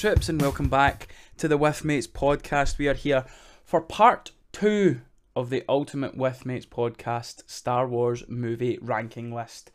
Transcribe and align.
trips, 0.00 0.30
and 0.30 0.40
welcome 0.40 0.70
back 0.70 1.08
to 1.36 1.46
the 1.46 1.58
With 1.58 1.84
Mates 1.84 2.06
podcast. 2.06 2.78
We 2.78 2.88
are 2.88 2.94
here 2.94 3.26
for 3.62 3.82
part 3.82 4.30
two 4.50 5.02
of 5.36 5.50
the 5.50 5.62
Ultimate 5.68 6.16
With 6.16 6.46
Mates 6.46 6.64
podcast 6.64 7.42
Star 7.46 7.86
Wars 7.86 8.24
movie 8.26 8.78
ranking 8.80 9.30
list. 9.34 9.70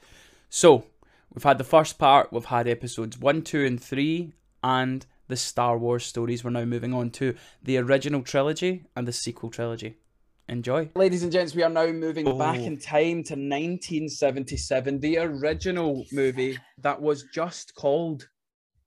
So, 0.50 0.88
we've 1.32 1.44
had 1.44 1.60
the 1.60 1.64
first 1.64 2.00
part, 2.00 2.34
we've 2.34 2.46
had 2.46 2.68
episodes 2.68 3.20
one, 3.20 3.44
two, 3.44 3.64
and 3.64 3.80
three, 3.80 4.34
and 4.64 5.06
the 5.28 5.38
Star 5.38 5.78
Wars 5.78 6.04
stories. 6.04 6.44
We're 6.44 6.50
now 6.50 6.66
moving 6.66 6.96
on 6.96 7.12
to 7.12 7.36
the 7.62 7.78
original 7.78 8.24
trilogy 8.24 8.86
and 8.96 9.08
the 9.08 9.14
sequel 9.14 9.52
trilogy. 9.52 9.98
Enjoy. 10.50 10.90
Ladies 10.96 11.22
and 11.22 11.32
gents, 11.32 11.54
we 11.54 11.62
are 11.62 11.70
now 11.70 11.86
moving 11.86 12.28
Oh. 12.28 12.36
back 12.36 12.58
in 12.58 12.80
time 12.80 13.22
to 13.26 13.36
1977, 13.36 15.02
the 15.02 15.20
original 15.20 16.04
movie 16.12 16.58
that 16.80 17.00
was 17.00 17.26
just 17.32 17.76
called 17.76 18.28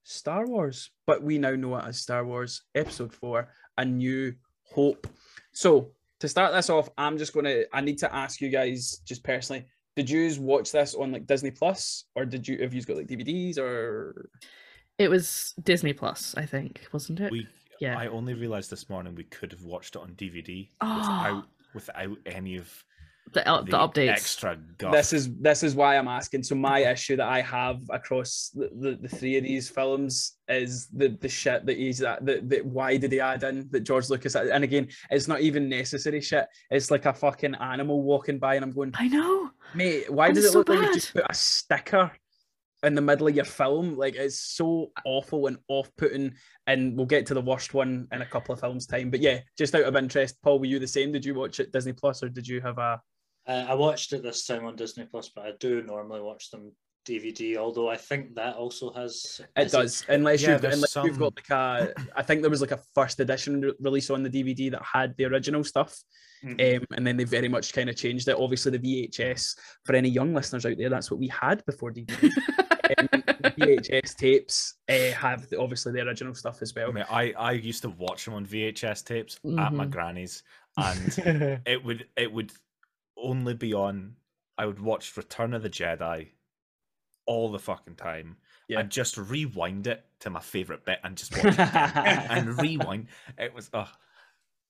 Star 0.03 0.45
Wars, 0.47 0.89
but 1.09 1.23
we 1.23 1.37
now 1.39 1.55
know 1.55 1.75
it 1.77 1.85
as 1.85 1.99
Star 1.99 2.23
Wars 2.23 2.61
Episode 2.75 3.13
4 3.13 3.47
A 3.79 3.85
New 3.85 4.33
Hope. 4.63 5.07
So, 5.51 5.91
to 6.19 6.27
start 6.27 6.53
this 6.53 6.69
off, 6.69 6.89
I'm 6.97 7.17
just 7.17 7.33
going 7.33 7.45
to, 7.45 7.65
I 7.75 7.81
need 7.81 7.97
to 7.99 8.13
ask 8.13 8.41
you 8.41 8.49
guys 8.49 9.01
just 9.05 9.23
personally, 9.23 9.65
did 9.95 10.09
you 10.09 10.31
watch 10.39 10.71
this 10.71 10.93
on 10.93 11.11
like 11.11 11.25
Disney 11.25 11.51
Plus 11.51 12.05
or 12.15 12.25
did 12.25 12.47
you, 12.47 12.59
have 12.61 12.73
you 12.73 12.81
got 12.83 12.97
like 12.97 13.07
DVDs 13.07 13.57
or? 13.57 14.29
It 14.99 15.09
was 15.09 15.53
Disney 15.63 15.93
Plus, 15.93 16.35
I 16.37 16.45
think, 16.45 16.87
wasn't 16.91 17.21
it? 17.21 17.31
We 17.31 17.47
Yeah. 17.79 17.97
I 17.97 18.07
only 18.07 18.33
realized 18.33 18.69
this 18.69 18.89
morning 18.89 19.15
we 19.15 19.23
could 19.23 19.51
have 19.51 19.63
watched 19.63 19.95
it 19.95 20.01
on 20.01 20.11
DVD 20.15 20.69
Ah. 20.81 21.43
without 21.73 21.97
without 22.05 22.17
any 22.25 22.57
of 22.57 22.83
the, 23.33 23.47
uh, 23.47 23.61
the, 23.61 23.71
the 23.71 23.77
updates. 23.77 24.09
extra 24.09 24.57
guff. 24.77 24.91
This 24.91 25.13
is 25.13 25.33
this 25.35 25.63
is 25.63 25.75
why 25.75 25.97
I'm 25.97 26.07
asking. 26.07 26.43
So 26.43 26.55
my 26.55 26.79
issue 26.79 27.15
that 27.17 27.27
I 27.27 27.41
have 27.41 27.81
across 27.89 28.51
the, 28.53 28.69
the, 28.79 28.97
the 29.01 29.07
three 29.07 29.37
of 29.37 29.43
these 29.43 29.69
films 29.69 30.37
is 30.47 30.87
the 30.87 31.09
the 31.21 31.29
shit 31.29 31.65
that 31.65 31.77
he's 31.77 31.99
that 31.99 32.25
that, 32.25 32.49
that 32.49 32.65
why 32.65 32.97
did 32.97 33.11
he 33.11 33.19
add 33.19 33.43
in 33.43 33.67
that 33.71 33.81
George 33.81 34.09
Lucas 34.09 34.35
and 34.35 34.63
again 34.63 34.87
it's 35.11 35.27
not 35.27 35.41
even 35.41 35.69
necessary 35.69 36.21
shit. 36.21 36.47
It's 36.71 36.91
like 36.91 37.05
a 37.05 37.13
fucking 37.13 37.55
animal 37.55 38.01
walking 38.01 38.39
by 38.39 38.55
and 38.55 38.63
I'm 38.65 38.71
going, 38.71 38.91
I 38.95 39.07
know. 39.07 39.51
mate, 39.73 40.11
why 40.11 40.31
does 40.31 40.45
it's 40.45 40.53
it 40.53 40.57
look 40.57 40.67
so 40.67 40.73
like 40.73 40.81
you 40.81 40.87
bad. 40.87 40.93
just 40.95 41.13
put 41.13 41.25
a 41.29 41.33
sticker 41.33 42.11
in 42.81 42.95
the 42.95 43.01
middle 43.01 43.27
of 43.27 43.35
your 43.35 43.45
film? 43.45 43.97
Like 43.97 44.15
it's 44.15 44.39
so 44.39 44.91
awful 45.05 45.47
and 45.47 45.57
off-putting. 45.67 46.33
And 46.65 46.95
we'll 46.95 47.05
get 47.07 47.25
to 47.25 47.33
the 47.33 47.41
worst 47.41 47.73
one 47.73 48.07
in 48.11 48.21
a 48.21 48.25
couple 48.25 48.53
of 48.53 48.59
films 48.59 48.87
time. 48.87 49.09
But 49.09 49.21
yeah, 49.21 49.39
just 49.57 49.75
out 49.75 49.83
of 49.83 49.95
interest, 49.95 50.37
Paul, 50.41 50.59
were 50.59 50.65
you 50.65 50.79
the 50.79 50.87
same? 50.87 51.11
Did 51.11 51.25
you 51.25 51.33
watch 51.33 51.59
it 51.59 51.73
Disney 51.73 51.93
Plus 51.93 52.23
or 52.23 52.29
did 52.29 52.47
you 52.47 52.61
have 52.61 52.77
a 52.77 53.01
Uh, 53.49 53.65
I 53.67 53.73
watched 53.73 54.13
it 54.13 54.21
this 54.21 54.45
time 54.45 54.65
on 54.65 54.75
Disney 54.75 55.05
Plus, 55.05 55.29
but 55.35 55.43
I 55.45 55.51
do 55.59 55.81
normally 55.81 56.21
watch 56.21 56.51
them 56.51 56.71
DVD. 57.07 57.57
Although 57.57 57.89
I 57.89 57.97
think 57.97 58.35
that 58.35 58.55
also 58.55 58.93
has 58.93 59.41
it 59.57 59.71
does, 59.71 60.05
unless 60.07 60.43
Yeah, 60.43 60.51
you've 60.51 60.61
there's 60.61 60.75
unless 60.75 60.95
you've 60.97 61.17
got 61.17 61.35
like 61.35 61.49
a. 61.49 61.93
I 62.15 62.21
think 62.21 62.41
there 62.41 62.51
was 62.51 62.61
like 62.61 62.71
a 62.71 62.79
first 62.93 63.19
edition 63.19 63.61
re- 63.61 63.73
release 63.79 64.11
on 64.11 64.21
the 64.21 64.29
DVD 64.29 64.69
that 64.71 64.83
had 64.83 65.15
the 65.17 65.25
original 65.25 65.63
stuff, 65.63 65.97
Mhm. 66.45 66.77
um, 66.77 66.85
and 66.95 67.07
then 67.07 67.17
they 67.17 67.23
very 67.23 67.49
much 67.49 67.73
kind 67.73 67.89
of 67.89 67.95
changed 67.95 68.27
it. 68.27 68.37
Obviously, 68.37 68.77
the 68.77 69.07
VHS 69.09 69.55
for 69.83 69.95
any 69.95 70.09
young 70.09 70.33
listeners 70.35 70.65
out 70.67 70.77
there, 70.77 70.89
that's 70.89 71.09
what 71.09 71.19
we 71.19 71.27
had 71.29 71.65
before 71.65 71.91
DVD. 71.91 72.07
um, 72.99 73.07
VHS 73.57 74.15
tapes 74.15 74.75
uh, 74.89 75.11
have 75.13 75.49
the, 75.49 75.59
obviously 75.59 75.91
the 75.93 76.01
original 76.01 76.35
stuff 76.35 76.61
as 76.61 76.71
I 76.77 76.81
well. 76.81 76.93
mean, 76.93 77.05
I 77.09 77.31
I 77.33 77.51
used 77.53 77.81
to 77.81 77.89
watch 77.89 78.25
them 78.25 78.35
on 78.35 78.45
VHS 78.45 79.03
tapes 79.05 79.39
at 79.57 79.73
my 79.73 79.85
Mhm. 79.85 79.89
granny's, 79.89 80.43
and 80.77 81.17
it 81.65 81.83
would 81.83 82.05
it 82.15 82.31
would 82.31 82.51
only 83.21 83.53
be 83.53 83.73
on. 83.73 84.15
I 84.57 84.65
would 84.65 84.79
watch 84.79 85.15
Return 85.15 85.53
of 85.53 85.63
the 85.63 85.69
Jedi 85.69 86.29
all 87.25 87.51
the 87.51 87.59
fucking 87.59 87.95
time. 87.95 88.37
Yeah. 88.67 88.79
And 88.79 88.89
just 88.89 89.17
rewind 89.17 89.87
it 89.87 90.03
to 90.21 90.29
my 90.29 90.39
favorite 90.41 90.85
bit 90.85 90.99
and 91.03 91.15
just 91.17 91.31
watch 91.43 91.53
it 91.57 91.59
and 91.59 92.59
rewind. 92.61 93.07
It 93.37 93.53
was 93.53 93.69
oh 93.73 93.89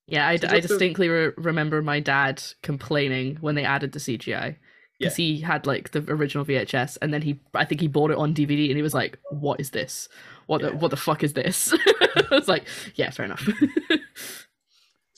Yeah, 0.08 0.28
I, 0.28 0.34
I 0.34 0.60
distinctly 0.60 1.10
re- 1.10 1.32
remember 1.38 1.82
my 1.82 2.00
dad 2.00 2.42
complaining 2.64 3.38
when 3.42 3.56
they 3.56 3.66
added 3.66 3.92
the 3.92 4.00
CGI 4.00 4.58
because 4.98 5.16
he 5.16 5.40
had 5.42 5.66
like 5.66 5.92
the 5.92 6.04
original 6.12 6.44
VHS, 6.46 6.98
and 7.02 7.14
then 7.14 7.22
he, 7.22 7.40
I 7.54 7.64
think 7.64 7.80
he 7.80 7.88
bought 7.88 8.12
it 8.12 8.18
on 8.18 8.34
DVD, 8.34 8.68
and 8.68 8.76
he 8.76 8.82
was 8.82 8.94
like, 8.94 9.18
"What 9.32 9.62
is 9.62 9.70
this? 9.70 10.10
What 10.48 10.60
Yeah. 10.62 10.72
the 10.72 10.76
what 10.76 10.92
the 10.92 10.98
fuck 10.98 11.24
is 11.24 11.32
this?" 11.32 11.74
I 11.88 12.26
was 12.32 12.50
like, 12.50 12.66
"Yeah, 12.96 13.10
fair 13.10 13.24
enough." 13.26 13.48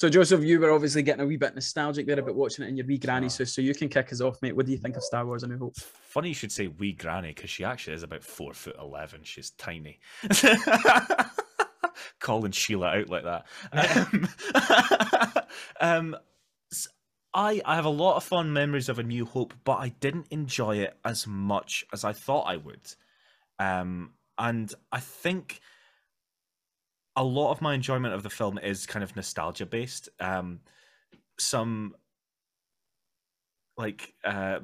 So 0.01 0.09
Joseph, 0.09 0.43
you 0.43 0.59
were 0.59 0.71
obviously 0.71 1.03
getting 1.03 1.21
a 1.21 1.27
wee 1.27 1.37
bit 1.37 1.53
nostalgic 1.53 2.07
there 2.07 2.17
about 2.17 2.33
watching 2.33 2.65
it 2.65 2.69
in 2.69 2.75
your 2.75 2.87
wee 2.87 2.97
granny's 2.97 3.35
Sure. 3.35 3.45
house, 3.45 3.53
so 3.53 3.61
you 3.61 3.75
can 3.75 3.87
kick 3.87 4.11
us 4.11 4.19
off, 4.19 4.41
mate. 4.41 4.55
What 4.55 4.65
do 4.65 4.71
you 4.71 4.79
think 4.79 4.97
of 4.97 5.03
Star 5.03 5.23
Wars: 5.27 5.43
A 5.43 5.47
New 5.47 5.59
Hope? 5.59 5.75
Funny 5.77 6.29
you 6.29 6.33
should 6.33 6.51
say 6.51 6.65
wee 6.65 6.93
granny 6.93 7.27
because 7.35 7.51
she 7.51 7.63
actually 7.63 7.93
is 7.93 8.01
about 8.01 8.23
four 8.23 8.51
foot 8.55 8.75
eleven. 8.79 9.19
She's 9.21 9.51
tiny. 9.51 9.99
Calling 12.19 12.51
Sheila 12.51 12.97
out 12.97 13.09
like 13.09 13.25
that. 13.25 13.45
Um, 13.71 15.45
um, 15.79 16.17
I 17.35 17.61
I 17.63 17.75
have 17.75 17.85
a 17.85 17.89
lot 17.89 18.15
of 18.15 18.23
fond 18.23 18.55
memories 18.55 18.89
of 18.89 18.97
A 18.97 19.03
New 19.03 19.25
Hope, 19.25 19.53
but 19.65 19.75
I 19.75 19.89
didn't 19.89 20.29
enjoy 20.31 20.77
it 20.77 20.97
as 21.05 21.27
much 21.27 21.85
as 21.93 22.03
I 22.03 22.13
thought 22.13 22.47
I 22.47 22.57
would. 22.57 22.91
Um, 23.59 24.13
and 24.39 24.73
I 24.91 24.99
think 24.99 25.61
a 27.15 27.23
lot 27.23 27.51
of 27.51 27.61
my 27.61 27.73
enjoyment 27.73 28.13
of 28.13 28.23
the 28.23 28.29
film 28.29 28.57
is 28.57 28.85
kind 28.85 29.03
of 29.03 29.15
nostalgia 29.15 29.65
based. 29.65 30.09
Um, 30.19 30.61
some 31.39 31.95
like 33.77 34.13
uh 34.23 34.59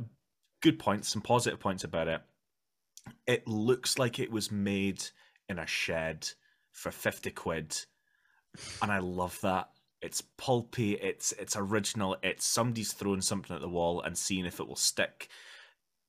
good 0.62 0.80
points, 0.80 1.10
some 1.10 1.22
positive 1.22 1.60
points 1.60 1.84
about 1.84 2.08
it. 2.08 2.22
It 3.26 3.48
looks 3.48 3.98
like 3.98 4.20
it 4.20 4.32
was 4.32 4.52
made 4.52 5.04
in 5.50 5.60
a 5.60 5.68
shed 5.68 6.28
for 6.72 6.92
50 6.92 7.32
quid. 7.32 7.76
And 8.82 8.92
I 8.92 9.00
love 9.00 9.40
that. 9.42 9.70
It's 10.02 10.22
pulpy, 10.38 10.94
it's 10.94 11.32
it's 11.34 11.56
original, 11.56 12.18
it's 12.22 12.46
somebody's 12.46 12.94
throwing 12.94 13.22
something 13.22 13.56
at 13.56 13.62
the 13.62 13.70
wall 13.70 14.02
and 14.02 14.18
seeing 14.18 14.46
if 14.46 14.60
it 14.60 14.68
will 14.68 14.76
stick. 14.76 15.28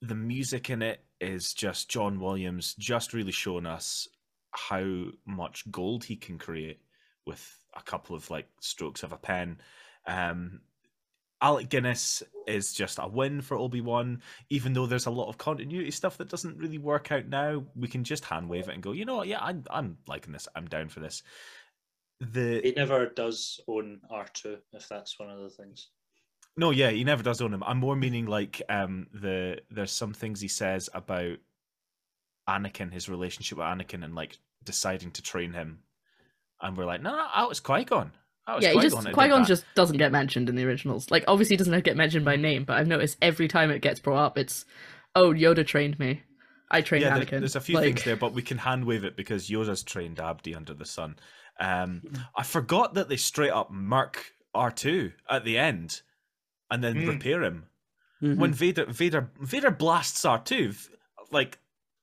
The 0.03 0.15
music 0.15 0.71
in 0.71 0.83
it 0.83 1.05
is 1.21 1.55
just 1.55 1.89
John 1.89 2.21
Williams 2.21 2.75
just 2.79 3.13
really 3.13 3.33
showing 3.33 3.67
us 3.67 4.07
how 4.53 5.05
much 5.27 5.71
gold 5.71 6.05
he 6.05 6.17
can 6.17 6.39
create 6.39 6.81
with 7.27 7.65
a 7.75 7.83
couple 7.83 8.17
of 8.17 8.31
like 8.31 8.49
strokes 8.61 9.03
of 9.03 9.13
a 9.13 9.19
pen. 9.19 9.59
Um 10.07 10.61
Alec 11.41 11.69
Guinness 11.69 12.23
is 12.49 12.73
just 12.73 12.99
a 13.01 13.07
win 13.07 13.43
for 13.43 13.57
Obi 13.57 13.81
Wan, 13.81 14.23
even 14.51 14.73
though 14.73 14.87
there's 14.87 15.07
a 15.07 15.11
lot 15.11 15.29
of 15.29 15.39
continuity 15.39 15.91
stuff 15.93 16.17
that 16.17 16.29
doesn't 16.29 16.59
really 16.59 16.79
work 16.79 17.13
out 17.13 17.29
now. 17.29 17.65
We 17.77 17.87
can 17.87 18.03
just 18.03 18.25
hand 18.25 18.49
wave 18.49 18.69
it 18.69 18.75
and 18.75 18.83
go, 18.83 18.91
you 18.93 19.05
know 19.05 19.17
what? 19.17 19.29
Yeah, 19.29 19.39
I'm 19.41 19.65
I'm 19.71 19.99
liking 20.09 20.33
this. 20.33 20.49
I'm 20.57 20.67
down 20.67 20.89
for 20.89 21.01
this. 21.01 21.23
The 22.21 22.63
He 22.63 22.71
never 22.71 23.07
does 23.09 23.59
own 23.67 24.01
R2, 24.09 24.63
if 24.73 24.89
that's 24.89 25.19
one 25.19 25.29
of 25.29 25.41
the 25.41 25.51
things. 25.51 25.91
no, 26.57 26.71
yeah, 26.71 26.91
he 26.91 27.05
never 27.05 27.23
does 27.23 27.41
own 27.41 27.55
him. 27.55 27.63
I'm 27.65 27.79
more 27.79 27.97
meaning 27.97 28.27
like 28.27 28.61
um 28.69 29.07
the 29.13 29.61
there's 29.71 29.93
some 29.93 30.13
things 30.13 30.41
he 30.41 30.49
says 30.49 30.89
about 30.93 31.39
Anakin, 32.49 32.93
his 32.93 33.09
relationship 33.09 33.59
with 33.59 33.67
Anakin, 33.67 34.03
and 34.05 34.15
like 34.15 34.39
deciding 34.65 35.11
to 35.13 35.23
train 35.23 35.53
him, 35.53 35.81
and 36.61 36.77
we're 36.77 36.87
like, 36.87 37.03
no, 37.03 37.11
no, 37.11 37.27
that 37.37 37.49
was 37.49 37.61
Qui 37.61 37.85
Gon. 37.85 38.13
yeah, 38.61 38.73
he 38.73 38.81
just 38.81 38.97
Qui 39.13 39.29
Gon 39.29 39.45
just 39.45 39.65
doesn't 39.75 39.99
get 39.99 40.11
mentioned 40.11 40.49
in 40.49 40.57
the 40.57 40.65
originals. 40.65 41.11
Like, 41.11 41.25
obviously, 41.29 41.55
he 41.55 41.59
doesn't 41.59 41.85
get 41.85 41.97
mentioned 41.97 42.25
by 42.25 42.37
name, 42.37 42.65
but 42.65 42.79
I've 42.79 42.87
noticed 42.89 43.19
every 43.23 43.47
time 43.49 43.71
it 43.71 43.81
gets 43.83 44.01
brought 44.01 44.25
up, 44.25 44.39
it's, 44.39 44.65
"Oh, 45.15 45.33
Yoda 45.33 45.67
trained 45.67 45.99
me. 45.99 46.23
I 46.71 46.81
trained 46.83 47.03
yeah, 47.05 47.15
there- 47.19 47.27
Anakin." 47.27 47.39
there's 47.41 47.57
a 47.57 47.61
few 47.61 47.77
like, 47.77 47.85
things 47.85 48.05
there, 48.05 48.17
but 48.17 48.33
we 48.33 48.43
can 48.43 48.59
hand 48.59 48.85
wave 48.87 49.05
it 49.05 49.17
because 49.17 49.49
Yoda's 49.49 49.83
trained 49.83 50.19
Abdi 50.19 50.55
under 50.55 50.75
the 50.75 50.85
sun. 50.85 51.17
Um, 51.61 52.03
I 52.37 52.43
forgot 52.45 52.95
that 52.95 53.09
they 53.09 53.17
straight 53.17 53.51
up 53.51 53.71
mark 53.71 54.33
R2 54.55 55.13
at 55.31 55.45
the 55.45 55.59
end 55.59 56.03
and 56.71 56.83
then 56.85 56.95
Mm. 56.97 57.09
repair 57.09 57.43
him. 57.43 57.69
Mm-hmm. 58.23 58.41
When 58.41 58.53
Vader 58.53 58.87
Vader 58.87 59.31
Vader 59.41 59.71
blasts 59.71 60.25
R2, 60.25 60.89
like 61.31 61.59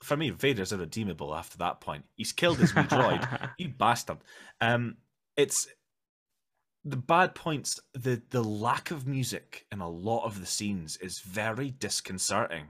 for 0.05 0.15
me, 0.15 0.29
Vader's 0.29 0.71
irredeemable 0.71 1.33
after 1.33 1.57
that 1.57 1.81
point. 1.81 2.05
He's 2.15 2.31
killed 2.31 2.59
his 2.59 2.75
wee 2.75 2.83
droid. 2.83 3.49
You 3.57 3.69
bastard. 3.69 4.19
Um, 4.61 4.97
it's 5.35 5.67
the 6.83 6.97
bad 6.97 7.33
points. 7.33 7.79
The 7.93 8.21
the 8.29 8.43
lack 8.43 8.91
of 8.91 9.07
music 9.07 9.65
in 9.71 9.81
a 9.81 9.89
lot 9.89 10.23
of 10.25 10.39
the 10.39 10.45
scenes 10.45 10.97
is 10.97 11.19
very 11.19 11.71
disconcerting, 11.71 12.65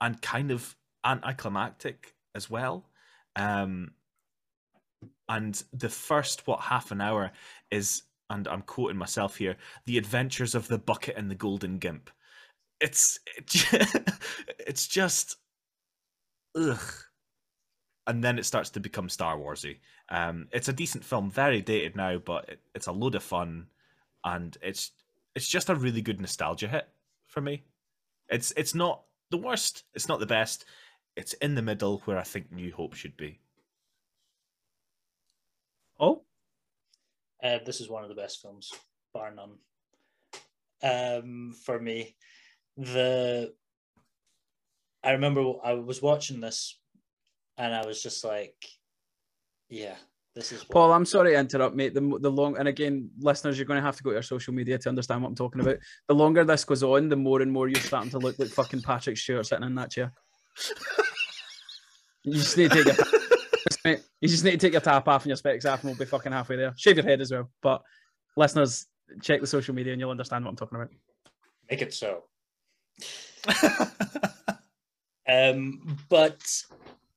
and 0.00 0.22
kind 0.22 0.52
of 0.52 0.76
anticlimactic 1.04 2.14
as 2.34 2.48
well. 2.48 2.88
Um, 3.34 3.92
and 5.28 5.60
the 5.72 5.88
first 5.88 6.46
what 6.46 6.60
half 6.60 6.92
an 6.92 7.00
hour 7.00 7.32
is, 7.72 8.02
and 8.30 8.46
I'm 8.46 8.62
quoting 8.62 8.96
myself 8.96 9.36
here: 9.36 9.56
the 9.86 9.98
adventures 9.98 10.54
of 10.54 10.68
the 10.68 10.78
bucket 10.78 11.16
and 11.16 11.28
the 11.28 11.34
golden 11.34 11.78
gimp. 11.78 12.08
It's 12.80 13.18
it's 14.58 14.86
just 14.86 15.38
ugh 16.56 17.06
and 18.06 18.22
then 18.22 18.38
it 18.38 18.46
starts 18.46 18.70
to 18.70 18.80
become 18.80 19.08
Star 19.08 19.36
Warsy. 19.36 19.78
Um, 20.08 20.48
it's 20.52 20.68
a 20.68 20.72
decent 20.72 21.04
film, 21.04 21.30
very 21.30 21.60
dated 21.60 21.96
now, 21.96 22.18
but 22.18 22.48
it, 22.48 22.60
it's 22.74 22.86
a 22.86 22.92
load 22.92 23.14
of 23.14 23.22
fun, 23.22 23.66
and 24.24 24.56
it's 24.62 24.92
it's 25.34 25.48
just 25.48 25.68
a 25.68 25.74
really 25.74 26.00
good 26.00 26.20
nostalgia 26.20 26.68
hit 26.68 26.88
for 27.26 27.40
me. 27.40 27.64
It's 28.28 28.52
it's 28.56 28.74
not 28.74 29.02
the 29.30 29.36
worst, 29.36 29.84
it's 29.94 30.08
not 30.08 30.20
the 30.20 30.26
best. 30.26 30.64
It's 31.16 31.32
in 31.34 31.54
the 31.54 31.62
middle 31.62 32.02
where 32.04 32.18
I 32.18 32.22
think 32.22 32.52
New 32.52 32.72
Hope 32.72 32.94
should 32.94 33.16
be. 33.16 33.40
Oh, 35.98 36.22
Uh, 37.42 37.58
this 37.64 37.80
is 37.80 37.88
one 37.88 38.02
of 38.02 38.08
the 38.08 38.14
best 38.14 38.40
films, 38.42 38.72
bar 39.14 39.32
none. 39.34 39.56
Um, 40.82 41.54
for 41.64 41.80
me, 41.80 42.16
the 42.76 43.54
I 45.06 45.12
remember 45.12 45.52
I 45.62 45.74
was 45.74 46.02
watching 46.02 46.40
this, 46.40 46.78
and 47.56 47.72
I 47.72 47.86
was 47.86 48.02
just 48.02 48.24
like, 48.24 48.56
"Yeah, 49.68 49.94
this 50.34 50.50
is." 50.50 50.62
What, 50.62 50.70
Paul, 50.70 50.92
I'm 50.92 51.04
sorry 51.04 51.32
to 51.32 51.38
interrupt, 51.38 51.76
mate. 51.76 51.94
The, 51.94 52.18
the 52.20 52.30
long 52.30 52.58
and 52.58 52.66
again, 52.66 53.08
listeners, 53.20 53.56
you're 53.56 53.66
going 53.66 53.78
to 53.80 53.86
have 53.86 53.96
to 53.96 54.02
go 54.02 54.10
to 54.10 54.14
your 54.14 54.22
social 54.22 54.52
media 54.52 54.78
to 54.78 54.88
understand 54.88 55.22
what 55.22 55.28
I'm 55.28 55.36
talking 55.36 55.60
about. 55.60 55.76
The 56.08 56.14
longer 56.14 56.44
this 56.44 56.64
goes 56.64 56.82
on, 56.82 57.08
the 57.08 57.14
more 57.14 57.40
and 57.40 57.52
more 57.52 57.68
you're 57.68 57.80
starting 57.80 58.10
to 58.10 58.18
look 58.18 58.36
like 58.40 58.48
fucking 58.48 58.82
Patrick 58.82 59.16
Stewart 59.16 59.46
sitting 59.46 59.64
in 59.64 59.76
that 59.76 59.92
chair. 59.92 60.12
You 62.24 62.32
just 62.32 62.56
need 62.56 62.72
to 62.72 62.82
take 62.82 62.96
your 62.96 62.96
mate, 63.84 64.02
you 64.20 64.28
just 64.28 64.42
need 64.42 64.50
to 64.52 64.58
take 64.58 64.72
your 64.72 64.80
top 64.80 65.06
off 65.06 65.22
and 65.22 65.28
your 65.28 65.36
specs 65.36 65.64
off, 65.64 65.84
and 65.84 65.90
we'll 65.90 65.98
be 65.98 66.04
fucking 66.04 66.32
halfway 66.32 66.56
there. 66.56 66.74
Shave 66.76 66.96
your 66.96 67.06
head 67.06 67.20
as 67.20 67.30
well. 67.30 67.48
But 67.62 67.82
listeners, 68.36 68.86
check 69.22 69.40
the 69.40 69.46
social 69.46 69.74
media 69.74 69.92
and 69.92 70.00
you'll 70.00 70.10
understand 70.10 70.44
what 70.44 70.50
I'm 70.50 70.56
talking 70.56 70.76
about. 70.76 70.90
make 71.70 71.82
it 71.82 71.94
so. 71.94 72.24
Um, 75.28 75.98
but 76.08 76.42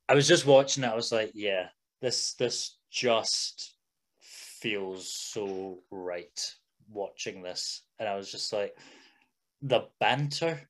I 0.08 0.16
was 0.16 0.28
just 0.28 0.46
watching 0.46 0.84
it. 0.84 0.88
I 0.88 0.96
was 0.96 1.12
like, 1.12 1.32
yeah, 1.34 1.68
this 2.02 2.34
this 2.34 2.78
just 2.92 3.76
feels 4.20 5.14
so 5.14 5.80
right 5.92 6.56
watching 6.92 7.44
this, 7.44 7.84
and 8.00 8.10
I 8.10 8.16
was 8.16 8.32
just 8.32 8.52
like, 8.52 8.78
the 9.62 9.88
banter 10.00 10.70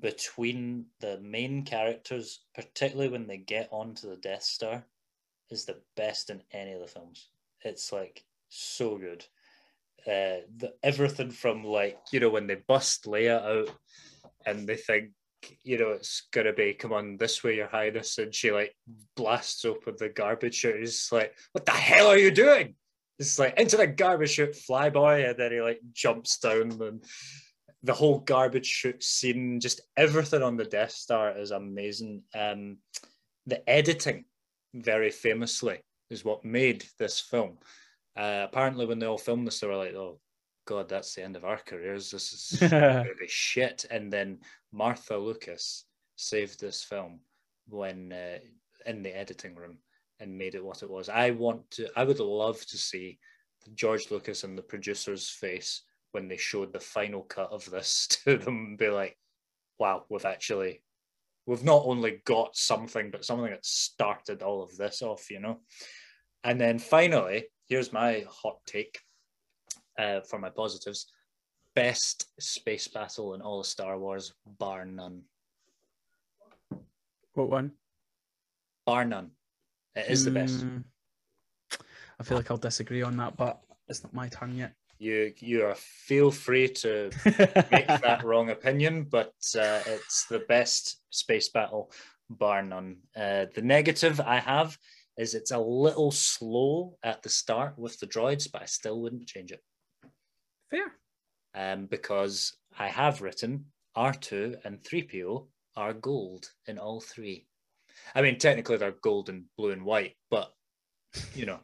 between 0.00 0.86
the 1.00 1.20
main 1.20 1.64
characters, 1.64 2.40
particularly 2.54 3.10
when 3.10 3.26
they 3.26 3.36
get 3.36 3.68
onto 3.70 4.08
the 4.08 4.16
Death 4.16 4.42
Star, 4.42 4.84
is 5.50 5.64
the 5.64 5.80
best 5.96 6.30
in 6.30 6.42
any 6.52 6.72
of 6.72 6.80
the 6.80 6.86
films. 6.86 7.28
It's 7.62 7.92
like 7.92 8.24
so 8.48 8.98
good. 8.98 9.24
Uh, 10.06 10.44
the, 10.56 10.74
everything 10.82 11.30
from 11.30 11.64
like 11.64 11.98
you 12.12 12.20
know 12.20 12.28
when 12.28 12.46
they 12.46 12.56
bust 12.56 13.04
Leia 13.04 13.42
out 13.42 13.70
and 14.44 14.66
they 14.66 14.76
think 14.76 15.10
you 15.62 15.78
know 15.78 15.90
it's 15.90 16.28
gonna 16.32 16.52
be 16.52 16.74
come 16.74 16.92
on 16.92 17.16
this 17.16 17.42
way 17.42 17.56
your 17.56 17.68
highness 17.68 18.18
and 18.18 18.34
she 18.34 18.50
like 18.50 18.74
blasts 19.16 19.64
open 19.64 19.94
the 19.98 20.08
garbage 20.08 20.56
chute. 20.56 20.82
It's 20.82 21.10
like 21.12 21.34
what 21.52 21.66
the 21.66 21.72
hell 21.72 22.08
are 22.08 22.18
you 22.18 22.30
doing? 22.30 22.74
It's 23.18 23.38
like 23.38 23.58
into 23.58 23.76
the 23.76 23.86
garbage 23.86 24.30
chute 24.30 24.56
flyboy 24.68 25.28
and 25.30 25.38
then 25.38 25.52
he 25.52 25.60
like 25.60 25.80
jumps 25.92 26.38
down 26.38 26.80
and 26.82 27.04
the 27.82 27.94
whole 27.94 28.20
garbage 28.20 28.66
chute 28.66 29.02
scene 29.02 29.60
just 29.60 29.82
everything 29.96 30.42
on 30.42 30.56
the 30.56 30.64
death 30.64 30.92
star 30.92 31.36
is 31.38 31.50
amazing. 31.50 32.22
Um 32.34 32.78
the 33.46 33.68
editing 33.68 34.24
very 34.74 35.10
famously 35.10 35.80
is 36.10 36.24
what 36.24 36.44
made 36.44 36.84
this 36.98 37.20
film. 37.20 37.58
Uh, 38.16 38.46
apparently 38.48 38.86
when 38.86 39.00
they 39.00 39.06
all 39.06 39.18
filmed 39.18 39.46
this 39.46 39.60
they 39.60 39.66
were 39.66 39.76
like 39.76 39.94
oh 39.94 40.20
god 40.66 40.88
that's 40.88 41.14
the 41.14 41.22
end 41.22 41.36
of 41.36 41.44
our 41.44 41.58
careers 41.58 42.10
this 42.10 42.32
is 42.32 43.08
shit. 43.28 43.84
And 43.90 44.12
then 44.12 44.38
Marcia 44.72 45.16
Lucas 45.16 45.84
saved 46.16 46.60
this 46.60 46.82
film 46.82 47.20
when 47.68 48.12
uh, 48.12 48.38
in 48.86 49.02
the 49.02 49.16
editing 49.16 49.54
room 49.54 49.78
and 50.20 50.36
made 50.36 50.54
it 50.54 50.64
what 50.64 50.82
it 50.82 50.90
was. 50.90 51.08
I 51.08 51.30
want 51.30 51.70
to. 51.72 51.88
I 51.96 52.04
would 52.04 52.20
love 52.20 52.64
to 52.66 52.76
see 52.76 53.18
George 53.74 54.10
Lucas 54.10 54.44
and 54.44 54.56
the 54.56 54.62
producer's 54.62 55.28
face 55.28 55.82
when 56.12 56.28
they 56.28 56.36
showed 56.36 56.72
the 56.72 56.80
final 56.80 57.22
cut 57.22 57.50
of 57.50 57.68
this 57.70 58.06
to 58.24 58.38
them 58.38 58.76
be 58.76 58.88
like, 58.88 59.16
"Wow, 59.78 60.04
we've 60.08 60.24
actually." 60.24 60.82
We've 61.46 61.62
not 61.62 61.82
only 61.84 62.22
got 62.24 62.56
something, 62.56 63.10
but 63.10 63.26
something 63.26 63.50
that 63.50 63.66
started 63.66 64.42
all 64.42 64.62
of 64.62 64.74
this 64.78 65.02
off, 65.02 65.30
you 65.30 65.40
know. 65.40 65.60
And 66.42 66.58
then 66.58 66.78
finally, 66.78 67.48
here's 67.68 67.92
my 67.92 68.24
hot 68.26 68.60
take 68.66 68.98
uh, 69.98 70.20
for 70.20 70.38
my 70.38 70.50
positives 70.50 71.06
best 71.74 72.28
space 72.40 72.88
battle 72.88 73.34
in 73.34 73.40
all 73.40 73.60
of 73.60 73.66
Star 73.66 73.98
Wars, 73.98 74.32
bar 74.58 74.84
none. 74.84 75.22
What 77.34 77.50
one? 77.50 77.72
Bar 78.86 79.04
none. 79.04 79.30
It 79.96 80.06
is 80.08 80.24
the 80.24 80.30
best. 80.30 80.64
Mm, 80.64 80.84
I 82.18 82.22
feel 82.22 82.36
like 82.36 82.50
I'll 82.50 82.56
disagree 82.56 83.02
on 83.02 83.16
that, 83.16 83.36
but 83.36 83.60
it's 83.88 84.02
not 84.02 84.14
my 84.14 84.28
turn 84.28 84.56
yet. 84.56 84.72
You 84.98 85.32
you 85.38 85.64
are 85.64 85.74
feel 85.74 86.30
free 86.30 86.68
to 86.68 87.10
make 87.70 87.86
that 88.02 88.22
wrong 88.24 88.50
opinion, 88.50 89.04
but 89.04 89.34
uh, 89.58 89.80
it's 89.86 90.26
the 90.26 90.44
best 90.48 91.00
space 91.10 91.48
battle, 91.48 91.90
bar 92.30 92.62
none. 92.62 92.98
Uh, 93.16 93.46
the 93.54 93.62
negative 93.62 94.20
I 94.20 94.38
have 94.38 94.78
is 95.16 95.34
it's 95.34 95.50
a 95.50 95.58
little 95.58 96.10
slow 96.10 96.96
at 97.02 97.22
the 97.22 97.28
start 97.28 97.78
with 97.78 97.98
the 97.98 98.06
droids, 98.06 98.50
but 98.50 98.62
I 98.62 98.66
still 98.66 99.00
wouldn't 99.00 99.26
change 99.26 99.52
it. 99.52 99.62
Fair. 100.74 101.72
um, 101.74 101.86
because 101.86 102.56
I 102.78 102.88
have 102.88 103.22
written 103.22 103.66
R2 103.96 104.56
and 104.64 104.82
3PO 104.82 105.46
are 105.76 105.92
gold 105.94 106.50
in 106.66 106.78
all 106.78 107.00
three. 107.00 107.46
I 108.14 108.22
mean, 108.22 108.38
technically 108.38 108.76
they're 108.76 108.96
gold 109.02 109.28
and 109.28 109.44
blue 109.56 109.70
and 109.70 109.84
white, 109.84 110.14
but 110.30 110.52
you 111.34 111.46
know, 111.46 111.60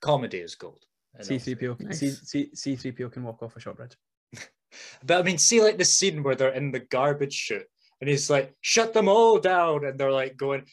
comedy 0.00 0.38
is 0.38 0.54
gold. 0.54 0.84
in 1.14 1.20
all 1.20 1.26
three. 1.26 1.54
C3PO. 1.54 1.80
Nice. 1.80 2.00
C, 2.00 2.50
C, 2.54 2.76
C3PO 2.76 3.12
can 3.12 3.22
walk 3.24 3.42
off 3.42 3.56
a 3.56 3.60
short 3.60 3.76
bridge. 3.76 3.96
But 5.04 5.20
I 5.20 5.22
mean, 5.22 5.38
see, 5.38 5.62
like 5.62 5.78
the 5.78 5.84
scene 5.84 6.22
where 6.22 6.34
they're 6.34 6.52
in 6.52 6.72
the 6.72 6.80
garbage 6.80 7.32
chute 7.32 7.66
and 8.00 8.10
he's 8.10 8.28
like, 8.28 8.54
shut 8.60 8.92
them 8.92 9.08
all 9.08 9.38
down. 9.38 9.84
And 9.86 9.98
they're 9.98 10.12
like 10.12 10.36
going, 10.36 10.64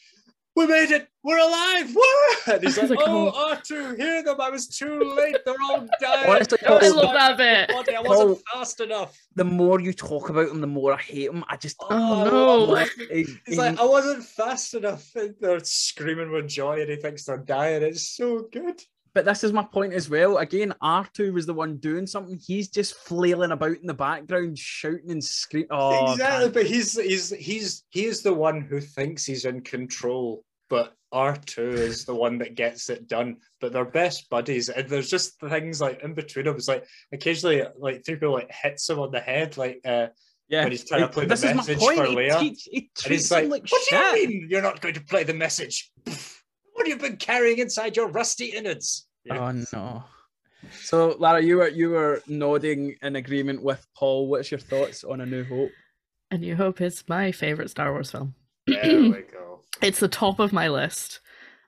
we 0.56 0.66
made 0.66 0.90
it, 0.90 1.06
we're 1.22 1.38
alive. 1.38 1.94
Woo! 1.94 2.52
And 2.54 2.62
he's 2.62 2.78
like, 2.78 2.90
Like, 2.90 2.98
oh, 3.02 3.32
oh. 3.34 3.54
R2, 3.56 3.96
hear 3.98 4.22
them. 4.22 4.40
I 4.40 4.48
was 4.50 4.68
too 4.68 5.00
late. 5.16 5.36
They're 5.44 5.54
all 5.62 5.86
dying. 6.00 6.30
Honestly, 6.30 6.58
No, 6.66 6.76
I 6.76 6.80
Paul, 6.80 6.96
love 6.96 7.12
that 7.14 7.36
bit. 7.36 7.70
I 7.94 8.00
wasn't 8.00 8.28
Paul- 8.28 8.40
fast 8.60 8.80
enough. 8.80 9.18
The 9.34 9.44
more 9.44 9.80
you 9.80 9.92
talk 9.92 10.30
about 10.30 10.48
him, 10.48 10.60
the 10.60 10.66
more 10.66 10.94
I 10.94 10.98
hate 10.98 11.28
him. 11.28 11.44
I 11.48 11.56
just. 11.56 11.76
Oh, 11.80 11.86
oh 11.90 12.20
I 12.20 12.24
no. 12.30 12.56
love 12.64 12.88
it. 12.98 13.26
He- 13.26 13.34
He's 13.46 13.58
like, 13.58 13.78
I 13.78 13.84
wasn't 13.84 14.24
fast 14.24 14.74
enough. 14.74 15.14
And 15.14 15.34
they're 15.40 15.60
screaming 15.62 16.30
with 16.32 16.48
joy 16.48 16.80
and 16.80 16.90
he 16.90 16.96
thinks 16.96 17.24
they're 17.24 17.36
dying. 17.38 17.82
It's 17.82 18.08
so 18.16 18.48
good. 18.50 18.80
But 19.16 19.24
this 19.24 19.42
is 19.44 19.50
my 19.54 19.62
point 19.62 19.94
as 19.94 20.10
well. 20.10 20.36
Again, 20.36 20.74
R2 20.82 21.32
was 21.32 21.46
the 21.46 21.54
one 21.54 21.78
doing 21.78 22.06
something. 22.06 22.38
He's 22.38 22.68
just 22.68 22.96
flailing 22.96 23.50
about 23.50 23.78
in 23.78 23.86
the 23.86 23.94
background, 23.94 24.58
shouting 24.58 25.10
and 25.10 25.24
screaming. 25.24 25.68
Oh, 25.70 26.12
exactly. 26.12 26.50
But 26.50 26.66
he's 26.66 27.00
he's 27.00 27.30
he's 27.30 27.84
he 27.88 28.04
is 28.04 28.20
the 28.20 28.34
one 28.34 28.60
who 28.60 28.78
thinks 28.78 29.24
he's 29.24 29.46
in 29.46 29.62
control, 29.62 30.44
but 30.68 30.92
R2 31.14 31.56
is 31.56 32.04
the 32.04 32.14
one 32.14 32.36
that 32.40 32.56
gets 32.56 32.90
it 32.90 33.08
done. 33.08 33.38
But 33.62 33.72
they're 33.72 33.86
best 33.86 34.28
buddies, 34.28 34.68
and 34.68 34.86
there's 34.86 35.08
just 35.08 35.40
things 35.40 35.80
like 35.80 36.02
in 36.02 36.12
between 36.12 36.44
them. 36.44 36.56
It's 36.56 36.68
like 36.68 36.86
occasionally, 37.10 37.62
like 37.78 38.04
three 38.04 38.16
people 38.16 38.34
like 38.34 38.52
hits 38.52 38.90
him 38.90 38.98
on 38.98 39.12
the 39.12 39.20
head, 39.20 39.56
like 39.56 39.80
uh, 39.86 40.08
yeah. 40.50 40.64
when 40.64 40.72
he's 40.72 40.84
trying 40.84 41.00
to 41.00 41.08
play 41.08 41.24
the 41.24 41.30
this 41.30 41.42
is 41.42 41.50
my 41.52 41.54
message 41.54 41.78
for 41.78 42.04
He, 42.04 42.14
Leia. 42.14 42.38
te- 42.38 42.70
he 42.70 42.90
and 43.02 43.12
he's 43.14 43.30
like, 43.30 43.48
like 43.48 43.66
"What 43.66 43.82
shit. 43.82 43.98
do 43.98 44.20
you 44.20 44.28
mean 44.28 44.48
you're 44.50 44.60
not 44.60 44.82
going 44.82 44.92
to 44.92 45.00
play 45.00 45.24
the 45.24 45.32
message? 45.32 45.90
What 46.76 46.86
have 46.86 46.96
you 47.00 47.08
been 47.08 47.16
carrying 47.16 47.58
inside 47.58 47.96
your 47.96 48.08
rusty 48.08 48.46
innards?" 48.46 49.06
Oh 49.30 49.52
no. 49.72 50.04
So 50.82 51.16
Lara, 51.18 51.42
you 51.42 51.58
were 51.58 51.68
you 51.68 51.90
were 51.90 52.22
nodding 52.26 52.96
in 53.02 53.16
agreement 53.16 53.62
with 53.62 53.86
Paul. 53.96 54.28
What's 54.28 54.50
your 54.50 54.60
thoughts 54.60 55.04
on 55.04 55.20
A 55.20 55.26
New 55.26 55.44
Hope? 55.44 55.70
A 56.30 56.38
New 56.38 56.56
Hope 56.56 56.80
is 56.80 57.04
my 57.08 57.32
favorite 57.32 57.70
Star 57.70 57.92
Wars 57.92 58.10
film. 58.10 58.34
There 58.66 59.00
we 59.00 59.10
go. 59.32 59.60
It's 59.82 60.00
the 60.00 60.08
top 60.08 60.38
of 60.38 60.52
my 60.52 60.68
list 60.68 61.20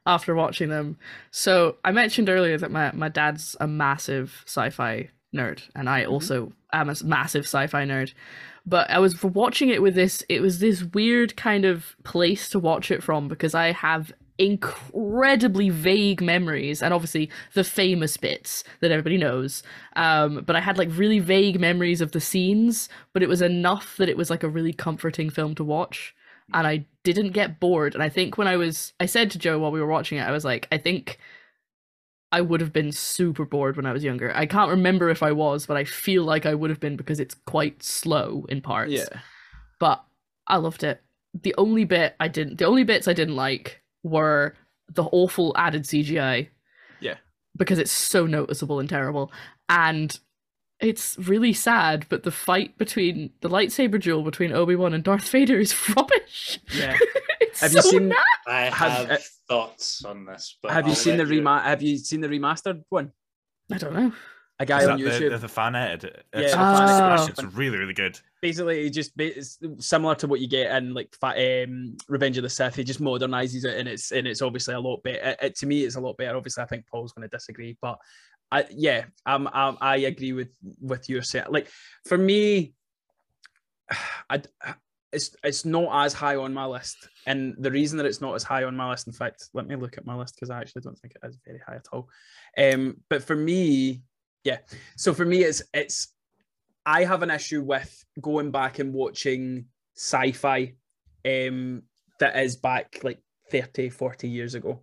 after 0.06 0.34
watching 0.34 0.68
them. 0.68 0.98
So 1.30 1.76
I 1.84 1.92
mentioned 1.92 2.28
earlier 2.28 2.58
that 2.58 2.70
my, 2.70 2.90
my 2.92 3.08
dad's 3.08 3.54
a 3.60 3.66
massive 3.68 4.42
sci-fi 4.46 5.10
nerd, 5.34 5.62
and 5.76 5.88
I 5.88 6.02
mm-hmm. 6.02 6.12
also 6.12 6.52
am 6.72 6.88
a 6.88 6.96
massive 7.04 7.44
sci-fi 7.44 7.84
nerd. 7.84 8.14
But 8.66 8.90
I 8.90 8.98
was 8.98 9.22
watching 9.22 9.68
it 9.68 9.82
with 9.82 9.94
this. 9.94 10.24
It 10.28 10.40
was 10.40 10.58
this 10.58 10.82
weird 10.82 11.36
kind 11.36 11.64
of 11.64 11.96
place 12.04 12.48
to 12.50 12.58
watch 12.58 12.90
it 12.90 13.02
from 13.02 13.28
because 13.28 13.54
I 13.54 13.72
have 13.72 14.12
incredibly 14.38 15.68
vague 15.68 16.22
memories 16.22 16.80
and 16.80 16.94
obviously 16.94 17.28
the 17.54 17.64
famous 17.64 18.16
bits 18.16 18.62
that 18.80 18.92
everybody 18.92 19.16
knows 19.16 19.62
um 19.96 20.42
but 20.46 20.54
i 20.54 20.60
had 20.60 20.78
like 20.78 20.88
really 20.92 21.18
vague 21.18 21.58
memories 21.58 22.00
of 22.00 22.12
the 22.12 22.20
scenes 22.20 22.88
but 23.12 23.22
it 23.22 23.28
was 23.28 23.42
enough 23.42 23.96
that 23.96 24.08
it 24.08 24.16
was 24.16 24.30
like 24.30 24.44
a 24.44 24.48
really 24.48 24.72
comforting 24.72 25.28
film 25.28 25.54
to 25.54 25.64
watch 25.64 26.14
and 26.52 26.66
I 26.66 26.86
didn't 27.04 27.30
get 27.32 27.60
bored. 27.60 27.94
And 27.94 28.02
I 28.02 28.08
think 28.08 28.38
when 28.38 28.48
I 28.48 28.56
was, 28.56 28.92
I 29.00 29.06
said 29.06 29.30
to 29.32 29.38
Joe 29.38 29.58
while 29.58 29.70
we 29.70 29.80
were 29.80 29.86
watching 29.86 30.18
it, 30.18 30.22
I 30.22 30.30
was 30.30 30.44
like, 30.44 30.66
I 30.72 30.78
think 30.78 31.18
I 32.30 32.40
would 32.40 32.60
have 32.60 32.72
been 32.72 32.92
super 32.92 33.44
bored 33.44 33.76
when 33.76 33.86
I 33.86 33.92
was 33.92 34.04
younger. 34.04 34.34
I 34.36 34.46
can't 34.46 34.70
remember 34.70 35.08
if 35.08 35.22
I 35.22 35.32
was, 35.32 35.66
but 35.66 35.76
I 35.76 35.84
feel 35.84 36.24
like 36.24 36.46
I 36.46 36.54
would 36.54 36.70
have 36.70 36.80
been 36.80 36.96
because 36.96 37.20
it's 37.20 37.34
quite 37.46 37.82
slow 37.82 38.46
in 38.48 38.60
parts. 38.60 38.92
yeah 38.92 39.08
But 39.78 40.04
I 40.46 40.56
loved 40.56 40.84
it. 40.84 41.02
The 41.42 41.54
only 41.58 41.84
bit 41.84 42.16
I 42.20 42.28
didn't, 42.28 42.58
the 42.58 42.66
only 42.66 42.84
bits 42.84 43.08
I 43.08 43.12
didn't 43.12 43.36
like 43.36 43.82
were 44.02 44.54
the 44.92 45.04
awful 45.04 45.52
added 45.56 45.84
CGI. 45.84 46.48
Yeah. 47.00 47.16
Because 47.56 47.78
it's 47.78 47.92
so 47.92 48.26
noticeable 48.26 48.80
and 48.80 48.88
terrible. 48.88 49.30
And 49.68 50.18
it's 50.80 51.18
really 51.18 51.52
sad, 51.52 52.06
but 52.08 52.22
the 52.22 52.30
fight 52.30 52.78
between 52.78 53.30
the 53.40 53.48
lightsaber 53.50 54.00
duel 54.00 54.22
between 54.22 54.52
Obi 54.52 54.76
Wan 54.76 54.94
and 54.94 55.02
Darth 55.02 55.28
Vader 55.28 55.58
is 55.58 55.74
rubbish. 55.96 56.58
Yeah. 56.72 56.96
it's 57.40 57.60
Have 57.60 57.72
so 57.72 57.76
you 57.78 57.82
seen- 57.82 58.10
naff. 58.10 58.22
I 58.46 58.60
Have- 58.62 58.72
have, 58.72 59.10
uh, 59.10 59.16
thoughts 59.48 60.04
on 60.04 60.24
this, 60.24 60.56
but 60.62 60.72
have 60.72 60.84
you 60.86 60.90
I'll 60.90 60.96
seen 60.96 61.16
the 61.16 61.24
let 61.24 61.32
you- 61.32 61.38
rema- 61.40 61.62
Have 61.62 61.82
you 61.82 61.96
seen 61.98 62.20
the 62.20 62.28
remastered 62.28 62.82
one? 62.90 63.12
I 63.72 63.78
don't 63.78 63.92
know. 63.94 64.12
A 64.60 64.66
guy 64.66 64.82
Is 64.82 64.88
on 64.88 64.98
that 64.98 65.04
the, 65.04 65.10
YouTube. 65.10 65.30
the, 65.30 65.38
the 65.38 65.48
fan 65.48 65.76
edit? 65.76 66.24
Yeah, 66.34 66.40
It's, 66.40 66.50
the 66.52 66.58
fan 66.58 67.28
it's- 67.30 67.54
really, 67.54 67.78
really 67.78 67.94
good. 67.94 68.18
basically 68.42 68.82
he 68.82 68.90
just 68.90 69.12
it's 69.16 69.58
similar 69.78 70.14
to 70.16 70.26
what 70.26 70.40
you 70.40 70.48
get 70.48 70.74
in 70.76 70.94
like 70.94 71.14
um, 71.22 71.96
Revenge 72.08 72.38
of 72.38 72.42
the 72.42 72.50
Sith. 72.50 72.74
He 72.74 72.82
just 72.82 73.00
modernizes 73.00 73.64
it, 73.64 73.78
and 73.78 73.88
it's 73.88 74.10
and 74.10 74.26
it's 74.26 74.42
obviously 74.42 74.74
a 74.74 74.80
lot 74.80 75.02
better. 75.04 75.20
It, 75.20 75.38
it- 75.42 75.56
to 75.58 75.66
me, 75.66 75.84
it's 75.84 75.94
a 75.96 76.00
lot 76.00 76.16
better. 76.16 76.36
Obviously, 76.36 76.62
I 76.62 76.66
think 76.66 76.86
Paul's 76.86 77.12
going 77.12 77.28
to 77.28 77.36
disagree, 77.36 77.76
but 77.80 77.98
I, 78.50 78.64
yeah, 78.70 79.04
I'm, 79.26 79.46
I'm 79.52 79.76
I 79.80 79.96
agree 79.98 80.32
with 80.32 80.48
with 80.80 81.08
your 81.08 81.22
set. 81.22 81.52
Like 81.52 81.68
for 82.06 82.18
me, 82.18 82.72
I 84.30 84.42
it's 85.12 85.34
it's 85.42 85.64
not 85.64 86.04
as 86.04 86.12
high 86.12 86.36
on 86.36 86.52
my 86.52 86.66
list, 86.66 87.08
and 87.26 87.54
the 87.58 87.70
reason 87.70 87.96
that 87.98 88.06
it's 88.06 88.20
not 88.20 88.34
as 88.34 88.42
high 88.42 88.64
on 88.64 88.76
my 88.76 88.90
list, 88.90 89.06
in 89.06 89.12
fact, 89.12 89.48
let 89.54 89.66
me 89.66 89.76
look 89.76 89.96
at 89.98 90.04
my 90.04 90.14
list 90.16 90.34
because 90.34 90.50
I 90.50 90.60
actually 90.60 90.82
don't 90.82 90.98
think 90.98 91.14
it 91.14 91.26
is 91.26 91.38
very 91.46 91.60
high 91.66 91.76
at 91.76 91.86
all. 91.92 92.08
Um, 92.58 92.96
but 93.08 93.22
for 93.22 93.34
me, 93.36 94.02
yeah. 94.44 94.58
So 94.96 95.14
for 95.14 95.24
me, 95.24 95.44
it's 95.44 95.62
it's 95.74 96.12
I 96.86 97.04
have 97.04 97.22
an 97.22 97.30
issue 97.30 97.62
with 97.62 98.04
going 98.20 98.50
back 98.50 98.78
and 98.78 98.94
watching 98.94 99.66
sci-fi 99.94 100.74
um 101.24 101.82
that 102.20 102.36
is 102.36 102.56
back 102.56 103.00
like 103.02 103.20
30 103.50 103.90
40 103.90 104.28
years 104.28 104.54
ago 104.54 104.82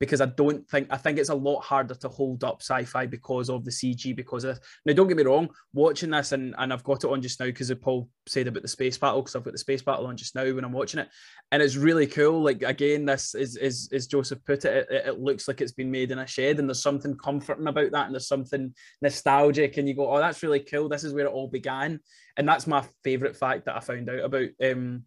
because 0.00 0.20
I 0.20 0.26
don't 0.26 0.68
think 0.68 0.88
I 0.90 0.96
think 0.96 1.18
it's 1.18 1.28
a 1.28 1.34
lot 1.34 1.60
harder 1.60 1.94
to 1.94 2.08
hold 2.08 2.42
up 2.42 2.60
sci-fi 2.60 3.06
because 3.06 3.48
of 3.48 3.64
the 3.64 3.70
CG 3.70 4.14
because 4.16 4.44
of 4.44 4.58
now 4.84 4.92
don't 4.92 5.06
get 5.06 5.16
me 5.16 5.22
wrong 5.22 5.48
watching 5.72 6.10
this 6.10 6.32
and, 6.32 6.54
and 6.58 6.72
I've 6.72 6.84
got 6.84 7.04
it 7.04 7.10
on 7.10 7.22
just 7.22 7.38
now 7.38 7.46
because 7.46 7.72
Paul 7.80 8.08
said 8.26 8.48
about 8.48 8.62
the 8.62 8.68
space 8.68 8.98
battle 8.98 9.22
because 9.22 9.36
I've 9.36 9.44
got 9.44 9.52
the 9.52 9.58
space 9.58 9.82
battle 9.82 10.06
on 10.06 10.16
just 10.16 10.34
now 10.34 10.52
when 10.52 10.64
I'm 10.64 10.72
watching 10.72 11.00
it. 11.00 11.08
And 11.52 11.62
it's 11.62 11.76
really 11.76 12.06
cool 12.06 12.42
like 12.42 12.62
again 12.62 13.04
this 13.04 13.34
is 13.34 13.56
is 13.56 13.88
as 13.92 14.06
Joseph 14.06 14.44
put 14.44 14.64
it, 14.64 14.88
it 14.90 15.06
it 15.06 15.20
looks 15.20 15.46
like 15.46 15.60
it's 15.60 15.72
been 15.72 15.90
made 15.90 16.10
in 16.10 16.18
a 16.18 16.26
shed 16.26 16.58
and 16.58 16.68
there's 16.68 16.82
something 16.82 17.16
comforting 17.16 17.68
about 17.68 17.92
that 17.92 18.06
and 18.06 18.14
there's 18.14 18.28
something 18.28 18.74
nostalgic 19.00 19.76
and 19.76 19.88
you 19.88 19.94
go 19.94 20.12
oh 20.12 20.18
that's 20.18 20.42
really 20.42 20.60
cool. 20.60 20.88
This 20.88 21.04
is 21.04 21.14
where 21.14 21.26
it 21.26 21.32
all 21.32 21.48
began. 21.48 22.00
And 22.36 22.48
that's 22.48 22.66
my 22.66 22.84
favorite 23.04 23.36
fact 23.36 23.66
that 23.66 23.76
I 23.76 23.80
found 23.80 24.10
out 24.10 24.24
about 24.24 24.48
um 24.62 25.04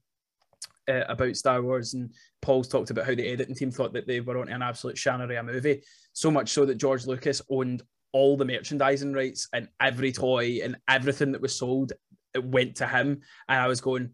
uh, 0.88 1.03
about 1.08 1.36
Star 1.36 1.62
Wars 1.62 1.94
and 1.94 2.12
Paul's 2.41 2.67
talked 2.67 2.89
about 2.89 3.06
how 3.06 3.15
the 3.15 3.27
editing 3.27 3.56
team 3.56 3.72
thought 3.72 3.94
that 3.94 4.08
they 4.08 4.20
were 4.20 4.39
on 4.39 4.50
an 4.50 4.62
absolute 4.62 4.96
Shanaria 4.96 5.46
movie. 5.46 5.84
So 6.13 6.32
much 6.32 6.50
so 6.50 6.65
that 6.65 6.77
George 6.77 7.06
Lucas 7.06 7.41
owned 7.50 7.84
all 8.13 8.38
the 8.38 8.46
merchandising 8.46 9.13
rights 9.13 9.48
and 9.53 9.67
every 9.82 10.12
toy 10.12 10.60
and 10.63 10.77
everything 10.89 11.34
that 11.34 11.41
was 11.41 11.58
sold 11.58 11.94
it 12.34 12.44
went 12.44 12.75
to 12.77 12.88
him. 12.88 13.22
And 13.48 13.60
I 13.60 13.67
was 13.67 13.82
going 13.82 14.12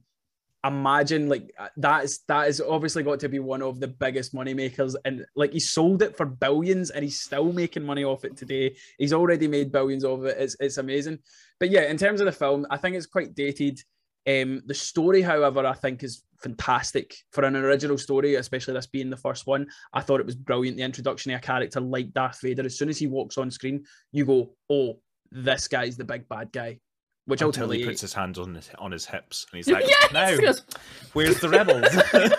imagine 0.66 1.28
like 1.28 1.54
uh, 1.60 1.68
that 1.76 2.06
is 2.06 2.22
that 2.30 2.48
is 2.48 2.62
obviously 2.62 3.04
got 3.04 3.20
to 3.20 3.28
be 3.28 3.40
one 3.40 3.62
of 3.62 3.82
the 3.82 3.88
biggest 3.88 4.34
money 4.34 4.54
makers. 4.54 4.96
And 5.04 5.26
like 5.36 5.52
he 5.52 5.60
sold 5.60 6.02
it 6.02 6.16
for 6.16 6.26
billions 6.26 6.90
and 6.90 7.04
he's 7.04 7.22
still 7.22 7.52
making 7.52 7.84
money 7.84 8.04
off 8.04 8.24
it 8.24 8.38
today. 8.38 8.78
He's 8.98 9.14
already 9.14 9.48
made 9.48 9.72
billions 9.72 10.06
of 10.06 10.26
it. 10.26 10.38
It's, 10.40 10.56
it's 10.60 10.78
amazing. 10.78 11.20
But 11.60 11.70
yeah 11.70 11.84
in 11.84 11.98
terms 11.98 12.20
of 12.20 12.26
the 12.26 12.32
film 12.34 12.66
i 12.70 12.78
think 12.78 12.96
it's 12.96 13.06
quite 13.06 13.34
dated 13.36 13.80
um 14.28 14.62
the 14.66 14.74
story 14.74 15.22
however 15.22 15.66
i 15.66 15.74
think 15.74 16.04
is 16.04 16.24
fantastic 16.44 17.16
for 17.32 17.46
an 17.46 17.56
original 17.56 17.98
story 17.98 18.36
especially 18.36 18.74
this 18.74 18.86
being 18.86 19.10
the 19.10 19.18
first 19.18 19.48
one. 19.48 19.66
I 19.94 20.02
thought 20.02 20.20
it 20.20 20.26
was 20.26 20.36
brilliant 20.36 20.76
the 20.76 20.84
introduction 20.84 21.32
of 21.32 21.38
a 21.38 21.42
character 21.42 21.80
like 21.80 22.12
darth 22.14 22.42
vader. 22.42 22.66
As 22.66 22.78
soon 22.78 22.90
as 22.90 23.00
he 23.00 23.08
walks 23.08 23.38
on 23.38 23.50
screen 23.50 23.86
you 24.12 24.26
go 24.26 24.54
oh 24.70 25.00
this 25.32 25.68
guy's 25.68 25.96
the 25.96 26.04
big 26.04 26.28
bad 26.28 26.52
guy 26.52 26.80
which 27.26 27.42
Until 27.42 27.48
ultimately 27.48 27.80
he 27.80 27.86
puts 27.86 28.02
his 28.02 28.14
hands 28.14 28.38
on 28.38 28.54
his 28.54 28.70
on 28.78 28.92
his 28.92 29.06
hips 29.06 29.48
and 29.52 29.58
he's 29.58 29.70
like, 29.74 29.86
yeah, 29.88 30.08
"Now, 30.12 30.28
he 30.28 30.38
goes, 30.38 30.62
where's 31.14 31.40
the 31.40 31.48
rebels?" 31.48 31.88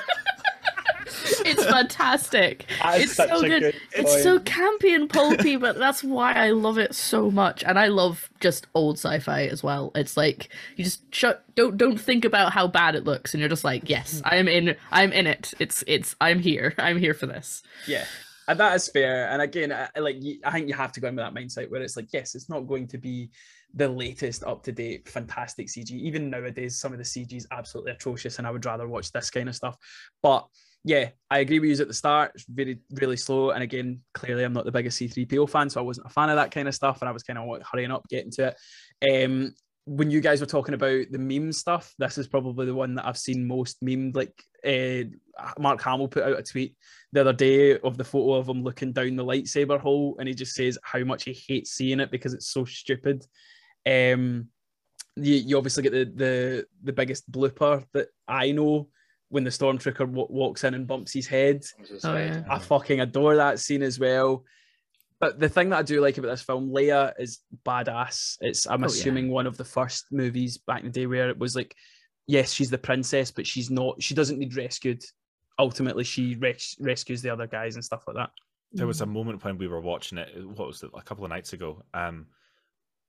fantastic. 1.65 2.67
Is 2.97 3.03
It's 3.05 3.15
so 3.17 3.41
good. 3.43 3.63
good 3.63 3.75
It's 3.95 4.23
so 4.23 4.39
campy 4.39 4.95
and 4.95 5.09
pulpy, 5.09 5.57
but 5.57 5.79
that's 5.79 6.03
why 6.05 6.33
I 6.33 6.51
love 6.51 6.79
it 6.79 6.95
so 6.95 7.31
much. 7.31 7.63
And 7.65 7.79
I 7.79 7.87
love 7.89 8.31
just 8.41 8.67
old 8.75 8.97
sci-fi 8.99 9.47
as 9.47 9.63
well. 9.63 9.91
It's 9.95 10.17
like 10.17 10.49
you 10.77 10.85
just 10.85 11.03
shut, 11.15 11.45
don't 11.55 11.77
don't 11.77 11.99
think 12.01 12.25
about 12.25 12.53
how 12.53 12.67
bad 12.67 12.95
it 12.95 13.05
looks, 13.05 13.35
and 13.35 13.41
you're 13.41 13.49
just 13.49 13.65
like, 13.65 13.89
yes, 13.89 14.21
Mm. 14.25 14.29
I'm 14.33 14.49
in. 14.49 14.77
I'm 14.93 15.13
in 15.13 15.27
it. 15.27 15.55
It's 15.59 15.83
it's. 15.87 16.15
I'm 16.21 16.39
here. 16.39 16.75
I'm 16.79 16.99
here 16.99 17.15
for 17.15 17.27
this. 17.27 17.63
Yeah, 17.87 18.05
and 18.49 18.59
that 18.61 18.75
is 18.77 18.89
fair. 18.89 19.29
And 19.31 19.41
again, 19.43 19.73
I, 19.73 19.89
I 19.97 20.01
like 20.01 20.17
I 20.45 20.51
think 20.53 20.69
you 20.69 20.75
have 20.75 20.93
to 20.93 21.01
go 21.01 21.09
in 21.09 21.17
with 21.17 21.25
that 21.25 21.35
mindset 21.35 21.71
where 21.71 21.83
it's 21.83 21.97
like, 21.97 22.09
yes, 22.13 22.35
it's 22.35 22.49
not 22.49 22.61
going 22.67 22.87
to 22.89 22.99
be 22.99 23.31
the 23.77 23.89
latest, 23.89 24.45
up 24.45 24.63
to 24.63 24.71
date, 24.71 25.09
fantastic 25.09 25.67
CG. 25.67 25.91
Even 25.91 26.31
nowadays, 26.31 26.79
some 26.79 26.93
of 26.93 26.99
the 26.99 27.05
CG 27.05 27.33
is 27.35 27.47
absolutely 27.51 27.91
atrocious, 27.93 28.39
and 28.39 28.47
I 28.47 28.53
would 28.53 28.65
rather 28.65 28.87
watch 28.87 29.11
this 29.11 29.31
kind 29.31 29.49
of 29.49 29.57
stuff. 29.57 29.77
But 30.23 30.47
yeah, 30.85 31.11
I 31.31 31.39
agree 31.39 31.59
with 31.59 31.71
you 31.71 31.81
at 31.81 31.89
the 31.89 31.95
start. 31.95 32.33
It's 32.35 32.45
very, 32.47 32.79
really 32.93 33.17
slow. 33.17 33.51
And 33.51 33.63
again, 33.63 34.01
clearly, 34.13 34.45
I'm 34.45 34.53
not 34.53 34.67
the 34.67 34.73
biggest 34.73 35.01
C3PO 35.01 35.49
fan, 35.49 35.71
so 35.71 35.81
I 35.81 35.85
wasn't 35.85 36.07
a 36.07 36.11
fan 36.11 36.29
of 36.29 36.37
that 36.37 36.51
kind 36.51 36.69
of 36.69 36.75
stuff, 36.75 37.01
and 37.01 37.09
I 37.09 37.13
was 37.13 37.23
kind 37.23 37.39
of 37.39 37.63
hurrying 37.71 37.91
up, 37.91 38.07
getting 38.09 38.31
to 38.33 38.55
it. 39.03 39.25
Um, 39.25 39.55
when 39.87 40.11
you 40.11 40.21
guys 40.21 40.41
were 40.41 40.47
talking 40.47 40.75
about 40.75 41.07
the 41.11 41.19
meme 41.19 41.53
stuff, 41.53 41.95
this 41.99 42.19
is 42.19 42.29
probably 42.29 42.67
the 42.67 42.75
one 42.75 42.95
that 42.95 43.07
I've 43.07 43.19
seen 43.19 43.47
most 43.47 43.83
memed. 43.83 44.15
Like 44.15 44.35
uh, 44.65 45.09
Mark 45.59 45.83
Hamill 45.83 46.09
put 46.09 46.23
out 46.23 46.39
a 46.39 46.43
tweet 46.43 46.77
the 47.13 47.23
other 47.23 47.33
day 47.33 47.79
of 47.79 47.97
the 47.97 48.05
photo 48.05 48.35
of 48.35 48.49
him 48.49 48.63
looking 48.63 48.93
down 48.93 49.17
the 49.17 49.25
lightsaber 49.25 49.81
hole, 49.81 50.17
and 50.19 50.29
he 50.29 50.35
just 50.35 50.55
says 50.55 50.79
how 50.83 51.03
much 51.05 51.25
he 51.25 51.33
hates 51.33 51.73
seeing 51.73 52.01
it 52.01 52.11
because 52.11 52.35
it's 52.35 52.49
so 52.49 52.67
stupid. 52.67 53.25
Um, 53.87 54.49
you, 55.17 55.35
you 55.37 55.57
obviously 55.57 55.83
get 55.83 55.93
the 55.93 56.05
the 56.05 56.67
the 56.83 56.93
biggest 56.93 57.31
blooper 57.31 57.85
that 57.95 58.09
I 58.29 58.53
know 58.53 58.89
when 59.35 59.43
the 59.43 59.51
stormtrooper 59.51 59.99
w- 59.99 60.29
walks 60.31 60.63
in 60.63 60.75
and 60.75 60.87
bumps 60.87 61.13
his 61.13 61.27
head. 61.27 61.65
Oh, 62.05 62.17
yeah. 62.17 62.45
I 62.49 62.61
fucking 62.61 63.01
adore 63.01 63.35
that 63.35 63.59
scene 63.59 63.83
as 63.83 63.99
well. 63.99 64.45
But 65.19 65.41
the 65.41 65.49
thing 65.49 65.71
that 65.71 65.79
I 65.79 65.83
do 65.83 66.01
like 66.01 66.19
about 66.19 66.29
this 66.29 66.43
film, 66.43 66.71
Leia 66.71 67.13
is 67.19 67.41
badass. 67.67 68.37
It's 68.41 68.67
I'm 68.67 68.85
Oh, 68.85 68.87
yeah. 68.87 68.93
assuming 68.93 69.31
one 69.31 69.49
of 69.49 69.57
the 69.57 69.65
first 69.65 70.07
movies 70.13 70.57
back 70.59 70.81
in 70.81 70.87
the 70.87 70.93
day 70.93 71.07
where 71.07 71.29
it 71.31 71.39
was 71.39 71.57
like, 71.57 71.75
yes, 72.29 72.53
she's 72.53 72.71
the 72.71 72.79
princess, 72.79 73.33
but 73.33 73.45
she's 73.47 73.71
not. 73.73 74.01
She 74.01 74.15
doesn't 74.15 74.39
need 74.39 74.55
rescued. 74.57 75.03
Ultimately, 75.59 76.05
she 76.05 76.37
res- 76.37 76.77
rescues 76.79 77.21
the 77.21 77.31
other 77.31 77.49
guys 77.49 77.75
and 77.75 77.85
stuff 77.85 78.05
like 78.07 78.17
that. 78.17 78.31
there 78.73 78.87
was 78.87 79.01
a 79.01 79.07
moment 79.07 79.43
when 79.45 79.59
we 79.59 79.67
were 79.67 79.81
watching 79.81 80.19
it. 80.19 80.29
What 80.47 80.69
was 80.69 80.83
it? 80.85 80.91
A 80.95 81.03
couple 81.03 81.25
of 81.25 81.31
nights 81.31 81.53
ago. 81.55 81.83
Um, 81.93 82.27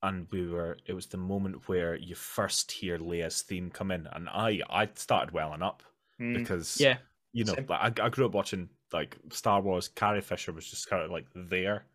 and 0.02 0.28
we 0.32 0.48
were. 0.48 0.78
It 0.88 0.94
was 0.94 1.06
the 1.06 1.18
moment 1.18 1.68
where 1.68 1.96
you 1.96 2.16
first 2.16 2.72
hear 2.72 2.98
Leia's 2.98 3.42
theme 3.44 3.70
come 3.70 3.92
in, 3.92 4.08
and 4.14 4.28
I 4.30 4.62
I 4.72 4.90
started 4.96 5.32
welling 5.34 5.62
up 5.64 5.84
Mm. 6.22 6.38
because 6.38 6.80
Yeah, 6.80 6.98
you 7.34 7.44
know 7.44 7.54
like, 7.68 7.70
I, 8.00 8.06
I 8.06 8.10
grew 8.10 8.26
up 8.26 8.34
watching 8.34 8.70
like 8.94 9.18
Star 9.32 9.62
Wars. 9.62 9.88
Carrie 9.90 10.22
Fisher 10.22 10.52
was 10.54 10.70
just 10.70 10.90
kind 10.90 11.04
of 11.04 11.12
like 11.12 11.26
there. 11.36 11.86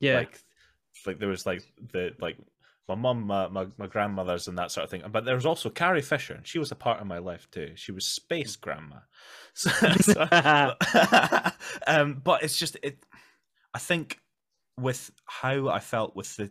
yeah, 0.00 0.16
Like, 0.18 0.38
like 1.06 1.18
there 1.18 1.28
was 1.28 1.46
like 1.46 1.62
the 1.92 2.12
like 2.20 2.36
my 2.88 2.94
mum, 2.96 3.22
my, 3.22 3.46
my 3.48 3.66
my 3.78 3.86
grandmothers, 3.86 4.48
and 4.48 4.58
that 4.58 4.70
sort 4.72 4.84
of 4.84 4.90
thing. 4.90 5.02
But 5.10 5.24
there 5.24 5.36
was 5.36 5.46
also 5.46 5.70
Carrie 5.70 6.02
Fisher, 6.02 6.34
and 6.34 6.46
she 6.46 6.58
was 6.58 6.72
a 6.72 6.76
part 6.76 7.00
of 7.00 7.06
my 7.06 7.18
life 7.18 7.48
too. 7.50 7.72
She 7.76 7.92
was 7.92 8.04
space 8.06 8.56
grandma. 8.56 8.96
So, 9.54 9.70
so- 9.70 10.26
um, 11.86 12.20
but 12.24 12.42
it's 12.42 12.56
just 12.56 12.76
it. 12.82 12.98
I 13.74 13.78
think 13.78 14.18
with 14.76 15.10
how 15.26 15.68
I 15.68 15.78
felt 15.80 16.16
with 16.16 16.36
the 16.36 16.50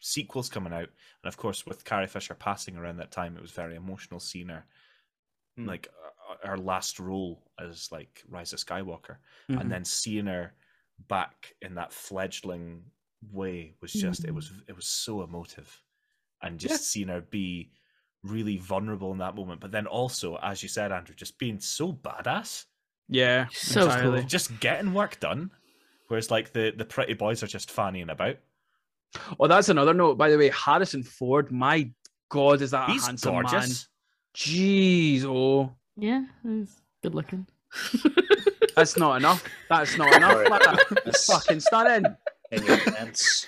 sequels 0.00 0.48
coming 0.48 0.72
out, 0.72 0.88
and 1.22 1.28
of 1.28 1.36
course 1.36 1.66
with 1.66 1.84
Carrie 1.84 2.06
Fisher 2.06 2.34
passing 2.34 2.76
around 2.76 2.96
that 2.98 3.10
time, 3.12 3.36
it 3.36 3.42
was 3.42 3.50
very 3.52 3.76
emotional 3.76 4.20
seeing 4.20 4.48
her, 4.48 4.64
Hmm. 5.56 5.66
like 5.66 5.88
uh, 5.88 6.10
her 6.44 6.56
last 6.58 6.98
role 6.98 7.42
as 7.58 7.90
like 7.92 8.22
Rise 8.28 8.52
of 8.52 8.58
Skywalker, 8.58 9.16
Mhm. 9.50 9.60
and 9.60 9.70
then 9.72 9.84
seeing 9.84 10.26
her 10.26 10.54
back 11.08 11.54
in 11.62 11.74
that 11.74 11.92
fledgling 11.92 12.82
way 13.32 13.74
was 13.80 13.92
just 13.92 14.24
it 14.24 14.30
was 14.34 14.52
it 14.68 14.74
was 14.76 14.86
so 14.86 15.22
emotive, 15.22 15.82
and 16.42 16.58
just 16.60 16.72
Yeah. 16.72 16.78
seeing 16.78 17.08
her 17.08 17.20
be 17.20 17.70
really 18.22 18.56
vulnerable 18.56 19.12
in 19.12 19.18
that 19.18 19.34
moment, 19.36 19.60
but 19.60 19.70
then 19.70 19.86
also, 19.86 20.36
as 20.38 20.62
you 20.62 20.68
said, 20.68 20.90
Andrew, 20.92 21.14
just 21.14 21.38
being 21.38 21.60
so 21.60 21.92
badass 21.92 22.66
yeah. 23.08 23.46
So 23.52 23.88
cool. 24.00 24.20
just 24.24 24.58
getting 24.58 24.92
work 24.92 25.20
done. 25.20 25.52
Whereas 26.08 26.30
like 26.30 26.52
the 26.52 26.72
the 26.76 26.84
pretty 26.84 27.14
boys 27.14 27.40
are 27.42 27.46
just 27.46 27.68
fannying 27.70 28.10
about. 28.10 28.36
Oh, 29.38 29.46
that's 29.46 29.68
another 29.68 29.94
note, 29.94 30.18
by 30.18 30.28
the 30.28 30.36
way. 30.36 30.48
Harrison 30.50 31.02
Ford, 31.04 31.52
my 31.52 31.88
God, 32.28 32.62
is 32.62 32.72
that 32.72 32.88
a 32.88 32.92
He's 32.92 33.06
handsome 33.06 33.34
man? 33.34 33.42
gorgeous. 33.44 33.88
Jeez, 34.34 35.24
oh, 35.24 35.76
Yeah, 35.96 36.24
he's 36.42 36.76
good 37.02 37.14
looking. 37.14 37.46
that's 38.76 38.96
not 38.96 39.16
enough. 39.16 39.44
That's 39.68 39.96
not 39.96 40.14
enough. 40.14 40.32
Sorry. 40.32 40.48
Like, 40.48 40.88
That's 41.04 41.26
fucking 41.26 41.60
stunning. 41.60 42.14
in 42.52 42.64
your 42.64 42.76
defense. 42.76 43.46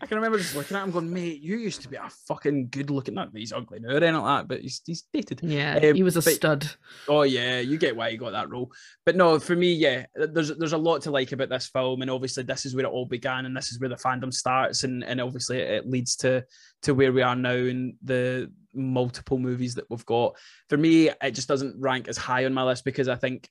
I 0.00 0.06
can 0.06 0.16
remember 0.16 0.36
just 0.38 0.56
looking 0.56 0.76
at 0.76 0.82
him 0.82 0.90
going, 0.90 1.12
mate, 1.14 1.40
you 1.42 1.56
used 1.56 1.82
to 1.82 1.88
be 1.88 1.94
a 1.94 2.08
fucking 2.26 2.68
good 2.70 2.90
looking. 2.90 3.14
Not 3.14 3.32
that 3.32 3.38
he's 3.38 3.52
ugly 3.52 3.78
now 3.78 3.90
or 3.90 3.96
anything 3.98 4.16
like 4.16 4.40
that, 4.40 4.48
but 4.48 4.60
he's, 4.60 4.82
he's 4.84 5.04
dated. 5.12 5.40
yeah, 5.44 5.76
Um, 5.80 5.94
he 5.94 6.02
was 6.02 6.16
a 6.16 6.22
but- 6.22 6.32
stud. 6.34 6.66
Oh 7.06 7.22
yeah, 7.22 7.60
you 7.60 7.78
get 7.78 7.94
why 7.94 8.10
he 8.10 8.16
got 8.16 8.32
that 8.32 8.50
role. 8.50 8.72
But 9.06 9.14
no, 9.14 9.38
for 9.38 9.54
me, 9.54 9.72
yeah, 9.74 10.06
there's 10.16 10.48
there's 10.56 10.72
a 10.72 10.78
lot 10.78 11.02
to 11.02 11.12
like 11.12 11.30
about 11.30 11.50
this 11.50 11.68
film, 11.68 12.02
and 12.02 12.10
obviously 12.10 12.42
this 12.42 12.66
is 12.66 12.74
where 12.74 12.84
it 12.84 12.88
all 12.90 13.06
began, 13.06 13.46
and 13.46 13.56
this 13.56 13.70
is 13.70 13.78
where 13.78 13.88
the 13.90 13.94
fandom 13.94 14.32
starts, 14.34 14.82
and 14.82 15.04
and 15.04 15.20
obviously 15.20 15.58
it 15.60 15.88
leads 15.88 16.16
to 16.16 16.44
to 16.82 16.94
where 16.94 17.12
we 17.12 17.22
are 17.22 17.36
now 17.36 17.50
and 17.52 17.94
the 18.02 18.50
multiple 18.74 19.38
movies 19.38 19.74
that 19.76 19.88
we've 19.90 20.06
got. 20.06 20.36
For 20.68 20.76
me, 20.76 21.10
it 21.10 21.32
just 21.32 21.48
doesn't 21.48 21.80
rank 21.80 22.08
as 22.08 22.16
high 22.16 22.44
on 22.44 22.54
my 22.54 22.64
list 22.64 22.84
because 22.84 23.08
I 23.08 23.16
think 23.16 23.48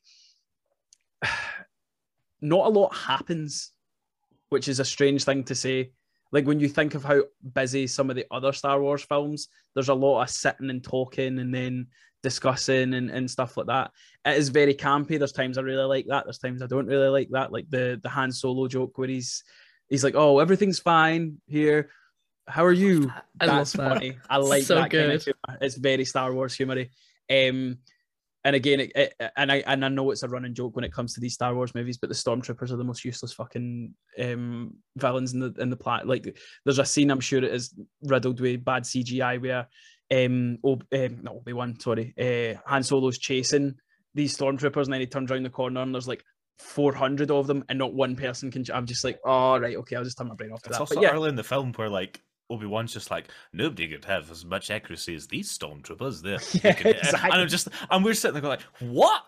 not 2.42 2.66
a 2.66 2.70
lot 2.70 2.96
happens, 2.96 3.72
which 4.50 4.68
is 4.68 4.80
a 4.80 4.86
strange 4.86 5.24
thing 5.24 5.44
to 5.46 5.56
say. 5.56 5.92
Like 6.32 6.46
when 6.46 6.60
you 6.60 6.70
think 6.70 6.96
of 6.96 7.04
how 7.04 7.24
busy 7.54 7.88
some 7.88 8.10
of 8.10 8.16
the 8.16 8.25
other 8.32 8.54
Star 8.54 8.82
Wars 8.82 9.04
films, 9.04 9.50
there's 9.74 9.90
a 9.90 9.94
lot 9.94 10.22
of 10.22 10.30
sitting 10.30 10.70
and 10.70 10.84
talking 10.84 11.40
and 11.40 11.54
then 11.54 11.88
discussing 12.24 12.94
and, 12.94 13.10
and 13.10 13.30
stuff 13.30 13.58
like 13.58 13.68
that. 13.68 13.92
It 14.25 14.38
is 14.38 14.50
very 14.50 14.74
campy. 14.74 15.18
There's 15.18 15.34
times 15.34 15.58
I 15.58 15.62
really 15.62 15.84
like 15.84 16.06
that. 16.08 16.25
There's 16.25 16.38
times 16.38 16.62
I 16.62 16.68
don't 16.68 16.88
really 16.88 17.10
like 17.10 17.30
that. 17.32 17.51
Like 17.51 17.70
the 17.70 18.00
the 18.01 18.10
Han 18.10 18.32
Solo 18.32 18.68
joke 18.68 18.98
where 18.98 19.10
he's 19.10 19.44
he's 19.90 20.04
like, 20.04 20.16
"Oh, 20.16 20.40
everything's 20.40 20.80
fine 20.80 21.42
here. 21.48 21.90
How 22.48 22.66
are 22.66 22.72
you?" 22.74 23.12
I 23.40 23.46
That's 23.46 23.76
love 23.76 23.86
that. 23.86 23.98
funny. 23.98 24.18
I 24.30 24.38
like 24.38 24.64
So 24.64 24.76
that 24.76 24.92
kind 24.92 25.12
of 25.12 25.24
humor. 25.24 25.58
It's 25.62 25.76
very 25.76 26.06
Star 26.06 26.34
Wars 26.34 26.56
humory. 26.56 26.90
Um, 27.30 27.80
and 28.44 28.56
again, 28.56 28.80
it, 28.80 28.92
it, 28.96 29.14
and 29.38 29.52
I 29.52 29.58
and 29.68 29.86
I 29.86 29.90
know 29.90 30.10
it's 30.12 30.24
a 30.24 30.28
running 30.28 30.56
joke 30.56 30.76
when 30.76 30.84
it 30.84 30.92
comes 30.92 31.14
to 31.14 31.22
these 31.22 31.36
Star 31.36 31.54
Wars 31.54 31.76
movies, 31.76 31.98
but 31.98 32.10
the 32.10 32.16
stormtroopers 32.16 32.72
are 32.72 32.78
the 32.78 32.84
most 32.84 33.06
useless 33.06 33.34
fucking 33.34 33.94
um, 34.20 34.74
villains 34.98 35.34
in 35.34 35.40
the 35.40 35.54
in 35.60 35.70
the 35.70 35.78
planet. 35.78 36.08
Like, 36.08 36.38
there's 36.66 36.80
a 36.80 36.86
scene 36.86 37.12
I'm 37.12 37.20
sure 37.20 37.44
it 37.44 37.54
is 37.54 37.74
riddled 38.04 38.40
with 38.40 38.66
bad 38.66 38.84
CGI 38.84 39.40
where 39.42 39.68
um, 40.12 40.58
Ob- 40.66 40.88
um 40.92 41.20
not 41.22 41.36
Obi 41.36 41.54
Wan, 41.54 41.80
sorry, 41.80 42.14
uh, 42.20 42.60
Han 42.68 42.84
Solo's 42.84 43.20
chasing 43.20 43.76
these 44.16 44.36
stormtroopers, 44.36 44.86
and 44.86 44.94
then 44.94 45.02
he 45.02 45.08
turns 45.08 45.32
around 45.32 45.44
the 45.44 45.50
corner 45.52 45.82
and 45.82 45.94
there's 45.94 46.08
like 46.08 46.24
400 46.60 47.30
of 47.32 47.46
them, 47.48 47.64
and 47.70 47.78
not 47.78 47.94
one 47.94 48.16
person 48.16 48.50
can. 48.50 48.66
I'm 48.74 48.88
just 48.88 49.04
like, 49.04 49.20
oh 49.24 49.60
right, 49.60 49.78
okay, 49.78 49.96
I'll 49.96 50.04
just 50.04 50.18
turn 50.18 50.28
my 50.30 50.36
brain 50.36 50.52
off 50.52 50.64
to 50.64 50.70
It's 50.70 50.78
that. 50.78 50.82
also 50.82 50.96
But 50.96 51.04
yeah, 51.04 51.12
early 51.12 51.30
in 51.30 51.36
the 51.36 51.44
film 51.44 51.74
where 51.74 51.90
like 51.90 52.22
Obi 52.51 52.65
Wan's 52.65 52.93
just 52.93 53.10
like 53.12 53.27
nobody 53.53 53.88
could 53.88 54.05
have 54.05 54.29
as 54.29 54.43
much 54.46 54.70
accuracy 54.70 55.15
as 55.15 55.27
these 55.27 55.55
stormtroopers. 55.58 56.22
They're 56.22 56.34
Yeah, 56.63 56.81
they 56.81 56.98
exactly. 57.00 57.31
And 57.31 57.41
I'm 57.41 57.48
just 57.48 57.67
and 57.89 58.03
we're 58.03 58.13
sitting 58.13 58.34
there 58.34 58.41
going 58.41 58.60
like, 58.60 58.91
what? 58.91 59.24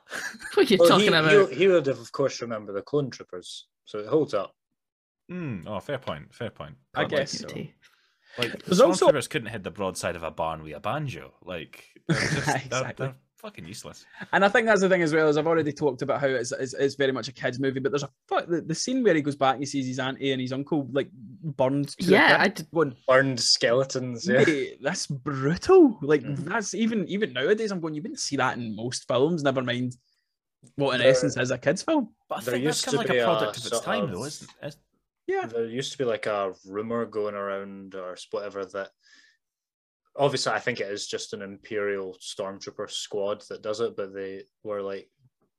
What 0.53 0.69
are 0.69 0.73
you 0.73 0.77
Well, 0.79 0.89
talking 0.89 1.01
he, 1.03 1.07
about? 1.07 1.31
he'll- 1.31 1.47
he 1.47 1.67
would 1.67 1.85
have, 1.85 1.99
of 1.99 2.11
course, 2.11 2.41
remember 2.41 2.73
the 2.73 2.81
clone 2.81 3.09
troopers, 3.09 3.67
so 3.85 3.99
it 3.99 4.07
holds 4.07 4.33
up. 4.33 4.53
Hmm. 5.29 5.61
oh, 5.65 5.79
fair 5.79 5.97
point. 5.99 6.33
Fair 6.35 6.49
point. 6.49 6.75
I 6.93 7.03
But, 7.03 7.09
guess 7.11 7.41
like, 7.43 7.51
so. 7.51 8.41
Like 8.41 8.51
the 8.51 8.57
There's 8.65 8.81
also- 8.81 9.07
stormtroopers 9.11 9.29
couldn't 9.29 9.49
hit 9.49 9.63
the 9.63 9.71
broadside 9.71 10.15
of 10.15 10.23
a 10.23 10.31
barn 10.31 10.63
with 10.63 10.75
a 10.75 10.79
banjo. 10.79 11.33
Like 11.43 11.85
they're 12.07 12.19
just, 12.19 12.45
they're- 12.45 12.55
Exactly. 12.65 13.05
they're 13.07 13.15
fucking 13.43 13.65
useless. 13.67 14.05
And 14.31 14.43
I 14.43 14.47
think 14.49 14.65
that's 14.65 14.81
the 14.81 14.87
thing 14.89 15.01
as 15.01 15.13
well, 15.13 15.27
as 15.27 15.37
I've 15.37 15.45
already 15.47 15.73
talked 15.73 16.01
about 16.01 16.21
how 16.21 16.27
it's, 16.27 16.51
it's, 16.53 16.73
it's 16.73 16.95
very 16.95 17.11
much 17.11 17.27
a 17.27 17.31
kids 17.33 17.59
movie, 17.59 17.81
but 17.81 17.91
there's 17.91 18.03
a 18.03 18.09
fuck 18.27 18.47
the, 18.47 18.61
the 18.61 18.73
scene 18.73 19.03
where 19.03 19.13
he 19.13 19.21
goes 19.21 19.35
back 19.35 19.55
and 19.55 19.61
he 19.61 19.65
sees 19.65 19.85
his 19.85 19.99
auntie 19.99 20.31
and 20.31 20.41
his 20.41 20.53
uncle 20.53 20.87
like 20.93 21.09
burned. 21.11 21.89
To 21.99 22.05
Yeah, 22.05 22.37
I 22.39 22.47
crisp, 22.47 22.55
did- 22.55 22.71
going, 22.73 22.95
Burned 23.07 23.39
skeletons. 23.39 24.27
Yeah. 24.27 24.43
"Mate, 24.45 24.79
that's 24.81 25.05
brutal. 25.07 25.99
Like 26.01 26.23
Mhm. 26.23 26.45
that's 26.45 26.73
even 26.73 27.05
even 27.09 27.33
nowadays. 27.33 27.71
I'm 27.71 27.81
going, 27.81 27.93
you 27.93 28.01
wouldn't 28.01 28.19
see 28.21 28.37
that 28.37 28.57
in 28.57 28.75
most 28.75 29.07
films. 29.07 29.43
Never 29.43 29.61
mind 29.61 29.97
what 30.75 30.93
in 30.95 31.01
There- 31.01 31.09
essence 31.09 31.35
is 31.37 31.51
a 31.51 31.57
kids 31.57 31.83
film. 31.83 32.09
But 32.29 32.39
I 32.39 32.41
There 32.45 32.53
think 32.53 32.65
that's 32.65 32.77
used 32.77 32.85
kind 32.85 32.95
of 32.95 33.01
to 33.01 33.07
like 33.07 33.15
be 33.15 33.19
a 33.19 33.23
a 33.23 33.25
product 33.37 33.57
of 33.57 33.65
its 33.65 33.79
time, 33.81 34.03
of- 34.05 34.11
though, 34.11 34.25
isn't 34.25 34.49
it? 34.61 34.75
Yeah, 35.27 35.45
There 35.47 35.65
used 35.67 35.91
to 35.93 35.97
be 35.97 36.03
like 36.05 36.25
a 36.25 36.53
rumor 36.65 37.05
going 37.05 37.35
around 37.35 37.95
or 37.95 38.17
whatever 38.31 38.63
that. 38.65 38.89
Obviously, 40.15 40.53
I 40.53 40.59
think 40.59 40.79
it 40.79 40.91
is 40.91 41.07
just 41.07 41.33
an 41.33 41.41
Imperial 41.41 42.15
Stormtrooper 42.21 42.89
squad 42.89 43.43
that 43.49 43.63
does 43.63 43.79
it, 43.79 43.95
but 43.95 44.13
they 44.13 44.43
were 44.63 44.81
like, 44.81 45.09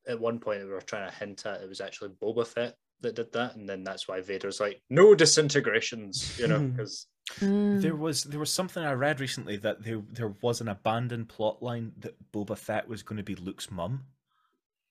at 0.06 0.20
one 0.20 0.38
point, 0.38 0.60
they 0.60 0.66
were 0.66 0.80
trying 0.80 1.10
to 1.10 1.16
hint 1.16 1.46
at 1.46 1.62
it 1.62 1.68
was 1.68 1.80
actually 1.80 2.10
Boba 2.22 2.46
Fett 2.46 2.76
that 3.00 3.16
did 3.16 3.32
that, 3.32 3.56
and 3.56 3.68
then 3.68 3.82
that's 3.82 4.06
why 4.06 4.20
Vader's 4.20 4.60
like, 4.60 4.80
no 4.90 5.14
disintegrations, 5.14 6.38
you 6.38 6.46
know, 6.46 6.60
because 6.60 7.06
Mm. 7.40 7.80
There 7.80 7.96
was 7.96 8.24
there 8.24 8.38
was 8.38 8.50
something 8.50 8.82
I 8.82 8.92
read 8.92 9.20
recently 9.20 9.56
that 9.58 9.82
there 9.82 10.02
there 10.10 10.34
was 10.42 10.60
an 10.60 10.68
abandoned 10.68 11.28
plot 11.28 11.62
line 11.62 11.92
that 11.98 12.14
Boba 12.32 12.56
Fett 12.56 12.86
was 12.86 13.02
going 13.02 13.16
to 13.16 13.22
be 13.22 13.34
Luke's 13.34 13.70
mum, 13.70 14.04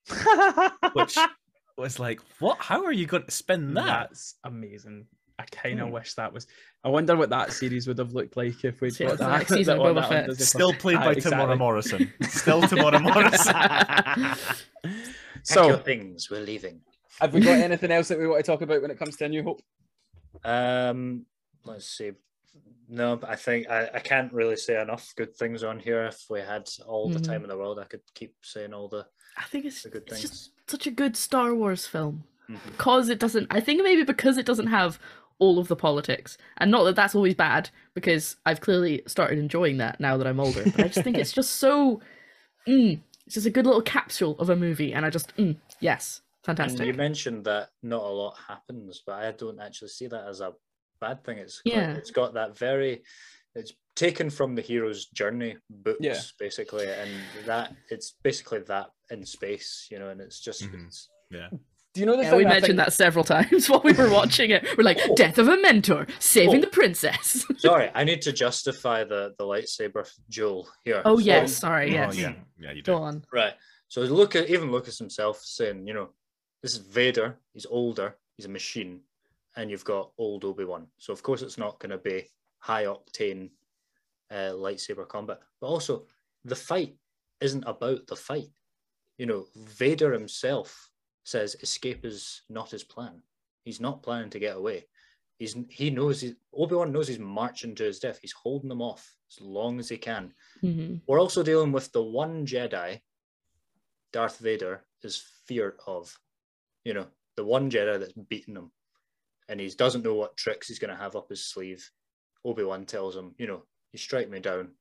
which 0.93 1.17
was 1.77 1.99
like, 1.99 2.21
what? 2.39 2.57
How 2.59 2.83
are 2.85 2.91
you 2.91 3.05
going 3.05 3.25
to 3.25 3.31
spin 3.31 3.75
that? 3.75 3.85
that's 4.09 4.35
amazing. 4.43 5.05
I 5.39 5.43
kind 5.45 5.79
of 5.79 5.87
Hmm. 5.87 5.93
wish 5.93 6.13
that 6.13 6.31
was. 6.31 6.45
I 6.83 6.89
wonder 6.89 7.15
what 7.15 7.29
that 7.31 7.51
series 7.53 7.87
would 7.87 7.97
have 7.97 8.13
looked 8.13 8.37
like 8.37 8.63
if 8.63 8.81
we'd 8.81 8.97
got 8.97 9.11
the 9.11 9.17
that. 9.17 9.37
next 9.39 9.49
season 9.53 9.79
of 9.79 9.85
on 9.85 9.95
that 9.95 10.03
on 10.03 10.09
Fett. 10.09 10.25
Disney 10.27 10.35
Plus. 10.37 10.49
Still 10.49 10.73
played 10.73 10.97
by 10.99 11.11
exactly. 11.13 11.39
Temuera 11.45 11.57
Morrison. 11.57 12.13
Still 12.23 12.61
Temuera 12.61 13.01
Morrison. 13.01 14.93
so 15.43 15.69
So, 15.71 15.77
things 15.77 16.29
we're 16.29 16.41
leaving. 16.41 16.81
have 17.19 17.33
we 17.33 17.41
got 17.41 17.57
anything 17.59 17.91
else 17.91 18.07
that 18.09 18.19
we 18.19 18.27
want 18.27 18.43
to 18.45 18.51
talk 18.51 18.61
about 18.61 18.81
when 18.81 18.91
it 18.91 18.99
comes 18.99 19.15
to 19.17 19.25
A 19.25 19.29
New 19.29 19.43
Hope? 19.43 19.61
Um, 20.43 21.25
let's 21.65 21.87
see. 21.87 22.11
No, 22.89 23.19
I 23.27 23.35
think 23.35 23.69
I, 23.69 23.89
I 23.95 23.99
can't 23.99 24.31
really 24.33 24.55
say 24.57 24.79
enough 24.79 25.13
good 25.15 25.35
things 25.35 25.63
on 25.63 25.79
here. 25.79 26.03
If 26.03 26.25
we 26.29 26.41
had 26.41 26.69
all 26.85 27.09
the 27.09 27.19
Mhm. 27.19 27.25
time 27.25 27.41
in 27.43 27.49
the 27.49 27.57
world, 27.57 27.79
I 27.79 27.85
could 27.85 28.01
keep 28.13 28.35
saying 28.43 28.73
all 28.73 28.87
the, 28.87 29.05
I 29.37 29.43
think 29.45 29.65
it's, 29.65 29.81
the 29.83 29.89
good 29.89 30.03
it's 30.03 30.11
things. 30.19 30.29
just 30.29 30.51
such 30.67 30.85
a 30.85 30.91
good 30.91 31.15
Star 31.15 31.55
Wars 31.55 31.87
film 31.87 32.25
Mhm. 32.49 32.59
because 32.65 33.09
it 33.09 33.19
doesn't. 33.19 33.47
I 33.49 33.61
think 33.61 33.81
maybe 33.83 34.03
because 34.03 34.37
it 34.37 34.45
doesn't 34.45 34.67
have 34.67 34.99
all 35.43 35.59
of 35.59 35.67
the 35.67 35.75
politics, 35.75 36.37
and 36.57 36.71
not 36.71 36.83
that 36.85 36.95
that's 36.95 37.15
always 37.15 37.35
bad, 37.35 37.69
because 37.93 38.37
I've 38.45 38.61
clearly 38.61 39.01
started 39.07 39.37
enjoying 39.39 39.77
that 39.77 39.99
now 39.99 40.15
that 40.17 40.25
I'm 40.25 40.39
older. 40.39 40.63
But 40.63 40.79
I 40.79 40.87
just 40.87 41.03
think 41.03 41.17
it's 41.17 41.33
just 41.33 41.51
so. 41.57 42.01
Mm, 42.65 43.01
it's 43.25 43.35
just 43.35 43.45
a 43.45 43.49
good 43.49 43.65
little 43.65 43.81
capsule 43.81 44.37
of 44.39 44.49
a 44.49 44.55
movie, 44.55 44.93
and 44.93 45.05
I 45.05 45.09
just 45.09 45.35
mm, 45.35 45.57
yes, 45.81 46.21
And 46.47 46.79
you 46.79 46.93
mentioned 46.93 47.43
that 47.43 47.71
not 47.81 48.03
a 48.03 48.07
lot 48.07 48.37
happens, 48.47 49.03
but 49.05 49.15
I 49.21 49.33
don't 49.33 49.59
actually 49.59 49.89
see 49.89 50.07
that 50.07 50.25
as 50.29 50.39
a 50.39 50.53
bad 51.01 51.25
thing. 51.25 51.39
It's 51.39 51.61
quite- 51.61 51.75
Yeah. 51.75 51.91
it's 51.95 52.11
got 52.11 52.35
that 52.35 52.57
very, 52.57 53.03
it's 53.53 53.73
taken 53.95 54.29
from 54.29 54.55
the 54.55 54.61
hero's 54.61 55.07
journey 55.07 55.57
books, 55.69 55.97
Yeah. 55.99 56.21
basically, 56.39 56.87
and 56.87 57.11
that 57.45 57.75
it's 57.89 58.15
basically 58.23 58.59
that 58.59 58.91
in 59.09 59.25
space, 59.25 59.87
you 59.91 59.99
know, 59.99 60.07
and 60.07 60.21
it's 60.21 60.39
just 60.39 60.61
Mhm. 60.63 60.87
it's, 60.87 61.09
yeah. 61.31 61.49
Do 61.93 61.99
you 61.99 62.07
know 62.07 62.17
the 62.17 62.23
Yeah, 62.23 62.35
we 62.35 62.43
mentioned 62.43 62.65
think- 62.65 62.77
that 62.77 62.93
several 62.93 63.23
times 63.35 63.69
while 63.69 63.81
we 63.83 63.93
were 63.93 64.09
watching 64.09 64.49
it. 64.49 64.65
We're 64.77 64.83
like, 64.83 64.99
death 65.15 65.37
of 65.37 65.47
a 65.47 65.57
mentor, 65.57 66.07
saving 66.19 66.57
Oh. 66.57 66.61
the 66.61 66.67
princess. 66.67 67.45
sorry. 67.57 67.91
I 67.93 68.03
need 68.03 68.21
to 68.23 68.31
justify 68.31 69.03
the 69.03 69.35
the 69.37 69.43
lightsaber 69.45 70.09
duel 70.29 70.67
here. 70.85 71.01
oh 71.05 71.17
So- 71.17 71.25
yes, 71.25 71.53
sorry, 71.57 71.91
Oh, 71.91 71.93
yes. 71.93 72.17
yeah. 72.17 72.33
Yeah, 72.57 72.71
you 72.71 72.81
Go 72.81 72.97
do. 72.97 73.03
on. 73.03 73.25
Right. 73.31 73.53
So 73.89 74.01
look 74.01 74.35
at 74.35 74.49
even 74.49 74.71
Lucas 74.71 74.97
himself 74.97 75.39
saying, 75.43 75.85
you 75.87 75.93
know, 75.93 76.09
this 76.63 76.71
is 76.73 76.79
Vader. 76.79 77.37
He's 77.53 77.67
older. 77.69 78.15
He's 78.37 78.47
a 78.47 78.49
machine, 78.49 79.01
and 79.55 79.69
you've 79.69 79.85
got 79.85 80.11
old 80.17 80.43
Obi 80.45 80.65
Wan. 80.65 80.87
So 80.97 81.13
of 81.13 81.21
course 81.21 81.43
it's 81.43 81.59
not 81.59 81.77
going 81.79 81.91
to 81.91 81.99
be 81.99 82.27
high 82.57 82.85
octane 82.85 83.51
uh, 84.31 84.53
lightsaber 84.65 85.07
combat. 85.07 85.41
But 85.61 85.67
also 85.67 86.07
the 86.43 86.55
fight 86.55 86.95
isn't 87.39 87.65
about 87.67 88.07
the 88.07 88.15
fight. 88.15 88.49
You 89.19 89.27
know, 89.27 89.45
Vader 89.55 90.11
himself 90.11 90.89
says 91.23 91.55
escape 91.61 92.05
is 92.05 92.41
not 92.49 92.71
his 92.71 92.83
plan. 92.83 93.21
He's 93.63 93.79
not 93.79 94.03
planning 94.03 94.29
to 94.31 94.39
get 94.39 94.57
away. 94.57 94.87
He's 95.39 95.55
he 95.69 95.89
knows 95.89 96.21
he, 96.21 96.35
Obi 96.53 96.75
Wan 96.75 96.91
knows 96.91 97.07
he's 97.07 97.19
marching 97.19 97.75
to 97.75 97.83
his 97.83 97.99
death. 97.99 98.19
He's 98.21 98.33
holding 98.33 98.69
them 98.69 98.81
off 98.81 99.15
as 99.31 99.41
long 99.41 99.79
as 99.79 99.89
he 99.89 99.97
can. 99.97 100.33
hmm 100.61 100.95
We're 101.07 101.19
also 101.19 101.43
dealing 101.43 101.71
with 101.71 101.91
the 101.91 102.03
one 102.03 102.45
Jedi 102.45 103.01
Darth 104.11 104.39
Vader 104.39 104.85
is 105.01 105.23
feared 105.45 105.79
of. 105.87 106.17
You 106.85 106.93
know, 106.93 107.07
the 107.35 107.45
one 107.45 107.69
Jedi 107.69 107.99
that's 107.99 108.13
beaten 108.13 108.57
him. 108.57 108.71
And 109.49 109.59
he 109.59 109.67
doesn't 109.69 110.03
know 110.03 110.13
what 110.13 110.37
tricks 110.37 110.67
he's 110.67 110.79
going 110.79 110.91
to 110.91 111.01
have 111.01 111.15
up 111.15 111.29
his 111.29 111.45
sleeve. 111.45 111.89
Obi 112.45 112.63
Wan 112.63 112.85
tells 112.85 113.15
him, 113.15 113.33
you 113.37 113.47
know, 113.47 113.63
you 113.91 113.99
strike 113.99 114.29
me 114.29 114.39
down, 114.39 114.71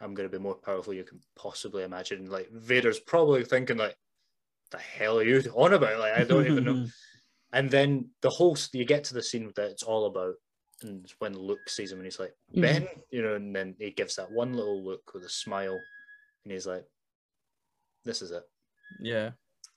I'm 0.00 0.14
going 0.14 0.28
to 0.28 0.36
be 0.36 0.42
more 0.42 0.54
powerful 0.54 0.94
you 0.94 1.04
can 1.04 1.20
possibly 1.36 1.82
imagine. 1.82 2.30
Like, 2.30 2.50
Vader's 2.50 3.00
probably 3.00 3.44
thinking, 3.44 3.76
like, 3.76 3.96
the 4.70 4.78
hell 4.78 5.18
are 5.18 5.24
you 5.24 5.40
on 5.54 5.72
about? 5.74 5.98
Like, 5.98 6.14
I 6.14 6.24
don't 6.24 6.46
even 6.46 6.64
know. 6.64 6.86
And 7.52 7.68
then 7.68 8.10
the 8.20 8.30
whole 8.30 8.56
you 8.72 8.84
get 8.84 9.02
to 9.04 9.14
the 9.14 9.24
scene 9.24 9.50
that 9.56 9.70
it's 9.72 9.82
all 9.82 10.06
about, 10.06 10.34
and 10.82 11.12
when 11.18 11.36
Luke 11.36 11.68
sees 11.68 11.90
him 11.90 11.98
and 11.98 12.06
he's 12.06 12.20
like, 12.20 12.32
Mhm. 12.54 12.60
Ben, 12.62 12.88
you 13.10 13.22
know, 13.22 13.34
and 13.34 13.54
then 13.56 13.74
he 13.80 13.90
gives 13.90 14.14
that 14.16 14.30
one 14.30 14.54
little 14.54 14.80
look 14.84 15.12
with 15.12 15.24
a 15.24 15.28
smile, 15.28 15.80
and 16.44 16.52
he's 16.52 16.68
like, 16.68 16.84
This 18.04 18.22
is 18.22 18.30
it. 18.30 18.44
Yeah. 19.00 19.30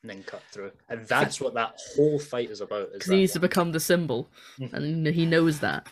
And 0.03 0.10
then 0.12 0.21
cut 0.23 0.43
through. 0.51 0.71
And 0.88 1.08
that's 1.08 1.41
what 1.41 1.56
that 1.56 1.79
whole 1.95 2.19
fight 2.19 2.51
is 2.51 2.62
about. 2.62 2.89
Is 2.89 2.93
Because 2.93 3.10
he 3.12 3.17
needs 3.17 3.34
to 3.34 3.39
become 3.39 3.71
the 3.71 3.79
symbol, 3.79 4.29
and 4.71 5.08
he 5.08 5.25
knows 5.25 5.60
that. 5.62 5.88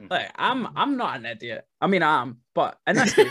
Mm-hmm. 0.00 0.06
Like 0.10 0.30
I'm 0.36 0.68
I'm 0.76 0.96
not 0.96 1.16
an 1.16 1.26
idiot. 1.26 1.66
I 1.80 1.86
mean 1.86 2.02
I 2.02 2.22
am, 2.22 2.38
but 2.54 2.78
in 2.86 2.96
this 2.96 3.14
case 3.14 3.30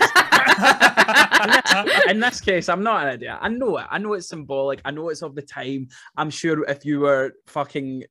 in 2.09 2.19
this 2.19 2.41
case, 2.41 2.69
I'm 2.69 2.83
not 2.83 3.07
an 3.07 3.13
idiot. 3.15 3.37
I 3.41 3.49
know 3.49 3.77
it. 3.77 3.85
I 3.89 3.97
know 3.97 4.13
it's 4.13 4.29
symbolic. 4.29 4.81
I 4.85 4.91
know 4.91 5.09
it's 5.09 5.21
of 5.21 5.35
the 5.35 5.41
time. 5.41 5.87
I'm 6.17 6.29
sure 6.29 6.63
if 6.65 6.85
you 6.85 7.01
were 7.01 7.33
fucking 7.47 8.03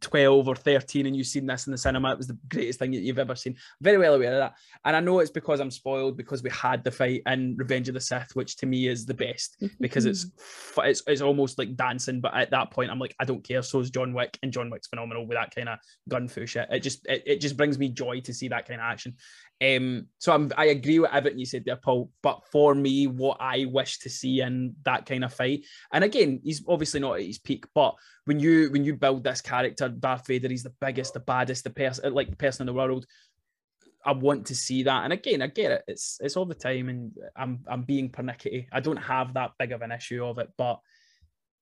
12 0.00 0.48
or 0.48 0.56
13 0.56 1.06
and 1.06 1.16
you've 1.16 1.26
seen 1.26 1.46
this 1.46 1.66
in 1.66 1.70
the 1.70 1.78
cinema, 1.78 2.12
it 2.12 2.18
was 2.18 2.26
the 2.26 2.38
greatest 2.48 2.78
thing 2.78 2.90
that 2.90 3.00
you've 3.00 3.18
ever 3.18 3.36
seen. 3.36 3.56
Very 3.80 3.98
well 3.98 4.14
aware 4.14 4.32
of 4.32 4.38
that. 4.38 4.54
And 4.84 4.96
I 4.96 5.00
know 5.00 5.20
it's 5.20 5.30
because 5.30 5.60
I'm 5.60 5.70
spoiled 5.70 6.16
because 6.16 6.42
we 6.42 6.50
had 6.50 6.82
the 6.82 6.90
fight 6.90 7.22
in 7.26 7.56
Revenge 7.56 7.88
of 7.88 7.94
the 7.94 8.00
Sith, 8.00 8.34
which 8.34 8.56
to 8.58 8.66
me 8.66 8.88
is 8.88 9.06
the 9.06 9.14
best 9.14 9.62
because 9.80 10.06
it's 10.06 10.26
it's, 10.78 11.02
it's 11.06 11.20
almost 11.20 11.58
like 11.58 11.76
dancing. 11.76 12.20
But 12.20 12.34
at 12.34 12.50
that 12.50 12.70
point, 12.70 12.90
I'm 12.90 12.98
like, 12.98 13.14
I 13.20 13.24
don't 13.24 13.44
care. 13.44 13.62
So 13.62 13.80
is 13.80 13.90
John 13.90 14.12
Wick, 14.12 14.38
and 14.42 14.52
John 14.52 14.70
Wick's 14.70 14.88
phenomenal 14.88 15.26
with 15.26 15.36
that 15.36 15.54
kind 15.54 15.68
of 15.68 15.78
gun 16.08 16.28
shit. 16.28 16.68
It 16.70 16.80
just 16.80 17.06
it, 17.06 17.22
it 17.26 17.40
just 17.40 17.56
brings 17.56 17.78
me 17.78 17.88
joy 17.88 18.20
to 18.20 18.34
see 18.34 18.48
that 18.48 18.66
kind 18.66 18.80
of 18.80 18.84
action. 18.84 19.14
Um, 19.64 20.08
so 20.18 20.34
I'm, 20.34 20.52
I 20.56 20.66
agree 20.66 20.98
with 20.98 21.12
everything 21.12 21.38
you 21.38 21.46
said 21.46 21.64
there, 21.64 21.76
Paul. 21.76 22.10
But 22.22 22.42
for 22.52 22.74
me, 22.74 23.06
what 23.06 23.38
I 23.40 23.64
wish 23.64 23.98
to 24.00 24.10
see 24.10 24.40
in 24.42 24.74
that 24.84 25.06
kind 25.06 25.24
of 25.24 25.32
fight, 25.32 25.64
and 25.92 26.04
again, 26.04 26.40
he's 26.44 26.62
obviously 26.68 27.00
not 27.00 27.16
at 27.16 27.26
his 27.26 27.38
peak, 27.38 27.64
but 27.74 27.94
when 28.26 28.38
you 28.38 28.70
when 28.70 28.84
you 28.84 28.94
build 28.94 29.24
this 29.24 29.40
character, 29.40 29.88
Darth 29.88 30.26
Vader, 30.26 30.48
he's 30.48 30.62
the 30.62 30.74
biggest, 30.80 31.14
the 31.14 31.20
baddest, 31.20 31.64
the 31.64 31.70
person 31.70 32.12
like 32.12 32.30
the 32.30 32.36
person 32.36 32.62
in 32.62 32.66
the 32.66 32.78
world. 32.78 33.06
I 34.04 34.12
want 34.12 34.46
to 34.46 34.54
see 34.54 34.84
that, 34.84 35.04
and 35.04 35.12
again, 35.12 35.42
I 35.42 35.48
get 35.48 35.72
it. 35.72 35.82
It's 35.88 36.18
it's 36.20 36.36
all 36.36 36.44
the 36.44 36.54
time, 36.54 36.88
and 36.88 37.12
I'm 37.34 37.60
I'm 37.66 37.82
being 37.82 38.10
pernickety. 38.10 38.68
I 38.70 38.80
don't 38.80 38.96
have 38.96 39.34
that 39.34 39.52
big 39.58 39.72
of 39.72 39.82
an 39.82 39.90
issue 39.90 40.24
of 40.24 40.38
it, 40.38 40.50
but 40.58 40.80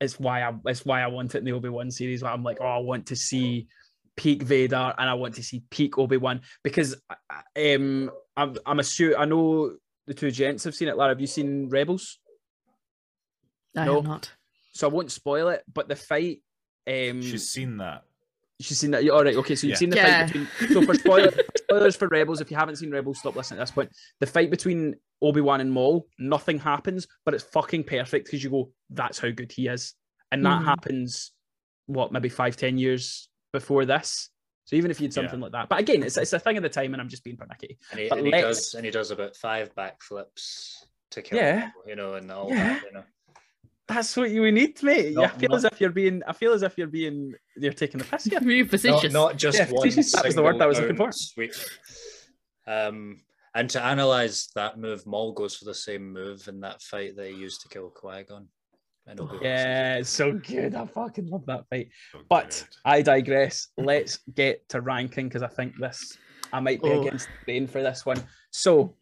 it's 0.01 0.19
why 0.19 0.43
I 0.43 0.53
it's 0.67 0.85
why 0.85 1.01
I 1.03 1.07
want 1.07 1.35
it 1.35 1.39
in 1.39 1.45
the 1.45 1.53
Obi 1.53 1.69
Wan 1.69 1.91
series. 1.91 2.23
Where 2.23 2.33
I'm 2.33 2.43
like, 2.43 2.59
oh, 2.61 2.67
I 2.67 2.79
want 2.79 3.07
to 3.07 3.17
see 3.17 3.69
peak 4.17 4.43
Vader 4.43 4.95
and 4.99 5.09
I 5.11 5.15
want 5.15 5.35
to 5.37 5.43
see 5.43 5.63
peak 5.71 5.99
Obi 5.99 6.17
Wan 6.17 6.41
because 6.63 6.95
um 7.57 8.11
I'm 8.37 8.57
I'm 8.67 8.79
assuming 8.79 9.17
I 9.17 9.25
know 9.25 9.77
the 10.07 10.15
two 10.15 10.31
gents 10.31 10.65
have 10.65 10.75
seen 10.75 10.89
it. 10.89 10.97
Lara, 10.97 11.11
have 11.11 11.21
you 11.21 11.27
seen 11.27 11.69
Rebels? 11.69 12.19
I 13.77 13.85
No. 13.87 13.97
have 13.97 14.05
not. 14.05 14.33
So 14.73 14.89
I 14.89 14.93
won't 14.93 15.11
spoil 15.11 15.49
it, 15.49 15.63
but 15.73 15.89
the 15.89 15.97
fight. 15.97 16.43
Um, 16.87 17.23
She's 17.23 17.49
seen 17.49 17.79
that. 17.79 18.05
she's 18.61 18.79
seen 18.79 18.91
that. 18.91 19.09
All 19.09 19.25
right, 19.25 19.37
okay. 19.37 19.55
So 19.55 19.67
you've 19.67 19.75
Yeah. 19.75 19.79
seen 19.79 19.91
the 19.91 19.97
Yeah. 19.97 20.19
fight 20.19 20.27
between. 20.27 20.49
So 20.73 20.83
for 20.83 20.95
spoiler, 20.95 21.31
spoilers 21.57 21.97
for 21.97 22.09
Rebels, 22.09 22.41
if 22.41 22.51
you 22.51 22.57
haven't 22.57 22.77
seen 22.77 22.91
Rebels, 22.91 23.21
stop 23.21 23.35
listening 23.37 23.61
at 23.61 23.63
this 23.63 23.71
point. 23.71 23.91
The 24.21 24.27
fight 24.27 24.51
between 24.51 24.97
Obi 25.23 25.41
Wan 25.41 25.61
and 25.61 25.73
Maul, 25.73 26.07
nothing 26.19 26.59
happens, 26.59 27.07
but 27.25 27.35
it's 27.35 27.45
fucking 27.45 27.85
perfect 27.85 28.27
because 28.27 28.45
you 28.45 28.51
go, 28.51 28.73
"That's 28.91 29.19
how 29.19 29.31
good 29.31 29.51
he 29.53 29.69
is," 29.69 29.95
and 30.31 30.45
that 30.45 30.61
Mhm. 30.61 30.65
happens. 30.65 31.33
What 31.87 32.13
maybe 32.13 32.29
five, 32.29 32.57
ten 32.57 32.77
years 32.79 33.29
before 33.55 33.85
this. 33.87 34.29
So 34.67 34.77
even 34.77 34.91
if 34.91 35.01
you 35.01 35.05
had 35.07 35.13
something 35.15 35.41
like 35.41 35.53
that, 35.53 35.69
but 35.69 35.79
again, 35.79 36.03
it's 36.03 36.17
it's 36.17 36.33
a 36.33 36.39
thing 36.39 36.57
of 36.57 36.63
the 36.63 36.69
time, 36.69 36.93
and 36.95 37.01
I'm 37.01 37.09
just 37.09 37.25
being 37.25 37.37
pernickety. 37.37 37.79
And 37.91 38.01
he, 38.01 38.09
and 38.11 38.27
he 38.27 38.31
does 38.31 38.75
and 38.75 38.85
he 38.85 38.91
does 38.91 39.11
about 39.11 39.37
five 39.37 39.75
backflips 39.75 40.75
to 41.13 41.23
kill 41.23 41.39
Yeah. 41.39 41.67
people, 41.67 41.83
you 41.87 41.97
know, 41.97 42.15
and 42.15 42.31
all 42.31 42.49
Yeah. 42.51 42.57
that, 42.75 42.83
you 42.85 42.93
know. 42.93 43.05
That's 43.87 44.17
what 44.17 44.31
you 44.31 44.51
need, 44.51 44.83
mate. 44.83 45.13
Not- 45.13 45.35
I 45.35 45.39
feel 45.39 45.51
not- 45.51 45.57
as 45.59 45.65
if 45.65 45.81
you're 45.81 45.91
being. 45.91 46.23
I 46.27 46.33
feel 46.33 46.53
as 46.55 46.63
if 46.63 46.79
you're 46.79 46.87
being. 46.87 47.35
You're 47.57 47.75
taking 47.75 47.99
the 47.99 48.05
piss 48.07 48.25
here. 48.25 48.41
Really 48.51 48.63
Not, 48.63 48.71
facetious. 48.71 49.13
not 49.13 49.37
just 49.37 49.59
Yeah, 49.59 49.71
one. 49.71 49.89
that 50.15 50.25
was 50.25 50.35
the 50.35 50.43
word 50.43 50.61
I 50.63 50.67
was 50.67 50.81
looking 50.81 50.97
for. 50.97 51.13
Sweep. 51.13 51.53
Um, 52.67 53.21
and 53.55 53.69
to 53.71 53.83
analyze 53.83 54.49
that 54.55 54.79
move, 54.79 55.07
Maul 55.07 55.33
goes 55.33 55.55
for 55.57 55.67
the 55.67 55.75
same 55.75 56.11
move 56.13 56.49
in 56.49 56.61
that 56.61 56.81
fight 56.83 57.17
that 57.17 57.29
he 57.29 57.35
used 57.37 57.61
to 57.63 57.69
kill 57.69 57.91
Qui 57.91 58.23
Gon. 58.25 58.49
Yeah, 59.43 59.97
it's 59.97 60.11
so 60.11 60.33
good. 60.33 60.75
I 60.75 60.87
fucking 60.87 61.29
love 61.29 61.45
that 61.47 61.65
fight. 61.69 61.91
So 62.13 62.21
But 62.29 62.67
good. 62.69 62.77
I 62.85 63.03
digress. 63.03 63.69
Let's 63.77 64.19
get 64.35 64.67
to 64.71 64.81
ranking 64.81 65.29
because 65.29 65.43
I 65.43 65.49
think 65.49 65.75
this 65.79 66.17
I 66.53 66.61
might 66.61 66.83
be 66.83 66.89
Oh. 66.91 67.01
against 67.01 67.29
the 67.29 67.45
grain 67.45 67.67
for 67.67 67.83
this 67.83 68.07
one. 68.07 68.23
So, 68.51 68.97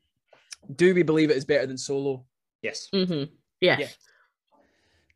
do 0.77 0.95
we 0.95 1.03
believe 1.03 1.31
it 1.31 1.37
is 1.37 1.45
better 1.45 1.67
than 1.67 1.77
Solo? 1.79 2.25
Yes. 2.63 2.89
hmm 2.93 3.25
Yes. 3.61 3.81
Yeah. 3.81 3.89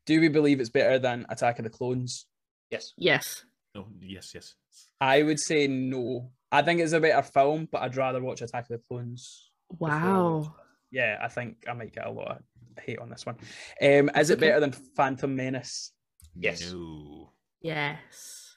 Do 0.05 0.21
we 0.21 0.29
believe 0.29 0.61
it's 0.61 0.71
better 0.71 0.99
than 0.99 1.27
Attack 1.31 1.59
of 1.59 1.65
the 1.65 1.71
Clones? 1.71 2.27
Yes. 2.71 2.93
Yes. 2.97 3.45
No, 3.75 3.89
yes, 4.01 4.33
yes. 4.35 4.55
I 5.01 5.23
would 5.23 5.41
say 5.41 5.67
no. 5.67 6.31
I 6.53 6.63
think 6.63 6.81
it's 6.81 6.93
a 6.93 7.01
better 7.01 7.23
film, 7.23 7.69
but 7.73 7.83
I'd 7.83 7.97
rather 7.97 8.23
watch 8.23 8.41
Attack 8.43 8.65
of 8.71 8.79
the 8.81 8.83
Clones. 8.87 9.51
Wow. 9.79 10.55
Yeah, 10.93 11.19
I 11.21 11.29
think 11.29 11.65
I 11.69 11.73
might 11.73 11.93
get 11.95 12.07
a 12.07 12.11
lot 12.11 12.37
of 12.37 12.43
hate 12.81 12.99
on 12.99 13.11
this 13.11 13.27
one. 13.27 13.37
Um, 13.83 14.11
is 14.17 14.31
it 14.31 14.41
better 14.41 14.61
than 14.61 14.73
Phantom 14.73 15.35
Menace? 15.35 15.93
Yes. 16.35 16.71
No. 16.73 17.33
Yes. 17.63 18.57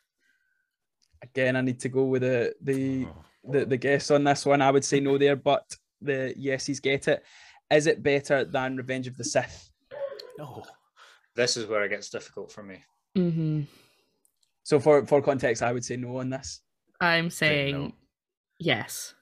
Again, 1.22 1.56
I 1.56 1.62
need 1.62 1.80
to 1.82 1.90
go 1.90 2.04
with 2.06 2.22
the 2.22 2.54
the 2.62 3.06
Oh. 3.06 3.26
the, 3.52 3.66
the 3.66 3.78
guess 3.78 4.12
on 4.12 4.24
this 4.24 4.46
one. 4.46 4.62
I 4.62 4.72
would 4.72 4.86
say 4.86 5.00
no 5.00 5.18
there, 5.18 5.36
but 5.36 5.64
the 6.02 6.34
yeses 6.38 6.80
get 6.80 7.08
it. 7.08 7.24
Is 7.72 7.88
it 7.88 8.02
better 8.04 8.46
than 8.46 8.78
Revenge 8.78 9.08
of 9.08 9.18
the 9.18 9.24
Sith? 9.24 9.70
No. 10.38 10.64
This 11.36 11.56
is 11.58 11.68
where 11.68 11.84
it 11.84 11.90
gets 11.90 12.10
difficult 12.10 12.52
for 12.52 12.64
me. 12.64 12.84
hmm 13.16 13.62
So 14.64 14.80
for 14.80 15.06
for 15.06 15.22
context, 15.22 15.62
I 15.64 15.72
would 15.72 15.86
say 15.86 15.96
no 15.98 16.18
on 16.18 16.30
this. 16.30 16.62
I'm 17.02 17.30
saying 17.30 17.76
no. 17.76 17.92
yes. 18.60 19.14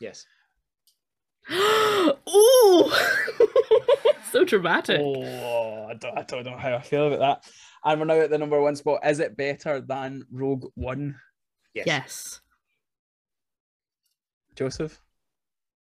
Yes. 0.00 0.26
Ooh, 1.52 2.90
so 4.32 4.44
dramatic. 4.44 5.00
Oh, 5.00 5.86
I 5.88 5.94
don't, 5.94 6.18
I 6.18 6.22
don't 6.22 6.44
know 6.44 6.56
how 6.56 6.74
I 6.76 6.80
feel 6.82 7.06
about 7.12 7.20
that. 7.44 7.50
And 7.84 8.00
we're 8.00 8.06
now 8.06 8.14
at 8.20 8.30
the 8.30 8.38
number 8.38 8.60
one 8.60 8.74
spot. 8.76 9.00
Is 9.06 9.20
it 9.20 9.36
better 9.36 9.80
than 9.80 10.24
Rogue 10.32 10.66
One, 10.74 11.16
Yes. 11.74 11.86
Yes. 11.86 12.40
Joseph? 14.56 15.00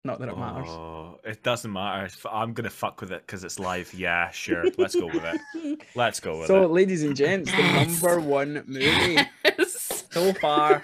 Not 0.05 0.19
that 0.19 0.29
it 0.29 0.37
matters. 0.37 0.67
Oh, 0.69 1.19
it 1.23 1.43
doesn't 1.43 1.71
matter. 1.71 2.09
I'm 2.29 2.53
gonna 2.53 2.69
fuck 2.69 2.99
with 2.99 3.11
it 3.11 3.21
because 3.25 3.43
it's 3.43 3.57
live. 3.59 3.93
Yeah, 3.93 4.31
sure. 4.31 4.65
Let's 4.77 4.95
go 4.95 5.05
with 5.07 5.23
it. 5.23 5.81
Let's 5.95 6.19
go 6.19 6.39
with 6.39 6.47
So, 6.47 6.63
it. 6.63 6.67
So, 6.67 6.71
ladies 6.73 7.03
and 7.03 7.15
gents, 7.15 7.51
Yes. 7.51 7.99
the 7.99 8.07
number 8.11 8.19
one 8.27 8.63
movie 8.67 9.19
Yes. 9.45 10.03
so 10.11 10.33
far 10.33 10.83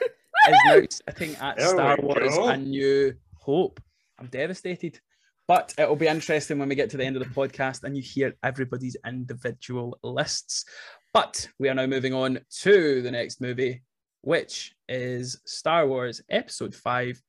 is 0.49 0.57
now 0.65 0.81
sitting 1.09 1.35
at 1.37 1.57
There 1.57 1.67
Star 1.67 1.97
Wars 2.01 2.35
go. 2.35 2.47
A 2.49 2.57
New 2.57 3.13
Hope. 3.35 3.81
I'm 4.19 4.27
devastated. 4.27 4.99
But 5.47 5.73
it'll 5.79 5.95
be 5.95 6.07
interesting 6.07 6.59
when 6.59 6.69
we 6.69 6.75
get 6.75 6.91
to 6.91 6.97
the 6.97 7.05
end 7.05 7.15
of 7.15 7.23
the 7.23 7.33
podcast 7.33 7.83
and 7.83 7.97
you 7.97 8.03
hear 8.03 8.35
everybody's 8.43 8.95
individual 9.05 9.97
lists. 10.03 10.65
But 11.11 11.47
we 11.57 11.69
are 11.69 11.73
now 11.73 11.87
moving 11.87 12.13
on 12.13 12.39
to 12.61 13.01
the 13.01 13.09
next 13.09 13.41
movie, 13.41 13.81
which 14.21 14.75
is 14.87 15.41
Star 15.45 15.87
Wars 15.87 16.21
Episode 16.29 16.75
5 16.75 17.19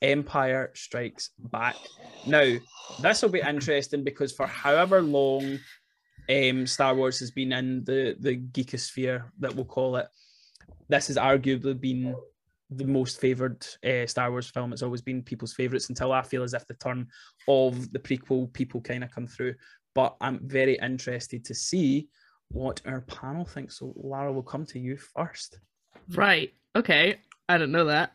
Empire 0.00 0.70
Strikes 0.74 1.30
Back. 1.38 1.76
Now, 2.26 2.56
this 3.02 3.20
will 3.20 3.28
be 3.28 3.40
interesting 3.40 4.04
because 4.04 4.32
for 4.32 4.46
however 4.46 5.02
long 5.02 5.58
um, 6.30 6.66
Star 6.66 6.94
Wars 6.94 7.18
has 7.20 7.30
been 7.30 7.52
in 7.52 7.84
the, 7.84 8.16
the 8.18 8.38
geekosphere, 8.38 9.24
that 9.40 9.54
we'll 9.54 9.66
call 9.66 9.96
it, 9.96 10.06
this 10.88 11.08
has 11.08 11.16
arguably 11.16 11.78
been 11.78 12.16
the 12.70 12.84
most 12.84 13.20
favored 13.20 13.66
uh, 13.84 14.06
Star 14.06 14.30
Wars 14.30 14.50
film. 14.50 14.72
It's 14.72 14.82
always 14.82 15.02
been 15.02 15.22
people's 15.22 15.52
favorites 15.52 15.88
until 15.88 16.12
I 16.12 16.22
feel 16.22 16.42
as 16.42 16.54
if 16.54 16.66
the 16.66 16.74
turn 16.74 17.06
of 17.48 17.92
the 17.92 17.98
prequel 17.98 18.52
people 18.52 18.80
kind 18.80 19.04
of 19.04 19.10
come 19.10 19.26
through. 19.26 19.54
But 19.94 20.16
I'm 20.20 20.40
very 20.48 20.78
interested 20.82 21.44
to 21.44 21.54
see 21.54 22.08
what 22.50 22.80
our 22.86 23.02
panel 23.02 23.44
thinks. 23.44 23.78
So, 23.78 23.92
Lara, 23.96 24.32
will 24.32 24.42
come 24.42 24.66
to 24.66 24.78
you 24.78 24.96
first. 24.96 25.58
Right. 26.10 26.52
Okay. 26.74 27.16
I 27.48 27.58
didn't 27.58 27.72
know 27.72 27.86
that. 27.86 28.12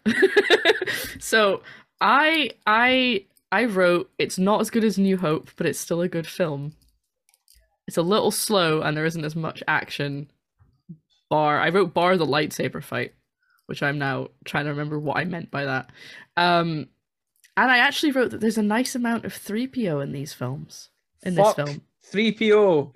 so 1.19 1.61
I 2.01 2.51
I 2.65 3.25
I 3.51 3.65
wrote 3.65 4.09
it's 4.17 4.37
not 4.37 4.61
as 4.61 4.69
good 4.69 4.83
as 4.83 4.97
New 4.97 5.17
Hope, 5.17 5.49
but 5.55 5.65
it's 5.65 5.79
still 5.79 6.01
a 6.01 6.09
good 6.09 6.27
film. 6.27 6.73
It's 7.87 7.97
a 7.97 8.01
little 8.01 8.31
slow 8.31 8.81
and 8.81 8.95
there 8.95 9.05
isn't 9.05 9.25
as 9.25 9.35
much 9.35 9.63
action. 9.67 10.29
Bar 11.29 11.59
I 11.59 11.69
wrote 11.69 11.93
bar 11.93 12.17
the 12.17 12.25
lightsaber 12.25 12.83
fight, 12.83 13.13
which 13.71 13.81
I'm 13.81 13.97
now 13.97 14.27
trying 14.43 14.65
to 14.65 14.71
remember 14.71 14.99
what 14.99 15.15
I 15.15 15.23
meant 15.23 15.49
by 15.49 15.63
that. 15.63 15.89
Um 16.35 16.89
and 17.55 17.71
I 17.71 17.77
actually 17.77 18.11
wrote 18.11 18.31
that 18.31 18.41
there's 18.41 18.57
a 18.57 18.63
nice 18.63 18.95
amount 18.95 19.23
of 19.25 19.33
3PO 19.33 20.03
in 20.03 20.11
these 20.11 20.33
films. 20.33 20.89
In 21.23 21.35
Fuck 21.35 21.55
this 21.55 21.65
film. 21.65 21.81
3PO. 22.11 22.95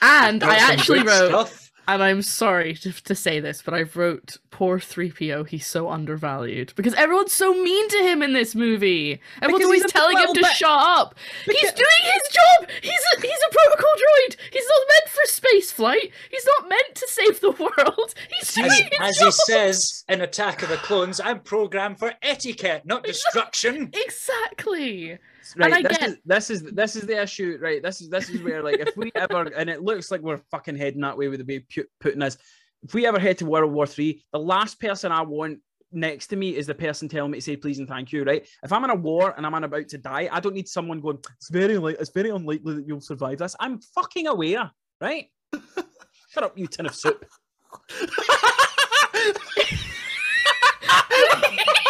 And 0.00 0.44
I 0.44 0.56
actually 0.56 1.02
wrote 1.02 1.28
stuff. 1.28 1.63
And 1.88 2.02
I'm 2.02 2.22
sorry 2.22 2.74
to, 2.74 2.92
to 3.04 3.14
say 3.14 3.40
this, 3.40 3.62
but 3.62 3.74
I 3.74 3.82
wrote 3.82 4.38
poor 4.50 4.78
3PO, 4.78 5.48
he's 5.48 5.66
so 5.66 5.88
undervalued. 5.90 6.72
Because 6.76 6.94
everyone's 6.94 7.32
so 7.32 7.52
mean 7.54 7.88
to 7.88 7.98
him 7.98 8.22
in 8.22 8.32
this 8.32 8.54
movie. 8.54 9.20
Everyone's 9.42 9.58
Because 9.58 9.64
always 9.64 9.82
he's 9.82 9.92
telling 9.92 10.18
him 10.18 10.34
to 10.34 10.40
bit- 10.42 10.52
shut 10.56 10.70
up. 10.70 11.14
He's 11.44 11.72
doing 11.72 12.02
his 12.02 12.32
job! 12.32 12.70
He's 12.82 12.92
a, 13.16 13.20
he's 13.20 13.40
a 13.48 13.52
protocol 13.52 13.90
droid! 13.96 14.36
He's 14.52 14.66
not 14.68 14.80
meant 14.88 15.08
for 15.08 15.24
space 15.26 15.72
flight! 15.72 16.10
He's 16.30 16.46
not 16.58 16.68
meant 16.68 16.94
to 16.94 17.08
save 17.08 17.40
the 17.40 17.50
world! 17.78 18.14
He's 18.38 18.54
doing 18.54 18.66
As, 18.70 18.78
his 18.78 18.98
as 19.00 19.16
job! 19.18 19.26
he 19.26 19.30
says 19.32 20.04
in 20.08 20.20
Attack 20.20 20.62
of 20.62 20.68
the 20.68 20.76
Clones, 20.76 21.20
I'm 21.20 21.40
programmed 21.40 21.98
for 21.98 22.14
etiquette, 22.22 22.86
not 22.86 23.04
destruction. 23.04 23.90
Exactly! 24.04 25.18
Right, 25.56 25.72
I 25.72 25.82
this 25.82 25.98
get- 25.98 26.08
is 26.08 26.16
this 26.24 26.50
is 26.50 26.62
this 26.62 26.96
is 26.96 27.06
the 27.06 27.22
issue, 27.22 27.58
right? 27.60 27.82
This 27.82 28.00
is 28.00 28.08
this 28.08 28.28
is 28.30 28.42
where 28.42 28.62
like 28.62 28.80
if 28.80 28.96
we 28.96 29.10
ever 29.14 29.42
and 29.56 29.68
it 29.70 29.82
looks 29.82 30.10
like 30.10 30.20
we're 30.20 30.40
fucking 30.50 30.76
heading 30.76 31.00
that 31.02 31.16
way 31.18 31.28
with 31.28 31.40
the 31.40 31.44
way 31.44 31.60
Pu- 31.60 31.86
Putin 32.02 32.26
is. 32.26 32.38
If 32.82 32.92
we 32.94 33.06
ever 33.06 33.18
head 33.18 33.38
to 33.38 33.46
World 33.46 33.72
War 33.72 33.86
Three, 33.86 34.24
the 34.32 34.38
last 34.38 34.80
person 34.80 35.12
I 35.12 35.22
want 35.22 35.58
next 35.92 36.26
to 36.28 36.36
me 36.36 36.56
is 36.56 36.66
the 36.66 36.74
person 36.74 37.08
telling 37.08 37.30
me 37.30 37.38
to 37.38 37.42
say 37.42 37.56
please 37.56 37.78
and 37.78 37.88
thank 37.88 38.12
you, 38.12 38.24
right? 38.24 38.46
If 38.62 38.72
I'm 38.72 38.84
in 38.84 38.90
a 38.90 38.94
war 38.94 39.34
and 39.36 39.46
I'm 39.46 39.54
about 39.54 39.88
to 39.88 39.98
die, 39.98 40.28
I 40.30 40.40
don't 40.40 40.54
need 40.54 40.68
someone 40.68 41.00
going, 41.00 41.18
it's 41.36 41.48
very 41.50 41.78
like 41.78 41.96
it's 42.00 42.10
very 42.10 42.30
unlikely 42.30 42.74
that 42.74 42.86
you'll 42.86 43.00
survive 43.00 43.38
this. 43.38 43.56
I'm 43.60 43.80
fucking 43.80 44.26
aware, 44.26 44.70
right? 45.00 45.26
Shut 46.30 46.44
up, 46.44 46.58
you 46.58 46.66
tin 46.66 46.86
of 46.86 46.94
soup. 46.94 47.24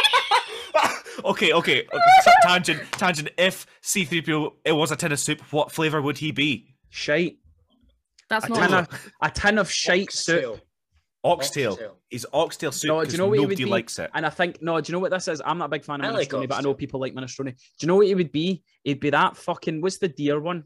okay, 1.24 1.52
okay. 1.52 1.82
t- 1.82 2.30
tangent, 2.42 2.82
tangent. 2.92 3.30
If 3.38 3.66
C3PO 3.82 4.52
it 4.64 4.72
was 4.72 4.90
a 4.90 4.96
tin 4.96 5.12
of 5.12 5.18
soup, 5.20 5.40
what 5.52 5.70
flavor 5.72 6.00
would 6.02 6.18
he 6.18 6.32
be? 6.32 6.74
Shite. 6.90 7.38
That's 8.28 8.46
A 8.46 8.48
not. 8.48 8.58
tin 8.58 8.74
of, 8.74 9.10
a 9.22 9.30
tin 9.30 9.58
of 9.58 9.70
shite 9.70 10.10
soup. 10.12 10.38
Oxtail. 10.44 10.60
Oxtail. 11.24 11.72
Oxtail. 11.72 11.96
He's 12.10 12.26
oxtail 12.32 12.72
soup 12.72 12.88
No, 12.88 13.04
do 13.04 13.10
you 13.12 13.18
know 13.18 13.26
what 13.28 13.34
he 13.34 13.40
would 13.40 13.48
nobody 13.50 13.64
be? 13.64 13.70
likes 13.70 13.98
it. 13.98 14.10
And 14.14 14.26
I 14.26 14.30
think 14.30 14.60
no, 14.62 14.80
do 14.80 14.90
you 14.90 14.92
know 14.94 14.98
what 15.00 15.10
this 15.10 15.26
is? 15.28 15.40
I'm 15.44 15.58
not 15.58 15.66
a 15.66 15.68
big 15.68 15.84
fan 15.84 16.00
of 16.00 16.06
I 16.06 16.08
minestrone, 16.24 16.40
like 16.40 16.48
but 16.48 16.58
I 16.58 16.60
know 16.60 16.74
people 16.74 17.00
like 17.00 17.14
minestrone. 17.14 17.46
Do 17.46 17.54
you 17.80 17.88
know 17.88 17.96
what 17.96 18.06
it 18.06 18.14
would 18.14 18.32
be? 18.32 18.62
It'd 18.84 19.00
be 19.00 19.10
that 19.10 19.36
fucking 19.36 19.80
what's 19.80 19.98
the 19.98 20.08
deer 20.08 20.38
one? 20.40 20.64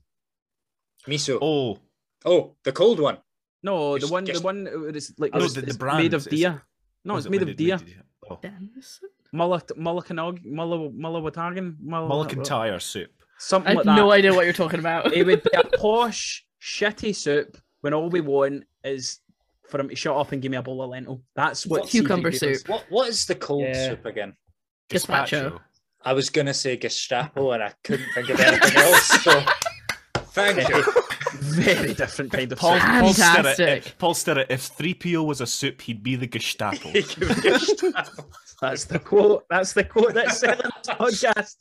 Miso. 1.07 1.39
Oh, 1.41 1.79
Oh, 2.25 2.57
the 2.65 2.73
cold 2.73 2.99
one. 3.01 3.19
No, 3.63 3.95
the 3.95 4.01
Just- 4.01 4.13
one, 4.13 4.25
the 4.25 4.41
one 4.41 4.65
that 4.65 4.97
is 4.97 5.15
like 5.19 5.33
No, 5.35 5.45
it's, 5.45 5.55
the- 5.55 5.63
the 5.63 5.75
brand 5.75 5.99
made 5.99 6.15
of 6.15 6.21
is- 6.23 6.27
deer. 6.27 6.63
No, 7.05 7.15
oh, 7.15 7.17
it's 7.19 7.27
it 7.27 7.31
made 7.31 7.41
made- 7.43 7.51
of 7.51 7.57
deer. 7.57 7.79
made- 7.79 8.03
Oh. 8.31 8.41
Denison? 9.33 9.77
Mullic, 9.77 9.77
Mullicanog, 9.77 10.45
Mulla, 10.45 10.91
Mullawatagan, 10.91 11.77
Mulligan 11.81 12.45
soup. 12.81 13.11
I 13.11 13.23
something 13.39 13.69
have 13.69 13.77
like 13.77 13.85
that. 13.87 13.97
no 13.97 14.11
idea 14.13 14.35
what 14.35 14.45
you're 14.45 14.53
talking 14.53 14.81
about. 14.81 15.13
it 15.13 15.25
would 15.25 15.43
be 15.43 15.51
a 15.55 15.65
posh, 15.79 16.45
shitty 16.63 17.15
soup 17.15 17.57
when 17.83 17.95
all 17.95 18.09
we 18.09 18.21
want 18.21 18.65
is 18.85 19.21
for 19.69 19.79
him 19.81 19.89
to 19.91 19.95
shut 19.97 20.17
up 20.17 20.33
and 20.33 20.41
give 20.43 20.51
me 20.51 20.57
a 20.57 20.63
bowl 20.63 20.83
of 20.83 20.91
lentil. 20.91 21.23
That's 21.37 21.67
what 21.67 21.83
What- 21.83 21.91
Cucumber 21.91 22.31
C3PO 22.31 22.41
does. 22.41 22.61
soup. 22.61 22.69
What 22.69 22.85
What 22.89 23.09
is 23.09 23.27
the 23.27 23.35
cold 23.35 23.65
Yeah. 23.65 23.89
soup 23.91 24.07
again? 24.07 24.35
Gazpacho. 24.91 25.61
I 26.03 26.13
was 26.15 26.31
gonna 26.31 26.55
say 26.55 26.77
Gestapo, 26.77 27.51
and 27.53 27.63
I 27.63 27.73
couldn't 27.85 28.11
think 28.15 28.31
of 28.31 28.41
anything 28.41 28.77
else. 28.77 29.07
So, 29.23 29.43
thank 30.33 30.69
you. 30.69 30.85
Very 31.51 31.95
different 31.95 32.33
kind 32.33 32.51
of 32.53 32.59
Paul, 32.59 32.75
soup. 32.79 32.83
Paul 32.83 33.13
Stirrett, 33.13 33.35
Fantastic. 33.35 33.87
if, 33.87 33.99
Paul 33.99 34.15
Stirrett, 34.15 34.47
if 34.51 34.77
3PO 34.77 35.25
was 35.27 35.41
a 35.41 35.47
soup, 35.47 35.81
he'd 35.83 36.03
be 36.03 36.17
the 36.17 36.27
Gestapo. 36.27 36.91
Gestapo. 36.93 38.25
That's 38.61 38.85
the 38.87 38.99
quote. 38.99 39.45
That's 39.51 39.73
the 39.73 39.85
quote 39.85 40.15
that's 40.15 40.39
selling 40.39 40.59
this 40.59 40.89
podcast. 40.97 41.57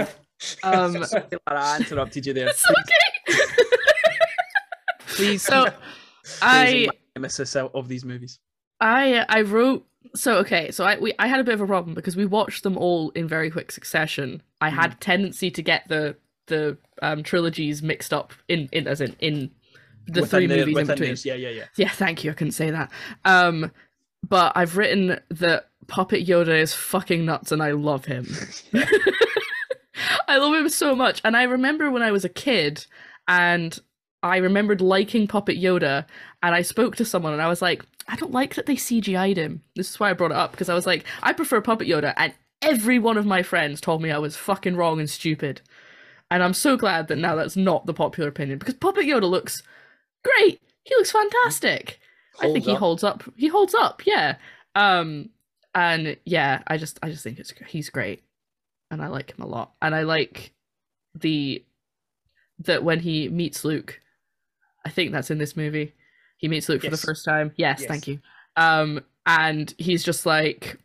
Um, 0.00 0.06
Um, 0.62 1.04
sorry, 1.04 1.24
Lara, 1.48 1.62
I 1.62 1.76
interrupted 1.78 2.26
you 2.26 2.32
there. 2.34 2.48
it's 2.50 2.64
okay. 2.68 3.36
Please, 5.08 5.42
So, 5.42 5.68
I 6.42 6.88
nemesis 7.14 7.56
out 7.56 7.70
of 7.74 7.88
these 7.88 8.04
movies. 8.04 8.38
I 8.80 9.24
I 9.28 9.40
wrote 9.42 9.86
so 10.14 10.36
okay 10.38 10.70
so 10.70 10.84
I 10.84 10.98
we 10.98 11.14
I 11.18 11.26
had 11.28 11.40
a 11.40 11.44
bit 11.44 11.54
of 11.54 11.60
a 11.62 11.66
problem 11.66 11.94
because 11.94 12.14
we 12.16 12.26
watched 12.26 12.62
them 12.62 12.76
all 12.76 13.10
in 13.10 13.26
very 13.26 13.50
quick 13.50 13.72
succession. 13.72 14.42
I 14.60 14.68
had 14.68 14.92
a 14.92 14.96
tendency 14.96 15.50
to 15.50 15.62
get 15.62 15.88
the 15.88 16.16
the 16.46 16.76
um 17.02 17.22
trilogies 17.22 17.82
mixed 17.82 18.12
up 18.14 18.32
in 18.48 18.68
in 18.72 18.86
as 18.86 19.00
in 19.00 19.14
in 19.20 19.50
the 20.06 20.20
Within 20.22 20.38
three 20.40 20.46
the- 20.46 20.56
movies 20.58 20.78
in 20.78 20.86
between. 20.86 21.08
these, 21.10 21.26
Yeah, 21.26 21.34
yeah, 21.34 21.48
yeah. 21.50 21.64
Yeah, 21.76 21.88
thank 21.90 22.22
you. 22.24 22.30
I 22.30 22.34
couldn't 22.34 22.52
say 22.52 22.70
that. 22.70 22.90
Um, 23.24 23.72
but 24.28 24.52
I've 24.56 24.76
written 24.76 25.18
that 25.30 25.68
Puppet 25.88 26.26
Yoda 26.26 26.58
is 26.60 26.72
fucking 26.74 27.24
nuts, 27.24 27.50
and 27.52 27.62
I 27.62 27.72
love 27.72 28.04
him. 28.06 28.26
I 30.28 30.38
love 30.38 30.54
him 30.54 30.68
so 30.68 30.94
much, 30.94 31.20
and 31.24 31.36
I 31.36 31.44
remember 31.44 31.90
when 31.90 32.02
I 32.02 32.10
was 32.12 32.24
a 32.24 32.28
kid, 32.28 32.86
and 33.28 33.78
I 34.22 34.36
remembered 34.38 34.80
liking 34.80 35.26
Puppet 35.26 35.56
Yoda, 35.58 36.04
and 36.42 36.54
I 36.54 36.62
spoke 36.62 36.96
to 36.96 37.04
someone, 37.04 37.32
and 37.32 37.42
I 37.42 37.48
was 37.48 37.62
like, 37.62 37.84
I 38.08 38.16
don't 38.16 38.32
like 38.32 38.54
that 38.56 38.66
they 38.66 38.76
CGI'd 38.76 39.36
him. 39.36 39.62
This 39.74 39.90
is 39.90 39.98
why 40.00 40.10
I 40.10 40.12
brought 40.12 40.32
it 40.32 40.36
up 40.36 40.50
because 40.52 40.68
I 40.68 40.74
was 40.74 40.86
like, 40.86 41.04
I 41.22 41.32
prefer 41.32 41.60
Puppet 41.60 41.88
Yoda, 41.88 42.12
and 42.16 42.34
every 42.62 42.98
one 42.98 43.16
of 43.16 43.26
my 43.26 43.42
friends 43.42 43.80
told 43.80 44.02
me 44.02 44.10
I 44.10 44.18
was 44.18 44.36
fucking 44.36 44.76
wrong 44.76 44.98
and 45.00 45.08
stupid. 45.08 45.60
And 46.30 46.42
I'm 46.42 46.54
so 46.54 46.76
glad 46.76 47.08
that 47.08 47.16
now 47.16 47.36
that's 47.36 47.56
not 47.56 47.86
the 47.86 47.94
popular 47.94 48.28
opinion 48.28 48.58
because 48.58 48.74
Puppet 48.74 49.06
Yoda 49.06 49.28
looks 49.30 49.62
great. 50.24 50.60
He 50.84 50.94
looks 50.96 51.10
fantastic. 51.12 52.00
I 52.40 52.52
think 52.52 52.64
Holds 52.64 52.66
he 52.66 52.72
up. 52.72 52.78
holds 52.78 53.04
up. 53.04 53.22
He 53.36 53.48
holds 53.48 53.74
up. 53.74 54.02
Yeah. 54.06 54.36
Um 54.74 55.30
and 55.74 56.16
yeah, 56.24 56.62
I 56.66 56.76
just 56.78 56.98
I 57.02 57.10
just 57.10 57.22
think 57.22 57.38
it's 57.38 57.52
he's 57.68 57.90
great. 57.90 58.22
And 58.90 59.02
I 59.02 59.08
like 59.08 59.30
him 59.36 59.42
a 59.44 59.46
lot. 59.48 59.72
And 59.80 59.94
I 59.94 60.02
like 60.02 60.52
the 61.14 61.64
that 62.60 62.82
when 62.82 63.00
he 63.00 63.28
meets 63.28 63.64
Luke. 63.64 64.00
I 64.84 64.90
think 64.90 65.12
that's 65.12 65.30
in 65.30 65.38
this 65.38 65.56
movie. 65.56 65.94
He 66.38 66.48
meets 66.48 66.68
Luke 66.68 66.82
for 66.82 66.90
the 66.90 66.96
first 66.96 67.24
time. 67.24 67.52
Yes, 67.56 67.80
Yes. 67.80 67.88
thank 67.88 68.08
you. 68.08 68.18
Um 68.56 69.00
and 69.26 69.72
he's 69.78 70.02
just 70.04 70.26
like 70.26 70.78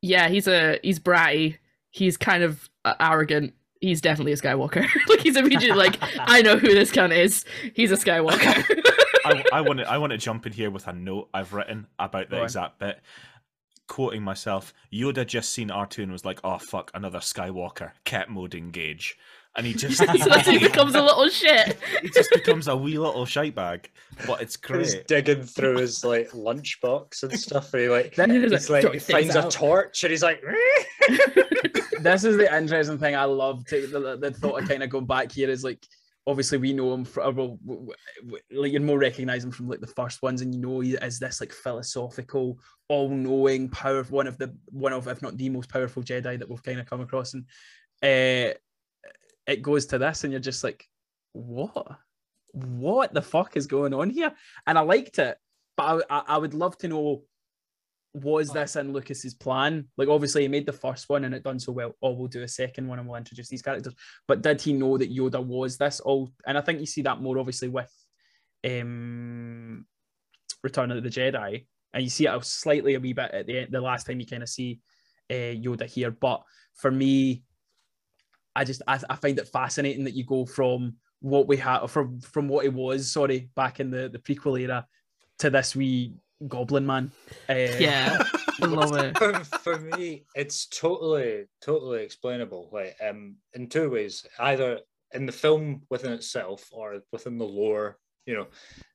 yeah, 0.00 0.28
he's 0.28 0.46
a 0.48 0.78
he's 0.82 0.98
bratty. 0.98 1.58
He's 1.90 2.16
kind 2.16 2.42
of 2.42 2.68
arrogant. 3.00 3.54
He's 3.82 4.00
definitely 4.00 4.32
a 4.32 4.36
Skywalker. 4.36 4.86
like 5.08 5.20
he's 5.20 5.36
immediately 5.36 5.72
like, 5.72 5.98
I 6.18 6.40
know 6.40 6.56
who 6.56 6.68
this 6.68 6.90
cunt 6.90 7.14
is. 7.14 7.44
He's 7.74 7.90
a 7.90 7.96
Skywalker. 7.96 8.64
I, 9.24 9.44
I 9.52 9.60
want 9.60 9.80
to 9.80 9.90
I 9.90 9.98
want 9.98 10.12
to 10.12 10.18
jump 10.18 10.46
in 10.46 10.52
here 10.52 10.70
with 10.70 10.86
a 10.86 10.92
note 10.92 11.28
I've 11.34 11.52
written 11.52 11.86
about 11.98 12.30
the 12.30 12.36
Go 12.36 12.44
exact 12.44 12.78
bit. 12.78 13.00
Quoting 13.88 14.22
myself, 14.22 14.72
Yoda 14.92 15.26
just 15.26 15.50
seen 15.50 15.68
R2 15.68 16.04
and 16.04 16.12
was 16.12 16.24
like, 16.24 16.40
"Oh 16.44 16.58
fuck, 16.58 16.90
another 16.94 17.18
Skywalker." 17.18 17.92
Cat 18.04 18.30
mode 18.30 18.54
engage, 18.54 19.18
and 19.56 19.66
he 19.66 19.74
just 19.74 19.98
so 19.98 20.06
that's 20.06 20.48
he 20.48 20.58
becomes 20.58 20.94
a 20.94 21.02
little 21.02 21.28
shit. 21.28 21.78
he 22.00 22.08
just 22.10 22.30
becomes 22.30 22.68
a 22.68 22.76
wee 22.76 22.98
little 22.98 23.26
shite 23.26 23.54
bag. 23.54 23.90
But 24.26 24.40
it's 24.42 24.54
He's 24.56 24.94
great. 24.94 25.06
digging 25.08 25.42
through 25.44 25.78
his 25.78 26.04
like 26.04 26.30
lunchbox 26.30 27.22
and 27.22 27.38
stuff. 27.38 27.72
And 27.74 27.82
he 27.82 27.88
like 27.88 28.14
That- 28.16 28.30
He's 28.30 28.50
he's 28.50 28.70
like, 28.70 28.70
like 28.70 28.82
"Throw 28.82 28.92
he 28.92 28.98
things 28.98 29.34
finds 29.34 29.54
a 29.54 29.58
torch 29.58 30.02
and 30.04 30.10
he's 30.10 30.22
like. 30.22 30.42
this 32.00 32.24
is 32.24 32.36
the 32.36 32.48
interesting 32.56 32.98
thing 32.98 33.14
I 33.14 33.24
love. 33.24 33.64
To, 33.66 33.86
the, 33.86 34.16
the 34.16 34.30
thought 34.32 34.62
of 34.62 34.68
kind 34.68 34.82
of 34.82 34.90
going 34.90 35.06
back 35.06 35.30
here 35.32 35.48
is 35.50 35.62
like, 35.64 35.84
obviously 36.26 36.58
we 36.58 36.72
know 36.72 36.92
him 36.94 37.04
for, 37.04 37.22
well, 37.30 37.32
w- 37.32 37.58
w- 37.66 37.92
w- 38.22 38.42
like 38.52 38.72
you 38.72 38.80
more 38.80 38.98
recognize 38.98 39.44
him 39.44 39.50
from 39.50 39.68
like 39.68 39.80
the 39.80 39.86
first 39.86 40.22
ones, 40.22 40.40
and 40.42 40.54
you 40.54 40.60
know 40.60 40.80
he 40.80 40.94
is 40.94 41.18
this 41.18 41.40
like 41.40 41.52
philosophical, 41.52 42.58
all-knowing, 42.88 43.68
powerful 43.68 44.16
one 44.16 44.26
of 44.26 44.38
the 44.38 44.54
one 44.66 44.92
of 44.92 45.06
if 45.08 45.22
not 45.22 45.36
the 45.36 45.48
most 45.48 45.68
powerful 45.68 46.02
Jedi 46.02 46.38
that 46.38 46.48
we've 46.48 46.62
kind 46.62 46.80
of 46.80 46.86
come 46.86 47.00
across, 47.00 47.34
and 47.34 47.44
uh, 48.02 48.54
it 49.46 49.62
goes 49.62 49.86
to 49.86 49.98
this, 49.98 50.24
and 50.24 50.32
you're 50.32 50.40
just 50.40 50.64
like, 50.64 50.86
what? 51.32 51.98
What 52.52 53.14
the 53.14 53.22
fuck 53.22 53.56
is 53.56 53.66
going 53.66 53.94
on 53.94 54.10
here? 54.10 54.32
And 54.66 54.78
I 54.78 54.82
liked 54.82 55.18
it, 55.18 55.36
but 55.76 56.04
I, 56.10 56.18
I, 56.18 56.22
I 56.28 56.38
would 56.38 56.54
love 56.54 56.76
to 56.78 56.88
know 56.88 57.22
was 58.14 58.50
this 58.50 58.76
in 58.76 58.92
Lucas's 58.92 59.34
plan? 59.34 59.88
Like, 59.96 60.08
obviously, 60.08 60.42
he 60.42 60.48
made 60.48 60.66
the 60.66 60.72
first 60.72 61.08
one 61.08 61.24
and 61.24 61.34
it 61.34 61.42
done 61.42 61.58
so 61.58 61.72
well. 61.72 61.96
Oh, 62.02 62.12
we'll 62.12 62.28
do 62.28 62.42
a 62.42 62.48
second 62.48 62.86
one 62.86 62.98
and 62.98 63.08
we'll 63.08 63.16
introduce 63.16 63.48
these 63.48 63.62
characters. 63.62 63.94
But 64.28 64.42
did 64.42 64.60
he 64.60 64.72
know 64.72 64.98
that 64.98 65.14
Yoda 65.14 65.42
was 65.44 65.78
this 65.78 66.00
all? 66.00 66.30
And 66.46 66.58
I 66.58 66.60
think 66.60 66.80
you 66.80 66.86
see 66.86 67.02
that 67.02 67.20
more 67.20 67.38
obviously 67.38 67.68
with 67.68 67.90
um, 68.64 69.86
Return 70.62 70.90
of 70.90 71.02
the 71.02 71.08
Jedi, 71.08 71.66
and 71.94 72.02
you 72.02 72.10
see 72.10 72.26
it 72.26 72.44
slightly 72.44 72.94
a 72.94 73.00
wee 73.00 73.12
bit 73.12 73.30
at 73.32 73.46
the 73.46 73.60
end, 73.60 73.68
the 73.70 73.80
last 73.80 74.06
time 74.06 74.20
you 74.20 74.26
kind 74.26 74.42
of 74.42 74.48
see 74.48 74.80
uh, 75.30 75.34
Yoda 75.34 75.86
here. 75.86 76.10
But 76.10 76.42
for 76.74 76.90
me, 76.90 77.44
I 78.54 78.64
just 78.64 78.82
I, 78.86 79.00
I 79.08 79.16
find 79.16 79.38
it 79.38 79.48
fascinating 79.48 80.04
that 80.04 80.14
you 80.14 80.24
go 80.24 80.46
from 80.46 80.96
what 81.20 81.46
we 81.46 81.56
had 81.56 81.86
from 81.86 82.20
from 82.20 82.48
what 82.48 82.64
he 82.64 82.68
was, 82.68 83.10
sorry, 83.10 83.48
back 83.54 83.80
in 83.80 83.90
the 83.90 84.08
the 84.08 84.18
prequel 84.18 84.60
era, 84.60 84.86
to 85.38 85.50
this 85.50 85.74
wee 85.74 86.14
goblin 86.48 86.86
man. 86.86 87.12
Uh, 87.48 87.54
Yeah, 87.78 88.22
I 88.62 88.66
love 88.66 88.96
it. 88.96 89.16
for, 89.18 89.32
for 89.58 89.78
me, 89.78 90.24
it's 90.34 90.66
totally, 90.66 91.44
totally 91.62 92.02
explainable. 92.02 92.68
Like, 92.72 92.96
um, 93.06 93.36
in 93.54 93.68
two 93.68 93.90
ways: 93.90 94.26
either 94.38 94.80
in 95.14 95.26
the 95.26 95.32
film 95.32 95.82
within 95.90 96.12
itself, 96.12 96.68
or 96.72 97.00
within 97.12 97.38
the 97.38 97.44
lore. 97.44 97.98
You 98.26 98.36
know, 98.36 98.46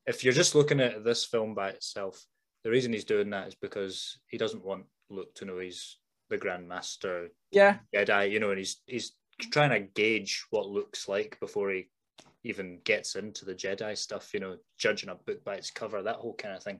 if 0.05 0.23
you're 0.23 0.33
just 0.33 0.55
looking 0.55 0.79
at 0.79 1.03
this 1.03 1.25
film 1.25 1.53
by 1.53 1.69
itself, 1.69 2.25
the 2.63 2.69
reason 2.69 2.93
he's 2.93 3.03
doing 3.03 3.29
that 3.31 3.49
is 3.49 3.55
because 3.55 4.19
he 4.27 4.37
doesn't 4.37 4.63
want 4.63 4.85
Luke 5.09 5.33
to 5.35 5.45
know 5.45 5.59
he's 5.59 5.97
the 6.29 6.37
Grand 6.37 6.67
Master 6.67 7.29
yeah, 7.51 7.79
Jedi. 7.95 8.31
You 8.31 8.39
know, 8.39 8.49
and 8.49 8.57
he's 8.57 8.77
he's 8.85 9.13
trying 9.39 9.69
to 9.69 9.79
gauge 9.79 10.45
what 10.49 10.67
Luke's 10.67 11.07
like 11.07 11.37
before 11.39 11.71
he 11.71 11.89
even 12.43 12.79
gets 12.83 13.15
into 13.15 13.45
the 13.45 13.55
Jedi 13.55 13.97
stuff. 13.97 14.33
You 14.33 14.39
know, 14.39 14.57
judging 14.77 15.09
a 15.09 15.15
book 15.15 15.43
by 15.43 15.55
its 15.55 15.71
cover, 15.71 16.01
that 16.01 16.17
whole 16.17 16.35
kind 16.35 16.55
of 16.55 16.63
thing 16.63 16.79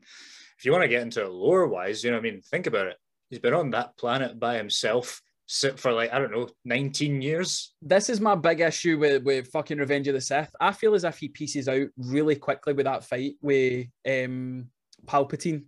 if 0.58 0.66
you 0.66 0.72
want 0.72 0.84
to 0.84 0.88
get 0.88 1.04
into 1.04 1.24
it 1.24 1.30
lore 1.30 1.68
wise, 1.68 2.04
you 2.04 2.12
know, 2.12 2.18
I 2.18 2.22
mean, 2.22 2.42
think 2.42 2.68
about 2.68 2.88
it. 2.88 2.98
He's 3.30 3.40
been 3.40 3.54
on 3.54 3.72
that 3.72 3.98
planet 3.98 4.40
by 4.40 4.58
himself, 4.58 5.22
sit 5.46 5.80
for 5.80 5.92
like 5.92 6.12
I 6.12 6.20
don't 6.20 6.32
know, 6.32 6.48
nineteen 6.66 7.22
years. 7.22 7.74
this 7.82 8.10
is 8.10 8.22
my 8.22 8.36
big 8.36 8.62
issue 8.62 8.98
with 8.98 9.24
with 9.24 9.52
fucking 9.52 9.78
Revenge 9.78 10.08
of 10.08 10.14
the 10.14 10.22
Sith. 10.22 10.52
I 10.60 10.72
feel 10.72 10.96
as 10.96 11.04
if 11.04 11.18
he 11.18 11.28
pieces 11.28 11.68
out 11.68 11.88
really 11.98 12.36
quickly 12.36 12.74
with 12.74 12.86
that 12.86 13.04
fight 13.04 13.34
with 13.42 13.88
um 14.08 14.68
Palpatine. 15.06 15.66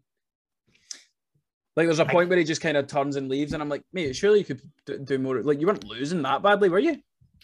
Like 1.80 1.88
there's 1.88 2.02
a 2.02 2.06
I- 2.06 2.12
point 2.12 2.28
where 2.28 2.38
he 2.38 2.44
just 2.44 2.60
kind 2.60 2.76
of 2.76 2.88
turns 2.88 3.16
and 3.16 3.30
leaves, 3.30 3.54
and 3.54 3.64
I'm 3.64 3.70
like, 3.70 3.84
mate, 3.94 4.14
surely 4.14 4.40
you 4.40 4.44
could 4.46 4.62
d- 4.86 4.98
do 5.02 5.18
more. 5.18 5.42
Like 5.42 5.62
you 5.62 5.68
weren't 5.68 5.86
losing 5.86 6.22
that 6.24 6.44
badly, 6.44 6.68
were 6.68 6.80
you? 6.80 6.98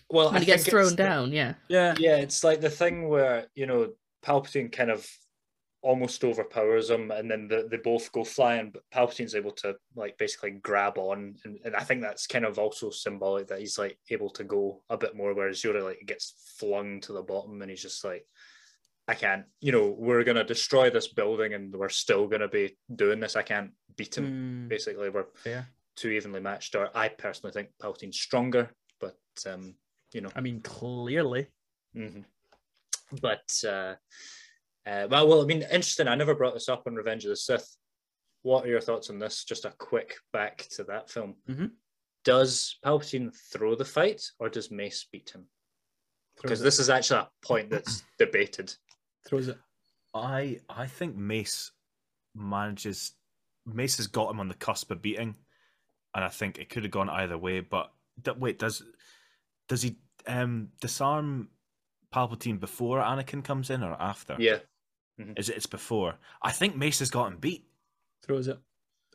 Well, 0.09 0.29
When 0.29 0.41
he 0.41 0.45
gets 0.45 0.67
thrown 0.67 0.93
down, 0.93 1.31
yeah. 1.31 1.53
Yeah, 1.69 1.95
Yeah, 1.97 2.17
it's 2.17 2.43
like 2.43 2.59
the 2.59 2.69
thing 2.69 3.07
where 3.07 3.47
you 3.55 3.65
know 3.65 3.93
Palpatine 4.25 4.73
kind 4.73 4.91
of 4.91 5.09
almost 5.81 6.25
overpowers 6.25 6.89
him, 6.89 7.11
and 7.11 7.31
then 7.31 7.47
the, 7.47 7.65
they 7.71 7.77
both 7.77 8.11
go 8.11 8.25
flying, 8.25 8.71
but 8.71 8.83
Palpatine's 8.93 9.35
able 9.35 9.51
to 9.51 9.77
like 9.95 10.17
basically 10.17 10.51
grab 10.51 10.97
on, 10.97 11.35
and, 11.45 11.57
and 11.63 11.73
I 11.73 11.85
think 11.85 12.01
that's 12.01 12.27
kind 12.27 12.43
of 12.43 12.59
also 12.59 12.89
symbolic 12.89 13.47
that 13.47 13.59
he's 13.59 13.77
like 13.77 13.97
able 14.09 14.31
to 14.31 14.43
go 14.43 14.81
a 14.89 14.97
bit 14.97 15.15
more, 15.15 15.33
whereas 15.33 15.61
Yoda 15.61 15.81
like 15.81 16.01
gets 16.05 16.33
flung 16.59 16.99
to 17.01 17.13
the 17.13 17.21
bottom, 17.21 17.61
and 17.61 17.71
he's 17.71 17.81
just 17.81 18.03
like 18.03 18.25
I 19.07 19.13
can't. 19.13 19.45
You 19.61 19.71
know, 19.71 19.95
we're 19.97 20.23
gonna 20.23 20.43
destroy 20.43 20.89
this 20.89 21.07
building, 21.07 21.53
and 21.53 21.73
we're 21.75 21.89
still 21.89 22.27
gonna 22.27 22.47
be 22.47 22.77
doing 22.93 23.19
this. 23.19 23.35
I 23.35 23.43
can't 23.43 23.71
beat 23.95 24.17
him. 24.17 24.65
Mm, 24.65 24.69
Basically, 24.69 25.09
we're 25.09 25.27
fair. 25.35 25.67
too 25.95 26.09
evenly 26.09 26.39
matched. 26.39 26.75
Or 26.75 26.89
I 26.95 27.09
personally 27.09 27.53
think 27.53 27.69
Palpatine's 27.81 28.19
stronger, 28.19 28.71
but 28.99 29.17
um, 29.47 29.75
you 30.13 30.21
know, 30.21 30.31
I 30.35 30.41
mean, 30.41 30.61
clearly. 30.61 31.47
hmm 31.93 32.21
But 33.21 33.49
uh, 33.63 33.95
uh, 34.87 35.07
well, 35.09 35.27
well, 35.27 35.41
I 35.41 35.45
mean, 35.45 35.61
interesting. 35.61 36.07
I 36.07 36.15
never 36.15 36.33
brought 36.35 36.53
this 36.55 36.69
up 36.69 36.83
on 36.87 36.95
Revenge 36.95 37.25
of 37.25 37.29
the 37.29 37.35
Sith. 37.35 37.75
What 38.41 38.65
are 38.65 38.69
your 38.69 38.81
thoughts 38.81 39.09
on 39.09 39.19
this? 39.19 39.43
Just 39.43 39.65
a 39.65 39.73
quick 39.77 40.15
back 40.33 40.67
to 40.71 40.83
that 40.85 41.09
film. 41.09 41.35
Mhm. 41.49 41.71
Does 42.23 42.77
Palpatine 42.83 43.31
throw 43.53 43.75
the 43.75 43.85
fight, 43.85 44.23
or 44.39 44.49
does 44.49 44.71
Mace 44.71 45.05
beat 45.11 45.29
him? 45.29 45.45
Because 46.41 46.59
this 46.59 46.79
is 46.79 46.89
actually 46.89 47.19
a 47.21 47.29
point 47.43 47.69
that's 47.69 48.03
debated. 48.19 48.73
Throws 49.27 49.47
it. 49.47 49.57
I 50.13 50.59
I 50.69 50.87
think 50.87 51.15
Mace 51.15 51.71
manages. 52.35 53.13
Mace 53.65 53.97
has 53.97 54.07
got 54.07 54.29
him 54.29 54.39
on 54.39 54.47
the 54.47 54.53
cusp 54.53 54.91
of 54.91 55.01
beating, 55.01 55.35
and 56.13 56.23
I 56.23 56.29
think 56.29 56.57
it 56.59 56.69
could 56.69 56.83
have 56.83 56.91
gone 56.91 57.09
either 57.09 57.37
way. 57.37 57.59
But 57.61 57.91
d- 58.21 58.31
wait, 58.37 58.59
does 58.59 58.83
does 59.67 59.81
he 59.81 59.97
um 60.27 60.69
disarm 60.79 61.49
Palpatine 62.13 62.59
before 62.59 62.99
Anakin 62.99 63.43
comes 63.43 63.69
in 63.69 63.83
or 63.83 63.93
after? 63.99 64.35
Yeah, 64.39 64.59
Is 65.17 65.49
it? 65.49 65.57
It's 65.57 65.65
before. 65.65 66.15
I 66.41 66.51
think 66.51 66.75
Mace 66.75 66.99
has 66.99 67.09
got 67.09 67.31
him 67.31 67.37
beat. 67.39 67.67
Throws 68.23 68.47
it. 68.47 68.59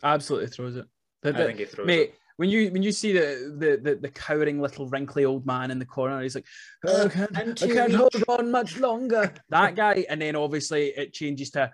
Absolutely 0.03 0.49
throws 0.49 0.77
it. 0.77 0.87
The- 1.23 1.31
I 1.31 1.47
think 1.47 1.59
he 1.59 1.65
throws 1.67 1.87
mate, 1.87 2.01
it. 2.11 2.15
When 2.41 2.49
you 2.49 2.71
when 2.73 2.83
you 2.83 2.91
see 2.91 3.13
the, 3.13 3.55
the 3.59 3.71
the 3.87 3.95
the 3.97 4.09
cowering 4.09 4.63
little 4.63 4.89
wrinkly 4.89 5.27
old 5.27 5.45
man 5.45 5.71
in 5.71 5.79
the 5.79 5.85
corner, 5.85 6.23
he's 6.23 6.35
like, 6.35 6.47
"Oh, 6.87 7.03
I 7.03 7.05
Uh, 7.05 7.09
can't, 7.11 7.63
I 7.63 7.67
can't 7.69 7.93
hold 7.95 8.17
on 8.29 8.51
much 8.51 8.79
longer. 8.79 9.31
that 9.51 9.77
guy, 9.77 10.07
and 10.09 10.23
then 10.23 10.37
obviously 10.37 10.85
it 10.97 11.13
changes 11.13 11.51
to 11.51 11.71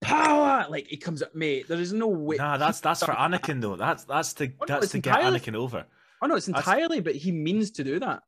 power. 0.00 0.66
Like 0.68 0.88
he 0.88 0.96
comes 0.96 1.22
up, 1.22 1.36
mate. 1.36 1.68
There 1.68 1.78
is 1.78 1.92
no 1.92 2.08
way. 2.08 2.34
Nah, 2.36 2.56
that's 2.56 2.80
that's 2.80 3.04
for 3.04 3.12
Anakin 3.12 3.60
though. 3.60 3.76
That's 3.76 4.02
that's 4.04 4.32
to 4.34 4.46
Oh, 4.46 4.48
no, 4.60 4.66
that's 4.66 4.84
it's 4.86 4.92
to 4.92 4.98
get 4.98 5.20
Anakin 5.20 5.54
over. 5.54 5.86
Oh 6.20 6.26
no, 6.26 6.34
it's 6.34 6.46
that's- 6.46 6.66
entirely, 6.66 7.00
but 7.00 7.14
he 7.14 7.30
means 7.30 7.70
to 7.72 7.84
do 7.84 8.00
that. 8.00 8.22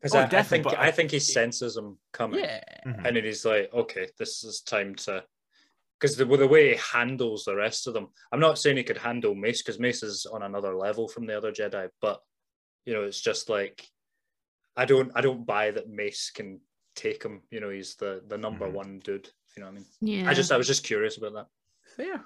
'Cause 0.00 0.14
Oh, 0.14 0.20
I, 0.20 0.24
I 0.24 0.42
think 0.42 0.64
but 0.64 0.78
I, 0.78 0.86
I- 0.86 0.90
think 0.92 1.10
he 1.10 1.18
senses 1.20 1.76
him 1.76 1.98
coming, 2.12 2.40
Yeah. 2.40 2.60
Mhm. 2.86 3.04
and 3.06 3.16
then 3.16 3.24
he's 3.24 3.44
like, 3.44 3.70
"Okay, 3.72 4.08
this 4.18 4.42
is 4.44 4.62
time 4.62 4.94
to." 5.04 5.22
Because 6.02 6.16
the, 6.16 6.24
the 6.24 6.48
way 6.48 6.70
he 6.70 6.80
handles 6.92 7.44
the 7.44 7.54
rest 7.54 7.86
of 7.86 7.94
them, 7.94 8.08
I'm 8.32 8.40
not 8.40 8.58
saying 8.58 8.76
he 8.76 8.82
could 8.82 8.98
handle 8.98 9.36
Mace 9.36 9.62
because 9.62 9.78
Mace 9.78 10.02
is 10.02 10.26
on 10.26 10.42
another 10.42 10.74
level 10.74 11.06
from 11.06 11.26
the 11.26 11.36
other 11.36 11.52
Jedi, 11.52 11.88
but 12.00 12.18
you 12.84 12.92
know, 12.92 13.04
it's 13.04 13.20
just 13.20 13.48
like 13.48 13.86
I 14.76 14.84
don't 14.84 15.12
I 15.14 15.20
don't 15.20 15.46
buy 15.46 15.70
that 15.70 15.88
Mace 15.88 16.32
can 16.34 16.60
take 16.96 17.22
him. 17.22 17.42
You 17.52 17.60
know, 17.60 17.70
he's 17.70 17.94
the 17.94 18.20
the 18.26 18.36
number 18.36 18.66
Mhm. 18.68 18.72
one 18.72 18.98
dude. 19.04 19.30
You 19.56 19.60
know 19.62 19.66
what 19.68 19.72
I 19.72 19.74
mean? 19.76 19.86
Yeah. 20.00 20.28
I 20.28 20.34
just 20.34 20.50
I 20.50 20.56
was 20.56 20.66
just 20.66 20.82
curious 20.82 21.18
about 21.18 21.34
that. 21.34 21.46
Fair. 21.96 22.24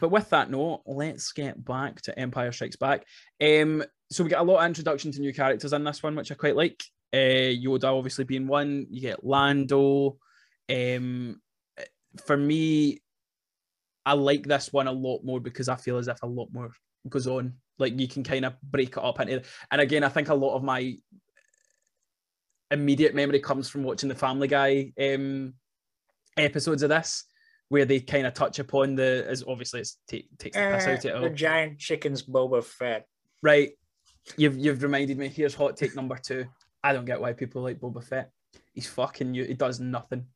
but 0.00 0.10
with 0.10 0.30
that 0.30 0.50
note, 0.50 0.82
let's 0.86 1.32
get 1.32 1.64
back 1.64 2.02
to 2.02 2.16
Empire 2.16 2.52
Strikes 2.52 2.76
Back. 2.76 3.04
Um, 3.42 3.82
so 4.12 4.22
we 4.22 4.30
get 4.30 4.38
a 4.40 4.44
lot 4.44 4.60
of 4.60 4.66
introduction 4.66 5.10
to 5.10 5.20
new 5.20 5.34
characters 5.34 5.72
in 5.72 5.82
this 5.82 6.04
one, 6.04 6.14
which 6.14 6.30
I 6.30 6.36
quite 6.36 6.54
like. 6.54 6.84
Uh, 7.12 7.50
Yoda 7.50 7.84
obviously 7.84 8.24
being 8.24 8.46
one. 8.46 8.86
You 8.90 9.00
get 9.00 9.24
Lando. 9.24 10.18
Um, 10.68 11.40
for 12.20 12.36
me, 12.36 13.00
I 14.04 14.12
like 14.12 14.44
this 14.44 14.72
one 14.72 14.86
a 14.86 14.92
lot 14.92 15.24
more 15.24 15.40
because 15.40 15.68
I 15.68 15.76
feel 15.76 15.98
as 15.98 16.08
if 16.08 16.22
a 16.22 16.26
lot 16.26 16.48
more 16.52 16.70
goes 17.08 17.26
on. 17.26 17.54
Like 17.78 17.98
you 17.98 18.08
can 18.08 18.22
kind 18.22 18.44
of 18.44 18.54
break 18.62 18.90
it 18.90 18.98
up 18.98 19.20
into, 19.20 19.42
and 19.70 19.80
again, 19.80 20.04
I 20.04 20.08
think 20.08 20.28
a 20.28 20.34
lot 20.34 20.54
of 20.56 20.62
my 20.62 20.96
immediate 22.70 23.14
memory 23.14 23.40
comes 23.40 23.68
from 23.68 23.82
watching 23.82 24.08
the 24.08 24.14
Family 24.14 24.48
Guy 24.48 24.92
um, 25.00 25.54
episodes 26.36 26.82
of 26.82 26.88
this, 26.88 27.24
where 27.68 27.84
they 27.84 28.00
kind 28.00 28.26
of 28.26 28.34
touch 28.34 28.58
upon 28.58 28.94
the 28.94 29.24
as 29.28 29.44
obviously 29.46 29.80
it's 29.80 29.98
take, 30.08 30.26
takes 30.38 30.56
the 30.56 30.62
piss 30.62 30.86
out 30.86 30.98
of 30.98 31.04
it 31.04 31.14
all. 31.14 31.22
The 31.22 31.30
giant 31.30 31.78
chicken's 31.78 32.22
Boba 32.22 32.64
Fett. 32.64 33.06
Right, 33.42 33.72
you've 34.36 34.56
you've 34.56 34.82
reminded 34.82 35.18
me. 35.18 35.28
Here's 35.28 35.54
hot 35.54 35.76
take 35.76 35.94
number 35.94 36.16
two. 36.16 36.46
I 36.82 36.92
don't 36.92 37.04
get 37.04 37.20
why 37.20 37.32
people 37.32 37.62
like 37.62 37.80
Boba 37.80 38.02
Fett. 38.02 38.30
He's 38.72 38.88
fucking 38.88 39.34
you. 39.34 39.44
He 39.44 39.54
does 39.54 39.80
nothing. 39.80 40.26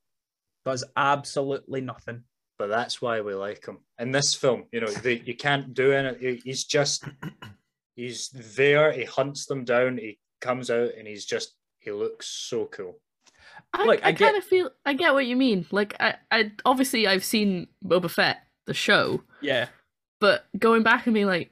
Does 0.65 0.85
absolutely 0.97 1.81
nothing. 1.81 2.23
but 2.59 2.69
that's 2.69 3.01
why 3.01 3.21
we 3.23 3.35
like 3.35 3.65
him 3.67 3.79
in 3.99 4.11
this 4.13 4.35
film. 4.35 4.65
You 4.73 4.83
know, 4.83 4.91
they, 4.91 5.21
you 5.21 5.35
can't 5.35 5.73
do 5.73 5.93
anything. 5.93 6.41
He's 6.45 6.65
just 6.65 7.05
he's 7.97 8.29
there. 8.31 8.93
He 8.93 9.05
hunts 9.05 9.47
them 9.47 9.65
down. 9.65 9.97
He 9.99 10.19
comes 10.41 10.71
out 10.71 10.91
and 10.99 11.07
he's 11.09 11.25
just 11.25 11.55
he 11.79 11.91
looks 11.91 12.27
so 12.29 12.67
cool. 12.67 12.99
I, 13.73 13.85
Look, 13.87 14.05
I 14.05 14.09
I, 14.09 14.13
kind 14.13 14.37
of 14.37 14.45
feel 14.45 14.71
I 14.85 14.93
get 14.95 15.15
what 15.15 15.27
you 15.27 15.37
mean. 15.37 15.67
Like 15.71 15.95
I, 16.01 16.15
I 16.31 16.53
obviously 16.65 17.07
I've 17.07 17.25
seen 17.25 17.69
Boba 17.85 18.11
Fett 18.11 18.39
the 18.67 18.75
show, 18.75 19.23
Yeah, 19.41 19.69
but 20.21 20.47
going 20.59 20.83
back 20.83 21.07
and 21.07 21.15
being 21.15 21.27
like, 21.27 21.51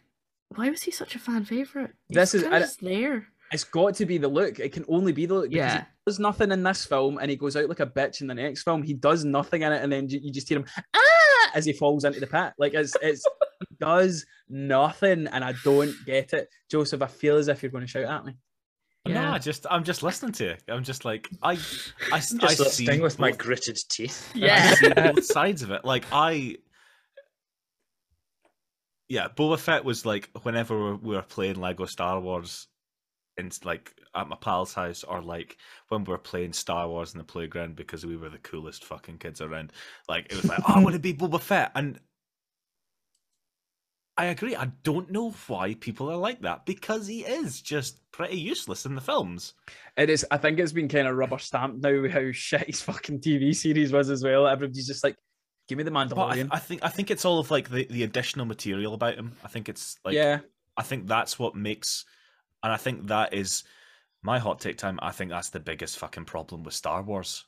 why 0.54 0.68
was 0.70 0.82
he 0.82 0.90
such 0.90 1.14
a 1.14 1.18
fan 1.18 1.44
favorite? 1.44 1.92
This 2.10 2.34
is- 2.34 2.42
kinda 2.42 2.56
I- 2.56 2.60
just 2.60 2.80
there. 2.80 3.26
It's 3.52 3.64
got 3.64 3.94
to 3.96 4.06
be 4.06 4.18
the 4.18 4.28
look. 4.28 4.58
It 4.60 4.72
can 4.72 4.84
only 4.88 5.12
be 5.12 5.26
the 5.26 5.34
look. 5.34 5.48
Yeah. 5.50 5.80
he 5.80 5.86
does 6.06 6.18
nothing 6.18 6.50
in 6.52 6.62
this 6.62 6.84
film, 6.84 7.18
and 7.18 7.30
he 7.30 7.36
goes 7.36 7.56
out 7.56 7.68
like 7.68 7.80
a 7.80 7.86
bitch 7.86 8.20
in 8.20 8.26
the 8.26 8.34
next 8.34 8.62
film. 8.62 8.82
He 8.82 8.94
does 8.94 9.24
nothing 9.24 9.62
in 9.62 9.72
it, 9.72 9.82
and 9.82 9.90
then 9.92 10.08
you 10.08 10.20
you 10.22 10.32
just 10.32 10.48
hear 10.48 10.58
him 10.58 10.66
ah 10.94 11.50
as 11.54 11.64
he 11.64 11.72
falls 11.72 12.04
into 12.04 12.20
the 12.20 12.26
pit. 12.26 12.52
Like 12.58 12.74
it's 12.74 12.94
it's 13.02 13.24
he 13.68 13.76
does 13.80 14.26
nothing, 14.48 15.26
and 15.28 15.42
I 15.44 15.54
don't 15.64 15.94
get 16.04 16.32
it. 16.34 16.48
Joseph, 16.70 17.02
I 17.02 17.06
feel 17.06 17.36
as 17.36 17.48
if 17.48 17.62
you're 17.62 17.72
going 17.72 17.84
to 17.84 17.90
shout 17.90 18.04
at 18.04 18.24
me. 18.26 18.36
No, 19.06 19.14
Yeah. 19.14 19.32
I 19.32 19.38
just 19.38 19.66
I'm 19.70 19.84
just 19.84 20.02
listening 20.02 20.32
to 20.32 20.44
you. 20.44 20.54
I'm 20.68 20.84
just 20.84 21.04
like 21.06 21.28
I 21.42 21.52
I, 21.52 21.56
I 22.12 22.18
Just 22.18 22.38
that 22.40 22.50
see 22.70 22.84
sting 22.84 23.00
with 23.00 23.18
my 23.18 23.30
gritted 23.30 23.78
teeth. 23.88 24.30
I 24.34 24.38
Yeah. 24.38 24.74
see 24.74 24.88
both 24.90 25.24
sides 25.36 25.62
of 25.62 25.70
it. 25.70 25.84
Like 25.84 26.04
I, 26.12 26.56
yeah, 29.08 29.28
Boba 29.34 29.58
Fett 29.58 29.84
was 29.84 30.04
like 30.04 30.28
whenever 30.42 30.96
we 30.96 31.14
were 31.16 31.22
playing 31.22 31.56
Lego 31.56 31.86
Star 31.86 32.20
Wars, 32.20 32.66
in 33.38 33.50
like 33.64 33.94
at 34.14 34.28
my 34.28 34.36
pal's 34.36 34.74
house, 34.74 35.04
or 35.04 35.22
like 35.22 35.56
when 35.88 36.04
we 36.04 36.10
were 36.10 36.18
playing 36.18 36.52
Star 36.52 36.88
Wars 36.88 37.12
in 37.14 37.18
the 37.18 37.24
playground 37.24 37.76
because 37.76 38.04
we 38.04 38.16
were 38.16 38.28
the 38.28 38.38
coolest 38.38 38.84
fucking 38.84 39.18
kids 39.18 39.40
around. 39.40 39.72
Like 40.08 40.26
it 40.30 40.36
was 40.36 40.44
like, 40.46 40.60
oh, 40.68 40.74
I 40.74 40.80
want 40.80 40.94
to 40.94 41.00
be 41.00 41.14
Boba 41.14 41.40
Fett, 41.40 41.72
and 41.74 41.98
I 44.18 44.26
agree. 44.26 44.56
I 44.56 44.72
don't 44.82 45.12
know 45.12 45.30
why 45.46 45.74
people 45.74 46.10
are 46.10 46.16
like 46.16 46.42
that 46.42 46.66
because 46.66 47.06
he 47.06 47.20
is 47.20 47.62
just 47.62 48.00
pretty 48.10 48.36
useless 48.36 48.84
in 48.84 48.96
the 48.96 49.00
films. 49.00 49.54
It 49.96 50.10
is. 50.10 50.26
I 50.32 50.38
think 50.38 50.58
it's 50.58 50.72
been 50.72 50.88
kind 50.88 51.06
of 51.06 51.16
rubber 51.16 51.38
stamped 51.38 51.80
now 51.80 52.08
how 52.08 52.32
shit 52.32 52.66
his 52.66 52.82
fucking 52.82 53.20
TV 53.20 53.54
series 53.54 53.92
was 53.92 54.10
as 54.10 54.24
well. 54.24 54.48
Everybody's 54.48 54.88
just 54.88 55.04
like, 55.04 55.14
give 55.68 55.78
me 55.78 55.84
the 55.84 55.92
But 55.92 56.00
I, 56.00 56.06
Mandalorian. 56.06 56.48
I 56.50 56.58
think 56.58 56.82
I 56.82 56.88
think 56.88 57.12
it's 57.12 57.24
all 57.24 57.38
of 57.38 57.52
like 57.52 57.70
the, 57.70 57.86
the 57.88 58.02
additional 58.02 58.44
material 58.44 58.94
about 58.94 59.14
him. 59.14 59.36
I 59.44 59.48
think 59.48 59.68
it's 59.68 59.96
like 60.04 60.14
yeah, 60.14 60.40
I 60.76 60.82
think 60.82 61.06
that's 61.06 61.38
what 61.38 61.54
makes, 61.54 62.04
and 62.62 62.72
I 62.72 62.76
think 62.76 63.06
that 63.08 63.32
is 63.34 63.64
my 64.22 64.38
hot 64.38 64.60
take 64.60 64.78
time. 64.78 64.98
I 65.02 65.12
think 65.12 65.30
that's 65.30 65.50
the 65.50 65.60
biggest 65.60 65.98
fucking 65.98 66.24
problem 66.24 66.64
with 66.64 66.74
Star 66.74 67.02
Wars. 67.02 67.44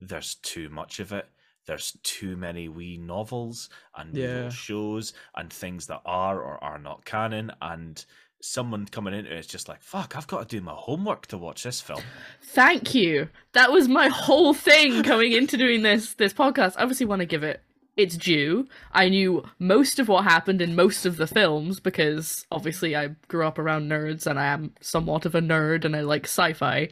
There's 0.00 0.36
too 0.36 0.68
much 0.68 1.00
of 1.00 1.12
it. 1.12 1.28
There's 1.66 1.96
too 2.02 2.36
many 2.36 2.68
wee 2.68 2.96
novels 2.96 3.68
and 3.96 4.16
Yeah. 4.16 4.48
shows 4.48 5.12
and 5.36 5.52
things 5.52 5.86
that 5.88 6.00
are 6.06 6.40
or 6.40 6.62
are 6.64 6.78
not 6.78 7.04
canon. 7.04 7.52
And 7.60 8.02
someone 8.42 8.86
coming 8.86 9.12
into 9.12 9.34
it's 9.36 9.46
just 9.46 9.68
like, 9.68 9.82
fuck, 9.82 10.16
I've 10.16 10.26
got 10.26 10.48
to 10.48 10.56
do 10.56 10.62
my 10.64 10.72
homework 10.74 11.26
to 11.26 11.36
watch 11.38 11.62
this 11.62 11.80
film. 11.82 12.02
Thank 12.42 12.94
you. 12.94 13.28
That 13.52 13.70
was 13.70 13.88
my 13.88 14.08
whole 14.08 14.54
thing 14.54 15.02
coming 15.02 15.32
into 15.32 15.56
doing 15.58 15.82
this 15.82 16.14
this 16.14 16.32
podcast. 16.32 16.76
I 16.78 16.82
obviously 16.82 17.06
want 17.06 17.20
to 17.20 17.26
give 17.26 17.42
it 17.42 17.62
its 18.00 18.16
due. 18.16 18.66
I 18.92 19.08
knew 19.08 19.44
most 19.58 19.98
of 19.98 20.08
what 20.08 20.24
happened 20.24 20.60
in 20.62 20.74
most 20.74 21.06
of 21.06 21.16
the 21.16 21.26
films 21.26 21.80
because 21.80 22.46
obviously 22.50 22.96
I 22.96 23.08
grew 23.28 23.46
up 23.46 23.58
around 23.58 23.90
nerds 23.90 24.26
and 24.26 24.38
I 24.38 24.46
am 24.46 24.72
somewhat 24.80 25.26
of 25.26 25.34
a 25.34 25.40
nerd 25.40 25.84
and 25.84 25.94
I 25.94 26.00
like 26.00 26.24
sci-fi. 26.24 26.88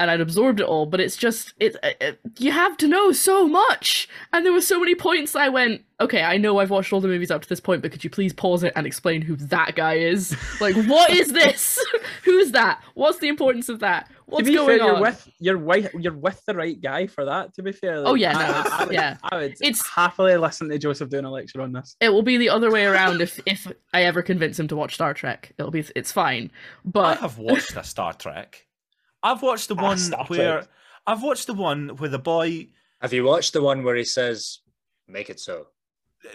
And 0.00 0.10
I'd 0.10 0.20
absorbed 0.22 0.60
it 0.60 0.64
all, 0.66 0.86
but 0.86 0.98
it's 0.98 1.14
just 1.16 1.52
it, 1.60 1.76
it 1.82 2.18
you 2.38 2.50
have 2.52 2.76
to 2.78 2.88
know 2.88 3.12
so 3.12 3.46
much. 3.46 4.08
And 4.32 4.46
there 4.46 4.52
were 4.52 4.62
so 4.62 4.80
many 4.80 4.94
points 4.94 5.36
I 5.36 5.50
went, 5.50 5.82
okay, 6.00 6.22
I 6.22 6.38
know 6.38 6.58
I've 6.58 6.70
watched 6.70 6.90
all 6.94 7.02
the 7.02 7.06
movies 7.08 7.30
up 7.30 7.42
to 7.42 7.48
this 7.48 7.60
point, 7.60 7.82
but 7.82 7.92
could 7.92 8.02
you 8.02 8.08
please 8.08 8.32
pause 8.32 8.64
it 8.64 8.72
and 8.76 8.86
explain 8.86 9.20
who 9.20 9.36
that 9.36 9.74
guy 9.76 9.94
is? 9.98 10.34
Like, 10.60 10.74
what 10.86 11.10
is 11.10 11.32
this? 11.32 11.78
Who's 12.24 12.52
that? 12.52 12.82
What's 12.94 13.18
the 13.18 13.28
importance 13.28 13.68
of 13.68 13.80
that? 13.80 14.10
What's 14.26 14.44
to 14.46 14.50
be 14.50 14.56
going 14.56 14.78
fair, 14.78 14.82
on? 14.82 14.94
you're 14.94 15.00
with 15.00 15.28
you're 15.38 15.58
with 15.58 15.94
you're 15.98 16.12
with 16.16 16.44
the 16.46 16.54
right 16.54 16.80
guy 16.80 17.06
for 17.06 17.24
that. 17.26 17.54
To 17.54 17.62
be 17.62 17.72
fair, 17.72 17.96
Oh, 18.06 18.14
yeah, 18.14 18.32
no, 18.32 18.38
I, 18.40 18.68
I 18.80 18.84
would, 18.84 18.94
yeah. 18.94 19.16
I 19.22 19.36
would 19.36 19.52
It's- 19.60 19.86
happily 19.86 20.36
listen 20.36 20.68
to 20.70 20.78
Joseph 20.78 21.08
doing 21.10 21.24
a 21.24 21.30
lecture 21.30 21.60
on 21.62 21.72
this. 21.72 21.96
it 22.00 22.08
will 22.10 22.22
be 22.22 22.36
the 22.38 22.48
other 22.50 22.70
way 22.70 22.84
around 22.84 23.20
if 23.20 23.38
if 23.46 23.66
I 23.92 24.04
ever 24.04 24.22
convince 24.22 24.58
him 24.58 24.68
to 24.68 24.76
watch 24.76 24.94
Star 24.94 25.12
Trek. 25.14 25.52
It'll 25.58 25.70
be 25.70 25.84
it's 25.94 26.12
fine. 26.12 26.50
But 26.84 27.18
I 27.18 27.20
have 27.20 27.38
watched 27.38 27.76
a 27.76 27.84
Star 27.84 28.12
Trek. 28.14 28.64
I've 29.22 29.42
watched 29.42 29.68
the 29.68 29.76
Ah, 29.76 29.82
one 29.82 29.98
Star 29.98 30.24
where 30.26 30.58
Trek. 30.58 30.68
I've 31.06 31.22
watched 31.22 31.46
the 31.46 31.54
one 31.54 31.88
where 31.96 32.08
the 32.10 32.18
boy 32.18 32.68
Have 33.00 33.12
you 33.12 33.24
watched 33.24 33.52
the 33.52 33.62
one 33.62 33.82
where 33.82 33.96
he 33.96 34.04
says, 34.04 34.60
"Make 35.08 35.30
it 35.30 35.40
so"? 35.40 35.68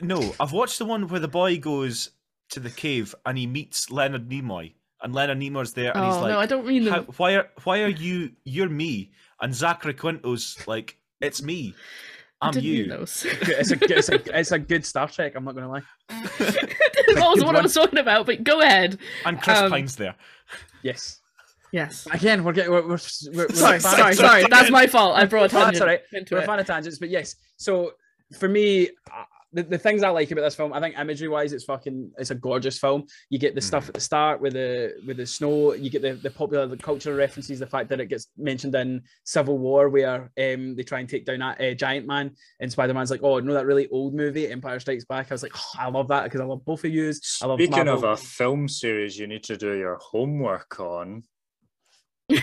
No, 0.01 0.33
I've 0.39 0.51
watched 0.51 0.79
the 0.79 0.85
one 0.85 1.07
where 1.07 1.19
the 1.19 1.27
boy 1.27 1.57
goes 1.59 2.09
to 2.49 2.59
the 2.59 2.69
cave 2.71 3.13
and 3.25 3.37
he 3.37 3.47
meets 3.47 3.89
Leonard 3.91 4.29
Nimoy, 4.29 4.73
and 5.01 5.13
Leonard 5.13 5.39
Nimoy's 5.39 5.73
there, 5.73 5.95
and 5.95 6.05
he's 6.05 6.15
oh 6.15 6.21
like, 6.21 6.31
no, 6.31 6.39
I 6.39 6.45
don't 6.45 6.65
mean 6.65 6.87
"How- 6.87 7.01
the 7.01 7.11
"Why 7.13 7.35
are 7.35 7.49
why 7.63 7.81
are 7.83 7.89
you? 7.89 8.31
You're 8.43 8.69
me, 8.69 9.11
and 9.41 9.53
Zachary 9.53 9.93
Quinto's 9.93 10.57
like, 10.67 10.97
"It's 11.21 11.41
me, 11.43 11.75
I 12.41 12.47
I'm 12.47 12.53
didn't 12.53 12.65
you." 12.65 12.81
need 12.83 12.91
those. 12.91 13.25
It's 13.41 13.71
a, 13.71 13.77
it's 13.97 14.09
a 14.09 14.39
it's 14.39 14.51
a 14.51 14.59
good 14.59 14.85
Star 14.85 15.07
Trek. 15.07 15.33
I'm 15.35 15.43
not 15.45 15.53
gonna 15.55 15.69
lie. 15.69 15.83
that 16.09 17.29
was 17.35 17.43
what 17.43 17.55
I 17.55 17.61
was 17.61 17.73
talking 17.73 17.99
about. 17.99 18.25
But 18.25 18.43
go 18.43 18.61
ahead. 18.61 18.97
and 19.25 19.41
Chris 19.41 19.57
Um, 19.59 19.69
Pine's 19.71 19.95
there. 19.95 20.15
Yes. 20.83 21.21
Yes. 21.75 22.07
Again, 22.11 22.43
we're 22.45 22.53
getting 22.53 22.71
we're, 22.71 22.81
we're, 22.87 22.99
we're, 23.33 23.47
we're 23.47 23.53
Sorry, 23.53 23.79
sorry, 23.81 24.15
sorry. 24.15 24.45
That's 24.49 24.71
my 24.71 24.87
fault. 24.87 25.17
I 25.17 25.25
brought 25.25 25.51
a 25.51 25.53
That's 25.53 25.81
all 25.81 25.87
right. 25.87 26.01
into 26.13 26.35
we're 26.35 26.39
a 26.39 26.43
it. 26.43 26.47
fan 26.47 26.59
of 26.59 26.65
tangents, 26.67 26.99
but 26.99 27.09
yes. 27.09 27.35
So 27.57 27.91
for 28.39 28.47
me, 28.47 28.87
uh, 28.87 29.23
the, 29.51 29.63
the 29.63 29.77
things 29.77 30.01
I 30.03 30.09
like 30.09 30.31
about 30.31 30.41
this 30.41 30.55
film, 30.55 30.71
I 30.71 30.79
think 30.79 30.97
imagery 30.97 31.27
wise, 31.27 31.51
it's 31.51 31.65
fucking 31.65 32.11
it's 32.17 32.31
a 32.31 32.35
gorgeous 32.35 32.79
film. 32.79 33.05
You 33.29 33.39
get 33.39 33.55
the 33.55 33.61
stuff 33.61 33.85
Mhm. 33.85 33.87
at 33.89 33.93
the 33.95 33.99
start 33.99 34.39
with 34.41 34.53
the 34.53 34.93
with 35.05 35.17
the 35.17 35.25
snow. 35.25 35.73
You 35.73 35.89
get 35.89 36.01
the 36.01 36.13
the 36.13 36.29
popular 36.29 36.65
the 36.65 36.77
cultural 36.77 37.17
references. 37.17 37.59
The 37.59 37.67
fact 37.67 37.89
that 37.89 37.99
it 37.99 38.07
gets 38.07 38.27
mentioned 38.37 38.73
in 38.75 39.01
Civil 39.25 39.57
War, 39.57 39.89
where 39.89 40.31
um 40.41 40.75
they 40.77 40.83
try 40.83 40.99
and 41.01 41.09
take 41.09 41.25
down 41.25 41.39
that 41.39 41.59
uh, 41.61 41.73
Giant 41.73 42.07
Man, 42.07 42.31
and 42.61 42.71
Spider 42.71 42.93
Man's 42.93 43.11
like, 43.11 43.23
oh 43.23 43.39
no, 43.39 43.53
that 43.53 43.65
really 43.65 43.89
old 43.89 44.13
movie, 44.13 44.49
Empire 44.49 44.79
Strikes 44.79 45.03
Back. 45.05 45.27
I 45.29 45.33
was 45.33 45.43
like, 45.43 45.53
oh, 45.55 45.71
I 45.79 45.89
love 45.89 46.07
that 46.07 46.23
because 46.25 46.39
I 46.39 46.45
love 46.45 46.63
both 46.63 46.85
of 46.85 46.91
yous. 46.91 47.39
I 47.41 47.47
love 47.47 47.59
Speaking 47.59 47.89
of 47.89 48.03
a 48.05 48.15
film 48.15 48.67
series 48.69 49.17
you 49.19 49.27
need 49.27 49.43
to 49.43 49.57
do 49.57 49.73
your 49.77 49.97
homework 50.01 50.79
on. 50.79 51.23
Grow 52.29 52.39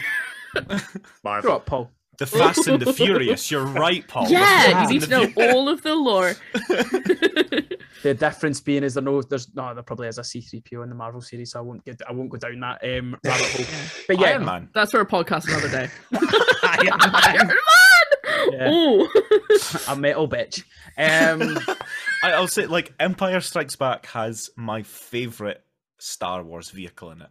Marvel. 1.24 1.52
up, 1.52 1.66
Paul. 1.66 1.90
The 2.18 2.26
Fast 2.26 2.66
and 2.68 2.80
the 2.80 2.92
Furious. 2.92 3.50
You're 3.50 3.64
right, 3.64 4.06
Paul. 4.06 4.28
Yeah, 4.28 4.82
you 4.82 4.88
need 4.88 5.02
to 5.02 5.08
know 5.08 5.26
the 5.26 5.52
all 5.54 5.68
of 5.68 5.82
the 5.82 5.94
lore. 5.94 6.34
The 8.02 8.14
difference 8.14 8.60
being 8.60 8.82
is 8.82 8.94
there 8.94 9.02
no 9.02 9.22
there's 9.22 9.54
no 9.54 9.72
there 9.74 9.82
probably 9.84 10.08
is 10.08 10.18
a 10.18 10.22
C3PO 10.22 10.82
in 10.82 10.88
the 10.88 10.94
Marvel 10.94 11.20
series, 11.20 11.52
so 11.52 11.60
I 11.60 11.62
won't 11.62 11.84
get 11.84 12.02
I 12.08 12.12
won't 12.12 12.30
go 12.30 12.36
down 12.36 12.58
that 12.58 12.82
um 12.82 13.16
rabbit 13.24 13.46
hole. 13.46 13.66
But 14.08 14.18
yeah, 14.18 14.26
Iron 14.30 14.44
Man. 14.44 14.68
That's 14.74 14.90
for 14.90 15.00
a 15.00 15.06
podcast 15.06 15.46
another 15.46 15.68
day. 15.68 15.88
Iron 16.64 16.98
Man, 16.98 17.10
Iron 17.14 17.46
Man! 17.46 18.52
Yeah. 18.52 18.72
Ooh. 18.72 19.08
a 19.88 19.94
metal 19.94 20.28
bitch. 20.28 20.64
Um 20.98 21.58
I'll 22.24 22.48
say 22.48 22.66
like 22.66 22.92
Empire 22.98 23.40
Strikes 23.40 23.76
Back 23.76 24.06
has 24.06 24.50
my 24.56 24.82
favorite 24.82 25.62
Star 26.00 26.42
Wars 26.42 26.70
vehicle 26.70 27.12
in 27.12 27.22
it. 27.22 27.28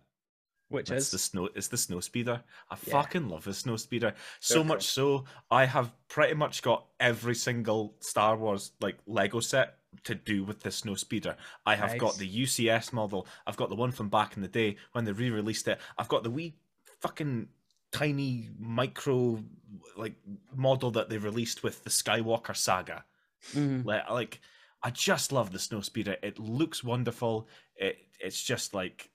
Which 0.71 0.89
It's 0.91 1.05
is 1.05 1.11
the 1.11 1.17
snow. 1.19 1.49
It's 1.55 1.67
the 1.67 1.77
snow 1.77 1.99
speeder. 1.99 2.43
I 2.69 2.75
Yeah. 2.85 2.91
fucking 2.93 3.29
love 3.29 3.43
the 3.43 3.53
snow 3.53 3.77
speeder 3.77 4.15
so 4.39 4.55
They're 4.55 4.63
much 4.63 4.87
so 4.87 5.25
I 5.49 5.65
have 5.65 5.91
pretty 6.07 6.33
much 6.33 6.61
got 6.61 6.87
every 6.99 7.35
single 7.35 7.95
Star 7.99 8.35
Wars 8.37 8.71
like 8.79 8.97
Lego 9.05 9.39
set 9.39 9.77
to 10.05 10.15
do 10.15 10.43
with 10.43 10.61
the 10.61 10.71
snow 10.71 10.95
speeder. 10.95 11.35
I 11.65 11.75
have 11.75 11.97
got 11.97 12.17
the 12.17 12.25
UCS 12.27 12.93
model. 12.93 13.27
I've 13.45 13.57
got 13.57 13.69
the 13.69 13.75
one 13.75 13.91
from 13.91 14.09
back 14.09 14.35
in 14.35 14.41
the 14.41 14.47
day 14.47 14.77
when 14.93 15.03
they 15.05 15.11
re-released 15.11 15.67
it. 15.67 15.79
I've 15.97 16.07
got 16.07 16.23
the 16.23 16.31
wee 16.31 16.55
fucking 17.01 17.49
tiny 17.91 18.49
micro 18.57 19.43
like 19.97 20.15
model 20.55 20.91
that 20.91 21.09
they 21.09 21.17
released 21.17 21.61
with 21.61 21.83
the 21.83 21.89
Skywalker 21.89 22.55
saga. 22.55 23.03
Mhm. 23.53 23.85
Like, 23.85 24.09
like 24.09 24.41
I 24.83 24.89
just 24.89 25.31
love 25.31 25.51
the 25.51 25.59
snow 25.59 25.81
speeder. 25.81 26.17
It 26.23 26.39
looks 26.39 26.83
wonderful. 26.83 27.47
It 27.75 27.99
it's 28.19 28.41
just 28.41 28.73
like 28.73 29.10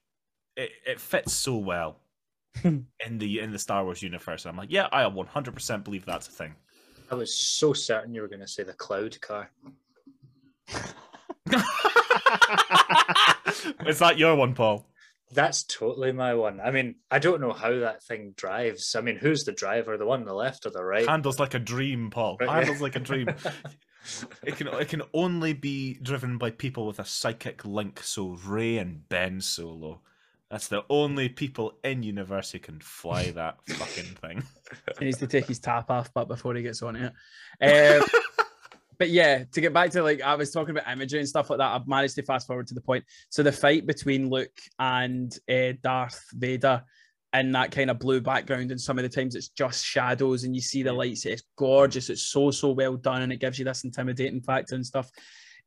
it, 0.56 0.70
it 0.86 1.00
fits 1.00 1.32
so 1.32 1.56
well 1.56 1.98
in 2.64 2.86
the 3.18 3.40
in 3.40 3.52
the 3.52 3.58
Star 3.58 3.84
Wars 3.84 4.02
universe. 4.02 4.46
I'm 4.46 4.56
like, 4.56 4.72
yeah, 4.72 4.88
I 4.92 5.02
100% 5.02 5.84
believe 5.84 6.04
that's 6.04 6.28
a 6.28 6.32
thing. 6.32 6.54
I 7.10 7.14
was 7.14 7.38
so 7.38 7.72
certain 7.72 8.14
you 8.14 8.22
were 8.22 8.28
going 8.28 8.40
to 8.40 8.48
say 8.48 8.64
the 8.64 8.72
cloud 8.72 9.20
car. 9.20 9.50
Is 13.86 14.00
that 14.00 14.18
your 14.18 14.34
one, 14.34 14.54
Paul? 14.54 14.84
That's 15.32 15.64
totally 15.64 16.12
my 16.12 16.34
one. 16.34 16.60
I 16.60 16.70
mean, 16.70 16.96
I 17.10 17.18
don't 17.18 17.40
know 17.40 17.52
how 17.52 17.78
that 17.78 18.02
thing 18.02 18.34
drives. 18.36 18.96
I 18.96 19.00
mean, 19.00 19.16
who's 19.16 19.44
the 19.44 19.52
driver? 19.52 19.96
The 19.96 20.06
one 20.06 20.20
on 20.20 20.26
the 20.26 20.34
left 20.34 20.66
or 20.66 20.70
the 20.70 20.84
right? 20.84 21.08
Handles 21.08 21.38
like 21.38 21.54
a 21.54 21.58
dream, 21.58 22.10
Paul. 22.10 22.36
Right, 22.40 22.48
yeah. 22.48 22.56
Handles 22.56 22.80
like 22.80 22.96
a 22.96 23.00
dream. 23.00 23.28
It 24.44 24.56
can 24.56 24.68
it 24.68 24.88
can 24.88 25.02
only 25.14 25.52
be 25.52 25.94
driven 25.94 26.38
by 26.38 26.50
people 26.52 26.86
with 26.86 27.00
a 27.00 27.04
psychic 27.04 27.64
link. 27.64 28.00
So 28.04 28.38
Rey 28.46 28.78
and 28.78 29.08
Ben 29.08 29.40
Solo. 29.40 30.00
That's 30.50 30.68
the 30.68 30.84
only 30.88 31.28
people 31.28 31.78
in 31.82 32.02
universe 32.02 32.52
who 32.52 32.58
can 32.58 32.80
fly 32.80 33.30
that 33.32 33.58
fucking 33.68 34.16
thing. 34.16 34.42
he 34.98 35.06
needs 35.06 35.18
to 35.18 35.26
take 35.26 35.46
his 35.46 35.58
tap 35.58 35.90
off, 35.90 36.12
but 36.14 36.28
before 36.28 36.54
he 36.54 36.62
gets 36.62 36.82
on 36.82 36.96
it. 36.96 37.12
Um, 37.58 38.02
but 38.98 39.08
yeah, 39.08 39.44
to 39.52 39.60
get 39.62 39.72
back 39.72 39.90
to 39.92 40.02
like 40.02 40.20
I 40.20 40.34
was 40.34 40.50
talking 40.50 40.76
about 40.76 40.92
imagery 40.92 41.20
and 41.20 41.28
stuff 41.28 41.48
like 41.48 41.58
that, 41.58 41.74
I've 41.74 41.88
managed 41.88 42.16
to 42.16 42.22
fast 42.22 42.46
forward 42.46 42.66
to 42.66 42.74
the 42.74 42.82
point. 42.82 43.04
So 43.30 43.42
the 43.42 43.50
fight 43.50 43.86
between 43.86 44.28
Luke 44.28 44.58
and 44.78 45.34
uh, 45.50 45.72
Darth 45.82 46.22
Vader 46.32 46.82
in 47.32 47.52
that 47.52 47.70
kind 47.70 47.90
of 47.90 47.98
blue 47.98 48.20
background, 48.20 48.70
and 48.70 48.80
some 48.80 48.98
of 48.98 49.02
the 49.02 49.08
times 49.08 49.34
it's 49.34 49.48
just 49.48 49.84
shadows, 49.84 50.44
and 50.44 50.54
you 50.54 50.60
see 50.60 50.82
the 50.82 50.92
lights. 50.92 51.24
It's 51.24 51.44
gorgeous. 51.56 52.10
It's 52.10 52.26
so 52.26 52.50
so 52.50 52.72
well 52.72 52.96
done, 52.96 53.22
and 53.22 53.32
it 53.32 53.40
gives 53.40 53.58
you 53.58 53.64
this 53.64 53.84
intimidating 53.84 54.42
factor 54.42 54.74
and 54.74 54.84
stuff. 54.84 55.10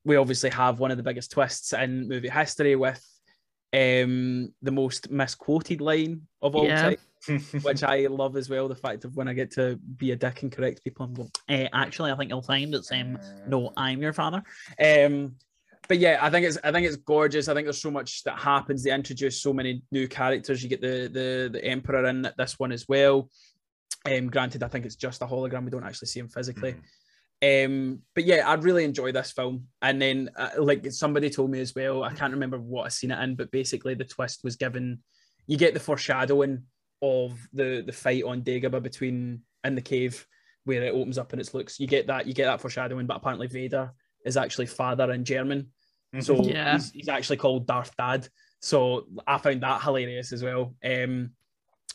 We 0.06 0.16
obviously 0.16 0.52
have 0.52 0.80
one 0.80 0.92
of 0.92 0.98
the 0.98 1.04
biggest 1.04 1.32
twists 1.32 1.74
in 1.74 2.08
movie 2.08 2.30
history 2.30 2.76
with 2.76 3.04
um 3.74 4.52
the 4.62 4.72
most 4.72 5.12
misquoted 5.12 5.80
line 5.82 6.22
of 6.42 6.56
all 6.56 6.66
Yeah. 6.66 6.82
time 6.82 6.98
which 7.64 7.84
I 7.84 8.08
love 8.08 8.38
as 8.38 8.50
well. 8.50 8.70
The 8.70 8.76
fact 8.76 9.04
of 9.04 9.16
when 9.18 9.28
I 9.28 9.34
get 9.34 9.52
to 9.52 9.78
be 9.98 10.12
a 10.12 10.16
dick 10.16 10.42
and 10.42 10.52
correct 10.52 10.84
people 10.86 11.06
and 11.06 11.16
go, 11.16 11.30
eh, 11.50 11.68
actually, 11.74 12.12
I 12.12 12.16
think 12.16 12.30
you'll 12.30 12.42
find 12.42 12.74
it's 12.74 12.92
um, 12.94 13.20
no, 13.46 13.74
I'm 13.76 14.02
your 14.02 14.14
father. 14.14 14.42
Um, 14.82 15.36
but 15.90 16.00
yeah, 16.00 16.20
I 16.22 16.30
think 16.30 16.46
it's 16.46 16.58
I 16.64 16.72
think 16.72 16.88
it's 16.88 16.96
gorgeous. 16.96 17.50
I 17.50 17.54
think 17.54 17.66
there's 17.66 17.82
so 17.82 17.92
much 17.92 18.24
that 18.24 18.40
happens. 18.40 18.84
They 18.84 18.92
introduce 18.94 19.42
so 19.42 19.52
many 19.52 19.84
new 19.92 20.08
characters. 20.08 20.64
You 20.64 20.70
get 20.70 20.82
the 20.82 21.10
the 21.12 21.50
the 21.52 21.64
emperor 21.66 22.06
in 22.06 22.28
this 22.38 22.58
one 22.58 22.72
as 22.72 22.88
well. 22.88 23.30
Um, 24.10 24.28
granted, 24.30 24.64
I 24.64 24.70
think 24.70 24.86
it's 24.86 24.96
just 24.96 25.22
a 25.22 25.26
hologram. 25.26 25.66
We 25.66 25.72
don't 25.72 25.84
actually 25.84 26.08
see 26.08 26.22
him 26.22 26.30
physically. 26.30 26.76
Um, 27.42 28.02
but 28.16 28.26
yeah, 28.26 28.50
I'd 28.50 28.64
really 28.64 28.84
enjoy 28.84 29.12
this 29.12 29.32
film. 29.32 29.68
And 29.82 30.02
then, 30.02 30.30
uh, 30.36 30.50
like 30.58 30.92
somebody 30.92 31.30
told 31.30 31.52
me 31.52 31.62
as 31.62 31.74
well, 31.74 32.04
I 32.04 32.14
can't 32.14 32.34
remember 32.34 32.60
what 32.60 32.86
I 32.86 32.90
seen 32.90 33.12
it 33.12 33.24
in, 33.24 33.36
but 33.36 33.52
basically 33.52 33.94
the 33.94 34.04
twist 34.04 34.42
was 34.44 34.56
given. 34.58 35.00
You 35.48 35.58
get 35.58 35.74
the 35.74 35.80
foreshadowing 35.80 36.64
of 37.02 37.40
the 37.54 37.82
the 37.86 37.94
fight 37.94 38.24
on 38.24 38.42
Dagobah 38.42 38.84
between 38.84 39.42
in 39.64 39.76
the 39.76 39.82
cave 39.82 40.28
where 40.66 40.84
it 40.84 40.94
opens 40.94 41.18
up 41.18 41.32
and 41.32 41.42
it 41.42 41.54
looks. 41.54 41.80
You 41.80 41.88
get 41.88 42.08
that. 42.08 42.28
You 42.28 42.34
get 42.34 42.46
that 42.46 42.62
foreshadowing, 42.62 43.08
but 43.08 43.18
apparently 43.18 43.48
Vader 43.48 43.92
is 44.26 44.36
actually 44.36 44.66
father 44.66 45.12
in 45.14 45.24
German, 45.24 45.68
so 46.20 46.44
Yeah. 46.44 46.74
he's, 46.74 46.92
he's 46.92 47.08
actually 47.08 47.38
called 47.38 47.66
Darth 47.66 47.96
Dad. 47.98 48.28
So 48.60 49.08
I 49.26 49.38
found 49.38 49.64
that 49.64 49.82
hilarious 49.82 50.34
as 50.34 50.44
well. 50.44 50.76
Um, 50.84 51.32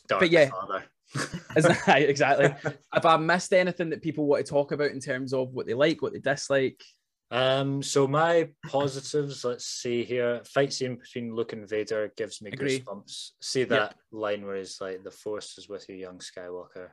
Dark 0.07 0.21
but 0.21 0.31
yeah. 0.31 0.49
Father. 0.49 0.83
exactly? 1.55 2.53
if 2.95 3.05
I 3.05 3.17
missed 3.17 3.53
anything 3.53 3.89
that 3.91 4.01
people 4.01 4.25
want 4.25 4.45
to 4.45 4.49
talk 4.49 4.71
about 4.71 4.91
in 4.91 4.99
terms 4.99 5.33
of 5.33 5.53
what 5.53 5.67
they 5.67 5.73
like, 5.73 6.01
what 6.01 6.13
they 6.13 6.19
dislike, 6.19 6.83
Um, 7.31 7.81
so 7.81 8.07
my 8.07 8.49
positives, 8.67 9.43
let's 9.43 9.65
see 9.65 10.03
here. 10.03 10.41
Fight 10.45 10.71
scene 10.73 10.95
between 10.95 11.33
Luke 11.33 11.53
and 11.53 11.67
Vader 11.67 12.13
gives 12.15 12.41
me 12.41 12.51
Agree. 12.51 12.79
goosebumps. 12.79 13.31
See 13.41 13.63
that 13.65 13.95
line 14.11 14.45
where 14.45 14.57
he's 14.57 14.79
like, 14.79 15.03
"The 15.03 15.11
Force 15.11 15.57
is 15.57 15.67
with 15.67 15.89
you, 15.89 15.95
young 15.95 16.19
Skywalker, 16.19 16.89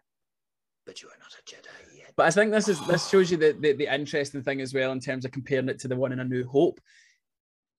but 0.86 1.02
you 1.02 1.08
are 1.08 1.18
not 1.20 1.36
a 1.38 1.42
Jedi 1.44 1.98
yet." 1.98 2.12
But 2.16 2.26
I 2.26 2.30
think 2.30 2.50
this 2.50 2.68
is 2.68 2.84
this 2.86 3.08
shows 3.08 3.30
you 3.30 3.36
the, 3.36 3.52
the 3.60 3.72
the 3.74 3.94
interesting 3.94 4.42
thing 4.42 4.60
as 4.62 4.72
well 4.72 4.92
in 4.92 5.00
terms 5.00 5.24
of 5.24 5.32
comparing 5.32 5.68
it 5.68 5.80
to 5.80 5.88
the 5.88 5.96
one 5.96 6.12
in 6.12 6.20
A 6.20 6.24
New 6.24 6.46
Hope. 6.46 6.80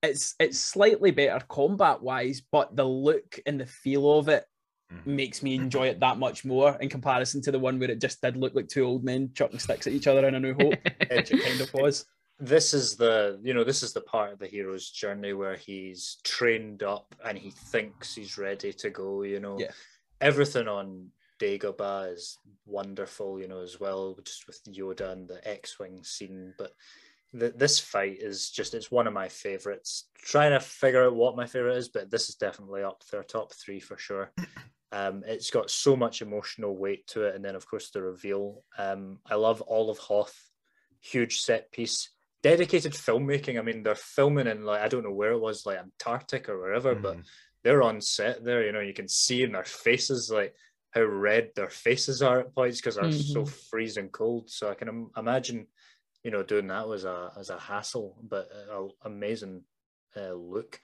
It's 0.03 0.36
it's 0.39 0.59
slightly 0.59 1.11
better 1.11 1.43
combat 1.47 2.03
wise, 2.03 2.41
but 2.51 2.75
the 2.75 2.86
look 2.86 3.39
and 3.45 3.59
the 3.59 3.65
feel 3.65 4.19
of 4.19 4.27
it. 4.29 4.45
Mm-hmm. 4.91 5.15
makes 5.15 5.41
me 5.41 5.55
enjoy 5.55 5.88
it 5.88 5.99
that 6.01 6.17
much 6.19 6.45
more 6.45 6.77
in 6.79 6.89
comparison 6.89 7.41
to 7.43 7.51
the 7.51 7.57
one 7.59 7.79
where 7.79 7.89
it 7.89 8.01
just 8.01 8.21
did 8.21 8.36
look 8.38 8.53
like 8.53 8.67
two 8.67 8.84
old 8.86 9.03
men 9.03 9.31
chucking 9.34 9.59
sticks 9.59 9.88
at 9.88 9.93
each 9.93 10.07
other 10.07 10.27
in 10.27 10.36
A 10.36 10.39
New 10.39 10.53
Hope, 10.59 10.75
which 11.09 11.31
it 11.31 11.41
kind 11.43 11.61
of 11.61 11.73
was. 11.73 12.05
this 12.39 12.73
is 12.73 12.95
the 12.95 13.39
you 13.43 13.53
know 13.53 13.63
this 13.63 13.81
is 13.81 13.93
the 13.93 14.01
part 14.01 14.34
of 14.34 14.39
the 14.39 14.45
hero's 14.47 14.89
journey 14.91 15.34
where 15.34 15.55
he's 15.55 16.17
trained 16.23 16.84
up 16.84 17.15
and 17.25 17.38
he 17.38 17.49
thinks 17.51 18.13
he's 18.13 18.38
ready 18.38 18.73
to 18.73 18.89
go 18.89 19.23
you 19.23 19.39
know 19.39 19.57
Yeah. 19.59 19.71
everything 20.21 20.67
on 20.67 21.07
Dagobah 21.39 22.13
is 22.13 22.38
wonderful 22.65 23.39
you 23.39 23.47
know 23.47 23.59
as 23.61 23.79
well 23.79 24.17
just 24.23 24.47
with 24.47 24.61
Yoda 24.65 25.11
and 25.11 25.27
the 25.27 25.45
X-wing 25.47 26.03
scene 26.03 26.53
but 26.57 26.71
th- 27.38 27.53
this 27.55 27.79
fight 27.79 28.17
is 28.19 28.49
just 28.49 28.73
it's 28.73 28.91
one 28.91 29.07
of 29.07 29.13
my 29.13 29.29
favorites 29.29 30.09
trying 30.17 30.51
to 30.51 30.59
figure 30.59 31.05
out 31.05 31.15
what 31.15 31.36
my 31.36 31.45
favorite 31.45 31.77
is 31.77 31.89
but 31.89 32.09
this 32.11 32.29
is 32.29 32.36
definitely 32.36 32.84
up 32.84 33.03
there 33.11 33.23
top 33.23 33.53
three 33.53 33.79
for 33.79 33.97
sure 33.97 34.31
um, 34.91 35.23
it's 35.25 35.51
got 35.51 35.69
so 35.69 35.95
much 35.95 36.21
emotional 36.21 36.77
weight 36.77 37.05
to 37.07 37.23
it 37.23 37.36
and 37.36 37.43
then 37.43 37.55
of 37.55 37.67
course 37.67 37.89
the 37.91 38.01
reveal 38.01 38.63
um, 38.77 39.19
I 39.25 39.36
love 39.36 39.61
all 39.61 39.89
of 39.89 39.97
Hoth 39.97 40.38
huge 41.01 41.41
set 41.41 41.71
piece 41.71 42.09
dedicated 42.43 42.91
filmmaking. 42.91 43.57
I 43.57 43.61
mean, 43.61 43.84
they're 43.84 43.95
filming 43.95 44.47
in 44.47 44.65
like 44.65 44.81
I 44.81 44.89
don't 44.89 45.03
know 45.03 45.11
where 45.13 45.31
it 45.31 45.39
was, 45.39 45.65
like 45.65 45.79
Antarctic 45.79 46.49
or 46.49 46.59
wherever, 46.59 46.93
but 46.93 47.17
Mhm. 47.17 47.25
they're 47.63 47.81
on 47.81 48.01
set 48.01 48.43
there. 48.43 48.65
You 48.65 48.73
know, 48.73 48.81
you 48.81 48.93
can 48.93 49.07
see 49.07 49.43
in 49.43 49.53
their 49.53 49.63
faces 49.63 50.29
like 50.29 50.53
how 50.91 51.03
red 51.03 51.51
their 51.55 51.69
faces 51.69 52.21
are 52.21 52.41
at 52.41 52.53
points 52.53 52.79
because 52.81 52.95
they're 52.95 53.11
so 53.11 53.43
Mhm. 53.43 53.49
freezing 53.69 54.09
cold. 54.09 54.49
So 54.49 54.69
I 54.69 54.75
can 54.75 54.89
Im- 54.89 55.11
imagine, 55.15 55.67
you 56.24 56.32
know, 56.32 56.43
doing 56.43 56.67
that 56.67 56.88
was 56.88 57.05
a 57.05 57.32
as 57.38 57.49
a 57.49 57.59
hassle, 57.59 58.17
but 58.24 58.49
a, 58.71 58.88
amazing 59.05 59.63
uh, 60.15 60.34
look. 60.34 60.80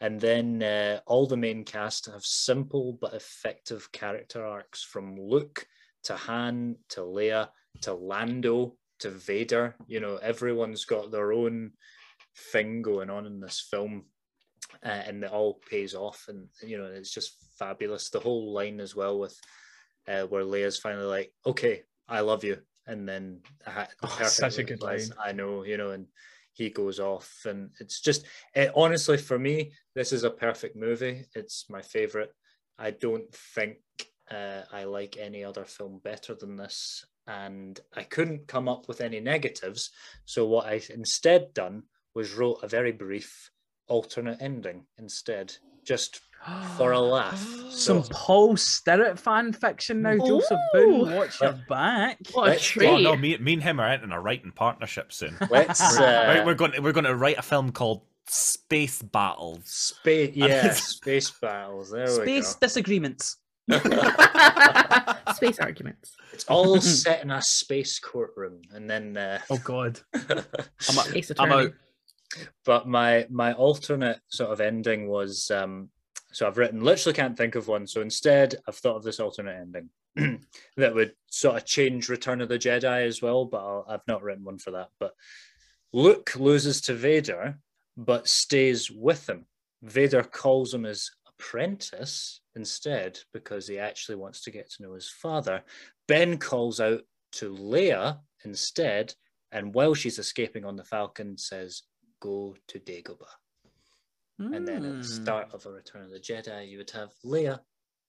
And 0.00 0.20
then 0.20 0.62
uh, 0.62 1.00
all 1.06 1.26
the 1.26 1.36
main 1.36 1.64
cast 1.64 2.06
have 2.06 2.24
simple 2.24 2.98
but 3.00 3.14
effective 3.14 3.90
character 3.92 4.44
arcs 4.44 4.82
from 4.82 5.16
Luke 5.16 5.66
to 6.04 6.16
Han 6.16 6.76
to 6.90 7.00
Leia 7.00 7.48
to 7.82 7.94
Lando 7.94 8.76
to 8.98 9.10
Vader. 9.10 9.76
You 9.86 10.00
know, 10.00 10.16
everyone's 10.16 10.84
got 10.84 11.10
their 11.10 11.32
own 11.32 11.72
thing 12.52 12.82
going 12.82 13.10
on 13.10 13.26
in 13.26 13.40
this 13.40 13.66
film, 13.70 14.06
uh, 14.84 14.88
and 14.88 15.22
it 15.22 15.30
all 15.30 15.60
pays 15.70 15.94
off. 15.94 16.24
And 16.28 16.48
you 16.62 16.78
know, 16.78 16.86
it's 16.86 17.12
just 17.12 17.36
fabulous. 17.58 18.10
The 18.10 18.20
whole 18.20 18.52
line 18.52 18.80
as 18.80 18.96
well 18.96 19.18
with 19.18 19.38
uh, 20.08 20.22
where 20.22 20.44
Leia's 20.44 20.78
finally 20.78 21.06
like, 21.06 21.32
"Okay, 21.46 21.82
I 22.08 22.20
love 22.20 22.44
you," 22.44 22.58
and 22.86 23.08
then 23.08 23.40
uh, 23.66 23.86
Oh, 24.02 24.18
such 24.24 24.58
a 24.58 24.64
good 24.64 24.82
line. 24.82 25.00
I 25.22 25.32
know, 25.32 25.64
you 25.64 25.76
know, 25.76 25.90
and 25.90 26.06
he 26.52 26.70
goes 26.70 27.00
off, 27.00 27.46
and 27.46 27.70
it's 27.80 28.00
just 28.00 28.26
it, 28.54 28.72
honestly 28.74 29.16
for 29.16 29.38
me, 29.38 29.72
this 29.94 30.12
is 30.12 30.24
a 30.24 30.30
perfect 30.30 30.76
movie. 30.76 31.24
It's 31.34 31.66
my 31.70 31.82
favorite. 31.82 32.32
I 32.78 32.90
don't 32.90 33.32
think 33.34 33.78
uh, 34.30 34.62
I 34.72 34.84
like 34.84 35.16
any 35.18 35.44
other 35.44 35.64
film 35.64 36.00
better 36.04 36.34
than 36.34 36.56
this, 36.56 37.04
and 37.26 37.78
I 37.94 38.02
couldn't 38.02 38.48
come 38.48 38.68
up 38.68 38.88
with 38.88 39.00
any 39.00 39.20
negatives. 39.20 39.90
So 40.24 40.46
what 40.46 40.66
I 40.66 40.80
instead 40.90 41.54
done 41.54 41.84
was 42.14 42.34
wrote 42.34 42.62
a 42.62 42.68
very 42.68 42.92
brief 42.92 43.50
alternate 43.88 44.40
ending 44.40 44.86
instead, 44.98 45.54
just 45.84 46.20
for 46.76 46.92
a 46.92 47.00
laugh. 47.00 47.38
Some 47.70 48.02
So 48.02 48.08
Paul 48.12 48.54
Stirrett 48.56 49.18
fan 49.18 49.52
fiction 49.52 50.02
now, 50.02 50.16
Joseph 50.18 50.58
Boone. 50.74 51.14
Watch 51.14 51.40
your 51.40 51.58
back. 51.68 52.18
What 52.32 52.44
a 52.44 52.50
Let's- 52.50 52.64
treat. 52.66 52.86
Oh 52.88 52.98
no, 52.98 53.16
me, 53.16 53.36
me 53.38 53.54
and 53.54 53.62
him 53.62 53.80
are 53.80 53.88
entering 53.88 54.12
a 54.12 54.20
writing 54.20 54.52
partnership 54.52 55.12
soon. 55.12 55.36
let's 55.50 55.80
right, 55.98 56.38
uh, 56.40 56.44
we're 56.44 56.54
going 56.54 56.72
we're 56.82 56.92
going 56.92 57.04
to 57.06 57.14
write 57.16 57.38
a 57.38 57.42
film 57.42 57.72
called 57.72 58.02
Space 58.28 59.00
Battles. 59.02 59.62
space, 59.66 60.32
yeah, 60.34 60.70
space 60.72 61.30
battles. 61.30 61.90
There 61.90 62.06
Space 62.06 62.54
disagreements. 62.56 63.38
we 63.68 63.78
go. 63.78 64.00
Space 65.34 65.58
arguments. 65.60 66.14
It's 66.32 66.44
all 66.44 66.80
set 66.80 67.22
in 67.22 67.30
a 67.30 67.40
space 67.42 67.98
courtroom, 67.98 68.60
and 68.72 68.88
then. 68.88 69.16
Uh, 69.16 69.38
Oh 69.50 69.58
God. 69.58 69.98
I'm, 70.14 70.38
a- 70.38 70.44
Space 70.80 71.32
I'm 71.38 71.50
attorney. 71.50 71.66
out. 71.68 71.72
but 72.64 72.86
my 72.86 73.26
my 73.30 73.52
alternate 73.54 74.20
sort 74.28 74.50
of 74.50 74.60
ending 74.60 75.08
was 75.08 75.50
um 75.50 75.88
so 76.32 76.46
I've 76.46 76.58
written 76.58 76.82
literally 76.82 77.14
can't 77.14 77.36
think 77.36 77.54
of 77.54 77.68
one. 77.68 77.86
So 77.86 78.00
instead, 78.00 78.56
I've 78.66 78.76
thought 78.76 78.96
of 78.96 79.02
this 79.02 79.20
alternate 79.20 79.60
ending 79.60 79.90
that 80.76 80.94
would 80.94 81.12
sort 81.30 81.56
of 81.56 81.64
change 81.64 82.08
Return 82.08 82.40
of 82.40 82.48
the 82.48 82.58
Jedi 82.58 83.06
as 83.06 83.22
well. 83.22 83.44
But 83.44 83.58
I'll, 83.58 83.86
I've 83.88 84.06
not 84.08 84.22
written 84.22 84.44
one 84.44 84.58
for 84.58 84.72
that. 84.72 84.88
But 84.98 85.14
Luke 85.92 86.32
loses 86.36 86.80
to 86.82 86.94
Vader, 86.94 87.58
but 87.96 88.28
stays 88.28 88.90
with 88.90 89.28
him. 89.28 89.46
Vader 89.82 90.22
calls 90.22 90.72
him 90.72 90.84
his 90.84 91.10
apprentice 91.28 92.40
instead 92.54 93.18
because 93.32 93.66
he 93.66 93.78
actually 93.78 94.16
wants 94.16 94.42
to 94.42 94.50
get 94.50 94.70
to 94.72 94.82
know 94.82 94.94
his 94.94 95.08
father. 95.08 95.62
Ben 96.08 96.38
calls 96.38 96.80
out 96.80 97.02
to 97.32 97.54
Leia 97.54 98.18
instead, 98.44 99.14
and 99.50 99.74
while 99.74 99.94
she's 99.94 100.18
escaping 100.18 100.64
on 100.64 100.76
the 100.76 100.84
Falcon, 100.84 101.36
says, 101.36 101.82
"Go 102.20 102.56
to 102.68 102.78
Dagobah." 102.78 103.41
And 104.38 104.66
then 104.66 104.84
at 104.84 104.98
the 104.98 105.08
Hmm. 105.08 105.22
start 105.22 105.54
of 105.54 105.66
a 105.66 105.72
Return 105.72 106.02
of 106.02 106.10
the 106.10 106.18
Jedi, 106.20 106.68
you 106.68 106.78
would 106.78 106.90
have 106.90 107.14
Leia 107.24 107.60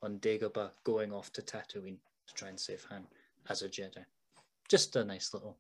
on 0.01 0.19
Dagobah 0.19 0.71
going 0.84 1.13
off 1.13 1.32
to 1.34 1.41
Tatooine 1.41 1.99
to 2.28 2.34
try 2.34 2.49
and 2.49 2.59
save 2.59 2.84
Han 2.86 3.07
as 3.49 3.61
a 3.61 3.69
Jedi. 3.69 4.05
Just 4.69 4.95
a 4.95 5.03
nice 5.03 5.34
little. 5.34 5.59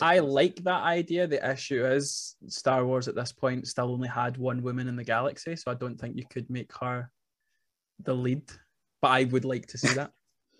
I 0.00 0.20
like 0.20 0.62
that 0.62 0.84
idea. 0.84 1.26
The 1.26 1.50
issue 1.50 1.84
is 1.84 2.36
Star 2.46 2.86
Wars 2.86 3.08
at 3.08 3.16
this 3.16 3.32
point 3.32 3.66
still 3.66 3.90
only 3.90 4.08
had 4.08 4.36
one 4.36 4.62
woman 4.62 4.86
in 4.86 4.94
the 4.94 5.02
galaxy, 5.04 5.56
so 5.56 5.70
I 5.70 5.74
don't 5.74 5.98
think 5.98 6.16
you 6.16 6.24
could 6.30 6.48
make 6.48 6.72
her 6.78 7.10
the 8.04 8.14
lead. 8.14 8.48
But 9.02 9.08
I 9.08 9.24
would 9.24 9.44
like 9.44 9.66
to 9.68 9.78
see 9.78 9.94
that. 9.94 10.12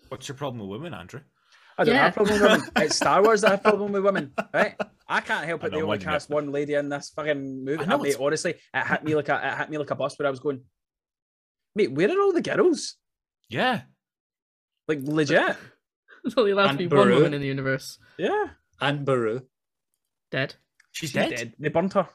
What's 0.09 0.27
your 0.27 0.35
problem 0.35 0.59
with 0.59 0.69
women, 0.81 0.93
Andrew? 0.93 1.21
I 1.79 1.85
don't 1.85 1.95
Yeah. 1.95 2.03
have 2.03 2.11
a 2.11 2.15
problem 2.15 2.41
with 2.41 2.51
women. 2.51 2.69
It's 2.83 2.95
Star 2.97 3.23
Wars 3.23 3.41
that 3.41 3.47
I 3.47 3.51
have 3.51 3.59
a 3.61 3.63
problem 3.63 3.93
with 3.93 4.03
women, 4.03 4.33
right? 4.53 4.75
I 5.07 5.21
can't 5.21 5.45
help 5.45 5.63
it. 5.63 5.71
They 5.71 5.81
only 5.81 5.97
cast 5.97 6.29
yeah. 6.29 6.35
one 6.35 6.51
lady 6.51 6.73
in 6.73 6.89
this 6.89 7.09
fucking 7.15 7.63
movie. 7.63 7.81
I 7.81 7.85
know, 7.85 7.99
I 7.99 8.03
mate, 8.03 8.17
honestly, 8.19 8.55
it 8.73 8.87
hit 8.87 9.03
me 9.05 9.15
like 9.15 9.29
a 9.29 9.39
it 9.41 9.57
hit 9.57 9.69
me 9.69 9.77
like 9.77 9.89
a 9.89 9.95
bus 9.95 10.19
where 10.19 10.27
I 10.27 10.29
was 10.29 10.41
going, 10.41 10.61
mate, 11.75 11.91
where 11.93 12.09
are 12.09 12.21
all 12.21 12.33
the 12.33 12.41
girls? 12.41 12.95
Yeah. 13.49 13.83
Like 14.89 14.99
legit. 15.03 15.55
There's 16.23 16.35
only 16.35 16.51
allowed 16.51 16.63
to 16.65 16.69
And 16.71 16.77
be 16.79 16.87
one 16.87 17.09
woman 17.11 17.33
in 17.33 17.39
the 17.39 17.47
universe. 17.47 17.97
Yeah. 18.17 18.47
Aunt 18.81 19.05
Beru. 19.05 19.41
Dead. 20.31 20.55
She's, 20.91 21.11
She's 21.11 21.13
dead. 21.13 21.29
dead. 21.29 21.53
They 21.59 21.69
burnt 21.69 21.93
her. 21.93 22.09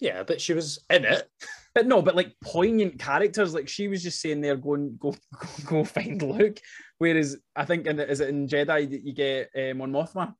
Yeah, 0.00 0.22
but 0.22 0.40
she 0.40 0.52
was 0.52 0.84
in 0.90 1.06
it. 1.06 1.28
But 1.78 1.86
no, 1.86 2.02
but 2.02 2.16
like 2.16 2.34
poignant 2.40 2.98
characters, 2.98 3.54
like 3.54 3.68
she 3.68 3.86
was 3.86 4.02
just 4.02 4.20
saying 4.20 4.40
there, 4.40 4.56
going 4.56 4.96
go 4.98 5.12
go, 5.38 5.48
go 5.64 5.84
find 5.84 6.20
Luke. 6.20 6.58
Whereas 6.98 7.36
I 7.54 7.64
think 7.66 7.86
in 7.86 8.00
is 8.00 8.18
it 8.18 8.30
in 8.30 8.48
Jedi 8.48 8.90
that 8.90 9.04
you 9.04 9.12
get 9.12 9.50
um, 9.56 9.78
Mon 9.78 9.92
Mothma? 9.92 10.34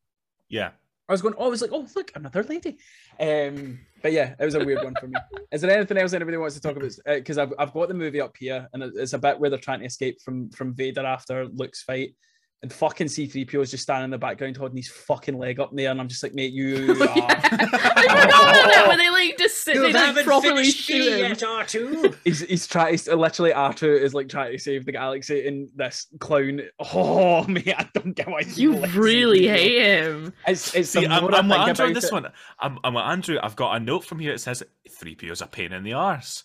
Yeah. 0.48 0.70
I 1.08 1.12
was 1.12 1.22
going, 1.22 1.34
oh, 1.38 1.46
I 1.46 1.48
was 1.48 1.62
like, 1.62 1.70
oh 1.72 1.86
look, 1.94 2.10
another 2.16 2.42
lady. 2.42 2.78
Um, 3.20 3.78
but 4.02 4.10
yeah, 4.10 4.34
it 4.36 4.44
was 4.44 4.56
a 4.56 4.64
weird 4.64 4.82
one 4.82 4.96
for 4.98 5.06
me. 5.06 5.14
Is 5.52 5.60
there 5.60 5.70
anything 5.70 5.96
else 5.96 6.12
anybody 6.12 6.38
wants 6.38 6.56
to 6.56 6.60
talk 6.60 6.76
about? 6.76 6.90
Because 7.06 7.38
I've 7.38 7.52
I've 7.56 7.72
got 7.72 7.86
the 7.86 7.94
movie 7.94 8.20
up 8.20 8.36
here, 8.36 8.68
and 8.72 8.82
it's 8.82 9.12
a 9.12 9.18
bit 9.18 9.38
where 9.38 9.48
they're 9.48 9.60
trying 9.60 9.78
to 9.78 9.86
escape 9.86 10.20
from 10.20 10.50
from 10.50 10.74
Vader 10.74 11.06
after 11.06 11.46
Luke's 11.46 11.84
fight. 11.84 12.16
And 12.60 12.72
fucking 12.72 13.06
C3PO 13.06 13.62
is 13.62 13.70
just 13.70 13.84
standing 13.84 14.06
in 14.06 14.10
the 14.10 14.18
background 14.18 14.56
holding 14.56 14.78
his 14.78 14.88
fucking 14.88 15.38
leg 15.38 15.60
up 15.60 15.70
in 15.70 15.76
the 15.76 15.84
air. 15.84 15.92
And 15.92 16.00
I'm 16.00 16.08
just 16.08 16.24
like, 16.24 16.34
mate, 16.34 16.52
you 16.52 16.90
are 16.92 16.96
yeah. 16.96 17.40
I 17.52 18.02
forgot 18.02 18.26
about 18.26 18.72
that 18.74 18.84
when 18.88 18.98
they 18.98 19.10
like 19.10 19.38
just 19.38 19.58
sit, 19.62 19.74
they 19.74 19.92
like 19.92 20.24
properly 20.24 20.64
shoot 20.64 21.20
him. 21.20 21.36
R2. 21.36 22.16
He's 22.24 22.40
he's 22.40 22.66
trying 22.66 22.96
to 22.98 23.14
literally 23.14 23.52
R2 23.52 24.00
is 24.00 24.12
like 24.12 24.28
trying 24.28 24.50
to 24.50 24.58
save 24.58 24.86
the 24.86 24.90
galaxy 24.92 25.46
and 25.46 25.68
this 25.76 26.08
clown. 26.18 26.62
Oh 26.92 27.44
mate, 27.46 27.68
I 27.78 27.88
don't 27.94 28.14
get 28.16 28.28
why 28.28 28.40
You 28.40 28.84
really 28.86 29.42
C3PO. 29.42 29.48
hate 29.50 29.82
him. 30.02 30.32
It's 30.48 30.74
it's 30.74 30.90
See, 30.90 31.06
I'm, 31.06 31.22
more 31.22 31.34
I 31.34 31.38
I'm 31.38 31.48
with 31.48 31.58
Andrew 31.58 31.86
on 31.86 31.92
this 31.92 32.04
it- 32.06 32.12
one. 32.12 32.26
I'm, 32.58 32.78
I'm 32.82 32.96
Andrew. 32.96 33.38
I've 33.40 33.54
got 33.54 33.76
a 33.76 33.80
note 33.80 34.04
from 34.04 34.18
here. 34.18 34.32
It 34.32 34.40
says 34.40 34.64
3PO 35.00 35.30
is 35.30 35.42
a 35.42 35.46
pain 35.46 35.72
in 35.72 35.84
the 35.84 35.92
arse. 35.92 36.42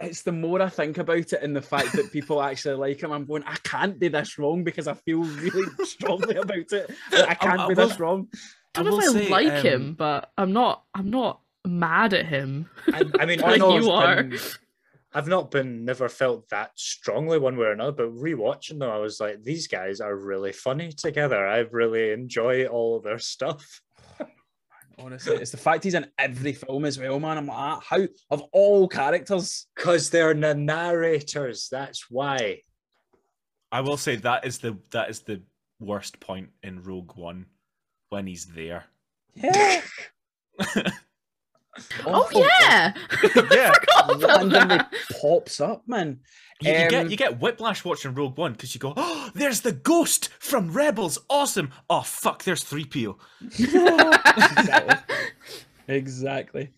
It's 0.00 0.22
the 0.22 0.32
more 0.32 0.62
I 0.62 0.68
think 0.68 0.98
about 0.98 1.32
it 1.32 1.42
and 1.42 1.54
the 1.56 1.62
fact 1.62 1.92
that 1.94 2.12
people 2.12 2.40
actually 2.40 2.76
like 2.76 3.02
him, 3.02 3.10
I'm 3.12 3.24
going, 3.24 3.42
I 3.44 3.56
can't 3.64 3.98
do 3.98 4.08
this 4.08 4.38
wrong 4.38 4.62
because 4.62 4.86
I 4.86 4.94
feel 4.94 5.22
really 5.22 5.66
strongly 5.84 6.36
about 6.36 6.72
it. 6.72 6.90
I 7.12 7.34
can't 7.34 7.60
I 7.60 7.68
do 7.68 7.74
will- 7.74 7.88
this 7.88 7.98
wrong. 7.98 8.28
I 8.76 8.82
don't 8.84 8.92
know 8.92 9.00
if 9.00 9.16
I 9.16 9.20
say, 9.20 9.28
like 9.28 9.52
um, 9.54 9.66
him, 9.66 9.94
but 9.94 10.30
I'm 10.38 10.52
not. 10.52 10.84
I'm 10.94 11.10
not 11.10 11.40
mad 11.66 12.14
at 12.14 12.26
him. 12.26 12.68
I, 12.92 13.02
I 13.18 13.26
mean, 13.26 13.40
Like 13.40 13.54
I've, 13.54 13.58
know 13.58 13.70
you 13.72 13.78
it's 13.78 13.86
not, 13.88 14.06
are. 14.06 14.22
been- 14.22 14.38
I've 15.14 15.26
not 15.26 15.50
been, 15.50 15.84
never 15.86 16.08
felt 16.08 16.48
that 16.50 16.72
strongly 16.76 17.38
one 17.38 17.56
way 17.56 17.66
or 17.66 17.72
another, 17.72 17.92
but 17.92 18.14
rewatching 18.14 18.78
them, 18.78 18.90
I 18.90 18.98
was 18.98 19.18
like, 19.20 19.42
these 19.42 19.66
guys 19.66 20.00
are 20.00 20.14
really 20.14 20.52
funny 20.52 20.92
together. 20.92 21.44
I 21.46 21.60
really 21.72 22.12
enjoy 22.12 22.66
all 22.66 22.96
of 22.96 23.02
their 23.04 23.18
stuff. 23.18 23.80
Honestly, 24.98 25.36
it's 25.36 25.50
the 25.50 25.56
fact 25.56 25.84
he's 25.84 25.94
in 25.94 26.06
every 26.18 26.52
film 26.52 26.84
as 26.84 26.98
well, 26.98 27.20
man. 27.20 27.38
I'm 27.38 27.46
like, 27.46 27.56
ah, 27.56 27.80
how 27.86 28.06
of 28.30 28.42
all 28.52 28.88
characters, 28.88 29.66
Because 29.76 30.10
they're 30.10 30.34
the 30.34 30.54
narrators. 30.54 31.68
That's 31.70 32.10
why. 32.10 32.62
I 33.70 33.80
will 33.80 33.96
say 33.96 34.16
that 34.16 34.46
is 34.46 34.58
the 34.58 34.78
that 34.90 35.10
is 35.10 35.20
the 35.20 35.42
worst 35.78 36.18
point 36.20 36.50
in 36.62 36.82
Rogue 36.82 37.16
One 37.16 37.46
when 38.08 38.26
he's 38.26 38.46
there. 38.46 38.84
yeah. 39.34 39.82
Oh 42.06 42.22
Awful. 42.22 42.40
yeah, 42.42 42.92
yeah, 43.50 43.72
forgot 43.72 44.10
about 44.14 44.20
randomly 44.22 44.76
that. 44.78 44.92
pops 45.20 45.60
up, 45.60 45.82
man. 45.86 46.20
you, 46.60 46.72
you 46.72 46.78
Um, 46.84 46.88
get 46.88 47.10
you 47.10 47.16
get 47.16 47.40
whiplash 47.40 47.84
watching 47.84 48.14
Rogue 48.14 48.36
One 48.38 48.52
because 48.52 48.74
you 48.74 48.80
go, 48.80 48.92
oh, 48.96 49.30
there's 49.34 49.60
the 49.60 49.72
ghost 49.72 50.30
from 50.40 50.70
Rebels, 50.72 51.18
awesome. 51.30 51.70
Oh 51.90 52.02
fuck, 52.02 52.44
there's 52.44 52.64
3PO. 52.64 53.16
exactly. 53.58 54.96
exactly. 55.88 56.70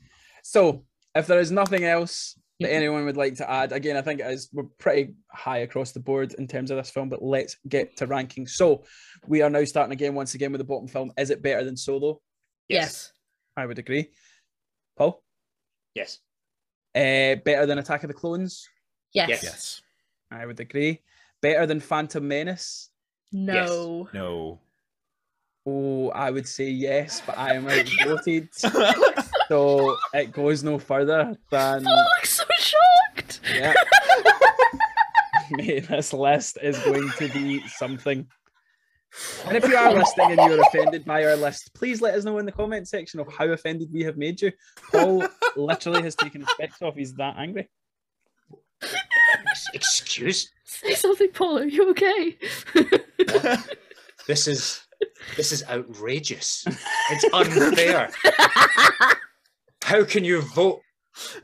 So, 0.42 0.84
if 1.14 1.26
there 1.26 1.40
is 1.40 1.50
nothing 1.50 1.84
else 1.84 2.38
that 2.60 2.72
anyone 2.72 3.04
would 3.06 3.16
like 3.16 3.36
to 3.36 3.50
add, 3.50 3.72
again, 3.72 3.96
I 3.96 4.02
think 4.02 4.20
it 4.20 4.26
is 4.26 4.48
we're 4.52 4.64
pretty 4.78 5.14
high 5.32 5.58
across 5.58 5.92
the 5.92 6.00
board 6.00 6.34
in 6.38 6.46
terms 6.46 6.70
of 6.70 6.76
this 6.76 6.90
film. 6.90 7.08
But 7.08 7.22
let's 7.22 7.56
get 7.68 7.96
to 7.98 8.06
ranking. 8.06 8.46
So, 8.46 8.84
we 9.26 9.42
are 9.42 9.50
now 9.50 9.64
starting 9.64 9.92
again 9.92 10.14
once 10.14 10.34
again 10.34 10.52
with 10.52 10.60
the 10.60 10.64
bottom 10.64 10.88
film. 10.88 11.12
Is 11.18 11.30
it 11.30 11.42
better 11.42 11.64
than 11.64 11.76
Solo? 11.76 12.20
Yes. 12.68 13.12
I 13.56 13.66
would 13.66 13.78
agree. 13.78 14.10
Paul, 15.00 15.22
Yes. 15.94 16.18
uh, 16.94 17.40
better 17.42 17.64
than 17.64 17.78
Attack 17.78 18.04
of 18.04 18.08
the 18.08 18.14
Clones? 18.14 18.68
Yes. 19.14 19.30
Yes. 19.30 19.42
Yes. 19.42 19.82
I 20.30 20.44
would 20.44 20.60
agree. 20.60 21.00
Better 21.40 21.64
than 21.64 21.80
Phantom 21.80 22.26
Menace? 22.28 22.90
No. 23.32 24.08
No. 24.12 24.60
Oh, 25.66 26.10
I 26.10 26.30
would 26.30 26.46
say 26.46 26.68
yes, 26.68 27.22
but 27.24 27.38
I 27.38 27.54
am 27.54 27.66
outvoted. 27.68 28.48
so 29.48 29.96
it 30.12 30.32
goes 30.32 30.62
no 30.62 30.78
further 30.78 31.34
than 31.50 31.84
Paul 31.84 31.94
looks 32.18 32.30
so 32.32 32.44
shocked. 32.58 33.40
yeah. 33.54 33.72
Mate, 35.52 35.88
this 35.88 36.12
list 36.12 36.58
is 36.62 36.78
going 36.80 37.10
to 37.18 37.28
be 37.30 37.66
something. 37.68 38.28
And 39.46 39.56
if 39.56 39.66
you 39.66 39.76
are 39.76 39.92
listening 39.92 40.38
and 40.38 40.50
you're 40.50 40.60
offended 40.60 41.04
by 41.04 41.24
our 41.24 41.36
list, 41.36 41.74
please 41.74 42.00
let 42.00 42.14
us 42.14 42.24
know 42.24 42.38
in 42.38 42.46
the 42.46 42.52
comment 42.52 42.88
section 42.88 43.18
of 43.20 43.32
how 43.32 43.46
offended 43.48 43.88
we 43.92 44.02
have 44.04 44.16
made 44.16 44.40
you. 44.40 44.52
Paul 44.92 45.26
literally 45.56 46.02
has 46.02 46.14
taken 46.14 46.42
his 46.42 46.50
specs 46.50 46.80
off. 46.82 46.94
He's 46.96 47.14
that 47.14 47.36
angry. 47.36 47.68
Excuse? 49.74 50.50
Say 50.64 50.94
something, 50.94 51.30
Paul. 51.32 51.58
Are 51.58 51.64
you 51.64 51.90
okay? 51.90 52.38
This 54.26 54.46
is 54.46 54.86
this 55.36 55.50
is 55.50 55.64
outrageous. 55.68 56.64
It's 57.10 57.24
unfair. 57.32 58.10
How 59.82 60.04
can 60.04 60.24
you 60.24 60.42
vote 60.42 60.80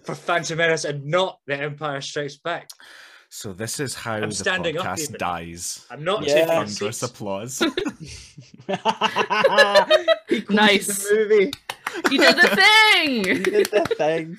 for 0.05 0.15
Phantom 0.15 0.59
Menace 0.59 0.85
and 0.85 1.05
not 1.05 1.41
The 1.47 1.61
Empire 1.61 2.01
Strikes 2.01 2.37
Back? 2.37 2.69
So 3.37 3.53
this 3.53 3.81
is 3.81 3.95
how 3.95 4.15
I'm 4.15 4.31
the 4.31 4.35
standing 4.35 4.79
up, 4.79 4.87
podcast 4.87 5.01
Ethan. 5.03 5.17
dies. 5.19 5.87
I'm 5.91 6.03
not 6.03 6.27
Yeah. 6.27 6.33
taking 6.47 6.49
Thunderous 6.49 7.01
seats. 7.01 7.03
applause. 7.03 7.63
Nice. 10.49 11.07
Movie. 11.13 11.53
You 12.11 12.19
did 12.19 12.37
the 12.37 12.49
He 13.05 13.23
thing. 13.25 13.43
did 13.43 13.67
the 13.71 13.95
thing. 13.99 14.39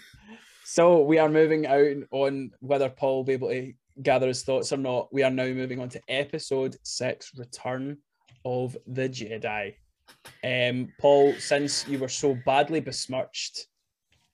So 0.64 1.04
we 1.04 1.20
are 1.20 1.30
moving 1.30 1.68
out 1.68 1.96
on 2.10 2.50
whether 2.60 2.90
Paul 2.90 3.18
will 3.18 3.24
be 3.24 3.34
able 3.34 3.50
to 3.50 3.72
gather 4.02 4.28
his 4.30 4.42
thoughts 4.42 4.74
or 4.74 4.78
not. 4.78 5.14
We 5.14 5.22
are 5.22 5.30
now 5.30 5.46
moving 5.46 5.80
on 5.80 5.90
to 5.90 6.02
episode 6.10 6.76
six, 6.82 7.32
Return 7.38 8.00
of 8.46 8.76
the 8.88 9.08
Jedi. 9.08 9.76
Um, 10.44 10.92
Paul, 11.00 11.34
since 11.38 11.88
you 11.88 12.00
were 12.00 12.10
so 12.10 12.36
badly 12.48 12.80
besmirched 12.80 13.68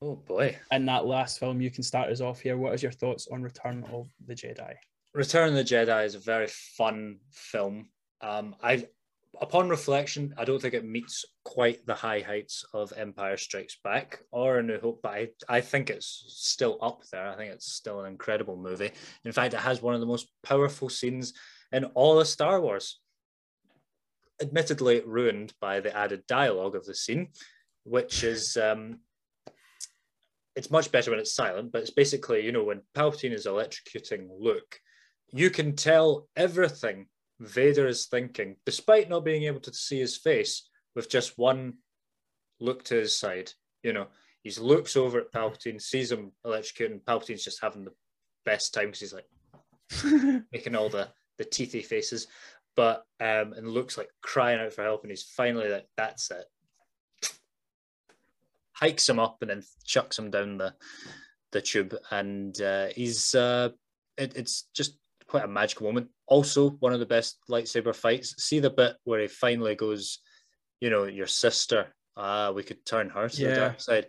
Oh 0.03 0.17
boy. 0.17 0.57
in 0.69 0.85
that 0.87 1.05
last 1.05 1.39
film, 1.39 1.61
you 1.61 1.71
can 1.71 1.81
start 1.81 2.09
us 2.09 2.19
off 2.19 2.41
here. 2.41 2.57
What 2.57 2.73
is 2.73 2.83
your 2.83 2.91
thoughts 2.91 3.29
on 3.31 3.41
Return 3.41 3.85
of 3.93 4.09
the 4.25 4.35
Jedi? 4.35 4.73
Return 5.13 5.49
of 5.49 5.55
the 5.55 5.63
Jedi 5.63 6.03
is 6.03 6.15
a 6.15 6.19
very 6.19 6.47
fun 6.47 7.19
film. 7.31 7.87
Um, 8.19 8.53
I, 8.61 8.85
upon 9.39 9.69
reflection, 9.69 10.33
I 10.37 10.43
don't 10.43 10.61
think 10.61 10.73
it 10.73 10.83
meets 10.83 11.23
quite 11.45 11.85
the 11.85 11.95
high 11.95 12.19
heights 12.19 12.65
of 12.73 12.91
Empire 12.97 13.37
Strikes 13.37 13.77
Back 13.81 14.19
or 14.31 14.59
A 14.59 14.63
New 14.63 14.77
Hope, 14.77 14.99
but 15.01 15.13
I, 15.13 15.29
I 15.47 15.61
think 15.61 15.89
it's 15.89 16.25
still 16.27 16.77
up 16.81 17.03
there. 17.09 17.29
I 17.29 17.37
think 17.37 17.53
it's 17.53 17.71
still 17.71 18.01
an 18.01 18.11
incredible 18.11 18.57
movie. 18.57 18.91
In 19.23 19.31
fact, 19.31 19.53
it 19.53 19.61
has 19.61 19.81
one 19.81 19.93
of 19.93 20.01
the 20.01 20.05
most 20.05 20.27
powerful 20.43 20.89
scenes 20.89 21.31
in 21.71 21.85
all 21.85 22.19
of 22.19 22.27
Star 22.27 22.59
Wars. 22.59 22.99
Admittedly, 24.41 25.01
ruined 25.05 25.53
by 25.61 25.79
the 25.79 25.95
added 25.95 26.27
dialogue 26.27 26.75
of 26.75 26.83
the 26.85 26.93
scene, 26.93 27.29
which 27.85 28.25
is 28.25 28.57
um, 28.57 28.99
it's 30.55 30.71
much 30.71 30.91
better 30.91 31.11
when 31.11 31.19
it's 31.19 31.33
silent, 31.33 31.71
but 31.71 31.81
it's 31.81 31.91
basically, 31.91 32.45
you 32.45 32.51
know, 32.51 32.63
when 32.63 32.81
Palpatine 32.95 33.33
is 33.33 33.45
electrocuting 33.45 34.27
Luke, 34.39 34.79
you 35.31 35.49
can 35.49 35.75
tell 35.75 36.27
everything 36.35 37.07
Vader 37.39 37.87
is 37.87 38.05
thinking, 38.05 38.55
despite 38.65 39.09
not 39.09 39.25
being 39.25 39.43
able 39.43 39.61
to 39.61 39.73
see 39.73 39.99
his 39.99 40.17
face, 40.17 40.69
with 40.95 41.09
just 41.09 41.37
one 41.37 41.73
look 42.59 42.83
to 42.85 42.95
his 42.95 43.17
side. 43.17 43.51
You 43.81 43.93
know, 43.93 44.07
he 44.43 44.51
looks 44.51 44.95
over 44.95 45.19
at 45.19 45.31
Palpatine, 45.31 45.81
sees 45.81 46.11
him 46.11 46.31
electrocuting, 46.45 47.01
Palpatine's 47.03 47.43
just 47.43 47.61
having 47.61 47.85
the 47.85 47.93
best 48.45 48.73
time 48.73 48.87
because 48.87 48.99
he's 48.99 49.13
like 49.13 50.43
making 50.51 50.75
all 50.75 50.89
the 50.89 51.09
the 51.39 51.45
teethy 51.45 51.83
faces, 51.83 52.27
but 52.75 53.03
um, 53.19 53.53
and 53.53 53.67
looks 53.67 53.97
like 53.97 54.09
crying 54.21 54.59
out 54.59 54.73
for 54.73 54.83
help, 54.83 55.03
and 55.03 55.11
he's 55.11 55.23
finally 55.23 55.69
like, 55.69 55.87
"That's 55.97 56.29
it." 56.29 56.45
Hikes 58.83 59.07
him 59.07 59.17
up 59.17 59.37
and 59.39 59.49
then 59.49 59.63
chucks 59.85 60.19
him 60.19 60.29
down 60.29 60.57
the 60.57 60.73
the 61.53 61.61
tube, 61.61 61.95
and 62.11 62.59
uh, 62.61 62.87
he's 62.87 63.33
uh, 63.33 63.69
it, 64.17 64.35
it's 64.35 64.67
just 64.75 64.97
quite 65.25 65.45
a 65.45 65.47
magical 65.47 65.87
moment. 65.87 66.09
Also, 66.27 66.71
one 66.81 66.91
of 66.93 66.99
the 66.99 67.05
best 67.05 67.37
lightsaber 67.49 67.95
fights. 67.95 68.35
See 68.43 68.59
the 68.59 68.69
bit 68.69 68.97
where 69.05 69.21
he 69.21 69.27
finally 69.27 69.75
goes, 69.75 70.19
you 70.81 70.89
know, 70.89 71.05
your 71.05 71.27
sister. 71.27 71.95
Ah, 72.17 72.51
we 72.51 72.61
could 72.61 72.85
turn 72.85 73.09
her 73.09 73.29
to 73.29 73.37
the 73.37 73.55
dark 73.55 73.79
side, 73.79 74.07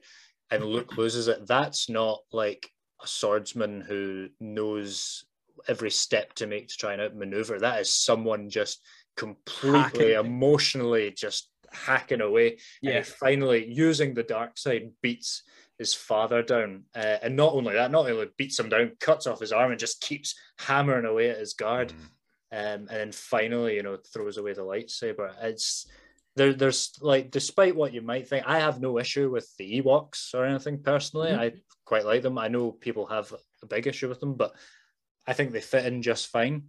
and 0.51 0.65
Luke 0.65 0.97
loses 0.97 1.29
it. 1.29 1.47
That's 1.47 1.89
not 1.89 2.19
like 2.33 2.69
a 3.01 3.07
swordsman 3.07 3.81
who 3.81 4.29
knows 4.41 5.25
every 5.69 5.93
step 5.93 6.35
to 6.35 6.49
make 6.49 6.67
to 6.67 6.77
try 6.77 6.95
and 6.95 7.03
outmaneuver. 7.03 7.61
That 7.61 7.81
is 7.81 7.95
someone 7.95 8.51
just 8.51 8.81
completely 9.17 10.15
Hacking. 10.15 10.27
emotionally 10.27 11.13
just 11.17 11.49
hacking 11.75 12.21
away. 12.21 12.59
And 12.83 12.95
yeah. 12.95 13.03
finally, 13.03 13.67
using 13.67 14.15
the 14.15 14.23
dark 14.23 14.59
side, 14.59 14.91
beats 15.03 15.43
his 15.79 15.95
father 15.95 16.43
down. 16.43 16.85
Uh, 16.95 17.19
and 17.23 17.37
not 17.37 17.53
only 17.53 17.75
that, 17.75 17.91
not 17.91 18.09
only 18.09 18.29
beats 18.37 18.59
him 18.59 18.69
down, 18.69 18.93
cuts 19.01 19.27
off 19.27 19.41
his 19.41 19.53
arm 19.53 19.71
and 19.71 19.81
just 19.81 20.01
keeps 20.01 20.35
hammering 20.59 21.05
away 21.05 21.31
at 21.31 21.39
his 21.39 21.55
guard. 21.55 21.93
Mm. 21.93 22.05
Um, 22.53 22.81
and 22.83 22.89
then 22.89 23.13
finally, 23.13 23.75
you 23.75 23.83
know, 23.83 23.99
throws 24.13 24.37
away 24.37 24.53
the 24.53 24.63
lightsaber. 24.63 25.33
It's 25.43 25.87
there. 26.37 26.53
There's 26.53 26.93
like, 27.01 27.31
despite 27.31 27.75
what 27.75 27.93
you 27.93 28.03
might 28.03 28.29
think, 28.29 28.47
I 28.47 28.61
have 28.61 28.81
no 28.81 28.99
issue 28.99 29.31
with 29.31 29.53
the 29.59 29.83
Ewoks 29.83 30.35
or 30.35 30.45
anything 30.45 30.81
personally. 30.83 31.31
Mhm. 31.31 31.39
I 31.39 31.53
quite 31.85 32.05
like 32.05 32.23
them. 32.23 32.39
I 32.39 32.49
know 32.49 32.71
people 32.71 33.07
have 33.07 33.35
a 33.63 33.67
big 33.67 33.89
issue 33.89 34.09
with 34.09 34.21
them, 34.21 34.35
but 34.35 34.55
I 35.27 35.33
think 35.33 35.51
they 35.51 35.61
fit 35.61 35.87
in 35.87 36.03
just 36.03 36.29
fine 36.29 36.69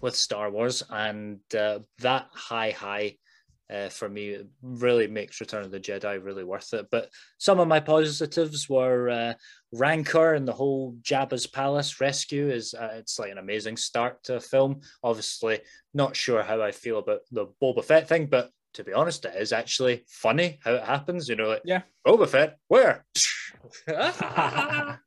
with 0.00 0.16
Star 0.16 0.50
Wars. 0.50 0.82
And 0.90 1.40
uh, 1.54 1.80
that 1.98 2.26
high 2.32 2.72
high 2.72 3.18
uh, 3.70 3.88
for 3.88 4.08
me 4.08 4.38
really 4.62 5.06
makes 5.06 5.40
Return 5.40 5.64
of 5.64 5.70
the 5.70 5.80
Jedi 5.80 6.22
really 6.22 6.44
worth 6.44 6.72
it. 6.74 6.86
But 6.90 7.08
some 7.38 7.60
of 7.60 7.68
my 7.68 7.80
positives 7.80 8.68
were 8.68 9.08
uh, 9.08 9.34
Rancor 9.72 10.34
and 10.34 10.46
the 10.46 10.52
whole 10.52 10.96
Jabba's 11.02 11.46
Palace 11.46 12.00
rescue 12.00 12.50
is 12.50 12.74
uh, 12.74 12.90
it's 12.94 13.18
like 13.18 13.30
an 13.32 13.38
amazing 13.38 13.76
start 13.76 14.22
to 14.24 14.36
a 14.36 14.40
film. 14.40 14.80
Obviously, 15.02 15.60
not 15.94 16.16
sure 16.16 16.42
how 16.42 16.62
I 16.62 16.70
feel 16.70 16.98
about 16.98 17.20
the 17.30 17.46
Boba 17.62 17.84
Fett 17.84 18.08
thing, 18.08 18.26
but 18.26 18.50
to 18.74 18.84
be 18.84 18.92
honest, 18.92 19.24
it 19.24 19.34
is 19.36 19.52
actually 19.52 20.04
funny 20.08 20.58
how 20.64 20.74
it 20.74 20.84
happens. 20.84 21.28
You 21.28 21.36
know, 21.36 21.48
like 21.48 21.62
Yeah. 21.64 21.82
Boba 22.06 22.28
Fett, 22.28 22.58
where? 22.68 23.04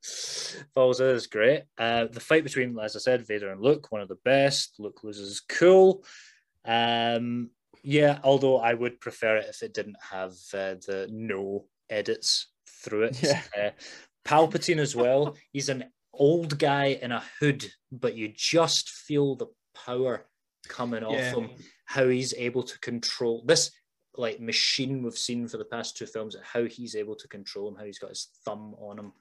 Falls 0.74 1.02
is 1.02 1.28
great. 1.28 1.64
Uh, 1.78 2.06
the 2.06 2.20
fight 2.20 2.44
between, 2.44 2.78
as 2.80 2.96
I 2.96 3.00
said, 3.00 3.28
Vader 3.28 3.52
and 3.52 3.62
Luke, 3.62 3.92
one 3.92 4.02
of 4.02 4.08
the 4.08 4.20
best. 4.24 4.76
Luke 4.80 5.04
loses 5.04 5.42
cool. 5.42 6.04
Um, 6.64 7.50
yeah, 7.86 8.20
although 8.24 8.58
I 8.58 8.74
would 8.74 9.00
prefer 9.00 9.38
it 9.38 9.48
if 9.50 9.62
it 9.64 9.74
didn't 9.74 9.98
have 10.12 10.32
uh, 10.54 10.76
the 10.86 11.08
no 11.12 11.66
edits 11.90 12.48
through 12.68 13.04
it. 13.04 13.24
Yeah. 13.24 13.42
Uh, 13.58 13.70
Palpatine 14.26 14.80
as 14.80 14.96
well. 14.96 15.36
He's 15.54 15.70
an 15.70 15.86
old 16.12 16.58
guy 16.58 16.98
in 17.00 17.12
a 17.12 17.24
hood, 17.40 17.64
but 17.92 18.16
you 18.16 18.34
just 18.36 18.90
feel 18.90 19.36
the 19.36 19.46
power 19.86 20.26
coming 20.68 21.04
off 21.04 21.14
Yeah. 21.14 21.36
him. 21.36 21.50
How 21.86 22.08
he's 22.08 22.34
able 22.34 22.64
to 22.64 22.80
control 22.80 23.44
this 23.46 23.70
like 24.18 24.40
machine 24.40 25.04
we've 25.04 25.18
seen 25.18 25.48
for 25.48 25.58
the 25.58 25.66
past 25.66 25.96
two 25.96 26.08
films. 26.08 26.36
How 26.42 26.64
he's 26.64 26.96
able 26.96 27.16
to 27.16 27.28
control 27.28 27.68
him. 27.68 27.76
How 27.76 27.84
he's 27.86 28.00
got 28.00 28.10
his 28.10 28.30
thumb 28.44 28.74
on 28.80 28.98
him. 28.98 29.14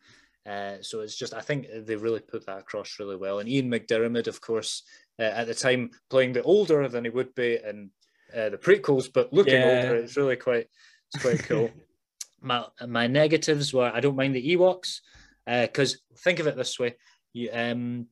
Uh, 0.46 0.76
so 0.80 1.00
it's 1.00 1.16
just 1.16 1.34
I 1.34 1.40
think 1.42 1.66
they 1.84 1.96
really 1.96 2.20
put 2.20 2.46
that 2.46 2.60
across 2.60 2.98
really 2.98 3.16
well. 3.16 3.40
And 3.40 3.48
Ian 3.48 3.70
McDiarmid, 3.70 4.26
of 4.26 4.40
course, 4.40 4.84
uh, 5.18 5.22
at 5.22 5.46
the 5.46 5.54
time 5.54 5.90
playing 6.08 6.32
the 6.32 6.42
older 6.42 6.88
than 6.88 7.04
he 7.04 7.10
would 7.10 7.34
be 7.34 7.58
in 7.62 7.90
uh, 8.36 8.48
the 8.50 8.58
prequels, 8.58 9.10
but 9.12 9.32
looking 9.32 9.54
Yeah. 9.54 9.66
older. 9.66 9.96
It's 9.96 10.16
really 10.16 10.36
quite 10.36 10.66
it's 11.08 11.22
quite 11.22 11.42
cool. 11.44 11.70
my 12.40 12.66
my 12.86 13.06
negatives 13.06 13.72
were 13.72 13.90
I 13.92 14.00
don't 14.00 14.16
mind 14.16 14.34
the 14.34 14.56
Ewoks 14.56 15.00
because 15.46 16.00
think 16.18 16.38
of 16.38 16.46
it 16.46 16.56
this 16.56 16.78
way, 16.78 16.96
you, 17.32 17.50
um, 17.52 18.06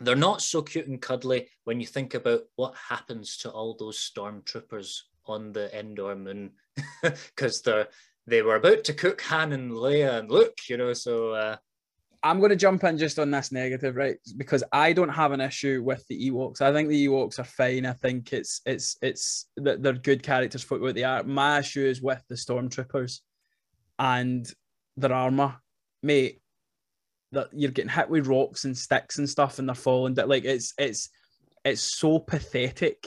they're 0.00 0.16
not 0.16 0.42
so 0.42 0.62
cute 0.62 0.86
and 0.86 1.00
cuddly 1.00 1.48
when 1.64 1.80
you 1.80 1.86
think 1.86 2.14
about 2.14 2.42
what 2.56 2.74
happens 2.88 3.36
to 3.38 3.50
all 3.50 3.76
those 3.76 3.98
stormtroopers 3.98 5.00
on 5.26 5.52
the 5.52 5.74
Endor 5.78 6.16
moon 6.16 6.52
because 7.02 7.62
they're 7.62 7.88
they 8.26 8.40
were 8.42 8.56
about 8.56 8.84
to 8.84 8.94
cook 8.94 9.20
Han 9.22 9.52
and 9.52 9.70
Leia 9.72 10.18
and 10.18 10.30
Luke, 10.30 10.58
you 10.68 10.78
know. 10.78 10.94
So 10.94 11.32
uh, 11.32 11.56
I'm 12.24 12.38
going 12.38 12.50
to 12.50 12.56
jump 12.56 12.82
in 12.84 12.96
just 12.96 13.18
on 13.18 13.30
this 13.30 13.52
negative, 13.52 13.96
right? 13.96 14.16
Because 14.38 14.64
I 14.72 14.94
don't 14.94 15.10
have 15.10 15.32
an 15.32 15.42
issue 15.42 15.82
with 15.84 16.06
the 16.08 16.30
Ewoks. 16.30 16.62
I 16.62 16.72
think 16.72 16.88
the 16.88 17.06
Ewoks 17.06 17.38
are 17.38 17.44
fine. 17.44 17.84
I 17.84 17.92
think 17.92 18.32
it's 18.32 18.62
it's 18.64 18.96
it's 19.02 19.48
that 19.58 19.82
they're 19.82 19.92
good 19.92 20.22
characters 20.22 20.64
for 20.64 20.78
what 20.78 20.94
they 20.94 21.04
are. 21.04 21.22
My 21.22 21.58
issue 21.58 21.84
is 21.84 22.00
with 22.00 22.24
the 22.30 22.34
stormtroopers 22.34 23.20
and 23.98 24.50
their 24.96 25.12
armor, 25.12 25.56
mate. 26.02 26.40
That 27.32 27.48
you're 27.52 27.72
getting 27.72 27.90
hit 27.90 28.08
with 28.08 28.26
rocks 28.26 28.64
and 28.64 28.76
sticks 28.76 29.18
and 29.18 29.28
stuff, 29.28 29.58
and 29.58 29.68
they're 29.68 29.74
falling. 29.74 30.14
That 30.14 30.28
like 30.28 30.46
it's 30.46 30.72
it's 30.78 31.10
it's 31.62 31.82
so 31.82 32.18
pathetic. 32.18 33.06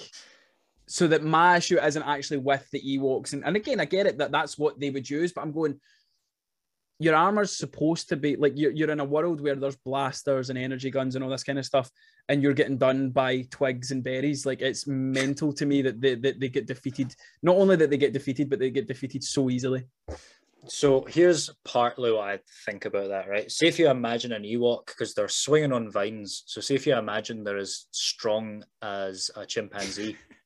So 0.86 1.08
that 1.08 1.24
my 1.24 1.58
issue 1.58 1.80
isn't 1.80 2.04
actually 2.04 2.38
with 2.38 2.70
the 2.72 2.82
Ewoks, 2.82 3.34
and, 3.34 3.44
and 3.46 3.56
again, 3.56 3.80
I 3.80 3.86
get 3.86 4.06
it 4.06 4.20
that 4.20 4.32
that's 4.32 4.60
what 4.60 4.80
they 4.80 4.92
would 4.92 5.10
use, 5.10 5.34
but 5.34 5.42
I'm 5.42 5.52
going 5.52 5.80
your 7.00 7.16
armor's 7.16 7.56
supposed 7.56 8.10
to 8.10 8.16
be 8.16 8.36
like 8.36 8.54
you're, 8.56 8.72
you're 8.72 8.90
in 8.90 9.00
a 9.00 9.06
world 9.06 9.42
where 9.42 9.56
there's 9.56 9.76
blasters 9.78 10.50
and 10.50 10.58
energy 10.58 10.90
guns 10.90 11.16
and 11.16 11.24
all 11.24 11.30
this 11.30 11.44
kind 11.44 11.60
of 11.60 11.66
stuff 11.66 11.90
and 12.30 12.42
you're 12.42 12.54
getting 12.54 12.78
done 12.78 13.10
by 13.10 13.42
twigs 13.52 13.92
and 13.92 14.04
berries 14.04 14.46
like 14.46 14.62
it's 14.62 14.88
mental 14.88 15.54
to 15.54 15.66
me 15.66 15.82
that 15.82 16.02
they, 16.02 16.16
that 16.16 16.40
they 16.40 16.50
get 16.50 16.66
defeated 16.66 17.14
not 17.44 17.56
only 17.56 17.76
that 17.76 17.90
they 17.90 17.98
get 17.98 18.14
defeated 18.14 18.50
but 18.50 18.60
they 18.60 18.70
get 18.70 18.88
defeated 18.88 19.24
so 19.24 19.50
easily 19.50 19.84
So 20.70 21.06
here's 21.08 21.50
partly 21.64 22.12
what 22.12 22.28
I 22.28 22.40
think 22.66 22.86
about 22.86 23.08
that, 23.10 23.30
right? 23.30 23.50
Say 23.50 23.68
if 23.68 23.80
you 23.80 23.90
imagine 23.90 24.34
an 24.34 24.44
Ewok, 24.44 24.88
because 24.88 25.14
they're 25.14 25.30
swinging 25.30 25.72
on 25.72 25.90
vines. 25.90 26.44
So 26.46 26.60
say 26.60 26.76
if 26.76 26.86
you 26.86 26.98
imagine 26.98 27.44
they're 27.44 27.58
as 27.58 27.86
strong 27.92 28.66
as 28.82 29.32
a 29.36 29.46
chimpanzee. 29.46 30.18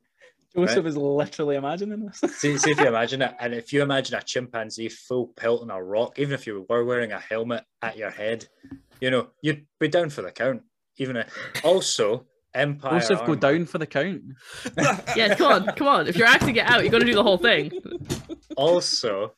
joseph 0.55 0.77
Right. 0.77 0.85
is 0.85 0.97
literally 0.97 1.55
imagining 1.55 2.05
this 2.05 2.19
see, 2.37 2.57
see 2.57 2.71
if 2.71 2.79
you 2.79 2.87
imagine 2.95 3.21
it, 3.21 3.33
and 3.39 3.53
if 3.53 3.71
you 3.71 3.81
imagine 3.81 4.15
a 4.15 4.21
chimpanzee 4.21 4.89
full 4.89 5.27
pelt 5.35 5.61
on 5.61 5.71
a 5.71 5.81
rock, 5.81 6.19
even 6.19 6.33
if 6.33 6.45
you 6.47 6.65
were 6.69 6.83
wearing 6.85 7.11
a 7.11 7.19
helmet 7.19 7.63
at 7.81 7.97
your 7.97 8.09
head, 8.11 8.47
you 8.99 9.09
know, 9.11 9.29
you'd 9.41 9.65
be 9.79 9.87
down 9.87 10.09
for 10.09 10.21
the 10.21 10.31
count. 10.31 10.61
Even 10.97 11.15
if, 11.17 11.33
also, 11.63 12.27
Empire. 12.53 12.99
Joseph, 12.99 13.25
go 13.25 13.33
down 13.35 13.65
for 13.65 13.77
the 13.77 13.85
count. 13.87 14.21
Yeah, 15.15 15.35
come 15.35 15.51
on, 15.51 15.65
come 15.75 15.87
on. 15.87 16.07
If 16.07 16.17
you're 16.17 16.27
acting 16.27 16.55
it 16.57 16.65
out, 16.65 16.83
you 16.83 16.89
got 16.89 16.99
to 16.99 17.05
do 17.05 17.15
the 17.15 17.23
whole 17.23 17.37
thing. 17.37 17.71
Also, 18.57 19.33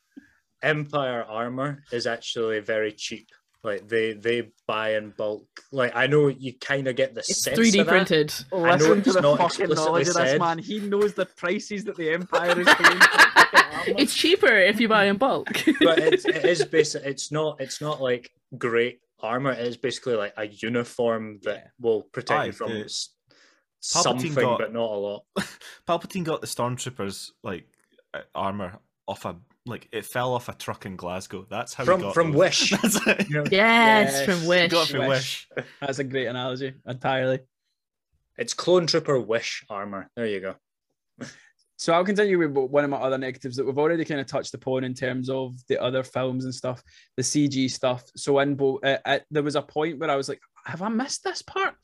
Empire 0.62 1.24
armor 1.24 1.84
is 1.92 2.06
actually 2.06 2.60
very 2.60 2.92
cheap. 2.92 3.28
Like 3.64 3.88
they 3.88 4.12
they 4.12 4.50
buy 4.66 4.96
in 4.96 5.10
bulk. 5.16 5.46
Like 5.72 5.96
I 5.96 6.06
know 6.06 6.28
you 6.28 6.52
kind 6.60 6.86
of 6.86 6.96
get 6.96 7.14
the 7.14 7.20
It's 7.20 7.42
sense 7.42 7.58
3D 7.58 7.80
of 7.80 7.86
that, 7.86 7.92
printed. 7.92 8.34
know 8.52 8.58
Listen 8.62 8.98
it's 8.98 9.06
to 9.06 9.12
the 9.14 9.22
fucking 9.22 9.44
explicitly 9.46 9.74
knowledge 9.76 10.08
of 10.08 10.14
this 10.14 10.38
man. 10.38 10.58
He 10.58 10.80
knows 10.80 11.14
the 11.14 11.24
prices 11.26 11.84
that 11.84 11.96
the 11.96 12.10
Empire 12.10 12.60
is 12.60 12.66
paying. 12.66 12.76
for 12.76 13.08
fucking 13.08 13.60
armor. 13.88 14.00
It's 14.00 14.14
cheaper 14.14 14.52
if 14.54 14.78
you 14.80 14.88
buy 14.88 15.06
in 15.06 15.16
bulk. 15.16 15.48
but 15.80 15.98
it's, 15.98 16.24
it 16.26 16.44
is 16.44 16.64
basic. 16.66 17.04
It's 17.04 17.32
not. 17.32 17.60
It's 17.60 17.80
not 17.80 18.02
like 18.02 18.30
great 18.58 19.00
armor. 19.20 19.52
It 19.52 19.66
is 19.66 19.76
basically 19.78 20.16
like 20.16 20.34
a 20.36 20.46
uniform 20.46 21.40
that 21.44 21.56
Yeah. 21.56 21.68
will 21.80 22.02
protect 22.02 22.40
Aye, 22.40 22.44
you 22.46 22.52
from 22.52 22.68
the- 22.74 22.94
something, 23.80 24.34
got- 24.34 24.58
but 24.58 24.72
not 24.74 24.90
a 24.90 24.94
lot. 24.98 25.24
Palpatine 25.88 26.24
got 26.24 26.40
the 26.42 26.46
stormtroopers 26.46 27.30
like 27.42 27.66
uh, 28.12 28.20
armor 28.34 28.78
off 29.06 29.24
a 29.24 29.36
like 29.66 29.88
it 29.92 30.04
fell 30.04 30.34
off 30.34 30.48
a 30.48 30.54
truck 30.54 30.86
in 30.86 30.96
Glasgow. 30.96 31.46
That's 31.48 31.72
how 31.74 31.84
he 31.84 31.86
From 31.86 32.00
got 32.00 32.14
from 32.14 32.32
those. 32.32 32.38
Wish. 32.38 32.70
That's 32.82 33.06
it. 33.06 33.28
You 33.28 33.36
know, 33.36 33.44
yes, 33.50 34.12
Yes, 34.12 34.24
from 34.24 34.46
Wish. 34.46 34.70
Got 34.70 34.88
from 34.88 35.06
Wish. 35.06 35.48
Wish. 35.56 35.66
That's 35.80 35.98
a 35.98 36.04
great 36.04 36.26
analogy. 36.26 36.74
Entirely. 36.86 37.40
It's 38.36 38.52
clone 38.54 38.86
trooper 38.86 39.18
Wish 39.20 39.64
armor. 39.70 40.10
There 40.16 40.26
you 40.26 40.40
go. 40.40 40.54
So 41.76 41.92
I'll 41.92 42.04
continue 42.04 42.38
with 42.38 42.52
one 42.70 42.84
of 42.84 42.90
my 42.90 42.98
other 42.98 43.18
negatives 43.18 43.56
that 43.56 43.66
we've 43.66 43.76
already 43.76 44.04
kind 44.04 44.20
of 44.20 44.28
touched 44.28 44.54
upon 44.54 44.84
in 44.84 44.94
terms 44.94 45.28
of 45.28 45.56
the 45.68 45.82
other 45.82 46.04
films 46.04 46.44
and 46.44 46.54
stuff, 46.54 46.82
the 47.16 47.22
CG 47.22 47.68
stuff. 47.68 48.04
So 48.16 48.38
in 48.38 48.54
bo- 48.54 48.78
uh, 48.82 48.98
uh, 49.04 49.18
there 49.32 49.42
was 49.42 49.56
a 49.56 49.60
point 49.60 49.98
where 49.98 50.08
I 50.08 50.14
was 50.14 50.28
like, 50.28 50.40
"Have 50.66 50.82
I 50.82 50.88
missed 50.88 51.24
this 51.24 51.42
part?" 51.42 51.74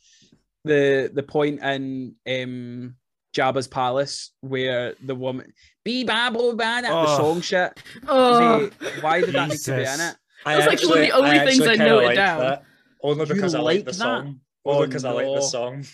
The 0.65 1.11
the 1.13 1.25
point 1.25 1.61
in 1.61 2.15
um, 2.27 2.95
Jabba's 3.35 3.69
palace 3.69 4.33
where 4.41 4.95
the 5.05 5.15
woman 5.15 5.53
"Be 5.85 6.05
Babble 6.05 6.57
Bad" 6.57 6.85
the 6.85 6.91
Oh. 6.93 7.17
song 7.17 7.41
shit. 7.41 7.73
Oh, 8.09 8.61
Mate, 8.61 8.73
why 9.03 9.21
did 9.21 9.35
that 9.35 9.49
need 9.51 9.59
to 9.61 9.71
be 9.73 9.77
in 9.79 9.85
Jesus. 9.85 10.01
it? 10.13 10.17
I 10.47 10.55
That's 10.57 10.67
like 10.83 10.89
one 10.91 10.99
of 10.99 11.05
the 11.05 11.13
only 11.13 11.39
I 11.41 11.45
things 11.45 11.61
I 11.61 11.77
kinda 11.77 11.85
noted 11.85 12.07
like 12.07 12.15
down. 12.17 12.41
that, 12.41 12.65
only 13.03 13.27
You 13.27 13.35
because 13.35 13.55
I 13.55 13.59
like 13.61 13.77
like 13.77 13.85
the 13.85 13.91
that? 13.93 13.97
song. 13.97 14.41
Oh, 14.65 14.73
Only 14.75 14.87
because 14.89 15.05
I 15.05 15.11
like 15.13 15.27
no. 15.27 15.35
the 15.35 15.41
song. 15.43 15.85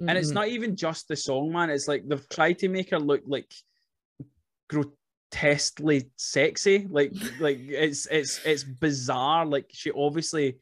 And 0.00 0.18
it's 0.18 0.30
Mhm. 0.30 0.34
not 0.34 0.48
even 0.48 0.74
just 0.76 1.06
the 1.08 1.16
song, 1.16 1.52
man. 1.52 1.70
It's 1.70 1.86
like 1.86 2.06
they've 2.08 2.28
tried 2.28 2.58
to 2.60 2.68
make 2.68 2.90
her 2.90 2.98
look 2.98 3.22
like 3.26 3.52
grotesquely 4.68 6.10
sexy. 6.16 6.86
Like, 6.90 7.12
like 7.40 7.58
it's 7.60 8.06
it's 8.06 8.40
it's 8.44 8.64
bizarre. 8.64 9.46
Like 9.46 9.66
she 9.72 9.90
obviously 9.92 10.58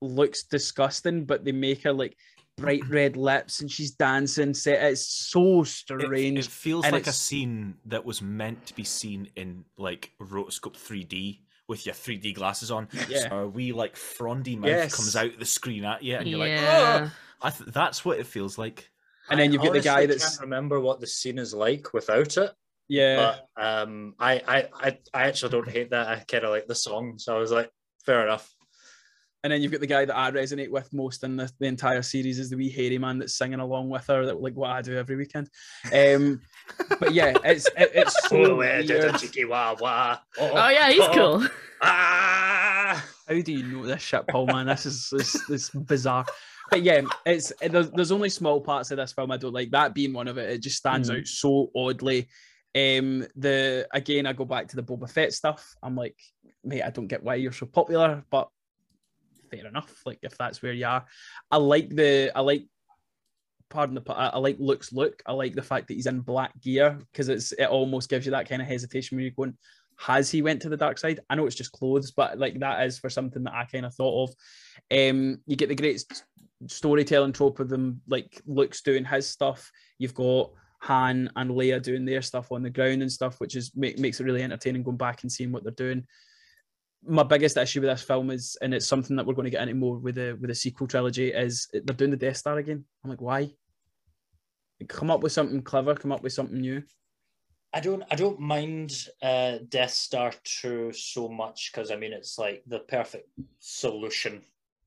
looks 0.00 0.42
disgusting, 0.44 1.24
but 1.24 1.44
they 1.44 1.52
make 1.52 1.82
her 1.84 1.92
like 1.92 2.16
bright 2.56 2.86
red 2.88 3.16
lips 3.16 3.60
and 3.60 3.70
she's 3.70 3.92
dancing. 3.92 4.54
So 4.54 4.72
It's 4.72 5.06
so 5.06 5.64
strange. 5.64 6.38
it 6.38 6.44
feels 6.46 6.84
and 6.84 6.92
like 6.92 7.06
a 7.06 7.12
scene 7.12 7.74
that 7.86 8.04
was 8.04 8.22
meant 8.22 8.66
to 8.66 8.74
be 8.74 8.84
seen 8.84 9.28
in 9.36 9.64
like 9.78 10.12
rotoscope 10.20 10.76
3D 10.76 11.40
with 11.68 11.86
your 11.86 11.94
3D 11.94 12.34
glasses 12.34 12.70
on. 12.70 12.88
Yeah. 13.08 13.28
So 13.28 13.38
a 13.40 13.48
wee 13.48 13.72
like 13.72 13.96
frondy 13.96 14.56
mouth 14.56 14.68
Yes. 14.70 14.94
comes 14.94 15.16
out 15.16 15.38
the 15.38 15.44
screen 15.46 15.84
at 15.84 16.02
you, 16.02 16.16
and 16.16 16.28
you're 16.28 16.38
like, 16.38 16.58
oh, 16.58 17.10
I 17.40 17.50
th- 17.50 17.70
that's 17.72 18.04
what 18.04 18.18
it 18.18 18.26
feels 18.26 18.58
like. 18.58 18.90
And 19.30 19.38
then 19.40 19.52
you've 19.52 19.62
got 19.62 19.72
the 19.72 19.80
guy 19.80 19.92
honestly 20.02 20.06
that's- 20.08 20.30
can't 20.36 20.42
remember 20.42 20.80
what 20.80 21.00
the 21.00 21.06
scene 21.06 21.38
is 21.38 21.54
like 21.54 21.94
without 21.94 22.36
it. 22.36 22.50
yeah. 22.88 23.36
But 23.56 23.62
um, 23.64 24.14
I, 24.18 24.42
I, 24.46 24.68
I, 24.74 24.98
I 25.14 25.22
actually 25.28 25.52
don't 25.52 25.68
hate 25.68 25.90
that. 25.90 26.08
I 26.08 26.16
kind 26.28 26.44
of 26.44 26.50
like 26.50 26.66
the 26.66 26.74
song, 26.74 27.18
so 27.18 27.34
I 27.34 27.38
was 27.38 27.52
like, 27.52 27.70
fair 28.04 28.22
enough. 28.24 28.52
And 29.44 29.52
then 29.52 29.60
you've 29.60 29.72
got 29.72 29.80
the 29.80 29.88
guy 29.88 30.04
that 30.04 30.16
I 30.16 30.30
resonate 30.30 30.70
with 30.70 30.92
most 30.92 31.24
in 31.24 31.36
the, 31.36 31.50
the 31.58 31.66
entire 31.66 32.02
series 32.02 32.38
is 32.38 32.48
the 32.48 32.56
wee 32.56 32.70
hairy 32.70 32.96
man 32.98 33.18
that's 33.18 33.36
singing 33.36 33.58
along 33.58 33.88
with 33.90 34.06
her, 34.06 34.24
that 34.26 34.40
like 34.40 34.54
what 34.54 34.70
I 34.70 34.82
do 34.82 34.96
every 34.96 35.16
weekend. 35.16 35.50
Um, 35.92 36.40
but 37.00 37.12
yeah, 37.12 37.34
it's 37.44 37.66
it, 37.76 37.90
it's 37.94 38.14
so 38.28 38.36
Oh, 38.36 38.44
da- 38.46 38.82
da- 38.82 38.94
weird. 39.00 39.18
cheeky 39.18 39.44
wah, 39.44 39.74
wah. 39.80 40.18
Oh 40.38 40.68
yeah, 40.68 40.90
he's 40.90 41.00
oh, 41.02 41.12
cool. 41.12 41.48
Ah! 41.84 43.04
How 43.28 43.40
do 43.40 43.52
you 43.52 43.64
know 43.64 43.84
this 43.86 44.02
shit, 44.02 44.26
Paul? 44.28 44.46
Man, 44.46 44.66
this 44.66 44.86
is 44.86 45.08
this, 45.10 45.46
this 45.48 45.70
bizarre. 45.70 46.24
But 46.70 46.82
yeah, 46.82 47.02
it's 47.26 47.52
there's, 47.60 47.90
there's 47.90 48.12
only 48.12 48.28
small 48.28 48.60
parts 48.60 48.90
of 48.92 48.98
this 48.98 49.12
film 49.12 49.30
I 49.32 49.36
don't 49.36 49.52
like. 49.52 49.70
That 49.72 49.92
being 49.94 50.12
one 50.12 50.28
of 50.28 50.38
it, 50.38 50.50
it 50.50 50.62
just 50.62 50.76
stands 50.76 51.10
Mm. 51.10 51.18
out 51.20 51.26
so 51.26 51.70
oddly. 51.74 52.28
Um, 52.74 53.26
the 53.36 53.86
again, 53.92 54.26
I 54.26 54.32
go 54.32 54.44
back 54.44 54.68
to 54.68 54.76
the 54.76 54.82
Boba 54.82 55.10
Fett 55.10 55.32
stuff. 55.32 55.74
I'm 55.82 55.96
like, 55.96 56.16
mate, 56.64 56.82
I 56.82 56.90
don't 56.90 57.08
get 57.08 57.22
why 57.24 57.34
you're 57.34 57.52
so 57.52 57.66
popular, 57.66 58.24
but 58.30 58.48
fair 59.52 59.66
enough. 59.66 60.02
Like 60.06 60.18
if 60.22 60.36
that's 60.38 60.62
where 60.62 60.72
you 60.72 60.86
are, 60.86 61.04
I 61.50 61.56
like 61.58 61.90
the 61.90 62.32
I 62.34 62.40
like. 62.40 62.66
Pardon 63.70 63.94
the. 63.94 64.12
I 64.12 64.38
like 64.38 64.56
Luke's 64.58 64.92
look. 64.92 65.22
I 65.24 65.32
like 65.32 65.54
the 65.54 65.62
fact 65.62 65.88
that 65.88 65.94
he's 65.94 66.06
in 66.06 66.20
black 66.20 66.52
gear 66.60 66.98
because 67.10 67.28
it's 67.30 67.52
it 67.52 67.64
almost 67.64 68.10
gives 68.10 68.26
you 68.26 68.32
that 68.32 68.48
kind 68.48 68.60
of 68.60 68.68
hesitation 68.68 69.16
when 69.16 69.24
you're 69.24 69.32
going, 69.34 69.56
has 69.98 70.30
he 70.30 70.42
went 70.42 70.60
to 70.62 70.68
the 70.68 70.76
dark 70.76 70.98
side? 70.98 71.20
I 71.30 71.36
know 71.36 71.46
it's 71.46 71.56
just 71.56 71.72
clothes, 71.72 72.10
but 72.10 72.38
like 72.38 72.58
that 72.60 72.84
is 72.86 72.98
for 72.98 73.08
something 73.08 73.44
that 73.44 73.54
I 73.54 73.64
kind 73.64 73.86
of 73.86 73.94
thought 73.94 74.28
of. 74.28 74.34
Um, 74.90 75.40
you 75.46 75.56
get 75.56 75.68
the 75.68 75.74
great 75.74 76.04
storytelling 76.66 77.32
trope 77.32 77.60
of 77.60 77.68
them, 77.68 78.02
like 78.08 78.42
Luke's 78.46 78.82
doing 78.82 79.04
his 79.04 79.28
stuff. 79.28 79.70
You've 79.98 80.14
got 80.14 80.50
Han 80.80 81.30
and 81.36 81.50
Leia 81.50 81.80
doing 81.80 82.04
their 82.04 82.22
stuff 82.22 82.50
on 82.50 82.62
the 82.62 82.70
ground 82.70 83.02
and 83.02 83.12
stuff, 83.12 83.38
which 83.40 83.56
is 83.56 83.70
make, 83.76 83.98
makes 83.98 84.20
it 84.20 84.24
really 84.24 84.42
entertaining 84.42 84.82
going 84.82 84.96
back 84.96 85.22
and 85.22 85.30
seeing 85.30 85.52
what 85.52 85.62
they're 85.62 85.72
doing. 85.72 86.04
My 87.04 87.22
biggest 87.24 87.56
issue 87.56 87.80
with 87.80 87.90
this 87.90 88.02
film 88.02 88.30
is, 88.30 88.56
and 88.62 88.72
it's 88.72 88.86
something 88.86 89.16
that 89.16 89.26
we're 89.26 89.34
going 89.34 89.44
to 89.44 89.50
get 89.50 89.62
into 89.62 89.74
more 89.74 89.98
with 89.98 90.14
the 90.14 90.36
with 90.40 90.48
the 90.48 90.54
sequel 90.54 90.86
trilogy, 90.86 91.32
is 91.32 91.68
they're 91.72 91.96
doing 91.96 92.10
the 92.12 92.16
Death 92.16 92.36
Star 92.36 92.58
again. 92.58 92.84
I'm 93.02 93.10
like, 93.10 93.20
why? 93.20 93.50
Come 94.88 95.10
up 95.10 95.20
with 95.22 95.32
something 95.32 95.62
clever. 95.62 95.94
Come 95.94 96.12
up 96.12 96.22
with 96.22 96.32
something 96.32 96.60
new. 96.60 96.82
I 97.72 97.80
don't 97.80 98.02
I 98.10 98.16
don't 98.16 98.38
mind 98.40 99.08
uh, 99.22 99.58
Death 99.68 99.92
Star 99.92 100.32
2 100.44 100.92
so 100.92 101.28
much 101.28 101.70
because 101.72 101.90
I 101.90 101.96
mean 101.96 102.12
it's 102.12 102.38
like 102.38 102.62
the 102.66 102.80
perfect 102.80 103.28
solution. 103.60 104.42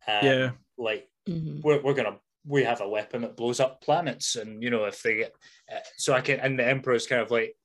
Um, 0.08 0.26
Yeah. 0.26 0.52
Like 0.78 1.10
Mhm. 1.28 1.64
we're, 1.64 1.82
we're 1.82 1.94
gonna 1.96 2.20
we 2.46 2.64
have 2.64 2.82
a 2.82 2.88
weapon 2.88 3.22
that 3.24 3.36
blows 3.36 3.60
up 3.60 3.82
planets 3.82 4.36
and 4.36 4.62
you 4.62 4.70
know 4.70 4.86
if 4.86 5.02
they 5.02 5.16
get 5.16 5.34
uh, 5.74 5.80
so 5.98 6.14
I 6.14 6.22
can 6.22 6.40
and 6.40 6.60
the 6.60 6.68
Emperor's 6.68 7.08
kind 7.08 7.22
of 7.24 7.32
like 7.32 7.56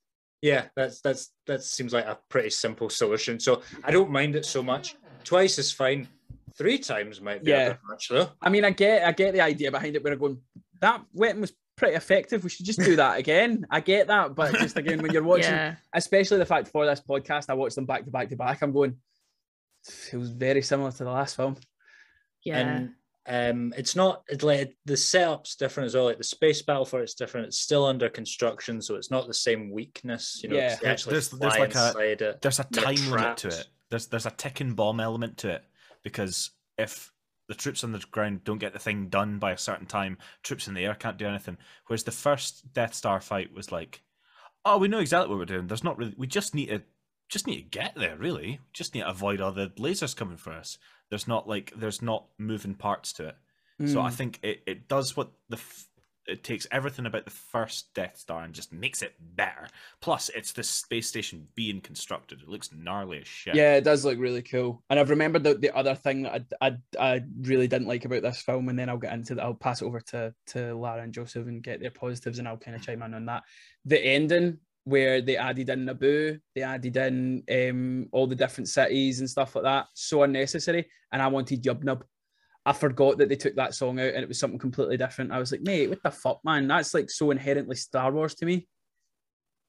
Yeah, 0.41 0.65
that's 0.75 1.01
that's 1.01 1.31
that 1.47 1.63
seems 1.63 1.93
like 1.93 2.05
a 2.05 2.17
pretty 2.29 2.49
simple 2.49 2.89
solution. 2.89 3.39
So 3.39 3.61
I 3.83 3.91
don't 3.91 4.09
mind 4.11 4.35
it 4.35 4.45
so 4.45 4.63
much. 4.63 4.95
Twice 5.23 5.59
is 5.59 5.71
fine. 5.71 6.07
Three 6.57 6.79
times 6.79 7.21
might 7.21 7.43
be 7.43 7.51
Yeah. 7.51 7.61
a 7.67 7.69
bit 7.71 7.79
much 7.87 8.07
though. 8.09 8.29
I 8.41 8.49
mean, 8.49 8.65
I 8.65 8.71
get, 8.71 9.07
I 9.07 9.11
get 9.11 9.33
the 9.33 9.41
idea 9.41 9.71
behind 9.71 9.95
it. 9.95 10.03
Where 10.03 10.13
I'm 10.13 10.19
going, 10.19 10.41
that 10.81 11.03
weapon 11.13 11.41
was 11.41 11.53
pretty 11.77 11.95
effective. 11.95 12.43
We 12.43 12.49
should 12.49 12.65
just 12.65 12.79
do 12.79 12.95
that 12.95 13.17
again. 13.19 13.65
I 13.69 13.79
get 13.79 14.07
that, 14.07 14.35
but 14.35 14.53
just 14.55 14.77
again, 14.77 15.01
when 15.01 15.11
you're 15.13 15.23
watching, 15.23 15.51
Yeah. 15.53 15.75
especially 15.93 16.39
the 16.39 16.45
fact 16.45 16.67
for 16.69 16.85
this 16.85 17.01
podcast, 17.01 17.45
I 17.49 17.53
watched 17.53 17.75
them 17.75 17.85
back 17.85 18.03
to 18.05 18.11
back 18.11 18.29
to 18.29 18.35
back. 18.35 18.61
I'm 18.61 18.71
going, 18.73 18.97
it 20.11 20.17
was 20.17 20.29
very 20.29 20.61
similar 20.61 20.91
to 20.91 21.03
the 21.03 21.09
last 21.11 21.35
film. 21.35 21.55
Yeah. 22.43 22.57
And 22.59 22.89
um, 23.27 23.73
it's 23.77 23.95
not 23.95 24.23
it's 24.29 24.43
like 24.43 24.75
the 24.85 24.97
setup's 24.97 25.55
different 25.55 25.87
as 25.87 25.95
well. 25.95 26.05
Like 26.05 26.17
the 26.17 26.23
space 26.23 26.61
battle 26.61 26.85
for 26.85 27.01
it's 27.01 27.13
different. 27.13 27.47
It's 27.47 27.59
still 27.59 27.85
under 27.85 28.09
construction, 28.09 28.81
so 28.81 28.95
it's 28.95 29.11
not 29.11 29.27
the 29.27 29.33
same 29.33 29.71
weakness. 29.71 30.39
You 30.43 30.49
know, 30.49 30.55
Yeah. 30.55 30.75
they 30.75 30.81
There's- 30.95 31.05
there's 31.05 31.33
like 31.33 31.75
a- 31.75 31.93
it. 31.99 32.41
There's 32.41 32.59
a 32.59 32.63
time 32.65 32.95
limit 33.11 33.37
to 33.37 33.47
it. 33.49 33.67
There's 33.89 34.07
there's 34.07 34.25
a 34.25 34.31
ticking 34.31 34.73
bomb 34.73 34.99
element 34.99 35.37
to 35.39 35.49
it 35.49 35.63
because 36.03 36.51
if 36.77 37.11
the 37.47 37.55
troops 37.55 37.83
on 37.83 37.91
the 37.91 37.99
ground 38.11 38.43
don't 38.45 38.59
get 38.59 38.71
the 38.73 38.79
thing 38.79 39.09
done 39.09 39.37
by 39.37 39.51
a 39.51 39.57
certain 39.57 39.85
time, 39.85 40.17
troops 40.41 40.67
in 40.67 40.73
the 40.73 40.85
air 40.85 40.95
can't 40.95 41.17
do 41.17 41.27
anything. 41.27 41.57
Whereas 41.87 42.03
the 42.05 42.11
first 42.11 42.71
Death 42.73 42.93
Star 42.93 43.19
fight 43.19 43.53
was 43.53 43.71
like, 43.71 44.01
oh, 44.63 44.77
we 44.77 44.87
know 44.87 44.99
exactly 44.99 45.29
what 45.29 45.37
we're 45.39 45.45
doing. 45.45 45.67
There's 45.67 45.83
not 45.83 45.97
really. 45.97 46.15
We 46.17 46.27
just 46.27 46.55
need 46.55 46.67
to 46.67 46.81
just 47.29 47.47
need 47.47 47.57
to 47.57 47.61
get 47.79 47.93
there. 47.95 48.15
Really, 48.17 48.41
we 48.47 48.59
just 48.73 48.95
need 48.95 49.01
to 49.01 49.09
avoid 49.09 49.41
all 49.41 49.51
the 49.51 49.67
lasers 49.77 50.15
coming 50.15 50.37
for 50.37 50.53
us. 50.53 50.77
There's 51.11 51.27
not 51.27 51.47
like 51.47 51.71
there's 51.75 52.01
not 52.01 52.25
moving 52.39 52.73
parts 52.73 53.13
to 53.13 53.27
it. 53.27 53.35
So 53.85 53.99
I 54.01 54.09
Mm. 54.09 54.13
think 54.13 54.39
it, 54.43 54.63
it 54.65 54.87
does 54.87 55.15
what 55.17 55.31
the 55.49 55.57
f- 55.57 55.87
it 56.27 56.43
takes 56.43 56.67
everything 56.71 57.07
about 57.07 57.25
the 57.25 57.31
first 57.31 57.91
Death 57.95 58.15
Star 58.15 58.43
and 58.43 58.53
just 58.53 58.71
makes 58.71 59.01
it 59.01 59.15
better. 59.19 59.67
Plus, 60.01 60.29
it's 60.29 60.51
the 60.51 60.61
space 60.61 61.07
station 61.07 61.47
being 61.55 61.81
constructed. 61.81 62.41
It 62.43 62.47
looks 62.47 62.71
gnarly 62.71 63.21
as 63.21 63.27
shit. 63.27 63.55
Yeah, 63.55 63.73
it 63.73 63.83
does 63.83 64.05
look 64.05 64.19
really 64.19 64.43
cool. 64.43 64.83
And 64.91 64.99
I've 64.99 65.09
remembered 65.09 65.43
the, 65.43 65.55
the 65.55 65.75
other 65.75 65.95
thing 65.95 66.21
that 66.21 66.45
I, 66.61 66.67
I, 66.67 66.77
I 66.99 67.21
really 67.41 67.67
didn't 67.67 67.87
like 67.87 68.05
about 68.05 68.21
this 68.21 68.39
film, 68.43 68.69
and 68.69 68.77
then 68.77 68.87
I'll 68.87 68.97
get 68.97 69.13
into 69.13 69.33
that. 69.35 69.43
I'll 69.43 69.55
pass 69.55 69.81
it 69.81 69.85
over 69.85 69.99
to, 69.99 70.33
to 70.47 70.75
Lara 70.75 71.01
and 71.01 71.11
Joseph 71.11 71.47
and 71.47 71.63
get 71.63 71.81
their 71.81 71.89
positives, 71.91 72.37
and 72.37 72.47
I'll 72.47 72.55
kind 72.57 72.75
of 72.75 72.83
chime 72.83 73.01
in 73.01 73.15
on 73.15 73.25
that. 73.25 73.43
The 73.85 73.99
ending 73.99 74.59
where 74.83 75.21
they 75.21 75.37
added 75.37 75.69
in 75.69 75.85
Naboo, 75.85 76.39
they 76.55 76.61
added 76.63 76.97
in 76.97 77.43
um, 77.51 78.09
all 78.11 78.27
the 78.27 78.35
different 78.35 78.67
cities 78.67 79.19
and 79.19 79.29
stuff 79.29 79.55
like 79.55 79.63
that, 79.63 79.87
so 79.93 80.23
unnecessary. 80.23 80.89
And 81.11 81.21
I 81.21 81.27
wanted 81.27 81.63
Yub 81.63 81.83
Nub. 81.83 82.03
I 82.65 82.73
forgot 82.73 83.17
that 83.17 83.29
they 83.29 83.35
took 83.35 83.55
that 83.55 83.73
song 83.75 83.99
out 83.99 84.13
and 84.13 84.21
it 84.23 84.27
was 84.27 84.39
something 84.39 84.59
completely 84.59 84.97
different. 84.97 85.31
I 85.31 85.39
was 85.39 85.51
like, 85.51 85.61
mate, 85.61 85.89
what 85.89 86.03
the 86.03 86.11
fuck, 86.11 86.39
man? 86.43 86.67
That's 86.67 86.93
like 86.93 87.09
so 87.09 87.31
inherently 87.31 87.75
Star 87.75 88.11
Wars 88.11 88.35
to 88.35 88.45
me. 88.45 88.67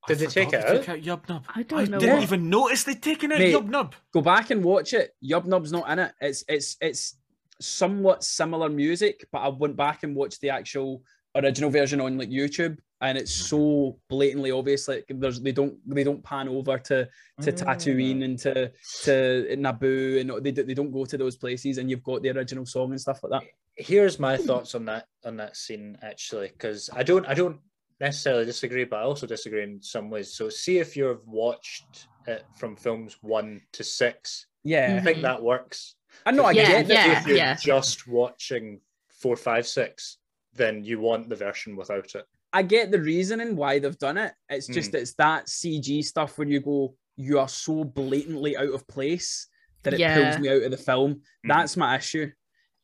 I 0.05 0.09
Did 0.09 0.19
they 0.19 0.27
take 0.27 0.53
it 0.53 0.67
they 0.67 0.79
took 0.79 0.89
out 0.89 0.99
Yub 1.01 1.29
Nub. 1.29 1.45
I 1.55 1.63
don't 1.63 1.89
know 1.91 1.99
didn't 1.99 2.15
what- 2.17 2.23
even 2.25 2.51
notice 2.51 2.85
they'd 2.85 3.03
taken 3.03 3.33
out 3.33 3.39
Mate, 3.39 3.55
Yub 3.55 3.69
Nub. 3.69 3.95
go 4.13 4.21
back 4.21 4.51
and 4.51 4.63
watch 4.65 4.93
it. 4.95 5.13
Yub 5.25 5.47
Nub's 5.47 5.73
not 5.73 5.89
in 5.91 6.01
it. 6.01 6.13
It's 6.21 6.45
it's 6.49 6.77
it's 6.81 7.17
somewhat 7.61 8.25
similar 8.25 8.69
music, 8.69 9.25
but 9.31 9.39
I 9.39 9.49
went 9.49 9.77
back 9.77 10.03
and 10.03 10.17
watched 10.17 10.41
the 10.41 10.51
actual 10.51 11.03
original 11.37 11.71
version 11.71 12.01
on 12.01 12.19
like 12.19 12.31
YouTube, 12.31 12.79
and 13.03 13.19
it's 13.19 13.33
so 13.33 13.99
blatantly 14.09 14.53
obvious. 14.53 14.89
Like 14.89 15.05
there's 15.09 15.41
they 15.41 15.53
don't 15.53 15.77
they 15.87 16.05
don't 16.05 16.23
pan 16.23 16.49
over 16.49 16.79
to 16.79 17.09
to 17.43 17.53
mm. 17.53 17.59
Tatooine 17.59 18.25
and 18.25 18.39
to 18.39 18.73
to 19.03 19.57
Naboo, 19.59 20.21
and 20.21 20.45
they 20.45 20.53
do- 20.53 20.63
they 20.63 20.75
don't 20.75 20.93
go 20.93 21.05
to 21.05 21.19
those 21.19 21.37
places, 21.37 21.79
and 21.79 21.91
you've 21.91 22.05
got 22.05 22.23
the 22.23 22.31
original 22.31 22.65
song 22.65 22.93
and 22.93 23.01
stuff 23.01 23.23
like 23.25 23.33
that. 23.33 23.49
Here's 23.75 24.19
my 24.21 24.37
thoughts 24.37 24.75
on 24.75 24.85
that 24.87 25.07
on 25.25 25.37
that 25.39 25.57
scene 25.57 25.99
actually, 26.03 26.49
because 26.49 26.89
I 26.93 27.03
don't 27.03 27.27
I 27.27 27.35
don't 27.35 27.59
necessarily 28.01 28.45
disagree, 28.45 28.85
but 28.85 29.01
I 29.01 29.03
also 29.03 29.27
disagree 29.27 29.65
in 29.65 29.83
some 29.83 30.09
ways. 30.09 30.33
So 30.35 30.49
see 30.49 30.79
if 30.79 30.97
you've 30.97 31.27
watched 31.27 32.09
it 32.27 32.45
from 32.57 32.77
films 32.77 33.19
one 33.21 33.61
to 33.73 33.83
six. 33.85 34.47
Yeah, 34.63 34.87
I 34.91 34.95
Yeah, 34.95 35.03
think 35.03 35.23
that 35.23 35.43
works. 35.43 35.97
I 36.25 36.31
know. 36.31 36.45
I 36.45 36.53
Yeah, 36.53 36.83
get 36.83 36.89
that. 36.89 37.27
yeah. 37.27 37.53
if 37.53 37.67
you're 37.67 37.77
just 37.81 38.07
watching 38.07 38.81
four, 39.09 39.35
five, 39.37 39.67
six, 39.67 40.19
then 40.55 40.85
you 40.85 41.01
want 41.01 41.29
the 41.29 41.37
version 41.37 41.75
without 41.75 42.15
it. 42.15 42.27
I 42.53 42.63
get 42.63 42.91
the 42.91 43.01
reasoning 43.01 43.57
why 43.57 43.79
they've 43.79 43.99
done 43.99 44.19
it. 44.19 44.33
It's 44.49 44.67
just 44.67 44.93
Mm. 44.93 44.97
it's 45.01 45.15
that 45.15 45.47
CG 45.49 46.03
stuff 46.05 46.37
where 46.37 46.47
you 46.49 46.61
go, 46.61 46.95
you 47.17 47.39
are 47.39 47.49
so 47.49 47.85
blatantly 47.85 48.57
out 48.57 48.73
of 48.75 48.87
place 48.89 49.47
that 49.83 49.95
it 49.95 50.01
Yeah. 50.01 50.15
pulls 50.33 50.39
me 50.43 50.49
out 50.51 50.63
of 50.63 50.71
the 50.71 50.77
film. 50.77 51.15
Mhm. 51.17 51.21
That's 51.45 51.77
my 51.77 51.97
issue. 51.97 52.31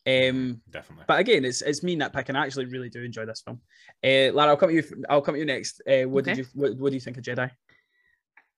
Um, 0.06 0.62
Definitely. 0.70 1.04
but 1.06 1.20
again, 1.20 1.44
it's 1.44 1.60
it's 1.60 1.82
me 1.82 1.96
nitpicking. 1.96 2.34
I 2.34 2.46
actually 2.46 2.64
really 2.66 2.88
do 2.88 3.02
enjoy 3.02 3.26
this 3.26 3.42
film. 3.42 3.60
Uh, 4.02 4.32
Lara, 4.32 4.50
I'll 4.52 4.56
come 4.56 4.70
to 4.70 4.74
you. 4.74 5.04
I'll 5.10 5.20
come 5.20 5.34
to 5.34 5.38
you 5.40 5.44
next. 5.44 5.82
Uh, 5.86 6.04
what 6.08 6.24
did 6.24 6.38
you 6.38 6.46
what, 6.54 6.76
what 6.78 6.88
do 6.90 6.94
you 6.96 7.00
think 7.00 7.18
of 7.18 7.24
Jedi? 7.24 7.50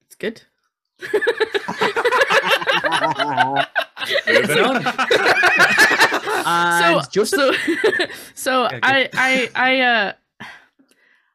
It's 0.07 0.15
good. 0.15 0.43
Moving 4.29 4.59
on. 4.65 4.85
And 6.47 7.03
so, 7.05 7.11
Joseph? 7.11 7.55
so, 7.55 8.07
so 8.35 8.63
Yeah. 8.73 8.79
I, 8.83 9.09
I, 9.15 9.51
I, 9.55 9.81
uh, 9.81 10.13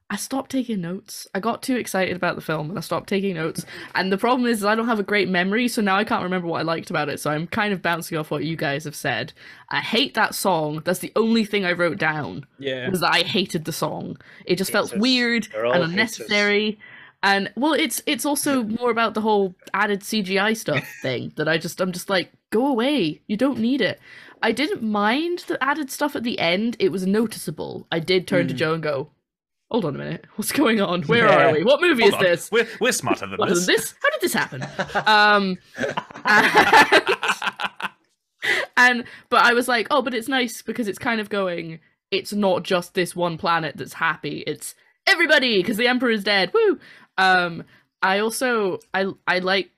I 0.10 0.18
stopped 0.18 0.51
taking 0.51 0.82
notes. 0.82 1.28
I 1.34 1.39
got 1.39 1.64
too 1.64 1.78
excited 1.78 2.16
about 2.16 2.36
the 2.36 2.41
film 2.41 2.70
and 2.70 2.78
I 2.78 2.82
stopped 2.82 3.10
taking 3.10 3.34
notes. 3.36 3.66
And 3.95 4.12
the 4.12 4.20
problem 4.20 4.45
is, 4.47 4.64
I 4.64 4.76
don't 4.76 4.88
have 4.88 4.99
a 4.99 5.03
great 5.03 5.28
memory, 5.30 5.68
so 5.68 5.82
now 5.82 5.95
I 5.95 6.03
can't 6.03 6.22
remember 6.22 6.47
what 6.47 6.60
I 6.60 6.64
liked 6.64 6.91
about 6.91 7.10
it. 7.10 7.20
So 7.20 7.32
I'm 7.32 7.47
kind 7.47 7.74
of 7.74 7.82
bouncing 7.82 8.16
off 8.18 8.30
what 8.30 8.43
you 8.45 8.56
guys 8.56 8.84
have 8.84 8.95
said. 8.95 9.34
I 9.70 9.80
hate 9.80 10.14
that 10.14 10.36
song. 10.36 10.84
That's 10.86 10.99
the 10.99 11.12
only 11.16 11.43
thing 11.43 11.66
I 11.66 11.72
wrote 11.72 11.97
down 11.97 12.45
Yeah. 12.60 12.88
was 12.89 12.99
that 12.99 13.14
I 13.16 13.22
hated 13.22 13.66
the 13.66 13.72
song. 13.74 14.18
It 14.45 14.58
just 14.58 14.72
felt 14.72 14.95
weird 14.95 15.47
and 15.56 15.74
haters. 15.74 15.89
unnecessary. 15.89 16.80
And 17.24 17.51
well, 17.56 17.74
it's 17.74 18.03
it's 18.06 18.26
also 18.26 18.62
more 18.62 18.91
about 18.91 19.16
the 19.16 19.22
whole 19.22 19.56
added 19.74 20.01
CGI 20.01 20.56
stuff 20.56 20.88
thing 21.01 21.34
that 21.38 21.47
I 21.47 21.58
just 21.58 21.82
I'm 21.82 21.91
just 21.91 22.12
like, 22.12 22.32
go 22.51 22.68
away. 22.68 23.22
You 23.26 23.38
don't 23.38 23.58
need 23.58 23.82
it. 23.82 23.99
I 24.43 24.51
didn't 24.51 24.84
mind 24.84 25.39
the 25.47 25.62
added 25.64 25.89
stuff 25.89 26.16
at 26.16 26.22
the 26.22 26.38
end. 26.38 26.76
It 26.78 26.91
was 26.91 27.08
noticeable. 27.08 27.88
I 27.91 27.97
did 27.99 28.28
turn 28.28 28.47
to 28.49 28.53
Mm. 28.53 28.58
Joe 28.58 28.74
and 28.76 28.84
go, 28.84 29.10
"Hold 29.76 29.84
on 29.84 29.96
a 29.96 29.98
minute. 29.98 30.24
What's 30.38 30.54
going 30.54 30.80
on? 30.80 31.02
Where 31.04 31.28
Yeah. 31.28 31.50
are 31.50 31.52
we? 31.52 31.64
What 31.66 31.82
movie 31.82 32.04
Hold 32.04 32.14
is 32.14 32.18
on. 32.18 32.24
this? 32.24 32.50
We're, 32.50 32.66
we're 32.80 32.94
smarter 32.94 33.28
than 33.28 33.38
this. 33.46 33.66
this? 33.66 33.94
How 34.02 34.10
did 34.10 34.22
this 34.22 34.34
happen?" 34.34 34.66
Um, 35.06 35.58
and, 36.24 37.04
and 38.78 39.04
but 39.30 39.44
I 39.44 39.54
was 39.54 39.68
like, 39.68 39.88
oh, 39.92 40.02
but 40.02 40.14
it's 40.14 40.30
nice 40.30 40.62
because 40.62 40.88
it's 40.88 40.98
kind 40.98 41.20
of 41.20 41.28
going. 41.30 41.80
It's 42.10 42.32
not 42.32 42.64
just 42.64 42.94
this 42.94 43.18
one 43.18 43.38
planet 43.38 43.76
that's 43.76 43.92
happy. 43.94 44.44
It's 44.48 44.76
everybody 45.08 45.58
because 45.62 45.76
the 45.76 45.88
emperor 45.90 46.12
is 46.12 46.24
dead. 46.24 46.54
Woo! 46.54 46.80
Um, 47.18 47.64
I 48.02 48.20
also 48.20 48.80
I 48.94 49.08
I 49.28 49.40
like. 49.40 49.72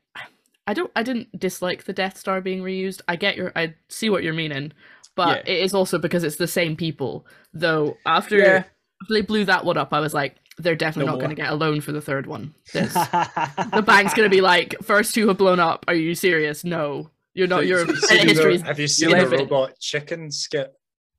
I 0.67 0.73
don't. 0.75 0.91
I 0.95 1.01
didn't 1.01 1.39
dislike 1.39 1.85
the 1.85 1.93
Death 1.93 2.17
Star 2.17 2.39
being 2.41 2.61
reused. 2.61 3.01
I 3.07 3.15
get 3.15 3.35
your. 3.35 3.51
I 3.55 3.73
see 3.89 4.11
what 4.11 4.21
you're 4.23 4.33
meaning, 4.33 4.73
but 5.15 5.47
Yeah. 5.47 5.53
it 5.55 5.63
is 5.63 5.73
also 5.73 5.97
because 5.97 6.23
it's 6.23 6.35
the 6.35 6.45
same 6.47 6.75
people. 6.75 7.25
Though 7.53 7.97
after, 8.05 8.37
Yeah. 8.37 8.63
After 9.01 9.13
they 9.13 9.21
blew 9.21 9.45
that 9.45 9.65
one 9.65 9.77
up, 9.77 9.93
I 9.93 9.99
was 9.99 10.13
like, 10.13 10.35
they're 10.57 10.75
definitely 10.75 11.07
No 11.07 11.11
not 11.13 11.19
going 11.19 11.29
to 11.35 11.41
get 11.41 11.51
a 11.51 11.55
loan 11.55 11.81
for 11.81 11.91
the 11.91 12.01
third 12.01 12.25
one. 12.25 12.53
This 12.73 12.93
the 12.93 13.83
bank's 13.85 14.13
gonna 14.15 14.29
be 14.29 14.41
like, 14.41 14.75
first 14.83 15.13
two 15.13 15.27
have 15.27 15.37
blown 15.37 15.59
up. 15.59 15.85
Are 15.87 15.93
you 15.95 16.15
serious? 16.15 16.63
No, 16.63 17.11
you're 17.33 17.47
not. 17.47 17.57
So- 17.59 17.61
Your 17.61 17.85
so- 17.87 17.93
so 17.95 18.07
Senate 18.07 18.23
you 18.23 18.29
history 18.29 18.57
Have 18.59 18.79
you 18.79 18.87
seen 18.87 19.09
left 19.11 19.29
the 19.29 19.35
it. 19.35 19.39
robot 19.41 19.79
chicken 19.79 20.31
skit? 20.31 20.73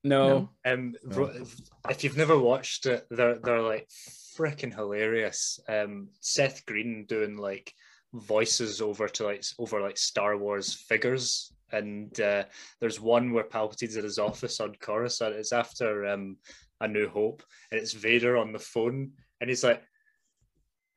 No. 0.05 0.51
Um, 0.65 0.95
No. 1.05 1.31
if 1.91 2.03
you've 2.05 2.17
never 2.17 2.39
watched 2.39 2.87
it, 2.87 3.07
they're 3.11 3.39
they're 3.39 3.63
like 3.63 3.89
freaking 4.37 4.73
hilarious. 4.75 5.59
Um, 5.69 6.09
Seth 6.21 6.65
Green 6.67 7.05
doing 7.09 7.37
like 7.37 7.73
voices 8.13 8.81
over 8.81 9.09
to 9.09 9.25
like 9.25 9.45
over 9.59 9.81
like 9.81 9.99
Star 9.99 10.37
Wars 10.37 10.73
figures, 10.75 11.53
and 11.73 12.19
uh, 12.21 12.45
there's 12.81 13.01
one 13.01 13.33
where 13.33 13.45
Palpatine's 13.45 13.97
at 13.97 14.05
his 14.05 14.19
office 14.19 14.61
on 14.61 14.75
Coruscant. 14.81 15.35
It's 15.35 15.53
after 15.53 16.07
um, 16.07 16.37
A 16.81 16.89
New 16.89 17.09
Hope, 17.09 17.43
and 17.71 17.81
it's 17.81 17.93
Vader 17.93 18.37
on 18.37 18.53
the 18.53 18.59
phone, 18.59 19.13
and 19.41 19.51
he's 19.51 19.65
like, 19.65 19.83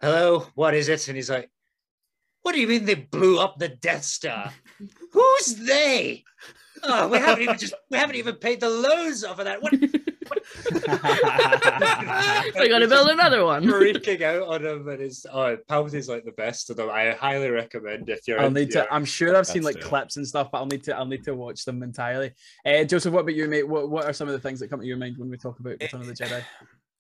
"Hello, 0.01 0.47
what 0.55 0.73
is 0.73 0.89
it?" 0.89 1.07
And 1.07 1.15
he's 1.15 1.29
like, 1.29 1.49
"What 2.41 2.53
do 2.53 2.61
you 2.61 2.67
mean 2.67 2.85
they 2.85 2.95
blew 2.95 3.39
up 3.39 3.57
the 3.57 3.69
Death 3.69 4.03
Star? 4.03 4.53
Who's 5.11 5.55
they?" 5.55 6.23
Oh, 6.83 7.07
we 7.07 7.17
haven't 7.17 7.43
even 7.43 7.57
just 7.57 7.73
we 7.89 7.97
haven't 7.97 8.15
even 8.15 8.35
paid 8.35 8.59
the 8.59 8.69
loans 8.69 9.23
off 9.23 9.39
of 9.39 9.45
that. 9.45 9.61
We're 12.55 12.61
gonna 12.69 12.87
build 12.87 13.09
another 13.09 13.45
one. 13.45 13.63
freaking 13.63 14.21
out 14.21 14.47
on 14.47 14.65
him, 14.65 14.87
and 14.87 15.01
it's 15.01 15.25
oh, 15.31 15.57
Palpatine's 15.69 16.09
like 16.09 16.25
the 16.25 16.31
best 16.31 16.69
of 16.69 16.77
them. 16.77 16.89
I 16.89 17.11
highly 17.11 17.49
recommend 17.49 18.09
if 18.09 18.27
you're. 18.27 18.39
I'll 18.39 18.47
into, 18.47 18.61
need 18.61 18.71
to. 18.71 18.91
I'm 18.93 19.05
sure 19.05 19.35
I've 19.35 19.47
seen 19.47 19.63
like 19.63 19.77
it. 19.77 19.83
clips 19.83 20.17
and 20.17 20.27
stuff, 20.27 20.49
but 20.51 20.59
I'll 20.59 20.65
need 20.65 20.83
to. 20.85 20.97
I'll 20.97 21.05
need 21.05 21.23
to 21.25 21.35
watch 21.35 21.65
them 21.65 21.83
entirely. 21.83 22.33
Uh, 22.65 22.83
Joseph, 22.83 23.13
what 23.13 23.21
about 23.21 23.35
you, 23.35 23.47
mate? 23.47 23.67
What 23.67 23.89
What 23.89 24.05
are 24.05 24.13
some 24.13 24.27
of 24.27 24.33
the 24.33 24.39
things 24.39 24.59
that 24.59 24.69
come 24.69 24.79
to 24.79 24.85
your 24.85 24.97
mind 24.97 25.17
when 25.17 25.29
we 25.29 25.37
talk 25.37 25.59
about 25.59 25.77
Return 25.81 26.01
of 26.01 26.07
the 26.07 26.13
Jedi? 26.13 26.41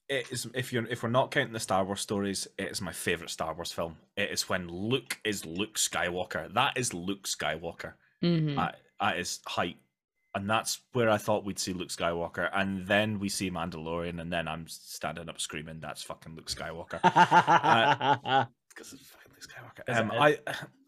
It 0.09 0.29
is 0.29 0.45
if 0.53 0.73
you're 0.73 0.85
if 0.87 1.03
we're 1.03 1.09
not 1.09 1.31
counting 1.31 1.53
the 1.53 1.59
Star 1.61 1.85
Wars 1.85 2.01
stories, 2.01 2.45
it 2.57 2.69
is 2.69 2.81
my 2.81 2.91
favorite 2.91 3.29
Star 3.29 3.53
Wars 3.53 3.71
film. 3.71 3.95
It 4.17 4.29
is 4.29 4.49
when 4.49 4.67
Luke 4.67 5.17
is 5.23 5.45
Luke 5.45 5.75
Skywalker. 5.77 6.53
That 6.53 6.73
is 6.75 6.93
Luke 6.93 7.25
Skywalker. 7.25 7.93
Mhm. 8.21 8.57
That, 8.57 8.75
that 9.01 9.17
is 9.17 9.39
height, 9.47 9.77
and 10.33 10.49
that's 10.49 10.79
where 10.93 11.09
I 11.09 11.17
thought 11.17 11.43
we'd 11.43 11.59
see 11.59 11.73
Luke 11.73 11.89
Skywalker, 11.89 12.49
and 12.53 12.87
then 12.87 13.19
we 13.19 13.27
see 13.27 13.51
Mandalorian, 13.51 14.21
and 14.21 14.31
then 14.31 14.47
I'm 14.47 14.67
standing 14.67 15.27
up 15.27 15.41
screaming, 15.41 15.79
"That's 15.81 16.03
fucking 16.03 16.35
Luke 16.35 16.49
Skywalker!" 16.49 17.01
because 18.69 18.93
it's 18.93 19.07
fucking 19.07 19.31
Luke 19.31 19.41
Skywalker. 19.41 19.99
Um. 19.99 20.11
I 20.11 20.37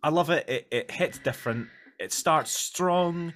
I 0.02 0.10
love 0.10 0.30
it. 0.30 0.48
It 0.48 0.68
it 0.72 0.92
hits 0.92 1.18
different. 1.18 1.68
It 2.00 2.14
starts 2.14 2.52
strong. 2.52 3.34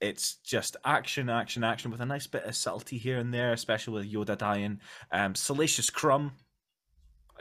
It's 0.00 0.36
just 0.36 0.76
action, 0.84 1.28
action, 1.28 1.62
action 1.62 1.90
with 1.90 2.00
a 2.00 2.06
nice 2.06 2.26
bit 2.26 2.44
of 2.44 2.56
subtlety 2.56 2.96
here 2.96 3.18
and 3.18 3.34
there, 3.34 3.52
especially 3.52 3.94
with 3.94 4.10
Yoda 4.10 4.36
dying. 4.36 4.80
Um, 5.12 5.34
Salacious 5.34 5.90
Crumb. 5.90 6.32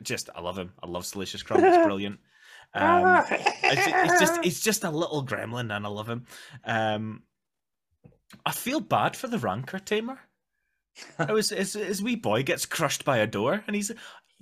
Just 0.01 0.29
I 0.35 0.41
love 0.41 0.57
him. 0.57 0.73
I 0.83 0.87
love 0.87 1.05
Salacious 1.05 1.41
Crumb. 1.41 1.63
It's 1.63 1.77
brilliant. 1.85 2.19
Um, 2.73 3.23
it's, 3.29 3.87
it's 3.87 4.19
just 4.19 4.39
it's 4.45 4.61
just 4.61 4.83
a 4.83 4.91
little 4.91 5.25
gremlin, 5.25 5.75
and 5.75 5.85
I 5.85 5.89
love 5.89 6.09
him. 6.09 6.25
Um, 6.63 7.23
I 8.45 8.51
feel 8.51 8.79
bad 8.79 9.15
for 9.15 9.27
the 9.27 9.39
Rancor 9.39 9.79
tamer. 9.79 10.19
It 11.17 11.31
was 11.31 11.49
his, 11.49 11.73
his 11.73 12.03
wee 12.03 12.15
boy 12.15 12.43
gets 12.43 12.65
crushed 12.65 13.05
by 13.05 13.17
a 13.17 13.27
door, 13.27 13.63
and 13.65 13.75
he's 13.75 13.91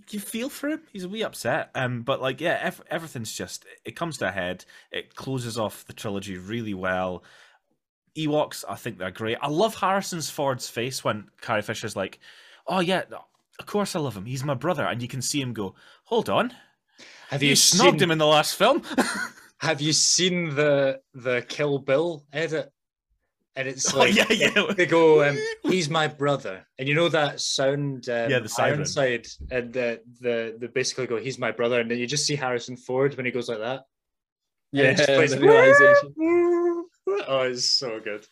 you 0.10 0.20
feel 0.20 0.50
for 0.50 0.70
him. 0.70 0.82
He's 0.92 1.04
a 1.04 1.10
wee 1.10 1.24
upset. 1.24 1.70
Um, 1.76 2.04
but 2.04 2.22
like 2.22 2.42
yeah, 2.42 2.60
ev- 2.62 2.84
everything's 2.90 3.34
just 3.34 3.66
it 3.86 3.96
comes 3.96 4.18
to 4.18 4.28
a 4.28 4.32
head. 4.32 4.66
It 4.92 5.16
closes 5.16 5.58
off 5.58 5.86
the 5.86 5.94
trilogy 5.94 6.38
really 6.38 6.74
well. 6.74 7.24
Ewoks, 8.18 8.66
I 8.68 8.76
think 8.76 8.98
they're 8.98 9.12
great. 9.12 9.38
I 9.42 9.48
love 9.48 9.76
Harrison's 9.76 10.30
Ford's 10.30 10.70
face 10.70 11.04
when 11.04 11.30
Carrie 11.42 11.62
Fisher's 11.62 11.96
like, 11.96 12.20
"Oh 12.66 12.80
yeah, 12.80 13.04
of 13.60 13.66
course 13.66 13.96
I 13.96 14.00
love 14.00 14.18
him. 14.18 14.26
He's 14.26 14.44
my 14.44 14.56
brother," 14.56 14.86
and 14.86 15.02
you 15.02 15.08
can 15.08 15.22
see 15.22 15.40
him 15.42 15.54
go, 15.54 15.76
"Hold 16.06 16.30
on, 16.30 16.54
have 17.30 17.44
you, 17.44 17.50
you 17.50 17.56
snogged 17.56 17.92
seen, 18.00 18.04
him 18.04 18.12
in 18.12 18.18
the 18.18 18.26
last 18.28 18.56
film." 18.56 18.84
Have 19.60 19.82
you 19.82 19.92
seen 19.92 20.54
the 20.54 21.00
the 21.16 21.44
Kill 21.50 21.80
Bill 21.80 22.24
edit? 22.32 22.72
And 23.56 23.68
it's 23.68 23.92
Oh, 23.92 23.98
like 23.98 24.14
yeah, 24.14 24.32
yeah. 24.32 24.72
they 24.78 24.86
go, 24.86 25.28
um, 25.28 25.36
"He's 25.64 25.90
my 25.90 26.08
brother," 26.08 26.68
and 26.78 26.88
you 26.88 26.94
know 26.94 27.10
that 27.10 27.42
sound, 27.42 28.08
um, 28.08 28.30
Yeah, 28.30 28.38
the 28.38 28.50
siren. 28.50 28.86
side, 28.86 29.26
and 29.50 29.74
the 29.74 30.02
the 30.22 30.56
the 30.60 30.68
basically 30.68 31.08
go, 31.08 31.18
"He's 31.18 31.40
my 31.40 31.50
brother," 31.52 31.80
and 31.82 31.90
then 31.90 31.98
you 31.98 32.06
just 32.06 32.28
see 32.28 32.36
Harrison 32.36 32.78
Ford 32.78 33.18
when 33.18 33.26
he 33.26 33.32
goes 33.32 33.50
like 33.50 33.58
that. 33.58 33.82
Yeah, 34.72 34.92
it 34.92 34.98
just 34.98 35.10
plays, 35.10 35.32
the 35.32 35.40
realization. 35.42 36.14
Oh, 37.28 37.42
it's 37.42 37.66
so 37.66 38.00
good. 38.00 38.28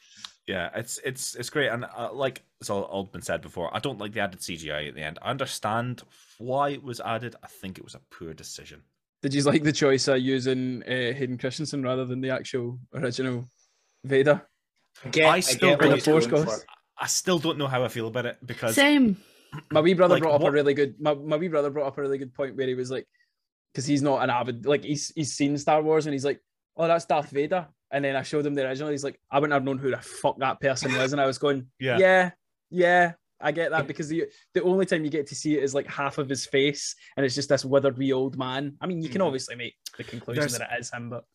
Yeah, 0.45 0.69
it's 0.75 0.99
it's 1.03 1.33
it's 1.33 1.49
great, 1.49 1.69
and 1.69 1.85
uh, 1.85 2.13
like 2.13 2.43
it's 2.61 2.69
all, 2.69 2.83
all 2.83 3.05
been 3.05 3.23
said 3.23 3.41
before. 3.41 3.75
I 3.75 3.79
don't 3.79 3.97
like 3.97 4.13
the 4.13 4.19
added 4.19 4.41
CGI 4.41 4.89
at 4.89 4.93
the 4.93 5.01
end. 5.01 5.17
I 5.23 5.31
understand 5.31 6.03
why 6.37 6.69
it 6.69 6.83
was 6.83 6.99
added. 6.99 7.35
I 7.43 7.47
think 7.47 7.77
it 7.77 7.83
was 7.83 7.95
a 7.95 8.01
poor 8.11 8.33
decision. 8.33 8.81
Did 9.21 9.33
you 9.33 9.41
like 9.43 9.63
the 9.63 9.71
choice 9.71 10.07
of 10.07 10.19
using 10.19 10.83
uh, 10.83 10.87
Hayden 11.13 11.37
Christensen 11.37 11.81
rather 11.83 12.05
than 12.05 12.21
the 12.21 12.29
actual 12.29 12.79
original 12.93 13.49
Vader? 14.03 14.41
I 15.03 15.09
get, 15.09 15.25
I 15.25 15.35
I 15.35 15.39
still 15.39 15.69
get 15.71 15.79
go 15.79 15.89
what 15.89 15.95
the 15.95 16.01
Force 16.11 16.27
for. 16.27 16.47
I 16.97 17.07
still 17.07 17.39
don't 17.39 17.57
know 17.57 17.67
how 17.67 17.83
I 17.83 17.87
feel 17.89 18.07
about 18.07 18.25
it 18.25 18.37
because 18.45 18.75
Same. 18.75 19.17
My 19.71 19.81
wee 19.81 19.93
brother 19.93 20.15
Like, 20.15 20.23
brought 20.23 20.35
up 20.35 20.41
what- 20.41 20.49
a 20.49 20.51
really 20.51 20.73
good. 20.73 20.95
My, 20.99 21.13
my 21.13 21.37
wee 21.37 21.47
brother 21.47 21.69
brought 21.69 21.87
up 21.87 21.97
a 21.97 22.01
really 22.01 22.17
good 22.17 22.33
point 22.33 22.55
where 22.55 22.67
he 22.67 22.75
was 22.75 22.91
like, 22.91 23.07
because 23.73 23.85
he's 23.85 24.01
not 24.01 24.23
an 24.23 24.29
avid 24.29 24.65
like 24.65 24.83
he's 24.83 25.11
he's 25.15 25.33
seen 25.33 25.57
Star 25.57 25.81
Wars 25.81 26.05
and 26.05 26.13
he's 26.13 26.23
like, 26.25 26.39
oh 26.77 26.87
that's 26.87 27.05
Darth 27.05 27.29
Vader, 27.31 27.67
and 27.91 28.05
then 28.05 28.15
I 28.15 28.21
showed 28.21 28.45
him 28.45 28.53
the 28.53 28.65
original. 28.65 28.91
He's 28.91 29.03
like, 29.03 29.19
I 29.31 29.39
wouldn't 29.39 29.53
have 29.53 29.63
known 29.63 29.77
who 29.77 29.91
the 29.91 29.97
fuck 29.97 30.37
that 30.39 30.59
person 30.61 30.93
was, 30.97 31.11
and 31.13 31.21
I 31.21 31.25
was 31.25 31.37
going, 31.37 31.67
Yeah. 31.79 31.97
yeah, 31.97 32.31
yeah, 32.69 33.13
I 33.41 33.51
get 33.51 33.71
that 33.71 33.87
because 33.87 34.07
the 34.07 34.25
the 34.53 34.63
only 34.63 34.85
time 34.85 35.03
you 35.03 35.09
get 35.11 35.27
to 35.27 35.35
see 35.35 35.57
it 35.57 35.63
is 35.63 35.73
like 35.75 35.87
half 35.87 36.17
of 36.17 36.29
his 36.29 36.45
face, 36.45 36.95
and 37.17 37.25
it's 37.25 37.35
just 37.35 37.49
this 37.49 37.65
withered 37.65 37.97
wee 37.97 38.13
old 38.13 38.37
man. 38.37 38.77
I 38.81 38.87
mean, 38.87 39.01
you 39.01 39.09
can 39.09 39.21
Mhm. 39.21 39.25
obviously 39.27 39.55
make 39.55 39.75
the 39.97 40.03
conclusion 40.03 40.39
There's- 40.41 40.57
that 40.57 40.71
it 40.73 40.79
is 40.79 40.91
him, 40.91 41.09
but 41.09 41.25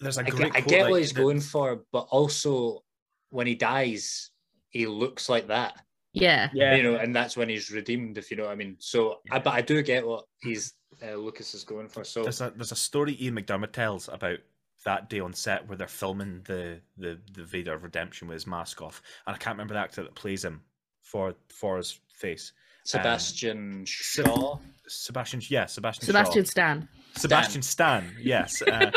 There's 0.00 0.18
a 0.18 0.22
I 0.26 0.30
great 0.30 0.52
get, 0.52 0.56
I 0.56 0.60
get 0.66 0.82
like, 0.82 0.90
what 0.90 1.00
he's 1.00 1.12
going 1.12 1.40
for, 1.40 1.84
but 1.92 2.06
also 2.10 2.84
when 3.30 3.46
he 3.46 3.54
dies, 3.54 4.30
he 4.70 4.86
looks 4.86 5.28
like 5.28 5.46
that. 5.48 5.80
Yeah. 6.12 6.48
yeah, 6.52 6.74
You 6.76 6.82
know, 6.84 6.96
and 6.96 7.14
that's 7.14 7.36
when 7.36 7.48
he's 7.48 7.70
redeemed, 7.70 8.18
if 8.18 8.30
you 8.30 8.36
know 8.36 8.44
what 8.44 8.52
I 8.52 8.56
mean. 8.56 8.76
So, 8.78 9.20
I, 9.30 9.38
but 9.40 9.52
I 9.54 9.62
do 9.62 9.82
get 9.82 10.06
what 10.06 10.24
he's 10.42 10.74
uh, 11.02 11.14
Lucas 11.14 11.54
is 11.54 11.64
going 11.64 11.88
for. 11.88 12.04
So, 12.04 12.22
There's 12.22 12.40
a 12.40 12.52
there's 12.54 12.70
a 12.72 12.76
story 12.76 13.16
Ian 13.20 13.34
McDiarmid 13.36 13.72
tells 13.72 14.08
about 14.08 14.38
that 14.84 15.08
day 15.08 15.18
on 15.18 15.32
set 15.32 15.66
where 15.66 15.76
they're 15.78 15.88
filming 15.88 16.42
the 16.42 16.80
the 16.96 17.20
the 17.32 17.44
Vader 17.44 17.72
of 17.74 17.82
redemption 17.82 18.28
with 18.28 18.34
his 18.36 18.46
mask 18.46 18.80
off, 18.82 19.02
and 19.26 19.34
I 19.34 19.38
can't 19.38 19.54
remember 19.54 19.74
the 19.74 19.80
actor 19.80 20.02
that 20.04 20.14
plays 20.14 20.44
him 20.44 20.62
for 21.04 21.34
for 21.48 21.76
his 21.76 22.00
face. 22.08 22.52
Sebastian 22.84 23.84
Shaw. 23.86 24.58
Sebastian, 24.86 25.40
yeah, 25.48 25.66
Sebastian. 25.66 26.04
Sebastian 26.04 26.44
Shaw. 26.44 26.50
Stan. 26.50 26.88
Sebastian 27.16 27.62
Stan, 27.62 28.04
yes. 28.20 28.60
Uh, 28.60 28.90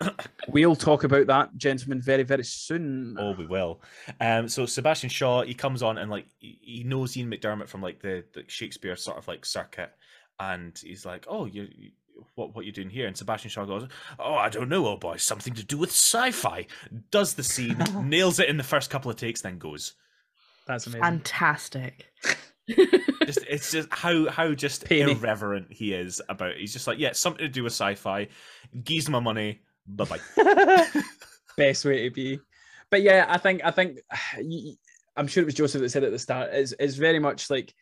we'll 0.48 0.76
talk 0.76 1.02
about 1.04 1.26
that, 1.26 1.56
gentlemen, 1.56 2.00
very 2.00 2.22
very 2.22 2.44
soon. 2.44 3.16
oh, 3.18 3.32
we 3.32 3.46
will. 3.46 3.80
Um, 4.20 4.48
so 4.48 4.66
Sebastian 4.66 5.10
Shaw, 5.10 5.42
he 5.42 5.54
comes 5.54 5.82
on 5.82 5.98
and 5.98 6.10
like 6.10 6.26
he 6.38 6.58
he 6.60 6.84
knows 6.84 7.16
Ian 7.16 7.30
McDiarmid 7.30 7.68
from 7.68 7.82
like 7.82 8.00
the, 8.00 8.24
the 8.34 8.44
Shakespeare 8.46 8.94
sort 8.94 9.18
of 9.18 9.26
like 9.26 9.44
circuit, 9.44 9.90
and 10.38 10.78
he's 10.84 11.04
like, 11.04 11.26
"Oh, 11.28 11.46
you, 11.46 11.68
you 11.76 11.90
what 12.34 12.54
what 12.54 12.64
you 12.64 12.72
doing 12.72 12.90
here?" 12.90 13.08
And 13.08 13.16
Sebastian 13.16 13.50
Shaw 13.50 13.64
goes, 13.64 13.88
"Oh, 14.20 14.34
I 14.34 14.48
don't 14.48 14.68
know, 14.68 14.86
oh 14.86 14.96
boy, 14.96 15.16
something 15.16 15.54
to 15.54 15.64
do 15.64 15.78
with 15.78 15.90
sci-fi." 15.90 16.66
Does 17.10 17.34
the 17.34 17.42
scene, 17.42 17.82
nails 18.04 18.38
it 18.38 18.48
in 18.48 18.56
the 18.56 18.62
first 18.62 18.90
couple 18.90 19.10
of 19.10 19.16
takes, 19.16 19.40
then 19.40 19.58
goes. 19.58 19.94
That's 20.66 20.86
amazing. 20.86 21.02
Fantastic. 21.02 22.06
Just 23.26 23.44
it's 23.48 23.70
just 23.70 23.88
how 23.92 24.28
how 24.30 24.52
just 24.54 24.84
Penny. 24.84 25.12
irreverent 25.12 25.72
he 25.72 25.92
is 25.92 26.20
about. 26.28 26.50
It. 26.52 26.58
He's 26.58 26.72
just 26.72 26.86
like, 26.86 26.98
yeah, 26.98 27.12
something 27.12 27.44
to 27.44 27.48
do 27.48 27.64
with 27.64 27.72
sci-fi. 27.72 28.28
Geese 28.82 29.08
my 29.08 29.20
money. 29.20 29.60
Bye 29.86 30.04
bye. 30.04 30.20
Best 31.56 31.84
way 31.84 32.08
to 32.08 32.10
be. 32.10 32.40
But 32.90 33.02
yeah, 33.02 33.26
I 33.28 33.38
think 33.38 33.62
I 33.64 33.70
think 33.70 33.98
I'm 35.16 35.26
sure 35.26 35.42
it 35.42 35.46
was 35.46 35.54
Joseph 35.54 35.80
that 35.82 35.90
said 35.90 36.04
at 36.04 36.12
the 36.12 36.18
start. 36.18 36.50
It's 36.52 36.74
it's 36.78 36.96
very 36.96 37.18
much 37.18 37.50
like 37.50 37.72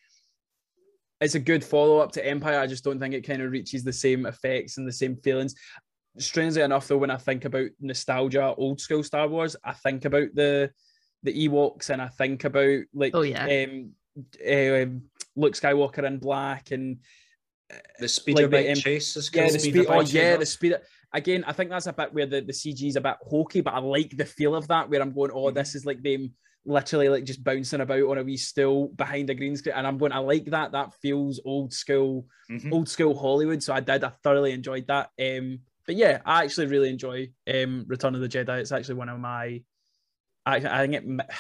it's 1.20 1.34
a 1.34 1.40
good 1.40 1.64
follow 1.64 1.98
up 1.98 2.12
to 2.12 2.26
Empire. 2.26 2.58
I 2.58 2.66
just 2.66 2.84
don't 2.84 2.98
think 2.98 3.14
it 3.14 3.26
kind 3.26 3.42
of 3.42 3.52
reaches 3.52 3.84
the 3.84 3.92
same 3.92 4.26
effects 4.26 4.78
and 4.78 4.88
the 4.88 4.92
same 4.92 5.16
feelings. 5.16 5.54
Strangely 6.18 6.62
enough, 6.62 6.88
though, 6.88 6.98
when 6.98 7.10
I 7.10 7.16
think 7.16 7.44
about 7.44 7.68
nostalgia, 7.80 8.54
old 8.56 8.80
school 8.80 9.02
Star 9.02 9.28
Wars, 9.28 9.54
I 9.64 9.72
think 9.72 10.06
about 10.06 10.28
the 10.34 10.70
the 11.22 11.48
Ewoks 11.48 11.90
and 11.90 12.00
I 12.00 12.08
think 12.08 12.44
about 12.44 12.80
like 12.94 13.14
Oh 13.14 13.22
yeah. 13.22 13.44
um, 13.44 13.90
um, 14.46 15.02
Luke 15.36 15.54
Skywalker 15.54 16.04
in 16.04 16.18
black 16.18 16.70
and 16.70 16.98
The 18.00 18.08
speeder 18.08 18.42
Like 18.42 18.50
the, 18.50 18.56
bike 18.56 18.68
um, 18.70 18.74
chase 18.82 19.16
is 19.16 19.30
yeah, 19.32 19.50
the 19.50 19.58
Speeder 19.58 19.82
speed. 19.84 19.92
Oh, 19.94 20.00
yeah, 20.00 20.22
yeah. 20.30 20.36
the 20.36 20.46
speed. 20.46 20.76
Again, 21.12 21.44
I 21.46 21.52
think 21.52 21.70
that's 21.70 21.86
a 21.88 21.92
bit 21.92 22.12
where 22.14 22.26
the, 22.26 22.40
the 22.40 22.52
CG 22.52 22.86
is 22.88 22.96
a 22.96 23.00
bit 23.00 23.16
hokey, 23.22 23.60
but 23.62 23.74
I 23.74 23.78
like 23.80 24.16
the 24.16 24.24
feel 24.24 24.54
of 24.54 24.68
that. 24.68 24.88
Where 24.88 25.00
I'm 25.02 25.12
going, 25.12 25.30
oh, 25.34 25.50
this 25.50 25.74
is 25.74 25.84
like 25.84 26.02
them 26.02 26.32
literally 26.64 27.08
like 27.08 27.24
just 27.24 27.42
bouncing 27.42 27.80
about 27.80 28.02
on 28.02 28.18
a 28.18 28.22
wee 28.22 28.36
stool 28.36 28.88
behind 28.96 29.28
a 29.30 29.34
green 29.34 29.56
screen, 29.56 29.74
and 29.76 29.86
I'm 29.86 29.98
going, 29.98 30.12
I 30.12 30.18
like 30.18 30.44
that. 30.46 30.70
That 30.72 30.94
feels 31.02 31.40
old 31.44 31.72
school, 31.72 32.26
Mhm. 32.50 32.72
old 32.72 32.88
school 32.88 33.18
Hollywood. 33.18 33.62
So 33.62 33.72
I 33.74 33.80
did. 33.80 34.04
I 34.04 34.12
thoroughly 34.22 34.52
enjoyed 34.52 34.86
that. 34.86 35.10
Um, 35.20 35.60
but 35.86 35.96
yeah, 35.96 36.20
I 36.24 36.44
actually 36.44 36.66
really 36.68 36.90
enjoy 36.90 37.30
um 37.52 37.84
Return 37.88 38.14
of 38.14 38.20
the 38.20 38.28
Jedi. 38.28 38.60
It's 38.60 38.72
actually 38.72 38.94
one 38.96 39.08
of 39.08 39.18
my. 39.18 39.62
I, 40.47 40.57
I 40.57 40.86
think 40.86 40.95
it. 40.95 41.26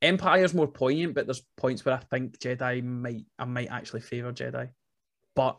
Empire's 0.00 0.54
more 0.54 0.68
poignant, 0.68 1.16
but 1.16 1.26
there's 1.26 1.42
points 1.56 1.84
where 1.84 1.96
I 1.96 1.98
think 1.98 2.38
Jedi 2.38 2.84
might 2.84 3.24
I 3.36 3.44
might 3.46 3.68
actually 3.68 4.00
favor 4.00 4.32
Jedi, 4.32 4.68
but 5.34 5.58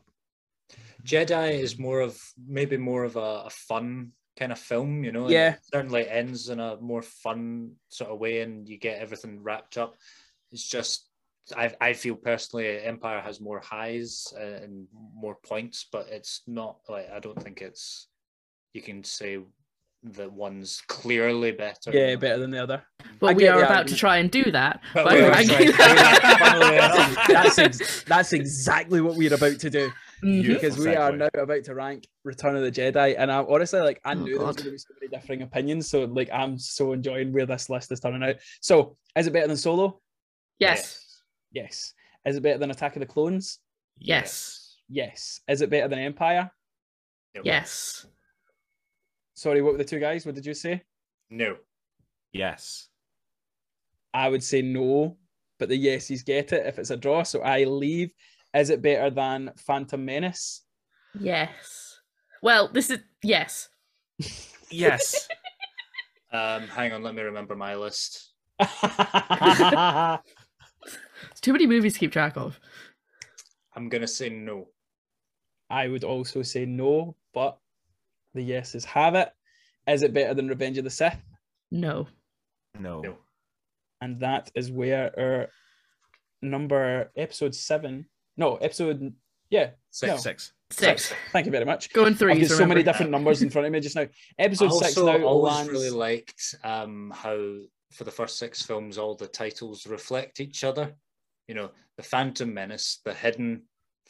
Jedi 1.03 1.59
is 1.59 1.77
more 1.77 1.99
of 1.99 2.17
maybe 2.47 2.77
more 2.77 3.03
of 3.03 3.17
a, 3.17 3.43
a 3.45 3.49
fun 3.49 4.13
kind 4.37 4.53
of 4.53 4.59
film, 4.59 5.03
you 5.03 5.11
know. 5.11 5.29
Yeah. 5.29 5.55
certainly 5.73 6.07
ends 6.09 6.47
in 6.47 6.61
a 6.61 6.77
more 6.77 7.01
fun 7.01 7.73
sort 7.89 8.11
of 8.11 8.19
way, 8.19 8.41
and 8.41 8.67
you 8.67 8.77
get 8.77 9.01
everything 9.01 9.43
wrapped 9.43 9.77
up. 9.77 9.97
It's 10.51 10.67
just 10.67 11.09
I 11.55 11.73
I 11.81 11.93
feel 11.93 12.15
personally 12.15 12.81
Empire 12.81 13.21
has 13.21 13.41
more 13.41 13.59
highs 13.59 14.33
uh, 14.37 14.63
and 14.63 14.87
more 15.13 15.35
points, 15.45 15.87
but 15.91 16.07
it's 16.09 16.41
not 16.47 16.79
like 16.87 17.09
I 17.11 17.19
don't 17.19 17.41
think 17.41 17.61
it's 17.61 18.07
you 18.73 18.81
can 18.81 19.03
say 19.03 19.39
that 20.03 20.31
one's 20.31 20.81
clearly 20.87 21.51
better. 21.51 21.91
yeah, 21.91 22.15
better 22.15 22.39
than 22.39 22.51
the 22.51 22.63
other. 22.63 22.83
But 23.19 23.31
I 23.31 23.33
we 23.33 23.47
are 23.47 23.59
the 23.59 23.65
about 23.65 23.87
to 23.87 23.95
try 23.95 24.17
and 24.17 24.31
do 24.31 24.49
that. 24.51 24.81
But 24.93 25.05
by 25.05 25.13
we 25.15 25.21
are 25.21 25.31
ranking 25.31 25.55
trying 25.55 25.65
to 25.67 25.71
do 25.71 25.77
that, 25.77 26.37
funnily 26.39 26.75
them. 26.77 27.11
enough. 27.11 27.27
that's 27.27 27.59
ex- 27.59 28.03
that's 28.03 28.33
exactly 28.33 29.01
what 29.01 29.15
we're 29.15 29.33
about 29.33 29.59
to 29.59 29.69
do 29.69 29.91
Mhm. 30.23 30.45
Because 30.47 30.77
we 30.77 30.93
are 30.97 31.13
now 31.13 31.29
about 31.33 31.63
to 31.63 31.73
rank 31.75 32.05
Return 32.25 32.57
of 32.57 32.61
the 32.63 32.71
Jedi, 32.71 33.15
and 33.17 33.31
I 33.31 33.37
honestly 33.37 33.79
like 33.79 34.01
I 34.03 34.11
Oh, 34.11 34.15
knew 34.15 34.37
there 34.37 34.45
was 34.47 34.57
going 34.57 34.65
to 34.65 34.71
be 34.71 34.77
so 34.77 34.93
many 34.99 35.07
differing 35.09 35.41
opinions, 35.43 35.89
so 35.89 36.03
like 36.03 36.29
I'm 36.33 36.57
so 36.59 36.91
enjoying 36.91 37.31
where 37.31 37.45
this 37.45 37.69
list 37.69 37.89
is 37.93 38.01
turning 38.01 38.23
out. 38.23 38.35
So, 38.59 38.97
is 39.15 39.27
it 39.27 39.31
better 39.33 39.47
than 39.47 39.55
Solo? 39.55 40.01
Yes. 40.59 41.21
Yes. 41.53 41.93
Is 42.25 42.35
it 42.35 42.43
better 42.43 42.57
than 42.57 42.69
Attack 42.69 42.97
of 42.97 42.99
the 42.99 43.05
Clones? 43.05 43.59
Yes. 43.97 44.75
Yes. 44.89 45.39
Is 45.47 45.61
it 45.61 45.69
better 45.69 45.87
than 45.87 45.99
Empire? 45.99 46.51
Yes. 47.41 48.05
Sorry, 49.39 49.61
what 49.61 49.71
were 49.71 49.77
the 49.77 49.85
two 49.85 50.01
guys? 50.01 50.25
What 50.25 50.35
did 50.35 50.45
you 50.45 50.53
say? 50.53 50.83
No. 51.29 51.55
Yes. 52.33 52.89
I 54.13 54.27
would 54.27 54.43
say 54.43 54.61
no, 54.61 55.15
but 55.57 55.69
the 55.69 55.77
yeses 55.77 56.23
get 56.23 56.51
it 56.51 56.65
if 56.65 56.77
it's 56.77 56.89
a 56.89 56.97
draw. 56.97 57.23
So 57.23 57.39
I 57.39 57.63
leave. 57.63 58.11
Is 58.53 58.69
it 58.69 58.81
better 58.81 59.09
than 59.09 59.53
Phantom 59.55 60.03
Menace? 60.03 60.63
Yes. 61.17 62.01
Well, 62.41 62.67
this 62.67 62.89
is 62.89 62.99
yes. 63.23 63.69
Yes. 64.69 65.29
Um, 66.31 66.67
hang 66.67 66.93
on, 66.93 67.01
let 67.01 67.15
me 67.15 67.23
remember 67.23 67.55
my 67.55 67.73
list. 67.73 68.33
It's 68.59 68.71
too 71.41 71.53
many 71.53 71.65
movies 71.65 71.93
to 71.93 71.99
keep 71.99 72.11
track 72.11 72.37
of. 72.37 72.59
I'm 73.75 73.89
gonna 73.89 74.07
say 74.07 74.29
no. 74.29 74.67
I 75.71 75.87
would 75.87 76.03
also 76.03 76.43
say 76.43 76.67
no, 76.67 77.15
but 77.33 77.57
the 78.33 78.41
yeses 78.41 78.85
have 78.85 79.15
it. 79.15 79.29
Is 79.87 80.03
it 80.03 80.13
better 80.13 80.33
than 80.33 80.47
Revenge 80.47 80.77
of 80.77 80.83
the 80.83 80.89
Sith? 80.89 81.17
No. 81.71 82.07
No. 82.79 83.01
No. 83.01 83.17
And 84.01 84.19
that 84.21 84.51
is 84.55 84.71
where 84.71 85.11
our 85.19 85.49
number 86.41 87.11
episode 87.17 87.55
seven. 87.55 88.05
No, 88.37 88.55
episode. 88.57 89.13
Yeah, 89.49 89.71
Six. 89.91 90.09
No. 90.11 90.17
Six. 90.17 90.53
Six. 90.71 91.13
thank 91.31 91.47
you 91.47 91.51
very 91.51 91.65
much. 91.65 91.91
Going 91.91 92.13
I've 92.13 92.19
three. 92.19 92.39
got 92.39 92.49
so 92.51 92.65
many 92.67 92.83
different 92.83 93.09
numbers 93.11 93.41
in 93.41 93.49
front 93.49 93.65
of 93.65 93.73
me 93.73 93.79
just 93.79 93.95
now. 93.95 94.05
Episode 94.39 94.67
I 94.67 94.69
six 94.77 94.97
also 94.97 95.17
now 95.17 95.25
always 95.25 95.53
lands. 95.55 95.71
really 95.71 95.89
liked 95.89 96.55
um, 96.63 97.11
how 97.15 97.55
for 97.91 98.03
the 98.03 98.11
first 98.11 98.37
six 98.37 98.61
films 98.61 98.99
all 98.99 99.15
the 99.15 99.27
titles 99.27 99.87
reflect 99.87 100.39
each 100.39 100.63
other. 100.63 100.93
You 101.47 101.55
know, 101.55 101.71
the 101.97 102.03
Phantom 102.03 102.53
Menace, 102.53 102.99
the 103.03 103.13
Hidden 103.15 103.63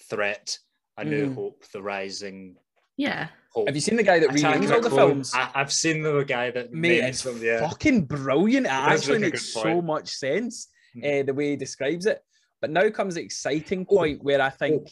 Threat, 0.10 0.58
A 0.98 1.06
New 1.06 1.28
Mm. 1.30 1.36
Hope, 1.36 1.64
the 1.72 1.82
Rising 1.82 2.58
Yeah. 2.98 3.30
Have 3.66 3.76
you 3.76 3.82
seen 3.82 3.96
the 3.98 4.04
guy 4.04 4.20
that 4.20 4.30
renames 4.30 4.72
all 4.72 4.82
the 4.82 4.90
films? 4.90 5.32
I, 5.34 5.50
I've 5.56 5.72
seen 5.74 6.02
the 6.04 6.24
guy 6.24 6.52
that 6.52 6.72
names 6.74 7.10
it's 7.10 7.24
them. 7.24 7.40
Yeah, 7.42 7.68
fucking 7.68 8.04
brilliant. 8.06 8.66
It 8.68 8.72
actually 8.72 9.20
makes 9.20 9.52
so 9.54 9.82
much 9.82 10.10
sense 10.10 10.68
Mhm. 10.96 11.22
uh, 11.22 11.24
the 11.26 11.34
way 11.34 11.52
he 11.52 11.56
describes 11.56 12.06
it. 12.06 12.22
But 12.62 12.72
now 12.72 12.90
comes 12.90 13.16
the 13.16 13.22
exciting 13.22 13.86
point 13.86 14.24
where 14.24 14.42
I 14.42 14.50
think, 14.50 14.90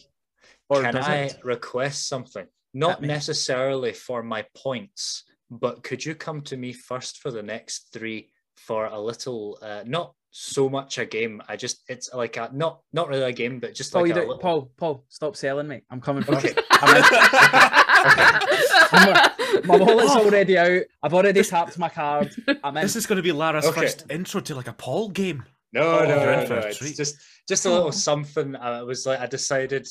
or 0.70 0.82
Can 0.82 0.96
I 0.98 1.16
it? 1.26 1.38
request 1.44 2.08
something? 2.08 2.46
Not 2.74 3.02
necessarily 3.02 3.94
for 3.94 4.22
my 4.24 4.46
points, 4.56 5.24
but 5.50 5.84
could 5.84 6.06
you 6.06 6.14
come 6.16 6.42
to 6.44 6.58
me 6.58 6.74
first 6.74 7.20
for 7.20 7.32
the 7.32 7.44
next 7.44 7.92
three 7.94 8.32
for 8.58 8.86
a 8.86 9.00
little, 9.00 9.58
uh, 9.62 9.84
not 9.86 10.14
so 10.32 10.70
much 10.70 10.98
a 11.00 11.06
game. 11.06 11.42
I 11.48 11.56
just 11.56 11.84
it's 11.88 12.14
like 12.14 12.38
a 12.38 12.50
not 12.54 12.82
not 12.94 13.08
really 13.08 13.24
a 13.24 13.32
game, 13.32 13.60
but 13.60 13.74
just 13.74 13.92
Paul, 13.94 14.02
like 14.04 14.10
you 14.10 14.14
a 14.14 14.16
do, 14.22 14.22
little. 14.28 14.38
Paul, 14.40 14.72
Paul, 14.78 15.06
stop 15.10 15.36
selling 15.36 15.68
me. 15.68 15.82
I'm 15.90 16.02
coming 16.02 16.22
first. 16.24 16.46
Okay. 16.46 16.62
I'm 16.72 17.04
My 19.66 19.78
wallet's 19.78 20.12
oh. 20.14 20.26
already 20.26 20.58
out. 20.58 20.84
I've 21.04 21.14
already 21.14 21.44
tapped 21.44 21.78
my 21.78 21.90
card. 21.90 22.34
I'm 22.64 22.78
in. 22.78 22.84
This 22.84 22.96
is 22.96 23.06
going 23.06 23.18
to 23.18 23.24
be 23.24 23.32
Lara's 23.32 23.66
Okay. 23.66 23.82
first 23.82 24.06
intro 24.10 24.42
to 24.42 24.56
like 24.56 24.68
a 24.68 24.74
Paul 24.74 25.10
game. 25.10 25.44
No, 25.74 26.00
Oh, 26.00 26.04
no, 26.06 26.26
no, 26.26 26.46
no. 26.48 26.56
It's 26.68 26.96
just 26.96 27.16
just 27.48 27.66
a 27.66 27.70
little 27.70 27.88
Oh. 27.88 27.92
something. 27.92 28.56
I 28.56 28.82
was 28.84 29.06
like, 29.06 29.20
I 29.20 29.26
decided 29.26 29.88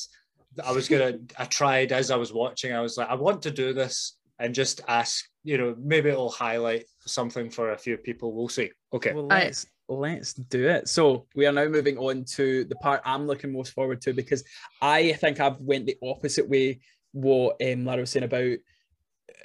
I 0.63 0.71
was 0.71 0.87
gonna. 0.87 1.19
I 1.37 1.45
tried 1.45 1.91
as 1.91 2.11
I 2.11 2.15
was 2.15 2.33
watching. 2.33 2.73
I 2.73 2.81
was 2.81 2.97
like, 2.97 3.09
I 3.09 3.15
want 3.15 3.41
to 3.43 3.51
do 3.51 3.73
this 3.73 4.17
and 4.39 4.53
just 4.53 4.81
ask. 4.87 5.25
You 5.43 5.57
know, 5.57 5.75
maybe 5.79 6.09
it'll 6.09 6.29
highlight 6.31 6.85
something 7.05 7.49
for 7.49 7.71
a 7.71 7.77
few 7.77 7.97
people. 7.97 8.33
We'll 8.33 8.49
see. 8.49 8.71
Okay. 8.93 9.13
Well, 9.13 9.27
let's 9.27 9.65
let's 9.87 10.33
do 10.33 10.67
it. 10.67 10.89
So 10.89 11.25
we 11.35 11.45
are 11.45 11.53
now 11.53 11.67
moving 11.67 11.97
on 11.97 12.25
to 12.35 12.65
the 12.65 12.75
part 12.77 13.01
I'm 13.05 13.27
looking 13.27 13.53
most 13.53 13.73
forward 13.73 14.01
to 14.01 14.13
because 14.13 14.43
I 14.81 15.13
think 15.13 15.39
I've 15.39 15.61
went 15.61 15.85
the 15.85 15.97
opposite 16.03 16.49
way. 16.49 16.79
What 17.13 17.57
um, 17.61 17.85
Lara 17.85 18.01
was 18.01 18.09
saying 18.11 18.25
about 18.25 18.57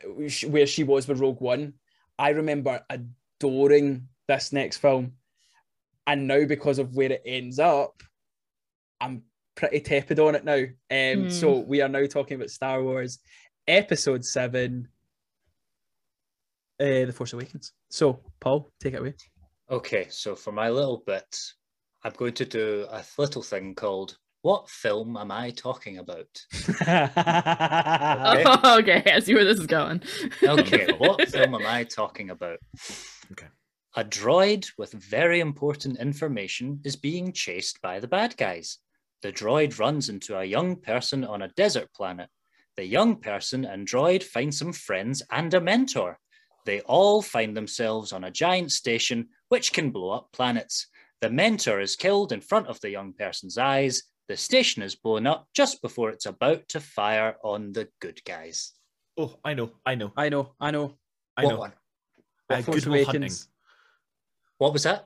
uh, 0.04 0.08
where 0.48 0.66
she 0.66 0.84
was 0.84 1.08
with 1.08 1.20
Rogue 1.20 1.40
One. 1.40 1.74
I 2.18 2.30
remember 2.30 2.84
adoring 2.90 4.08
this 4.28 4.52
next 4.52 4.78
film, 4.78 5.12
and 6.06 6.26
now 6.26 6.44
because 6.44 6.78
of 6.78 6.94
where 6.94 7.12
it 7.12 7.22
ends 7.24 7.58
up, 7.58 8.02
I'm 9.00 9.22
pretty 9.54 9.80
tepid 9.80 10.18
on 10.20 10.34
it 10.34 10.44
now. 10.44 10.62
Um, 10.90 11.24
Hmm. 11.24 11.28
so 11.30 11.58
we 11.58 11.80
are 11.80 11.88
now 11.88 12.06
talking 12.06 12.36
about 12.36 12.50
Star 12.50 12.82
Wars 12.82 13.18
Episode 13.66 14.24
Seven, 14.24 14.88
uh, 16.80 17.06
The 17.06 17.12
Force 17.12 17.32
Awakens. 17.32 17.72
So, 17.90 18.20
Paul, 18.40 18.70
take 18.80 18.94
it 18.94 19.00
away. 19.00 19.14
Okay, 19.70 20.06
so 20.10 20.34
for 20.34 20.52
my 20.52 20.68
little 20.68 21.02
bit, 21.06 21.38
I'm 22.04 22.12
going 22.16 22.34
to 22.34 22.44
do 22.44 22.86
a 22.90 23.02
little 23.18 23.42
thing 23.42 23.74
called 23.74 24.16
What 24.43 24.68
Film 24.68 25.16
Am 25.16 25.30
I 25.30 25.51
Talking 25.51 25.99
About? 25.99 26.45
Okay. 26.68 27.09
Oh, 28.45 28.78
okay, 28.80 29.03
I 29.07 29.20
see 29.20 29.34
where 29.34 29.45
this 29.45 29.61
is 29.61 29.66
going. 29.66 30.03
Okay, 30.43 30.88
what 30.99 31.28
film 31.28 31.55
am 31.55 31.66
I 31.66 31.84
talking 31.84 32.30
about? 32.30 32.59
Okay. 33.30 33.47
A 33.97 34.05
droid 34.05 34.66
with 34.76 34.93
very 34.93 35.38
important 35.38 36.01
information 36.01 36.80
is 36.84 36.97
being 36.97 37.32
chased 37.32 37.80
by 37.82 38.01
the 38.01 38.09
bad 38.09 38.36
guys. 38.36 38.78
The 39.22 39.32
droid 39.32 39.78
runs 39.78 40.09
into 40.09 40.36
a 40.36 40.45
young 40.45 40.76
person 40.76 41.24
on 41.24 41.43
a 41.43 41.49
desert 41.49 41.93
planet. 41.95 42.28
The 42.76 42.84
young 42.84 43.16
person 43.16 43.64
and 43.64 43.86
droid 43.86 44.24
find 44.24 44.53
some 44.53 44.72
friends 44.72 45.22
and 45.30 45.55
a 45.55 45.61
mentor. 45.61 46.18
They 46.66 46.80
all 46.80 47.22
find 47.22 47.57
themselves 47.57 48.12
on 48.12 48.24
a 48.24 48.30
giant 48.30 48.72
station 48.72 49.28
which 49.51 49.72
can 49.72 49.90
blow 49.90 50.11
up 50.11 50.32
planets. 50.32 50.88
The 51.20 51.30
mentor 51.30 51.80
is 51.80 51.95
killed 51.95 52.32
in 52.32 52.40
front 52.40 52.66
of 52.66 52.80
the 52.80 52.90
young 52.90 53.12
person's 53.12 53.57
eyes. 53.57 54.03
The 54.33 54.39
station 54.39 54.83
is 54.83 54.95
blown 54.95 55.26
up 55.26 55.47
just 55.53 55.83
before 55.83 56.09
it's 56.09 56.24
about 56.24 56.66
to 56.70 56.80
fire 56.80 57.37
on 57.45 57.70
the 57.74 57.87
good 58.01 58.18
guys. 58.24 58.72
Oh, 59.18 59.37
I 59.45 59.53
know, 59.53 59.72
I 59.85 59.95
know, 59.95 60.11
I 60.16 60.30
know, 60.30 60.55
I 60.59 60.70
know. 60.70 60.95
I 61.37 61.45
what 61.45 61.51
know. 61.51 61.59
one? 61.59 61.72
Uh, 62.49 62.62
Force 62.62 62.83
Goodwill 62.83 63.05
Hunting. 63.05 63.33
What 64.57 64.72
was 64.72 64.85
that? 64.85 65.05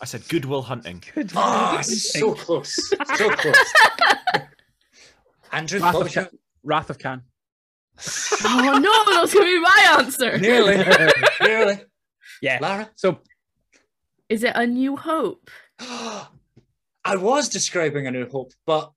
I 0.00 0.04
said 0.04 0.28
Goodwill 0.28 0.62
Hunting. 0.62 1.02
Good. 1.16 1.32
Ah, 1.34 1.80
so 1.80 2.34
close. 2.34 2.76
So 3.16 3.28
close. 3.34 3.74
Andrew, 5.50 5.80
Wrath 5.80 5.94
of, 5.96 6.02
was 6.04 6.14
your... 6.14 6.24
Khan. 6.26 6.38
Wrath 6.62 6.90
of 6.90 6.98
Khan. 7.00 7.22
Oh 8.44 8.78
no, 8.80 9.12
that 9.12 9.18
was 9.20 9.34
gonna 9.34 9.46
be 9.46 9.58
my 9.58 9.96
answer. 9.98 10.38
Nearly. 10.38 10.76
Nearly. 11.40 11.80
Yeah. 12.40 12.58
Lara? 12.62 12.88
So 12.94 13.18
Is 14.28 14.44
it 14.44 14.52
A 14.54 14.64
New 14.64 14.96
Hope? 14.96 15.50
I 17.04 17.16
was 17.16 17.48
describing 17.48 18.06
A 18.06 18.10
New 18.10 18.28
Hope, 18.28 18.52
but 18.66 18.90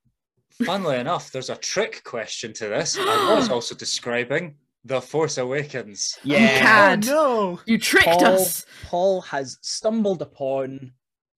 funnily 0.64 0.96
enough, 1.00 1.30
there's 1.30 1.50
a 1.50 1.56
trick 1.56 2.02
question 2.04 2.52
to 2.54 2.68
this. 2.68 2.96
I 2.98 3.34
was 3.34 3.48
also 3.50 3.74
describing 3.74 4.56
The 4.84 5.00
Force 5.00 5.38
Awakens. 5.38 6.18
yeah, 6.24 6.58
can't. 6.58 7.06
no! 7.06 7.60
You 7.66 7.78
tricked 7.78 8.06
Paul, 8.06 8.24
us. 8.24 8.64
Paul 8.84 9.20
has 9.22 9.58
stumbled 9.62 10.22
upon 10.22 10.92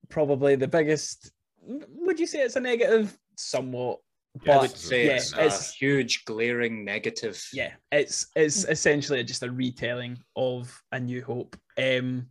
probably 0.09 0.55
the 0.57 0.69
biggest. 0.69 1.33
Would 1.63 2.19
you 2.21 2.27
say 2.27 2.41
it's 2.41 2.57
a 2.57 2.61
negative? 2.61 3.17
Somewhat, 3.37 3.99
Yeah, 4.45 4.53
I 4.53 4.55
but 4.57 4.61
would 4.63 4.77
say 4.77 5.07
yeah, 5.07 5.13
it's, 5.17 5.33
it's 5.37 5.71
a 5.71 5.75
huge 5.75 6.25
glaring 6.25 6.85
negative. 6.85 7.43
yeah, 7.53 7.73
it's 7.91 8.27
it's 8.37 8.65
essentially 8.65 9.23
just 9.25 9.43
a 9.43 9.51
retelling 9.51 10.19
of 10.37 10.81
A 10.93 11.01
New 11.01 11.23
Hope. 11.25 11.57
Um, 11.79 12.27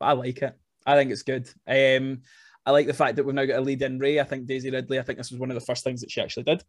but 0.00 0.06
I 0.06 0.12
like 0.12 0.38
it. 0.42 0.54
I 0.86 0.94
think 0.96 1.10
it's 1.10 1.22
good. 1.22 1.48
Um, 1.66 2.22
I 2.66 2.72
like 2.72 2.88
the 2.88 2.92
fact 2.92 3.16
that 3.16 3.24
we've 3.24 3.34
now 3.34 3.44
got 3.44 3.60
a 3.60 3.62
lead 3.62 3.80
in 3.82 4.00
Rey. 4.00 4.18
I 4.18 4.24
think 4.24 4.46
Daisy 4.46 4.70
Ridley. 4.70 4.98
I 4.98 5.02
think 5.02 5.18
this 5.18 5.30
was 5.30 5.38
one 5.38 5.50
of 5.50 5.54
the 5.54 5.64
first 5.64 5.84
things 5.84 6.00
that 6.00 6.10
she 6.10 6.20
actually 6.20 6.42
did. 6.42 6.64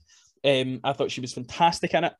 Um, 0.46 0.80
I 0.84 0.94
thought 0.94 1.12
she 1.12 1.22
was 1.22 1.34
fantastic 1.34 1.96
in 1.96 2.04
it. 2.04 2.14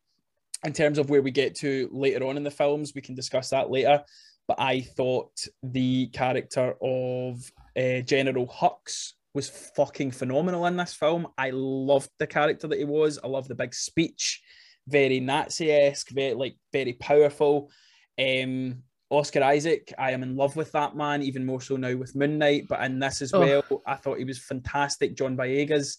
In 0.66 0.74
terms 0.74 0.98
of 0.98 1.12
where 1.12 1.22
we 1.22 1.30
get 1.30 1.54
to 1.58 1.88
later 1.92 2.26
on 2.26 2.38
in 2.38 2.44
the 2.44 2.50
films, 2.50 2.94
we 2.96 3.02
can 3.02 3.14
discuss 3.14 3.52
that 3.52 3.70
later. 3.70 4.04
But 4.48 4.60
I 4.60 4.82
thought 4.82 5.32
the 5.62 6.08
character 6.08 6.76
of 6.82 7.52
uh, 7.78 8.02
General 8.02 8.48
Hux 8.48 9.12
was 9.36 9.72
fucking 9.76 10.10
phenomenal 10.10 10.66
in 10.66 10.78
this 10.78 10.96
film. 10.96 11.28
I 11.38 11.52
loved 11.52 12.10
the 12.18 12.26
character 12.26 12.68
that 12.68 12.80
he 12.80 12.86
was. 12.86 13.20
I 13.24 13.28
love 13.28 13.48
the 13.48 13.54
big 13.54 13.76
speech, 13.76 14.42
very 14.88 15.20
Nazi-esque, 15.20 16.10
very 16.10 16.34
like 16.34 16.58
very 16.74 16.94
powerful. 16.94 17.70
Um, 18.18 18.82
Oscar 19.10 19.44
Isaac, 19.44 19.94
I 19.98 20.12
am 20.12 20.24
in 20.24 20.36
love 20.36 20.56
with 20.56 20.72
that 20.74 20.96
man, 20.96 21.22
even 21.22 21.46
more 21.46 21.62
so 21.62 21.78
now 21.78 21.96
with 21.96 22.16
Moon 22.16 22.38
Knight. 22.38 22.68
But 22.68 22.84
in 22.84 23.00
this 23.00 23.22
as 23.22 23.34
Oh. 23.34 23.40
well, 23.40 23.82
I 23.86 23.96
thought 23.96 24.18
he 24.18 24.26
was 24.26 24.40
fantastic. 24.40 25.16
John 25.16 25.38
Boyega's 25.38 25.98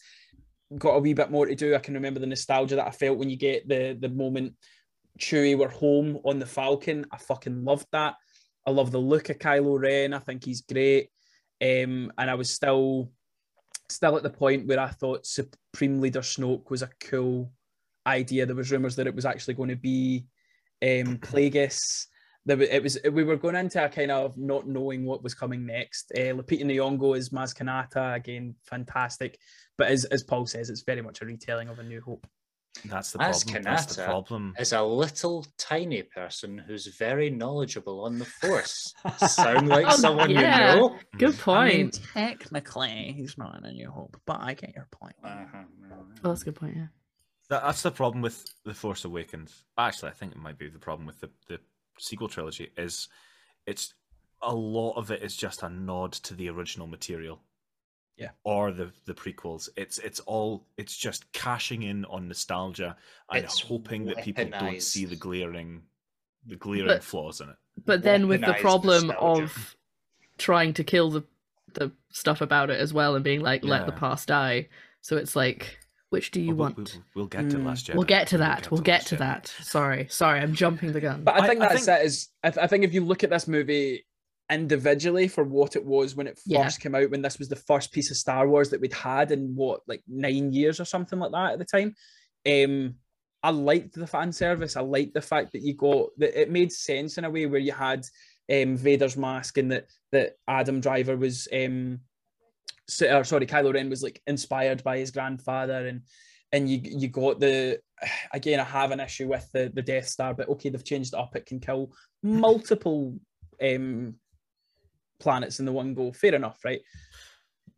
got 0.76 0.96
a 0.96 0.98
wee 0.98 1.14
bit 1.14 1.30
more 1.30 1.46
to 1.46 1.54
do. 1.54 1.74
I 1.74 1.78
can 1.78 1.94
remember 1.94 2.20
the 2.20 2.26
nostalgia 2.26 2.76
that 2.76 2.86
I 2.86 2.90
felt 2.90 3.16
when 3.18 3.30
you 3.30 3.36
get 3.36 3.66
the 3.68 3.96
the 3.98 4.10
moment 4.10 4.54
Chewie 5.18 5.56
were 5.56 5.68
home 5.70 6.18
on 6.24 6.38
the 6.38 6.46
Falcon. 6.46 7.06
I 7.10 7.16
fucking 7.16 7.64
loved 7.64 7.86
that. 7.92 8.14
I 8.66 8.70
love 8.70 8.90
the 8.92 8.98
look 9.00 9.30
of 9.30 9.38
Kylo 9.38 9.80
Ren. 9.80 10.12
I 10.12 10.18
think 10.18 10.44
he's 10.44 10.60
great. 10.60 11.08
Um, 11.60 12.12
and 12.18 12.30
I 12.30 12.34
was 12.34 12.50
still 12.50 13.10
still 13.88 14.16
at 14.18 14.22
the 14.22 14.30
point 14.30 14.66
where 14.66 14.78
I 14.78 14.88
thought 14.88 15.24
Supreme 15.26 16.00
Leader 16.00 16.20
Snoke 16.20 16.68
was 16.70 16.82
a 16.82 16.90
cool 17.00 17.50
idea. 18.06 18.44
There 18.44 18.54
was 18.54 18.70
rumors 18.70 18.96
that 18.96 19.06
it 19.06 19.14
was 19.14 19.24
actually 19.24 19.54
going 19.54 19.70
to 19.70 19.76
be 19.76 20.26
um, 20.82 21.16
Plagueis. 21.18 22.06
There, 22.48 22.60
it 22.62 22.82
was 22.82 22.98
we 23.12 23.24
were 23.24 23.36
going 23.36 23.56
into 23.56 23.84
a 23.84 23.88
kind 23.90 24.10
of 24.10 24.36
not 24.38 24.66
knowing 24.66 25.04
what 25.04 25.22
was 25.22 25.34
coming 25.34 25.66
next. 25.66 26.10
Uh, 26.16 26.32
Lupita 26.32 26.64
Nyong'o 26.64 27.14
is 27.16 27.28
Maz 27.28 27.54
Kanata 27.54 28.16
again, 28.16 28.54
fantastic. 28.64 29.38
But 29.76 29.88
as 29.88 30.06
as 30.06 30.22
Paul 30.22 30.46
says, 30.46 30.70
it's 30.70 30.82
very 30.82 31.02
much 31.02 31.20
a 31.20 31.26
retelling 31.26 31.68
of 31.68 31.78
A 31.78 31.82
New 31.82 32.00
Hope. 32.00 32.26
That's 32.86 33.12
the 33.12 33.20
As 33.22 33.44
problem. 33.44 33.64
That's 33.64 33.96
the 33.96 34.02
Kanata 34.02 34.06
problem. 34.06 34.54
Is 34.58 34.72
a 34.72 34.82
little 34.82 35.46
tiny 35.58 36.02
person 36.04 36.56
who's 36.58 36.86
very 36.86 37.28
knowledgeable 37.28 38.04
on 38.04 38.18
the 38.18 38.24
Force. 38.24 38.94
Sound 39.26 39.68
like 39.68 39.86
Oh, 39.86 39.96
someone 39.96 40.30
yeah. 40.30 40.74
you 40.74 40.80
know? 40.80 40.96
Good 41.18 41.38
point. 41.38 42.00
technically, 42.14 43.12
he's 43.16 43.36
not 43.36 43.58
in 43.58 43.64
A 43.64 43.72
New 43.72 43.90
Hope, 43.90 44.16
but 44.26 44.40
I 44.40 44.54
get 44.54 44.74
your 44.74 44.88
point. 44.90 45.16
Uh-huh. 45.22 45.64
Oh, 46.24 46.28
that's 46.30 46.42
a 46.42 46.44
good 46.46 46.56
point. 46.56 46.76
Yeah. 46.76 46.86
That, 47.50 47.62
that's 47.64 47.82
the 47.82 47.90
problem 47.90 48.22
with 48.22 48.44
the 48.64 48.74
Force 48.74 49.04
Awakens. 49.04 49.64
Actually, 49.76 50.10
I 50.10 50.14
think 50.14 50.32
it 50.32 50.38
might 50.38 50.58
be 50.58 50.68
the 50.68 50.78
problem 50.78 51.06
with 51.06 51.20
the, 51.20 51.30
the 51.48 51.58
sequel 51.98 52.28
trilogy. 52.28 52.70
Is 52.76 53.08
it's 53.66 53.94
a 54.42 54.54
lot 54.54 54.92
of 54.96 55.10
it 55.10 55.22
is 55.22 55.36
just 55.36 55.62
a 55.62 55.68
nod 55.68 56.12
to 56.12 56.34
the 56.34 56.48
original 56.48 56.86
material. 56.86 57.40
Yeah. 58.16 58.30
Or 58.44 58.72
the 58.72 58.90
the 59.06 59.14
prequels. 59.14 59.68
It's 59.76 59.98
it's 59.98 60.20
all 60.20 60.66
it's 60.76 60.96
just 60.96 61.30
cashing 61.32 61.82
in 61.84 62.04
on 62.06 62.28
nostalgia 62.28 62.96
and 63.30 63.44
It's 63.44 63.60
hoping 63.60 64.06
that 64.06 64.22
people 64.24 64.46
don't 64.48 64.82
see 64.82 65.04
the 65.04 65.16
glaring 65.16 65.82
the 66.46 66.56
glaring 66.56 66.86
But- 66.86 67.04
flaws 67.04 67.40
in 67.40 67.48
it. 67.50 67.56
But 67.84 68.02
then 68.02 68.26
with 68.26 68.40
the 68.40 68.54
problem 68.54 69.06
nostalgia. 69.08 69.44
of 69.44 69.76
trying 70.36 70.74
to 70.74 70.84
kill 70.84 71.10
the 71.10 71.24
the 71.74 71.92
stuff 72.10 72.40
about 72.40 72.70
it 72.70 72.80
as 72.80 72.92
well 72.92 73.14
and 73.14 73.22
being 73.22 73.40
like, 73.40 73.62
let 73.62 73.86
the 73.86 73.92
past 73.92 74.28
die. 74.28 74.68
So 75.00 75.16
it's 75.16 75.36
like, 75.36 75.78
which 76.10 76.30
do 76.30 76.40
you 76.40 76.48
Well, 76.54 76.56
want? 76.70 76.76
we'll, 76.76 76.86
we'll, 76.86 77.02
we'll 77.14 77.26
get 77.26 77.50
to 77.50 77.56
Mm. 77.58 77.64
Last 77.66 77.86
Jedi. 77.86 77.94
We'll 77.94 78.04
get 78.04 78.28
to 78.28 78.38
that. 78.38 78.70
We'll 78.70 78.80
get 78.80 79.00
Last 79.00 79.08
to 79.08 79.14
Jedi. 79.16 79.18
that. 79.18 79.46
Sorry, 79.62 80.06
sorry, 80.08 80.40
I'm 80.40 80.54
jumping 80.54 80.92
the 80.92 81.00
gun. 81.00 81.24
But 81.24 81.34
I 81.34 81.44
I- 81.44 81.48
think 81.48 81.60
I 81.62 81.68
that's 81.68 81.86
think- 81.86 82.00
it. 82.00 82.06
Is 82.06 82.28
I, 82.42 82.50
th- 82.50 82.64
I 82.64 82.66
think 82.66 82.84
if 82.84 82.94
you 82.94 83.04
look 83.04 83.24
at 83.24 83.30
this 83.30 83.46
movie 83.48 84.04
individually 84.50 85.28
for 85.28 85.44
what 85.44 85.76
it 85.76 85.84
was 85.84 86.16
when 86.16 86.26
it 86.26 86.36
first 86.38 86.46
Yeah. 86.46 86.70
came 86.70 86.94
out, 86.94 87.10
when 87.10 87.22
this 87.22 87.38
was 87.38 87.48
the 87.48 87.56
first 87.56 87.92
piece 87.92 88.10
of 88.10 88.16
Star 88.16 88.48
Wars 88.48 88.70
that 88.70 88.80
we'd 88.80 88.92
had 88.94 89.30
in 89.30 89.54
what 89.54 89.80
like 89.86 90.02
nine 90.08 90.52
years 90.52 90.80
or 90.80 90.84
something 90.86 91.18
like 91.18 91.32
that 91.32 91.52
at 91.52 91.58
the 91.58 91.64
time, 91.66 91.94
um, 92.48 92.94
I 93.42 93.50
liked 93.50 93.94
the 93.94 94.06
fan 94.06 94.32
service. 94.32 94.76
I 94.76 94.80
liked 94.80 95.14
the 95.14 95.20
fact 95.20 95.52
that 95.52 95.62
you 95.62 95.74
got 95.74 96.08
that 96.18 96.40
it 96.40 96.50
made 96.50 96.72
sense 96.72 97.18
in 97.18 97.24
a 97.24 97.30
way 97.30 97.46
where 97.46 97.60
you 97.60 97.72
had 97.72 98.04
um, 98.50 98.76
Vader's 98.76 99.16
mask 99.16 99.58
and 99.58 99.70
that 99.70 99.86
that 100.12 100.36
Adam 100.48 100.80
Driver 100.80 101.16
was 101.16 101.46
um, 101.52 102.00
so, 102.00 102.07
or 103.02 103.24
sorry, 103.24 103.46
Kylo 103.46 103.74
Ren 103.74 103.90
was 103.90 104.02
like 104.02 104.20
inspired 104.26 104.82
by 104.82 104.98
his 104.98 105.10
grandfather 105.10 105.86
and 105.86 106.02
and 106.52 106.68
you 106.68 106.80
you 106.82 107.08
got 107.08 107.40
the 107.40 107.78
again 108.32 108.60
I 108.60 108.64
have 108.64 108.90
an 108.90 109.00
issue 109.00 109.28
with 109.28 109.48
the 109.52 109.70
the 109.72 109.82
Death 109.82 110.08
Star, 110.08 110.34
but 110.34 110.48
okay, 110.48 110.70
they've 110.70 110.84
changed 110.84 111.14
it 111.14 111.18
up. 111.18 111.36
It 111.36 111.46
can 111.46 111.60
kill 111.60 111.92
multiple 112.22 113.18
um 113.62 114.14
planets 115.20 115.58
in 115.58 115.66
the 115.66 115.72
one 115.72 115.94
go. 115.94 116.12
Fair 116.12 116.34
enough, 116.34 116.58
right? 116.64 116.80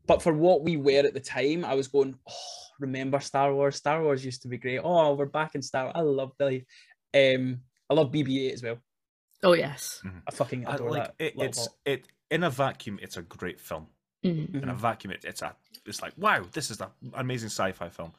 But 0.07 0.23
for 0.23 0.33
what 0.33 0.63
we 0.63 0.77
were 0.77 1.07
at 1.07 1.15
the 1.15 1.21
time, 1.21 1.65
I 1.65 1.75
was 1.75 1.89
going, 1.89 2.17
oh, 2.29 2.35
remember 2.81 3.21
Star 3.21 3.55
Wars? 3.55 3.77
Star 3.77 4.03
Wars 4.03 4.25
used 4.25 4.43
to 4.43 4.49
be 4.49 4.59
great. 4.59 4.81
Oh, 4.83 5.15
we're 5.15 5.27
back 5.27 5.55
in 5.55 5.63
Star. 5.63 5.93
I 5.95 6.01
love 6.01 6.33
the 6.39 6.63
um 7.15 7.61
I 7.89 7.95
love 7.95 8.13
BB-8 8.13 8.53
as 8.53 8.63
well. 8.63 8.79
oh 9.43 9.55
yes. 9.55 10.03
I 10.29 10.31
fucking 10.31 10.67
I- 10.67 10.75
adore 10.75 10.91
like 10.91 11.17
that. 11.19 11.25
it, 11.25 11.35
it's 11.37 11.69
it. 11.85 11.93
it 11.93 12.07
in 12.31 12.45
a 12.45 12.51
vacuum. 12.51 12.99
It's 13.03 13.17
a 13.17 13.23
great 13.23 13.61
film. 13.61 13.89
Mhm. 14.25 14.63
in 14.63 14.69
a 14.69 14.75
vacuum 14.75 15.13
it, 15.13 15.25
it's 15.25 15.43
a 15.43 15.57
it's 15.87 16.03
like 16.03 16.13
wow 16.19 16.45
this 16.53 16.71
is 16.71 16.81
an 16.81 16.89
amazing 17.15 17.49
sci-fi 17.49 17.89
film 17.89 18.13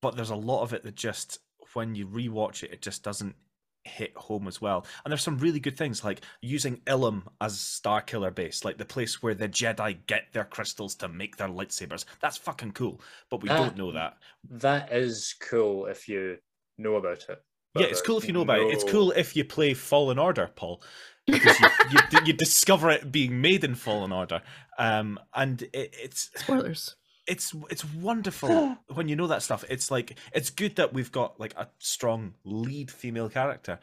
but 0.00 0.16
there's 0.16 0.30
a 0.30 0.36
lot 0.36 0.62
of 0.62 0.72
it 0.72 0.82
that 0.82 0.94
just 0.94 1.40
when 1.74 1.94
you 1.94 2.06
rewatch 2.06 2.62
it 2.62 2.72
it 2.72 2.80
just 2.82 3.02
doesn't 3.02 3.36
hit 3.84 4.16
home 4.16 4.48
as 4.48 4.60
well 4.60 4.84
and 5.04 5.12
there's 5.12 5.22
some 5.22 5.38
really 5.38 5.60
good 5.60 5.76
things 5.76 6.02
like 6.02 6.22
using 6.42 6.78
Ilum 6.86 7.22
as 7.40 7.54
Starkiller 7.56 8.34
base 8.34 8.64
like 8.64 8.78
the 8.78 8.84
place 8.84 9.22
where 9.22 9.34
the 9.34 9.48
Jedi 9.48 10.04
get 10.06 10.32
their 10.32 10.44
crystals 10.44 10.94
to 10.96 11.08
make 11.08 11.36
their 11.36 11.48
lightsabers 11.48 12.04
that's 12.20 12.36
fucking 12.36 12.72
cool 12.72 13.00
but 13.30 13.42
we 13.42 13.48
Ah. 13.48 13.58
don't 13.58 13.76
know 13.76 13.92
that 13.92 14.16
That 14.50 14.90
is 14.92 15.34
cool 15.40 15.86
if 15.86 16.08
you 16.08 16.38
know 16.78 16.96
about 16.96 17.26
it. 17.28 17.42
Yeah, 17.78 17.86
it's 17.86 18.00
cool 18.02 18.16
if 18.16 18.26
you 18.26 18.32
know 18.32 18.40
about 18.40 18.60
it. 18.60 18.72
It's 18.72 18.84
cool 18.90 19.10
if 19.12 19.36
you 19.36 19.44
play 19.44 19.74
Fallen 19.74 20.18
Order, 20.18 20.50
Paul, 20.56 20.82
because 21.26 21.58
you, 21.60 21.98
you, 22.12 22.18
you 22.26 22.32
discover 22.32 22.90
it 22.90 23.10
being 23.10 23.40
made 23.40 23.64
in 23.64 23.74
Fallen 23.74 24.12
Order. 24.12 24.42
Um, 24.78 25.18
and 25.34 25.62
it, 25.62 25.94
it's 26.02 26.30
Spoilers. 26.36 26.96
it's 27.26 27.54
it's 27.70 27.84
wonderful 27.84 28.76
when 28.94 29.08
you 29.08 29.16
know 29.16 29.26
that 29.26 29.42
stuff. 29.42 29.64
It's 29.68 29.90
like 29.90 30.18
it's 30.32 30.50
good 30.50 30.76
that 30.76 30.92
we've 30.92 31.12
got 31.12 31.38
like 31.40 31.54
a 31.56 31.68
strong 31.78 32.34
lead 32.44 32.90
female 32.90 33.28
character, 33.28 33.78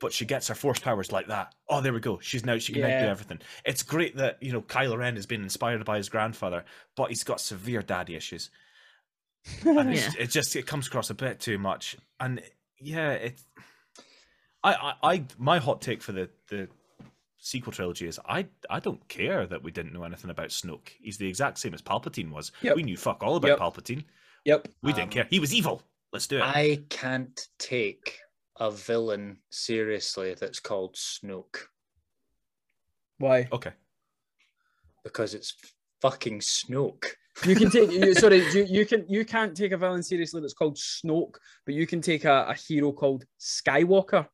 but 0.00 0.12
she 0.12 0.24
gets 0.24 0.48
her 0.48 0.54
force 0.54 0.78
powers 0.78 1.12
like 1.12 1.28
that. 1.28 1.54
Oh, 1.68 1.80
there 1.80 1.92
we 1.92 2.00
go. 2.00 2.18
She's 2.20 2.44
now 2.44 2.58
she 2.58 2.72
can 2.72 2.82
now 2.82 3.00
do 3.00 3.06
everything. 3.08 3.40
It's 3.64 3.82
great 3.82 4.16
that 4.16 4.42
you 4.42 4.52
know 4.52 4.62
Kylo 4.62 4.98
Ren 4.98 5.16
has 5.16 5.26
been 5.26 5.42
inspired 5.42 5.84
by 5.84 5.98
his 5.98 6.08
grandfather, 6.08 6.64
but 6.96 7.08
he's 7.10 7.24
got 7.24 7.40
severe 7.40 7.82
daddy 7.82 8.16
issues, 8.16 8.50
and 9.64 9.90
it's, 9.94 10.14
it 10.16 10.30
just 10.30 10.56
it 10.56 10.66
comes 10.66 10.88
across 10.88 11.10
a 11.10 11.14
bit 11.14 11.40
too 11.40 11.58
much. 11.58 11.96
And 12.18 12.42
yeah, 12.80 13.12
it. 13.12 13.40
I, 14.64 14.72
I 15.02 15.12
I 15.14 15.24
my 15.38 15.58
hot 15.58 15.80
take 15.80 16.02
for 16.02 16.12
the 16.12 16.28
the 16.48 16.68
sequel 17.38 17.72
trilogy 17.72 18.06
is 18.06 18.18
I 18.28 18.46
I 18.70 18.80
don't 18.80 19.06
care 19.08 19.46
that 19.46 19.62
we 19.62 19.70
didn't 19.70 19.92
know 19.92 20.04
anything 20.04 20.30
about 20.30 20.48
Snoke. 20.48 20.88
He's 21.00 21.18
the 21.18 21.28
exact 21.28 21.58
same 21.58 21.74
as 21.74 21.82
Palpatine 21.82 22.30
was. 22.30 22.52
Yep. 22.62 22.76
We 22.76 22.82
knew 22.82 22.96
fuck 22.96 23.22
all 23.22 23.36
about 23.36 23.48
Yep. 23.48 23.58
Palpatine. 23.58 24.04
Yep. 24.44 24.68
We 24.82 24.92
Um, 24.92 24.98
didn't 24.98 25.10
care. 25.12 25.26
He 25.30 25.38
was 25.38 25.54
evil. 25.54 25.82
Let's 26.12 26.26
do 26.26 26.38
it. 26.38 26.42
I 26.42 26.82
can't 26.88 27.48
take 27.58 28.18
a 28.58 28.70
villain 28.70 29.38
seriously 29.50 30.34
that's 30.34 30.60
called 30.60 30.94
Snoke 30.94 31.58
Why? 33.18 33.48
okay. 33.52 33.72
because 35.04 35.34
it's 35.34 35.54
fucking 36.00 36.40
Snoke. 36.40 37.04
You 37.44 37.54
can 37.54 37.70
take. 37.70 37.90
You, 37.90 38.14
sorry, 38.24 38.38
you, 38.52 38.64
you 38.68 38.86
can. 38.86 39.04
You 39.08 39.24
can't 39.24 39.54
take 39.54 39.72
a 39.72 39.76
villain 39.76 40.02
seriously 40.02 40.40
that's 40.40 40.54
called 40.54 40.76
Snoke, 40.76 41.34
but 41.66 41.74
you 41.74 41.86
can 41.86 42.00
take 42.00 42.24
a, 42.24 42.46
a 42.48 42.54
hero 42.54 42.92
called 42.92 43.24
Skywalker. 43.38 44.26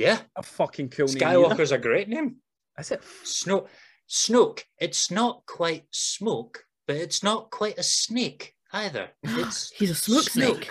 Yeah, 0.00 0.20
A 0.36 0.42
fucking 0.42 0.88
cool 0.90 1.06
name. 1.06 1.16
Skywalker's 1.18 1.72
a 1.72 1.78
great 1.78 2.08
name. 2.08 2.36
Is 2.78 2.90
it? 2.90 3.02
Snoke. 3.24 3.68
Snoke. 4.08 4.62
It's 4.78 5.10
not 5.10 5.44
quite 5.46 5.84
smoke, 5.90 6.64
but 6.86 6.96
it's 6.96 7.22
not 7.22 7.50
quite 7.50 7.78
a 7.78 7.82
snake 7.82 8.54
either. 8.72 9.08
It's 9.24 9.70
He's 9.70 9.90
a 9.90 9.94
smoke 9.94 10.24
snake. 10.24 10.70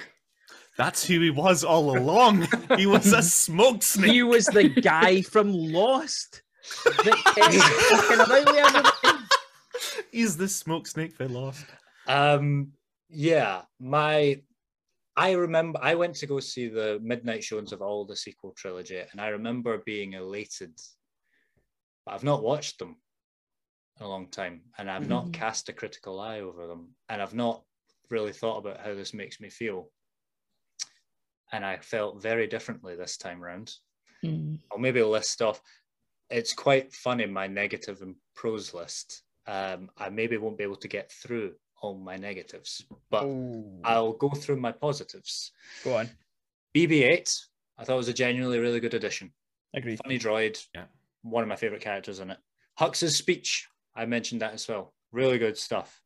That's 0.78 1.06
who 1.06 1.20
he 1.20 1.30
was 1.30 1.64
all 1.64 1.98
along. 1.98 2.48
he 2.78 2.86
was 2.86 3.12
a 3.14 3.22
smoke 3.44 3.84
snake. 3.84 4.12
He 4.12 4.24
was 4.24 4.46
the 4.46 4.70
guy 4.70 5.22
from 5.22 5.52
Lost 5.54 6.42
that 6.86 7.22
kept 7.36 7.54
fucking 7.56 8.20
about 8.22 8.46
with 8.46 8.56
everybody. 8.56 9.26
He's 10.12 10.38
the 10.38 10.48
smoke 10.48 10.88
snake 10.88 11.18
they 11.18 11.28
lost. 11.28 11.66
Um, 12.08 12.72
yeah, 13.10 13.62
my 13.80 14.42
I 15.20 15.34
remember 15.34 15.80
I 15.82 15.96
went 15.96 16.16
to 16.16 16.28
go 16.28 16.40
see 16.40 16.70
the 16.70 16.98
midnight 17.02 17.44
showings 17.44 17.74
of 17.74 17.82
all 17.82 18.06
the 18.06 18.16
sequel 18.16 18.54
trilogy, 18.54 19.00
and 19.00 19.20
I 19.20 19.28
remember 19.28 19.78
being 19.80 20.14
elated. 20.14 20.80
But 22.06 22.14
I've 22.14 22.24
not 22.24 22.42
watched 22.42 22.80
them 22.80 23.02
in 24.00 24.06
a 24.06 24.08
long 24.08 24.32
time, 24.32 24.72
and 24.78 24.90
I've 24.90 25.10
not 25.10 25.26
Mhm. 25.26 25.34
cast 25.34 25.68
a 25.68 25.74
critical 25.74 26.22
eye 26.22 26.40
over 26.40 26.68
them, 26.68 26.96
and 27.10 27.22
I've 27.22 27.34
not 27.34 27.66
really 28.10 28.32
thought 28.32 28.60
about 28.60 28.80
how 28.80 28.94
this 28.94 29.14
makes 29.14 29.42
me 29.42 29.50
feel. 29.50 29.92
And 31.52 31.66
I 31.66 31.80
felt 31.80 32.22
very 32.22 32.48
differently 32.48 32.96
this 32.96 33.18
time 33.18 33.42
round. 33.44 33.78
Mm. 34.24 34.62
I'll 34.72 34.78
maybe 34.78 35.04
list 35.04 35.42
off. 35.42 35.62
It's 36.30 36.54
quite 36.54 36.94
funny 36.94 37.26
my 37.26 37.48
negative 37.48 38.02
and 38.02 38.16
pros 38.36 38.74
list. 38.74 39.24
Um, 39.48 39.92
I 39.98 40.10
maybe 40.10 40.38
won't 40.38 40.58
be 40.58 40.64
able 40.64 40.78
to 40.78 40.88
get 40.88 41.12
through 41.12 41.60
all 41.82 41.98
my 41.98 42.18
negatives, 42.18 42.84
but 43.10 43.24
Oh, 43.24 43.80
I'll 43.84 44.14
go 44.14 44.30
through 44.30 44.58
my 44.58 44.72
positives. 44.72 45.52
go 45.84 45.98
on. 45.98 46.10
BB-8, 46.76 47.40
I 47.78 47.84
thought 47.84 47.98
was 47.98 48.08
a 48.10 48.14
genuinely 48.14 48.60
really 48.60 48.80
good 48.80 48.94
addition. 48.94 49.34
Agreed. 49.74 50.00
Funny 50.04 50.20
droid, 50.20 50.66
Yeah. 50.76 50.86
one 51.22 51.44
of 51.44 51.50
my 51.50 51.56
favorite 51.56 51.82
characters 51.82 52.20
in 52.20 52.30
it. 52.32 52.38
Hux's 52.78 53.16
speech, 53.16 53.68
I 53.96 54.06
mentioned 54.06 54.42
that 54.42 54.54
as 54.54 54.68
well. 54.68 54.94
Really 55.12 55.38
good 55.38 55.58
stuff. 55.58 56.02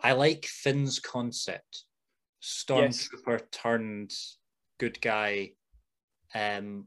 I 0.00 0.12
like 0.12 0.46
Finn's 0.46 0.98
concept. 0.98 1.84
Stormtrooper 2.42 3.50
turned 3.50 4.12
good 4.78 5.00
guy, 5.00 5.52
um, 6.34 6.86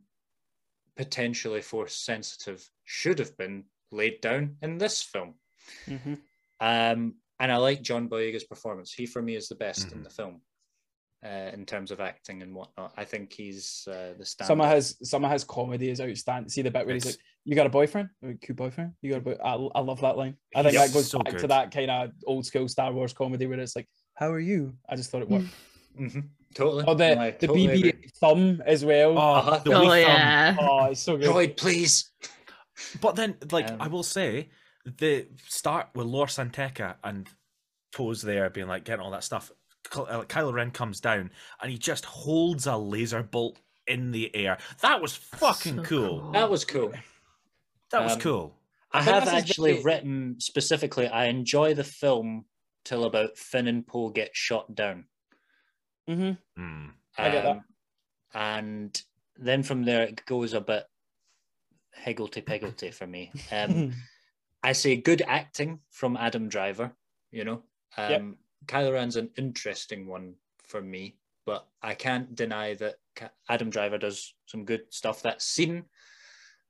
potentially 0.96 1.62
force 1.62 1.96
sensitive, 1.96 2.68
should 2.86 3.20
have 3.20 3.38
been 3.38 3.66
laid 3.92 4.22
down 4.22 4.58
in 4.62 4.78
this 4.78 5.02
film. 5.04 5.36
Mhm. 5.86 6.22
Um, 6.60 7.16
and 7.40 7.52
I 7.52 7.58
like 7.58 7.82
John 7.82 8.08
Boyega's 8.10 8.44
performance. 8.44 8.94
He, 8.94 9.06
for 9.06 9.22
me, 9.22 9.36
is 9.36 9.48
the 9.48 9.56
best 9.56 9.92
in 9.92 10.00
Mhm. 10.00 10.04
the 10.04 10.10
film 10.10 10.42
uh, 11.26 11.52
in 11.54 11.66
terms 11.66 11.90
of 11.92 12.00
acting 12.02 12.42
and 12.42 12.54
whatnot. 12.54 12.94
I 12.98 13.06
think 13.06 13.32
he's 13.32 13.88
uh, 13.88 14.14
the 14.18 14.26
standard. 14.26 14.48
Some 14.48 14.62
of 14.62 14.70
his 14.72 14.98
some 15.04 15.24
of 15.26 15.32
his 15.32 15.44
comedy 15.44 15.90
is 15.90 16.02
outstanding. 16.02 16.50
See 16.50 16.62
the 16.62 16.72
bit 16.72 16.86
where 16.86 16.96
he's 16.96 17.06
like, 17.06 17.18
"You 17.46 17.56
got 17.56 17.66
a 17.66 17.70
boyfriend? 17.70 18.10
A 18.24 18.34
cool 18.46 18.56
boyfriend? 18.56 18.94
You 19.02 19.12
got 19.12 19.18
a 19.20 19.22
boy?" 19.22 19.38
I, 19.44 19.54
I 19.54 19.82
love 19.82 20.02
that 20.02 20.18
line. 20.18 20.36
I 20.56 20.64
think 20.64 20.78
He's 20.78 20.82
that 20.92 20.94
goes 20.94 21.10
so 21.10 21.20
back 21.20 21.38
to 21.38 21.48
that 21.48 21.72
kind 21.72 21.90
of 21.90 22.12
old 22.26 22.46
school 22.46 22.68
Star 22.68 22.92
Wars 22.92 23.14
comedy 23.14 23.46
where 23.46 23.60
it's 23.60 23.76
like, 23.76 23.88
"How 24.16 24.32
are 24.32 24.40
you?" 24.40 24.76
I 24.90 24.96
just 24.96 25.12
thought 25.12 25.22
it 25.22 25.30
worked. 25.30 25.46
Mhm. 26.00 26.30
Totally. 26.56 26.86
Oh, 26.88 26.94
the 26.96 27.16
No, 27.16 27.32
the 27.32 27.48
totally 27.48 27.68
BB 27.68 27.78
agree. 27.90 28.12
thumb 28.20 28.62
as 28.66 28.84
well. 28.84 29.18
Oh, 29.18 29.22
Uh-huh. 29.36 29.60
the 29.64 29.72
Oh 29.72 29.82
wee 29.82 29.88
thumb. 30.04 30.22
yeah. 30.22 30.56
Oh, 30.60 30.86
it's 30.86 31.02
so 31.02 31.18
good. 31.18 31.30
Droid, 31.30 31.56
please. 31.58 32.12
But 33.00 33.16
then, 33.16 33.38
like, 33.52 33.68
I 33.68 33.86
Um, 33.86 33.92
will 33.92 34.02
say, 34.04 34.50
the 34.86 35.28
start 35.48 35.90
with 35.96 36.08
Lor 36.08 36.28
San 36.28 36.50
Tekka 36.50 36.96
and 37.04 37.28
Pose 37.96 38.22
there 38.22 38.50
being 38.50 38.68
like 38.68 38.84
getting 38.84 39.04
all 39.04 39.12
that 39.12 39.24
stuff. 39.24 39.52
Ky- 39.92 40.02
uh, 40.02 40.24
Kylo 40.24 40.54
Ren 40.54 40.72
comes 40.72 41.00
down 41.00 41.30
and 41.62 41.72
he 41.72 41.78
just 41.78 42.06
holds 42.06 42.68
a 42.68 42.76
laser 42.78 43.24
bolt 43.24 43.60
in 43.88 44.12
the 44.12 44.34
air. 44.36 44.58
That 44.82 45.02
was 45.02 45.16
fucking 45.16 45.78
So 45.78 45.84
cool. 45.84 46.32
That 46.32 46.50
was 46.50 46.66
cool. 46.66 46.94
That 47.92 48.04
was 48.04 48.14
Um, 48.14 48.20
cool. 48.20 48.56
I, 48.92 49.00
I 49.00 49.02
have 49.04 49.28
actually 49.28 49.74
very- 49.74 49.84
written 49.84 50.36
specifically. 50.40 51.08
I 51.08 51.26
enjoy 51.26 51.74
the 51.74 51.84
film 51.84 52.46
till 52.86 53.06
about 53.06 53.38
Finn 53.38 53.68
and 53.68 53.86
Poe 53.88 54.10
get 54.10 54.36
shot 54.36 54.74
down, 54.76 55.06
hmm 56.08 56.32
Mm. 56.60 56.92
I 57.18 57.30
get 57.30 57.44
that. 57.44 57.56
Um, 57.56 57.64
and 58.34 59.02
then 59.38 59.64
from 59.64 59.84
there 59.84 60.04
it 60.04 60.26
goes 60.26 60.54
a 60.54 60.62
bit 60.62 60.86
higgledy 61.94 62.42
piggledy 62.42 62.92
for 62.92 63.08
me. 63.08 63.32
Um, 63.52 63.94
I 64.64 64.72
say 64.72 64.96
good 64.96 65.22
acting 65.28 65.80
from 65.92 66.16
Adam 66.18 66.48
Driver. 66.50 66.92
You 67.32 67.44
know, 67.44 67.64
um, 67.98 68.12
Yep. 68.12 68.22
Kylo 68.68 68.94
Ren's 68.94 69.16
an 69.18 69.30
interesting 69.38 70.08
one 70.08 70.36
for 70.60 70.82
me, 70.82 71.18
but 71.46 71.68
I 71.82 71.94
can't 71.96 72.34
deny 72.36 72.76
that 72.76 72.96
Adam 73.50 73.70
Driver 73.70 73.98
does 73.98 74.34
some 74.46 74.64
good 74.66 74.92
stuff. 74.94 75.22
That 75.22 75.42
scene 75.42 75.84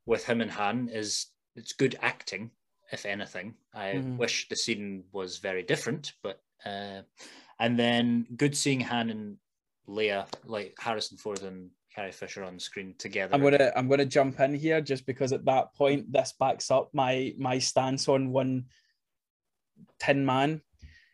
with 0.05 0.25
him 0.25 0.41
and 0.41 0.51
Han 0.51 0.89
is 0.89 1.27
it's 1.55 1.73
good 1.73 1.95
acting, 2.01 2.49
if 2.91 3.05
anything. 3.05 3.55
I 3.73 3.93
Mhm. 3.93 4.17
wish 4.17 4.47
the 4.49 4.55
scene 4.55 5.03
was 5.11 5.37
very 5.37 5.61
different, 5.61 6.13
but 6.23 6.43
uh, 6.65 7.03
and 7.59 7.77
then 7.77 8.25
good 8.35 8.57
seeing 8.57 8.79
Han 8.79 9.09
and 9.11 9.37
Leia, 9.87 10.27
like 10.45 10.75
Harrison 10.79 11.17
Ford 11.17 11.43
and 11.43 11.69
Carrie 11.95 12.11
Fisher 12.11 12.43
on 12.43 12.59
screen 12.59 12.95
together. 12.97 13.35
I'm 13.35 13.41
gonna 13.41 13.71
I'm 13.75 13.87
gonna 13.87 14.05
jump 14.05 14.39
in 14.39 14.53
here 14.55 14.81
just 14.81 15.05
because 15.05 15.31
at 15.31 15.45
that 15.45 15.73
point 15.75 16.11
this 16.11 16.33
backs 16.39 16.71
up 16.71 16.89
my 16.93 17.33
my 17.37 17.59
stance 17.59 18.07
on 18.07 18.31
one 18.31 18.65
Tin 19.99 20.25
Man. 20.25 20.61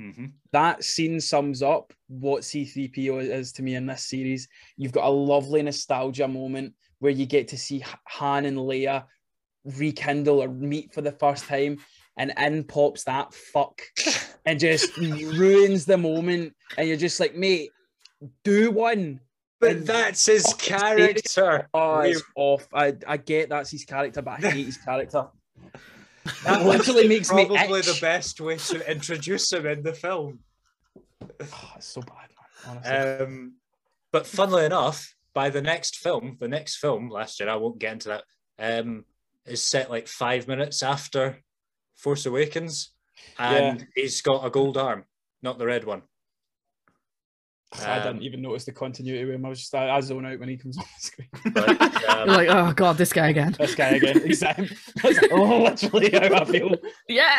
Mhm. 0.01 0.31
That 0.53 0.83
scene 0.83 1.19
sums 1.19 1.61
up 1.61 1.93
what 2.07 2.43
C3PO 2.43 3.21
is 3.21 3.51
to 3.53 3.63
me 3.63 3.75
in 3.75 3.85
this 3.85 4.07
series. 4.07 4.47
You've 4.77 4.93
got 4.93 5.07
a 5.07 5.09
lovely 5.09 5.61
nostalgia 5.61 6.27
moment 6.27 6.75
where 6.99 7.11
you 7.11 7.25
get 7.25 7.49
to 7.49 7.57
see 7.57 7.83
Han 8.07 8.45
and 8.45 8.57
Leia 8.57 9.05
rekindle 9.65 10.41
or 10.41 10.47
meet 10.47 10.93
for 10.93 11.01
the 11.01 11.11
first 11.11 11.45
time, 11.45 11.79
and 12.17 12.33
in 12.37 12.63
pops 12.63 13.03
that 13.03 13.33
fuck 13.33 13.81
and 14.45 14.59
just 14.59 14.95
ruins 14.97 15.85
the 15.85 15.97
moment. 15.97 16.55
And 16.77 16.87
you're 16.87 16.97
just 16.97 17.19
like, 17.19 17.35
mate, 17.35 17.71
do 18.43 18.71
one. 18.71 19.19
But 19.59 19.85
that's 19.85 20.25
his 20.25 20.53
character. 20.57 21.67
Oh, 21.73 21.99
it's 21.99 22.23
off. 22.35 22.67
I, 22.73 22.95
I 23.05 23.17
get 23.17 23.49
that's 23.49 23.71
his 23.71 23.83
character, 23.83 24.21
but 24.21 24.43
I 24.43 24.49
hate 24.49 24.65
his 24.65 24.77
character. 24.77 25.27
That 26.43 26.63
literally 26.63 27.07
makes 27.07 27.31
me 27.31 27.45
probably 27.45 27.81
the 27.81 27.97
best 28.01 28.39
way 28.39 28.57
to 28.57 28.91
introduce 28.91 29.51
him 29.51 29.65
in 29.65 29.81
the 29.81 29.93
film. 29.93 30.39
Oh, 31.21 31.71
it's 31.75 31.87
so 31.87 32.01
bad. 32.01 32.29
Honestly. 32.67 33.25
Um, 33.25 33.53
but 34.11 34.27
funnily 34.27 34.65
enough, 34.65 35.15
by 35.33 35.49
the 35.49 35.61
next 35.61 35.97
film, 35.97 36.37
the 36.39 36.47
next 36.47 36.77
film 36.77 37.09
last 37.09 37.39
year, 37.39 37.49
I 37.49 37.55
won't 37.55 37.79
get 37.79 37.93
into 37.93 38.09
that, 38.09 38.23
um, 38.59 39.05
is 39.45 39.63
set 39.63 39.89
like 39.89 40.07
five 40.07 40.47
minutes 40.47 40.83
after 40.83 41.39
Force 41.95 42.25
Awakens, 42.25 42.91
and 43.37 43.87
he's 43.95 44.21
got 44.21 44.45
a 44.45 44.49
gold 44.49 44.77
arm, 44.77 45.05
not 45.41 45.57
the 45.57 45.65
red 45.65 45.83
one. 45.83 46.03
I 47.71 47.99
didn't 47.99 48.17
um, 48.17 48.21
even 48.23 48.41
notice 48.41 48.65
the 48.65 48.71
continuity 48.71 49.25
with 49.25 49.35
him. 49.35 49.45
I 49.45 49.49
was 49.49 49.59
just 49.59 49.75
I, 49.75 49.89
I 49.91 49.99
zone 50.01 50.25
out 50.25 50.39
when 50.39 50.49
he 50.49 50.57
comes 50.57 50.77
on 50.79 50.83
the 50.83 51.01
screen. 51.01 51.27
But, 51.53 51.69
um, 52.09 52.27
You're 52.27 52.37
like, 52.37 52.49
oh 52.49 52.73
god, 52.73 52.97
this 52.97 53.13
guy 53.13 53.29
again. 53.29 53.55
this 53.59 53.75
guy 53.75 53.89
again. 53.89 54.21
Exactly. 54.25 54.69
That's 55.03 55.19
oh, 55.31 55.63
literally 55.63 56.09
how 56.09 56.35
I 56.41 56.45
feel. 56.45 56.75
Yeah. 57.07 57.37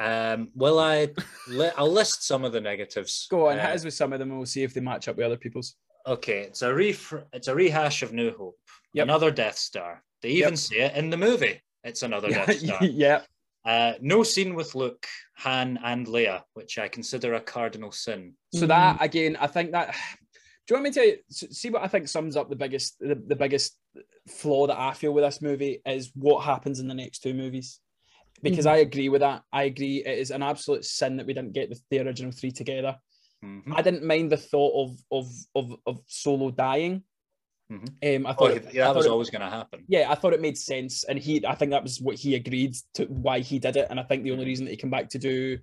um, 0.00 0.48
will 0.54 0.78
I? 0.78 1.08
Li- 1.48 1.70
I'll 1.76 1.90
list 1.90 2.24
some 2.26 2.44
of 2.44 2.52
the 2.52 2.60
negatives. 2.60 3.26
Go 3.30 3.48
on, 3.48 3.58
Uh, 3.58 3.62
hit 3.66 3.70
us 3.76 3.84
with 3.84 3.94
some 3.94 4.12
of 4.12 4.18
them, 4.18 4.28
and 4.30 4.38
we'll 4.38 4.46
see 4.46 4.62
if 4.62 4.74
they 4.74 4.80
match 4.80 5.08
up 5.08 5.16
with 5.16 5.26
other 5.26 5.36
people's. 5.36 5.76
Okay, 6.06 6.40
it's 6.40 6.62
a 6.62 6.74
ref- 6.74 7.14
it's 7.32 7.48
a 7.48 7.54
rehash 7.54 8.02
of 8.02 8.12
New 8.12 8.36
Hope. 8.36 8.58
Yep. 8.92 9.04
Another 9.04 9.30
Death 9.30 9.56
Star. 9.56 10.02
They 10.22 10.30
even 10.30 10.50
Yep. 10.50 10.58
say 10.58 10.76
it 10.80 10.96
in 10.96 11.10
the 11.10 11.16
movie. 11.16 11.60
It's 11.82 12.02
another 12.02 12.28
Yeah, 12.30 12.44
Death 12.46 12.58
Star. 12.58 12.78
yeah. 12.84 13.20
Uh, 13.64 13.94
no 14.02 14.22
scene 14.22 14.54
with 14.54 14.74
Luke, 14.74 15.06
Han, 15.36 15.78
and 15.84 16.06
Leia, 16.06 16.42
which 16.54 16.78
I 16.78 16.88
consider 16.88 17.34
a 17.34 17.40
cardinal 17.40 17.90
sin. 17.92 18.34
So 18.52 18.66
that 18.66 18.98
again, 19.02 19.36
I 19.40 19.46
think 19.46 19.72
that. 19.72 19.94
Do 20.66 20.72
you 20.74 20.80
want 20.80 20.84
me 20.84 20.90
to 20.92 20.94
tell 20.94 21.06
you, 21.06 21.16
s- 21.30 21.58
see 21.58 21.68
what 21.68 21.82
I 21.82 21.88
think 21.88 22.08
sums 22.08 22.36
up 22.38 22.48
the 22.48 22.56
biggest 22.56 22.96
the, 22.98 23.16
the 23.26 23.36
biggest 23.36 23.76
flaw 24.30 24.66
that 24.66 24.78
I 24.78 24.94
feel 24.94 25.12
with 25.12 25.22
this 25.22 25.42
movie 25.42 25.82
is 25.84 26.10
what 26.14 26.42
happens 26.42 26.80
in 26.80 26.88
the 26.88 26.94
next 26.94 27.18
two 27.18 27.34
movies. 27.34 27.80
Because 28.42 28.64
Mhm. 28.64 28.70
I 28.70 28.76
agree 28.78 29.10
with 29.10 29.20
that. 29.20 29.42
I 29.52 29.64
agree 29.64 30.02
it 30.06 30.18
is 30.18 30.30
an 30.30 30.42
absolute 30.42 30.86
sin 30.86 31.18
that 31.18 31.26
we 31.26 31.34
didn't 31.34 31.52
get 31.52 31.68
the, 31.68 31.78
the 31.90 31.98
original 32.00 32.32
three 32.32 32.50
together. 32.50 32.96
Mhm. 33.44 33.74
I 33.76 33.82
didn't 33.82 34.04
mind 34.06 34.32
the 34.32 34.38
thought 34.38 34.88
of 34.88 34.98
of 35.10 35.26
of, 35.54 35.78
of 35.86 36.00
Solo 36.06 36.50
dying. 36.50 37.02
Mhm. 37.70 38.16
Um, 38.16 38.26
I 38.26 38.30
Oh, 38.30 38.34
thought 38.34 38.50
yeah, 38.50 38.56
it- 38.56 38.66
I 38.66 38.72
that 38.72 38.84
thought 38.84 38.96
was 38.96 39.06
it- 39.06 39.12
always 39.12 39.30
going 39.30 39.40
to 39.42 39.48
happen. 39.50 39.84
yeah, 39.88 40.10
I 40.10 40.14
thought 40.14 40.34
it 40.34 40.40
made 40.40 40.58
sense, 40.58 41.04
and 41.04 41.18
he, 41.18 41.44
I 41.46 41.54
think 41.54 41.70
that 41.70 41.82
was 41.82 42.00
what 42.00 42.16
he 42.18 42.34
agreed 42.34 42.74
to 42.94 43.06
why 43.06 43.40
he 43.40 43.58
did 43.58 43.76
it, 43.76 43.86
and 43.90 43.98
I 43.98 44.02
think 44.02 44.22
the 44.22 44.32
only 44.32 44.44
reason 44.44 44.64
that 44.66 44.70
he 44.72 44.76
came 44.76 44.90
back 44.90 45.08
to 45.10 45.18
do 45.18 45.58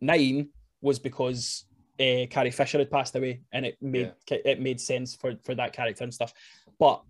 nine 0.00 0.48
was 0.80 0.98
because 0.98 1.64
uh, 2.00 2.26
Carrie 2.30 2.50
Fisher 2.52 2.78
had 2.78 2.90
passed 2.90 3.14
away, 3.16 3.42
and 3.52 3.66
it 3.66 3.76
made 3.82 4.12
it 4.30 4.60
made 4.60 4.80
sense 4.80 5.14
for 5.16 5.34
for 5.44 5.54
that 5.56 5.72
character 5.72 6.04
and 6.04 6.14
stuff. 6.14 6.32
But 6.78 7.02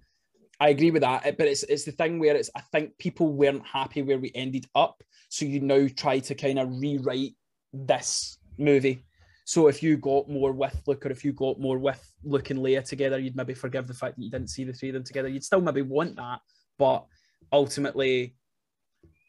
I 0.58 0.70
agree 0.70 0.90
with 0.90 1.02
that, 1.02 1.36
but 1.38 1.46
it's 1.46 1.62
it's 1.64 1.84
the 1.84 1.92
thing 1.92 2.18
where 2.18 2.34
it's 2.34 2.50
I 2.56 2.60
think 2.72 2.96
people 2.98 3.32
weren't 3.32 3.66
happy 3.66 4.02
where 4.02 4.18
we 4.18 4.32
ended 4.34 4.66
up, 4.74 5.02
so 5.28 5.44
you 5.44 5.60
now 5.60 5.86
try 5.94 6.18
to 6.20 6.34
kind 6.34 6.58
of 6.58 6.70
rewrite 6.80 7.34
this 7.72 8.38
movie. 8.56 9.04
So 9.48 9.66
if 9.68 9.82
you 9.82 9.96
got 9.96 10.28
more 10.28 10.52
with 10.52 10.78
Luke, 10.86 11.06
or 11.06 11.10
if 11.10 11.24
you 11.24 11.32
got 11.32 11.58
more 11.58 11.78
with 11.78 12.06
Luke 12.22 12.50
and 12.50 12.60
Leia 12.60 12.84
together, 12.84 13.18
you'd 13.18 13.34
maybe 13.34 13.54
forgive 13.54 13.86
the 13.86 13.94
fact 13.94 14.16
that 14.16 14.22
you 14.22 14.30
didn't 14.30 14.50
see 14.50 14.62
the 14.62 14.74
three 14.74 14.90
of 14.90 14.92
them 14.92 15.04
together. 15.04 15.26
You'd 15.26 15.42
still 15.42 15.62
maybe 15.62 15.80
want 15.80 16.16
that, 16.16 16.40
but 16.78 17.06
ultimately, 17.50 18.36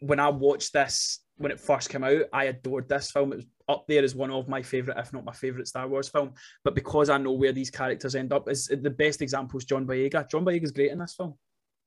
when 0.02 0.20
I 0.20 0.28
watched 0.28 0.74
this 0.74 1.22
when 1.38 1.54
it 1.54 1.60
first 1.62 1.90
came 1.90 2.04
out, 2.04 2.24
I 2.34 2.46
adored 2.46 2.90
this 2.90 3.12
film. 3.12 3.32
It 3.32 3.38
was 3.38 3.46
up 3.70 3.86
there 3.88 4.04
as 4.04 4.14
one 4.14 4.30
of 4.30 4.50
my 4.50 4.62
favorite, 4.62 4.98
if 4.98 5.14
not 5.14 5.24
my 5.24 5.32
favorite, 5.32 5.70
Star 5.70 5.88
Wars 5.88 6.10
film. 6.10 6.34
But 6.66 6.76
because 6.76 7.10
I 7.10 7.18
know 7.18 7.32
where 7.32 7.54
these 7.54 7.72
characters 7.72 8.14
end 8.14 8.34
up, 8.34 8.50
is 8.50 8.68
the 8.68 8.90
best 8.90 9.22
example 9.22 9.58
is 9.58 9.64
John 9.64 9.88
Boyega. 9.88 10.30
John 10.30 10.44
Boyega's 10.44 10.74
great 10.74 10.91
in 10.91 11.00
this 11.00 11.16
film. 11.16 11.36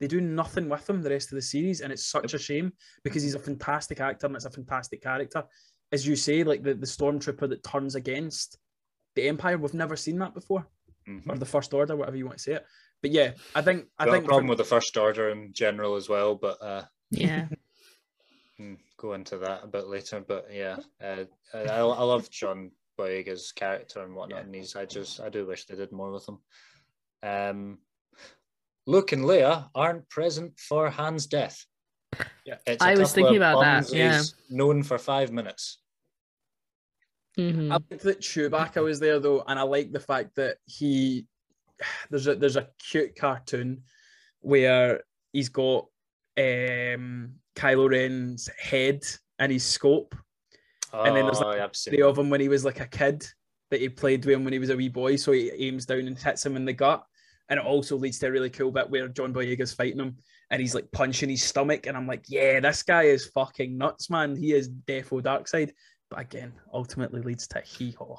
They 0.01 0.09
do 0.09 0.23
nothing 0.23 0.71
with 0.71 0.89
him 0.89 1.03
the 1.03 1.11
rest 1.11 1.33
of 1.33 1.37
the 1.37 1.43
series, 1.43 1.83
and 1.83 1.93
it's 1.93 2.07
such 2.07 2.33
a 2.33 2.39
shame 2.39 2.73
because 3.05 3.23
he's 3.23 3.35
a 3.35 3.39
fantastic 3.39 4.01
actor 4.01 4.27
and 4.27 4.37
it's 4.37 4.47
a 4.47 4.51
fantastic 4.51 5.03
character. 5.03 5.45
As 5.93 6.07
you 6.07 6.17
say, 6.17 6.43
like 6.43 6.63
the, 6.63 6.75
the 6.75 6.87
stormtrooper 6.87 7.49
that 7.51 7.63
turns 7.63 7.95
against 7.95 8.59
the 9.15 9.29
Empire, 9.29 9.59
we've 9.59 9.75
never 9.75 9.95
seen 9.97 10.19
that 10.21 10.33
before, 10.35 10.67
Mhm. 11.07 11.29
or 11.29 11.37
the 11.37 11.45
First 11.47 11.75
Order, 11.75 11.97
whatever 11.97 12.17
you 12.17 12.25
want 12.27 12.39
to 12.39 12.43
say 12.43 12.53
it. 12.55 12.67
But 13.03 13.11
yeah, 13.11 13.33
I 13.55 13.63
think 13.63 13.89
I 13.99 14.07
Got 14.07 14.13
think 14.13 14.25
a 14.25 14.29
problem 14.29 14.47
with 14.49 14.59
the 14.59 14.65
First 14.65 14.97
Order 14.97 15.29
in 15.31 15.53
general 15.53 15.97
as 15.97 16.09
well, 16.09 16.35
but 16.35 16.63
uh, 16.63 16.85
Yeah. 17.11 17.49
hmm, 18.57 18.75
go 18.97 19.13
into 19.13 19.37
that 19.39 19.65
a 19.65 19.67
bit 19.67 19.87
later. 19.87 20.21
But 20.21 20.47
yeah, 20.53 20.79
uh, 21.03 21.25
I, 21.53 21.59
I 21.59 21.81
love 21.83 22.31
John 22.31 22.71
Boyega's 22.99 23.53
character 23.53 24.03
and 24.03 24.15
whatnot, 24.15 24.39
Yeah. 24.39 24.45
and 24.45 24.55
he's 24.55 24.77
I 24.77 24.87
just 24.87 25.21
I 25.21 25.29
do 25.29 25.45
wish 25.47 25.67
they 25.67 25.77
did 25.77 25.93
more 25.93 26.11
with 26.13 26.27
him. 26.29 26.39
Um, 27.23 27.79
Luke 28.87 29.13
and 29.13 29.25
Leia 29.25 29.69
aren't 29.75 30.09
present 30.09 30.59
for 30.59 30.89
Han's 30.91 31.27
death. 31.27 31.67
Yeah. 32.45 32.57
It's 32.67 32.83
a 32.83 32.87
I 32.87 32.95
was 32.95 33.13
thinking 33.13 33.37
about 33.37 33.61
that, 33.61 33.93
yeah. 33.93 34.23
known 34.51 34.83
for 34.83 34.99
five 34.99 35.33
minutes. 35.33 35.79
Mhm. 37.39 37.71
I 37.71 37.79
like 37.91 38.01
that 38.03 38.21
Chewbacca 38.21 38.83
was 38.83 39.01
there 39.01 39.19
though, 39.19 39.43
and 39.47 39.59
I 39.59 39.63
like 39.63 39.93
the 39.93 40.01
fact 40.01 40.35
that 40.37 40.59
he 40.67 41.27
there's 42.11 42.27
a 42.27 42.35
there's 42.35 42.57
a 42.57 42.69
cute 42.79 43.17
cartoon 43.17 43.83
where 44.41 45.03
he's 45.33 45.49
got 45.49 45.87
um 46.37 47.35
Kylo 47.57 47.91
Ren's 47.91 48.49
head 48.59 49.05
and 49.39 49.51
his 49.51 49.65
scope, 49.65 50.15
And 50.93 51.17
then 51.17 51.25
there's, 51.25 51.41
Oh, 51.41 51.49
like, 51.49 51.61
I've 51.61 51.75
seen 51.75 51.95
the 51.95 52.03
of 52.03 52.19
him 52.19 52.29
when 52.31 52.41
he 52.41 52.49
was 52.49 52.65
like 52.65 52.81
a 52.81 52.87
kid 52.87 53.27
that 53.71 53.81
he 53.81 53.89
played 53.89 54.25
with 54.25 54.35
him 54.35 54.45
when 54.45 54.53
he 54.53 54.59
was 54.59 54.71
a 54.71 54.77
wee 54.77 54.89
boy. 54.89 55.17
So 55.17 55.33
he 55.33 55.51
aims 55.51 55.87
down 55.87 56.01
and 56.07 56.19
hits 56.19 56.45
him 56.45 56.57
in 56.57 56.65
the 56.67 56.73
gut. 56.73 57.05
And 57.49 57.59
it 57.59 57.67
also 57.67 57.97
leads 57.97 58.19
to 58.21 58.29
a 58.29 58.31
really 58.31 58.51
cool 58.51 58.71
bit 58.71 58.89
where 58.91 59.09
John 59.09 59.33
Boyega's 59.33 59.73
fighting 59.73 60.01
him 60.01 60.17
and 60.53 60.61
he's 60.61 60.75
like 60.75 60.89
punching 60.93 61.31
his 61.31 61.43
stomach. 61.43 61.87
And 61.87 61.97
I'm 61.97 62.07
like, 62.07 62.25
yeah, 62.29 62.61
this 62.61 62.83
guy 62.85 63.05
is 63.05 63.27
fucking 63.27 63.77
nuts, 63.77 64.09
man. 64.11 64.37
He 64.37 64.53
is 64.53 64.69
defo 64.69 65.21
dark 65.23 65.49
side. 65.49 65.73
But 66.11 66.21
again, 66.21 66.53
ultimately 66.73 67.23
leads 67.23 67.49
to 67.49 67.61
hee 67.63 67.97
haw. 67.99 68.19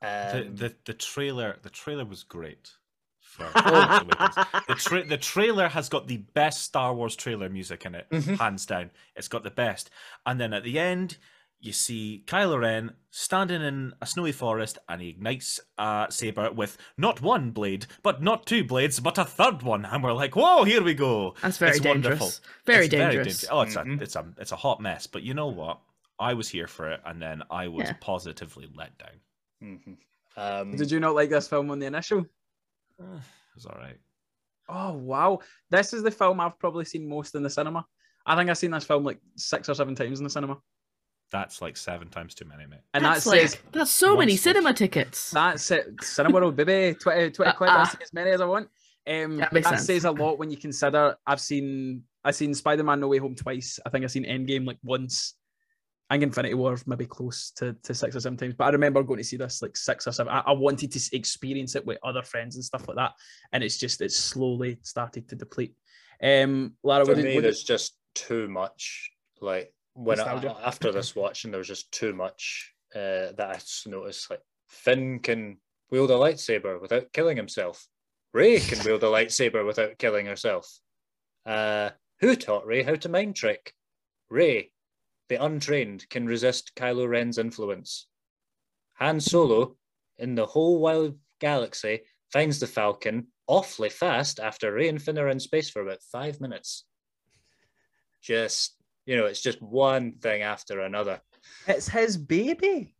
The, 0.00 0.46
Um, 0.48 0.56
the 0.56 0.74
the 0.86 0.94
trailer 0.94 1.58
the 1.62 1.70
trailer 1.70 2.04
was 2.04 2.24
great. 2.24 2.70
For. 3.20 3.44
Force 3.52 4.02
Awakens. 4.02 4.34
the 4.68 4.74
tra- 4.76 5.04
the 5.06 5.16
trailer 5.18 5.68
has 5.68 5.88
got 5.88 6.06
the 6.08 6.18
best 6.34 6.62
Star 6.62 6.94
Wars 6.94 7.16
trailer 7.16 7.48
music 7.48 7.84
in 7.86 7.94
it, 7.94 8.06
Mhm. 8.10 8.38
hands 8.38 8.64
down. 8.66 8.90
It's 9.16 9.28
got 9.28 9.42
the 9.44 9.50
best. 9.50 9.90
And 10.26 10.40
then 10.40 10.52
at 10.54 10.62
the 10.64 10.78
end, 10.78 11.18
you 11.64 11.72
see 11.72 12.22
Kylo 12.26 12.60
Ren 12.60 12.92
standing 13.10 13.62
in 13.62 13.92
a 14.02 14.06
snowy 14.06 14.32
forest, 14.32 14.78
and 14.88 15.00
he 15.00 15.08
ignites 15.08 15.60
a 15.78 16.06
saber 16.10 16.50
with 16.52 16.76
not 16.98 17.22
one 17.22 17.50
blade, 17.52 17.86
but 18.02 18.22
not 18.22 18.46
two 18.46 18.64
blades, 18.64 19.00
but 19.00 19.18
a 19.18 19.24
third 19.24 19.62
one. 19.62 19.84
And 19.84 20.02
we're 20.02 20.12
like, 20.12 20.36
"Whoa, 20.36 20.64
here 20.64 20.82
we 20.82 20.94
go!" 20.94 21.34
That's 21.42 21.58
very 21.58 21.72
It's 21.72 21.80
dangerous. 21.80 22.20
wonderful. 22.20 22.44
Very 22.66 22.84
It's 22.86 22.90
dangerous. 22.90 23.40
danger- 23.40 23.52
Oh, 23.52 23.60
it's 23.62 23.76
Mhm. 23.76 24.00
a 24.00 24.02
it's 24.02 24.16
a 24.16 24.34
it's 24.38 24.52
a 24.52 24.56
hot 24.56 24.80
mess. 24.80 25.06
But 25.06 25.22
you 25.22 25.34
know 25.34 25.48
what? 25.48 25.80
I 26.18 26.34
was 26.34 26.48
here 26.48 26.66
for 26.66 26.90
it, 26.92 27.00
and 27.04 27.20
then 27.20 27.42
I 27.50 27.68
was 27.68 27.88
Yeah. 27.88 27.96
positively 28.00 28.70
let 28.74 28.96
down. 28.98 29.20
mhm. 29.62 29.96
Um, 30.36 30.76
Did 30.76 30.90
you 30.90 31.00
not 31.00 31.14
like 31.14 31.30
this 31.30 31.48
film 31.48 31.70
on 31.70 31.78
the 31.78 31.86
initial? 31.86 32.26
It 32.98 33.54
was 33.54 33.66
all 33.66 33.76
right. 33.78 33.98
Oh 34.68 34.92
wow. 34.94 35.40
This 35.70 35.92
is 35.92 36.02
the 36.02 36.10
film 36.10 36.40
I've 36.40 36.58
probably 36.58 36.84
seen 36.84 37.08
most 37.08 37.34
in 37.34 37.42
the 37.42 37.50
cinema. 37.50 37.86
I 38.26 38.34
think 38.36 38.50
I've 38.50 38.58
seen 38.58 38.70
this 38.72 38.84
film 38.84 39.04
like 39.04 39.20
six 39.36 39.68
or 39.68 39.74
seven 39.74 39.94
times 39.94 40.18
in 40.18 40.24
the 40.24 40.30
cinema. 40.30 40.60
That's 41.34 41.60
like 41.60 41.76
seven 41.76 42.10
times 42.10 42.32
too 42.32 42.44
many, 42.44 42.64
mate. 42.64 42.78
And 42.94 43.04
that's 43.04 43.24
that 43.24 43.30
like 43.30 43.40
says 43.40 43.58
that's 43.72 43.90
so 43.90 44.16
many 44.16 44.34
Once- 44.34 44.42
cinema 44.42 44.72
tickets. 44.72 45.32
That's 45.32 45.68
it. 45.72 45.96
Cineworld, 45.96 46.54
baby. 46.54 46.94
20, 46.94 47.32
20 47.32 47.52
quid. 47.54 47.70
Uh-uh. 47.70 47.86
As 48.00 48.12
many 48.12 48.30
as 48.30 48.40
I 48.40 48.44
want. 48.44 48.68
Um, 49.04 49.38
That 49.38 49.52
that 49.52 49.80
says 49.80 50.04
a 50.04 50.12
lot 50.12 50.38
when 50.38 50.52
you 50.52 50.56
consider 50.56 51.16
I've 51.26 51.40
seen 51.40 52.04
I've 52.22 52.36
seen 52.36 52.54
Spider 52.54 52.84
Man 52.84 53.00
No 53.00 53.08
Way 53.08 53.18
Home 53.18 53.34
twice. 53.34 53.80
I 53.84 53.90
think 53.90 54.04
I've 54.04 54.12
seen 54.12 54.24
Endgame 54.24 54.64
like 54.64 54.78
once. 54.84 55.34
I 56.08 56.14
think 56.14 56.22
Infinity 56.22 56.54
War 56.54 56.78
maybe 56.86 57.04
close 57.04 57.50
to, 57.56 57.72
to 57.82 57.94
six 57.94 58.14
or 58.14 58.20
seven 58.20 58.36
times. 58.36 58.54
But 58.56 58.66
I 58.66 58.70
remember 58.70 59.02
going 59.02 59.18
to 59.18 59.24
see 59.24 59.36
this 59.36 59.60
like 59.60 59.76
six 59.76 60.06
or 60.06 60.12
seven. 60.12 60.32
I, 60.32 60.38
I 60.46 60.52
wanted 60.52 60.92
to 60.92 61.16
experience 61.16 61.74
it 61.74 61.84
with 61.84 61.98
other 62.04 62.22
friends 62.22 62.54
and 62.54 62.64
stuff 62.64 62.86
like 62.86 62.96
that. 62.96 63.10
And 63.52 63.64
it's 63.64 63.76
just 63.76 64.00
it's 64.00 64.16
slowly 64.16 64.78
started 64.82 65.28
to 65.30 65.34
deplete. 65.34 65.74
Um, 66.22 66.74
Lara, 66.84 67.04
for 67.04 67.10
what 67.10 67.16
did, 67.16 67.24
me, 67.24 67.34
what 67.34 67.42
there's 67.42 67.64
just 67.64 67.96
too 68.14 68.46
much. 68.46 69.10
Like 69.40 69.73
when 69.94 70.20
I, 70.20 70.34
after 70.64 70.92
this 70.92 71.16
watching, 71.16 71.50
there 71.50 71.58
was 71.58 71.68
just 71.68 71.90
too 71.92 72.12
much 72.12 72.72
uh, 72.94 73.32
that 73.36 73.50
I 73.50 73.54
just 73.54 73.86
noticed. 73.86 74.30
Like 74.30 74.42
Finn 74.68 75.20
can 75.20 75.58
wield 75.90 76.10
a 76.10 76.14
lightsaber 76.14 76.80
without 76.80 77.12
killing 77.12 77.36
himself. 77.36 77.86
Rey 78.32 78.60
can 78.60 78.78
wield 78.84 79.02
a 79.02 79.06
lightsaber 79.06 79.64
without 79.64 79.98
killing 79.98 80.26
herself. 80.26 80.68
Uh, 81.46 81.90
who 82.20 82.36
taught 82.36 82.66
Rey 82.66 82.82
how 82.82 82.96
to 82.96 83.08
mind 83.08 83.36
trick? 83.36 83.72
Rey, 84.28 84.70
the 85.28 85.42
untrained, 85.42 86.08
can 86.08 86.26
resist 86.26 86.72
Kylo 86.74 87.08
Ren's 87.08 87.38
influence. 87.38 88.06
Han 88.94 89.20
Solo, 89.20 89.76
in 90.18 90.34
the 90.34 90.46
whole 90.46 90.80
wild 90.80 91.18
galaxy, 91.40 92.02
finds 92.32 92.58
the 92.58 92.66
Falcon 92.66 93.28
awfully 93.46 93.90
fast 93.90 94.40
after 94.40 94.72
Rey 94.72 94.88
and 94.88 95.00
Finn 95.00 95.18
are 95.18 95.28
in 95.28 95.40
space 95.40 95.70
for 95.70 95.82
about 95.82 96.02
five 96.02 96.40
minutes. 96.40 96.84
Just, 98.22 98.74
you 99.06 99.16
know, 99.16 99.26
it's 99.26 99.42
just 99.42 99.60
one 99.60 100.12
thing 100.20 100.42
after 100.42 100.80
another. 100.80 101.20
it's 101.66 101.88
his 101.88 102.16
baby. 102.16 102.94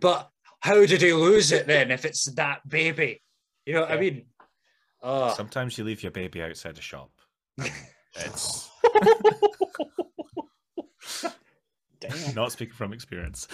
But 0.00 0.30
how 0.60 0.84
did 0.86 1.02
he 1.02 1.12
lose 1.12 1.52
it 1.52 1.66
then 1.66 1.90
if 1.90 2.04
it's 2.04 2.26
that 2.34 2.68
baby? 2.68 3.22
You 3.66 3.74
know 3.74 3.80
what 3.82 3.92
I 3.92 3.98
mean? 4.00 4.26
Oh, 5.02 5.32
Sometimes 5.34 5.78
you 5.78 5.84
leave 5.84 6.02
your 6.02 6.12
baby 6.12 6.42
outside 6.42 6.76
a 6.78 6.82
shop. 6.82 7.10
It's 8.16 8.68
Damn. 12.00 12.34
not 12.34 12.52
speaking 12.52 12.74
from 12.74 12.92
experience. 12.92 13.48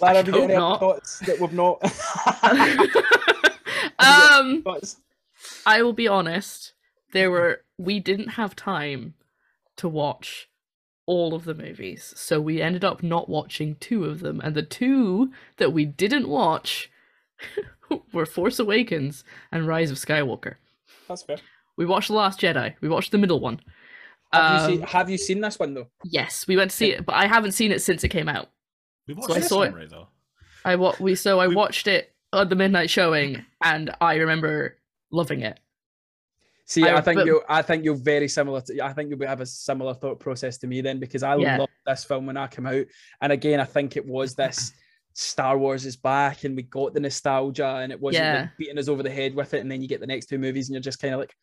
Lara, 0.00 0.16
have 0.16 0.26
you 0.26 0.32
got 0.32 0.40
hope 0.40 0.50
any 0.50 0.54
other 0.54 0.68
not. 0.68 0.80
thoughts 0.80 1.18
that 1.20 1.40
we've 1.40 1.52
not? 1.52 1.82
um? 3.98 4.64
I 5.66 5.82
will 5.82 5.92
be 5.92 6.08
honest, 6.08 6.74
there 7.12 7.30
were 7.30 7.62
we 7.78 7.98
didn't 8.00 8.28
have 8.28 8.54
time 8.54 9.14
to 9.78 9.88
watch 9.88 10.48
all 11.06 11.34
of 11.34 11.44
the 11.44 11.54
movies. 11.54 12.12
So 12.16 12.40
we 12.40 12.60
ended 12.62 12.84
up 12.84 13.02
not 13.02 13.28
watching 13.28 13.76
two 13.76 14.04
of 14.04 14.20
them 14.20 14.40
and 14.42 14.54
the 14.54 14.62
two 14.62 15.32
that 15.56 15.72
we 15.72 15.84
didn't 15.84 16.28
watch 16.28 16.90
were 18.12 18.26
Force 18.26 18.58
Awakens 18.58 19.24
and 19.50 19.66
Rise 19.66 19.90
of 19.90 19.96
Skywalker. 19.98 20.54
That's 21.08 21.22
fair. 21.22 21.38
We 21.76 21.86
watched 21.86 22.08
The 22.08 22.14
Last 22.14 22.40
Jedi. 22.40 22.74
We 22.80 22.88
watched 22.88 23.10
the 23.12 23.18
middle 23.18 23.40
one. 23.40 23.60
Have, 24.32 24.62
Um, 24.62 24.70
you 24.70 24.76
seen, 24.76 24.86
have 24.86 25.10
you 25.10 25.18
seen 25.18 25.40
this 25.40 25.58
one 25.58 25.74
though? 25.74 25.88
Yes, 26.04 26.46
we 26.46 26.56
went 26.56 26.70
to 26.70 26.76
see 26.76 26.92
it, 26.92 27.04
but 27.04 27.14
I 27.16 27.26
haven't 27.26 27.52
seen 27.52 27.72
it 27.72 27.82
since 27.82 28.04
it 28.04 28.08
came 28.10 28.28
out. 28.28 28.48
We 29.08 29.14
watched 29.14 29.30
So 29.30 29.34
I 29.36 29.40
saw 29.40 29.62
it- 29.62 29.74
Rey, 29.74 29.86
though. 29.90 30.08
I 30.64 30.76
wa- 30.76 30.94
we 31.00 31.14
so 31.14 31.40
I 31.40 31.48
We- 31.48 31.56
watched 31.56 31.86
it 31.88 32.14
at 32.32 32.48
the 32.48 32.54
midnight 32.54 32.90
showing, 32.90 33.44
and 33.64 33.90
I 34.00 34.16
remember 34.16 34.76
loving 35.10 35.40
it. 35.40 35.58
See, 36.70 36.86
I, 36.86 36.98
I- 36.98 37.00
think 37.00 37.16
but- 37.18 37.26
you 37.26 37.42
I 37.48 37.62
think 37.62 37.84
you're 37.84 37.96
very 37.96 38.28
similar 38.28 38.60
to 38.60 38.80
I 38.84 38.92
think 38.92 39.10
you'll 39.10 39.26
have 39.28 39.40
a 39.40 39.46
similar 39.46 39.92
thought 39.92 40.20
process 40.20 40.56
to 40.58 40.68
me 40.68 40.80
then 40.82 41.00
because 41.00 41.24
I 41.24 41.34
Yeah. 41.34 41.56
loved 41.58 41.72
this 41.84 42.04
film 42.04 42.26
when 42.26 42.36
I 42.36 42.46
came 42.46 42.66
out. 42.66 42.86
And 43.20 43.32
again, 43.32 43.58
I 43.58 43.64
think 43.64 43.96
it 43.96 44.06
was 44.06 44.36
this 44.36 44.72
Star 45.12 45.58
Wars 45.58 45.84
is 45.84 45.96
back 45.96 46.44
and 46.44 46.54
we 46.54 46.62
got 46.62 46.94
the 46.94 47.00
nostalgia 47.00 47.66
and 47.82 47.90
it 47.90 48.00
wasn't 48.00 48.24
Yeah. 48.24 48.40
like 48.42 48.56
beating 48.56 48.78
us 48.78 48.86
over 48.88 49.02
the 49.02 49.10
head 49.10 49.34
with 49.34 49.52
it. 49.54 49.60
And 49.62 49.70
then 49.70 49.82
you 49.82 49.88
get 49.88 49.98
the 50.00 50.06
next 50.06 50.26
two 50.26 50.38
movies 50.38 50.68
and 50.68 50.74
you're 50.74 50.80
just 50.80 51.00
kind 51.00 51.12
of 51.12 51.18
like, 51.18 51.34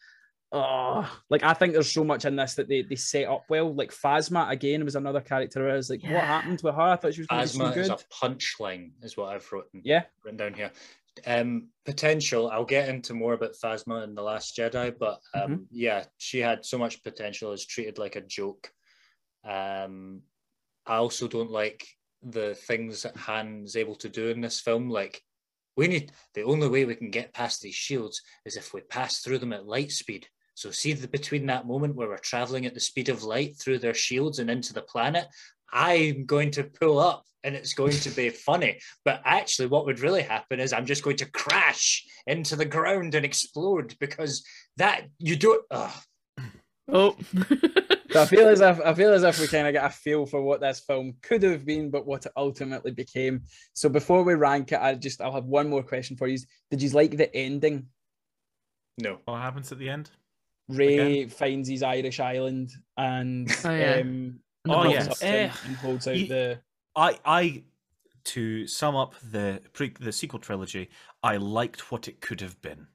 oh, 0.53 1.19
like 1.29 1.43
I 1.43 1.53
think 1.53 1.73
there's 1.73 1.91
so 1.91 2.05
much 2.05 2.23
in 2.23 2.37
this 2.37 2.55
that 2.55 2.69
they, 2.69 2.83
they 2.83 2.95
set 2.95 3.27
up 3.27 3.43
well. 3.49 3.75
Like 3.75 3.91
Phasma 3.91 4.49
again 4.49 4.85
was 4.85 4.95
another 4.95 5.19
character. 5.19 5.59
where 5.61 5.73
I 5.73 5.75
was 5.75 5.89
like, 5.89 6.03
what 6.03 6.23
happened 6.23 6.61
with 6.63 6.73
her? 6.73 6.81
I 6.81 6.95
thought 6.95 7.13
she 7.13 7.19
was 7.21 7.27
going 7.27 7.45
to 7.45 7.53
be 7.53 7.57
so 7.59 7.65
Asthma 7.65 7.81
is 7.81 7.89
good. 7.89 7.99
a 7.99 8.25
punchline, 8.25 8.91
is 9.03 9.17
what 9.17 9.35
I've 9.35 9.51
written. 9.51 9.81
Yeah. 9.83 10.03
written 10.23 10.37
down 10.37 10.53
here. 10.53 10.71
Um, 11.25 11.69
potential. 11.85 12.49
I'll 12.49 12.65
get 12.65 12.89
into 12.89 13.13
more 13.13 13.33
about 13.33 13.55
Phasma 13.63 14.03
in 14.03 14.15
the 14.15 14.21
Last 14.21 14.55
Jedi, 14.57 14.93
but 14.97 15.19
um, 15.33 15.41
Mm-hmm. 15.51 15.63
yeah, 15.71 16.03
she 16.17 16.39
had 16.39 16.65
so 16.65 16.77
much 16.77 17.03
potential. 17.03 17.51
Is 17.51 17.65
treated 17.65 17.97
like 17.97 18.15
a 18.15 18.21
joke. 18.21 18.69
Um, 19.43 20.21
I 20.85 20.95
also 20.97 21.27
don't 21.27 21.51
like 21.51 21.87
the 22.23 22.55
things 22.55 23.03
that 23.03 23.15
Han's 23.15 23.75
able 23.75 23.95
to 23.95 24.09
do 24.09 24.29
in 24.29 24.41
this 24.41 24.59
film. 24.59 24.89
Like, 24.89 25.21
we 25.75 25.87
need 25.87 26.11
the 26.33 26.43
only 26.43 26.67
way 26.67 26.85
we 26.85 26.95
can 26.95 27.11
get 27.11 27.33
past 27.33 27.61
these 27.61 27.75
shields 27.75 28.21
is 28.45 28.57
if 28.57 28.73
we 28.73 28.81
pass 28.81 29.19
through 29.19 29.39
them 29.39 29.53
at 29.53 29.67
light 29.67 29.91
speed. 29.91 30.27
So 30.55 30.71
see 30.71 30.93
the 30.93 31.07
between 31.07 31.45
that 31.47 31.67
moment 31.67 31.95
where 31.95 32.07
we're 32.07 32.17
traveling 32.17 32.65
at 32.65 32.73
the 32.73 32.79
speed 32.79 33.09
of 33.09 33.23
light 33.23 33.57
through 33.59 33.77
their 33.79 33.93
shields 33.93 34.39
and 34.39 34.49
into 34.49 34.73
the 34.73 34.81
planet, 34.81 35.27
I'm 35.71 36.25
going 36.25 36.51
to 36.51 36.63
pull 36.63 36.99
up 36.99 37.23
and 37.43 37.55
it's 37.55 37.73
going 37.73 37.93
to 37.93 38.09
be 38.09 38.29
funny. 38.29 38.79
But 39.05 39.21
actually, 39.25 39.67
what 39.67 39.85
would 39.85 39.99
really 39.99 40.21
happen 40.23 40.59
is 40.59 40.73
I'm 40.73 40.85
just 40.85 41.03
going 41.03 41.17
to 41.17 41.31
crash 41.31 42.03
into 42.25 42.55
the 42.55 42.65
ground 42.65 43.15
and 43.15 43.25
explode 43.25 43.95
because 43.99 44.43
that 44.77 45.03
you 45.19 45.35
don't. 45.35 45.63
ugh. 45.71 45.91
Oh, 46.89 47.15
So 48.11 48.21
I 48.21 48.25
feel 48.25 48.47
as 48.47 48.61
if 48.61 48.79
I 48.79 48.93
feel 48.93 49.11
as 49.13 49.23
if 49.23 49.37
we 49.37 49.47
kind 49.47 49.67
of 49.67 49.73
get 49.73 49.83
a 49.83 49.89
feel 49.89 50.25
for 50.25 50.41
what 50.41 50.61
this 50.61 50.79
film 50.79 51.13
could 51.21 51.43
have 51.43 51.65
been, 51.65 51.91
but 51.91 52.07
what 52.07 52.25
it 52.25 52.31
ultimately 52.37 52.91
became. 52.91 53.41
So 53.73 53.89
before 53.89 54.23
we 54.23 54.33
rank 54.33 54.71
it, 54.71 54.79
I 54.79 54.95
just 54.95 55.19
I'll 55.21 55.33
have 55.33 55.43
one 55.43 55.69
more 55.69 55.83
question 55.83 56.15
for 56.15 56.25
you. 56.25 56.37
Did 56.71 56.81
you 56.81 56.89
like 56.91 57.17
the 57.17 57.33
ending? 57.35 57.87
no. 58.97 59.19
What 59.25 59.41
happens 59.41 59.73
at 59.73 59.77
the 59.77 59.89
end? 59.89 60.09
Rey 60.69 61.27
finds 61.27 61.67
his 61.67 61.83
Irish 61.83 62.21
island 62.21 62.71
and 62.95 63.49
Oh, 63.65 63.75
yeah. 63.75 63.95
um, 63.95 63.99
And 63.99 64.39
the 64.39 64.39
Oh, 64.69 64.77
walks 64.89 64.93
yeah. 64.93 65.11
up 65.11 65.17
to 65.17 65.25
him 65.25 65.33
Eh, 65.49 65.53
and 65.65 65.75
holds 65.77 66.07
out 66.07 66.15
ye- 66.17 66.27
the 66.27 66.59
I 66.95 67.19
I 67.25 67.63
to 68.25 68.67
sum 68.67 68.95
up 68.95 69.15
the 69.31 69.61
pre 69.73 69.93
the 69.99 70.11
sequel 70.11 70.39
trilogy, 70.39 70.89
I 71.23 71.37
liked 71.37 71.91
what 71.91 72.07
it 72.07 72.19
could 72.21 72.41
have 72.41 72.59
been. 72.61 72.87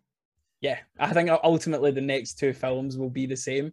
yeah. 0.61 0.79
I 0.99 1.13
think 1.13 1.31
ultimately 1.43 1.91
the 1.91 2.01
next 2.01 2.39
two 2.39 2.53
films 2.53 2.97
will 2.97 3.11
be 3.11 3.27
the 3.27 3.37
same. 3.37 3.73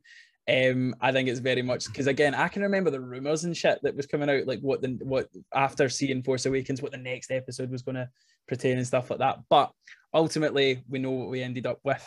Um, 0.49 0.95
I 0.99 1.11
think 1.11 1.29
it's 1.29 1.39
very 1.39 1.61
much 1.61 1.85
because 1.87 2.07
again, 2.07 2.33
I 2.33 2.47
can 2.47 2.63
remember 2.63 2.89
the 2.89 2.99
rumors 3.01 3.43
and 3.43 3.55
shit 3.55 3.79
that 3.83 3.95
was 3.95 4.07
coming 4.07 4.29
out, 4.31 4.47
like 4.47 4.59
what 4.61 4.81
the 4.81 4.97
what 5.03 5.27
after 5.53 5.89
seeing 5.89 6.23
Force 6.23 6.45
Awakens, 6.47 6.81
what 6.81 6.91
the 6.91 6.97
next 6.97 7.29
episode 7.29 7.69
was 7.69 7.83
going 7.83 7.95
to 7.95 8.09
pertain 8.47 8.77
and 8.77 8.87
stuff 8.87 9.09
like 9.11 9.19
that. 9.19 9.37
But 9.49 9.71
ultimately, 10.13 10.83
we 10.89 10.97
know 10.97 11.11
what 11.11 11.29
we 11.29 11.43
ended 11.43 11.67
up 11.67 11.79
with. 11.83 12.03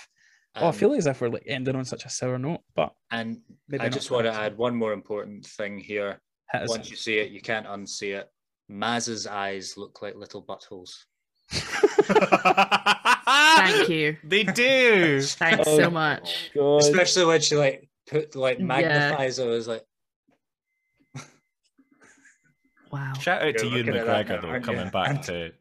Oh, 0.56 0.64
I 0.66 0.68
Um, 0.68 0.72
feel 0.74 0.92
as 0.94 1.06
if 1.06 1.20
we're 1.20 1.28
like 1.28 1.44
ending 1.46 1.76
on 1.76 1.84
such 1.84 2.04
a 2.04 2.08
sour 2.10 2.38
note, 2.38 2.60
but 2.74 2.92
and 3.10 3.40
maybe 3.68 3.84
I 3.84 3.88
just 3.88 4.10
want 4.10 4.26
to 4.26 4.32
add 4.32 4.56
one 4.56 4.74
more 4.76 4.92
important 4.92 5.46
thing 5.46 5.78
here. 5.78 6.20
Hit. 6.52 6.68
Once 6.68 6.90
you 6.90 6.96
see 6.96 7.18
it, 7.18 7.30
you 7.30 7.40
can't 7.40 7.66
unsee 7.66 8.14
it. 8.18 8.30
Maz's 8.68 9.26
eyes 9.26 9.76
look 9.76 10.02
like 10.02 10.14
little 10.16 10.42
buttholes. 10.42 11.04
thank 13.26 13.88
you. 13.88 14.16
They 14.24 14.44
do. 14.44 15.20
Thanks 15.22 15.66
Oh, 15.68 15.76
so 15.78 15.90
much. 15.90 16.50
God. 16.54 16.80
Especially 16.82 17.24
when 17.24 17.40
she 17.40 17.56
like 17.56 17.88
put 18.06 18.34
like 18.36 18.58
Yeah. 18.58 18.64
magnifies 18.64 19.38
it. 19.38 19.44
I 19.44 19.48
was 19.48 19.68
like, 19.68 19.84
Wow. 22.90 23.14
Shout 23.14 23.40
out 23.42 23.56
to 23.56 23.66
You're 23.66 23.78
Ewan 23.78 23.86
looking 23.94 24.02
McGregor 24.02 24.42
though, 24.42 24.60
coming 24.60 24.84
you? 24.86 24.90
back 24.92 25.08
And- 25.10 25.22
to 25.24 25.52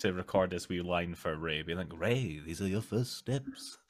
to 0.00 0.12
record 0.12 0.50
this 0.50 0.68
wee 0.68 0.80
line 0.82 1.14
for 1.14 1.36
Rey, 1.36 1.62
being 1.62 1.78
like, 1.78 1.92
Rey, 1.98 2.40
these 2.44 2.60
are 2.60 2.68
your 2.68 2.82
first 2.82 3.16
steps. 3.16 3.78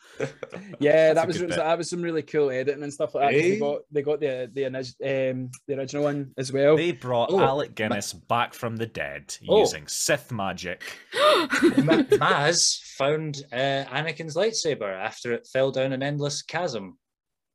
Yeah, 0.79 1.13
that 1.13 1.15
That's 1.15 1.27
was 1.27 1.39
bit. 1.39 1.51
that 1.57 1.79
was 1.79 1.91
some 1.91 2.01
really 2.01 2.23
cool 2.23 2.51
editing 2.51 2.83
and 2.85 2.93
stuff 2.93 3.15
like 3.15 3.25
that. 3.25 3.33
'cause 3.33 3.43
They 3.43 3.57
Eh? 3.57 3.59
got 3.59 3.79
they 3.91 4.03
got 4.03 4.21
the 4.21 4.51
the 4.55 4.67
um 4.67 5.51
the 5.67 5.75
original 5.79 6.05
one 6.05 6.33
as 6.39 6.53
well. 6.53 6.77
They 6.77 6.93
brought 6.93 7.31
Oh, 7.33 7.41
Alec 7.41 7.75
Guinness 7.75 8.13
back 8.13 8.55
from 8.55 8.77
the 8.77 8.87
dead 8.87 9.35
Oh. 9.49 9.61
using 9.61 9.87
Sith 9.89 10.31
magic. 10.31 10.85
Ma- 11.15 12.05
Maz 12.21 12.81
found 12.97 13.43
uh, 13.53 13.85
Anakin's 13.91 14.37
lightsaber 14.37 14.91
after 14.95 15.33
it 15.33 15.49
fell 15.53 15.71
down 15.73 15.93
an 15.93 16.03
endless 16.05 16.41
chasm 16.43 16.99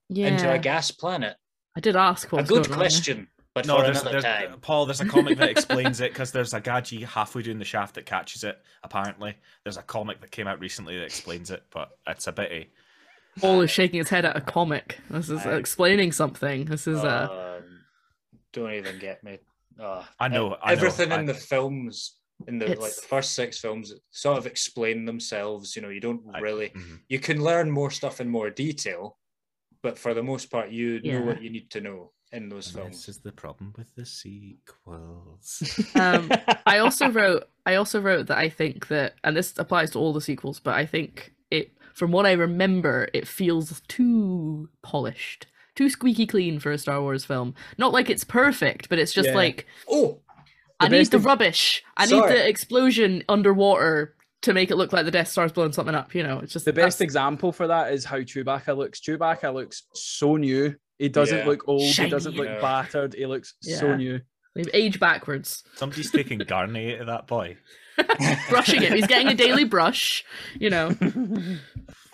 yeah, 0.10 0.28
into 0.28 0.52
a 0.52 0.60
gas 0.60 0.92
planet. 0.92 1.38
I 1.76 1.80
did 1.80 1.96
ask. 1.96 2.28
a 2.34 2.44
good 2.44 2.48
going 2.48 2.62
on 2.64 2.70
there. 2.70 2.78
question, 2.78 3.28
but 3.54 3.66
No, 3.68 3.78
for 3.78 3.84
there's, 3.84 4.02
another 4.02 4.22
there's 4.22 4.50
time. 4.50 4.60
Paul. 4.62 4.86
There's 4.86 5.02
a 5.02 5.06
comic 5.06 5.38
that 5.40 5.50
explains 5.50 6.00
it 6.02 6.12
because 6.14 6.32
there's 6.32 6.54
a 6.54 6.62
gadget 6.62 7.04
halfway 7.04 7.42
down 7.42 7.60
the 7.60 7.66
shaft 7.66 7.96
that 7.96 8.06
catches 8.06 8.44
it. 8.44 8.60
Apparently, 8.84 9.36
there's 9.64 9.78
a 9.78 9.82
comic 9.84 10.22
that 10.22 10.32
came 10.32 10.48
out 10.48 10.60
recently 10.60 10.98
that 10.98 11.04
explains 11.06 11.52
it, 11.52 11.64
but 11.72 11.98
it's 12.08 12.28
a 12.28 12.32
bitty. 12.32 12.70
Paul 13.40 13.62
is 13.62 13.72
shaking 13.72 14.00
his 14.00 14.10
head 14.10 14.26
at 14.26 14.36
a 14.36 14.42
comic. 14.42 14.98
This 15.10 15.30
is 15.30 15.46
I- 15.46 15.56
explaining 15.56 16.12
something. 16.12 16.66
This 16.66 16.88
is 16.88 17.00
uh 17.04 17.60
Um, 17.62 17.80
don't 18.54 18.74
even 18.74 19.00
get 19.00 19.24
me. 19.24 19.40
Oh, 19.80 20.06
I 20.20 20.28
know, 20.28 20.56
I 20.62 20.76
know, 20.76 20.78
everything 20.82 21.12
I- 21.12 21.20
in 21.20 21.26
the 21.26 21.34
films, 21.34 22.18
in 22.48 22.58
the 22.60 22.68
like 22.68 22.94
the 22.96 23.02
first 23.08 23.34
six 23.34 23.60
films, 23.60 23.94
sort 24.12 24.38
of 24.38 24.46
explain 24.48 25.06
themselves. 25.06 25.76
You 25.76 25.82
know, 25.82 25.90
you 25.90 26.00
don't 26.02 26.22
I- 26.34 26.40
really. 26.40 26.70
Mhm. 26.70 27.00
You 27.10 27.20
can 27.20 27.42
learn 27.44 27.70
more 27.72 27.90
stuff 27.92 28.20
in 28.22 28.28
more 28.30 28.50
detail, 28.50 29.18
but 29.82 29.98
for 29.98 30.14
the 30.14 30.24
most 30.24 30.52
part, 30.52 30.70
you 30.70 31.00
Yeah. 31.04 31.20
know 31.20 31.26
what 31.26 31.42
you 31.42 31.50
need 31.50 31.70
to 31.72 31.82
know 31.82 32.12
in 32.32 32.50
those 32.50 32.68
And 32.68 32.76
films. 32.78 32.98
This 33.06 33.10
is 33.18 33.22
the 33.22 33.32
problem 33.32 33.74
with 33.78 33.94
the 33.96 34.06
sequels. 34.06 35.80
um 35.96 36.30
I 36.66 36.80
also 36.80 37.10
wrote 37.10 37.48
I 37.66 37.76
also 37.76 38.02
wrote 38.02 38.28
that 38.28 38.38
I 38.38 38.50
think 38.50 38.88
that 38.88 39.16
and 39.24 39.36
this 39.36 39.54
applies 39.58 39.92
to 39.92 40.00
all 40.00 40.14
the 40.14 40.22
sequels, 40.22 40.60
but 40.60 40.74
I 40.76 40.86
think 40.86 41.34
it 41.50 41.72
from 41.94 42.12
what 42.12 42.26
I 42.26 42.32
remember, 42.34 43.10
it 43.14 43.28
feels 43.28 43.82
too 43.88 44.70
polished. 44.82 45.48
Too 45.76 45.90
squeaky 45.90 46.26
clean 46.26 46.60
for 46.60 46.72
a 46.72 46.78
Star 46.78 47.02
Wars 47.02 47.26
film. 47.26 47.54
Not 47.78 47.92
like 47.94 48.10
it's 48.10 48.24
perfect, 48.24 48.90
but 48.90 49.00
it's 49.00 49.14
just 49.14 49.30
Yeah. 49.30 49.36
like 49.36 49.68
Oh, 49.90 50.20
I 50.80 50.88
need 50.88 51.08
the 51.08 51.18
of- 51.18 51.26
rubbish. 51.26 51.84
I 51.98 52.06
need 52.06 52.24
the 52.24 52.48
explosion 52.48 53.24
underwater 53.30 54.16
to 54.42 54.54
make 54.54 54.72
it 54.72 54.76
look 54.76 54.92
like 54.92 55.06
the 55.06 55.12
Death 55.12 55.28
Star's 55.28 55.52
blowing 55.52 55.72
something 55.72 55.94
up. 55.94 56.16
You 56.16 56.24
know, 56.24 56.40
it's 56.40 56.52
just 56.54 56.66
The 56.66 56.74
best 56.74 56.98
that's- 56.98 57.02
example 57.02 57.52
for 57.52 57.68
that 57.68 57.94
is 57.94 58.04
how 58.06 58.18
Chewbacca 58.18 58.76
looks. 58.76 59.00
Chewbacca 59.00 59.54
looks 59.54 59.84
so 59.94 60.36
new. 60.38 60.76
He 61.02 61.10
doesn't 61.10 61.40
Yeah. 61.40 61.46
look 61.48 61.68
old. 61.68 61.82
He 61.82 62.08
doesn't 62.08 62.36
look 62.36 62.48
Yeah. 62.48 62.62
battered. 62.62 63.16
He 63.16 63.26
looks 63.26 63.56
so 63.62 63.96
new. 63.96 64.22
They've 64.54 64.70
aged 64.72 65.00
backwards. 65.00 65.64
Somebody's 65.76 66.12
taking 66.12 66.38
Garnier 66.40 67.00
to 67.00 67.06
that 67.06 67.26
boy. 67.26 67.58
Brushing 68.50 68.84
it. 68.84 68.94
He's 68.94 69.08
getting 69.08 69.30
a 69.30 69.34
daily 69.34 69.64
brush. 69.64 70.24
You 70.60 70.70
know. 70.70 70.96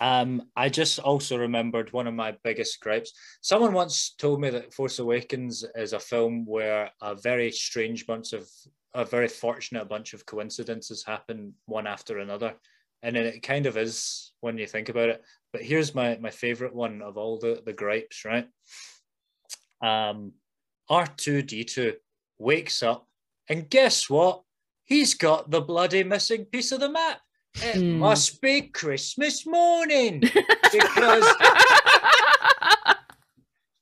Um, 0.00 0.42
I 0.54 0.68
just 0.68 1.00
also 1.00 1.36
remembered 1.36 1.92
one 1.92 2.06
of 2.06 2.14
my 2.14 2.36
biggest 2.44 2.78
gripes. 2.78 3.12
Someone 3.40 3.72
once 3.72 4.14
told 4.16 4.40
me 4.40 4.48
that 4.50 4.72
Force 4.72 5.00
Awakens 5.00 5.64
is 5.74 5.92
a 5.92 5.98
film 5.98 6.46
where 6.46 6.92
a 7.02 7.16
very 7.16 7.50
strange 7.50 8.06
bunch 8.06 8.32
of, 8.32 8.48
a 8.94 9.04
very 9.04 9.26
fortunate 9.26 9.88
bunch 9.88 10.14
of 10.14 10.24
coincidences 10.24 11.04
happen 11.04 11.52
one 11.66 11.88
after 11.88 12.18
another. 12.18 12.54
And 13.02 13.16
then 13.16 13.26
it 13.26 13.42
kind 13.42 13.66
of 13.66 13.76
is 13.76 14.32
when 14.40 14.58
you 14.58 14.66
think 14.66 14.88
about 14.88 15.08
it. 15.08 15.24
But 15.52 15.62
here's 15.62 15.94
my, 15.94 16.16
my 16.18 16.30
favorite 16.30 16.74
one 16.74 17.00
of 17.02 17.16
all 17.16 17.38
the, 17.38 17.62
the 17.64 17.72
gripes, 17.72 18.24
right? 18.24 18.48
Um, 19.80 20.32
R2D2 20.90 21.94
wakes 22.38 22.82
up, 22.82 23.06
and 23.48 23.68
guess 23.70 24.10
what? 24.10 24.42
He's 24.84 25.14
got 25.14 25.50
the 25.50 25.60
bloody 25.60 26.02
missing 26.02 26.46
piece 26.46 26.72
of 26.72 26.80
the 26.80 26.90
map. 26.90 27.20
It 27.62 27.80
Hmm. 27.80 27.98
must 27.98 28.40
be 28.40 28.62
Christmas 28.62 29.46
morning 29.46 30.20
because 30.72 31.26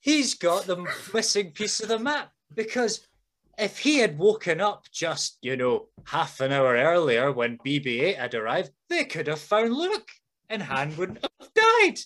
he's 0.00 0.34
got 0.34 0.66
the 0.66 0.86
missing 1.12 1.50
piece 1.52 1.80
of 1.80 1.88
the 1.88 1.98
map. 1.98 2.32
Because 2.54 3.06
if 3.58 3.78
he 3.78 3.98
had 3.98 4.18
woken 4.18 4.60
up 4.60 4.86
just, 4.92 5.38
you 5.40 5.56
know, 5.56 5.88
half 6.04 6.40
an 6.40 6.52
hour 6.52 6.74
earlier 6.74 7.32
when 7.32 7.58
BB 7.58 8.02
8 8.02 8.16
had 8.16 8.34
arrived, 8.34 8.70
they 8.88 9.04
could 9.04 9.26
have 9.26 9.40
found 9.40 9.72
Luke 9.72 10.08
and 10.48 10.62
Han 10.62 10.96
wouldn't 10.96 11.22
have 11.22 11.54
died. 11.54 11.98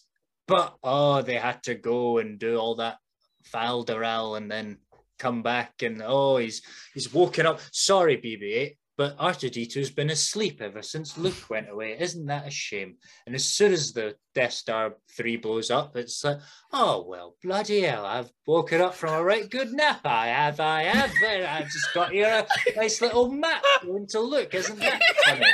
But 0.46 0.76
oh, 0.82 1.22
they 1.22 1.36
had 1.36 1.62
to 1.64 1.74
go 1.74 2.18
and 2.18 2.38
do 2.38 2.56
all 2.56 2.76
that 2.76 2.98
file 3.44 3.84
Doral 3.84 4.36
and 4.36 4.50
then 4.50 4.78
come 5.18 5.42
back 5.42 5.82
and 5.82 6.02
oh, 6.04 6.38
he's 6.38 6.62
he's 6.94 7.12
woken 7.12 7.46
up. 7.46 7.60
Sorry, 7.72 8.16
BB 8.16 8.42
8, 8.42 8.78
but 9.00 9.16
R2D2's 9.16 9.88
been 9.88 10.10
asleep 10.10 10.60
ever 10.60 10.82
since 10.82 11.16
Luke 11.16 11.48
went 11.48 11.70
away. 11.70 11.96
Isn't 11.98 12.26
that 12.26 12.46
a 12.46 12.50
shame? 12.50 12.96
And 13.24 13.34
as 13.34 13.46
soon 13.46 13.72
as 13.72 13.94
the 13.94 14.14
Death 14.34 14.52
Star 14.52 14.96
3 15.16 15.38
blows 15.38 15.70
up, 15.70 15.96
it's 15.96 16.22
like, 16.22 16.36
oh, 16.74 17.06
well, 17.08 17.34
bloody 17.42 17.80
hell, 17.80 18.04
I've 18.04 18.30
woken 18.46 18.82
up 18.82 18.94
from 18.94 19.14
a 19.14 19.24
right 19.24 19.48
good 19.48 19.72
nap. 19.72 20.02
I 20.04 20.26
have, 20.26 20.60
I 20.60 20.82
have. 20.82 21.14
and 21.26 21.46
I've 21.46 21.70
just 21.70 21.94
got 21.94 22.12
here 22.12 22.44
a 22.46 22.76
nice 22.76 23.00
little 23.00 23.30
map 23.30 23.64
going 23.82 24.06
to 24.08 24.20
Luke. 24.20 24.52
Isn't 24.52 24.78
that 24.80 25.00
funny? 25.24 25.46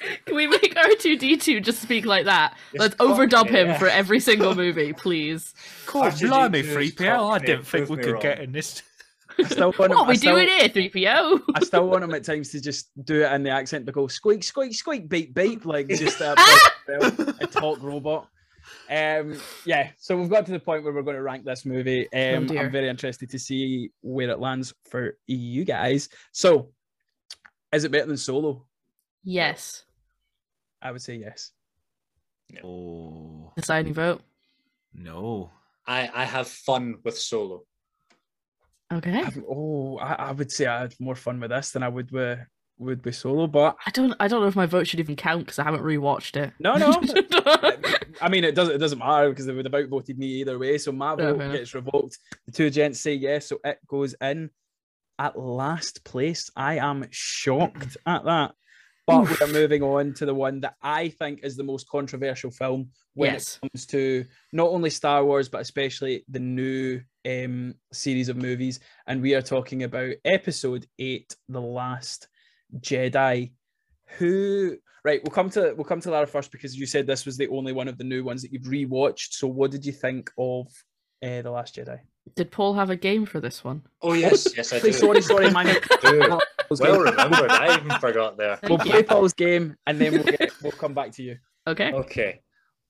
Can 0.24 0.34
we 0.34 0.46
make 0.46 0.74
R2D2 0.74 1.62
just 1.62 1.82
speak 1.82 2.06
like 2.06 2.24
that? 2.24 2.56
Just 2.72 2.80
Let's 2.80 2.94
overdub 2.94 3.50
him 3.50 3.68
yeah. 3.68 3.78
for 3.78 3.88
every 3.88 4.20
single 4.20 4.54
movie, 4.54 4.94
please. 4.94 5.52
God, 5.84 6.14
R2D2 6.14 6.28
blimey, 6.30 6.62
3PL. 6.62 7.30
I 7.30 7.38
didn't 7.40 7.66
think 7.66 7.90
we 7.90 7.96
me 7.98 8.04
could 8.04 8.20
get 8.22 8.40
in 8.40 8.52
this. 8.52 8.82
I 9.38 9.42
still 9.44 9.72
want 9.78 9.92
him, 9.92 9.98
What 9.98 10.06
I 10.06 10.08
we 10.10 10.16
still, 10.16 10.36
doing 10.36 10.48
here, 10.48 10.68
3PO? 10.68 11.40
I 11.54 11.60
still 11.64 11.88
want 11.88 12.04
him 12.04 12.14
at 12.14 12.24
times 12.24 12.50
to 12.50 12.60
just 12.60 12.90
do 13.04 13.22
it 13.22 13.32
in 13.32 13.42
the 13.42 13.50
accent 13.50 13.86
to 13.86 13.92
go 13.92 14.06
squeak, 14.06 14.44
squeak, 14.44 14.74
squeak, 14.74 15.08
beep, 15.08 15.34
beep, 15.34 15.64
like 15.66 15.88
just 15.88 16.20
a, 16.20 16.34
a 17.40 17.46
talk 17.46 17.82
robot. 17.82 18.28
Um, 18.88 19.38
yeah, 19.66 19.90
so 19.98 20.16
we've 20.16 20.30
got 20.30 20.46
to 20.46 20.52
the 20.52 20.60
point 20.60 20.84
where 20.84 20.92
we're 20.92 21.02
going 21.02 21.16
to 21.16 21.22
rank 21.22 21.44
this 21.44 21.64
movie. 21.66 22.04
Um, 22.12 22.46
dear. 22.46 22.62
I'm 22.62 22.70
very 22.72 22.88
interested 22.88 23.28
to 23.30 23.38
see 23.38 23.90
where 24.02 24.30
it 24.30 24.38
lands 24.38 24.72
for 24.90 25.18
you 25.26 25.64
guys. 25.64 26.08
So, 26.32 26.70
is 27.72 27.84
it 27.84 27.92
better 27.92 28.06
than 28.06 28.16
Solo? 28.16 28.66
yes. 29.22 29.84
I 30.80 30.92
would 30.92 31.00
say 31.02 31.16
yes. 31.16 31.50
Oh 32.62 33.52
Deciding 33.56 33.94
vote. 33.94 34.22
no! 34.92 35.50
I, 35.86 36.10
I 36.14 36.24
have 36.24 36.46
fun 36.46 36.96
with 37.04 37.18
Solo. 37.18 37.62
Okay. 38.92 39.22
I've- 39.22 39.40
oh, 39.48 39.98
I, 39.98 40.12
I 40.14 40.32
would 40.32 40.52
say 40.52 40.66
I 40.66 40.80
had 40.82 40.94
more 41.00 41.14
fun 41.16 41.40
with 41.40 41.50
this 41.50 41.70
than 41.72 41.82
I 41.82 41.88
would 41.88 42.10
with 42.10 42.38
would 42.78 43.04
with 43.04 43.14
Solo, 43.14 43.46
but 43.46 43.76
I 43.86 43.90
don't. 43.90 44.14
I 44.18 44.26
don't 44.28 44.40
know 44.42 44.48
if 44.48 44.56
my 44.56 44.66
vote 44.66 44.86
should 44.88 44.98
even 45.00 45.14
count 45.16 45.44
because 45.46 45.58
I 45.60 45.64
haven't 45.64 45.82
rewatched 45.84 46.36
it. 46.36 46.52
no, 46.58 46.74
no. 46.76 46.90
I 48.20 48.28
mean, 48.28 48.42
it 48.44 48.54
doesn't. 48.54 48.74
It 48.74 48.78
doesn't 48.78 48.98
matter 48.98 49.30
because 49.30 49.46
they 49.46 49.52
would 49.54 49.64
have 49.64 49.74
outvoted 49.74 50.18
me 50.18 50.26
either 50.26 50.58
way. 50.58 50.78
So 50.78 50.90
my 50.92 51.14
vote 51.14 51.38
gets 51.52 51.74
revoked. 51.74 52.18
The 52.46 52.52
two 52.52 52.70
gents 52.70 53.00
say 53.00 53.14
yes, 53.14 53.46
so 53.48 53.58
it 53.64 53.78
goes 53.86 54.14
in 54.20 54.50
at 55.18 55.38
last 55.38 56.04
place. 56.04 56.50
I 56.56 56.78
am 56.78 57.06
shocked 57.10 57.96
at 58.06 58.24
that. 58.24 58.52
But 59.06 59.38
we're 59.40 59.52
moving 59.52 59.82
on 59.82 60.14
to 60.14 60.26
the 60.26 60.34
one 60.34 60.60
that 60.60 60.74
I 60.82 61.10
think 61.10 61.40
is 61.44 61.56
the 61.56 61.62
most 61.62 61.86
controversial 61.88 62.50
film 62.50 62.88
when 63.12 63.34
Yes. 63.34 63.58
it 63.62 63.70
comes 63.70 63.86
to 63.88 64.24
not 64.52 64.68
only 64.70 64.88
Star 64.90 65.22
Wars 65.24 65.48
but 65.50 65.60
especially 65.60 66.24
the 66.28 66.40
new 66.40 67.02
um, 67.26 67.74
series 67.92 68.28
of 68.28 68.36
movies, 68.36 68.80
and 69.06 69.20
we 69.20 69.34
are 69.34 69.42
talking 69.42 69.82
about 69.82 70.14
Episode 70.24 70.86
Eight, 70.98 71.34
The 71.48 71.60
Last 71.60 72.28
Jedi. 72.80 73.52
Who? 74.18 74.76
Right, 75.04 75.20
we'll 75.22 75.34
come 75.34 75.50
to 75.50 75.74
we'll 75.76 75.84
come 75.84 76.00
to 76.00 76.10
Lara 76.10 76.26
first 76.26 76.50
because 76.50 76.76
you 76.76 76.86
said 76.86 77.06
this 77.06 77.26
was 77.26 77.36
the 77.36 77.48
only 77.48 77.72
one 77.72 77.88
of 77.88 77.98
the 77.98 78.04
new 78.04 78.24
ones 78.24 78.42
that 78.42 78.52
you've 78.52 78.62
rewatched. 78.62 79.32
So, 79.32 79.46
what 79.46 79.70
did 79.70 79.84
you 79.84 79.92
think 79.92 80.30
of 80.38 80.66
uh, 81.22 81.42
The 81.42 81.50
Last 81.50 81.76
Jedi? 81.76 82.00
Did 82.36 82.50
Paul 82.50 82.74
have 82.74 82.90
a 82.90 82.96
game 82.96 83.26
for 83.26 83.40
this 83.40 83.62
one? 83.62 83.82
Oh 84.00 84.14
yes, 84.14 84.48
yes 84.56 84.72
I 84.72 84.80
do. 84.80 84.92
sorry, 84.92 85.22
sorry, 85.22 85.50
man. 85.50 85.76
Well 86.70 86.98
remembered. 86.98 87.50
I 87.50 87.76
even 87.76 87.90
forgot 88.00 88.38
there. 88.38 88.58
We'll 88.62 88.78
Thank 88.78 88.90
play. 88.90 89.02
Paul's 89.02 89.34
game 89.34 89.76
and 89.86 90.00
then 90.00 90.12
we'll 90.14 90.24
get, 90.24 90.50
we'll 90.62 90.72
come 90.72 90.94
back 90.94 91.12
to 91.12 91.22
you. 91.22 91.36
Okay. 91.66 91.92
Okay. 91.92 92.40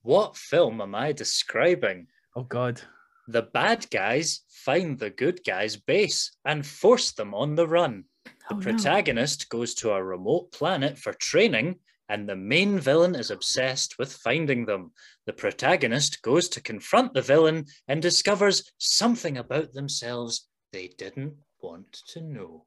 What 0.01 0.37
film 0.37 0.81
am 0.81 0.95
I 0.95 1.11
describing? 1.11 2.07
Oh 2.35 2.43
God. 2.43 2.81
The 3.27 3.41
bad 3.43 3.89
guys 3.89 4.41
find 4.49 4.99
the 4.99 5.09
good 5.09 5.41
guys' 5.45 5.77
base 5.77 6.31
and 6.45 6.65
force 6.65 7.11
them 7.11 7.33
on 7.33 7.55
the 7.55 7.67
run. 7.67 8.05
The 8.25 8.31
Oh, 8.51 8.55
no. 8.57 8.61
protagonist 8.61 9.49
goes 9.49 9.73
to 9.75 9.91
a 9.91 10.03
remote 10.03 10.51
planet 10.51 10.97
for 10.99 11.13
training, 11.13 11.79
and 12.09 12.29
the 12.29 12.35
main 12.35 12.79
villain 12.79 13.15
is 13.15 13.31
obsessed 13.31 13.97
with 13.97 14.13
finding 14.13 14.65
them. 14.65 14.91
The 15.25 15.33
protagonist 15.33 16.21
goes 16.21 16.47
to 16.49 16.61
confront 16.61 17.13
the 17.15 17.23
villain 17.23 17.65
and 17.87 18.01
discovers 18.01 18.71
something 18.77 19.37
about 19.37 19.73
themselves 19.73 20.47
they 20.71 20.89
didn't 20.97 21.33
want 21.61 21.91
to 22.09 22.21
know. 22.21 22.65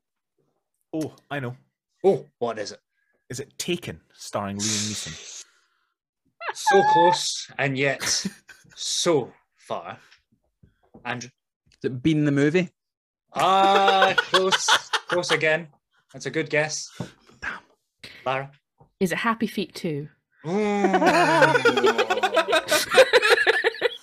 Oh, 0.92 1.14
I 1.30 1.38
know. 1.38 1.56
Oh, 2.02 2.26
what 2.38 2.58
is 2.58 2.72
it? 2.72 2.80
Is 3.30 3.38
it 3.38 3.56
Taken, 3.58 4.00
starring 4.14 4.56
Liam 4.56 4.90
Neeson? 4.90 5.44
So 6.54 6.82
close 6.92 7.48
and 7.58 7.76
yet 7.78 8.26
so 8.74 9.32
far. 9.56 9.98
Andrew. 11.08 11.30
Has 11.82 11.90
it 11.90 12.02
been 12.02 12.24
the 12.24 12.32
movie? 12.32 12.68
Ah, 13.32 14.14
close, 14.16 14.66
close 15.08 15.30
again. 15.30 15.68
That's 16.12 16.26
a 16.26 16.30
good 16.30 16.50
guess. 16.50 16.90
Lara. 18.26 18.50
Is 19.00 19.12
it 19.12 19.18
Happy 19.18 19.46
Feet 19.46 19.74
2? 19.74 20.08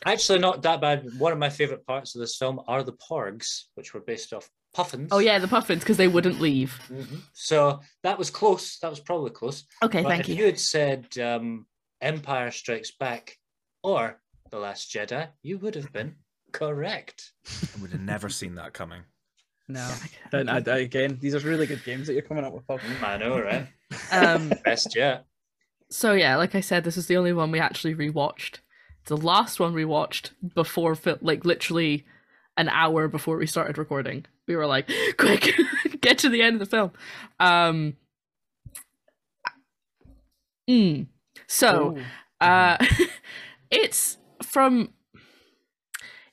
Actually, 0.07 0.39
not 0.39 0.61
that 0.61 0.81
bad. 0.81 1.07
One 1.17 1.31
of 1.31 1.39
my 1.39 1.49
favorite 1.49 1.85
parts 1.85 2.13
of 2.15 2.21
this 2.21 2.37
film 2.37 2.61
are 2.67 2.83
the 2.83 2.93
porgs, 2.93 3.63
which 3.73 3.93
were 3.93 4.01
based 4.01 4.33
off 4.33 4.49
puffins. 4.73 5.09
Oh 5.11 5.17
yeah, 5.19 5.39
the 5.39 5.47
puffins 5.47 5.81
because 5.81 5.97
they 5.97 6.07
wouldn't 6.07 6.39
leave. 6.39 6.79
Mhm. 6.89 7.21
So 7.33 7.79
that 8.03 8.17
was 8.17 8.29
close. 8.29 8.77
That 8.79 8.89
was 8.91 8.99
probably 8.99 9.31
close. 9.31 9.63
Okay, 9.83 10.03
but 10.03 10.09
thank 10.09 10.27
you. 10.27 10.33
if 10.33 10.37
you. 10.39 10.45
you 10.45 10.51
had 10.51 10.59
said 10.59 11.17
um, 11.17 11.65
Empire 12.01 12.51
Strikes 12.51 12.91
Back 12.91 13.35
or 13.83 14.21
The 14.51 14.59
Last 14.59 14.91
Jedi, 14.93 15.27
you 15.41 15.57
would 15.57 15.73
have 15.75 15.91
been 15.91 16.15
correct. 16.57 17.31
I 17.77 17.81
would 17.81 17.91
have 17.91 18.01
never 18.01 18.29
seen 18.29 18.55
that 18.55 18.73
coming. 18.73 19.01
No. 19.67 19.91
Then 20.31 20.47
I, 20.49 20.57
I- 20.65 20.77
again, 20.79 21.17
these 21.21 21.35
are 21.35 21.39
really 21.39 21.65
good 21.65 21.83
games 21.83 22.07
that 22.07 22.13
you're 22.13 22.21
coming 22.21 22.43
up 22.45 22.53
with. 22.53 22.65
Paul. 22.67 22.79
I 23.03 23.17
know, 23.17 23.39
right? 23.41 23.67
Um, 24.11 24.51
Best 24.65 24.95
yet. 24.95 25.25
so 25.89 26.13
yeah, 26.13 26.35
like 26.37 26.55
I 26.55 26.61
said, 26.61 26.83
this 26.83 26.97
is 26.97 27.07
the 27.07 27.17
only 27.17 27.33
one 27.33 27.51
we 27.51 27.59
actually 27.59 27.95
rewatched. 27.95 28.59
It's 29.01 29.09
the 29.09 29.17
last 29.17 29.59
one 29.59 29.73
we 29.73 29.85
watched 29.85 30.31
before, 30.53 30.97
like 31.21 31.45
literally 31.45 32.05
an 32.57 32.69
hour 32.69 33.07
before 33.07 33.37
we 33.37 33.45
started 33.47 33.77
recording. 33.77 34.25
We 34.47 34.55
were 34.55 34.65
like, 34.67 34.89
"Quick, 35.17 35.53
get 36.01 36.17
to 36.19 36.29
the 36.29 36.41
end 36.41 36.55
of 36.55 36.59
the 36.59 36.65
film." 36.77 36.91
Um. 37.39 37.97
mm. 40.69 41.07
So, 41.47 41.97
Oh. 42.41 42.45
uh, 42.45 42.77
it's 43.69 44.17
from. 44.43 44.89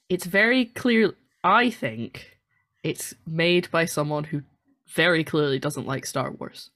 It's 0.09 0.27
very 0.27 0.67
clear. 0.67 1.15
I 1.45 1.71
think 1.71 2.39
it's 2.83 3.15
made 3.27 3.71
by 3.71 3.85
someone 3.85 4.25
who 4.25 4.43
very 4.89 5.25
clearly 5.25 5.59
doesn't 5.59 5.87
like 5.87 6.07
Star 6.07 6.31
Wars 6.31 6.71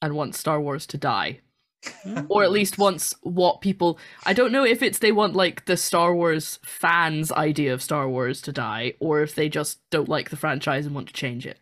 and 0.00 0.14
wants 0.14 0.38
Star 0.38 0.60
Wars 0.60 0.86
to 0.88 0.98
die. 0.98 1.40
Hmm. 2.02 2.20
Or 2.28 2.42
at 2.42 2.50
least 2.50 2.76
wants 2.76 3.14
what 3.22 3.60
people. 3.60 3.98
I 4.26 4.32
don't 4.32 4.50
know 4.50 4.64
if 4.64 4.82
it's 4.82 4.98
they 4.98 5.12
want 5.12 5.36
like 5.36 5.66
the 5.66 5.76
Star 5.76 6.12
Wars 6.12 6.58
fans' 6.64 7.30
idea 7.30 7.72
of 7.72 7.82
Star 7.82 8.08
Wars 8.08 8.42
to 8.42 8.52
die, 8.52 8.94
or 8.98 9.22
if 9.22 9.36
they 9.36 9.48
just 9.48 9.78
don't 9.90 10.08
like 10.08 10.30
the 10.30 10.36
franchise 10.36 10.86
and 10.86 10.94
want 10.94 11.06
to 11.06 11.12
change 11.12 11.46
it. 11.46 11.60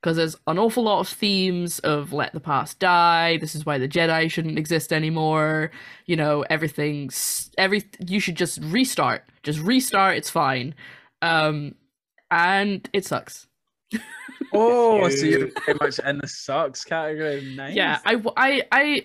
Because 0.00 0.16
there's 0.16 0.36
an 0.46 0.58
awful 0.58 0.84
lot 0.84 1.00
of 1.00 1.08
themes 1.08 1.78
of 1.80 2.12
let 2.14 2.32
the 2.32 2.40
past 2.40 2.78
die. 2.78 3.36
This 3.36 3.54
is 3.54 3.66
why 3.66 3.76
the 3.76 3.86
Jedi 3.88 4.30
shouldn't 4.30 4.58
exist 4.58 4.92
anymore. 4.94 5.70
You 6.06 6.16
know, 6.16 6.42
everything's 6.48 7.50
every. 7.58 7.84
You 8.06 8.18
should 8.20 8.36
just 8.36 8.60
restart. 8.62 9.24
Just 9.42 9.58
restart. 9.60 10.16
It's 10.16 10.30
fine. 10.30 10.74
Um, 11.20 11.74
and 12.30 12.88
it 12.92 13.04
sucks. 13.04 13.46
Oh, 14.52 15.08
so 15.10 15.26
You- 15.26 15.38
you're 15.38 15.48
very 15.64 15.78
much 15.80 15.98
in 16.00 16.18
the 16.18 16.26
sucks 16.26 16.82
category. 16.84 17.54
Nice. 17.54 17.76
Yeah, 17.76 17.98
i 18.04 18.16
i 18.36 18.62
i 18.72 19.02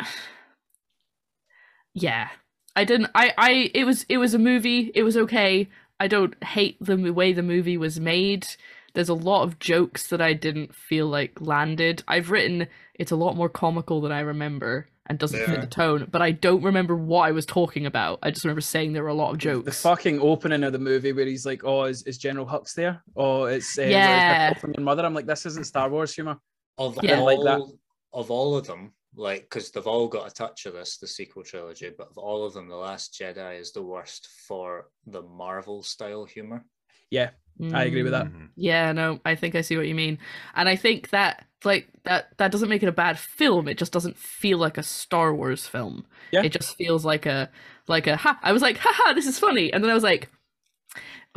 yeah, 1.94 2.30
I 2.76 2.84
didn't. 2.84 3.12
I, 3.16 3.34
I, 3.38 3.72
it 3.74 3.86
was, 3.86 4.06
it 4.10 4.18
was 4.18 4.34
a 4.34 4.40
movie. 4.40 4.92
It 4.96 5.04
was 5.04 5.16
okay. 5.18 5.70
I 6.00 6.08
don't 6.08 6.42
hate 6.44 6.78
the 6.82 6.98
way 7.12 7.32
the 7.32 7.44
movie 7.44 7.78
was 7.78 8.00
made. 8.00 8.48
There's 8.96 9.10
a 9.10 9.14
lot 9.14 9.44
of 9.44 9.60
jokes 9.60 10.08
that 10.08 10.22
I 10.22 10.34
didn't 10.34 10.74
feel 10.74 11.08
like 11.08 11.40
landed. 11.42 12.02
I've 12.08 12.32
written 12.32 12.68
it's 12.96 13.12
a 13.12 13.16
lot 13.16 13.36
more 13.36 13.50
comical 13.50 14.00
than 14.02 14.12
I 14.14 14.22
remember 14.22 14.88
and 15.08 15.20
doesn't 15.20 15.46
fit 15.46 15.62
the 15.62 15.68
tone, 15.68 16.08
but 16.10 16.22
I 16.22 16.32
don't 16.32 16.64
remember 16.64 16.96
what 16.96 17.28
I 17.28 17.32
was 17.32 17.46
talking 17.46 17.86
about. 17.86 18.20
I 18.24 18.32
just 18.32 18.44
remember 18.46 18.62
saying 18.62 18.94
there 18.94 19.04
were 19.04 19.10
a 19.10 19.14
lot 19.14 19.32
of 19.32 19.38
jokes. 19.38 19.66
The 19.66 19.72
fucking 19.72 20.20
opening 20.20 20.64
of 20.64 20.72
the 20.72 20.80
movie 20.80 21.12
where 21.12 21.26
he's 21.28 21.46
like, 21.46 21.64
"Oh, 21.64 21.84
is, 21.84 22.02
is 22.04 22.18
General 22.18 22.46
Hux 22.48 22.74
there? 22.74 23.04
Oh, 23.16 23.44
it's 23.44 23.78
uh, 23.78 23.84
Yeah. 23.84 24.54
from 24.54 24.74
your 24.76 24.84
mother." 24.84 25.06
I'm 25.06 25.14
like, 25.14 25.28
"This 25.28 25.46
isn't 25.46 25.66
Star 25.68 25.90
Wars 25.90 26.16
humor." 26.16 26.40
Of 26.78 26.98
Yeah. 27.04 27.20
all 27.20 27.26
Like 27.26 27.40
that. 27.44 27.62
of 28.14 28.32
all 28.32 28.56
of 28.58 28.66
them, 28.66 28.94
like 29.16 29.42
because 29.44 29.70
they've 29.72 29.86
all 29.86 30.08
got 30.08 30.32
a 30.32 30.34
touch 30.34 30.66
of 30.66 30.74
this, 30.74 30.98
the 30.98 31.08
sequel 31.08 31.44
trilogy, 31.44 31.92
but 31.96 32.08
of 32.10 32.18
all 32.18 32.44
of 32.46 32.54
them, 32.54 32.68
The 32.70 32.76
Last 32.76 33.14
Jedi 33.14 33.60
is 33.60 33.74
the 33.74 33.84
worst 33.84 34.28
for 34.48 34.90
the 35.06 35.22
Marvel 35.22 35.84
style 35.84 36.26
humor. 36.26 36.66
Yeah, 37.12 37.30
I 37.74 37.84
agree 37.86 38.04
with 38.04 38.12
that. 38.12 38.26
Mhm. 38.28 38.50
Yeah, 38.56 38.92
no, 38.92 39.20
I 39.26 39.36
think 39.36 39.56
I 39.56 39.62
see 39.62 39.78
what 39.78 39.88
you 39.88 39.96
mean. 39.96 40.18
And 40.56 40.68
I 40.68 40.76
think 40.76 41.10
that 41.10 41.46
like 41.64 41.88
that 42.04 42.38
that 42.38 42.52
doesn't 42.52 42.70
make 42.70 42.84
it 42.84 42.90
a 42.90 42.92
bad 42.92 43.18
film. 43.18 43.68
It 43.68 43.78
just 43.78 43.92
doesn't 43.94 44.18
feel 44.18 44.58
like 44.58 44.78
a 44.78 44.84
Star 44.84 45.34
Wars 45.34 45.66
film. 45.68 46.06
Yeah. 46.32 46.44
It 46.44 46.52
just 46.52 46.76
feels 46.78 47.06
like 47.06 47.26
a 47.26 47.50
like 47.88 48.08
a 48.08 48.18
ha 48.18 48.38
I 48.44 48.52
was 48.52 48.62
like, 48.62 48.78
haha, 48.78 49.14
this 49.14 49.26
is 49.28 49.40
funny. 49.40 49.72
And 49.72 49.84
then 49.84 49.92
I 49.92 49.94
was 49.94 50.04
like 50.04 50.30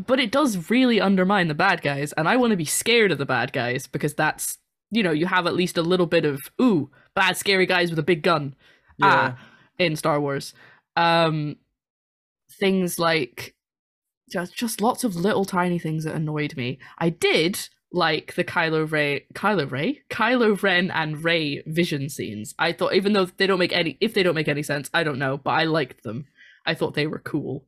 but 0.07 0.21
it 0.21 0.31
does 0.31 0.71
really 0.71 1.01
undermine 1.01 1.49
the 1.49 1.55
bad 1.55 1.83
guys, 1.83 2.13
and 2.13 2.29
I 2.29 2.37
want 2.37 2.53
to 2.53 2.57
be 2.57 2.65
scared 2.65 3.11
of 3.11 3.19
the 3.19 3.27
bad 3.27 3.53
guys 3.53 3.87
because 3.89 4.15
that's 4.15 4.59
you 4.91 5.03
know, 5.03 5.11
you 5.11 5.27
have 5.27 5.47
at 5.47 5.55
least 5.55 5.77
a 5.77 5.83
little 5.83 6.07
bit 6.07 6.25
of 6.25 6.41
ooh, 6.61 6.91
bad 7.15 7.37
scary 7.37 7.67
guys 7.67 7.91
with 7.91 7.99
a 7.99 8.03
big 8.03 8.23
gun 8.23 8.55
Yeah. 8.99 9.35
ah, 9.37 9.39
in 9.79 9.97
Star 9.97 10.21
Wars. 10.21 10.55
Um, 10.97 11.57
things 12.59 12.99
like 12.99 13.55
just 14.31 14.55
just 14.55 14.81
lots 14.81 15.05
of 15.05 15.17
little 15.17 15.45
tiny 15.45 15.79
things 15.79 16.05
that 16.05 16.15
annoyed 16.15 16.57
me. 16.57 16.79
I 16.99 17.11
did 17.11 17.69
like 17.93 18.35
the 18.35 18.45
Kylo 18.45 18.91
Ray, 18.91 19.25
Kylo 19.35 19.71
Ray, 19.71 20.03
Kylo 20.11 20.61
Ren 20.63 20.91
and 20.91 21.25
Rey 21.25 21.63
vision 21.67 22.09
scenes. 22.09 22.55
I 22.59 22.73
thought, 22.73 22.95
even 22.95 23.13
though 23.13 23.27
they 23.27 23.47
don't 23.47 23.59
make 23.59 23.73
any, 23.73 23.97
if 24.01 24.15
they 24.15 24.23
don't 24.23 24.35
make 24.35 24.49
any 24.49 24.63
sense, 24.63 24.91
I 24.93 25.05
don't 25.05 25.19
know, 25.19 25.39
but 25.39 25.51
I 25.51 25.65
liked 25.65 26.03
them. 26.03 26.27
I 26.67 26.75
thought 26.75 26.95
they 26.95 27.07
were 27.07 27.21
cool. 27.21 27.65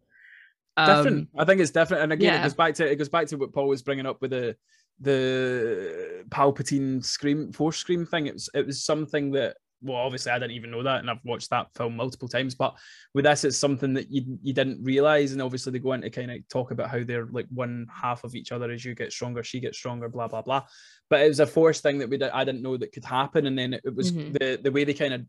Um, 0.77 1.29
I 1.37 1.45
think 1.45 1.61
it's 1.61 1.71
different, 1.71 2.05
and 2.05 2.13
again, 2.13 2.41
it 2.41 2.43
goes 2.43 2.55
back 2.55 2.75
to 2.75 2.91
it 2.91 2.97
goes 2.97 3.09
back 3.09 3.27
to 3.29 3.37
what 3.37 3.53
Paul 3.53 3.69
was 3.69 3.83
bringing 3.83 4.07
up 4.07 4.21
with 4.21 4.31
the 4.31 4.57
the 5.01 6.25
Palpatine 6.29 7.05
scream 7.05 7.53
force 7.53 7.79
scream 7.79 8.07
thing. 8.07 8.27
It 8.27 8.35
was 8.35 8.51
it 8.55 8.67
was 8.67 8.85
something 8.85 9.33
that 9.33 9.57
well, 9.83 9.97
obviously 9.97 10.33
I 10.33 10.39
didn't 10.39 10.57
even 10.57 10.71
know 10.71 10.83
that, 10.83 11.01
and 11.01 11.11
I've 11.11 11.25
watched 11.25 11.51
that 11.51 11.69
film 11.77 11.97
multiple 11.97 12.29
times. 12.29 12.55
But 12.55 12.77
with 13.15 13.25
this, 13.25 13.45
it's 13.45 13.57
something 13.57 13.95
that 13.95 14.11
you 14.11 14.39
you 14.43 14.53
didn't 14.53 14.83
realize, 14.85 15.33
and 15.33 15.41
obviously 15.43 15.73
they 15.73 15.79
go 15.79 15.93
into 15.93 16.11
kind 16.11 16.31
of 16.31 16.47
talk 16.49 16.71
about 16.71 16.91
how 16.91 17.03
they're 17.03 17.27
like 17.27 17.47
one 17.53 17.87
half 17.93 18.25
of 18.25 18.35
each 18.35 18.53
other. 18.53 18.71
As 18.71 18.85
you 18.85 18.95
get 18.95 19.13
stronger, 19.13 19.43
she 19.43 19.61
gets 19.61 19.79
stronger. 19.79 20.09
Blah 20.09 20.29
blah 20.29 20.43
blah. 20.43 20.65
But 21.09 21.23
it 21.23 21.29
was 21.29 21.41
a 21.41 21.47
forced 21.47 21.83
thing 21.83 21.99
that 21.99 22.09
we 22.11 22.19
did, 22.19 22.31
I 22.31 22.45
didn't 22.45 22.63
know 22.63 22.77
that 22.77 22.93
could 22.93 23.05
happen, 23.05 23.47
and 23.47 23.59
then 23.59 23.75
it 23.75 23.95
was 23.95 24.13
Mhm. 24.13 24.33
the 24.39 24.61
the 24.63 24.71
way 24.73 24.85
they 24.85 24.95
kind 24.95 25.15
of 25.15 25.23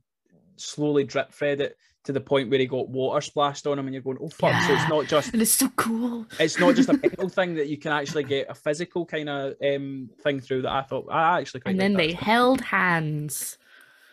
slowly 0.58 1.04
drip 1.04 1.32
fed 1.34 1.62
it 1.62 1.76
to 2.04 2.12
the 2.12 2.20
point 2.22 2.50
where 2.50 2.58
he 2.60 2.66
got 2.66 2.90
water 2.90 3.22
splashed 3.22 3.68
on 3.68 3.78
him, 3.78 3.86
and 3.86 3.94
you're 3.94 4.02
going, 4.04 4.18
oh 4.22 4.28
fuck! 4.30 4.60
So 4.64 4.74
it's 4.74 4.90
not 4.90 5.06
just 5.08 5.34
and 5.34 5.42
it's 5.42 5.52
so 5.52 5.70
cool. 5.76 6.26
it's 6.40 6.60
not 6.60 6.76
just 6.76 6.90
a 6.90 6.94
mental 7.02 7.30
thing 7.30 7.54
that 7.56 7.68
you 7.68 7.78
can 7.78 7.92
actually 7.92 8.24
get 8.24 8.48
a 8.50 8.56
physical 8.56 9.06
kind 9.06 9.30
of 9.30 9.54
um 9.64 10.10
thing 10.24 10.40
through 10.40 10.64
that 10.64 10.72
I 10.72 10.82
thought 10.82 11.08
I 11.12 11.40
actually 11.40 11.62
quite 11.62 11.72
And 11.72 11.80
then 11.80 11.94
they 11.94 12.12
held 12.14 12.62
hands. 12.62 13.58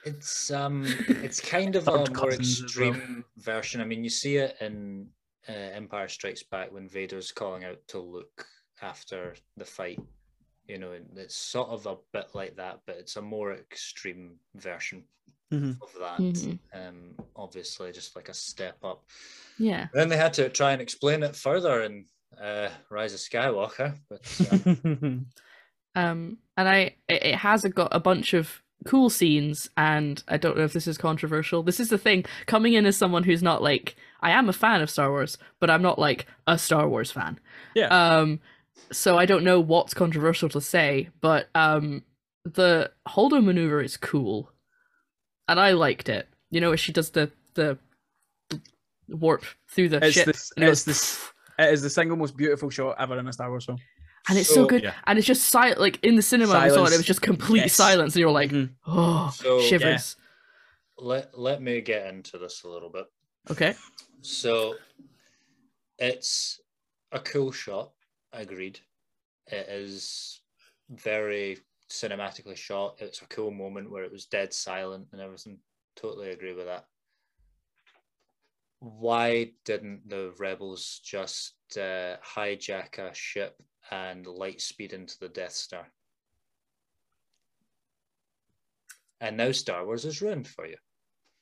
It's 0.05 0.51
um, 0.51 0.85
it's 1.09 1.41
kind 1.41 1.77
of 1.77 1.89
a 1.89 1.97
more 1.97 2.07
cousins 2.07 2.77
well. 2.77 2.89
extreme 2.91 3.25
version. 3.39 3.81
I 3.81 3.85
mean, 3.85 4.05
you 4.05 4.11
see 4.11 4.37
it 4.37 4.57
in 4.61 5.09
uh, 5.49 5.53
Empire 5.53 6.09
Strikes 6.09 6.43
Back 6.43 6.73
when 6.73 6.89
Vader's 6.89 7.33
calling 7.33 7.65
out 7.65 7.79
to 7.89 7.99
Luke 7.99 8.47
after 8.83 9.35
the 9.57 9.65
fight. 9.65 10.01
You 10.67 10.79
know, 10.79 10.93
it's 11.17 11.35
sort 11.37 11.71
of 11.71 11.87
a 11.87 11.97
bit 12.13 12.29
like 12.35 12.57
that, 12.57 12.81
but 12.87 12.97
it's 12.97 13.17
a 13.17 13.23
more 13.23 13.55
extreme 13.55 14.37
version 14.55 15.05
Mhm. 15.51 15.79
of 15.81 15.91
that. 15.99 16.21
Mhm. 16.21 16.59
Um, 16.75 17.15
obviously, 17.35 17.91
just 17.91 18.15
like 18.15 18.29
a 18.29 18.35
step 18.35 18.77
up. 18.85 19.03
Yeah. 19.59 19.89
Then 19.95 20.11
they 20.11 20.19
had 20.19 20.35
to 20.35 20.51
try 20.51 20.73
and 20.73 20.83
explain 20.83 21.23
it 21.23 21.35
further 21.35 21.83
in 21.83 22.05
uh, 22.39 22.69
Rise 22.91 23.15
of 23.15 23.21
Skywalker, 23.21 23.99
but 24.11 24.21
uh, 24.53 25.09
Um, 25.95 26.39
and 26.57 26.69
I 26.69 26.97
it, 27.09 27.23
it 27.25 27.35
has 27.37 27.65
got 27.65 27.89
a 27.93 27.99
bunch 27.99 28.35
of 28.35 28.63
cool 28.85 29.11
scenes, 29.11 29.69
and 29.77 30.23
I 30.29 30.37
don't 30.37 30.57
know 30.57 30.65
if 30.65 30.73
this 30.73 30.87
is 30.87 30.99
controversial. 30.99 31.63
This 31.63 31.81
is 31.81 31.89
the 31.89 31.99
thing 31.99 32.25
coming 32.47 32.75
in 32.75 32.87
as 32.87 32.97
someone 32.97 33.25
who's 33.25 33.43
not 33.43 33.63
like 33.63 33.97
I 34.21 34.31
am 34.31 34.49
a 34.49 34.53
fan 34.53 34.81
of 34.81 34.91
Star 34.91 35.11
Wars, 35.11 35.39
but 35.61 35.71
I'm 35.71 35.83
not 35.83 35.99
like 35.99 36.27
a 36.47 36.59
Star 36.59 36.89
Wars 36.89 37.11
fan. 37.11 37.39
Yeah. 37.75 37.89
Um, 37.89 38.41
so 38.91 39.19
I 39.19 39.27
don't 39.27 39.45
know 39.45 39.61
what's 39.61 39.95
controversial 39.95 40.49
to 40.51 40.61
say, 40.61 41.09
but 41.21 41.49
um, 41.55 42.03
the 42.45 42.91
Holdo 43.07 43.43
maneuver 43.45 43.83
is 43.83 43.97
cool, 43.97 44.51
and 45.49 45.61
I 45.61 45.73
liked 45.73 46.09
it. 46.09 46.29
You 46.51 46.61
know, 46.61 46.75
she 46.77 46.93
does 46.93 47.11
the 47.11 47.31
the 47.55 47.79
warp 49.09 49.45
through 49.69 49.89
the 49.89 50.05
it's 50.05 50.15
ship, 50.15 50.27
this 50.27 50.53
and 50.57 50.65
it's 50.65 50.85
goes, 50.85 50.85
this 50.85 51.33
it 51.59 51.73
is 51.73 51.83
the 51.83 51.91
single 51.91 52.17
most 52.17 52.37
beautiful 52.37 52.71
shot 52.71 52.97
ever 52.99 53.19
in 53.19 53.27
a 53.29 53.33
Star 53.33 53.51
Wars 53.51 53.65
film. 53.65 53.79
And 54.29 54.39
it's 54.39 54.53
so, 54.53 54.67
good, 54.67 54.83
yeah. 54.83 54.95
and 55.07 55.19
it's 55.19 55.27
just 55.27 55.45
silent. 55.49 55.81
Like 55.81 56.03
in 56.05 56.17
the 56.17 56.23
cinema, 56.23 56.55
I 56.55 56.69
saw 56.69 56.85
it, 56.85 56.93
it 56.93 56.97
was 56.97 57.07
just 57.07 57.23
complete 57.23 57.61
Yes. 57.63 57.75
silence, 57.75 58.15
and 58.15 58.21
you're 58.21 58.31
like, 58.31 58.51
Mhm. 58.51 58.75
oh, 58.87 59.31
So- 59.37 59.61
shivers. 59.63 60.17
let 60.97 61.39
let 61.39 61.63
me 61.63 61.81
get 61.81 62.07
into 62.13 62.39
this 62.39 62.63
a 62.65 62.69
little 62.69 62.91
bit. 62.91 63.07
Okay. 63.51 63.75
So 64.23 64.77
it's 65.99 66.61
a 67.13 67.21
cool 67.21 67.53
shot, 67.53 67.93
agreed. 68.33 68.81
It 69.47 69.69
is 69.69 70.41
very 70.91 71.59
cinematically 71.89 72.57
shot. 72.57 72.97
It's 73.01 73.23
a 73.23 73.27
cool 73.27 73.51
moment 73.51 73.91
where 73.91 74.05
it 74.05 74.13
was 74.13 74.27
dead 74.27 74.53
silent 74.53 75.09
and 75.13 75.21
everything. 75.21 75.59
Totally 75.97 76.31
agree 76.31 76.53
with 76.53 76.67
that. 76.67 76.87
Why 78.81 79.53
didn't 79.65 80.09
the 80.09 80.33
rebels 80.39 81.01
just 81.03 81.55
uh, 81.77 82.17
hijack 82.19 82.99
a 82.99 83.13
ship 83.15 83.61
and 83.91 84.27
light 84.27 84.61
speed 84.61 84.93
into 84.93 85.19
the 85.19 85.29
Death 85.29 85.53
Star? 85.53 85.87
And 89.21 89.37
now 89.37 89.53
Star 89.53 89.85
Wars 89.85 90.05
is 90.05 90.23
ruined 90.23 90.47
for 90.47 90.67
you. 90.67 90.77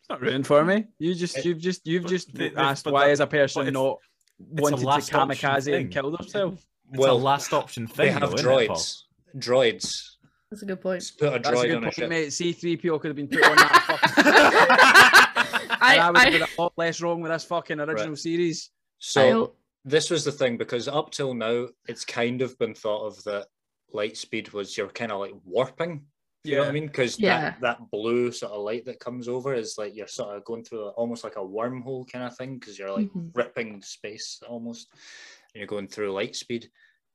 It's 0.01 0.09
not 0.09 0.21
ruined 0.23 0.47
for 0.47 0.65
me. 0.65 0.85
You 0.99 1.15
just 1.15 1.39
It- 1.39 1.45
you've 1.45 1.59
just 1.59 1.87
you've 1.87 2.05
But 2.05 2.09
just 2.11 2.33
the- 2.35 2.49
the- 2.51 2.61
asked 2.61 2.85
but 2.85 2.93
why 2.95 3.07
that- 3.07 3.13
is 3.13 3.21
a 3.21 3.27
person 3.27 3.71
not 3.73 3.99
a 4.41 4.63
wanted 4.63 4.79
to 4.81 4.87
last 4.87 5.13
option 5.13 5.37
kamikaze 5.51 5.65
thing. 5.65 5.75
and 5.75 5.93
kill 5.93 6.11
themselves. 6.11 6.67
It's 6.93 7.05
a 7.05 7.13
last 7.13 7.53
option 7.53 7.87
thing. 7.87 8.07
they 8.07 8.13
have 8.13 8.31
though, 8.31 8.35
isn't 8.37 8.49
it, 8.49 8.69
droids. 8.71 9.03
droids. 9.37 10.11
That's 10.51 10.63
a 10.63 10.67
good 10.67 10.81
point. 10.81 11.01
Just 11.01 11.19
put 11.19 11.29
a 11.29 11.31
That's 11.33 11.49
a 11.49 11.53
droid 11.53 11.63
good 11.67 11.77
on 11.79 11.85
a 11.87 11.91
ship. 11.91 12.09
mate. 12.09 12.29
C3PO 12.29 13.01
could 13.01 13.09
have 13.09 13.17
been 13.17 13.29
put 13.29 13.43
on 13.45 13.57
that 13.57 15.69
I, 15.81 15.95
and 15.95 16.01
I 16.01 16.11
would 16.11 16.19
have 16.19 16.33
been 16.33 16.43
I, 16.43 16.47
a 16.57 16.61
lot 16.63 16.73
less 16.77 17.01
wrong 17.01 17.21
with 17.21 17.33
this 17.33 17.45
fucking 17.45 17.81
original 17.81 18.17
series. 18.17 18.71
So 18.99 19.45
I, 19.45 19.49
this 19.87 20.11
was 20.11 20.25
the 20.25 20.33
thing 20.33 20.59
because 20.59 20.89
up 20.89 21.11
till 21.13 21.33
now 21.33 21.69
it's 21.89 22.05
kind 22.05 22.43
of 22.43 22.59
been 22.59 22.75
thought 22.75 23.07
of 23.07 23.23
that 23.25 23.47
light 23.93 24.17
speed 24.17 24.53
was 24.53 24.77
you're 24.77 24.89
kind 24.89 25.13
of 25.13 25.21
like 25.21 25.33
warping. 25.45 26.05
You 26.43 26.57
know 26.57 26.61
what 26.63 26.69
I 26.69 26.73
mean? 26.73 26.87
Because 26.87 27.19
Yeah. 27.19 27.41
that, 27.41 27.61
that 27.61 27.91
blue 27.91 28.31
sort 28.31 28.53
of 28.53 28.63
light 28.63 28.85
that 28.85 29.01
comes 29.01 29.27
over 29.29 29.55
is 29.55 29.77
like 29.79 29.97
you're 29.97 30.07
sort 30.07 30.37
of 30.37 30.45
going 30.45 30.63
through 30.65 30.83
a, 30.87 30.89
almost 30.91 31.25
like 31.25 31.37
a 31.37 31.41
wormhole 31.41 32.09
kind 32.11 32.25
of 32.25 32.37
thing 32.37 32.59
because 32.59 32.79
you're 32.79 32.93
like 32.93 33.09
Mhm. 33.13 33.31
ripping 33.35 33.81
space 33.83 34.41
almost 34.49 34.89
and 34.93 35.61
you're 35.61 35.67
going 35.67 35.89
through 35.89 36.13
light 36.13 36.37
speed. 36.37 36.71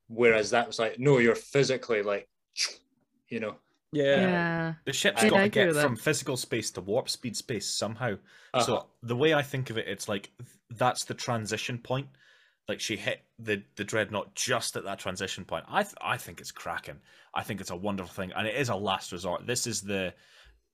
Whereas 0.08 0.50
that 0.50 0.68
was 0.68 0.80
like, 0.80 1.00
no, 1.00 1.20
you're 1.20 1.36
physically 1.36 2.04
like, 2.04 2.28
you 3.30 3.40
know. 3.40 3.56
Yeah. 3.94 4.16
yeah. 4.18 4.74
The 4.86 4.94
ship's 4.94 5.24
Yeah, 5.24 5.30
got 5.30 5.40
I 5.40 5.44
to 5.44 5.50
get 5.50 5.68
with 5.68 5.76
that. 5.76 5.84
from 5.84 5.96
physical 5.98 6.36
space 6.38 6.72
to 6.72 6.82
warp 6.82 7.10
speed 7.10 7.36
space 7.38 7.70
somehow. 7.70 8.14
Uh-huh. 8.54 8.64
So 8.66 8.88
the 9.04 9.16
way 9.16 9.34
I 9.34 9.42
think 9.44 9.70
of 9.70 9.78
it, 9.78 9.88
it's 9.88 10.08
like 10.10 10.30
that's 10.70 11.06
the 11.06 11.14
transition 11.14 11.78
point. 11.78 12.08
Like 12.72 12.80
she 12.80 12.96
hit 12.96 13.20
the 13.38 13.62
the 13.76 13.84
dreadnought 13.84 14.34
just 14.34 14.76
at 14.78 14.86
that 14.86 14.98
transition 15.00 15.44
point. 15.46 15.66
I 15.68 15.84
th- 15.84 15.96
I 16.02 16.16
think 16.18 16.40
it's 16.40 16.52
cracking. 16.52 17.00
I 17.36 17.44
think 17.44 17.60
it's 17.60 17.70
a 17.70 17.76
wonderful 17.76 18.14
thing, 18.14 18.32
and 18.36 18.48
it 18.48 18.56
is 18.56 18.70
a 18.70 18.76
last 18.76 19.12
resort. 19.12 19.46
This 19.46 19.68
is 19.68 19.82
the 19.82 20.14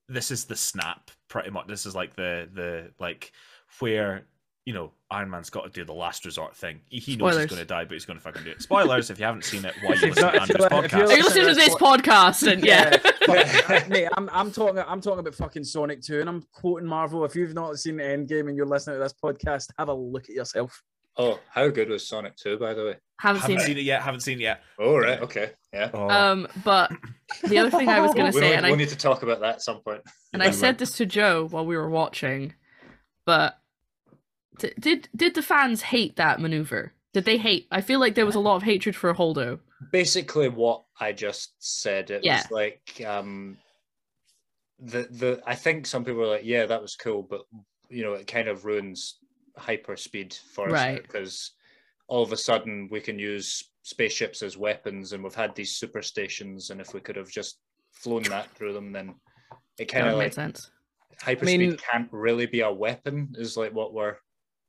this 0.08 0.30
is 0.30 0.44
the 0.44 0.54
snap 0.56 1.10
pretty 1.28 1.50
much. 1.50 1.66
This 1.66 1.86
is 1.86 1.94
like 1.96 2.14
the 2.14 2.48
the 2.54 2.92
like 3.00 3.32
where 3.80 4.26
you 4.64 4.74
know 4.74 4.92
Iron 5.10 5.30
Man's 5.30 5.50
got 5.50 5.64
to 5.64 5.70
do 5.70 5.84
the 5.84 5.92
last 5.92 6.24
resort 6.24 6.54
thing. 6.56 6.80
He, 6.88 6.98
he 7.00 7.16
knows 7.16 7.32
Spoilers. 7.32 7.42
he's 7.44 7.50
going 7.50 7.60
to 7.62 7.66
die, 7.66 7.84
but 7.84 7.94
he's 7.94 8.04
going 8.04 8.18
to 8.18 8.22
fucking 8.22 8.44
do 8.44 8.50
it. 8.50 8.62
Spoilers 8.62 9.10
if 9.10 9.18
you 9.18 9.24
haven't 9.24 9.44
seen 9.44 9.64
it. 9.64 9.74
Why 9.82 9.94
If 9.94 10.02
you 10.02 10.08
you've 10.08 10.16
listen 10.16 10.30
to 10.30 10.36
if 10.36 10.42
Andrew's 10.42 10.58
you're- 10.60 10.68
you're 10.70 10.88
podcast? 10.88 11.08
Are 11.08 11.16
you 11.16 11.22
listening 11.24 11.46
to 11.48 11.54
this 11.54 11.74
podcast? 11.74 12.52
And 12.52 12.64
yeah. 12.64 12.96
But, 13.26 13.88
mate, 13.88 14.08
I'm 14.16 14.28
I'm 14.32 14.52
talking 14.52 14.84
I'm 14.86 15.00
talking 15.00 15.18
about 15.20 15.34
fucking 15.34 15.64
Sonic 15.64 16.02
2 16.02 16.20
and 16.20 16.28
I'm 16.28 16.44
quoting 16.52 16.86
Marvel. 16.86 17.24
If 17.24 17.34
you've 17.34 17.54
not 17.54 17.76
seen 17.78 17.96
the 17.96 18.04
Endgame 18.04 18.48
and 18.48 18.56
you're 18.56 18.66
listening 18.66 18.96
to 18.96 19.02
this 19.02 19.14
podcast, 19.14 19.70
have 19.78 19.88
a 19.88 19.94
look 19.94 20.24
at 20.28 20.34
yourself. 20.36 20.80
Oh, 21.18 21.40
how 21.50 21.68
good 21.68 21.88
was 21.88 22.06
Sonic 22.06 22.36
2, 22.36 22.58
by 22.58 22.74
the 22.74 22.84
way? 22.84 22.94
haven't 23.20 23.42
seen 23.42 23.50
Haven't 23.50 23.62
it. 23.64 23.66
seen 23.66 23.78
it 23.78 23.82
yet. 23.84 24.02
Haven't 24.02 24.20
seen 24.20 24.38
it 24.38 24.42
yet. 24.42 24.62
Oh, 24.78 24.96
right. 24.96 25.20
Okay. 25.20 25.50
Yeah. 25.72 25.90
Oh. 25.92 26.08
Um, 26.08 26.46
but 26.64 26.92
the 27.48 27.58
other 27.58 27.70
thing 27.70 27.88
I 27.88 28.00
was 28.00 28.14
gonna 28.14 28.30
We'll, 28.32 28.40
say, 28.40 28.54
and 28.54 28.62
we'll 28.64 28.74
I 28.74 28.76
need 28.76 28.88
to 28.90 28.96
talk 28.96 29.24
about 29.24 29.40
that 29.40 29.56
at 29.56 29.62
some 29.62 29.80
point. 29.80 30.02
and 30.32 30.42
I 30.42 30.50
said 30.52 30.78
this 30.78 30.92
to 30.98 31.06
Joe 31.06 31.48
while 31.50 31.66
we 31.66 31.76
were 31.76 31.90
watching, 31.90 32.54
but 33.26 33.58
d- 34.58 34.72
did 34.78 35.08
did 35.16 35.34
the 35.34 35.42
fans 35.42 35.82
hate 35.82 36.14
that 36.16 36.40
maneuver? 36.40 36.92
Did 37.12 37.24
they 37.24 37.38
hate? 37.38 37.66
I 37.72 37.80
feel 37.80 37.98
like 37.98 38.14
there 38.14 38.24
was 38.26 38.36
a 38.36 38.40
lot 38.40 38.54
of 38.56 38.62
hatred 38.62 38.94
for 38.94 39.12
Holdo. 39.12 39.58
basically 39.90 40.48
what 40.48 40.84
I 41.00 41.10
just 41.12 41.54
said. 41.58 42.10
It 42.12 42.22
Yeah. 42.24 42.36
was 42.42 42.50
like 42.52 43.02
um 43.04 43.58
the 44.78 45.08
the 45.10 45.42
I 45.44 45.56
think 45.56 45.86
some 45.86 46.04
people 46.04 46.20
were 46.20 46.26
like, 46.28 46.44
yeah, 46.44 46.66
that 46.66 46.80
was 46.80 46.94
cool, 46.94 47.22
but 47.28 47.40
you 47.88 48.04
know, 48.04 48.12
it 48.12 48.28
kind 48.28 48.46
of 48.46 48.64
ruins 48.64 49.18
hyperspeed 49.58 50.38
for 50.54 50.66
us 50.66 50.72
Right. 50.72 51.02
because 51.02 51.52
all 52.08 52.22
of 52.22 52.32
a 52.32 52.36
sudden 52.36 52.88
we 52.90 53.00
can 53.00 53.18
use 53.18 53.70
spaceships 53.82 54.42
as 54.42 54.56
weapons 54.56 55.12
and 55.12 55.22
we've 55.22 55.34
had 55.34 55.54
these 55.54 55.72
super 55.76 56.02
stations 56.02 56.70
and 56.70 56.80
if 56.80 56.94
we 56.94 57.00
could 57.00 57.16
have 57.16 57.30
just 57.30 57.58
flown 57.92 58.22
that 58.24 58.50
through 58.54 58.72
them 58.72 58.92
then 58.92 59.14
it 59.78 59.86
kind 59.86 60.06
of 60.06 60.12
made 60.18 60.24
like 60.24 60.32
sense. 60.34 60.70
hyperspeed 61.22 61.58
mean- 61.58 61.76
can't 61.76 62.08
really 62.12 62.46
be 62.46 62.60
a 62.60 62.70
weapon 62.72 63.34
is 63.38 63.56
like 63.56 63.72
what 63.72 63.92
we're 63.94 64.16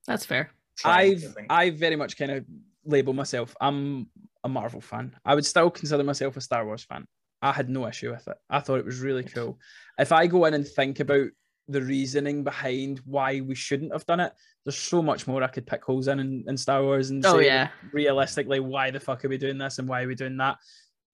That's 0.08 0.26
fair. 0.26 0.52
I've. 0.86 1.36
I 1.50 1.72
very 1.72 1.98
much 1.98 2.18
kind 2.18 2.32
of 2.32 2.46
label 2.86 3.12
myself. 3.14 3.54
I'm 3.60 4.08
a 4.46 4.50
Marvel 4.50 4.80
fan. 4.80 5.14
I 5.26 5.36
would 5.36 5.46
still 5.46 5.70
consider 5.70 6.04
myself 6.06 6.38
a 6.38 6.42
Star 6.42 6.66
Wars 6.66 6.84
fan. 6.86 7.06
I 7.42 7.52
had 7.52 7.70
no 7.70 7.86
issue 7.86 8.12
with 8.12 8.26
it. 8.28 8.38
I 8.50 8.62
thought 8.62 8.80
it 8.80 8.86
was 8.86 9.02
really 9.02 9.24
cool. 9.26 9.60
If 9.98 10.14
I 10.14 10.28
go 10.28 10.46
in 10.46 10.54
and 10.54 10.66
think 10.66 11.02
about 11.02 11.28
the 11.70 11.82
reasoning 11.82 12.44
behind 12.44 13.00
why 13.06 13.42
we 13.42 13.56
shouldn't 13.56 13.94
have 13.94 14.06
done 14.06 14.20
it, 14.20 14.34
there's 14.66 14.78
so 14.78 15.02
much 15.02 15.28
more 15.28 15.44
I 15.44 15.48
could 15.48 15.68
pick 15.68 15.84
holes 15.84 16.08
in 16.08 16.20
in, 16.20 16.44
in 16.48 16.58
Star 16.58 16.84
Wars 16.84 17.10
and 17.12 17.26
Oh 17.26 17.40
say 17.40 17.46
yeah. 17.46 17.70
realistically 17.94 18.60
why 18.60 18.92
the 18.92 19.00
fuck 19.00 19.24
are 19.24 19.30
we 19.30 19.38
doing 19.38 19.58
this 19.58 19.80
and 19.80 19.88
why 19.88 20.04
are 20.04 20.08
we 20.08 20.16
doing 20.16 20.38
that. 20.38 20.58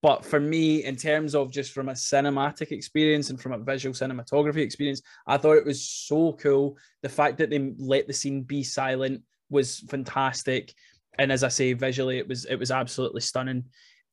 But 0.01 0.23
for 0.23 0.39
me, 0.39 0.83
in 0.83 0.95
terms 0.95 1.33
of 1.33 1.51
just 1.51 1.71
from 1.71 1.89
a 1.89 1.93
cinematic 1.93 2.71
experience 2.71 3.31
and 3.31 3.41
from 3.41 3.53
a 3.53 3.57
visual 3.57 3.93
cinematography 3.93 4.57
experience, 4.57 5.01
I 5.25 5.37
thought 5.37 5.57
it 5.57 5.65
was 5.65 5.81
so 5.81 6.33
cool. 6.33 6.77
The 7.01 7.09
fact 7.09 7.37
that 7.39 7.49
they 7.49 7.73
let 7.77 8.07
the 8.07 8.13
scene 8.13 8.43
be 8.43 8.63
silent 8.63 9.23
was 9.49 9.79
fantastic. 9.89 10.73
And 11.17 11.31
as 11.31 11.43
I 11.43 11.47
say, 11.47 11.73
visually, 11.73 12.19
it 12.19 12.27
was 12.27 12.45
it 12.45 12.57
was 12.57 12.71
absolutely 12.71 13.21
stunning. 13.21 13.65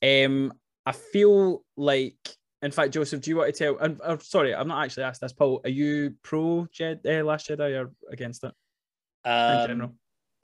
Um, 0.03 0.55
I 0.87 0.93
feel 0.93 1.63
like, 1.77 2.17
in 2.63 2.71
fact, 2.71 2.93
Joseph, 2.95 3.21
do 3.21 3.31
you 3.31 3.37
want 3.37 3.55
to 3.55 3.65
tell? 3.65 3.79
And 3.79 4.01
uh, 4.03 4.17
sorry, 4.21 4.55
I'm 4.55 4.69
not 4.69 4.85
actually 4.85 5.03
asked 5.05 5.21
this. 5.21 5.33
Paul, 5.33 5.61
are 5.65 5.71
you 5.71 6.15
pro 6.23 6.67
Jed, 6.73 7.01
uh, 7.07 7.25
Last 7.25 7.49
Jedi 7.49 7.79
or 7.85 7.91
against 8.11 8.45
it 8.45 8.53
in 9.25 9.31
Um, 9.33 9.67
general? 9.69 9.95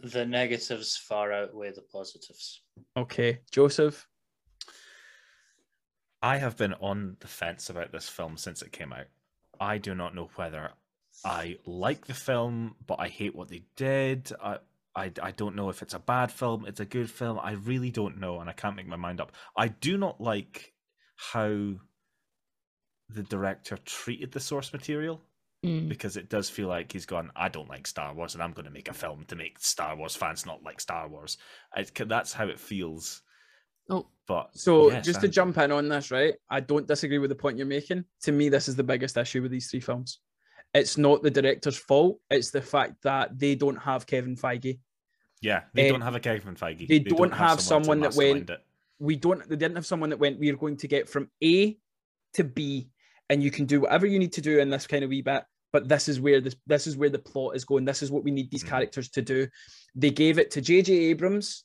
the 0.00 0.24
negatives 0.26 0.96
far 0.96 1.32
outweigh 1.32 1.72
the 1.72 1.82
positives. 1.82 2.62
Okay, 2.96 3.40
Joseph. 3.50 4.06
I 6.22 6.38
have 6.38 6.56
been 6.56 6.74
on 6.74 7.16
the 7.20 7.28
fence 7.28 7.70
about 7.70 7.92
this 7.92 8.08
film 8.08 8.36
since 8.36 8.62
it 8.62 8.72
came 8.72 8.92
out. 8.92 9.06
I 9.60 9.78
do 9.78 9.94
not 9.94 10.14
know 10.14 10.30
whether 10.36 10.70
I 11.24 11.58
like 11.64 12.06
the 12.06 12.14
film, 12.14 12.74
but 12.86 12.98
I 13.00 13.08
hate 13.08 13.34
what 13.36 13.48
they 13.48 13.62
did. 13.76 14.32
I, 14.42 14.58
I, 14.94 15.12
I 15.22 15.30
don't 15.32 15.54
know 15.56 15.68
if 15.68 15.82
it's 15.82 15.94
a 15.94 15.98
bad 16.00 16.32
film, 16.32 16.64
it's 16.66 16.80
a 16.80 16.84
good 16.84 17.10
film. 17.10 17.38
I 17.40 17.52
really 17.52 17.90
don't 17.90 18.18
know, 18.18 18.40
and 18.40 18.50
I 18.50 18.52
can't 18.52 18.74
make 18.76 18.86
my 18.88 18.96
mind 18.96 19.20
up. 19.20 19.32
I 19.56 19.68
do 19.68 19.96
not 19.96 20.20
like 20.20 20.72
how 21.16 21.74
the 23.08 23.22
director 23.24 23.76
treated 23.84 24.32
the 24.32 24.40
source 24.40 24.72
material 24.72 25.20
Mm. 25.64 25.88
because 25.88 26.16
it 26.16 26.28
does 26.28 26.48
feel 26.48 26.68
like 26.68 26.92
he's 26.92 27.04
gone. 27.06 27.32
I 27.34 27.48
don't 27.48 27.68
like 27.68 27.86
Star 27.88 28.14
Wars, 28.14 28.34
and 28.34 28.42
I'm 28.44 28.52
going 28.52 28.66
to 28.66 28.70
make 28.70 28.88
a 28.88 28.92
film 28.94 29.24
to 29.26 29.34
make 29.34 29.58
Star 29.58 29.96
Wars 29.96 30.14
fans 30.14 30.46
not 30.46 30.62
like 30.62 30.80
Star 30.80 31.08
Wars. 31.08 31.36
I, 31.74 31.84
that's 32.06 32.32
how 32.32 32.46
it 32.46 32.60
feels. 32.60 33.22
Oh, 33.90 34.06
But 34.28 34.56
So 34.56 34.90
yes, 34.92 35.04
just 35.04 35.20
to 35.22 35.26
I'm- 35.26 35.32
jump 35.32 35.58
in 35.58 35.72
on 35.72 35.88
this, 35.88 36.12
right? 36.12 36.34
I 36.48 36.60
don't 36.60 36.86
disagree 36.86 37.18
with 37.18 37.30
the 37.30 37.34
point 37.34 37.56
you're 37.58 37.66
making. 37.66 38.04
To 38.22 38.30
me, 38.32 38.48
this 38.50 38.68
is 38.68 38.76
the 38.76 38.84
biggest 38.84 39.16
issue 39.16 39.42
with 39.42 39.50
these 39.50 39.68
three 39.68 39.80
films. 39.80 40.20
It's 40.74 40.96
not 40.96 41.22
the 41.24 41.30
director's 41.30 41.76
fault. 41.78 42.20
It's 42.30 42.50
the 42.52 42.62
fact 42.62 43.02
that 43.02 43.36
they 43.36 43.56
don't 43.56 43.78
have 43.78 44.06
Kevin 44.06 44.36
Feige. 44.36 44.78
Yeah, 45.40 45.64
they 45.74 45.88
Um, 45.88 45.94
don't 45.94 46.02
have 46.02 46.14
a 46.14 46.20
Kevin 46.20 46.54
Feige. 46.54 46.86
they 46.86 46.98
don't 47.00 47.32
have 47.32 47.60
someone 47.60 48.00
to 48.02 48.08
that 48.10 48.14
went- 48.16 48.50
it. 48.50 48.60
We 49.00 49.16
don't. 49.16 49.40
They 49.48 49.56
didn't 49.56 49.74
have 49.76 49.86
someone 49.86 50.10
that 50.10 50.18
went. 50.18 50.38
We 50.38 50.50
are 50.50 50.56
going 50.56 50.76
to 50.76 50.86
get 50.88 51.08
from 51.08 51.30
A 51.42 51.76
to 52.34 52.44
B, 52.44 52.90
and 53.30 53.42
you 53.42 53.50
can 53.50 53.66
do 53.66 53.80
whatever 53.80 54.06
you 54.06 54.18
need 54.18 54.32
to 54.34 54.40
do 54.40 54.58
in 54.58 54.70
this 54.70 54.86
kind 54.86 55.04
of 55.04 55.10
wee 55.10 55.22
bit. 55.22 55.44
But 55.72 55.88
this 55.88 56.08
is 56.08 56.18
where 56.20 56.40
this 56.40 56.56
this 56.66 56.86
is 56.86 56.96
where 56.96 57.10
the 57.10 57.18
plot 57.18 57.54
is 57.56 57.64
going. 57.64 57.84
This 57.84 58.02
is 58.02 58.10
what 58.10 58.24
we 58.24 58.30
need 58.30 58.50
these 58.50 58.64
Mhm. 58.64 58.68
characters 58.68 59.10
to 59.10 59.22
do. 59.22 59.48
They 59.94 60.10
gave 60.10 60.38
it 60.38 60.50
to 60.52 60.60
J.J. 60.62 60.92
Abrams, 61.10 61.64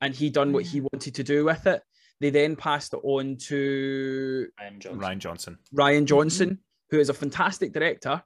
and 0.00 0.14
he 0.14 0.30
done 0.30 0.52
what 0.52 0.64
he 0.64 0.80
wanted 0.80 1.14
to 1.16 1.22
do 1.22 1.44
with 1.44 1.66
it. 1.66 1.82
They 2.20 2.30
then 2.30 2.56
passed 2.56 2.94
it 2.94 3.00
on 3.02 3.36
to 3.48 4.48
Rian 4.60 4.78
Johnson. 4.78 5.00
Rian 5.00 5.18
Johnson. 5.18 5.58
Rian 5.74 6.04
Johnson, 6.06 6.58
who 6.90 6.98
is 6.98 7.08
a 7.10 7.14
fantastic 7.14 7.72
director, 7.72 8.22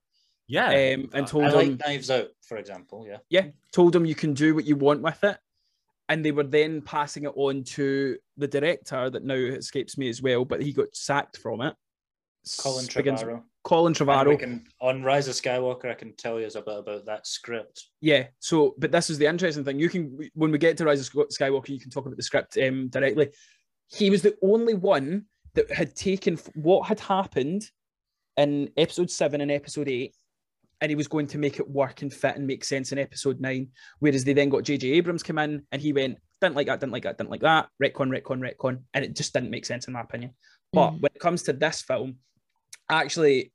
Yeah, 0.46 0.68
um, 0.68 1.10
and 1.12 1.24
I- 1.24 1.24
told 1.24 1.44
I 1.46 1.50
like 1.50 1.66
him, 1.66 1.78
Knives 1.84 2.10
Out, 2.10 2.28
for 2.42 2.56
example. 2.58 3.04
Yeah. 3.08 3.18
yeah, 3.28 3.50
told 3.72 3.96
him 3.96 4.06
you 4.06 4.14
can 4.14 4.32
do 4.34 4.54
what 4.54 4.64
you 4.64 4.76
want 4.76 5.02
with 5.02 5.24
it. 5.24 5.38
And 6.08 6.24
they 6.24 6.30
were 6.30 6.44
then 6.44 6.82
passing 6.82 7.24
it 7.24 7.32
on 7.34 7.64
to 7.64 8.16
the 8.36 8.46
director 8.46 9.10
that 9.10 9.24
now 9.24 9.34
escapes 9.34 9.98
me 9.98 10.08
as 10.08 10.22
well, 10.22 10.44
but 10.44 10.62
he 10.62 10.72
got 10.72 10.94
sacked 10.94 11.38
from 11.38 11.62
it. 11.62 11.74
Colin 12.58 12.84
S- 12.86 12.94
begins- 12.94 13.22
Trevorrow. 13.22 13.42
Colin 13.64 13.90
And 13.98 13.98
we 14.00 14.06
Trevorrow. 14.14 14.38
can, 14.38 14.64
on 14.80 15.02
Rise 15.02 15.26
of 15.26 15.34
Skywalker, 15.34 15.86
I 15.90 15.94
can 15.94 16.14
tell 16.14 16.38
you 16.38 16.46
a 16.46 16.50
bit 16.62 16.78
about 16.78 17.04
that 17.06 17.26
script. 17.26 17.86
Yeah. 18.00 18.28
So, 18.38 18.74
but 18.78 18.92
this 18.92 19.10
is 19.10 19.18
the 19.18 19.26
interesting 19.26 19.64
thing. 19.64 19.80
You 19.80 19.88
can, 19.88 20.16
when 20.34 20.52
we 20.52 20.58
get 20.58 20.76
to 20.76 20.84
Rise 20.84 21.00
of 21.00 21.12
Skywalker, 21.30 21.70
you 21.70 21.80
can 21.80 21.90
talk 21.90 22.06
about 22.06 22.16
the 22.16 22.22
script 22.22 22.56
um, 22.58 22.88
directly. 22.88 23.30
He 23.88 24.08
was 24.10 24.22
the 24.22 24.36
only 24.42 24.74
one 24.74 25.24
that 25.54 25.70
had 25.72 25.96
taken 25.96 26.36
what 26.54 26.86
had 26.86 27.00
happened 27.00 27.68
in 28.36 28.70
episode 28.76 29.10
seven 29.10 29.40
and 29.40 29.50
episode 29.50 29.88
eight, 29.88 30.14
and 30.80 30.90
he 30.90 30.94
was 30.96 31.08
going 31.08 31.26
to 31.28 31.38
make 31.38 31.58
it 31.58 31.68
work 31.68 32.02
and 32.02 32.12
fit 32.12 32.36
and 32.36 32.46
make 32.46 32.62
sense 32.64 32.92
in 32.92 32.98
episode 32.98 33.40
nine. 33.40 33.68
Whereas 33.98 34.22
they 34.24 34.34
then 34.34 34.50
got 34.50 34.62
J.J. 34.62 34.88
Abrams 34.92 35.22
come 35.24 35.38
in 35.38 35.62
and 35.72 35.82
he 35.82 35.92
went, 35.92 36.18
didn't 36.40 36.54
like 36.54 36.66
that, 36.68 36.78
didn't 36.80 36.92
like 36.92 37.02
that, 37.04 37.16
didn't 37.18 37.30
like 37.30 37.40
that, 37.40 37.68
retcon, 37.82 38.10
retcon, 38.16 38.40
retcon, 38.54 38.82
and 38.94 39.04
it 39.04 39.16
just 39.16 39.32
didn't 39.32 39.50
make 39.50 39.64
sense 39.66 39.86
in 39.88 39.94
my 39.94 40.02
opinion. 40.02 40.34
But 40.72 40.90
Mhm. 40.90 41.00
when 41.00 41.10
it 41.14 41.20
comes 41.20 41.42
to 41.44 41.52
this 41.54 41.80
film, 41.82 42.16
actually, 42.88 43.52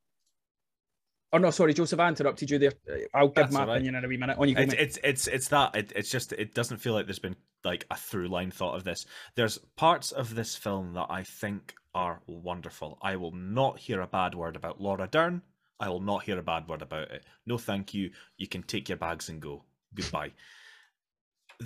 oh 1.33 1.37
no, 1.37 1.51
sorry, 1.51 1.73
Joseph, 1.73 1.99
I 1.99 2.07
interrupted 2.09 2.49
you 2.49 2.59
there. 2.59 2.73
I'll 3.13 3.27
give 3.27 3.35
That's 3.35 3.53
my 3.53 3.65
right. 3.65 3.75
opinion 3.75 3.95
in 3.95 4.05
a 4.05 4.07
wee 4.07 4.17
minute. 4.17 4.37
On 4.37 4.47
you 4.47 4.55
it's, 4.57 4.73
it's 4.73 4.99
it's 5.03 5.27
it's 5.27 5.47
that 5.49 5.75
it, 5.75 5.91
it's 5.95 6.09
just 6.09 6.33
it 6.33 6.53
doesn't 6.53 6.77
feel 6.77 6.93
like 6.93 7.05
there's 7.05 7.19
been 7.19 7.35
like 7.63 7.85
a 7.91 7.95
through 7.95 8.27
line 8.27 8.51
thought 8.51 8.75
of 8.75 8.83
this. 8.83 9.05
There's 9.35 9.57
parts 9.75 10.11
of 10.11 10.33
this 10.33 10.55
film 10.55 10.93
that 10.93 11.07
i 11.09 11.23
think 11.23 11.75
are 11.93 12.21
wonderful. 12.27 12.97
I 13.01 13.17
will 13.17 13.33
not 13.33 13.79
hear 13.79 14.01
a 14.01 14.07
bad 14.07 14.33
word 14.33 14.55
about 14.55 14.81
laura 14.81 15.07
dern. 15.11 15.41
I 15.79 15.89
will 15.89 15.99
not 15.99 16.23
hear 16.23 16.37
a 16.37 16.43
bad 16.43 16.67
word 16.67 16.81
about 16.81 17.11
it. 17.11 17.25
No 17.45 17.57
thank 17.57 17.93
you. 17.93 18.11
You 18.37 18.47
can 18.47 18.63
take 18.63 18.87
your 18.87 18.97
bags 18.97 19.29
and 19.29 19.41
go. 19.41 19.63
Goodbye 19.93 20.31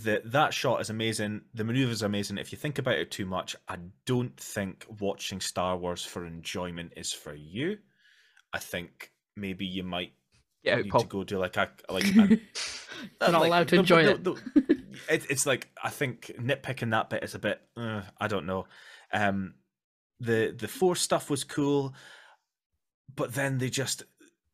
the, 0.03 0.21
that 0.25 0.53
shot 0.53 0.81
is 0.81 0.89
amazing 0.89 1.41
the 1.53 1.63
maneuvers 1.63 2.03
are 2.03 2.07
amazing 2.07 2.37
if 2.37 2.51
you 2.51 2.57
think 2.57 2.77
about 2.79 2.95
it 2.95 3.11
too 3.11 3.25
much 3.25 3.55
i 3.69 3.77
don't 4.05 4.35
think 4.37 4.85
watching 4.99 5.39
star 5.39 5.77
wars 5.77 6.03
for 6.03 6.25
enjoyment 6.25 6.91
is 6.97 7.13
for 7.13 7.33
you 7.33 7.77
i 8.51 8.59
think 8.59 9.11
maybe 9.37 9.65
you 9.65 9.83
might 9.83 10.11
Yeah, 10.63 10.77
need 10.77 10.89
Paul. 10.89 11.01
to 11.01 11.07
go 11.07 11.23
do 11.23 11.37
like 11.37 11.55
a 11.57 11.69
like 11.89 12.05
a, 12.15 13.31
not 13.31 13.39
like, 13.41 13.47
allowed 13.47 13.67
to 13.69 13.75
the- 13.75 13.79
enjoy 13.81 14.03
the- 14.03 14.11
it. 14.11 14.23
the- 14.23 14.75
it. 15.09 15.25
It's 15.29 15.45
like 15.45 15.69
I 15.83 15.89
think 15.89 16.31
nitpicking 16.39 16.91
that 16.91 17.09
bit 17.09 17.23
is 17.23 17.35
a 17.35 17.39
bit. 17.39 17.61
Uh, 17.77 18.01
I 18.19 18.27
don't 18.27 18.45
know. 18.45 18.65
Um, 19.13 19.55
the 20.21 20.55
the 20.57 20.67
force 20.69 21.01
stuff 21.01 21.29
was 21.29 21.43
cool, 21.43 21.93
but 23.15 23.33
then 23.33 23.57
they 23.57 23.69
just 23.69 24.03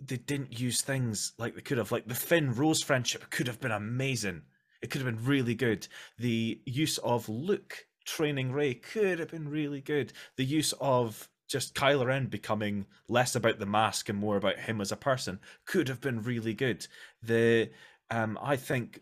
they 0.04 0.18
didn't 0.18 0.60
use 0.60 0.82
things 0.82 1.34
like 1.38 1.54
they 1.56 1.62
could 1.62 1.78
have. 1.78 1.92
Like 1.92 2.08
the 2.08 2.16
Finn 2.16 2.54
Rose 2.54 2.82
friendship 2.82 3.30
could 3.30 3.48
have 3.48 3.60
been 3.62 3.72
amazing. 3.72 4.42
It 4.82 4.90
could 4.90 5.02
have 5.02 5.16
been 5.16 5.26
really 5.26 5.56
good. 5.56 5.88
The 6.18 6.60
use 6.66 6.98
of 7.00 7.30
Luke 7.30 7.86
training 8.06 8.52
Rey 8.52 8.74
could 8.74 9.20
have 9.20 9.30
been 9.30 9.48
really 9.50 9.82
good. 9.82 10.12
The 10.38 10.46
use 10.46 10.74
of 10.82 11.30
just 11.48 11.76
Kylo 11.76 12.06
Ren 12.06 12.28
becoming 12.28 12.86
less 13.08 13.36
about 13.36 13.60
the 13.60 13.66
mask 13.66 14.10
and 14.10 14.18
more 14.18 14.38
about 14.38 14.58
him 14.58 14.80
as 14.82 14.92
a 14.92 14.96
person 14.98 15.40
could 15.66 15.88
have 15.90 16.02
been 16.02 16.22
really 16.24 16.54
good. 16.54 16.88
The 17.22 17.70
um, 18.10 18.40
I 18.42 18.56
think 18.56 19.02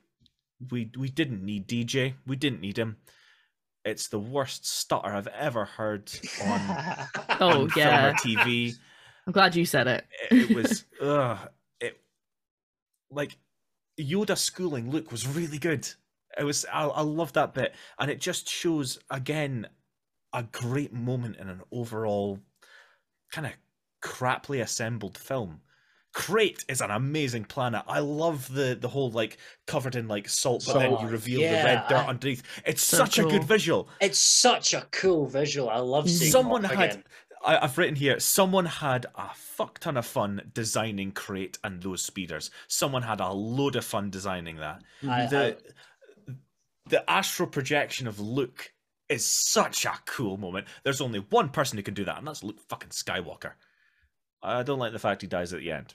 we 0.72 0.92
we 0.98 1.10
didn't 1.10 1.44
need 1.46 1.68
DJ. 1.68 2.16
We 2.26 2.36
didn't 2.36 2.62
need 2.62 2.78
him. 2.78 2.98
It's 3.86 4.08
the 4.10 4.20
worst 4.20 4.68
stutter 4.68 5.08
I've 5.08 5.28
ever 5.28 5.66
heard 5.66 6.12
on, 6.44 6.60
Oh, 7.40 7.62
on 7.62 7.72
yeah. 7.76 8.14
TV. 8.14 8.74
I'm 9.26 9.34
glad 9.34 9.56
you 9.56 9.66
said 9.66 9.88
it. 9.88 10.06
It, 10.30 10.50
it 10.52 10.56
was 10.56 10.86
ugh, 11.02 11.38
it 11.80 12.00
like 13.10 13.38
Yoda 14.00 14.38
schooling 14.38 14.90
Luke 14.90 15.12
was 15.12 15.28
really 15.28 15.58
good. 15.58 15.88
It 16.38 16.44
was 16.44 16.66
I, 16.72 16.86
I 16.86 17.02
love 17.02 17.34
that 17.34 17.54
bit, 17.54 17.76
and 18.00 18.10
it 18.10 18.22
just 18.22 18.50
shows 18.50 19.00
again 19.10 19.68
a 20.34 20.44
great 20.44 20.94
moment 20.94 21.38
in 21.38 21.50
an 21.50 21.62
overall 21.72 22.40
kind 23.32 23.48
of 23.48 23.54
craply 24.02 24.62
assembled 24.62 25.18
film. 25.18 25.62
Crait 26.14 26.66
is 26.68 26.82
an 26.82 26.90
amazing 26.90 27.46
planet. 27.46 27.84
I 27.88 28.00
love 28.00 28.52
the 28.52 28.78
the 28.80 28.88
whole 28.88 29.12
like 29.12 29.38
covered 29.68 29.96
in 29.96 30.08
like 30.08 30.28
salt, 30.28 30.64
but 30.66 30.80
then 30.80 30.92
you 31.00 31.08
reveal 31.08 31.42
yeah, 31.42 31.62
the 31.62 31.66
red 31.68 31.88
dirt 31.88 32.06
I- 32.06 32.08
underneath. 32.08 32.44
It's 32.66 32.82
So 32.82 32.98
such 32.98 33.20
a 33.20 33.24
good 33.24 33.44
visual. 33.44 33.90
It's 34.02 34.18
such 34.18 34.74
a 34.74 34.88
cool 34.92 35.28
visual. 35.28 35.70
I 35.70 35.78
love 35.78 36.10
seeing 36.10 36.32
Someone 36.32 36.64
had 36.64 36.92
again. 36.92 37.04
I, 37.46 37.58
I've 37.60 37.78
written 37.78 37.96
here. 37.96 38.20
Someone 38.20 38.66
had 38.66 39.06
a 39.16 39.30
fuck 39.34 39.80
ton 39.80 39.98
of 39.98 40.06
fun 40.06 40.52
designing 40.54 41.12
Crait 41.12 41.58
and 41.64 41.82
those 41.82 42.04
speeders. 42.04 42.52
Someone 42.68 43.04
had 43.04 43.20
a 43.20 43.32
load 43.32 43.76
of 43.76 43.86
fun 43.86 44.10
designing 44.10 44.58
that. 44.58 44.82
Mm-hmm. 45.02 45.10
I- 45.10 45.26
the 45.28 45.58
the 46.88 47.10
astral 47.10 47.48
projection 47.48 48.08
of 48.08 48.20
Luke 48.20 48.74
is 49.10 49.26
such 49.26 49.86
a 49.86 49.94
cool 50.06 50.38
moment. 50.38 50.68
There's 50.84 51.02
only 51.02 51.20
one 51.30 51.50
person 51.50 51.78
who 51.78 51.84
can 51.84 51.94
do 51.94 52.06
that, 52.06 52.18
and 52.18 52.28
that's 52.28 52.44
Luke 52.44 52.60
fucking 52.68 52.90
Skywalker. 52.90 53.52
I 54.42 54.64
don't 54.64 54.80
like 54.80 54.94
the 54.94 55.00
fact 55.00 55.22
he 55.22 55.28
dies 55.28 55.54
at 55.54 55.60
the 55.60 55.72
end. 55.72 55.94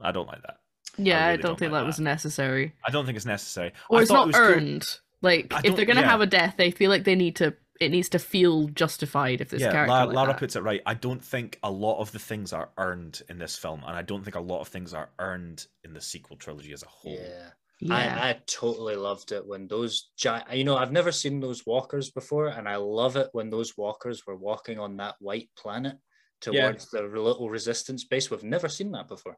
I 0.00 0.12
don't 0.12 0.26
like 0.26 0.42
that. 0.42 0.58
Yeah, 0.98 1.24
I, 1.24 1.30
really 1.30 1.36
don't 1.42 1.50
don't 1.50 1.58
think 1.58 1.72
like 1.72 1.82
that 1.82 1.86
was 1.86 2.00
necessary. 2.00 2.74
I 2.86 2.90
don't 2.90 3.06
think 3.06 3.16
it's 3.16 3.26
necessary. 3.26 3.72
Or 3.88 3.98
I 3.98 4.02
it's 4.02 4.10
not 4.10 4.24
it 4.24 4.26
was 4.28 4.36
cool- 4.36 4.44
earned. 4.44 4.98
Like 5.22 5.54
I 5.54 5.62
if 5.64 5.74
they're 5.76 5.86
gonna 5.86 6.02
yeah. 6.02 6.10
have 6.10 6.20
a 6.20 6.26
death, 6.26 6.54
they 6.58 6.70
feel 6.70 6.90
like 6.90 7.04
they 7.04 7.14
need 7.14 7.36
to 7.36 7.54
it 7.80 7.90
needs 7.90 8.08
to 8.10 8.18
feel 8.18 8.68
justified 8.68 9.40
if 9.40 9.50
this 9.50 9.60
yeah, 9.62 9.72
character 9.72 9.92
La- 9.92 10.04
like 10.04 10.14
Lara 10.14 10.28
that. 10.28 10.38
puts 10.38 10.56
it 10.56 10.62
right. 10.62 10.80
I 10.86 10.94
don't 10.94 11.22
think 11.22 11.58
a 11.62 11.70
lot 11.70 11.98
of 12.00 12.12
the 12.12 12.18
things 12.18 12.52
are 12.52 12.70
earned 12.78 13.22
in 13.28 13.38
this 13.38 13.56
film, 13.56 13.82
and 13.86 13.96
I 13.96 14.02
don't 14.02 14.22
think 14.22 14.36
a 14.36 14.40
lot 14.40 14.60
of 14.60 14.68
things 14.68 14.94
are 14.94 15.10
earned 15.18 15.66
in 15.82 15.92
the 15.92 16.00
sequel 16.00 16.36
trilogy 16.36 16.72
as 16.72 16.82
a 16.82 16.88
whole. 16.88 17.18
Yeah. 17.20 17.50
yeah. 17.80 17.94
I, 17.94 18.28
I 18.30 18.40
totally 18.46 18.94
loved 18.96 19.32
it 19.32 19.44
when 19.44 19.66
those 19.66 20.10
giant, 20.16 20.52
you 20.52 20.64
know, 20.64 20.76
I've 20.76 20.92
never 20.92 21.10
seen 21.10 21.40
those 21.40 21.66
walkers 21.66 22.10
before, 22.10 22.48
and 22.48 22.68
I 22.68 22.76
love 22.76 23.16
it 23.16 23.28
when 23.32 23.50
those 23.50 23.76
walkers 23.76 24.24
were 24.26 24.36
walking 24.36 24.78
on 24.78 24.96
that 24.98 25.16
white 25.18 25.50
planet 25.58 25.96
Yeah. 26.46 26.66
towards 26.66 26.90
the 26.90 27.02
little 27.02 27.50
resistance 27.50 28.04
base. 28.04 28.30
We've 28.30 28.44
never 28.44 28.68
seen 28.68 28.92
that 28.92 29.08
before. 29.08 29.36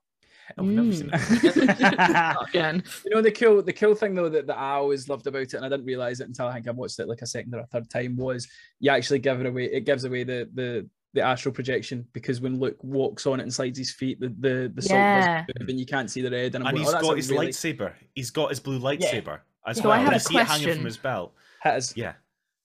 I've 0.58 0.64
never 0.64 0.92
seen 0.92 1.10
Mm. 1.10 2.36
it. 2.42 2.48
Again. 2.48 2.82
You 3.04 3.10
know 3.14 3.22
the 3.22 3.30
cool 3.32 3.62
the 3.62 3.72
cool 3.72 3.94
thing 3.94 4.14
though 4.14 4.28
that, 4.28 4.46
that 4.46 4.58
I 4.58 4.72
always 4.72 5.08
loved 5.08 5.26
about 5.26 5.42
it, 5.42 5.54
and 5.54 5.64
I 5.64 5.68
didn't 5.68 5.86
realize 5.86 6.20
it 6.20 6.28
until 6.28 6.46
I 6.48 6.54
think 6.54 6.68
I 6.68 6.72
watched 6.72 6.98
it 6.98 7.08
like 7.08 7.22
a 7.22 7.26
second 7.26 7.54
or 7.54 7.60
a 7.60 7.66
third 7.66 7.90
time 7.90 8.16
was 8.16 8.48
you 8.80 8.90
actually 8.90 9.18
give 9.20 9.40
it 9.40 9.46
away. 9.46 9.64
It 9.64 9.84
gives 9.84 10.04
away 10.04 10.24
the 10.24 10.48
the 10.54 10.88
the 11.14 11.22
astral 11.22 11.54
projection 11.54 12.06
because 12.12 12.40
when 12.42 12.60
Luke 12.60 12.76
walks 12.82 13.26
on 13.26 13.40
it 13.40 13.44
and 13.44 13.52
slides 13.54 13.78
his 13.78 13.92
feet, 13.92 14.20
the 14.20 14.28
the 14.38 14.72
the 14.74 14.82
salt 14.82 14.98
Yeah. 14.98 15.44
doesn't 15.48 15.70
and 15.70 15.80
you 15.80 15.86
can't 15.86 16.10
see 16.10 16.20
the 16.22 16.30
red. 16.30 16.54
And, 16.54 16.64
I'm 16.64 16.68
and 16.68 16.76
going, 16.76 16.84
he's 16.84 16.88
oh, 16.88 16.92
that's 16.92 17.06
got 17.06 17.16
his 17.16 17.30
really- 17.30 17.48
lightsaber. 17.48 17.92
He's 18.14 18.30
got 18.30 18.50
his 18.50 18.60
blue 18.60 18.78
lightsaber 18.78 19.40
as 19.66 19.78
So 19.78 19.84
well. 19.84 19.92
I 19.92 19.98
had 19.98 20.10
you 20.10 20.16
a 20.16 20.20
see 20.20 20.36
it 20.36 20.46
hanging 20.46 20.64
question. 20.64 20.76
from 20.76 20.84
his 20.84 20.96
belt. 20.96 21.32
Hit 21.62 21.72
us. 21.74 21.96
Yeah. 21.96 22.12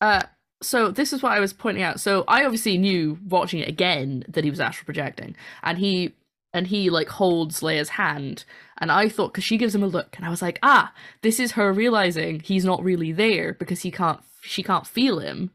Uh 0.02 0.22
so 0.62 0.92
this 0.92 1.12
is 1.14 1.24
what 1.24 1.32
I 1.32 1.40
was 1.40 1.54
pointing 1.54 1.82
out. 1.84 2.00
So 2.00 2.24
I 2.28 2.44
obviously 2.46 2.78
knew 2.78 3.18
watching 3.28 3.62
it 3.62 3.68
again 3.68 4.24
that 4.28 4.44
he 4.44 4.50
was 4.52 4.60
astral 4.60 4.86
projecting, 4.86 5.36
and 5.64 5.78
he 5.78 6.14
and 6.54 6.68
he 6.68 6.90
like 6.90 7.10
holds 7.10 7.62
Leia's 7.62 7.90
hand, 7.90 8.46
and 8.80 8.92
I 8.92 9.10
thought 9.10 9.34
because 9.34 9.44
she 9.44 9.58
gives 9.58 9.74
him 9.76 9.84
a 9.84 9.88
look, 9.88 10.16
and 10.18 10.26
I 10.26 10.30
was 10.30 10.42
like, 10.42 10.60
ah, 10.64 10.94
this 11.22 11.40
is 11.40 11.54
her 11.54 11.72
realizing 11.74 12.40
he's 12.40 12.66
not 12.66 12.84
really 12.84 13.12
there 13.12 13.54
because 13.54 13.82
he 13.82 13.92
can't, 13.92 14.20
she 14.42 14.64
can't 14.64 14.88
feel 14.88 15.20
him. 15.20 15.52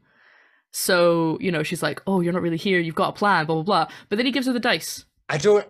So 0.71 1.37
you 1.39 1.51
know, 1.51 1.63
she's 1.63 1.83
like, 1.83 2.01
oh, 2.07 2.21
you're 2.21 2.33
not 2.33 2.41
really 2.41 2.57
here. 2.57 2.79
You've 2.79 2.95
got 2.95 3.09
a 3.09 3.13
plan, 3.17 3.45
blah 3.45 3.55
blah 3.55 3.63
blah. 3.63 3.93
But 4.09 4.17
then 4.17 4.25
he 4.25 4.31
gives 4.31 4.47
her 4.47 4.53
the 4.53 4.59
dice. 4.59 5.05
I 5.29 5.37
don't. 5.37 5.67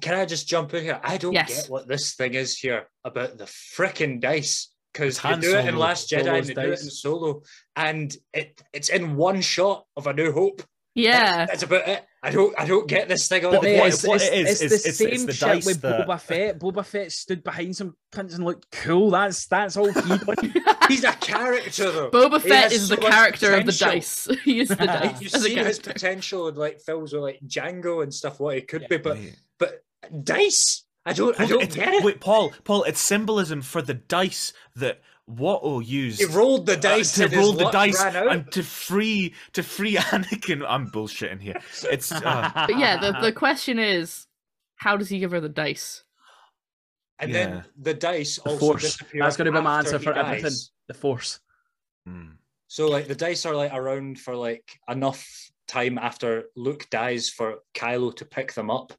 Can 0.00 0.14
I 0.14 0.24
just 0.24 0.46
jump 0.46 0.72
in 0.74 0.84
here? 0.84 1.00
I 1.02 1.16
don't 1.16 1.32
Yes. 1.32 1.62
get 1.62 1.70
what 1.70 1.88
this 1.88 2.14
thing 2.14 2.34
is 2.34 2.56
here 2.56 2.86
about 3.04 3.38
the 3.38 3.44
frickin' 3.44 4.20
dice 4.20 4.68
because 4.92 5.16
It's 5.18 5.22
they 5.22 5.36
do 5.40 5.56
it 5.56 5.66
in 5.66 5.76
Last 5.76 6.10
Jedi 6.10 6.38
and 6.38 6.46
they 6.46 6.54
do 6.54 6.72
it 6.72 6.80
in 6.80 6.90
Solo, 6.90 7.42
and 7.76 8.14
it 8.32 8.60
it's 8.72 8.88
in 8.88 9.16
one 9.16 9.40
shot 9.40 9.84
of 9.96 10.06
A 10.06 10.12
New 10.12 10.32
Hope. 10.32 10.62
Yeah, 10.94 11.38
That's, 11.46 11.50
that's 11.50 11.62
about 11.64 11.88
it. 11.88 12.04
I 12.22 12.30
don't. 12.30 12.54
I 12.58 12.66
don't 12.66 12.86
get 12.86 13.08
this 13.08 13.28
thing. 13.28 13.42
But 13.42 13.54
All 13.56 13.62
mate, 13.62 13.76
the 13.78 13.86
it's- 13.86 14.06
what 14.06 14.20
it 14.20 14.32
is, 14.46 14.60
it's 14.60 14.72
the 14.86 14.92
same 14.92 15.08
it's 15.08 15.24
the 15.24 15.32
shit 15.32 15.64
with 15.64 15.80
that- 15.80 16.06
Boba 16.06 16.20
Fett. 16.20 16.58
Boba 16.60 16.84
Fett 16.84 17.10
stood 17.12 17.42
behind 17.42 17.74
some 17.74 17.96
cunts 18.12 18.34
and 18.34 18.44
looked 18.44 18.70
cool. 18.72 19.10
That's 19.10 19.46
that's 19.46 19.76
all 19.78 19.90
he 19.90 20.18
done. 20.18 20.52
He's 20.88 21.04
a 21.04 21.12
character 21.12 21.90
though. 21.90 22.10
Boba 22.10 22.42
He 22.42 22.48
Fett 22.50 22.72
is 22.72 22.90
the 22.90 22.96
so 22.96 23.00
much 23.02 23.10
character 23.12 23.54
of 23.54 23.64
the 23.64 23.72
dice. 23.72 24.28
he 24.44 24.60
is 24.60 24.68
the 24.68 24.74
dice 24.86 25.20
You've 25.22 25.34
as 25.34 25.44
a 25.44 25.48
seen 25.48 25.58
his 25.64 25.78
potential 25.78 26.48
in 26.48 26.56
like 26.56 26.80
films 26.82 27.14
with 27.14 27.22
like 27.22 27.40
Jango 27.46 28.02
and 28.02 28.12
stuff. 28.12 28.38
What 28.38 28.56
it 28.56 28.68
could 28.68 28.82
Yeah. 28.82 28.88
be, 28.88 28.96
but 28.98 29.16
Mate. 29.18 29.36
but 29.58 29.82
dice. 30.22 30.84
I 31.06 31.14
don't. 31.14 31.40
I 31.40 31.46
don't 31.46 31.62
it, 31.62 31.72
get 31.72 31.94
it. 31.94 32.04
Wait, 32.04 32.20
Paul, 32.20 32.52
Paul, 32.64 32.82
it's 32.84 33.00
symbolism 33.00 33.62
for 33.62 33.80
the 33.80 33.94
dice 33.94 34.52
that 34.76 35.00
Watto 35.36 35.84
used. 35.86 36.18
He 36.18 36.24
rolled 36.26 36.66
the 36.66 36.76
uh, 36.76 36.80
dice 36.80 37.12
to 37.12 37.28
roll 37.28 37.52
the 37.52 37.70
dice 37.70 38.00
and 38.00 38.50
to 38.52 38.62
free 38.62 39.34
to 39.52 39.62
free 39.62 39.94
Anakin. 39.96 40.64
I'm 40.66 40.90
bullshitting 40.90 41.40
here. 41.40 41.56
It's 41.90 42.10
uh, 42.12 42.50
But 42.66 42.76
yeah, 42.78 42.96
the, 42.96 43.18
the 43.20 43.32
question 43.32 43.78
is, 43.78 44.26
how 44.76 44.96
does 44.96 45.08
he 45.08 45.18
give 45.18 45.30
her 45.30 45.40
the 45.40 45.48
dice? 45.48 46.04
And 47.18 47.30
Yeah. 47.30 47.36
then 47.36 47.64
the 47.80 47.94
dice 47.94 48.36
The 48.36 48.50
also 48.50 48.58
Force. 48.58 48.82
disappear. 48.82 49.22
That's 49.24 49.36
gonna 49.36 49.52
be 49.52 49.60
my 49.60 49.78
answer 49.78 49.98
for 49.98 50.12
dies. 50.14 50.26
everything. 50.26 50.56
The 50.88 50.94
Force. 50.94 51.40
mm. 52.08 52.32
So 52.68 52.88
like 52.88 53.06
the 53.08 53.14
dice 53.14 53.46
are 53.46 53.54
like 53.54 53.72
around 53.74 54.18
for 54.18 54.34
like 54.34 54.78
enough 54.88 55.26
time 55.68 55.98
after 55.98 56.44
Luke 56.56 56.86
dies 56.90 57.28
for 57.28 57.58
Kylo 57.74 58.14
to 58.16 58.24
pick 58.24 58.52
them 58.54 58.70
up, 58.70 58.92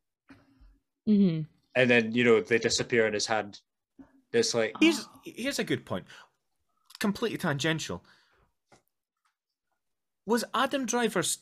hmm 1.06 1.42
and 1.76 1.90
then 1.90 2.12
you 2.12 2.24
know 2.24 2.42
they 2.42 2.58
disappear 2.60 3.08
in 3.08 3.14
his 3.14 3.26
hand. 3.26 3.60
It's 4.34 4.54
like 4.54 4.74
here's 4.80 5.00
ah. 5.02 5.20
here's 5.24 5.60
a 5.60 5.64
good 5.64 5.86
point. 5.86 6.06
Completely 7.00 7.38
tangential. 7.38 8.04
Was 10.26 10.44
Adam 10.54 10.86
Driver's 10.86 11.40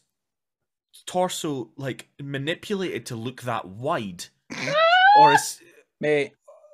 torso 1.06 1.70
like 1.78 2.08
manipulated 2.22 3.06
to 3.08 3.16
look 3.16 3.42
that 3.44 3.68
wide, 3.68 4.26
or 5.20 5.34
is 5.34 5.60
Mate, 6.02 6.32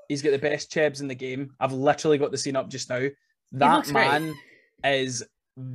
he's 0.08 0.22
got 0.22 0.32
the 0.32 0.38
best 0.38 0.72
chebs 0.72 1.02
in 1.02 1.08
the 1.08 1.16
game. 1.16 1.54
I've 1.60 1.74
literally 1.74 2.18
got 2.18 2.32
the 2.32 2.38
scene 2.38 2.56
up 2.56 2.70
just 2.70 2.90
now. 2.90 3.08
That 3.54 3.74
looks 3.76 3.92
great. 3.92 4.08
man 4.08 4.36
is 4.84 5.24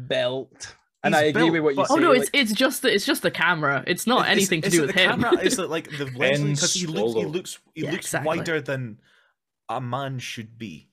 built. 0.07 0.75
And 1.03 1.15
He's 1.15 1.23
I 1.23 1.27
agree 1.27 1.43
built, 1.45 1.53
with 1.53 1.63
what 1.63 1.71
you 1.71 1.77
but- 1.77 1.89
say. 1.89 1.95
Oh 1.95 1.97
no, 1.99 2.11
it's 2.13 2.31
like- 2.33 2.43
it's 2.43 2.53
just 2.53 2.83
the 2.83 2.95
it's 2.95 3.07
just 3.07 3.23
the 3.23 3.31
camera. 3.31 3.83
It's 3.87 4.07
not 4.07 4.27
Is- 4.27 4.33
anything 4.33 4.61
to 4.63 4.67
is 4.69 4.73
do 4.75 4.83
it 4.85 4.87
with 4.87 4.95
the 4.95 5.01
him. 5.03 5.21
Camera 5.23 5.41
is 5.43 5.59
it 5.59 5.69
like 5.71 5.91
the 5.91 6.05
lens 6.17 6.39
Ben 6.39 6.53
because 6.55 6.75
he 6.75 6.87
looks 6.87 7.15
he 7.15 7.25
looks 7.27 7.59
he 7.75 7.83
Yeah, 7.83 7.91
looks 7.91 8.07
exactly. 8.07 8.27
wider 8.39 8.61
than 8.61 8.99
a 9.71 9.81
man 9.81 10.19
should 10.19 10.59
be. 10.59 10.89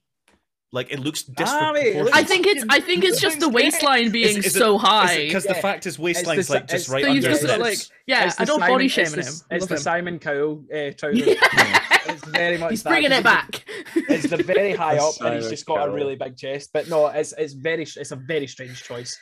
Like 0.74 0.91
it 0.91 0.99
looks 0.99 1.24
Ah, 1.40 1.72
mate, 1.72 1.80
it 1.80 1.84
disproportionate. 1.94 2.14
I 2.14 2.24
think 2.24 2.45
it's 2.45 2.66
I 2.70 2.80
think 2.82 3.04
it's 3.06 3.22
just 3.22 3.40
the 3.40 3.48
waistline 3.49 4.12
being 4.12 4.38
Is- 4.38 4.45
is 4.48 4.56
it- 4.56 4.60
so 4.60 4.78
high. 4.78 5.26
because 5.26 5.45
the 5.45 5.54
fact 5.56 5.86
is 5.86 5.98
waistline's 5.98 6.48
si- 6.48 6.54
like 6.54 6.68
just 6.68 6.90
right 6.90 7.04
So 7.06 7.08
you've 7.12 7.24
under 7.24 7.30
just 7.30 7.41
his 7.44 7.52
hips. 7.52 7.62
like 7.62 7.80
yeah, 8.06 8.26
it's 8.28 8.40
I 8.40 8.44
don't 8.45 8.60
Simon- 8.60 8.74
body 8.76 8.86
it's 8.86 8.94
shaming 8.94 9.14
him. 9.26 9.34
It's 9.52 9.66
the 9.66 9.76
him. 9.76 9.80
Simon 9.82 10.20
Cowell 10.20 10.66
uh, 10.72 10.91
trousers. 10.98 11.26
Yeah. 11.26 11.84
It's 12.10 12.26
very 12.26 12.58
much 12.58 12.72
He's 12.72 12.84
that, 12.84 12.90
bringing 12.90 13.10
'cause 13.12 13.20
it 13.20 13.24
back. 13.24 13.66
It's 13.95 14.30
the 14.30 14.38
very 14.44 14.74
high 14.84 14.98
up, 14.98 15.16
and 15.22 15.36
he's 15.36 15.49
just 15.49 15.66
got 15.66 15.88
a 15.88 15.91
really 15.91 16.16
big 16.16 16.36
chest. 16.38 16.72
But 16.74 16.90
no, 16.90 17.08
it's 17.08 17.34
it's 17.38 17.54
very 17.54 17.84
it's 17.84 18.12
a 18.12 18.16
very 18.18 18.48
strange 18.48 18.84
choice. 18.84 19.18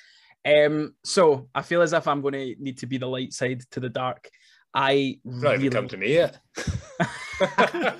Um, 0.45 0.95
so 1.03 1.47
I 1.55 1.61
feel 1.61 1.81
as 1.83 1.93
if 1.93 2.07
I'm 2.07 2.21
going 2.21 2.33
to 2.33 2.55
need 2.59 2.79
to 2.79 2.85
be 2.87 2.97
the 2.97 3.07
light 3.07 3.33
side 3.33 3.61
to 3.71 3.79
the 3.79 3.89
dark. 3.89 4.29
I 4.73 5.19
not 5.23 5.53
even 5.53 5.61
really, 5.61 5.69
come 5.69 5.87
to 5.89 5.97
me 5.97 6.13
yet. 6.15 6.39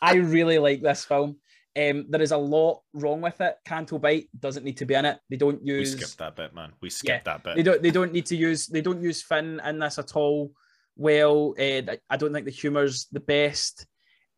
I 0.00 0.14
really 0.14 0.58
like 0.58 0.82
this 0.82 1.04
film. 1.04 1.36
Um, 1.76 2.06
there 2.08 2.22
is 2.22 2.32
a 2.32 2.38
lot 2.38 2.82
wrong 2.94 3.20
with 3.20 3.40
it. 3.40 3.56
Canto 3.66 3.98
Bight 3.98 4.28
doesn't 4.38 4.64
need 4.64 4.78
to 4.78 4.86
be 4.86 4.94
in 4.94 5.04
it. 5.04 5.18
They 5.28 5.36
don't 5.36 5.64
use. 5.64 5.94
We 5.94 6.00
skipped 6.00 6.18
that 6.18 6.36
bit, 6.36 6.54
man. 6.54 6.72
We 6.80 6.88
skipped 6.88 7.26
that 7.26 7.44
bit. 7.44 7.56
they 7.56 7.62
don't 7.62 7.82
they 7.82 7.90
don't 7.90 8.12
need 8.12 8.26
to 8.26 8.36
use 8.36 8.66
they 8.66 8.80
don't 8.80 9.02
use 9.02 9.22
Finn 9.22 9.60
in 9.64 9.78
this 9.78 9.98
at 9.98 10.16
all. 10.16 10.52
Well, 10.96 11.54
uh, 11.58 11.82
I 12.08 12.16
don't 12.16 12.32
think 12.32 12.46
the 12.46 12.50
humor's 12.50 13.06
the 13.12 13.20
best. 13.20 13.86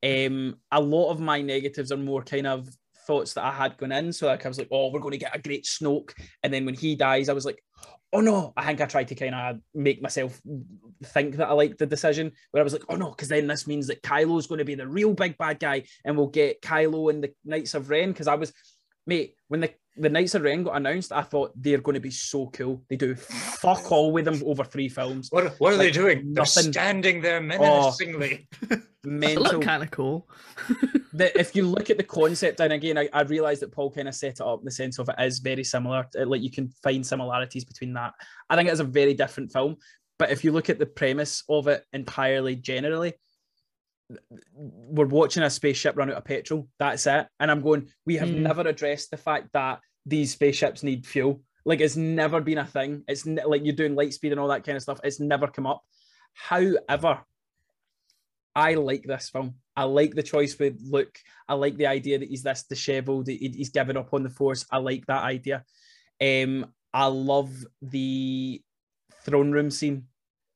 Um, 0.05 0.57
a 0.73 0.81
lot 0.81 1.11
of 1.11 1.21
my 1.21 1.41
negatives 1.41 1.93
are 1.93 1.97
more 1.97 2.23
kind 2.23 2.49
of 2.49 2.69
thoughts 3.07 3.35
that 3.35 3.45
I 3.45 3.53
had 3.53 3.77
going 3.79 3.93
in. 3.93 4.13
So 4.13 4.27
like 4.27 4.45
I 4.45 4.49
was 4.49 4.59
like, 4.59 4.69
oh, 4.73 4.91
we're 4.91 5.01
going 5.01 5.13
to 5.13 5.19
get 5.19 5.37
a 5.37 5.41
great 5.41 5.65
Snoke, 5.65 6.13
and 6.43 6.53
then 6.53 6.65
when 6.65 6.75
he 6.75 6.97
dies, 6.97 7.29
I 7.29 7.35
was 7.35 7.45
like, 7.45 7.63
oh 8.13 8.21
no. 8.21 8.53
I 8.57 8.67
think 8.67 8.81
I 8.81 8.87
tried 8.87 9.09
to 9.09 9.15
kind 9.15 9.35
of 9.35 9.59
make 9.75 10.01
myself 10.03 10.41
think 11.05 11.37
that 11.37 11.49
I 11.49 11.53
liked 11.53 11.79
the 11.79 11.87
decision. 11.87 12.33
Where 12.51 12.63
I 12.63 12.65
was 12.65 12.73
like, 12.73 12.85
oh 12.89 12.97
no, 12.97 13.11
because 13.11 13.29
then 13.29 13.47
this 13.47 13.67
means 13.67 13.87
that 13.89 14.03
Kylo's 14.03 14.47
going 14.47 14.59
to 14.59 14.65
be 14.65 14.75
the 14.75 14.87
real 14.87 15.15
big 15.15 15.37
bad 15.39 15.61
guy, 15.61 15.85
and 16.05 16.17
we'll 16.17 16.29
get 16.29 16.63
Kylo 16.63 17.11
and 17.11 17.25
the 17.25 17.33
Knights 17.45 17.75
of 17.75 17.91
Ren. 17.91 18.13
Because 18.13 18.29
I 18.29 18.35
was, 18.35 18.53
mate, 19.07 19.35
when 19.49 19.61
the 19.61 19.73
the 19.99 20.09
Knights 20.09 20.35
of 20.35 20.43
Ren 20.43 20.63
got 20.63 20.77
announced, 20.77 21.13
I 21.13 21.23
thought 21.23 21.53
they're 21.57 21.79
going 21.81 21.95
to 21.95 22.01
be 22.01 22.11
so 22.11 22.47
cool. 22.49 22.83
They 22.89 22.97
do 22.97 23.15
fuck 23.15 23.91
all 23.93 24.13
with 24.13 24.25
them 24.25 24.41
over 24.45 24.65
three 24.65 24.89
films. 24.89 25.29
What, 25.31 25.55
what 25.59 25.73
are 25.75 25.77
they 25.77 25.87
Like, 25.87 25.95
doing? 25.95 26.19
They're 26.35 26.43
nothing. 26.43 26.73
standing 26.73 27.21
there 27.21 27.41
menacingly. 27.41 28.49
They 29.05 29.11
Mental. 29.11 29.45
look 29.45 29.63
kind 29.63 29.83
of 29.85 29.91
cool. 29.93 30.29
the, 31.13 31.31
if 31.39 31.55
you 31.55 31.63
look 31.63 31.89
at 31.89 31.97
the 31.99 32.03
concept, 32.05 32.61
and 32.61 32.73
again, 32.73 32.99
I, 32.99 33.09
I 33.13 33.23
realized 33.23 33.63
that 33.63 33.71
Paul 33.73 33.93
kind 33.93 34.09
of 34.09 34.15
set 34.15 34.35
it 34.35 34.41
up 34.41 34.59
in 34.59 34.65
the 34.65 34.71
sense 34.73 34.99
of 34.99 35.09
it 35.09 35.15
is 35.21 35.39
very 35.39 35.63
similar. 35.63 36.05
uh, 36.19 36.27
Like 36.27 36.43
you 36.43 36.51
can 36.51 36.69
find 36.83 37.07
similarities 37.07 37.65
between 37.65 37.93
that. 37.95 38.13
I 38.51 38.57
think 38.57 38.69
it's 38.69 38.81
a 38.81 38.85
very 38.85 39.15
different 39.15 39.53
film. 39.53 39.77
But 40.19 40.31
if 40.33 40.43
you 40.43 40.51
look 40.51 40.69
at 40.69 40.81
the 40.81 40.85
premise 40.85 41.45
of 41.49 41.69
it 41.69 41.85
entirely 41.93 42.57
generally, 42.57 43.15
we're 44.55 45.07
watching 45.07 45.43
a 45.43 45.51
spaceship 45.51 45.97
run 45.97 46.11
out 46.11 46.17
of 46.17 46.25
petrol. 46.25 46.69
That's 46.79 47.07
it. 47.07 47.27
And 47.41 47.51
I'm 47.51 47.61
going, 47.61 47.89
we 48.07 48.17
have 48.17 48.29
Mm. 48.29 48.41
never 48.41 48.63
addressed 48.63 49.11
the 49.11 49.17
fact 49.17 49.49
that 49.53 49.81
these 50.07 50.33
spaceships 50.33 50.83
need 50.83 51.07
fuel. 51.07 51.43
Like 51.65 51.81
it's 51.81 51.97
never 51.97 52.41
been 52.41 52.59
a 52.59 52.67
thing. 52.67 53.05
It's 53.07 53.27
ne- 53.27 53.45
like 53.45 53.65
you're 53.65 53.75
doing 53.77 53.95
light 53.95 54.15
speed 54.15 54.33
and 54.33 54.41
all 54.41 54.49
that 54.49 54.65
kind 54.65 54.77
of 54.77 54.83
stuff. 54.83 55.01
It's 55.05 55.21
never 55.21 55.47
come 55.49 55.67
up. 55.67 55.83
However, 56.33 57.21
I 58.55 58.75
like 58.75 59.03
this 59.05 59.29
film. 59.29 59.57
I 59.77 59.85
like 59.85 60.15
the 60.15 60.23
choice 60.23 60.59
with 60.59 60.81
Luke. 60.83 61.19
I 61.47 61.55
like 61.55 61.77
the 61.77 61.87
idea 61.87 62.19
that 62.19 62.29
he's 62.29 62.43
this 62.43 62.65
disheveled, 62.65 63.29
he's 63.29 63.69
given 63.71 63.97
up 63.97 64.13
on 64.13 64.23
the 64.25 64.31
force. 64.31 64.65
I 64.73 64.79
like 64.79 65.07
that 65.07 65.23
idea. 65.23 65.65
Um, 66.21 66.73
I 66.93 67.07
love 67.07 67.53
the 67.83 68.61
throne 69.25 69.53
room 69.53 69.71
scene. 69.71 70.08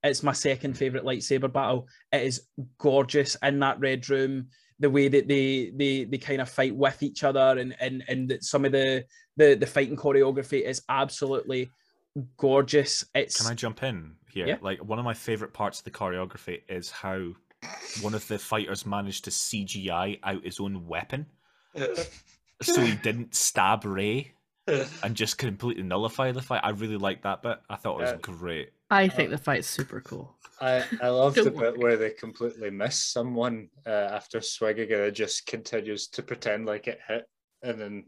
It's 0.03 0.23
my 0.23 0.33
second 0.33 0.77
favorite 0.77 1.05
lightsaber 1.05 1.53
battle. 1.53 1.87
It 2.13 2.23
is 2.23 2.43
gorgeous 2.79 3.37
in 3.43 3.61
that 3.61 3.79
red 3.81 4.09
room. 4.09 4.49
The 4.81 4.91
way 4.91 5.09
that 5.09 5.29
they 5.29 5.71
they 5.77 6.05
they 6.05 6.19
kind 6.19 6.41
of 6.41 6.49
fight 6.49 6.75
with 6.75 7.03
each 7.03 7.23
other 7.23 7.59
and 7.59 7.75
and 7.81 8.03
and 8.09 8.29
that 8.31 8.43
some 8.43 8.65
of 8.65 8.73
the 8.73 9.05
the 9.37 9.55
the 9.55 9.67
fighting 9.67 9.97
choreography 9.97 10.63
is 10.63 10.83
absolutely 10.89 11.71
gorgeous. 12.37 13.05
It's 13.15 13.41
Can 13.41 13.51
I 13.51 13.55
jump 13.55 13.83
in 13.83 14.17
here? 14.33 14.47
Yeah. 14.47 14.57
Like 14.61 14.83
one 14.85 14.99
of 14.99 15.05
my 15.05 15.15
favorite 15.15 15.53
parts 15.53 15.79
of 15.79 15.85
the 15.85 15.91
choreography 15.91 16.63
is 16.69 16.91
how 16.91 17.33
one 18.01 18.15
of 18.15 18.27
the 18.27 18.39
fighters 18.39 18.85
managed 18.85 19.25
to 19.25 19.31
CGI 19.31 20.19
out 20.25 20.45
his 20.45 20.59
own 20.59 20.87
weapon, 20.89 21.27
so 22.63 22.81
he 22.81 22.97
didn't 22.97 23.35
stab 23.37 23.85
Rey 23.85 24.33
and 24.67 25.15
just 25.15 25.39
completely 25.39 25.83
nullify 25.85 26.33
the 26.33 26.43
fight. 26.43 26.61
I 26.65 26.71
really 26.71 26.97
liked 26.97 27.23
that 27.23 27.43
bit. 27.43 27.59
I 27.71 27.77
thought 27.77 27.99
it 27.99 28.03
was 28.03 28.11
Yeah. 28.13 28.19
great. 28.21 28.71
I 28.93 29.09
think 29.09 29.31
the 29.31 29.39
fight's 29.39 29.69
super 29.69 30.01
cool. 30.01 30.37
I, 30.61 30.85
I 31.01 31.09
love 31.09 31.35
the 31.35 31.51
bit 31.51 31.79
where 31.79 31.97
they 31.97 32.11
completely 32.11 32.71
miss 32.71 33.03
someone 33.03 33.69
uh, 33.87 33.91
after 34.13 34.41
swinging 34.41 34.93
and 34.93 35.01
it 35.01 35.13
just 35.13 35.47
continues 35.47 36.07
to 36.09 36.23
pretend 36.23 36.67
like 36.67 36.87
it 36.89 37.01
hit. 37.09 37.25
And 37.63 37.81
then. 37.81 38.05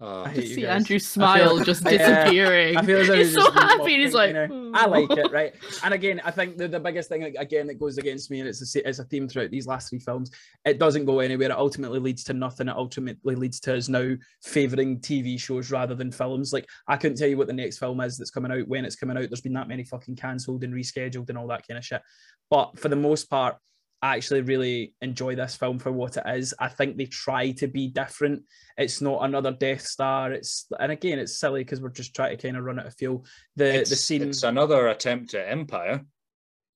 Uh, 0.00 0.22
I 0.22 0.24
To 0.24 0.30
hate 0.40 0.48
you 0.48 0.54
see 0.54 0.60
guys. 0.62 0.76
Andrew's 0.76 1.06
smile 1.06 1.56
feel- 1.56 1.64
just 1.64 1.84
Yeah. 1.84 1.90
disappearing. 1.90 2.76
I 2.78 2.82
feel 2.82 2.98
as 3.00 3.08
he's 3.08 3.16
he's 3.18 3.34
so 3.34 3.50
happy. 3.50 3.94
and 3.94 4.02
He's 4.02 4.14
like, 4.14 4.28
you 4.28 4.48
know. 4.48 4.70
I 4.72 4.86
like 4.86 5.10
it, 5.10 5.30
right? 5.30 5.52
And 5.84 5.92
again, 5.92 6.22
I 6.24 6.30
think 6.30 6.56
the, 6.56 6.68
the 6.68 6.80
biggest 6.80 7.08
thing 7.10 7.22
again 7.36 7.66
that 7.66 7.78
goes 7.78 7.98
against 7.98 8.30
me, 8.30 8.40
and 8.40 8.48
it's 8.48 8.74
a, 8.76 8.88
it's 8.88 8.98
a 8.98 9.04
theme 9.04 9.28
throughout 9.28 9.50
these 9.50 9.66
last 9.66 9.90
three 9.90 9.98
films. 9.98 10.30
It 10.64 10.78
doesn't 10.78 11.04
go 11.04 11.20
anywhere. 11.20 11.50
It 11.50 11.56
ultimately 11.58 11.98
leads 11.98 12.24
to 12.24 12.32
nothing. 12.32 12.68
It 12.68 12.76
ultimately 12.76 13.34
leads 13.34 13.60
to 13.60 13.76
us 13.76 13.88
now 13.90 14.14
favouring 14.42 15.00
TV 15.00 15.38
shows 15.38 15.70
rather 15.70 15.94
than 15.94 16.10
films. 16.12 16.52
Like 16.52 16.66
I 16.88 16.96
couldn't 16.96 17.18
tell 17.18 17.28
you 17.28 17.36
what 17.36 17.46
the 17.48 17.52
next 17.52 17.78
film 17.78 18.00
is 18.00 18.16
that's 18.16 18.30
coming 18.30 18.52
out, 18.52 18.68
when 18.68 18.84
it's 18.86 18.96
coming 18.96 19.18
out. 19.18 19.28
There's 19.28 19.40
been 19.42 19.52
that 19.54 19.68
many 19.68 19.84
fucking 19.84 20.16
cancelled 20.16 20.64
and 20.64 20.72
rescheduled 20.72 21.28
and 21.28 21.36
all 21.36 21.48
that 21.48 21.66
kind 21.68 21.76
of 21.76 21.84
shit. 21.84 22.00
But 22.48 22.78
for 22.78 22.88
the 22.88 22.96
most 22.96 23.28
part, 23.28 23.56
I 24.02 24.16
actually 24.16 24.40
really 24.42 24.94
enjoy 25.02 25.34
this 25.34 25.56
film 25.56 25.78
for 25.78 25.92
what 25.92 26.16
it 26.16 26.22
is. 26.26 26.54
I 26.58 26.68
think 26.68 26.96
they 26.96 27.04
try 27.06 27.50
to 27.52 27.66
be 27.68 27.88
different. 27.88 28.42
It's 28.78 29.00
not 29.02 29.22
another 29.24 29.52
Death 29.52 29.82
Star. 29.82 30.32
It's 30.32 30.66
and 30.78 30.90
again, 30.90 31.18
it's 31.18 31.38
silly 31.38 31.62
because 31.62 31.80
we're 31.82 31.90
just 31.90 32.14
trying 32.14 32.34
to 32.36 32.42
kind 32.42 32.56
of 32.56 32.64
run 32.64 32.78
out 32.80 32.86
of 32.86 32.96
fuel. 32.96 33.26
The 33.56 33.80
It's, 33.80 33.90
the 33.90 33.96
scene, 33.96 34.22
it's 34.22 34.42
another 34.42 34.88
attempt 34.88 35.34
at 35.34 35.48
Empire, 35.50 36.00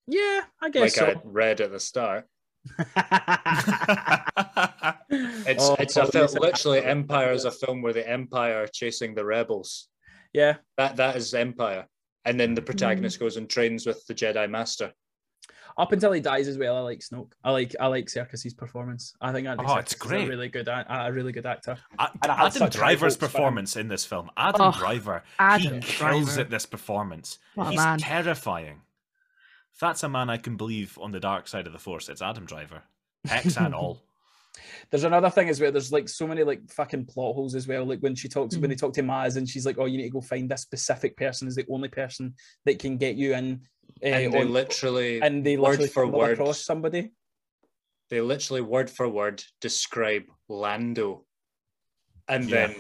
yeah, 0.06 0.42
I 0.60 0.68
guess 0.68 0.98
like 0.98 1.08
I 1.08 1.12
so. 1.14 1.20
read 1.24 1.62
at 1.62 1.72
the 1.72 1.80
start. 1.80 2.26
It's 5.46 5.64
Oh, 5.68 5.76
it's 5.78 5.96
a 5.96 6.06
film. 6.06 6.28
Literally. 6.40 6.82
Empire 6.84 7.32
is 7.32 7.44
a 7.44 7.50
film 7.50 7.82
where 7.82 7.92
the 7.92 8.08
Empire 8.08 8.62
are 8.62 8.66
chasing 8.66 9.14
the 9.14 9.24
rebels. 9.24 9.88
yeah. 10.32 10.56
That 10.76 10.96
that 10.96 11.16
is 11.16 11.34
Empire, 11.34 11.86
and 12.24 12.38
then 12.40 12.54
the 12.54 12.62
Mm. 12.62 12.66
protagonist 12.66 13.20
goes 13.20 13.36
and 13.36 13.48
trains 13.48 13.86
with 13.86 14.04
the 14.06 14.14
Jedi 14.14 14.48
Master. 14.50 14.92
Up 15.76 15.90
until 15.92 16.12
he 16.12 16.20
dies 16.20 16.46
as 16.46 16.56
well, 16.56 16.76
I 16.76 16.80
like 16.80 17.00
Snoke. 17.00 17.32
I 17.42 17.50
like 17.50 17.74
I 17.80 17.88
like 17.88 18.06
Serkis's 18.06 18.54
performance. 18.54 19.14
I 19.20 19.32
think 19.32 19.48
Andy 19.48 19.64
Oh, 19.66 19.74
it's 19.76 19.92
Serkis 19.92 19.96
is 19.96 20.02
a 20.04 20.08
great. 20.08 20.28
really 20.28 20.48
good 20.48 20.68
a, 20.68 20.86
a 21.06 21.12
really 21.12 21.32
good 21.32 21.46
actor. 21.46 21.76
A- 21.98 22.10
And 22.22 22.30
I 22.30 22.36
had 22.36 22.54
Adam 22.56 22.68
Driver's 22.68 23.14
hopes 23.14 23.16
for 23.16 23.24
him. 23.26 23.30
performance 23.32 23.76
in 23.76 23.88
this 23.88 24.04
film. 24.04 24.30
Adam 24.36 24.60
Oh, 24.62 24.72
Driver, 24.78 25.24
Adam 25.38 25.74
he 25.74 25.80
kills 25.80 26.26
Driver. 26.26 26.40
at 26.42 26.50
this 26.50 26.64
performance. 26.66 27.38
What 27.56 27.66
a 27.66 27.70
He's 27.70 27.78
man. 27.80 27.98
terrifying. 27.98 28.82
If 29.72 29.80
that's 29.80 30.04
a 30.04 30.08
man 30.08 30.30
I 30.30 30.36
can 30.36 30.56
believe 30.56 30.96
on 31.02 31.10
the 31.10 31.18
dark 31.18 31.48
side 31.48 31.66
of 31.66 31.72
the 31.72 31.80
force, 31.80 32.08
it's 32.08 32.22
Adam 32.22 32.44
Driver. 32.46 32.82
Hex 33.24 33.56
and 33.56 33.74
all. 33.80 34.00
There's 34.90 35.04
another 35.04 35.30
thing 35.30 35.48
as 35.48 35.60
well. 35.60 35.72
There's 35.72 35.92
like 35.92 36.08
so 36.08 36.26
many 36.26 36.42
like 36.44 36.70
fucking 36.70 37.06
plot 37.06 37.34
holes 37.34 37.54
as 37.54 37.66
well. 37.66 37.84
Like 37.84 38.00
when 38.00 38.14
she 38.14 38.28
talks, 38.28 38.56
when 38.56 38.66
Mm. 38.66 38.68
they 38.74 38.76
talk 38.76 38.94
to 38.94 39.02
Maz, 39.02 39.36
and 39.36 39.48
she's 39.48 39.66
like, 39.66 39.78
"Oh, 39.78 39.86
you 39.86 39.96
need 39.98 40.04
to 40.04 40.10
go 40.10 40.20
find 40.20 40.48
this 40.48 40.62
specific 40.62 41.16
person 41.16 41.48
is 41.48 41.56
the 41.56 41.66
only 41.70 41.88
person 41.88 42.34
that 42.64 42.78
can 42.78 42.96
get 42.96 43.16
you 43.16 43.34
in." 43.34 43.62
Uh, 44.02 44.06
And 44.06 44.32
they 44.32 44.40
on- 44.40 44.52
literally, 44.52 45.20
and 45.20 45.44
they 45.44 45.56
word 45.56 45.70
literally 45.70 45.88
for 45.88 46.06
word, 46.06 46.32
across 46.38 46.64
somebody. 46.64 47.10
they 48.10 48.20
literally 48.20 48.60
word 48.60 48.88
for 48.90 49.08
word 49.08 49.42
describe 49.60 50.24
Lando, 50.48 51.24
and 52.28 52.48
Yeah. 52.48 52.68
then 52.68 52.76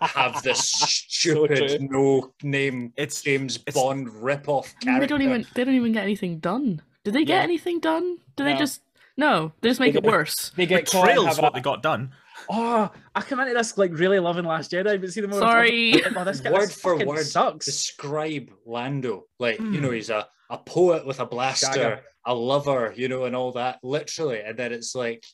have 0.00 0.42
this 0.42 0.70
stupid 0.70 1.78
true. 1.78 1.88
no 1.90 2.34
name 2.42 2.92
It's 2.96 3.22
James 3.22 3.56
it's- 3.56 3.74
Bond 3.74 4.08
rip-off 4.22 4.74
character. 4.80 5.00
They 5.00 5.06
don't 5.06 5.22
even 5.22 5.46
they 5.54 5.64
don't 5.64 5.74
even 5.74 5.92
get 5.92 6.04
anything 6.04 6.38
done. 6.40 6.82
Did 7.04 7.14
they 7.14 7.24
get 7.24 7.38
Yeah. 7.38 7.42
anything 7.42 7.80
done? 7.80 8.18
Do 8.36 8.44
No. 8.44 8.50
they 8.52 8.58
just 8.58 8.82
no? 9.18 9.52
They 9.60 9.68
just 9.68 9.80
make 9.80 9.92
They 9.92 9.98
it 9.98 10.02
get- 10.04 10.10
worse. 10.10 10.50
They 10.56 10.64
get 10.64 10.86
caught 10.86 10.94
and 10.94 11.16
betrayal's 11.16 11.36
have 11.36 11.42
what 11.42 11.52
a- 11.52 11.56
they 11.56 11.60
got 11.60 11.82
done. 11.82 12.12
Oh, 12.48 12.90
I 13.14 13.20
come 13.20 13.40
into 13.40 13.52
this 13.52 13.76
like 13.76 13.90
really 13.92 14.18
loving 14.20 14.44
Last 14.46 14.70
Jedi, 14.70 14.98
but 15.00 15.10
see 15.12 15.20
the 15.20 15.28
more 15.28 15.40
Sorry. 15.40 15.92
talking 15.92 16.16
oh, 16.16 16.24
this 16.24 16.40
guy 16.40 16.52
Word 16.52 16.62
this 16.68 16.80
for 16.80 16.96
word, 17.04 17.26
sucks. 17.26 17.66
describe 17.66 18.50
Lando. 18.64 19.24
Like, 19.38 19.58
you 19.58 19.66
Hmm. 19.66 19.80
know, 19.82 19.90
he's 19.90 20.08
a, 20.08 20.26
a 20.48 20.56
poet 20.56 21.04
with 21.04 21.20
a 21.20 21.26
blaster, 21.26 21.66
Jagger. 21.66 22.00
a 22.24 22.32
lover, 22.34 22.94
you 22.96 23.08
know, 23.08 23.24
and 23.24 23.34
all 23.36 23.52
that. 23.52 23.80
Literally. 23.82 24.40
And 24.40 24.56
then 24.58 24.72
it's 24.72 24.94
like, 24.94 25.24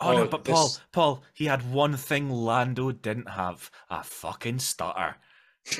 Oh, 0.00 0.12
no, 0.16 0.22
Oh, 0.24 0.26
but 0.26 0.44
this- 0.44 0.52
Paul, 0.54 0.76
Paul, 0.92 1.24
he 1.32 1.44
had 1.46 1.72
one 1.72 1.96
thing 1.96 2.28
Lando 2.28 2.90
didn't 2.92 3.28
have: 3.30 3.70
a 3.88 4.02
fucking 4.02 4.58
stutter. 4.58 5.16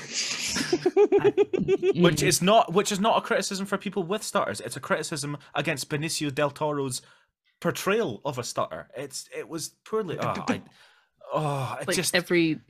Which 1.94 2.22
is 2.22 2.42
not, 2.42 2.72
which 2.72 2.92
is 2.92 3.00
not 3.00 3.18
a 3.18 3.20
criticism 3.20 3.66
for 3.66 3.78
people 3.78 4.02
with 4.02 4.22
stutters. 4.22 4.60
It's 4.60 4.76
a 4.76 4.80
criticism 4.80 5.38
against 5.54 5.88
Benicio 5.90 6.34
del 6.34 6.50
Toro's 6.50 7.02
portrayal 7.60 8.20
of 8.24 8.38
a 8.38 8.44
stutter. 8.44 8.88
It's, 8.96 9.28
it 9.36 9.48
was 9.48 9.70
poorly. 9.84 10.18
Oh, 10.20 10.34
I, 10.48 10.62
oh 11.32 11.78
it 11.80 11.88
like 11.88 11.96
just 11.96 12.14
every 12.14 12.60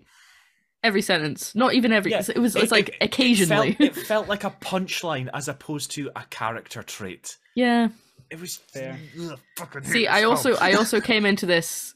every 0.82 1.02
sentence. 1.02 1.54
Not 1.54 1.74
even 1.74 1.92
every. 1.92 2.10
Yeah, 2.10 2.22
it 2.28 2.38
was. 2.38 2.56
it- 2.56 2.62
It's 2.64 2.72
like 2.72 2.88
it- 2.90 2.94
it 3.00 3.04
occasionally. 3.04 3.74
felt, 3.74 3.96
it 3.98 4.06
felt 4.06 4.28
like 4.28 4.44
a 4.44 4.50
punchline 4.50 5.28
as 5.32 5.48
opposed 5.48 5.92
to 5.92 6.10
a 6.16 6.24
character 6.30 6.82
trait. 6.82 7.36
yeah. 7.54 7.88
It 8.30 8.40
was. 8.40 8.56
Fair. 8.56 8.98
Ugh, 9.20 9.38
See, 9.84 10.06
I 10.06 10.22
also. 10.22 10.56
I 10.56 10.72
also 10.72 11.00
came 11.02 11.26
into 11.26 11.44
this 11.44 11.94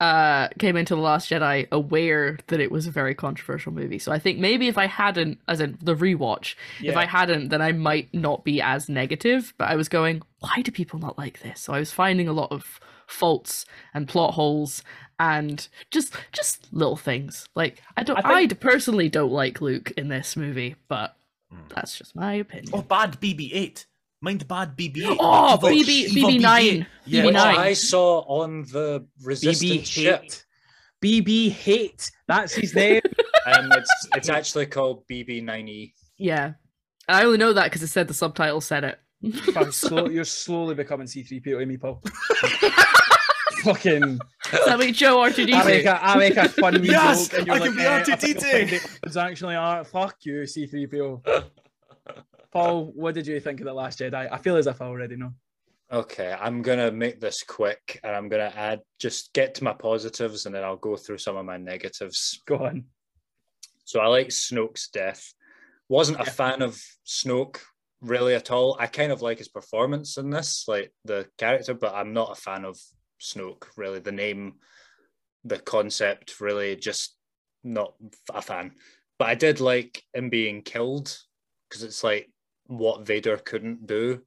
uh 0.00 0.48
came 0.58 0.76
into 0.76 0.94
the 0.94 1.00
last 1.00 1.30
jedi 1.30 1.66
aware 1.72 2.38
that 2.48 2.60
it 2.60 2.70
was 2.70 2.86
a 2.86 2.90
very 2.90 3.14
controversial 3.14 3.72
movie. 3.72 3.98
So 3.98 4.12
i 4.12 4.18
think 4.18 4.38
maybe 4.38 4.68
if 4.68 4.76
i 4.76 4.86
hadn't 4.86 5.38
as 5.48 5.60
in 5.60 5.78
the 5.82 5.94
rewatch 5.94 6.54
if 6.82 6.96
i 6.96 7.06
hadn't 7.06 7.48
then 7.48 7.62
i 7.62 7.72
might 7.72 8.12
not 8.12 8.44
be 8.44 8.60
as 8.60 8.88
negative 8.90 9.54
but 9.56 9.68
i 9.68 9.74
was 9.76 9.88
going 9.88 10.20
why 10.40 10.60
do 10.62 10.70
people 10.70 10.98
not 10.98 11.16
like 11.16 11.40
this? 11.40 11.60
So 11.62 11.72
i 11.72 11.78
was 11.78 11.92
finding 11.92 12.28
a 12.28 12.32
lot 12.34 12.52
of 12.52 12.78
faults 13.06 13.64
and 13.94 14.06
plot 14.06 14.34
holes 14.34 14.82
and 15.18 15.66
just 15.90 16.14
just 16.32 16.68
little 16.72 16.96
things. 16.96 17.48
Like 17.54 17.80
i 17.96 18.02
don't 18.02 18.18
I 18.22 18.42
i, 18.42 18.46
personally 18.48 19.08
don't 19.08 19.32
like 19.32 19.62
luke 19.62 19.92
in 19.96 20.08
this 20.08 20.36
movie 20.36 20.76
but 20.88 21.16
Mm. 21.52 21.68
that's 21.74 21.96
just 21.96 22.16
my 22.16 22.34
opinion. 22.34 22.70
Oh, 22.72 22.82
bad 22.82 23.20
BB-8. 23.20 23.86
Mind 24.22 24.46
bad 24.48 24.76
BB-8. 24.76 25.16
Oh, 25.20 25.54
Evil- 25.54 25.68
BB 25.70 26.40
BB9. 26.40 26.86
Yeah. 27.04 27.24
which 27.26 27.34
BB9. 27.34 27.36
I 27.58 27.72
saw 27.74 28.20
on 28.20 28.62
the 28.62 29.06
resistance 29.22 29.62
BB 29.62 29.86
ship. 29.86 30.22
hate. 30.22 30.44
BB 31.04 31.50
hate. 31.50 32.10
That's 32.28 32.54
his 32.54 32.74
name. 32.74 33.00
Um, 33.48 33.70
it's 33.70 34.08
it's 34.16 34.28
actually 34.28 34.66
called 34.66 35.04
BB9E. 35.08 35.92
yeah 36.18 36.54
i 37.08 37.22
only 37.22 37.38
know 37.38 37.52
that 37.52 37.66
because 37.66 37.80
it 37.80 37.86
said 37.86 38.08
the 38.08 38.12
subtitle 38.14 38.60
said 38.60 38.82
it 38.82 38.98
Fuck, 39.54 39.72
slow, 39.72 40.08
you're 40.08 40.24
slowly 40.24 40.74
becoming 40.74 41.06
C3PO 41.06 41.60
to 41.60 41.64
me, 41.64 41.76
Paul. 41.76 42.02
Fucking. 43.62 44.18
Does 44.50 44.66
that 44.66 44.78
make 44.80 44.94
Joe 44.96 45.20
I 45.22 45.28
make 45.30 45.36
R2D2? 45.36 45.86
a, 45.86 46.04
I 46.04 46.16
make 46.18 46.36
a 46.36 46.48
fun 46.48 46.80
wee 46.82 46.88
Yes, 46.90 47.28
joke, 47.28 47.38
and 47.38 47.46
you're 47.46 47.56
I 47.56 47.58
like, 47.60 47.68
can 47.70 47.76
be 47.78 47.84
eh, 47.84 47.96
I 47.96 48.00
R2D2. 48.02 48.18
think 48.20 48.40
you'll 48.42 48.50
find 48.52 48.72
it. 48.72 48.98
It's 49.04 49.16
actually 49.16 49.54
art. 49.54 49.86
Fuck 49.86 50.16
you, 50.24 50.40
C3PO. 50.42 51.44
Paul, 52.56 52.90
what 52.94 53.14
did 53.14 53.26
you 53.26 53.38
think 53.38 53.60
of 53.60 53.66
the 53.66 53.74
Last 53.74 53.98
Jedi? 53.98 54.32
I 54.32 54.38
feel 54.38 54.56
as 54.56 54.66
if 54.66 54.80
I 54.80 54.86
already 54.86 55.14
know. 55.14 55.34
Okay, 55.92 56.34
I'm 56.40 56.62
gonna 56.62 56.90
make 56.90 57.20
this 57.20 57.42
quick, 57.42 58.00
and 58.02 58.16
I'm 58.16 58.30
gonna 58.30 58.50
add 58.56 58.80
just 58.98 59.34
get 59.34 59.56
to 59.56 59.64
my 59.64 59.74
positives, 59.74 60.46
and 60.46 60.54
then 60.54 60.64
I'll 60.64 60.78
go 60.78 60.96
through 60.96 61.18
some 61.18 61.36
of 61.36 61.44
my 61.44 61.58
negatives. 61.58 62.40
Go 62.46 62.56
on. 62.56 62.84
So 63.84 64.00
I 64.00 64.06
like 64.06 64.28
Snoke's 64.28 64.88
death. 64.88 65.34
Wasn't 65.90 66.18
a 66.18 66.24
fan 66.24 66.62
of 66.62 66.80
Snoke 67.06 67.58
really 68.00 68.34
at 68.34 68.50
all. 68.50 68.74
I 68.80 68.86
kind 68.86 69.12
of 69.12 69.20
like 69.20 69.36
his 69.36 69.48
performance 69.48 70.16
in 70.16 70.30
this, 70.30 70.64
like 70.66 70.94
the 71.04 71.26
character, 71.36 71.74
but 71.74 71.94
I'm 71.94 72.14
not 72.14 72.38
a 72.38 72.40
fan 72.40 72.64
of 72.64 72.78
Snoke. 73.20 73.64
Really, 73.76 73.98
the 73.98 74.12
name, 74.12 74.54
the 75.44 75.58
concept, 75.58 76.40
really 76.40 76.74
just 76.74 77.18
not 77.62 77.92
a 78.32 78.40
fan. 78.40 78.72
But 79.18 79.28
I 79.28 79.34
did 79.34 79.60
like 79.60 80.02
him 80.14 80.30
being 80.30 80.62
killed 80.62 81.14
because 81.68 81.82
it's 81.82 82.02
like 82.02 82.30
what 82.66 83.06
Vader 83.06 83.36
couldn't 83.36 83.86
do. 83.86 84.22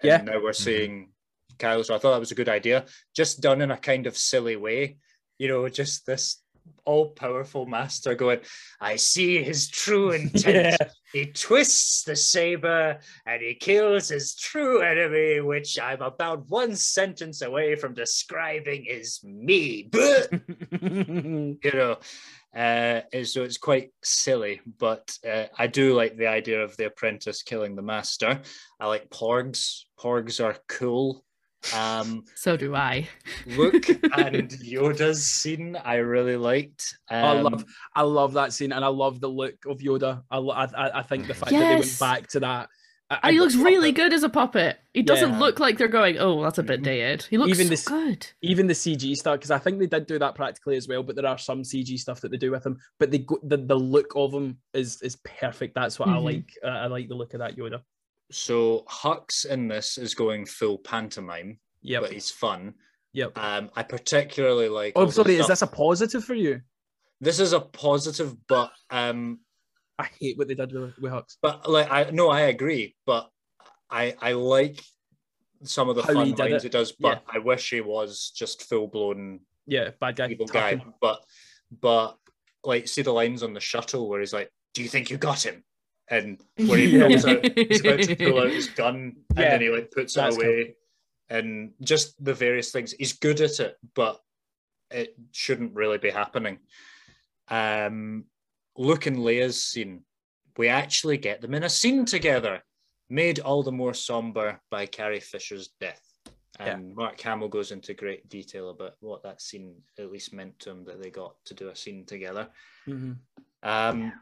And 0.00 0.08
Yeah. 0.08 0.16
now 0.18 0.40
we're 0.40 0.50
mm-hmm. 0.50 0.62
seeing 0.62 1.12
Kyle. 1.58 1.82
So 1.84 1.94
I 1.94 1.98
thought 1.98 2.12
that 2.12 2.20
was 2.20 2.32
a 2.32 2.36
good 2.36 2.48
idea, 2.48 2.86
just 3.14 3.40
done 3.40 3.60
in 3.60 3.70
a 3.70 3.76
kind 3.76 4.06
of 4.06 4.16
silly 4.16 4.56
way. 4.56 4.98
You 5.38 5.48
know, 5.48 5.68
just 5.68 6.06
this 6.06 6.42
all 6.84 7.10
powerful 7.10 7.66
master 7.66 8.14
going, 8.14 8.40
I 8.80 8.96
see 8.96 9.42
his 9.42 9.68
true 9.68 10.10
intent. 10.18 10.80
He 11.12 11.26
twists 11.26 12.02
the 12.02 12.16
saber 12.16 12.98
and 13.26 13.42
he 13.42 13.54
kills 13.54 14.08
his 14.08 14.34
true 14.34 14.80
enemy, 14.82 15.40
which 15.40 15.78
I'm 15.78 16.02
about 16.02 16.48
one 16.48 16.76
sentence 16.76 17.42
away 17.42 17.76
from 17.76 17.94
describing 17.94 18.84
is 18.86 19.20
me. 19.24 19.88
you 20.82 21.58
know, 21.72 21.98
uh, 22.56 23.00
so 23.24 23.42
it's 23.42 23.58
quite 23.58 23.90
silly, 24.02 24.60
but 24.78 25.16
uh, 25.28 25.44
I 25.58 25.66
do 25.66 25.94
like 25.94 26.16
the 26.16 26.26
idea 26.26 26.62
of 26.62 26.76
the 26.76 26.86
apprentice 26.86 27.42
killing 27.42 27.76
the 27.76 27.82
master. 27.82 28.40
I 28.80 28.86
like 28.86 29.10
porgs. 29.10 29.84
Porgs 29.98 30.42
are 30.44 30.56
cool. 30.68 31.24
Um, 31.74 32.24
So 32.36 32.56
do 32.56 32.74
I. 32.74 33.08
Luke 33.46 33.88
and 34.16 34.48
Yoda's 34.50 35.24
scene 35.26 35.76
I 35.76 35.96
really 35.96 36.36
liked. 36.36 36.96
Um, 37.10 37.24
I 37.24 37.40
love, 37.40 37.64
I 37.94 38.02
love 38.02 38.32
that 38.34 38.52
scene, 38.52 38.72
and 38.72 38.84
I 38.84 38.88
love 38.88 39.20
the 39.20 39.28
look 39.28 39.56
of 39.66 39.78
Yoda. 39.78 40.22
I, 40.30 40.38
I, 40.38 40.64
I- 40.64 40.98
I 41.00 41.02
think 41.02 41.26
the 41.26 41.34
fact 41.34 41.50
that 41.50 41.58
they 41.58 41.74
went 41.80 41.98
back 42.00 42.28
to 42.28 42.40
that. 42.40 42.68
I, 43.10 43.14
And 43.14 43.20
I 43.24 43.32
he 43.32 43.40
looks 43.40 43.54
really 43.54 43.88
it. 43.88 43.92
good 43.92 44.12
as 44.12 44.22
a 44.22 44.28
puppet. 44.28 44.78
He 44.92 45.02
doesn't 45.02 45.30
Yeah. 45.32 45.38
look 45.38 45.60
like 45.60 45.78
they're 45.78 45.88
going, 45.88 46.18
oh, 46.18 46.42
that's 46.42 46.58
a 46.58 46.62
bit 46.62 46.80
Mhm. 46.80 46.84
dated. 46.84 47.22
He 47.22 47.38
looks 47.38 47.50
Even 47.52 47.66
so 47.66 47.70
this- 47.70 47.84
good. 47.88 48.26
even 48.42 48.66
the 48.66 48.74
CG 48.74 49.14
stuff 49.14 49.36
because 49.36 49.50
I 49.50 49.58
think 49.58 49.78
they 49.78 49.86
did 49.86 50.06
do 50.06 50.18
that 50.18 50.34
practically 50.34 50.76
as 50.76 50.86
well. 50.88 51.02
But 51.02 51.16
there 51.16 51.26
are 51.26 51.38
some 51.38 51.64
CG 51.64 51.96
stuff 51.98 52.20
that 52.20 52.30
they 52.30 52.36
do 52.36 52.50
with 52.50 52.66
him. 52.66 52.78
But 52.98 53.10
the 53.10 53.24
the, 53.42 53.56
the 53.56 53.74
look 53.74 54.12
of 54.14 54.32
him 54.34 54.58
is 54.74 55.00
is 55.02 55.16
perfect. 55.24 55.74
That's 55.74 55.98
what 55.98 56.08
I 56.08 56.18
Mhm. 56.18 56.24
like. 56.24 56.50
Uh, 56.62 56.66
I 56.68 56.86
like 56.86 57.08
the 57.08 57.14
look 57.14 57.32
of 57.34 57.40
that 57.40 57.56
Yoda. 57.56 57.80
So 58.30 58.84
Hux 58.90 59.46
in 59.46 59.68
this 59.68 59.96
is 59.96 60.14
going 60.14 60.44
full 60.44 60.76
pantomime, 60.78 61.58
Yep. 61.82 62.02
but 62.02 62.12
he's 62.12 62.30
fun. 62.30 62.74
Yep. 63.14 63.38
Um, 63.38 63.70
I 63.74 63.84
particularly 63.84 64.68
like. 64.68 64.92
Oh, 64.96 65.00
all 65.00 65.06
the 65.06 65.12
sorry. 65.12 65.36
Is 65.36 65.46
this 65.46 65.62
a 65.62 65.66
positive 65.66 66.24
for 66.24 66.34
you? 66.34 66.60
This 67.22 67.40
is 67.40 67.54
a 67.54 67.60
positive, 67.60 68.36
but 68.48 68.70
um, 68.90 69.40
I 69.98 70.08
hate 70.20 70.38
what 70.38 70.48
they 70.48 70.54
did 70.54 70.72
with, 70.72 70.98
with 70.98 71.12
Hux. 71.12 71.36
but 71.42 71.68
like 71.68 71.90
I 71.90 72.10
no, 72.10 72.28
I 72.28 72.42
agree, 72.42 72.94
but 73.06 73.28
I 73.90 74.14
I 74.20 74.32
like 74.32 74.80
some 75.64 75.88
of 75.88 75.96
the 75.96 76.02
How 76.02 76.08
he 76.10 76.14
fun 76.14 76.30
did 76.30 76.38
lines 76.38 76.64
it. 76.64 76.68
it 76.68 76.72
does, 76.72 76.92
but 76.92 77.22
I 77.26 77.38
wish 77.38 77.70
he 77.70 77.80
was 77.80 78.30
just 78.34 78.62
full 78.68 78.86
blown 78.86 79.40
Yeah, 79.66 79.90
bad 80.00 80.16
guy. 80.16 80.28
evil 80.28 80.46
guy. 80.46 80.80
But 81.00 81.24
but 81.80 82.16
like 82.64 82.86
see 82.88 83.02
the 83.02 83.12
lines 83.12 83.42
on 83.42 83.54
the 83.54 83.60
shuttle 83.60 84.08
where 84.08 84.20
he's 84.20 84.32
like, 84.32 84.50
"Do 84.74 84.82
you 84.82 84.88
think 84.88 85.10
you 85.10 85.16
got 85.18 85.44
him?" 85.44 85.64
and 86.10 86.40
where 86.66 86.78
he 86.78 86.86
Yeah. 86.96 87.08
pulls 87.08 87.24
out, 87.26 87.44
he's 87.56 87.80
about 87.80 88.00
to 88.02 88.16
pull 88.16 88.38
out 88.40 88.50
his 88.52 88.68
gun, 88.82 89.16
and 89.30 89.36
then 89.36 89.60
he 89.60 89.68
like 89.68 89.90
puts 89.90 90.16
it 90.16 90.20
that's 90.20 90.36
away, 90.36 90.76
and 91.28 91.72
just 91.80 92.22
the 92.24 92.34
various 92.34 92.70
things. 92.70 92.92
He's 92.92 93.14
good 93.14 93.40
at 93.40 93.58
it, 93.60 93.76
but 93.94 94.20
it 94.90 95.16
shouldn't 95.32 95.74
really 95.74 95.98
be 95.98 96.10
happening. 96.10 96.60
Um, 97.48 98.24
Luke 98.78 99.06
and 99.06 99.18
Leia's 99.18 99.62
scene, 99.62 100.04
we 100.56 100.68
actually 100.68 101.18
get 101.18 101.40
them 101.40 101.52
in 101.54 101.64
a 101.64 101.68
scene 101.68 102.04
together, 102.04 102.62
made 103.10 103.40
all 103.40 103.62
the 103.62 103.72
more 103.72 103.92
somber 103.92 104.60
by 104.70 104.86
Carrie 104.86 105.20
Fisher's 105.20 105.70
death. 105.80 106.02
Yeah. 106.60 106.74
And 106.74 106.94
Mark 106.94 107.20
Hamill 107.20 107.48
goes 107.48 107.72
into 107.72 107.92
great 107.92 108.28
detail 108.28 108.70
about 108.70 108.94
what 109.00 109.22
that 109.24 109.42
scene 109.42 109.82
at 109.98 110.10
least 110.10 110.32
meant 110.32 110.58
to 110.60 110.70
him 110.70 110.84
that 110.84 111.02
they 111.02 111.10
got 111.10 111.34
to 111.46 111.54
do 111.54 111.68
a 111.68 111.76
scene 111.76 112.06
together. 112.06 112.48
Mhm. 112.86 113.18
Um, 113.62 114.12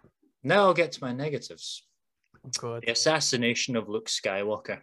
Now 0.42 0.66
I'll 0.66 0.74
get 0.74 0.92
to 0.92 1.04
my 1.04 1.12
negatives. 1.12 1.86
Oh, 2.44 2.50
God. 2.58 2.82
The 2.86 2.92
assassination 2.92 3.74
of 3.74 3.88
Luke 3.88 4.06
Skywalker. 4.08 4.82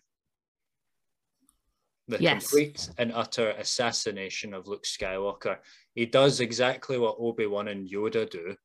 The 2.10 2.22
Yes. 2.22 2.48
complete 2.50 2.90
and 2.98 3.14
utter 3.14 3.52
assassination 3.52 4.54
of 4.54 4.68
Luke 4.68 4.84
Skywalker. 4.84 5.62
He 5.96 6.06
does 6.06 6.42
exactly 6.42 6.98
what 6.98 7.16
Obi 7.18 7.46
Wan 7.46 7.70
and 7.70 7.88
Yoda 7.90 8.30
do, 8.30 8.58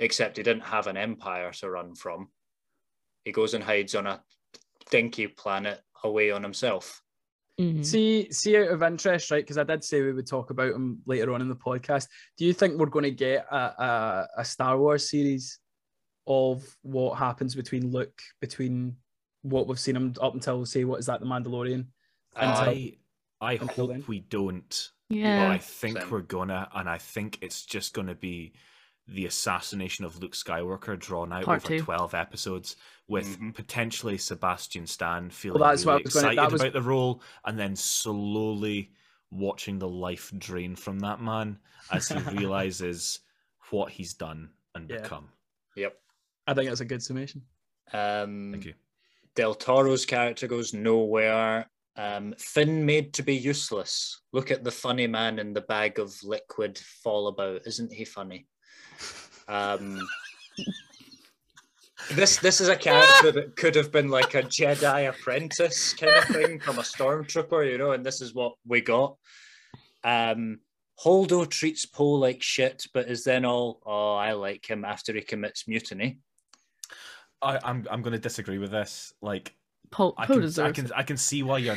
except 0.00 0.36
he 0.38 0.42
didn't 0.42 0.64
have 0.64 0.86
an 0.86 0.96
empire 0.96 1.52
to 1.52 1.70
run 1.70 1.94
from. 1.94 2.28
He 3.24 3.32
goes 3.32 3.54
and 3.54 3.62
hides 3.62 3.94
on 3.94 4.06
a 4.06 4.22
dinky 4.90 5.26
planet 5.28 5.80
away 6.02 6.30
on 6.30 6.42
himself. 6.42 7.02
Mhm. 7.60 7.84
See, 7.84 8.32
see, 8.32 8.56
out 8.56 8.68
of 8.68 8.82
interest, 8.82 9.30
right? 9.30 9.42
Because 9.44 9.58
I 9.58 9.64
did 9.64 9.84
say 9.84 10.00
we 10.00 10.12
would 10.14 10.26
talk 10.26 10.48
about 10.50 10.74
him 10.74 11.02
later 11.06 11.32
on 11.34 11.42
in 11.42 11.48
the 11.50 11.54
podcast. 11.56 12.08
Do 12.38 12.46
you 12.46 12.54
think 12.54 12.78
we're 12.78 12.86
going 12.86 13.02
to 13.04 13.10
get 13.10 13.46
a, 13.50 13.56
a, 13.56 14.28
a 14.38 14.44
Star 14.44 14.78
Wars 14.78 15.10
series 15.10 15.58
of 16.26 16.64
what 16.82 17.18
happens 17.18 17.54
between 17.54 17.90
Luke, 17.92 18.18
between 18.40 18.96
what 19.42 19.66
we've 19.66 19.78
seen 19.78 19.96
him 19.96 20.14
up 20.22 20.32
until 20.34 20.64
say 20.64 20.84
what 20.84 21.00
is 21.00 21.06
that, 21.06 21.20
the 21.20 21.26
Mandalorian? 21.26 21.86
Until- 22.36 22.68
I 22.68 22.96
I 23.42 23.52
until 23.54 23.86
hope 23.86 23.90
then. 23.90 24.04
we 24.06 24.20
don't. 24.20 24.90
But 25.10 25.16
Yeah. 25.18 25.50
I 25.50 25.58
think 25.58 25.98
Same. 25.98 26.10
we're 26.10 26.20
gonna, 26.22 26.68
and 26.74 26.88
I 26.88 26.96
think 26.98 27.38
it's 27.42 27.64
just 27.66 27.92
gonna 27.94 28.14
be 28.14 28.52
the 29.10 29.26
assassination 29.26 30.04
of 30.04 30.18
Luke 30.20 30.32
Skywalker 30.34 30.98
drawn 30.98 31.32
out 31.32 31.44
Part 31.44 31.64
over 31.64 31.78
two. 31.78 31.82
twelve 31.84 32.14
episodes, 32.14 32.76
with 33.08 33.38
Mhm. 33.38 33.54
potentially 33.54 34.16
Sebastian 34.18 34.86
Stan 34.86 35.30
feeling 35.30 35.60
that's 35.60 35.84
what 35.84 35.92
really 35.94 36.02
I 36.02 36.04
was 36.04 36.14
gonna- 36.14 36.26
excited 36.28 36.38
that 36.38 36.52
was- 36.52 36.60
about 36.60 36.72
the 36.72 36.82
role, 36.82 37.22
and 37.44 37.58
then 37.58 37.74
slowly 37.76 38.92
watching 39.30 39.78
the 39.78 39.88
life 39.88 40.32
drain 40.38 40.74
from 40.76 40.98
that 41.00 41.20
man 41.20 41.58
as 41.90 42.08
he 42.08 42.14
realizes 42.50 43.20
what 43.70 43.92
he's 43.92 44.14
done 44.14 44.50
and 44.74 44.88
Yeah. 44.90 45.02
become. 45.02 45.28
Yep. 45.76 46.00
I 46.46 46.54
think 46.54 46.68
that's 46.68 46.80
a 46.80 46.84
good 46.84 47.02
summation. 47.02 47.42
Um, 47.92 48.50
Thank 48.52 48.64
you. 48.66 48.74
Del 49.34 49.54
Toro's 49.54 50.04
character 50.06 50.46
goes 50.48 50.72
nowhere. 50.74 51.70
Um, 51.96 52.34
Finn 52.38 52.84
made 52.86 53.12
to 53.14 53.22
be 53.22 53.34
useless. 53.36 54.20
Look 54.32 54.50
at 54.50 54.64
the 54.64 54.70
funny 54.70 55.06
man 55.06 55.38
in 55.38 55.52
the 55.52 55.60
bag 55.60 55.98
of 55.98 56.20
liquid 56.22 56.78
fall 56.78 57.28
about. 57.28 57.66
Isn't 57.66 57.92
he 57.92 58.04
funny? 58.04 58.46
Um, 59.50 59.98
this 62.12 62.38
this 62.38 62.60
is 62.60 62.68
a 62.68 62.76
character 62.76 63.32
that 63.32 63.56
could 63.56 63.74
have 63.74 63.90
been 63.90 64.08
like 64.08 64.34
a 64.34 64.42
Jedi 64.42 65.08
apprentice 65.08 65.92
kind 65.94 66.16
of 66.16 66.24
thing 66.24 66.60
from 66.60 66.78
a 66.78 66.82
stormtrooper, 66.82 67.70
you 67.70 67.76
know, 67.76 67.92
and 67.92 68.06
this 68.06 68.20
is 68.20 68.34
what 68.34 68.54
we 68.66 68.80
got. 68.80 69.16
Um, 70.04 70.60
Holdo 71.02 71.48
treats 71.48 71.86
Poe 71.86 72.12
like 72.12 72.42
shit, 72.42 72.86
but 72.94 73.08
is 73.08 73.24
then 73.24 73.44
all, 73.44 73.80
oh, 73.84 74.14
I 74.14 74.32
like 74.32 74.68
him 74.68 74.84
after 74.84 75.12
he 75.12 75.20
commits 75.20 75.66
mutiny. 75.66 76.18
I, 77.42 77.58
I'm 77.62 77.86
I'm 77.90 78.02
gonna 78.02 78.18
disagree 78.18 78.58
with 78.58 78.70
this. 78.70 79.12
Like 79.20 79.54
Poe 79.90 80.14
I 80.16 80.26
Poe 80.26 80.40
can 80.40 80.60
I 80.60 80.72
can. 80.72 80.92
I 80.94 81.02
can 81.02 81.16
see 81.16 81.42
why 81.42 81.58
you 81.58 81.74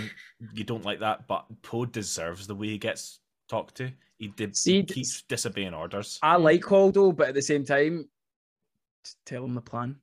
you 0.54 0.64
don't 0.64 0.86
like 0.86 1.00
that, 1.00 1.28
but 1.28 1.46
Poe 1.62 1.86
deserves 1.86 2.48
the 2.48 2.56
way 2.56 2.68
he 2.68 2.78
gets 2.78 3.20
talked 3.50 3.76
to. 3.76 3.92
He 4.24 4.30
did 4.30 4.56
See, 4.56 4.76
he 4.78 4.84
keeps 4.84 5.22
disobeying 5.24 5.74
orders. 5.74 6.18
I 6.24 6.38
like 6.38 6.62
Holdo, 6.62 7.14
but 7.14 7.28
at 7.28 7.34
the 7.34 7.42
same 7.42 7.66
time, 7.66 8.08
tell 9.26 9.44
him 9.44 9.54
the 9.54 9.62
plan. 9.62 9.98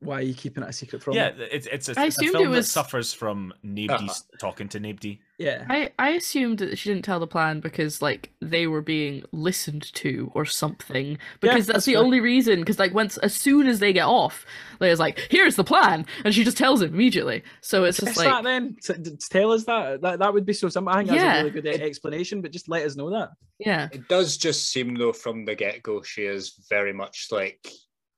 Why 0.00 0.18
are 0.18 0.22
you 0.22 0.34
keeping 0.34 0.62
it 0.62 0.68
a 0.68 0.72
secret 0.72 1.02
from 1.02 1.14
me? 1.14 1.20
yeah, 1.20 1.30
him? 1.32 1.48
it's 1.50 1.66
it's 1.66 1.88
a, 1.88 1.98
I 1.98 2.06
it's 2.06 2.18
a 2.18 2.20
assumed 2.22 2.34
it 2.34 2.38
film 2.38 2.50
was- 2.50 2.66
that 2.66 2.70
suffers 2.72 3.12
from 3.14 3.52
nobody's 3.62 4.10
uh-huh. 4.10 4.36
talking 4.38 4.68
to 4.68 4.80
nobody. 4.80 5.20
Yeah. 5.38 5.66
I, 5.68 5.90
I 5.98 6.10
assumed 6.10 6.58
that 6.58 6.78
she 6.78 6.88
didn't 6.88 7.04
tell 7.04 7.20
the 7.20 7.26
plan 7.26 7.60
because 7.60 8.00
like 8.00 8.30
they 8.40 8.66
were 8.66 8.80
being 8.80 9.22
listened 9.32 9.92
to 9.94 10.30
or 10.34 10.44
something. 10.46 11.18
Because 11.40 11.66
that's, 11.66 11.76
that's 11.76 11.84
the 11.86 11.92
fair. 11.94 12.02
only 12.02 12.20
reason. 12.20 12.60
Because 12.60 12.78
like 12.78 12.94
once 12.94 13.16
as 13.18 13.34
soon 13.34 13.66
as 13.66 13.78
they 13.80 13.92
get 13.92 14.06
off, 14.06 14.46
Leia's 14.80 14.98
like, 15.00 15.18
"Here's 15.30 15.56
the 15.56 15.64
plan," 15.64 16.06
and 16.24 16.34
she 16.34 16.44
just 16.44 16.56
tells 16.58 16.80
him 16.82 16.92
immediately. 16.94 17.42
So 17.62 17.84
it's 17.84 17.98
just 17.98 18.08
Just 18.14 18.18
like, 18.18 18.28
that 18.28 18.44
then. 18.44 18.76
S- 18.78 18.96
d- 18.98 19.16
Tell 19.30 19.52
us 19.52 19.64
that. 19.64 20.00
That 20.02 20.18
that 20.20 20.32
would 20.32 20.46
be 20.46 20.52
so 20.54 20.68
simple. 20.68 20.92
I 20.92 20.98
think 20.98 21.08
that's 21.10 21.20
Yeah. 21.20 21.40
a 21.40 21.44
really 21.44 21.60
good 21.62 21.66
explanation, 21.80 22.40
but 22.42 22.50
just 22.52 22.68
let 22.68 22.84
us 22.86 22.96
know 22.96 23.10
that. 23.10 23.30
yeah, 23.58 23.88
It 23.92 24.08
does 24.08 24.36
just 24.36 24.70
seem 24.70 24.94
though 24.94 25.12
from 25.12 25.44
the 25.46 25.54
get 25.54 25.82
go 25.82 26.02
she 26.02 26.22
is 26.24 26.54
very 26.70 26.92
much 26.94 27.28
like 27.30 27.66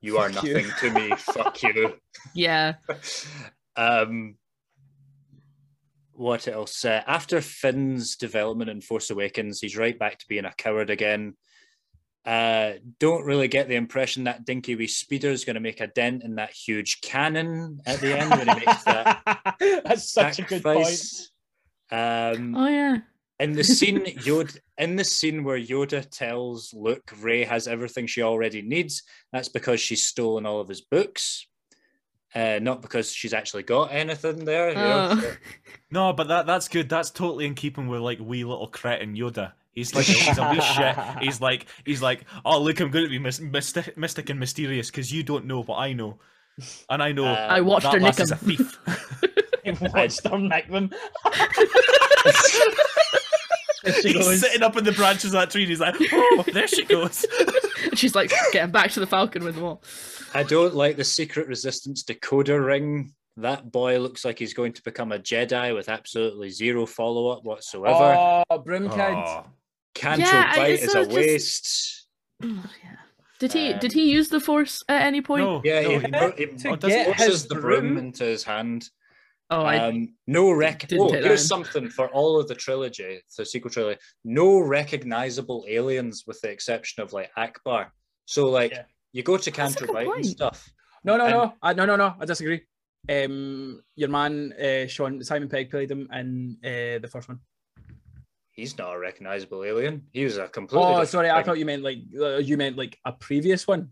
you 0.01 0.19
are 0.19 0.31
Fuck 0.31 0.45
you." 0.45 0.55
nothing 0.55 0.73
to 0.81 0.91
me. 0.91 1.11
Fuck 1.17 1.63
you. 1.63 1.95
yeah, 2.35 2.75
um, 3.77 4.37
what 6.13 6.49
else? 6.49 6.85
Uh, 6.85 7.03
after 7.07 7.41
Finn's 7.41 8.17
development 8.17 8.71
in 8.71 8.81
Force 8.81 9.11
Awakens, 9.11 9.61
he's 9.61 9.77
right 9.77 9.99
back 9.99 10.19
to 10.19 10.27
being 10.29 10.45
a 10.45 10.53
coward 10.57 10.91
again. 10.91 11.37
Uh, 12.25 12.75
don't 12.99 13.25
really 13.25 13.49
get 13.49 13.69
the 13.69 13.77
impression 13.77 14.25
that 14.25 14.45
dinky 14.45 14.75
wee 14.75 14.87
speeder 14.87 15.31
is 15.31 15.45
going 15.45 15.55
to 15.55 15.61
make 15.61 15.81
a 15.81 15.87
dent 15.87 16.23
in 16.23 16.35
that 16.35 16.51
huge 16.51 17.01
cannon 17.01 17.81
at 17.87 18.01
the 18.01 18.19
end 18.19 18.31
when 18.31 18.49
he 18.49 18.67
makes 18.67 18.83
that 18.83 19.55
That's 19.85 20.13
such 20.13 20.39
a 20.39 20.43
good 20.43 20.63
point. 20.63 21.01
Um, 21.91 22.55
oh 22.55 22.69
yeah, 22.69 22.99
in 23.41 23.53
the 23.53 23.65
scene 23.65 24.05
Yoda 24.05 24.59
in 24.79 24.97
the 24.97 25.05
scene 25.05 25.45
where 25.45 25.59
Yoda 25.59 26.09
tells 26.11 26.73
Luke 26.75 27.11
Rey 27.21 27.45
has 27.45 27.69
everything 27.69 28.07
she 28.07 28.23
already 28.23 28.63
needs, 28.63 29.03
that's 29.33 29.49
because 29.49 29.81
she's 29.81 30.03
stolen 30.05 30.47
all 30.47 30.61
of 30.61 30.69
his 30.69 30.81
books. 30.81 31.47
Uh, 32.35 32.59
not 32.61 32.83
because 32.83 33.11
she's 33.11 33.33
actually 33.33 33.63
got 33.63 33.91
anything 33.93 34.45
there. 34.45 34.69
You 34.71 34.75
know? 34.75 35.09
Oh. 35.13 35.37
No, 35.91 36.13
but 36.13 36.29
that 36.29 36.45
that's 36.47 36.69
good. 36.69 36.89
That's 36.91 37.11
totally 37.11 37.47
in 37.47 37.55
keeping 37.55 37.89
with 37.89 38.01
like 38.01 38.19
wee 38.21 38.45
little 38.45 38.67
cretin 38.69 39.15
Yoda. 39.17 39.53
He's 39.73 39.95
like 39.95 40.05
he's 40.05 40.37
a 40.37 40.51
wee 40.51 40.61
shit. 40.61 40.97
He's 41.23 41.41
like 41.41 41.67
he's 41.87 42.03
like 42.03 42.25
oh 42.45 42.61
look 42.61 42.81
I'm 42.81 42.91
going 42.91 43.05
to 43.05 43.09
be 43.11 43.19
mis- 43.19 43.41
mystic, 43.41 43.97
mystic 43.97 44.29
and 44.29 44.39
mysterious 44.41 44.91
because 44.91 45.11
you 45.13 45.23
don't 45.23 45.47
know 45.47 45.63
what 45.63 45.77
I 45.79 45.93
know, 45.95 46.19
and 46.91 47.01
I 47.03 47.13
know 47.13 47.25
Uh, 47.27 47.47
I 47.49 47.61
watched 47.63 47.85
that 47.85 47.95
her 47.95 48.01
nick 48.01 48.19
lass 48.19 48.21
is 48.21 48.31
a 48.33 48.37
thief. 48.37 48.79
You 49.65 49.77
watched 49.95 50.27
her 50.27 50.39
nick 50.39 50.69
them. 50.71 50.91
There 53.93 54.03
she 54.03 54.13
he's 54.13 54.27
goes. 54.27 54.41
sitting 54.41 54.63
up 54.63 54.77
in 54.77 54.85
the 54.85 54.93
branches 54.93 55.27
of 55.27 55.33
that 55.41 55.51
tree 55.51 55.63
and 55.63 55.71
he's 55.71 55.81
like 55.81 55.97
oh 56.13 56.45
there 56.53 56.67
she 56.69 56.85
goes. 56.85 57.25
And 57.85 57.99
she's 57.99 58.15
like 58.15 58.31
getting 58.53 58.71
back 58.73 58.91
to 58.93 59.01
the 59.01 59.07
Falcon 59.07 59.45
with 59.45 59.55
them 59.57 59.65
all. 59.65 59.83
I 60.35 60.43
don't 60.43 60.75
like 60.75 60.97
the 60.97 61.05
Secret 61.05 61.47
Resistance 61.49 62.05
decoder 62.05 62.65
ring. 62.65 63.13
That 63.39 63.71
boy 63.71 63.99
looks 64.01 64.25
like 64.25 64.39
he's 64.39 64.53
going 64.53 64.73
to 64.75 64.83
become 64.83 65.13
a 65.13 65.19
Jedi 65.19 65.75
with 65.75 65.89
absolutely 65.89 66.51
zero 66.51 66.87
follow 66.87 67.29
up 67.29 67.45
whatsoever. 67.45 68.45
Oh, 68.51 68.59
broom 68.59 68.89
kid. 68.91 68.99
Oh. 69.01 69.45
Canto 69.95 70.25
Yeah, 70.27 70.51
I- 70.53 70.57
bite 70.57 70.71
is 70.81 70.95
a 70.95 71.05
just- 71.05 71.11
waste. 71.13 72.07
Oh, 72.43 72.47
yeah. 72.85 72.97
Did 73.39 73.53
he 73.53 73.73
Um, 73.73 73.79
did 73.79 73.93
he 73.93 74.11
use 74.11 74.29
the 74.29 74.41
Force 74.41 74.83
at 74.89 75.03
any 75.03 75.21
point? 75.21 75.45
No, 75.45 75.63
Yeah, 75.65 75.81
no, 75.83 75.89
he, 75.91 75.95
he- 75.99 76.51
he, 76.51 76.57
To 76.59 76.71
he 76.71 76.77
get 76.77 77.07
forces 77.17 77.27
his 77.27 77.47
the 77.47 77.55
broom 77.55 77.81
broom? 77.95 77.99
into 77.99 78.25
his 78.25 78.43
hand. 78.43 78.89
Oh, 79.51 79.63
I 79.63 79.79
Um, 79.79 80.15
no 80.27 80.51
rec. 80.53 80.81
didn't 80.87 81.01
Oh, 81.01 81.09
take 81.11 81.25
here's 81.25 81.47
something 81.47 81.89
for 81.89 82.09
all 82.09 82.39
of 82.39 82.49
the 82.49 82.55
trilogy, 82.55 83.23
the 83.37 83.47
sequel 83.47 83.71
trilogy. 83.71 83.99
No 84.25 84.59
recognizable 84.61 85.65
aliens, 85.69 86.25
with 86.27 86.39
the 86.43 86.51
exception 86.51 87.03
of 87.03 87.13
like 87.15 87.31
Ackbar. 87.37 87.91
So 88.27 88.51
like, 88.51 88.73
Yeah. 88.73 88.85
you 89.13 89.23
go 89.23 89.39
to 89.39 89.51
That's 89.51 89.75
a 89.77 89.87
Canto 89.87 90.13
and 90.13 90.27
stuff. 90.27 90.69
No, 91.03 91.17
no, 91.17 91.25
And- 91.25 91.35
no. 91.35 91.55
I, 91.63 91.73
no, 91.73 91.87
no, 91.87 91.97
no. 91.97 92.15
I 92.21 92.27
disagree. 92.27 92.67
Um, 93.09 93.83
your 93.97 94.11
man, 94.11 94.53
uh, 94.53 94.87
Sean 94.87 95.23
Simon 95.25 95.49
Pegg 95.49 95.71
played 95.71 95.91
him 95.91 96.09
in 96.13 96.59
uh, 96.63 96.99
the 96.99 97.09
first 97.11 97.29
one. 97.29 97.41
He's 98.51 98.77
not 98.77 98.93
a 98.95 98.99
recognizable 98.99 99.65
alien. 99.65 100.09
He 100.13 100.25
was 100.25 100.37
a 100.37 100.49
completely. 100.49 100.85
Oh, 100.85 100.91
different 100.91 101.09
sorry. 101.11 101.31
I 101.31 101.43
thought 101.43 101.59
you 101.59 101.65
meant 101.65 101.85
like 101.85 101.99
uh, 102.21 102.37
you 102.39 102.57
meant 102.59 102.77
like 102.77 102.99
a 103.05 103.13
previous 103.13 103.67
one. 103.67 103.91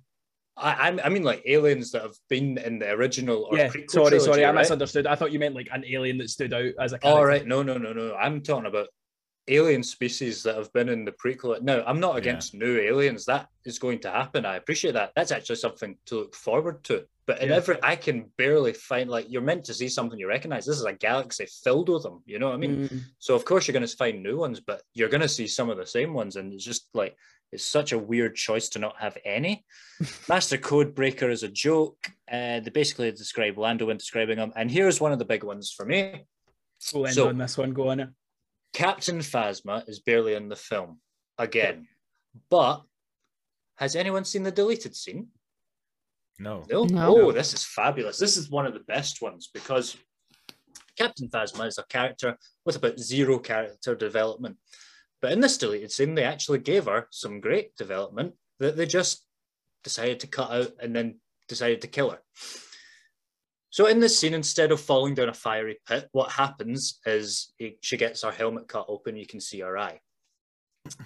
I, 0.56 0.88
I'm- 0.88 1.12
mean, 1.12 1.22
like 1.22 1.42
aliens 1.46 1.90
that 1.92 2.02
have 2.02 2.16
been 2.28 2.58
in 2.58 2.78
the 2.78 2.90
original 2.90 3.48
or 3.50 3.58
yeah. 3.58 3.68
Sorry, 3.68 3.86
trilogy, 3.90 4.18
sorry. 4.20 4.44
I 4.44 4.48
right? 4.52 4.60
misunderstood. 4.60 5.06
I 5.06 5.14
thought 5.14 5.32
you 5.32 5.38
meant 5.38 5.54
like 5.54 5.68
an 5.72 5.84
alien 5.86 6.18
that 6.18 6.30
stood 6.30 6.52
out 6.54 6.72
as 6.80 6.92
a. 6.92 6.96
All 7.04 7.16
character. 7.16 7.26
right, 7.26 7.46
no, 7.46 7.62
no, 7.62 7.76
no, 7.76 7.92
no. 7.92 8.14
I'm 8.14 8.40
talking 8.40 8.66
about 8.66 8.88
alien 9.48 9.82
species 9.82 10.42
that 10.42 10.56
have 10.56 10.72
been 10.72 10.88
in 10.88 11.04
the 11.04 11.12
prequel. 11.12 11.60
No, 11.62 11.84
I'm 11.86 12.00
not 12.00 12.16
against 12.16 12.54
new 12.54 12.80
aliens. 12.80 13.26
That 13.26 13.48
is 13.64 13.78
going 13.78 14.00
to 14.00 14.10
happen. 14.10 14.44
I 14.44 14.56
appreciate 14.56 14.94
that. 14.94 15.12
That's 15.14 15.30
actually 15.30 15.56
something 15.56 15.96
to 16.06 16.16
look 16.16 16.34
forward 16.34 16.82
to. 16.84 17.04
But 17.26 17.42
in 17.42 17.50
Yeah. 17.50 17.56
every, 17.56 17.76
I 17.82 17.96
can 17.96 18.30
barely 18.38 18.72
find 18.72 19.10
like 19.10 19.26
you're 19.28 19.42
meant 19.42 19.64
to 19.64 19.74
see 19.74 19.88
something 19.88 20.18
you 20.18 20.26
recognize. 20.28 20.64
This 20.64 20.78
is 20.78 20.84
a 20.84 20.92
galaxy 20.92 21.46
filled 21.64 21.88
with 21.88 22.02
them. 22.04 22.22
You 22.24 22.38
know 22.38 22.46
what 22.48 22.54
I 22.54 22.58
mean? 22.58 22.88
Mm, 22.88 23.00
So 23.18 23.34
of 23.34 23.44
course 23.44 23.66
you're 23.68 23.72
going 23.72 23.86
to 23.86 23.96
find 23.96 24.22
new 24.22 24.36
ones, 24.38 24.60
but 24.60 24.82
you're 24.94 25.08
going 25.08 25.20
to 25.22 25.28
see 25.28 25.46
some 25.46 25.68
of 25.70 25.76
the 25.76 25.86
same 25.86 26.12
ones, 26.14 26.36
and 26.36 26.52
it's 26.52 26.64
just 26.64 26.88
like 26.94 27.16
It's 27.52 27.64
such 27.64 27.92
a 27.92 27.98
weird 27.98 28.34
choice 28.34 28.68
to 28.70 28.78
not 28.78 28.96
have 28.98 29.16
any. 29.24 29.64
Master 30.28 30.58
Codebreaker 30.58 31.30
is 31.30 31.42
a 31.42 31.48
joke. 31.48 31.96
Uh, 32.30 32.60
they 32.60 32.70
basically 32.72 33.10
describe 33.12 33.56
Lando 33.56 33.86
when 33.86 33.96
describing 33.96 34.38
him. 34.38 34.52
And 34.56 34.70
here's 34.70 35.00
one 35.00 35.12
of 35.12 35.18
the 35.18 35.24
big 35.24 35.44
ones 35.44 35.72
for 35.74 35.86
me. 35.86 36.24
We'll 36.92 37.06
end 37.06 37.14
So- 37.14 37.28
on 37.28 37.38
this 37.38 37.56
one. 37.56 37.72
Go 37.72 37.88
on 37.88 38.00
it. 38.00 38.08
Captain 38.72 39.18
Phasma 39.20 39.88
is 39.88 40.00
barely 40.00 40.34
in 40.34 40.48
the 40.48 40.56
film 40.56 41.00
again. 41.38 41.88
But 42.50 42.82
has 43.78 43.96
anyone 43.96 44.24
seen 44.24 44.42
the 44.42 44.50
deleted 44.50 44.94
scene? 44.94 45.28
No. 46.38 46.64
No? 46.70 46.84
No. 46.84 47.16
Oh, 47.28 47.32
this 47.32 47.54
is 47.54 47.64
fabulous. 47.64 48.18
This 48.18 48.36
is 48.36 48.50
one 48.50 48.66
of 48.66 48.74
the 48.74 48.80
best 48.80 49.22
ones 49.22 49.48
because 49.54 49.96
Captain 50.98 51.28
Phasma 51.28 51.66
is 51.66 51.78
a 51.78 51.84
character 51.84 52.36
with 52.66 52.76
about 52.76 52.98
zero 52.98 53.38
character 53.38 53.94
development. 53.94 54.56
But 55.22 55.32
in 55.32 55.40
this 55.40 55.58
deleted 55.58 55.92
scene, 55.92 56.14
they 56.14 56.24
actually 56.24 56.58
gave 56.58 56.86
her 56.86 57.08
some 57.10 57.40
great 57.40 57.76
development 57.76 58.34
that 58.60 58.76
they 58.76 58.86
just 58.86 59.24
decided 59.82 60.20
to 60.20 60.26
cut 60.26 60.50
out 60.50 60.72
and 60.80 60.94
then 60.94 61.20
decided 61.48 61.80
to 61.82 61.88
kill 61.88 62.10
her. 62.10 62.20
So 63.70 63.86
in 63.86 64.00
this 64.00 64.18
scene, 64.18 64.34
instead 64.34 64.72
of 64.72 64.80
falling 64.80 65.14
down 65.14 65.28
a 65.28 65.34
fiery 65.34 65.78
pit, 65.86 66.08
what 66.12 66.30
happens 66.30 66.98
is 67.04 67.52
he- 67.58 67.78
she 67.82 67.96
gets 67.96 68.22
her 68.22 68.30
helmet 68.30 68.68
cut 68.68 68.86
open. 68.88 69.16
You 69.16 69.26
can 69.26 69.40
see 69.40 69.60
her 69.60 69.76
eye, 69.76 70.00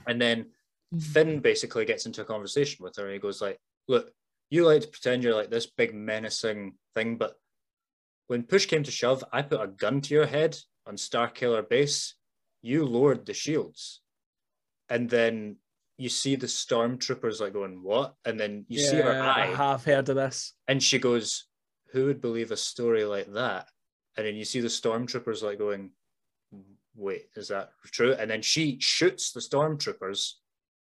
and 0.06 0.20
then 0.20 0.44
mm-hmm. 0.44 0.98
Finn 0.98 1.40
basically 1.40 1.84
gets 1.84 2.06
into 2.06 2.22
a 2.22 2.24
conversation 2.24 2.84
with 2.84 2.96
her, 2.96 3.06
and 3.06 3.12
he 3.12 3.18
goes 3.18 3.42
like, 3.42 3.58
"Look, 3.88 4.12
you 4.50 4.66
like 4.66 4.82
to 4.82 4.88
pretend 4.88 5.24
you're 5.24 5.34
like 5.34 5.50
this 5.50 5.66
big 5.66 5.94
menacing 5.94 6.74
thing, 6.94 7.16
but 7.16 7.34
when 8.28 8.44
push 8.44 8.66
came 8.66 8.84
to 8.84 8.90
shove, 8.92 9.24
I 9.32 9.42
put 9.42 9.60
a 9.60 9.66
gun 9.66 10.00
to 10.02 10.14
your 10.14 10.26
head 10.26 10.56
on 10.86 10.94
Starkiller 10.94 11.68
Base. 11.68 12.14
You 12.62 12.84
lowered 12.84 13.26
the 13.26 13.34
shields, 13.34 14.02
and 14.88 15.08
then 15.08 15.56
you 15.96 16.08
see 16.08 16.36
the 16.36 16.46
stormtroopers 16.46 17.40
like 17.40 17.52
going 17.52 17.82
what, 17.82 18.14
and 18.24 18.38
then 18.38 18.66
you 18.68 18.78
see 18.78 18.96
her 18.96 19.12
Yeah, 19.12 19.32
I 19.34 19.46
have 19.46 19.84
heard 19.84 20.08
of 20.08 20.16
this. 20.16 20.54
and 20.68 20.82
she 20.82 20.98
goes, 20.98 21.46
"Who 21.92 22.06
would 22.06 22.20
believe 22.20 22.50
a 22.52 22.56
story 22.56 23.04
like 23.04 23.32
that?" 23.32 23.68
And 24.16 24.26
then 24.26 24.34
you 24.36 24.44
see 24.44 24.60
the 24.60 24.68
stormtroopers 24.68 25.42
like 25.42 25.58
going, 25.58 25.92
"Wait, 26.94 27.28
is 27.36 27.48
that 27.48 27.70
true?" 27.86 28.12
And 28.14 28.30
then 28.30 28.42
she 28.42 28.78
shoots 28.80 29.32
the 29.32 29.40
stormtroopers, 29.40 30.34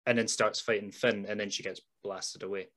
and 0.05 0.17
then 0.17 0.27
starts 0.27 0.59
fighting 0.59 0.91
Finn, 0.91 1.25
and 1.25 1.39
then 1.39 1.49
she 1.49 1.63
gets 1.63 1.81
blasted 2.03 2.43
away. 2.43 2.69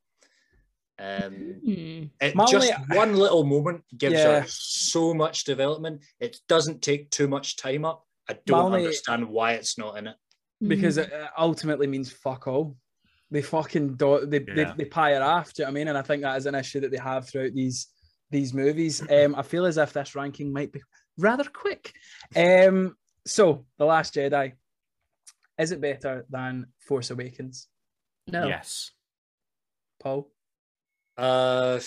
Um, 0.99 1.61
Hmm. 1.65 2.05
it, 2.21 2.37
just 2.47 2.73
one 2.91 3.15
little 3.17 3.43
moment 3.45 3.85
gives 3.99 4.23
Yeah. 4.23 4.43
her 4.43 4.47
so 4.49 5.13
much 5.13 5.43
development. 5.45 6.05
It 6.21 6.41
doesn't 6.49 6.83
take 6.83 7.11
too 7.11 7.27
much 7.27 7.57
time 7.57 7.85
up. 7.85 8.07
I 8.29 8.39
don't 8.47 8.67
only- 8.67 8.81
understand 8.85 9.29
why 9.29 9.53
it's 9.53 9.77
not 9.79 9.99
in 9.99 10.07
it. 10.09 10.17
because 10.67 10.97
Mm-hmm. 10.97 11.13
it 11.15 11.21
uh, 11.21 11.29
ultimately 11.39 11.87
means 11.87 12.11
fuck 12.13 12.47
all. 12.47 12.77
They 13.31 13.43
fucking 13.43 13.97
do 13.97 14.25
they, 14.27 14.39
they, 14.39 14.63
Yeah. 14.63 14.75
they 14.77 14.85
pie 14.85 15.13
her 15.15 15.23
off. 15.23 15.53
Do 15.53 15.63
you 15.63 15.65
know 15.65 15.69
what 15.69 15.71
I 15.73 15.75
mean? 15.75 15.89
And 15.89 15.99
I 15.99 16.03
think 16.03 16.23
that 16.23 16.37
is 16.37 16.47
an 16.47 16.55
issue 16.55 16.81
that 16.81 16.91
they 16.91 16.99
have 16.99 17.29
throughout 17.29 17.53
these 17.55 17.89
these 18.31 18.55
movies. 18.55 19.03
Um, 19.11 19.35
I 19.35 19.43
feel 19.43 19.67
as 19.67 19.77
if 19.77 19.93
this 19.93 20.15
ranking 20.15 20.53
might 20.53 20.73
be 20.73 20.81
rather 21.19 21.45
quick. 21.45 21.93
Um, 22.37 22.97
so 23.27 23.67
the 23.79 23.85
Last 23.85 24.15
Jedi 24.15 24.53
is 25.59 25.71
it 25.73 25.81
better 25.81 26.25
than 26.31 26.67
Force 26.87 27.11
Awakens? 27.11 27.69
no. 28.27 28.47
Yes. 28.47 28.91
Paul, 30.01 30.31
Uh, 31.17 31.79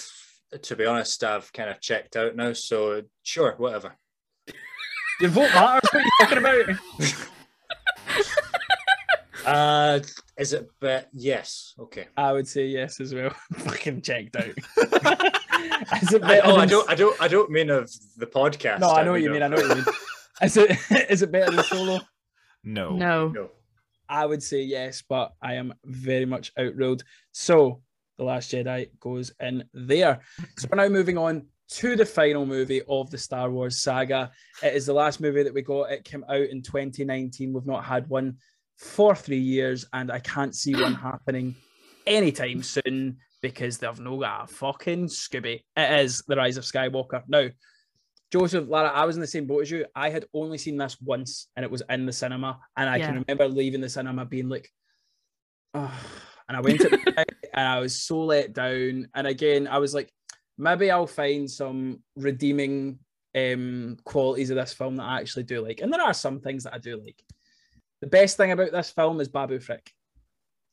to 0.62 0.76
be 0.76 0.86
honest, 0.86 1.24
I've 1.24 1.52
kind 1.54 1.70
of 1.70 1.82
checked 1.82 2.16
out 2.16 2.36
now. 2.36 2.54
So 2.54 3.04
sure, 3.24 3.54
whatever. 3.58 3.96
Your 5.20 5.30
vote 5.30 5.50
matters. 5.54 5.90
What 5.92 5.96
are 5.96 6.00
you 6.02 6.12
talking 6.22 6.38
about? 6.38 6.66
Uh, 9.48 10.02
is 10.38 10.52
it? 10.52 10.70
But 10.82 11.08
yes, 11.14 11.74
okay. 11.80 12.08
I 12.18 12.34
would 12.34 12.50
say 12.50 12.66
yes 12.66 13.00
as 13.00 13.14
well. 13.14 13.30
Fucking 13.54 14.02
checked 14.02 14.36
out. 14.36 14.46
is 16.02 16.14
it 16.14 16.22
I, 16.22 16.28
better 16.28 16.42
oh, 16.48 16.58
I 16.58 16.66
don't, 16.66 16.90
I 16.90 16.96
don't, 16.96 17.22
I 17.22 17.28
don't 17.30 17.50
mean 17.50 17.70
of 17.70 17.90
the 18.18 18.26
podcast. 18.26 18.82
No, 18.82 18.92
I 18.92 19.04
know 19.04 19.14
what 19.14 19.22
you 19.22 19.30
mean. 19.30 19.44
I 19.44 19.48
know 19.48 19.56
what 19.56 19.70
you 19.70 19.76
mean. 19.76 19.86
Is 20.42 20.58
it 20.58 20.78
is 21.10 21.22
it 21.22 21.32
better 21.32 21.50
than 21.50 21.64
Solo? 21.64 22.02
No. 22.66 22.92
No. 22.98 23.30
No. 23.30 23.50
I 24.10 24.26
would 24.26 24.44
say 24.44 24.64
yes, 24.64 25.02
but 25.08 25.34
I 25.42 25.54
am 25.54 25.74
very 25.86 26.26
much 26.26 26.52
outruled. 26.60 27.04
So 27.32 27.82
the 28.18 28.26
Last 28.26 28.52
Jedi 28.52 28.90
goes 29.00 29.32
in 29.40 29.64
there. 29.74 30.20
So 30.58 30.68
we're 30.70 30.78
now 30.78 30.90
moving 30.90 31.18
on 31.18 31.48
to 31.70 31.96
the 31.96 32.06
final 32.06 32.46
movie 32.46 32.82
of 32.88 33.10
the 33.12 33.18
Star 33.18 33.50
Wars 33.50 33.78
saga. 33.78 34.32
It 34.64 34.74
is 34.74 34.86
the 34.86 34.94
last 34.94 35.20
movie 35.20 35.44
that 35.44 35.54
we 35.54 35.62
got. 35.62 35.92
It 35.92 36.04
came 36.04 36.24
out 36.30 36.42
in 36.42 36.62
2019. 36.62 37.54
We've 37.54 37.66
not 37.66 37.84
had 37.84 38.08
one 38.10 38.38
for 38.78 39.16
three 39.16 39.40
years, 39.40 39.86
and 39.94 40.12
I 40.12 40.20
can't 40.20 40.56
see 40.56 40.76
one 40.76 40.94
happening 40.96 41.56
anytime 42.06 42.64
soon 42.64 43.18
because 43.42 43.78
they've 43.78 44.00
no 44.00 44.18
got 44.18 44.46
a 44.46 44.54
fucking 44.54 45.08
Scooby. 45.08 45.62
It 45.76 46.00
is 46.00 46.24
The 46.28 46.36
Rise 46.36 46.58
of 46.58 46.64
Skywalker. 46.64 47.24
Now, 47.28 47.50
Joseph, 48.32 48.68
Lara, 48.68 48.90
I 48.90 49.06
was 49.06 49.16
in 49.16 49.22
the 49.22 49.28
same 49.28 49.46
boat 49.46 49.62
as 49.62 49.72
you. 49.72 49.86
I 49.96 50.10
had 50.10 50.26
only 50.34 50.58
seen 50.58 50.78
this 50.78 50.98
once 51.02 51.48
and 51.56 51.64
it 51.64 51.72
was 51.72 51.84
in 51.90 52.06
the 52.06 52.12
cinema. 52.12 52.60
And 52.76 52.90
I 52.90 53.00
can 53.00 53.24
remember 53.28 53.48
leaving 53.48 53.80
the 53.80 53.90
cinema 53.90 54.26
being 54.26 54.50
like, 54.50 54.70
oh, 55.74 55.94
and 56.50 56.58
I 56.58 56.62
went 56.62 56.82
and 57.54 57.68
I 57.68 57.80
was 57.80 58.02
so 58.02 58.24
let 58.24 58.54
down. 58.54 59.08
And 59.14 59.28
again, 59.28 59.68
I 59.68 59.78
was 59.78 59.94
like, 59.94 60.12
maybe 60.58 60.92
I'll 60.92 61.08
find 61.08 61.50
some 61.50 62.02
redeeming 62.16 63.00
um, 63.36 63.98
qualities 64.04 64.50
of 64.50 64.56
this 64.56 64.74
film 64.74 64.96
that 64.98 65.04
I 65.04 65.20
actually 65.20 65.44
do 65.44 65.62
like. 65.66 65.82
And 65.82 65.92
there 65.94 66.02
are 66.02 66.14
some 66.14 66.40
things 66.40 66.64
that 66.64 66.74
I 66.74 66.78
do 66.80 66.98
like. 66.98 67.22
The 68.02 68.08
best 68.08 68.38
thing 68.38 68.52
about 68.52 68.72
this 68.72 68.90
film 68.92 69.20
is 69.22 69.28
Babu 69.28 69.60
Frick. 69.60 69.92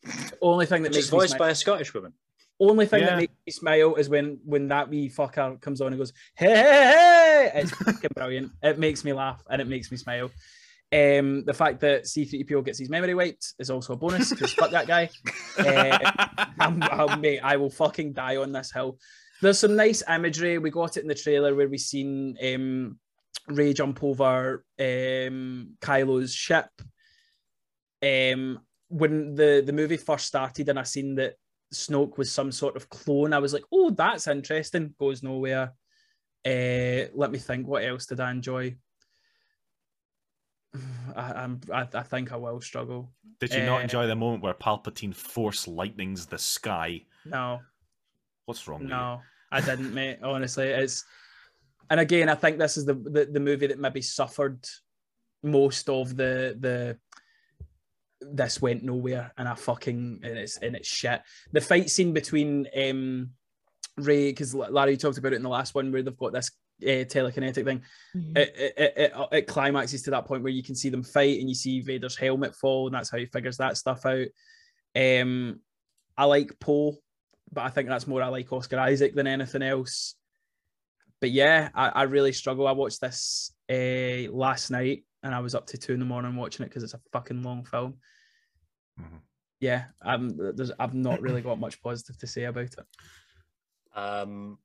The 0.03 0.39
only 0.43 0.67
thing 0.67 0.83
that 0.83 0.91
Which 0.91 0.97
makes 0.97 1.07
is 1.07 1.13
me 1.13 1.19
voiced 1.19 1.31
smile- 1.31 1.39
by 1.39 1.51
a 1.51 1.55
Scottish 1.55 1.95
woman. 1.95 2.13
only 2.61 2.87
thing 2.87 3.01
Yeah. 3.01 3.11
that 3.11 3.17
makes 3.19 3.33
me 3.47 3.53
smile 3.53 3.95
is 3.97 4.09
when 4.09 4.39
when 4.45 4.69
that 4.69 4.89
wee 4.89 5.09
fucker 5.09 5.61
comes 5.61 5.81
on 5.81 5.89
and 5.89 5.99
goes, 5.99 6.13
hey, 6.37 6.51
hey, 6.55 6.63
hey! 6.63 7.61
It's 7.61 7.71
fucking 7.85 8.11
brilliant. 8.15 8.53
It 8.63 8.79
makes 8.79 9.05
me 9.05 9.13
laugh 9.13 9.43
and 9.51 9.61
it 9.61 9.67
makes 9.67 9.91
me 9.91 9.97
smile. 9.97 10.31
Um, 10.93 11.45
the 11.45 11.55
fact 11.55 11.81
that 11.81 12.05
C3PO 12.05 12.65
gets 12.65 12.79
his 12.79 12.89
memory 12.91 13.15
wiped 13.15 13.55
is 13.59 13.69
also 13.71 13.95
a 13.95 13.97
bonus 13.97 14.31
because 14.31 14.53
fuck 14.53 14.71
that 14.71 14.87
guy. 14.87 15.11
Uh, 15.59 15.99
I'm, 16.59 16.83
I'll, 16.83 17.17
mate, 17.17 17.39
I 17.41 17.57
will 17.57 17.71
fucking 17.71 18.13
die 18.13 18.37
on 18.37 18.51
this 18.53 18.73
hill. 18.73 18.99
There's 19.45 19.59
some 19.59 19.77
nice 19.77 20.03
imagery. 20.09 20.57
We 20.57 20.71
got 20.71 20.97
it 20.97 21.03
in 21.03 21.09
the 21.09 21.15
trailer 21.15 21.55
where 21.55 21.69
we 21.69 21.77
seen 21.77 22.39
um, 22.43 22.99
Rey 23.47 23.75
jump 23.75 24.03
over 24.03 24.65
um, 24.81 25.77
Kylo's 25.83 26.33
ship. 26.33 26.71
Um, 28.03 28.61
when 28.89 29.35
the, 29.35 29.63
the 29.65 29.73
movie 29.73 29.99
first 29.99 30.27
started 30.27 30.71
and 30.71 30.79
I 30.79 30.83
seen 30.85 31.15
that 31.17 31.35
Snoke 31.75 32.17
was 32.17 32.33
some 32.33 32.53
sort 32.53 32.75
of 32.75 32.89
clone, 32.89 33.35
I 33.35 33.39
was 33.39 33.53
like, 33.53 33.65
oh, 33.71 33.91
that's 33.91 34.29
interesting. 34.29 34.95
Goes 34.99 35.23
nowhere. 35.23 35.73
Uh, 36.47 37.13
let 37.15 37.31
me 37.31 37.39
think. 37.39 37.67
What 37.67 37.85
else 37.85 38.07
did 38.07 38.21
I 38.21 38.31
enjoy? 38.31 38.77
I, 41.15 41.33
I'm, 41.33 41.61
I, 41.71 41.87
I 41.93 42.03
think 42.03 42.33
I 42.33 42.37
will 42.37 42.63
struggle. 42.63 43.13
Did 43.41 43.53
you 43.53 43.65
not 43.65 43.81
Uh, 43.81 43.83
enjoy 43.83 44.07
the 44.07 44.17
moment 44.17 44.43
where 44.43 44.55
Palpatine 44.55 45.15
force 45.15 45.69
lightnings 45.69 46.25
the 46.25 46.39
sky? 46.39 47.05
No, 47.27 47.61
What's 48.47 48.69
wrong 48.69 48.81
with 48.81 48.91
No, 48.91 49.23
I 49.55 49.61
didn't, 49.61 49.95
mate. 49.95 50.19
Honestly, 50.23 50.67
it's 50.67 51.05
and 51.91 52.01
again, 52.01 52.29
I 52.29 52.35
think 52.35 52.59
this 52.59 52.77
is 52.77 52.85
the, 52.85 52.95
the 52.95 53.29
the 53.31 53.41
movie 53.41 53.69
that 53.69 53.79
maybe 53.79 54.03
suffered 54.03 54.65
most 55.43 55.89
of 55.89 56.17
the 56.17 56.57
the 56.59 56.99
this 58.21 58.61
went 58.61 58.83
nowhere 58.83 59.33
and 59.37 59.47
I 59.47 59.55
fucking 59.55 60.21
and 60.23 60.39
it's 60.39 60.57
and 60.59 60.75
it's 60.75 60.89
shit. 60.89 61.21
The 61.53 61.61
fight 61.61 61.91
scene 61.91 62.13
between 62.13 62.67
um 62.77 63.31
Rey 63.97 64.31
because 64.31 64.55
Larry 64.55 64.97
talked 64.97 65.19
about 65.19 65.35
it 65.35 65.37
in 65.37 65.43
the 65.43 65.49
last 65.49 65.75
one 65.75 65.93
where 65.93 66.03
they've 66.03 66.17
got 66.17 66.33
this 66.33 66.51
uh, 66.83 67.05
telekinetic 67.07 67.65
thing. 67.65 67.83
Mhm. 68.17 68.37
It, 68.37 68.55
it, 68.57 68.75
it, 68.77 68.95
it, 68.97 69.13
it 69.31 69.47
climaxes 69.47 70.03
to 70.03 70.11
that 70.11 70.25
point 70.27 70.43
where 70.43 70.53
you 70.53 70.63
can 70.65 70.75
see 70.75 70.89
them 70.89 71.05
fight 71.05 71.39
and 71.39 71.49
you 71.49 71.55
see 71.55 71.81
Vader's 71.81 72.17
helmet 72.17 72.57
fall, 72.57 72.87
and 72.87 72.95
that's 72.95 73.11
how 73.11 73.19
he 73.19 73.27
figures 73.27 73.59
that 73.59 73.77
stuff 73.77 74.05
out. 74.05 74.27
Um, 74.97 75.61
I 76.17 76.25
like 76.25 76.59
Poe, 76.59 76.97
but 77.55 77.63
I 77.65 77.69
think 77.71 77.89
that's 77.89 78.07
more 78.07 78.23
I 78.23 78.29
like 78.29 78.53
Oscar 78.53 78.79
Isaac 78.81 79.15
than 79.15 79.27
anything 79.27 79.63
else. 79.63 80.15
But 81.21 81.31
yeah, 81.31 81.71
I, 81.75 81.89
I 81.89 82.03
really 82.03 82.33
struggle. 82.33 82.67
I 82.67 82.73
watched 82.73 83.01
this 83.01 83.53
uh, 83.71 84.31
last 84.33 84.71
night 84.71 85.05
and 85.23 85.35
I 85.35 85.41
was 85.41 85.55
up 85.55 85.67
to 85.69 85.79
two 85.79 85.93
in 85.95 85.99
the 86.01 86.05
morning 86.05 86.37
watching 86.37 86.65
it 86.65 86.69
because 86.69 86.83
it's 86.83 86.95
a 86.95 87.01
fucking 87.13 87.43
long 87.43 87.65
film. 87.65 87.95
Mhm. 89.01 89.21
Yeah, 89.61 89.85
I'm, 90.03 90.37
there's, 90.55 90.73
I've 90.79 90.93
not 90.95 91.23
really 91.23 91.41
got 91.41 91.59
much 91.59 91.81
positive 91.83 92.19
to 92.19 92.27
say 92.27 92.45
about 92.45 92.65
it. 92.65 92.79
Um, 93.95 94.59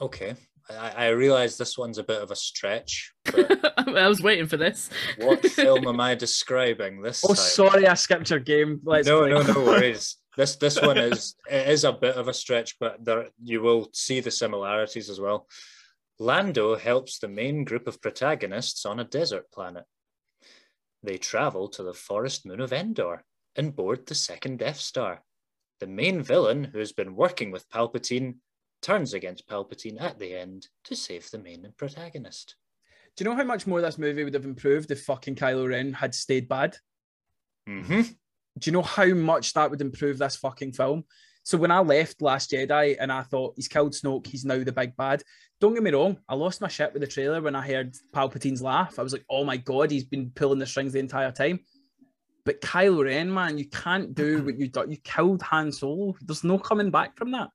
okay, 0.00 0.34
I, 0.68 0.90
I 0.90 1.08
realize 1.08 1.56
this 1.56 1.78
one's 1.78 1.98
a 1.98 2.02
bit 2.02 2.20
of 2.20 2.30
a 2.30 2.36
stretch, 2.36 3.12
but 3.24 3.74
I 3.96 4.08
was 4.08 4.22
waiting 4.22 4.46
for 4.46 4.56
this. 4.56 4.90
what 5.18 5.46
film 5.46 5.86
am 5.86 6.00
I 6.00 6.14
describing 6.16 7.02
this 7.02 7.22
Oh, 7.24 7.28
time? 7.28 7.36
sorry, 7.36 7.86
I 7.86 7.94
skipped 7.94 8.30
your 8.30 8.40
game. 8.40 8.80
Let's 8.84 9.06
no, 9.06 9.20
play. 9.20 9.30
no, 9.30 9.42
no 9.42 9.60
worries. 9.64 10.16
This 10.36 10.56
this 10.56 10.80
one 10.80 10.98
is 10.98 11.34
it 11.50 11.68
is 11.68 11.84
a 11.84 11.92
bit 11.92 12.16
of 12.16 12.28
a 12.28 12.34
stretch, 12.34 12.78
but 12.78 13.04
there 13.04 13.28
you 13.42 13.62
will 13.62 13.88
see 13.92 14.20
the 14.20 14.30
similarities 14.30 15.10
as 15.10 15.20
well. 15.20 15.48
Lando 16.18 16.76
helps 16.76 17.18
the 17.18 17.28
main 17.28 17.64
group 17.64 17.86
of 17.86 18.00
protagonists 18.00 18.86
on 18.86 19.00
a 19.00 19.04
desert 19.04 19.50
planet. 19.52 19.84
They 21.02 21.18
travel 21.18 21.68
to 21.68 21.82
the 21.82 21.92
forest 21.92 22.46
moon 22.46 22.60
of 22.60 22.72
Endor 22.72 23.24
and 23.54 23.76
board 23.76 24.06
the 24.06 24.14
second 24.14 24.58
Death 24.58 24.80
Star. 24.80 25.22
The 25.80 25.86
main 25.86 26.22
villain, 26.22 26.64
who 26.64 26.78
has 26.78 26.92
been 26.92 27.14
working 27.14 27.50
with 27.50 27.68
Palpatine, 27.68 28.36
turns 28.80 29.12
against 29.12 29.48
Palpatine 29.48 30.00
at 30.00 30.18
the 30.18 30.34
end 30.34 30.68
to 30.84 30.96
save 30.96 31.30
the 31.30 31.38
main 31.38 31.70
protagonist. 31.76 32.56
Do 33.14 33.24
you 33.24 33.30
know 33.30 33.36
how 33.36 33.44
much 33.44 33.66
more 33.66 33.80
this 33.80 33.98
movie 33.98 34.24
would 34.24 34.34
have 34.34 34.44
improved 34.44 34.90
if 34.90 35.04
fucking 35.04 35.36
Kylo 35.36 35.68
Ren 35.68 35.92
had 35.92 36.14
stayed 36.14 36.48
bad? 36.48 36.76
Mm-hmm. 37.68 38.02
Do 38.58 38.68
you 38.70 38.72
know 38.72 38.82
how 38.82 39.06
much 39.06 39.52
that 39.52 39.70
would 39.70 39.80
improve 39.80 40.18
this 40.18 40.36
fucking 40.36 40.72
film? 40.72 41.04
So 41.42 41.56
when 41.58 41.70
I 41.70 41.78
left 41.78 42.22
Last 42.22 42.50
Jedi 42.50 42.96
and 42.98 43.12
I 43.12 43.22
thought 43.22 43.52
he's 43.54 43.68
killed 43.68 43.92
Snoke, 43.92 44.26
he's 44.26 44.44
now 44.44 44.62
the 44.64 44.72
big 44.72 44.96
bad. 44.96 45.22
Don't 45.60 45.74
get 45.74 45.82
me 45.82 45.92
wrong, 45.92 46.18
I 46.28 46.34
lost 46.34 46.60
my 46.60 46.68
shit 46.68 46.92
with 46.92 47.02
the 47.02 47.06
trailer 47.06 47.40
when 47.40 47.54
I 47.54 47.66
heard 47.66 47.94
Palpatine's 48.12 48.60
laugh. 48.62 48.98
I 48.98 49.02
was 49.02 49.12
like, 49.12 49.24
oh 49.30 49.44
my 49.44 49.56
god, 49.56 49.90
he's 49.90 50.04
been 50.04 50.30
pulling 50.34 50.58
the 50.58 50.66
strings 50.66 50.92
the 50.92 50.98
entire 50.98 51.30
time. 51.32 51.60
But 52.44 52.60
Kylo 52.60 53.04
Ren, 53.04 53.32
man, 53.32 53.58
you 53.58 53.68
can't 53.68 54.14
do 54.14 54.44
what 54.44 54.58
you 54.58 54.68
done. 54.68 54.90
You 54.90 54.98
killed 54.98 55.42
Han 55.42 55.72
Solo. 55.72 56.14
There's 56.20 56.44
no 56.44 56.58
coming 56.58 56.90
back 56.90 57.16
from 57.16 57.30
that. 57.32 57.50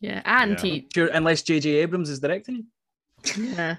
Yeah, 0.00 0.22
and 0.24 0.52
Yeah. 0.52 0.60
he 0.60 0.88
Sure, 0.94 1.08
Unless 1.08 1.42
J.J. 1.42 1.70
Abrams 1.70 2.10
is 2.10 2.20
directing. 2.20 2.66
Yeah. 3.36 3.76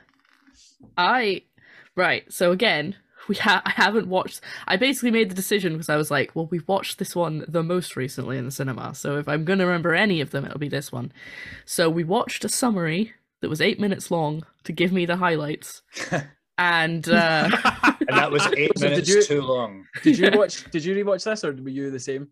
I 0.97 1.43
right. 1.95 2.31
So 2.31 2.51
again, 2.51 2.95
we 3.29 3.35
ha- 3.35 3.61
I 3.65 3.69
haven't 3.69 4.07
watched. 4.07 4.41
I 4.67 4.75
basically 4.75 5.11
made 5.11 5.29
the 5.31 5.35
decision 5.35 5.71
because 5.73 5.87
I 5.87 5.95
was 5.95 6.11
like, 6.11 6.35
well, 6.35 6.47
we've 6.47 6.67
watched 6.67 6.99
this 6.99 7.15
one 7.15 7.45
the 7.47 7.63
most 7.63 7.95
recently 7.95 8.37
in 8.37 8.43
the 8.43 8.51
cinema. 8.51 8.93
So 8.93 9.17
if 9.17 9.29
I'm 9.29 9.45
gonna 9.45 9.65
remember 9.65 9.93
any 9.95 10.19
of 10.19 10.31
them, 10.31 10.43
it'll 10.45 10.59
be 10.59 10.67
this 10.67 10.91
one. 10.91 11.13
So 11.65 11.89
we 11.89 12.03
watched 12.03 12.43
a 12.43 12.49
summary 12.49 13.13
that 13.41 13.47
was 13.49 13.61
eight 13.61 13.79
minutes 13.79 14.11
long 14.11 14.43
to 14.65 14.73
give 14.73 14.91
me 14.91 15.05
the 15.05 15.15
highlights, 15.15 15.81
and 16.57 17.07
uh, 17.07 17.49
And 18.09 18.17
that 18.17 18.31
was 18.31 18.45
eight 18.57 18.77
So 18.77 18.89
minutes 18.89 19.07
you- 19.07 19.23
too 19.23 19.41
long. 19.41 19.85
Did 20.03 20.17
you 20.19 20.31
watch? 20.33 20.69
did 20.71 20.83
you 20.83 20.93
rewatch 20.95 21.23
this, 21.23 21.45
or 21.45 21.53
were 21.53 21.69
you 21.69 21.89
the 21.91 21.99
same? 21.99 22.27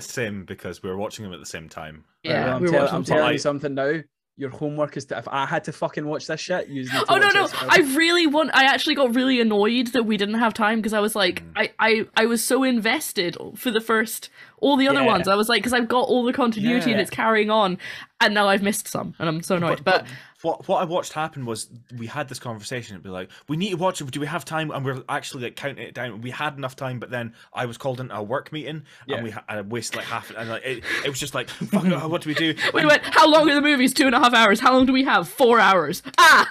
Same 0.00 0.44
because 0.46 0.82
we 0.82 0.88
were 0.88 0.96
watching 0.96 1.24
them 1.24 1.34
at 1.34 1.40
the 1.40 1.46
same 1.46 1.68
time. 1.68 2.04
yeah, 2.22 2.46
Well, 2.46 2.56
I'm, 2.56 2.66
tell- 2.72 2.88
I'm 2.88 3.04
telling 3.04 3.24
I- 3.24 3.32
you 3.32 3.38
something 3.38 3.74
now. 3.74 4.00
Your 4.40 4.48
homework 4.48 4.96
is 4.96 5.04
to. 5.06 5.18
If 5.18 5.28
I 5.28 5.44
had 5.44 5.64
to 5.64 5.72
fucking 5.72 6.06
watch 6.06 6.26
this 6.26 6.40
shit, 6.40 6.68
you 6.68 6.88
Oh 7.10 7.18
no 7.18 7.28
no! 7.28 7.46
I 7.68 7.80
really 7.94 8.26
want. 8.26 8.50
I 8.54 8.64
actually 8.64 8.94
got 8.94 9.14
really 9.14 9.38
annoyed 9.38 9.88
that 9.88 10.04
we 10.06 10.16
didn't 10.16 10.36
have 10.36 10.54
time 10.54 10.78
because 10.78 10.94
I 10.94 11.00
was 11.00 11.14
like, 11.14 11.44
Mm. 11.44 11.52
I, 11.56 11.72
I 11.78 12.06
I 12.16 12.24
was 12.24 12.42
so 12.42 12.64
invested 12.64 13.36
for 13.54 13.70
the 13.70 13.82
first 13.82 14.30
all 14.60 14.76
the 14.76 14.88
other 14.88 15.00
Yeah. 15.00 15.06
ones. 15.06 15.28
I 15.28 15.34
was 15.34 15.48
like, 15.48 15.60
because 15.62 15.72
I've 15.72 15.88
got 15.88 16.08
all 16.08 16.24
the 16.24 16.32
continuity 16.32 16.92
and 16.92 17.00
it's 17.00 17.10
carrying 17.10 17.50
on, 17.50 17.78
and 18.20 18.34
now 18.34 18.48
I've 18.48 18.62
missed 18.62 18.88
some, 18.88 19.14
and 19.18 19.28
I'm 19.28 19.42
so 19.42 19.56
annoyed. 19.56 19.82
But, 19.84 20.06
what 20.42 20.66
what 20.68 20.80
I 20.80 20.84
watched 20.84 21.12
happen 21.12 21.44
was 21.44 21.68
we 21.98 22.06
had 22.06 22.28
this 22.30 22.38
conversation. 22.38 22.94
It'd 22.94 23.02
be 23.04 23.10
like, 23.10 23.28
we 23.48 23.58
need 23.58 23.70
to 23.70 23.76
watch 23.76 24.00
it. 24.00 24.10
Do 24.10 24.20
we 24.20 24.26
have 24.26 24.44
time? 24.46 24.70
And 24.70 24.84
we're 24.86 25.02
actually 25.06 25.44
like 25.44 25.56
counting 25.56 25.84
it 25.86 25.92
down. 25.92 26.22
We 26.22 26.30
had 26.30 26.56
enough 26.56 26.76
time, 26.76 26.98
but 26.98 27.10
then 27.10 27.34
I 27.52 27.66
was 27.66 27.76
called 27.76 28.00
into 28.00 28.16
a 28.16 28.22
work 28.22 28.50
meeting, 28.50 28.84
Yeah. 29.06 29.16
and 29.16 29.24
we 29.24 29.30
ha- 29.32 29.44
I 29.48 29.60
wasted 29.60 29.96
like 29.96 30.06
half. 30.06 30.30
And 30.30 30.48
like 30.48 30.64
it, 30.64 30.82
it 31.04 31.10
was 31.10 31.20
just 31.20 31.34
like, 31.34 31.50
fuck, 31.50 31.84
uh, 31.84 32.08
what 32.08 32.22
do 32.22 32.30
we 32.30 32.34
do? 32.34 32.54
we 32.72 32.80
And, 32.80 32.88
went. 32.88 33.02
How 33.04 33.28
long 33.28 33.50
are 33.50 33.54
the 33.54 33.60
movies? 33.60 33.92
Two 33.92 34.06
and 34.06 34.14
a 34.14 34.18
half 34.18 34.32
hours. 34.32 34.60
How 34.60 34.72
long 34.72 34.86
do 34.86 34.94
we 34.94 35.04
have? 35.04 35.28
Four 35.28 35.60
hours. 35.60 36.02
Ah. 36.16 36.50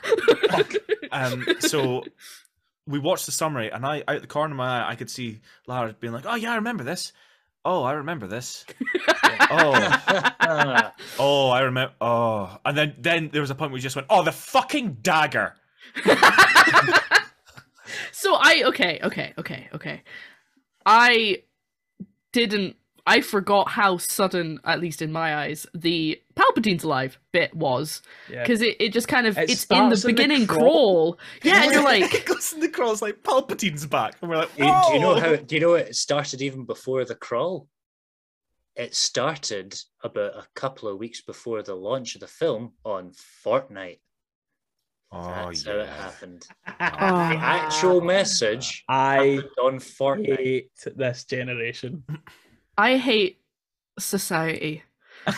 um, 1.11 1.45
so 1.60 2.03
we 2.86 2.99
watched 2.99 3.26
the 3.26 3.31
summary, 3.31 3.69
and 3.72 3.86
I 3.86 4.03
out 4.07 4.22
the 4.22 4.27
corner 4.27 4.53
of 4.53 4.57
my 4.57 4.81
eye, 4.84 4.91
I 4.91 4.95
could 4.95 5.10
see 5.10 5.40
Lara 5.68 5.94
being 5.99 6.14
like, 6.14 6.26
"Oh 6.27 6.36
yeah, 6.36 6.52
I 6.52 6.56
remember 6.56 6.84
this. 6.84 7.11
Oh, 7.65 7.84
I 7.84 7.94
remember 7.94 8.27
this. 8.27 8.65
oh, 9.52 10.91
oh, 11.19 11.49
I 11.49 11.61
remember. 11.61 11.94
Oh, 11.99 12.57
and 12.65 12.77
then 12.77 12.95
then 12.98 13.30
there 13.31 13.41
was 13.41 13.49
a 13.49 13.56
point 13.56 13.72
where 13.72 13.76
we 13.76 13.81
just 13.81 13.95
went, 13.95 14.07
"Oh, 14.10 14.23
the 14.23 14.31
fucking 14.31 14.99
dagger." 15.02 15.56
so 18.11 18.36
I 18.36 18.64
okay 18.68 18.99
okay 19.03 19.34
okay 19.38 19.68
okay. 19.73 20.03
I 20.86 21.44
didn't. 22.31 22.77
I 23.10 23.22
forgot 23.22 23.69
how 23.69 23.98
sudden, 23.98 24.60
at 24.64 24.80
least 24.80 25.02
in 25.02 25.11
my 25.11 25.36
eyes, 25.36 25.65
the 25.73 26.22
Palpatine's 26.36 26.84
alive 26.84 27.18
bit 27.31 27.53
was 27.56 28.02
Yeah. 28.30 28.44
because 28.44 28.61
it, 28.61 28.77
it 28.80 28.94
just 28.94 29.07
kind 29.07 29.27
of 29.27 29.38
It 29.38 29.49
it's 29.49 29.65
in 29.65 29.90
the 29.90 29.95
starts 29.95 30.03
in 30.03 30.07
the 30.07 30.14
beginning 30.14 30.48
crawl. 30.48 30.61
crawl. 31.15 31.19
Yeah, 31.44 31.64
and 31.64 31.72
you're 31.73 31.84
like, 31.94 32.14
it 32.14 32.26
goes 32.26 32.53
in 32.53 32.60
the 32.60 32.69
crawls 32.69 33.02
like 33.02 33.23
Palpatine's 33.23 33.86
back, 33.86 34.15
and 34.22 34.30
we're 34.30 34.38
like, 34.38 34.56
do, 34.56 34.64
do 34.64 34.94
you 34.94 34.99
know 34.99 35.15
how? 35.19 35.36
Do 35.36 35.56
you 35.56 35.61
know 35.61 35.73
it 35.73 35.95
started 35.95 36.41
even 36.41 36.65
before 36.65 37.03
the 37.06 37.15
crawl? 37.15 37.68
It 38.76 38.95
started 38.95 39.77
about 40.03 40.36
a 40.36 40.45
couple 40.56 40.88
of 40.88 40.98
weeks 40.99 41.22
before 41.22 41.61
the 41.64 41.76
launch 41.76 42.15
of 42.15 42.22
the 42.22 42.27
film 42.27 42.73
on 42.86 43.11
Fortnite. 43.45 43.99
Oh 45.11 45.23
That's 45.23 45.65
how 45.65 45.72
it 45.80 45.90
happened. 45.90 46.48
Oh. 46.68 46.72
The 46.80 47.40
actual 47.41 47.99
message 47.99 48.84
I 48.88 49.41
on 49.61 49.80
Fortnite. 49.80 50.38
hate 50.38 50.69
this 50.95 51.26
generation. 51.26 52.03
I 52.80 52.97
hate 52.97 53.39
society. 53.99 54.84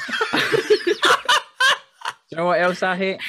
You 2.32 2.38
know 2.38 2.46
what 2.46 2.62
else 2.62 2.82
I 2.82 2.96
hate? 2.96 3.20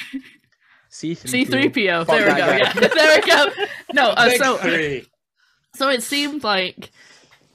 C3PO. 0.89 1.45
C3PO. 1.45 2.07
There 2.07 2.25
we 2.25 2.31
go. 2.31 2.37
guy. 2.37 2.57
Yeah, 2.57 2.73
there 2.87 3.21
we 3.21 3.27
go. 3.27 3.65
No, 3.93 4.09
uh, 4.11 4.29
so 4.37 4.57
three. 4.57 5.05
so 5.75 5.89
it 5.89 6.01
seemed 6.01 6.41
like 6.41 6.89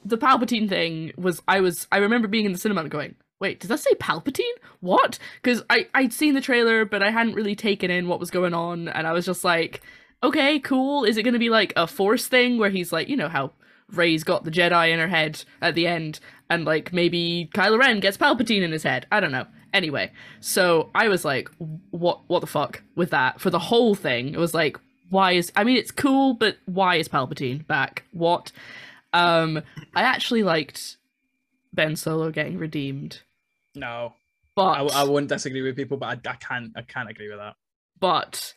the 0.05 0.19
Palpatine 0.19 0.69
thing 0.69 1.13
was. 1.17 1.41
I 1.49 1.61
was. 1.61 1.87
I 1.91 1.99
remember 1.99 2.29
being 2.29 2.45
in 2.45 2.53
the 2.53 2.59
cinema 2.59 2.83
and 2.83 2.91
going, 2.91 3.15
"Wait, 3.41 3.61
does 3.61 3.69
that 3.69 3.81
say 3.81 3.95
Palpatine? 3.95 4.43
What?" 4.81 5.19
Because 5.43 5.63
I 5.71 5.89
I'd 5.95 6.13
seen 6.13 6.35
the 6.35 6.43
trailer, 6.43 6.85
but 6.85 7.03
I 7.03 7.11
hadn't 7.11 7.33
really 7.33 7.57
taken 7.57 7.91
in 7.91 8.09
what 8.09 8.21
was 8.21 8.31
going 8.31 8.53
on, 8.53 8.89
and 8.89 9.07
I 9.07 9.13
was 9.13 9.25
just 9.25 9.43
like, 9.43 9.81
"Okay, 10.23 10.59
cool. 10.59 11.05
Is 11.05 11.17
it 11.17 11.23
going 11.23 11.33
to 11.33 11.39
be 11.39 11.49
like 11.49 11.73
a 11.77 11.87
Force 11.87 12.27
thing 12.27 12.59
where 12.59 12.69
he's 12.69 12.93
like, 12.93 13.09
you 13.09 13.17
know 13.17 13.29
how 13.29 13.53
Rey's 13.93 14.25
got 14.25 14.45
the 14.45 14.51
Jedi 14.51 14.93
in 14.93 14.99
her 14.99 15.09
head 15.09 15.45
at 15.61 15.75
the 15.75 15.87
end, 15.87 16.21
and 16.51 16.65
like 16.65 16.93
maybe 16.93 17.49
Kylo 17.55 17.79
Ren 17.79 18.01
gets 18.01 18.17
Palpatine 18.17 18.63
in 18.63 18.73
his 18.73 18.83
head? 18.83 19.07
I 19.11 19.21
don't 19.21 19.33
know." 19.33 19.47
Anyway, 19.73 20.11
so 20.41 20.91
I 20.95 21.09
was 21.09 21.25
like, 21.25 21.51
"What? 21.91 22.21
What 22.29 22.41
the 22.41 22.47
fuck 22.47 22.83
with 22.95 23.11
that?" 23.11 23.41
For 23.41 23.51
the 23.51 23.59
whole 23.59 23.95
thing, 23.95 24.33
it 24.35 24.39
was 24.39 24.55
like, 24.55 24.79
"Why 25.11 25.33
is? 25.33 25.53
I 25.57 25.65
mean, 25.65 25.77
it's 25.77 25.91
cool, 25.91 26.35
but 26.35 26.57
why 26.67 26.97
is 26.97 27.09
Palpatine 27.09 27.67
back? 27.67 28.05
What?" 28.13 28.53
Um, 29.13 29.63
I 29.95 30.03
actually 30.03 30.43
liked 30.43 30.97
Ben 31.73 31.97
Solo 31.97 32.31
getting 32.31 32.59
redeemed, 32.59 33.23
No, 33.75 34.13
but 34.55 34.93
I, 34.93 35.01
I 35.01 35.05
won't 35.05 35.29
disagree 35.29 35.63
with 35.63 35.77
people, 35.77 35.97
but 35.97 36.07
I, 36.27 36.31
I 36.31 36.35
can't. 36.37 36.73
I 36.77 36.83
can't 36.83 37.09
agree 37.09 37.29
with 37.29 37.39
that. 37.39 37.57
but 38.01 38.55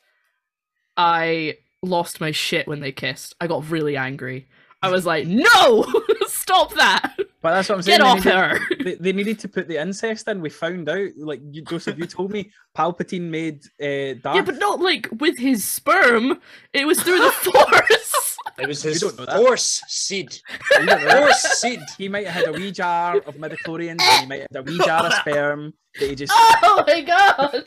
I 0.98 1.58
lost 1.82 2.20
my 2.22 2.32
shit 2.32 2.68
when 2.68 2.80
they 2.80 2.92
kissed. 2.92 3.36
I 3.40 3.48
got 3.48 3.70
really 3.70 3.98
angry. 3.98 4.48
I 4.84 4.90
was 4.90 5.06
like, 5.06 5.28
"No, 5.28 5.86
stop 6.28 6.74
that! 6.74 7.14
But 7.42 7.52
that's 7.52 7.70
what 7.70 7.76
I'm 7.76 7.82
saying. 7.84 8.00
Get 8.00 8.04
they 8.04 8.10
off 8.10 8.26
needed- 8.26 8.34
her!" 8.34 8.60
They, 8.84 8.96
they 8.96 9.14
needed 9.14 9.40
to 9.40 9.48
put 9.48 9.68
the 9.68 9.78
incest 9.80 10.28
in. 10.28 10.42
We 10.42 10.50
found 10.50 10.90
out, 10.90 11.10
like 11.18 11.40
you, 11.52 11.62
Joseph, 11.64 11.98
you 12.00 12.06
told 12.08 12.32
me 12.32 12.52
Palpatine 12.76 13.30
made 13.30 13.64
uh, 13.80 14.20
Darth. 14.22 14.36
Yeah, 14.36 14.42
but 14.42 14.58
not 14.58 14.80
like 14.82 15.08
with 15.20 15.38
his 15.38 15.64
sperm. 15.64 16.40
It 16.74 16.86
was 16.88 17.02
through 17.02 17.20
the 17.20 17.32
force. 17.32 18.38
It 18.58 18.68
was 18.68 18.82
his 18.82 19.02
don't 19.02 19.18
know 19.20 19.26
that. 19.26 19.38
force 19.38 19.82
seed. 19.88 20.36
You 20.80 20.86
don't 20.88 21.02
know. 21.06 21.22
Force 21.22 21.42
seed. 21.60 21.80
he 21.98 22.10
might 22.10 22.26
have 22.28 22.46
had 22.46 22.56
a 22.56 22.58
wee 22.58 22.72
jar 22.72 23.18
of 23.18 23.36
midichlorians, 23.36 24.02
and 24.02 24.22
he 24.22 24.26
might 24.28 24.42
have 24.42 24.48
had 24.52 24.68
a 24.68 24.72
wee 24.72 24.80
jar 24.84 25.06
of 25.06 25.14
sperm 25.14 25.74
that 26.00 26.10
he 26.10 26.16
just 26.16 26.34
oh 26.36 26.84
my 26.88 27.02
god! 27.02 27.66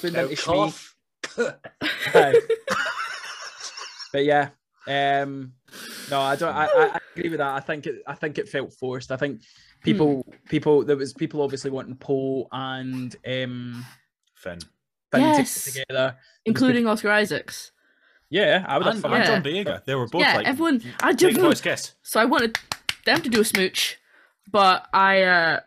put 0.00 0.14
into 0.14 0.36
cough. 0.42 0.94
Aye. 1.38 2.40
but 4.12 4.24
yeah, 4.24 4.48
um, 4.88 5.52
no, 6.10 6.20
I 6.20 6.36
don't. 6.36 6.54
I, 6.54 6.66
I 6.66 6.84
I 6.94 6.98
agree 7.16 7.30
with 7.30 7.38
that. 7.38 7.54
I 7.54 7.60
think 7.60 7.86
it. 7.86 8.02
I 8.06 8.14
think 8.14 8.38
it 8.38 8.48
felt 8.48 8.72
forced. 8.72 9.10
I 9.12 9.16
think 9.16 9.42
people, 9.82 10.24
people, 10.48 10.84
there 10.84 10.96
was 10.96 11.12
people 11.12 11.42
obviously 11.42 11.70
wanting 11.70 11.96
Poe 11.96 12.46
and 12.52 13.14
um, 13.26 13.84
Finn. 14.34 14.58
Finn 15.12 15.20
Yes. 15.20 15.64
to 15.64 15.70
get 15.72 15.88
together. 15.88 16.16
Including 16.44 16.86
Oscar 16.86 17.10
Isaacs. 17.10 17.72
Yeah, 18.30 18.64
I 18.66 18.78
would 18.78 18.86
have. 18.86 18.94
And, 18.96 19.02
fucking- 19.02 19.16
and 19.16 19.24
Yeah. 19.24 19.64
John 19.64 19.76
Boyega. 19.78 19.84
They 19.84 19.94
were 19.94 20.08
both 20.08 20.20
yeah, 20.22 20.36
like, 20.36 20.46
everyone. 20.46 20.82
I 21.00 21.08
make 21.08 21.18
just 21.18 21.38
a 21.38 21.40
voice 21.40 21.60
kiss. 21.60 21.94
so 22.02 22.20
I 22.20 22.24
wanted 22.24 22.58
them 23.04 23.22
to 23.22 23.28
do 23.28 23.40
a 23.40 23.44
smooch, 23.44 23.98
but 24.50 24.86
I 24.92 25.22
uh 25.22 25.60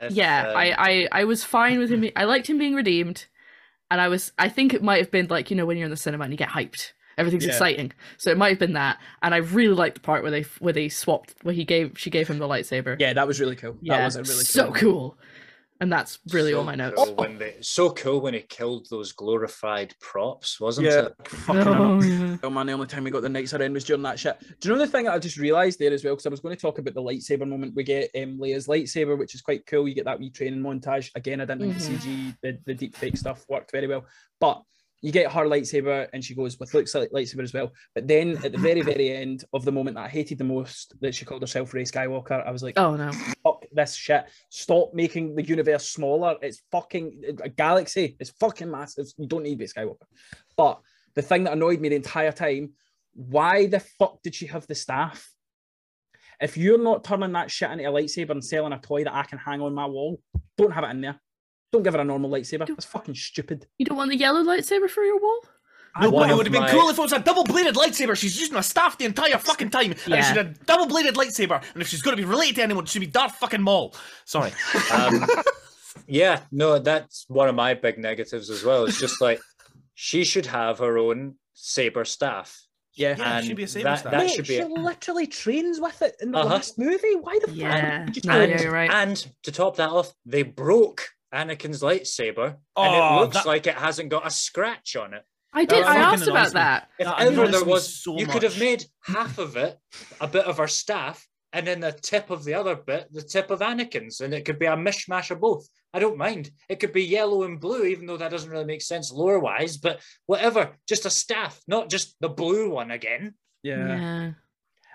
If, 0.00 0.12
yeah 0.12 0.48
um, 0.48 0.56
I, 0.56 0.74
I 0.78 1.08
i 1.20 1.24
was 1.24 1.44
fine 1.44 1.78
with 1.78 1.90
him 1.90 2.00
be- 2.00 2.16
i 2.16 2.24
liked 2.24 2.48
him 2.50 2.58
being 2.58 2.74
redeemed 2.74 3.26
and 3.90 4.00
i 4.00 4.08
was 4.08 4.32
i 4.36 4.48
think 4.48 4.74
it 4.74 4.82
might 4.82 4.98
have 4.98 5.10
been 5.12 5.28
like 5.28 5.48
you 5.48 5.56
know 5.56 5.64
when 5.64 5.76
you're 5.78 5.84
in 5.84 5.90
the 5.92 5.96
cinema 5.96 6.24
and 6.24 6.32
you 6.32 6.36
get 6.36 6.48
hyped 6.50 6.92
everything's 7.22 7.44
Yeah. 7.46 7.52
exciting 7.52 7.92
so 8.18 8.30
it 8.30 8.36
might 8.38 8.50
have 8.50 8.58
been 8.58 8.74
that 8.74 8.98
and 9.22 9.34
i 9.34 9.38
really 9.38 9.74
liked 9.74 9.94
the 9.94 10.00
part 10.00 10.22
where 10.22 10.30
they 10.30 10.42
where 10.60 10.72
they 10.72 10.88
swapped 10.88 11.34
where 11.42 11.54
he 11.54 11.64
gave 11.64 11.98
she 11.98 12.10
gave 12.10 12.28
him 12.28 12.38
the 12.38 12.46
lightsaber 12.48 12.96
Yeah, 13.00 13.12
that 13.14 13.26
was 13.26 13.40
really 13.40 13.56
cool. 13.56 13.76
yeah 13.80 13.98
that 13.98 14.04
was 14.04 14.16
a 14.16 14.22
really 14.22 14.44
so 14.44 14.64
cool. 14.66 14.74
cool 14.74 15.18
and 15.80 15.92
that's 15.92 16.20
really 16.30 16.52
so 16.52 16.58
all 16.58 16.64
my 16.64 16.76
notes 16.76 16.94
Cool 17.02 17.14
when 17.16 17.38
they, 17.38 17.56
so 17.60 17.90
cool 17.90 18.20
when 18.20 18.34
he 18.34 18.40
killed 18.42 18.86
those 18.88 19.10
glorified 19.10 19.92
props, 20.00 20.60
wasn't 20.60 20.86
Yeah, 20.86 21.06
it? 21.06 21.28
fucking 21.28 21.66
oh, 21.66 22.00
yeah. 22.00 22.36
Oh 22.44 22.50
man, 22.50 22.66
the 22.66 22.72
only 22.74 22.86
time 22.86 23.02
we 23.02 23.10
got 23.10 23.22
the 23.22 23.28
Knights 23.28 23.52
Ren 23.52 23.72
was 23.72 23.82
during 23.82 24.02
that 24.02 24.16
shit. 24.16 24.36
Do 24.60 24.68
you 24.68 24.74
know 24.76 24.80
the 24.80 24.86
thing 24.86 25.06
that 25.06 25.14
I 25.14 25.18
just 25.18 25.38
realised 25.38 25.80
there 25.80 25.92
as 25.92 26.04
well? 26.04 26.14
Because 26.14 26.26
I 26.26 26.28
was 26.28 26.38
going 26.38 26.54
to 26.54 26.60
talk 26.62 26.78
about 26.78 26.94
the 26.94 27.02
lightsaber 27.02 27.48
moment. 27.48 27.74
We 27.74 27.82
get 27.82 28.10
um, 28.16 28.38
Leia's 28.38 28.68
lightsaber, 28.68 29.18
which 29.18 29.34
is 29.34 29.42
quite 29.42 29.66
cool. 29.66 29.88
You 29.88 29.94
get 29.96 30.04
that 30.04 30.20
wee 30.20 30.30
training 30.30 30.60
montage. 30.62 31.10
Again, 31.16 31.40
I 31.40 31.46
didn't 31.46 31.62
think 31.72 31.74
Mhm. 31.74 32.02
the 32.02 32.08
CG, 32.08 32.36
the, 32.42 32.58
the 32.64 32.74
deep 32.74 32.94
fake 32.94 33.16
stuff 33.16 33.44
worked 33.48 33.72
very 33.72 33.88
well. 33.88 34.04
But 34.38 34.62
you 35.02 35.10
get 35.10 35.32
her 35.32 35.44
lightsaber, 35.44 36.08
and 36.12 36.24
she 36.24 36.34
goes 36.34 36.58
with 36.58 36.72
Luke's 36.72 36.94
light- 36.94 37.12
lightsaber 37.12 37.42
as 37.42 37.52
well. 37.52 37.72
But 37.94 38.06
then 38.06 38.38
at 38.44 38.52
the 38.52 38.58
very, 38.58 38.82
very 38.82 39.10
end 39.10 39.44
of 39.52 39.64
the 39.64 39.72
moment 39.72 39.96
that 39.96 40.04
I 40.04 40.08
hated 40.08 40.38
the 40.38 40.44
most, 40.44 40.94
that 41.00 41.14
she 41.14 41.24
called 41.24 41.42
herself 41.42 41.74
Rey 41.74 41.82
Skywalker, 41.82 42.46
I 42.46 42.50
was 42.52 42.62
like, 42.62 42.78
Oh 42.78 42.94
no. 42.94 43.10
fuck 43.42 43.64
this 43.72 43.94
shit. 43.96 44.24
Stop 44.48 44.94
making 44.94 45.34
the 45.34 45.42
universe 45.44 45.88
smaller. 45.88 46.36
It's 46.40 46.62
fucking 46.70 47.22
a 47.42 47.48
galaxy. 47.48 48.16
It's 48.20 48.30
fucking 48.38 48.70
massive. 48.70 49.06
You 49.18 49.26
don't 49.26 49.42
need 49.42 49.50
to 49.50 49.56
be 49.56 49.66
Skywalker. 49.66 50.06
But 50.56 50.80
the 51.14 51.22
thing 51.22 51.44
that 51.44 51.54
annoyed 51.54 51.80
me 51.80 51.88
the 51.88 51.96
entire 51.96 52.32
time, 52.32 52.72
why 53.14 53.66
the 53.66 53.80
fuck 53.80 54.22
did 54.22 54.36
she 54.36 54.46
have 54.46 54.66
the 54.68 54.74
staff? 54.76 55.28
If 56.40 56.56
you're 56.56 56.82
not 56.82 57.04
turning 57.04 57.32
that 57.32 57.50
shit 57.50 57.70
into 57.70 57.88
a 57.88 57.92
lightsaber 57.92 58.30
and 58.30 58.44
selling 58.44 58.72
a 58.72 58.78
toy 58.78 59.04
that 59.04 59.14
I 59.14 59.24
can 59.24 59.38
hang 59.38 59.60
on 59.60 59.74
my 59.74 59.86
wall, 59.86 60.20
don't 60.56 60.72
have 60.72 60.84
it 60.84 60.90
in 60.90 61.00
there. 61.00 61.20
Don't 61.72 61.82
give 61.82 61.94
her 61.94 62.00
a 62.00 62.04
normal 62.04 62.30
lightsaber. 62.30 62.66
That's 62.66 62.84
fucking 62.84 63.14
stupid. 63.14 63.66
You 63.78 63.86
don't 63.86 63.96
want 63.96 64.10
the 64.10 64.16
yellow 64.16 64.42
lightsaber 64.42 64.90
for 64.90 65.02
your 65.04 65.18
wall? 65.18 65.40
No, 66.00 66.10
One 66.10 66.22
but 66.28 66.30
it 66.30 66.36
would 66.36 66.46
have 66.46 66.52
been 66.52 66.62
my- 66.62 66.70
cool 66.70 66.88
if 66.90 66.98
it 66.98 67.02
was 67.02 67.12
a 67.12 67.18
double 67.18 67.44
bladed 67.44 67.74
lightsaber. 67.74 68.16
She's 68.16 68.38
using 68.38 68.56
a 68.56 68.62
staff 68.62 68.96
the 68.98 69.04
entire 69.06 69.38
fucking 69.38 69.70
time. 69.70 69.92
And 69.92 70.24
she's 70.24 70.36
a 70.36 70.44
double 70.66 70.86
bladed 70.86 71.14
lightsaber. 71.14 71.62
And 71.72 71.82
if 71.82 71.88
she's 71.88 72.02
going 72.02 72.16
to 72.16 72.22
be 72.22 72.28
related 72.28 72.56
to 72.56 72.62
anyone, 72.62 72.84
it 72.84 72.88
should 72.90 73.00
be 73.00 73.06
Darth 73.06 73.34
fucking 73.36 73.60
Maul. 73.62 73.94
Sorry. 74.26 74.52
Um, 74.92 75.26
yeah, 76.06 76.40
no, 76.50 76.78
that's 76.78 77.24
one 77.28 77.48
of 77.48 77.54
my 77.54 77.74
big 77.74 77.98
negatives 77.98 78.48
as 78.50 78.64
well. 78.64 78.84
It's 78.84 78.98
just 79.00 79.20
like 79.20 79.40
she 79.94 80.24
should 80.24 80.46
have 80.46 80.78
her 80.78 80.98
own 80.98 81.36
saber 81.54 82.04
staff. 82.04 82.58
Yeah. 82.94 83.14
Yeah, 83.18 83.36
it 83.36 83.38
and 83.38 83.46
should 83.46 83.56
be 83.56 83.62
a 83.64 83.68
saber 83.68 83.84
that, 83.84 83.98
staff. 84.00 84.12
that 84.12 84.18
Mate, 84.26 84.30
should 84.30 84.46
be 84.46 84.54
she 84.56 84.60
it. 84.60 84.70
literally 84.70 85.26
trains 85.26 85.80
with 85.80 86.00
it 86.02 86.16
in 86.20 86.32
the 86.32 86.38
Uh-huh. 86.38 86.48
last 86.54 86.78
movie. 86.78 87.16
Why 87.20 87.38
the 87.44 87.52
Yeah. 87.52 88.04
fuck? 88.04 88.14
did 88.14 88.24
you 88.26 88.30
yeah, 88.32 88.64
right. 88.68 88.90
And 88.90 89.16
to 89.44 89.52
top 89.52 89.76
that 89.76 89.90
off, 89.90 90.12
they 90.26 90.42
broke 90.42 91.08
Anakin's 91.32 91.82
lightsaber, 91.82 92.46
and 92.48 92.58
Oh, 92.76 93.16
it 93.16 93.20
looks 93.20 93.34
that- 93.36 93.46
like 93.46 93.66
it 93.66 93.74
hasn't 93.76 94.10
got 94.10 94.26
a 94.26 94.30
scratch 94.30 94.96
on 94.96 95.14
it. 95.14 95.22
I 95.54 95.64
did. 95.66 95.84
That 95.84 95.86
I 95.86 95.96
asked 95.98 96.26
about 96.26 96.46
me. 96.48 96.52
that. 96.54 96.88
If 96.98 97.06
That 97.06 97.20
ever 97.20 97.48
there 97.48 97.64
was, 97.64 98.02
so 98.02 98.18
you 98.18 98.26
could 98.26 98.42
have 98.42 98.58
made 98.58 98.84
half 99.04 99.36
of 99.38 99.56
it 99.56 99.78
a 100.20 100.26
bit 100.26 100.46
of 100.46 100.56
her 100.58 100.66
staff, 100.68 101.26
and 101.52 101.66
then 101.66 101.80
the 101.80 101.92
tip 101.92 102.30
of 102.30 102.44
the 102.44 102.54
other 102.54 102.74
bit, 102.74 103.12
the 103.12 103.20
tip 103.22 103.50
of 103.50 103.60
Anakin's, 103.60 104.20
and 104.20 104.32
it 104.32 104.46
could 104.46 104.58
be 104.58 104.64
a 104.66 104.76
mishmash 104.76 105.30
of 105.30 105.40
both. 105.40 105.66
I 105.92 105.98
don't 105.98 106.16
mind. 106.16 106.50
It 106.70 106.80
could 106.80 106.94
be 106.94 107.04
yellow 107.04 107.42
and 107.42 107.60
blue, 107.60 107.84
even 107.84 108.06
though 108.06 108.16
that 108.16 108.30
doesn't 108.30 108.48
really 108.50 108.64
make 108.64 108.80
sense 108.80 109.12
lore 109.12 109.38
wise, 109.40 109.76
but 109.76 110.00
whatever. 110.24 110.78
Just 110.88 111.04
a 111.04 111.10
staff, 111.10 111.60
not 111.68 111.90
just 111.90 112.16
the 112.20 112.30
blue 112.30 112.70
one 112.70 112.90
again. 112.90 113.34
Yeah. 113.62 114.32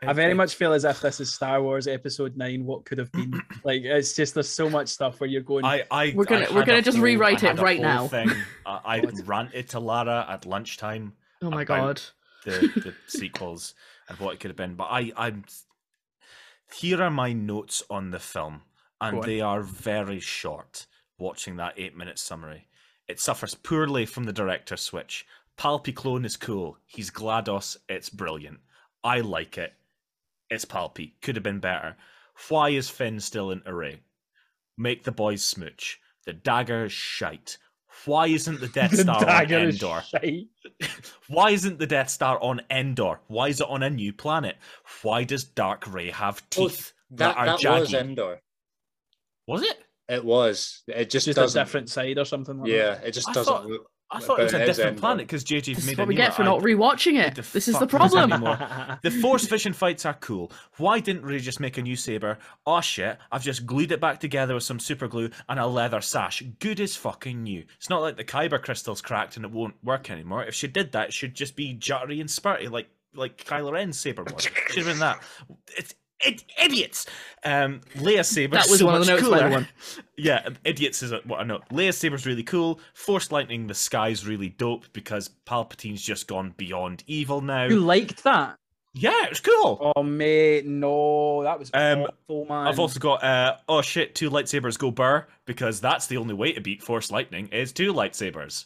I 0.04 0.14
very 0.14 0.34
much 0.34 0.56
feel 0.56 0.74
as 0.74 0.84
if 0.86 1.02
this 1.02 1.20
is 1.20 1.34
Star 1.34 1.62
Wars 1.62 1.88
Episode 1.88 2.38
Nine. 2.38 2.66
What 2.66 2.86
could 2.86 2.98
have 3.00 3.12
been? 3.12 3.42
like, 3.64 3.82
it's 3.84 4.14
just 4.16 4.34
there's 4.36 4.50
so 4.50 4.70
much 4.70 4.90
stuff 4.90 5.20
where 5.20 5.30
you're 5.30 5.42
going. 5.42 5.66
I, 5.66 5.84
I, 5.90 6.14
We're 6.16 6.26
gonna- 6.26 6.46
I 6.46 6.54
we're 6.56 6.66
gonna 6.66 6.82
just 6.82 6.98
whole- 6.98 7.06
rewrite 7.06 7.44
it 7.44 7.58
right 7.60 7.80
now. 7.82 8.08
Thing. 8.08 8.30
I, 8.66 8.80
I 8.86 9.00
ranted 9.26 9.70
to 9.70 9.80
Lara 9.80 10.26
at 10.30 10.46
lunchtime 10.46 11.14
Oh 11.42 11.50
my 11.50 11.64
about- 11.64 12.12
god. 12.46 12.52
the, 12.54 12.68
the 12.68 12.94
sequels 13.08 13.74
and 14.10 14.20
what 14.20 14.34
it 14.36 14.40
could 14.40 14.50
have 14.52 14.56
been. 14.58 14.76
But 14.76 14.86
I, 14.92 15.12
I'm. 15.18 15.46
Here 16.74 17.02
are 17.02 17.10
my 17.10 17.34
notes 17.34 17.82
on 17.90 18.12
the 18.12 18.20
film, 18.20 18.62
and 19.00 19.24
they 19.24 19.42
are 19.42 19.62
very 19.62 20.20
short. 20.20 20.86
Watching 21.20 21.56
that 21.56 21.74
eight-minute 21.78 22.20
summary, 22.20 22.68
it 23.08 23.20
suffers 23.20 23.56
poorly 23.56 24.06
from 24.06 24.26
the 24.26 24.34
director 24.34 24.78
switch. 24.78 25.26
Palpy 25.58 25.92
clone 25.92 26.26
is 26.26 26.38
cool. 26.38 26.78
He's 26.86 27.10
Glados. 27.10 27.78
It's 27.90 28.10
brilliant. 28.12 28.60
I 29.04 29.22
like 29.22 29.58
it. 29.58 29.74
It's 30.50 30.66
Palpy. 30.66 31.14
Could 31.22 31.36
have 31.36 31.44
been 31.44 31.60
better. 31.60 31.96
Why 32.50 32.70
is 32.70 32.90
Finn 32.90 33.20
still 33.20 33.52
in 33.52 33.62
array? 33.66 34.02
Make 34.78 35.04
the 35.04 35.12
boys 35.12 35.44
smooch. 35.44 36.00
The 36.26 36.34
dagger 36.34 36.86
is 36.86 36.92
shite. 36.92 37.58
Why 38.06 38.28
isn't 38.28 38.60
the 38.60 38.68
Death 38.68 38.92
the 38.92 38.98
Star 38.98 39.16
on 39.18 39.24
dagger 39.26 39.60
is 39.60 39.82
Endor? 39.82 40.04
Why 41.28 41.50
isn't 41.52 41.80
the 41.80 41.88
Death 41.88 42.10
Star 42.10 42.40
on 42.42 42.62
Endor? 42.70 43.20
Why 43.28 43.48
is 43.50 43.60
it 43.60 43.68
on 43.70 43.84
a 43.84 43.90
new 43.90 44.14
planet? 44.14 44.58
Why 45.02 45.24
does 45.24 45.44
Dark 45.44 45.92
Rey 45.92 46.12
have 46.12 46.42
Oh, 46.58 46.68
teeth 46.68 46.94
That, 47.12 47.18
that, 47.36 47.38
are 47.38 47.46
that 47.48 47.60
jaggy? 47.60 47.80
was 47.80 47.94
Endor. 47.94 48.42
Was 49.48 49.64
it? 49.64 49.78
It 50.10 50.24
was. 50.24 50.84
It 50.88 51.10
just, 51.10 51.26
Just 51.26 51.38
a 51.38 51.42
doesn't. 51.42 51.62
different 51.66 51.90
side 51.90 52.18
or 52.18 52.26
something. 52.26 52.60
Like 52.60 52.70
Yeah, 52.70 52.94
it 53.04 53.12
just 53.12 53.30
I 53.30 53.34
doesn't. 53.34 53.52
thought- 53.54 53.66
look- 53.66 53.90
I 54.10 54.20
thought 54.20 54.40
it 54.40 54.44
was 54.44 54.54
a 54.54 54.66
different 54.66 54.90
Endor. 54.92 55.00
planet 55.00 55.28
because 55.28 55.44
JJ's 55.44 55.78
This 55.78 55.86
made 55.86 55.92
is 55.94 55.98
a 56.00 56.02
what 56.02 56.08
we 56.08 56.16
get 56.16 56.34
for 56.34 56.44
not 56.44 56.62
rewatching 56.62 57.20
it. 57.20 57.36
This 57.36 57.68
is 57.68 57.78
the 57.78 57.88
fuck 57.88 58.04
was 58.04 58.14
that 58.14 58.30
problem. 58.30 59.00
The 59.04 59.12
Force 59.12 59.46
vision 59.46 59.74
fights 59.74 60.06
are 60.06 60.14
cool. 60.14 60.52
Why 60.78 61.00
didn't 61.00 61.24
Rey 61.24 61.40
just 61.40 61.60
make 61.60 61.78
a 61.78 61.82
new 61.82 61.96
saber? 61.98 62.38
Oh 62.66 62.80
shit, 62.80 63.18
I've 63.32 63.44
just 63.44 63.66
glued 63.66 63.92
it 63.92 64.00
back 64.00 64.20
together 64.20 64.54
with 64.54 64.64
some 64.64 64.80
super 64.80 65.08
glue 65.08 65.30
and 65.50 65.60
a 65.60 65.68
leather 65.68 66.00
sash. 66.00 66.42
Good 66.60 66.80
as 66.80 66.96
fucking 66.96 67.44
new. 67.44 67.66
It's 67.76 67.90
not 67.90 68.02
like 68.02 68.16
the 68.16 68.24
Kyber 68.24 68.62
crystal's 68.62 69.02
cracked 69.02 69.36
and 69.36 69.46
it 69.46 69.52
won't 69.52 69.76
work 69.84 70.10
anymore. 70.10 70.46
If 70.46 70.56
she 70.56 70.68
did 70.68 70.94
that, 70.94 71.10
it 71.10 71.14
should 71.14 71.34
just 71.34 71.56
be 71.56 71.76
juttery 71.76 72.22
and 72.22 72.30
spurty 72.30 72.72
like 72.72 72.88
like 73.14 73.44
Kylo 73.44 73.74
Ren's 73.74 74.00
saber 74.00 74.24
was. 74.24 74.44
Should 74.44 74.78
have 74.78 74.86
been 74.86 75.00
that. 75.00 75.22
It's 75.76 75.92
it, 75.92 75.98
idiots. 76.62 77.06
Um, 77.44 77.82
Leia's 77.96 78.28
saber 78.28 78.56
That 78.56 78.68
was 78.70 78.80
so 78.80 78.86
one 78.88 78.96
of 78.96 79.06
the 79.06 79.12
notes, 79.14 79.30
by 79.30 79.40
cooler. 79.40 79.50
way. 79.60 79.68
Yeah, 80.18 80.50
idiots 80.64 81.04
is 81.04 81.14
what 81.26 81.40
I 81.40 81.44
know. 81.44 81.62
Leia's 81.72 81.98
saber's 81.98 82.26
really 82.26 82.44
cool. 82.44 82.80
Force 82.94 83.32
lightning 83.32 83.68
the 83.68 83.74
sky's 83.76 84.26
really 84.26 84.50
dope 84.50 84.86
because 84.94 85.30
Palpatine's 85.46 86.02
just 86.02 86.28
gone 86.28 86.54
beyond 86.58 87.04
evil 87.06 87.42
now. 87.42 87.66
You 87.66 87.80
liked 87.80 88.24
that? 88.24 88.56
Yeah, 88.94 89.26
it 89.26 89.30
was 89.30 89.42
cool. 89.42 89.92
Oh 89.96 90.02
mate, 90.02 90.66
no, 90.66 91.44
that 91.44 91.60
was 91.60 91.70
Um, 91.72 92.08
awful, 92.28 92.46
man. 92.46 92.66
I've 92.68 92.80
also 92.80 93.00
got 93.00 93.24
uh 93.24 93.58
oh 93.70 93.84
shit, 93.84 94.16
two 94.16 94.32
lightsabers 94.32 94.80
go 94.80 94.90
burr 94.90 95.28
because 95.46 95.80
that's 95.80 96.08
the 96.08 96.18
only 96.18 96.34
way 96.34 96.52
to 96.54 96.62
beat 96.62 96.82
Force 96.82 97.12
lightning 97.12 97.48
is 97.50 97.72
two 97.72 97.94
lightsabers. 97.94 98.66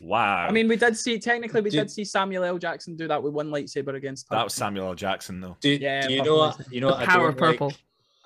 Wow. 0.00 0.46
I 0.46 0.50
mean, 0.50 0.66
we 0.66 0.76
did 0.76 0.96
see 0.96 1.18
technically 1.18 1.60
we 1.60 1.70
Did- 1.70 1.80
did 1.80 1.90
see 1.90 2.04
Samuel 2.04 2.44
L. 2.44 2.58
Jackson 2.58 2.96
do 2.96 3.06
that 3.08 3.22
with 3.22 3.34
one 3.34 3.50
lightsaber 3.50 3.94
against. 3.94 4.28
that 4.30 4.42
was 4.44 4.54
Samuel 4.54 4.86
L. 4.88 4.94
Jackson 4.94 5.40
though. 5.40 5.56
Do, 5.60 5.70
Yeah, 5.70 6.06
do 6.06 6.14
you 6.14 6.22
know 6.22 6.36
what? 6.36 6.58
You 6.70 6.80
know 6.80 6.88
what? 6.88 7.04
Power 7.04 7.32
don't 7.32 7.40
like? 7.40 7.58
purple. 7.58 7.74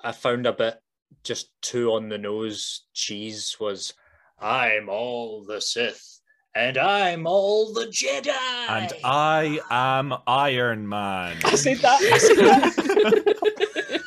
I 0.01 0.11
found 0.13 0.45
a 0.45 0.53
bit 0.53 0.79
just 1.23 1.49
too 1.61 1.91
on 1.93 2.07
the 2.09 2.17
nose 2.17 2.83
cheese 2.93 3.57
was 3.59 3.93
I'm 4.39 4.87
all 4.89 5.43
the 5.43 5.59
Sith 5.59 6.21
and 6.55 6.77
I'm 6.77 7.27
all 7.27 7.73
the 7.73 7.87
Jedi. 7.87 8.29
And 8.69 8.93
I 9.03 9.59
am 9.69 10.13
Iron 10.27 10.87
Man. 10.87 11.35
I 11.43 11.55
said 11.55 11.77
that. 11.79 11.99
I 12.11 12.17
said 12.17 12.37
that. 12.37 14.01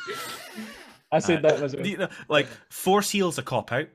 I 1.11 1.19
said 1.19 1.41
that 1.43 1.61
as 1.61 1.75
well. 1.75 1.85
You 1.85 1.97
know, 1.97 2.09
like 2.27 2.47
Force 2.69 3.09
heals 3.11 3.37
a 3.37 3.43
cop 3.43 3.71
out. 3.71 3.87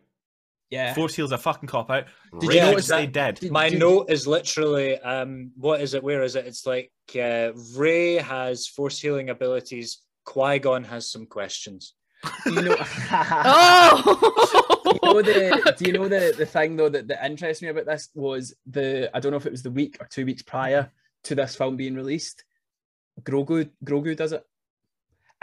Yeah. 0.71 0.95
Force 0.95 1.15
heals 1.15 1.31
a 1.33 1.39
fucking 1.39 1.69
cop 1.69 1.91
out. 1.91 2.07
Did 2.41 2.49
Rey 2.49 2.55
you 2.57 2.61
should 2.61 2.71
notice 2.71 2.87
stay 2.87 3.05
that- 3.07 3.13
dead. 3.13 3.35
Did- 3.37 3.53
My 3.53 3.69
did- 3.69 3.79
note 3.79 4.11
is 4.11 4.27
literally 4.27 4.99
um 5.01 5.53
what 5.57 5.81
is 5.81 5.95
it? 5.95 6.03
Where 6.03 6.23
is 6.23 6.35
it? 6.37 6.47
It's 6.47 6.67
like 6.67 6.91
uh, 7.21 7.53
Rey 7.77 8.15
has 8.17 8.67
force 8.67 8.99
healing 9.01 9.31
abilities. 9.31 10.01
Qui 10.25 10.59
Gon 10.59 10.85
has 10.85 11.11
some 11.11 11.27
questions. 11.27 11.95
Do 12.47 12.55
you 12.55 12.63
know? 12.63 12.77
Oh! 13.11 14.81
Do 14.85 14.91
you 14.95 15.13
know 15.13 15.23
the 15.23 15.75
do 15.79 15.85
you 15.87 15.93
know 15.93 16.09
the, 16.09 16.35
the 16.37 16.47
thing 16.47 16.77
though 16.77 16.89
that, 16.89 17.09
that 17.09 17.25
interests 17.25 17.63
me 17.63 17.69
about 17.69 17.87
this 17.87 18.09
was 18.15 18.55
the 18.67 19.11
I 19.15 19.21
don't 19.21 19.31
know 19.33 19.37
if 19.37 19.47
it 19.47 19.53
was 19.53 19.63
the 19.63 19.71
week 19.71 19.97
or 20.01 20.07
two 20.07 20.25
weeks 20.27 20.43
prior 20.43 20.91
to 21.25 21.35
this 21.35 21.57
film 21.57 21.77
being 21.77 21.95
released. 21.95 22.43
Grogu 23.23 23.69
Grogu 23.85 24.17
does 24.17 24.33
it. 24.33 24.43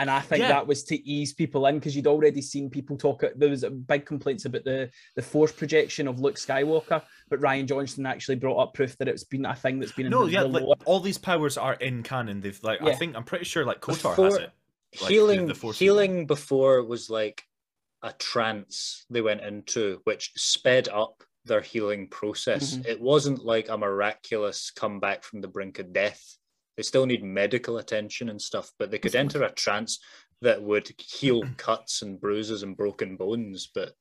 And 0.01 0.09
I 0.09 0.19
think 0.19 0.41
Yeah. 0.41 0.47
that 0.47 0.65
was 0.65 0.83
to 0.85 0.95
ease 1.07 1.31
people 1.31 1.67
in 1.67 1.75
because 1.75 1.95
you'd 1.95 2.07
already 2.07 2.41
seen 2.41 2.71
people 2.71 2.97
talk. 2.97 3.23
There 3.35 3.49
was 3.51 3.63
big 3.63 4.03
complaints 4.07 4.45
about 4.45 4.63
the 4.63 4.89
the 5.15 5.21
force 5.21 5.51
projection 5.51 6.07
of 6.07 6.19
Luke 6.19 6.37
Skywalker, 6.37 7.03
but 7.29 7.39
Rian 7.39 7.67
Johnson 7.67 8.07
actually 8.07 8.37
brought 8.37 8.57
up 8.57 8.73
proof 8.73 8.97
that 8.97 9.07
it's 9.07 9.23
been 9.23 9.45
a 9.45 9.55
thing 9.55 9.79
that's 9.79 9.91
been 9.91 10.07
in 10.07 10.11
No, 10.11 10.25
the, 10.25 10.31
yeah, 10.31 10.41
the 10.41 10.47
like 10.47 10.63
lore. 10.63 10.75
all 10.85 10.99
these 10.99 11.19
powers 11.19 11.55
are 11.55 11.75
in 11.75 12.01
canon. 12.01 12.41
They've 12.41 12.59
like 12.63 12.81
I 12.81 12.95
think 12.95 13.15
I'm 13.15 13.23
pretty 13.23 13.45
sure 13.45 13.63
like 13.63 13.79
Kotor 13.79 14.15
has 14.23 14.37
it. 14.37 14.51
Like, 15.01 15.11
healing 15.11 15.45
the 15.45 15.53
Force 15.53 15.77
healing 15.77 16.25
before 16.25 16.83
was 16.83 17.09
like 17.11 17.43
a 18.01 18.11
trance 18.13 19.05
they 19.11 19.21
went 19.21 19.41
into, 19.41 20.01
which 20.05 20.31
sped 20.35 20.89
up 20.89 21.23
their 21.45 21.61
healing 21.61 22.07
process. 22.07 22.75
Mhm. 22.75 22.87
It 22.87 22.99
wasn't 22.99 23.45
like 23.45 23.69
a 23.69 23.77
miraculous 23.77 24.71
comeback 24.71 25.23
from 25.23 25.41
the 25.41 25.47
brink 25.47 25.77
of 25.77 25.93
death. 25.93 26.37
They 26.77 26.83
still 26.83 27.05
need 27.05 27.23
medical 27.23 27.77
attention 27.77 28.29
and 28.29 28.41
stuff, 28.41 28.71
but 28.79 28.91
they 28.91 28.99
could 28.99 29.15
enter 29.15 29.43
a 29.43 29.51
trance 29.51 29.99
that 30.41 30.61
would 30.61 30.93
heal 30.99 31.43
cuts 31.57 32.01
and 32.01 32.19
bruises 32.19 32.63
and 32.63 32.75
broken 32.75 33.15
bones, 33.17 33.67
but 33.67 33.95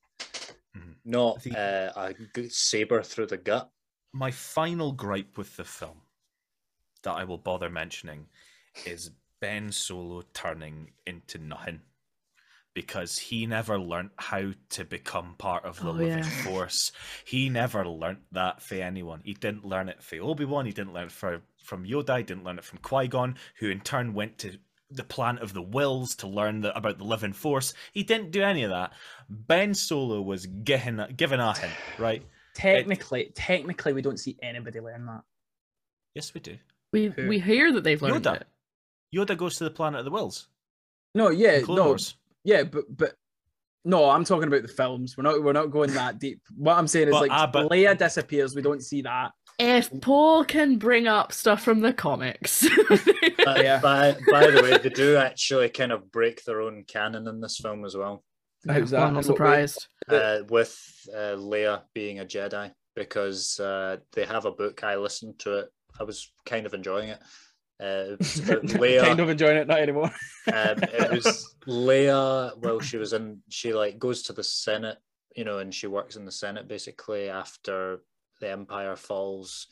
Mhm. 0.75 0.95
not 1.03 1.43
The- 1.43 1.57
uh, 1.95 2.13
a 2.35 2.49
saber 2.49 3.03
through 3.03 3.27
the 3.27 3.37
gut. 3.37 3.71
My 4.13 4.31
final 4.31 4.91
gripe 4.91 5.37
with 5.37 5.55
the 5.57 5.63
film 5.65 6.01
that 7.03 7.11
I 7.11 7.23
will 7.23 7.37
bother 7.37 7.69
mentioning 7.69 8.29
is 8.85 9.11
Ben 9.39 9.71
Solo 9.71 10.21
turning 10.33 10.93
into 11.05 11.37
nothing. 11.37 11.81
Because 12.73 13.17
he 13.17 13.45
never 13.45 13.77
learnt 13.77 14.11
how 14.17 14.51
to 14.69 14.85
become 14.85 15.35
part 15.37 15.65
of 15.65 15.77
the 15.81 15.89
Oh, 15.89 15.91
living 15.91 16.19
yeah. 16.19 16.43
force. 16.43 16.91
He 17.25 17.49
never 17.49 17.85
learnt 17.85 18.19
that 18.31 18.61
for 18.61 18.75
anyone. 18.75 19.21
He 19.25 19.33
didn't 19.33 19.65
learn 19.65 19.89
it 19.89 20.01
for 20.01 20.15
Obi 20.21 20.45
Wan. 20.45 20.65
He 20.65 20.71
didn't 20.71 20.93
learn 20.93 21.07
it 21.07 21.11
for, 21.11 21.41
from 21.63 21.85
Yoda. 21.85 22.17
He 22.19 22.23
didn't 22.23 22.45
learn 22.45 22.57
it 22.59 22.63
from 22.63 22.79
Qui 22.79 23.09
Gon, 23.09 23.35
who 23.59 23.69
in 23.69 23.81
turn 23.81 24.13
went 24.13 24.37
to 24.39 24.57
the 24.89 25.03
planet 25.03 25.41
of 25.43 25.53
the 25.53 25.61
Whills 25.63 26.15
to 26.17 26.27
learn 26.27 26.61
the, 26.61 26.75
about 26.77 26.97
the 26.97 27.03
living 27.03 27.33
force. 27.33 27.73
He 27.91 28.03
didn't 28.03 28.31
do 28.31 28.41
any 28.41 28.63
of 28.63 28.69
that. 28.69 28.93
Ben 29.29 29.73
Solo 29.73 30.21
was 30.21 30.45
given 30.45 31.05
given 31.17 31.39
a 31.41 31.57
hint, 31.57 31.73
right? 31.97 32.23
technically, 32.53 33.31
technically, 33.35 33.93
we 33.93 34.01
don't 34.01 34.19
see 34.19 34.37
anybody 34.41 34.79
learn 34.81 35.05
that. 35.07 35.21
Yes, 36.15 36.33
we 36.33 36.41
do. 36.41 36.57
We 36.91 37.05
Who? 37.07 37.27
we 37.27 37.39
hear 37.39 37.71
that 37.73 37.83
they've 37.85 38.01
learned 38.01 38.25
Yoda. 38.25 38.41
it. 38.41 38.47
Yoda 39.15 39.37
goes 39.37 39.57
to 39.57 39.63
the 39.63 39.71
planet 39.71 39.99
of 39.99 40.05
the 40.05 40.11
Whills. 40.11 40.47
No, 41.15 41.29
yeah, 41.29 41.53
in 41.57 41.65
Clone 41.65 41.77
no, 41.77 41.85
Wars. 41.87 42.15
Yeah, 42.43 42.63
but 42.63 42.83
but 42.89 43.13
no, 43.83 44.09
I'm 44.09 44.23
talking 44.23 44.47
about 44.47 44.61
the 44.61 44.67
films. 44.67 45.17
We're 45.17 45.23
not 45.23 45.41
we're 45.43 45.53
not 45.53 45.71
going 45.71 45.93
that 45.93 46.19
deep. 46.19 46.41
What 46.55 46.77
I'm 46.77 46.87
saying 46.87 47.07
is 47.07 47.13
But, 47.13 47.21
like 47.21 47.31
ah, 47.31 47.47
but- 47.47 47.69
Leia 47.71 47.97
disappears. 47.97 48.55
We 48.55 48.61
don't 48.61 48.83
see 48.83 49.01
that. 49.03 49.31
If 49.59 49.91
Paul 50.01 50.43
can 50.45 50.77
bring 50.77 51.07
up 51.07 51.31
stuff 51.31 51.61
from 51.63 51.81
the 51.81 51.93
comics, 51.93 52.65
Uh, 53.47 53.55
Yeah. 53.61 53.79
by, 53.79 54.15
by 54.31 54.49
the 54.49 54.61
way, 54.61 54.77
they 54.77 54.89
do 54.89 55.17
actually 55.17 55.69
kind 55.69 55.91
of 55.91 56.11
break 56.11 56.43
their 56.45 56.61
own 56.61 56.83
canon 56.87 57.27
in 57.27 57.41
this 57.41 57.57
film 57.57 57.85
as 57.85 57.95
well, 57.95 58.23
How's 58.67 58.91
well, 58.91 59.01
that? 59.01 59.07
I'm 59.07 59.13
not 59.15 59.25
In 59.25 59.31
what 59.31 59.39
way? 59.39 59.67
surprised. 59.67 59.87
uh, 60.09 60.37
with 60.49 60.79
uh, 61.13 61.35
Leia 61.37 61.81
being 61.93 62.19
a 62.19 62.25
Jedi 62.25 62.71
because 62.95 63.59
uh, 63.59 63.97
they 64.13 64.25
have 64.25 64.45
a 64.45 64.51
book. 64.51 64.83
I 64.83 64.95
listened 64.95 65.37
to 65.39 65.59
it. 65.59 65.69
I 65.99 66.03
was 66.03 66.31
kind 66.45 66.65
of 66.65 66.73
enjoying 66.73 67.09
it. 67.09 67.19
Uh, 67.81 68.13
about 68.13 68.63
Leia. 68.63 69.01
kind 69.01 69.19
of 69.19 69.29
enjoying 69.29 69.57
it, 69.57 69.67
not 69.67 69.79
anymore. 69.79 70.11
um, 70.53 70.77
it 70.83 71.11
was 71.11 71.55
Leia. 71.67 72.55
Well, 72.57 72.79
she 72.79 72.97
was 72.97 73.13
in. 73.13 73.39
She 73.49 73.73
like 73.73 73.97
goes 73.97 74.23
to 74.23 74.33
the 74.33 74.43
Senate, 74.43 74.97
you 75.35 75.43
know, 75.43 75.57
and 75.57 75.73
she 75.73 75.87
works 75.87 76.15
in 76.15 76.25
the 76.25 76.31
Senate 76.31 76.67
basically 76.67 77.29
after 77.29 78.01
the 78.39 78.51
Empire 78.51 78.95
falls. 78.95 79.67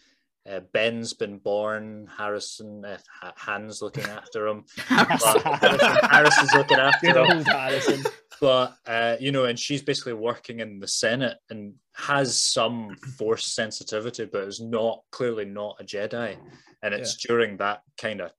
Uh, 0.49 0.61
Ben's 0.73 1.13
been 1.13 1.38
born. 1.38 2.07
Harrison, 2.17 2.84
uh, 2.84 2.97
Han's 3.35 3.81
looking 3.81 4.03
after 4.19 4.47
him. 4.47 4.65
But 4.89 5.41
Harrison- 5.61 6.09
Harrison's 6.09 6.53
looking 6.53 6.80
after 6.80 7.13
Good 7.13 7.30
him 7.30 7.43
Harrison. 7.45 8.03
but 8.41 8.76
uh, 8.88 9.15
you 9.19 9.31
know, 9.31 9.45
and 9.45 9.59
she's 9.59 9.81
basically 9.84 10.13
working 10.13 10.59
in 10.59 10.80
the 10.80 10.88
Senate 10.88 11.38
and 11.49 11.73
has 11.93 12.41
some 12.41 12.95
force 13.17 13.45
sensitivity, 13.45 14.26
but 14.26 14.43
is 14.45 14.59
not 14.61 15.01
clearly 15.11 15.45
not 15.45 15.77
a 15.80 15.84
Jedi. 15.84 16.38
And 16.81 16.93
it's 16.93 17.15
during 17.17 17.57
that 17.57 17.81
kind 18.01 18.21
of 18.21 18.31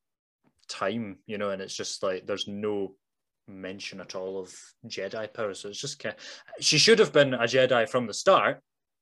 time, 0.68 1.18
you 1.26 1.36
know, 1.38 1.50
and 1.50 1.60
it's 1.62 1.74
just 1.76 2.02
like 2.02 2.26
there's 2.26 2.48
no 2.48 2.94
mention 3.46 4.00
at 4.00 4.14
all 4.14 4.38
of 4.38 4.52
Jedi 4.86 5.32
power. 5.34 5.52
So 5.54 5.68
it's 5.68 5.80
just 5.80 5.98
kind 5.98 6.14
she 6.60 6.78
should 6.78 6.98
have 6.98 7.12
been 7.12 7.34
a 7.34 7.40
Jedi 7.44 7.88
from 7.88 8.06
the 8.06 8.14
start. 8.14 8.60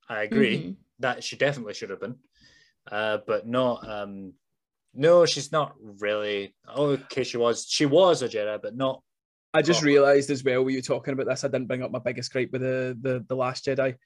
I 0.09 0.23
agree 0.23 0.59
Mhm. 0.59 0.77
that 1.01 1.23
she 1.23 1.37
definitely 1.37 1.75
should 1.75 1.91
have 1.91 2.01
been, 2.01 2.17
uh, 2.91 3.19
but 3.27 3.47
not. 3.47 3.89
Um, 3.89 4.35
no, 4.95 5.27
she's 5.27 5.53
not 5.53 5.75
really. 6.01 6.55
Oh, 6.67 6.91
okay, 6.91 7.25
she 7.25 7.37
was. 7.37 7.67
She 7.69 7.87
was 7.87 8.23
a 8.23 8.29
Jedi, 8.29 8.61
but 8.61 8.77
not 8.77 9.03
I 9.55 9.63
just 9.63 9.83
realised 9.83 10.31
as 10.31 10.45
well, 10.45 10.63
when 10.63 10.73
you 10.75 10.79
were 10.79 10.83
talking 10.83 11.15
about 11.15 11.27
this, 11.27 11.43
I 11.43 11.49
didn't 11.49 11.69
bring 11.69 11.83
up 11.83 11.91
my 11.91 11.99
biggest 11.99 12.33
gripe 12.33 12.51
with 12.53 12.61
the 12.61 12.97
the, 13.01 13.25
the 13.29 13.35
Last 13.35 13.65
Jedi, 13.65 13.97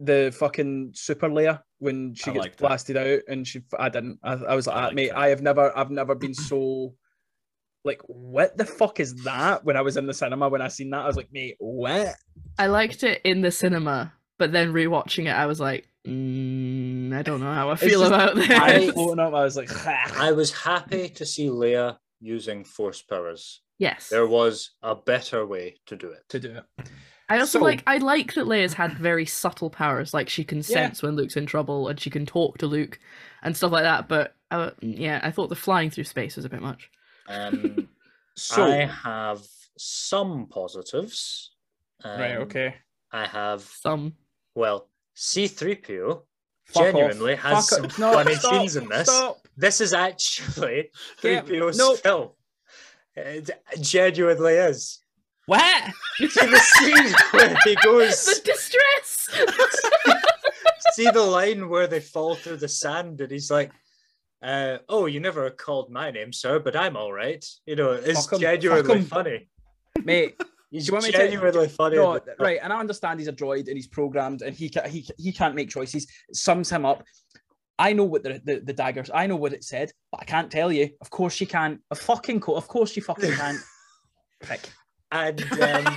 the 0.00 0.34
fucking 0.36 0.92
Super 0.94 1.28
Leia 1.28 1.60
when 1.78 2.14
she 2.14 2.30
I 2.30 2.34
gets 2.34 2.42
liked 2.44 2.58
that. 2.58 2.66
blasted 2.66 2.96
out, 2.96 3.20
and 3.28 3.46
she. 3.46 3.62
I 3.78 3.88
didn't. 3.88 4.20
I, 4.22 4.34
I 4.34 4.54
was 4.54 4.66
like, 4.66 4.76
I 4.76 4.78
"Ah, 4.80 4.82
liked 4.84 4.94
mate, 4.94 5.08
that. 5.08 5.18
I 5.18 5.28
have 5.28 5.42
never, 5.42 5.76
I've 5.76 5.90
never 5.90 6.14
been 6.14 6.34
so. 6.34 6.94
Like, 7.84 8.00
what 8.06 8.56
the 8.56 8.64
fuck 8.64 9.00
is 9.00 9.24
that? 9.24 9.64
When 9.64 9.76
I 9.76 9.80
was 9.80 9.96
in 9.96 10.06
the 10.06 10.14
cinema, 10.14 10.48
when 10.48 10.62
I 10.62 10.68
seen 10.68 10.90
that, 10.90 11.02
I 11.02 11.06
was 11.06 11.16
like, 11.16 11.32
mate, 11.32 11.56
what? 11.58 12.14
I 12.56 12.68
liked 12.68 13.02
it 13.02 13.20
in 13.24 13.40
the 13.40 13.50
cinema, 13.50 14.12
but 14.38 14.52
then 14.52 14.72
rewatching 14.72 15.24
it, 15.26 15.34
I 15.34 15.46
was 15.46 15.58
like, 15.58 15.88
mm, 16.06 17.14
I 17.14 17.22
don't 17.22 17.40
know 17.40 17.52
how 17.52 17.70
I 17.70 17.76
feel 17.76 18.00
just- 18.00 18.12
about 18.12 18.34
this. 18.36 18.50
I 18.50 18.86
I- 18.86 18.90
was 18.94 19.18
up. 19.18 19.34
I 19.34 19.44
was 19.44 19.56
like, 19.56 19.86
I 19.86 20.32
was 20.32 20.52
happy 20.52 21.08
to 21.10 21.26
see 21.26 21.46
Leia 21.48 21.98
using 22.20 22.64
force 22.64 23.02
powers. 23.02 23.60
yes, 23.78 24.08
There 24.08 24.26
was 24.26 24.70
a 24.82 24.94
better 24.94 25.44
way 25.46 25.76
to 25.86 25.96
do 25.96 26.08
it. 26.10 26.22
to 26.28 26.38
do 26.40 26.56
it. 26.56 26.90
I 27.28 27.38
also 27.40 27.58
So- 27.58 27.64
like. 27.64 27.82
I 27.86 27.96
like 27.98 28.34
that 28.34 28.46
Leia's 28.46 28.74
had 28.74 28.92
very 28.98 29.26
subtle 29.26 29.70
powers, 29.70 30.12
like 30.14 30.28
she 30.28 30.44
can 30.44 30.62
sense 30.62 31.02
when 31.02 31.16
Luke's 31.16 31.36
in 31.36 31.46
trouble 31.46 31.88
and 31.88 31.98
she 31.98 32.10
can 32.10 32.26
talk 32.26 32.58
to 32.58 32.66
Luke 32.66 32.98
and 33.42 33.56
stuff 33.56 33.72
like 33.72 33.84
that. 33.84 34.08
But 34.08 34.34
uh, 34.50 34.70
yeah, 34.80 35.20
I 35.22 35.30
thought 35.30 35.48
the 35.48 35.56
flying 35.56 35.90
through 35.90 36.04
space 36.04 36.36
was 36.36 36.44
a 36.44 36.48
bit 36.50 36.60
much. 36.62 36.90
Um, 37.28 37.88
So 38.34 38.64
I 38.64 38.86
have 38.86 39.42
some 39.76 40.46
positives. 40.46 41.50
Um, 42.02 42.18
right, 42.20 42.36
okay. 42.38 42.76
I 43.12 43.26
have 43.26 43.60
Some 43.60 44.14
well, 44.54 44.88
C3PO 45.16 46.22
Fuck 46.66 46.82
genuinely 46.84 47.34
off. 47.34 47.38
has 47.40 47.54
Fuck 47.70 47.78
some 47.78 47.84
off. 47.86 47.98
No, 47.98 48.12
funny 48.12 48.34
stop, 48.34 48.52
scenes 48.54 48.76
in 48.76 48.88
this. 48.88 49.08
Stop. 49.08 49.38
This 49.56 49.80
is 49.80 49.92
actually 49.92 50.90
Get- 51.20 51.46
3PO's 51.46 51.78
nope. 51.78 51.98
film. 51.98 52.28
It 53.14 53.50
genuinely 53.80 54.54
is. 54.54 55.00
What? 55.46 55.90
You 56.20 56.30
see 56.30 56.46
the 56.46 56.58
scene 56.58 57.14
where 57.32 57.56
he 57.64 57.74
goes. 57.82 58.24
the 58.26 58.40
distress. 58.44 59.28
see 60.94 61.10
the 61.10 61.22
line 61.22 61.68
where 61.68 61.86
they 61.86 62.00
fall 62.00 62.34
through 62.34 62.56
the 62.58 62.68
sand 62.68 63.20
and 63.20 63.30
he's 63.30 63.50
like 63.50 63.70
uh, 64.42 64.78
oh 64.88 65.06
you 65.06 65.20
never 65.20 65.48
called 65.50 65.90
my 65.90 66.10
name 66.10 66.32
sir 66.32 66.58
but 66.58 66.76
i'm 66.76 66.96
all 66.96 67.12
right 67.12 67.46
you 67.64 67.76
know 67.76 67.92
it's 67.92 68.24
Fuck 68.26 68.34
'em, 68.34 68.40
genuinely 68.40 69.02
funny 69.02 69.48
Mate, 70.04 70.38
he's 70.72 70.88
you 70.88 70.92
want 70.92 71.04
me 71.04 71.12
to- 71.12 71.18
genuinely 71.18 71.68
funny 71.68 71.96
no, 71.96 72.18
right, 72.40 72.58
and 72.62 72.72
I 72.72 72.80
understand 72.80 73.20
he's 73.20 73.28
a 73.28 73.32
droid 73.32 73.68
and 73.68 73.76
he's 73.76 73.86
programmed 73.86 74.42
and 74.42 74.56
he 74.56 74.68
ca- 74.68 74.88
he 74.88 75.06
he 75.18 75.30
can't 75.32 75.54
make 75.54 75.70
choices. 75.70 76.04
It 76.28 76.36
sums 76.36 76.68
him 76.70 76.84
up. 76.84 77.04
I 77.78 77.92
know 77.92 78.04
what 78.04 78.22
the, 78.24 78.40
the 78.44 78.60
the 78.60 78.72
daggers. 78.72 79.10
I 79.14 79.26
know 79.28 79.36
what 79.36 79.52
it 79.52 79.62
said, 79.64 79.92
but 80.10 80.20
I 80.20 80.24
can't 80.24 80.50
tell 80.50 80.72
you. 80.72 80.90
Of 81.00 81.10
course 81.10 81.34
she 81.34 81.46
can. 81.46 81.78
A 81.90 81.94
fucking 81.94 82.40
co- 82.40 82.54
Of 82.56 82.66
course 82.68 82.96
you 82.96 83.02
fucking 83.02 83.32
can't. 83.32 83.58
Prick. 84.42 84.68
and 85.12 85.40
um, 85.60 85.96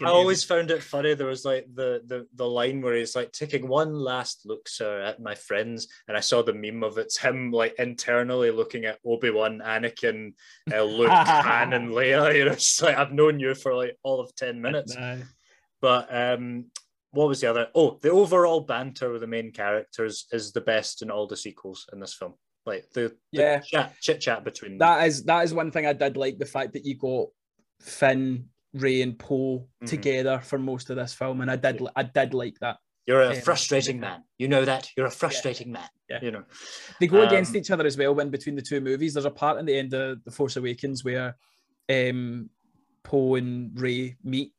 Fucking 0.00 0.06
I 0.14 0.16
always 0.16 0.42
found 0.42 0.70
it 0.70 0.82
funny. 0.82 1.14
There 1.14 1.26
was 1.26 1.44
like 1.44 1.66
the, 1.74 2.02
the 2.06 2.26
the 2.34 2.48
line 2.48 2.80
where 2.80 2.94
he's 2.94 3.14
like 3.14 3.32
taking 3.32 3.68
one 3.68 3.94
last 3.94 4.46
look, 4.46 4.66
sir, 4.68 5.02
at 5.02 5.20
my 5.20 5.34
friends, 5.34 5.88
and 6.08 6.16
I 6.16 6.20
saw 6.20 6.42
the 6.42 6.54
meme 6.54 6.82
of 6.82 6.96
it's 6.96 7.18
him 7.18 7.52
like 7.52 7.74
internally 7.78 8.50
looking 8.50 8.86
at 8.86 8.98
Obi 9.04 9.30
Wan, 9.30 9.60
Anakin, 9.64 10.32
uh, 10.72 10.82
Luke, 10.82 11.10
Han, 11.12 11.74
and 11.74 11.90
Leia. 11.90 12.34
You 12.34 12.46
know, 12.46 12.52
it's 12.60 12.80
like 12.80 12.96
I've 12.96 13.12
known 13.12 13.38
you 13.38 13.54
for 13.54 13.74
like 13.74 13.96
all 14.02 14.20
of 14.20 14.34
ten 14.34 14.60
minutes. 14.60 14.96
Aye. 14.96 15.22
But 15.82 16.14
um, 16.14 16.66
what 17.12 17.28
was 17.28 17.40
the 17.40 17.48
other? 17.50 17.68
Oh, 17.74 17.98
the 18.00 18.10
overall 18.10 18.60
banter 18.60 19.12
with 19.12 19.20
the 19.20 19.26
main 19.26 19.52
characters 19.52 20.26
is 20.32 20.52
the 20.52 20.60
best 20.60 21.02
in 21.02 21.10
all 21.10 21.26
the 21.26 21.36
sequels 21.36 21.86
in 21.92 22.00
this 22.00 22.14
film. 22.14 22.34
Like 22.66 22.90
the, 22.92 23.16
the 23.32 23.42
Yeah. 23.42 23.58
chat 23.60 23.94
chit 24.00 24.20
chat 24.20 24.44
between 24.44 24.72
them. 24.72 24.78
That 24.78 25.08
is 25.08 25.24
that 25.24 25.44
is 25.44 25.52
one 25.54 25.70
thing 25.70 25.86
I 25.86 25.92
did 25.92 26.16
like 26.16 26.38
the 26.38 26.46
fact 26.46 26.72
that 26.74 26.84
you 26.84 26.96
got 26.96 27.28
Finn, 27.80 28.48
Rey, 28.74 29.02
and 29.02 29.18
Poe 29.18 29.66
Mhm. 29.82 29.88
together 29.88 30.40
for 30.42 30.58
most 30.58 30.90
of 30.90 30.96
this 30.96 31.12
film, 31.14 31.40
and 31.40 31.50
I 31.50 31.56
did 31.56 31.80
I 31.96 32.02
did 32.04 32.34
like 32.34 32.58
that. 32.60 32.76
You're 33.06 33.22
a 33.22 33.34
Yeah, 33.34 33.40
frustrating 33.40 33.98
man. 33.98 34.22
You 34.38 34.46
know 34.48 34.64
that. 34.64 34.88
You're 34.96 35.06
a 35.06 35.10
frustrating 35.10 35.72
man. 35.72 35.88
Yeah. 36.08 36.20
You 36.22 36.30
know. 36.30 36.44
They 37.00 37.06
go 37.08 37.22
against 37.26 37.50
Um, 37.52 37.56
each 37.56 37.70
other 37.72 37.84
as 37.86 37.96
well 37.96 38.14
when 38.14 38.30
between 38.30 38.54
the 38.54 38.62
two 38.62 38.80
movies. 38.80 39.14
There's 39.14 39.24
a 39.24 39.30
part 39.30 39.58
in 39.58 39.66
the 39.66 39.76
end 39.76 39.92
of 39.94 40.22
The 40.24 40.30
Force 40.30 40.56
Awakens 40.56 41.02
where 41.04 41.36
um, 41.88 42.50
Poe 43.02 43.34
and 43.34 43.72
Rey 43.80 44.16
meet, 44.22 44.52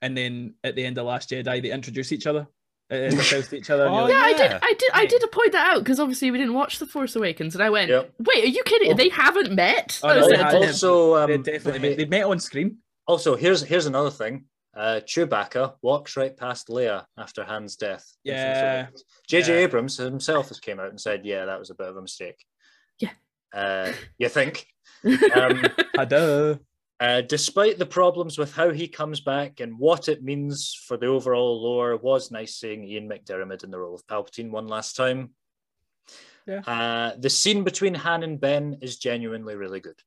and 0.00 0.16
then 0.16 0.54
at 0.64 0.74
the 0.74 0.84
end 0.86 0.96
of 0.96 1.04
Last 1.06 1.28
Jedi 1.30 1.60
they 1.60 1.70
introduce 1.70 2.12
each 2.12 2.26
other, 2.26 2.46
uh, 2.90 3.10
to 3.10 3.56
each 3.56 3.68
other. 3.68 3.86
Oh, 3.88 4.04
like, 4.04 4.12
yeah, 4.12 4.22
I 4.22 4.32
did. 4.32 4.52
I 4.62 4.72
did. 4.78 4.90
I 4.94 5.04
did 5.06 5.30
point 5.32 5.52
that 5.52 5.74
out 5.74 5.80
because 5.84 6.00
obviously 6.00 6.30
we 6.30 6.38
didn't 6.38 6.54
watch 6.54 6.78
The 6.78 6.86
Force 6.86 7.14
Awakens, 7.16 7.54
and 7.54 7.62
I 7.62 7.68
went, 7.68 7.90
Yep. 7.90 8.12
"Wait, 8.20 8.44
are 8.44 8.46
you 8.48 8.62
kidding? 8.64 8.92
Oh. 8.92 8.96
They 8.96 9.10
haven't 9.10 9.52
met?" 9.54 10.00
Oh, 10.02 10.08
I 10.08 10.14
no, 10.20 10.28
said 10.28 10.38
they 10.38 10.50
to 10.60 10.66
also, 10.68 11.16
um, 11.16 11.30
they 11.30 11.36
definitely 11.38 11.80
they- 11.80 11.88
met, 11.90 11.98
they 11.98 12.04
met 12.06 12.24
on 12.24 12.38
screen. 12.40 12.78
Also 13.08 13.34
here's 13.34 13.62
here's 13.62 13.86
another 13.86 14.10
thing. 14.10 14.44
Uh, 14.76 15.00
Chewbacca 15.04 15.74
walks 15.82 16.16
right 16.16 16.36
past 16.36 16.68
Leia 16.68 17.04
after 17.16 17.42
Han's 17.42 17.74
death. 17.74 18.06
Yeah. 18.22 18.88
J.J. 19.26 19.52
Yeah. 19.52 19.60
Abrams 19.60 19.96
himself 19.96 20.48
has 20.48 20.60
came 20.60 20.78
out 20.78 20.90
and 20.90 21.00
said, 21.00 21.24
"Yeah, 21.24 21.46
that 21.46 21.58
was 21.58 21.70
a 21.70 21.74
bit 21.74 21.88
of 21.88 21.96
a 21.96 22.02
mistake." 22.02 22.44
Yeah. 23.00 23.10
Uh, 23.52 23.92
you 24.18 24.28
think? 24.28 24.66
Um, 25.04 25.62
I 25.96 26.04
do. 26.04 26.58
Uh, 26.98 27.20
despite 27.20 27.78
the 27.78 27.86
problems 27.86 28.36
with 28.36 28.52
how 28.52 28.70
he 28.70 28.88
comes 28.88 29.20
back 29.20 29.60
and 29.60 29.78
what 29.78 30.08
it 30.08 30.24
means 30.24 30.74
for 30.86 30.96
the 30.96 31.06
overall 31.06 31.62
lore, 31.62 31.96
was 31.96 32.32
nice 32.32 32.56
seeing 32.56 32.82
Ian 32.82 33.08
McDiarmid 33.08 33.62
in 33.62 33.70
the 33.70 33.78
role 33.78 33.94
of 33.94 34.04
Palpatine 34.08 34.50
one 34.50 34.66
last 34.66 34.96
time. 34.96 35.30
Yeah. 36.48 36.60
Uh, 36.60 37.12
the 37.16 37.30
scene 37.30 37.62
between 37.62 37.94
Han 37.94 38.24
and 38.24 38.40
Ben 38.40 38.78
is 38.80 38.96
genuinely 38.96 39.54
really 39.54 39.78
good. 39.80 40.00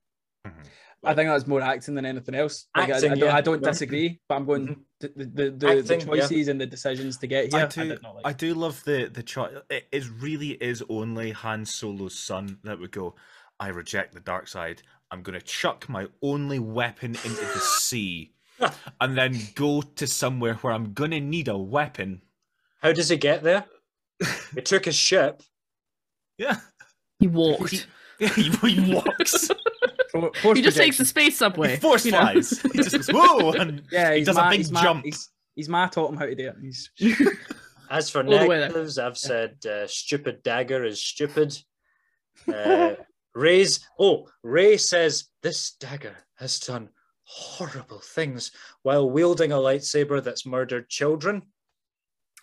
I 1.04 1.16
think 1.16 1.28
that 1.30 1.34
was 1.34 1.48
more 1.48 1.62
acting 1.62 1.96
than 1.96 2.06
anything 2.06 2.36
else. 2.36 2.68
Like, 2.78 2.90
I- 2.90 2.94
Acting, 2.94 3.12
I, 3.12 3.16
don't, 3.16 3.28
yeah. 3.30 3.36
I 3.36 3.42
don't 3.42 3.62
Yeah. 3.64 3.70
disagree, 3.72 4.20
but 4.30 4.36
I'm 4.36 4.46
going 4.46 4.68
Mhm. 4.68 4.80
the 5.00 5.08
the, 5.16 5.26
the, 5.26 5.52
the, 5.52 5.68
Acting, 5.70 5.84
the 5.86 5.94
yeah. 6.18 6.22
choices 6.28 6.48
and 6.48 6.62
the 6.62 6.68
decisions 6.68 7.18
to 7.18 7.28
get 7.28 7.52
here. 7.52 7.62
I 7.62 7.64
I, 7.64 7.68
do, 7.68 7.88
did 7.90 8.02
not 8.04 8.16
like. 8.16 8.28
I 8.28 8.34
do 8.34 8.54
love 8.54 8.84
the 8.84 9.10
the 9.12 9.24
choice. 9.24 9.54
It 9.70 9.88
is 9.92 10.10
really 10.10 10.52
is 10.52 10.84
only 10.90 11.32
Han 11.32 11.66
Solo's 11.66 12.18
son 12.18 12.60
that 12.64 12.80
would 12.80 12.92
go. 12.92 13.16
I 13.60 13.70
reject 13.70 14.14
the 14.14 14.20
dark 14.20 14.48
side. 14.48 14.82
I'm 15.12 15.24
going 15.24 15.38
to 15.40 15.46
chuck 15.46 15.90
my 15.90 16.08
only 16.22 16.60
weapon 16.60 17.12
into 17.12 17.30
the 17.54 17.60
sea, 17.82 18.34
and 19.00 19.18
then 19.18 19.40
go 19.56 19.82
to 19.82 20.08
somewhere 20.08 20.54
where 20.56 20.72
I'm 20.74 20.94
going 20.94 21.12
to 21.12 21.20
need 21.20 21.48
a 21.48 21.58
weapon. 21.58 22.22
How 22.82 22.92
does 22.94 23.10
he 23.10 23.18
get 23.18 23.44
there? 23.44 23.66
he 24.56 24.62
took 24.62 24.86
his 24.86 24.96
ship. 24.96 25.42
Yeah, 26.38 26.58
he 27.20 27.28
walked. 27.28 27.88
he, 28.18 28.28
he 28.68 28.94
walks. 28.94 29.50
For- 30.12 30.56
He 30.56 30.62
just 30.62 30.78
takes 30.78 30.98
the 30.98 31.06
space 31.06 31.38
subway. 31.38 31.72
He 31.72 31.78
force 31.78 32.06
you 32.06 32.12
know? 32.12 32.20
flies. 32.22 32.60
He 32.74 32.78
just 32.80 32.92
goes 32.92 33.08
whoa, 33.10 33.52
and 33.54 33.82
Yeah, 33.92 34.12
he 34.12 34.20
he's 34.20 34.28
does 34.28 34.38
a 34.38 34.48
big 34.50 34.58
he's 34.60 34.72
ma- 34.72 34.84
jump. 34.84 35.06
he's, 35.06 35.30
His 35.56 35.70
ma 35.70 35.88
taught 35.88 36.12
him 36.12 36.18
how 36.18 36.26
to 36.26 36.36
do 36.36 36.50
it. 36.50 36.56
He's 36.62 36.90
As 37.90 38.10
for 38.10 38.24
All 38.24 38.30
the 38.30 38.48
way 38.48 38.58
there. 38.60 38.68
negatives, 38.70 38.98
I've 38.98 39.18
said 39.18 39.58
uh, 39.66 39.86
stupid 39.88 40.44
dagger 40.44 40.84
is 40.86 41.02
stupid. 41.02 41.58
Uh, 42.48 42.96
Rey's 43.36 43.80
oh, 44.00 44.28
Rey 44.44 44.78
says 44.78 45.26
this 45.44 45.72
dagger 45.80 46.16
has 46.36 46.60
done 46.60 46.90
horrible 47.24 48.00
things 48.00 48.52
while 48.84 49.10
wielding 49.10 49.52
a 49.54 49.56
lightsaber 49.58 50.22
that's 50.24 50.46
murdered 50.46 50.90
children. 50.90 51.42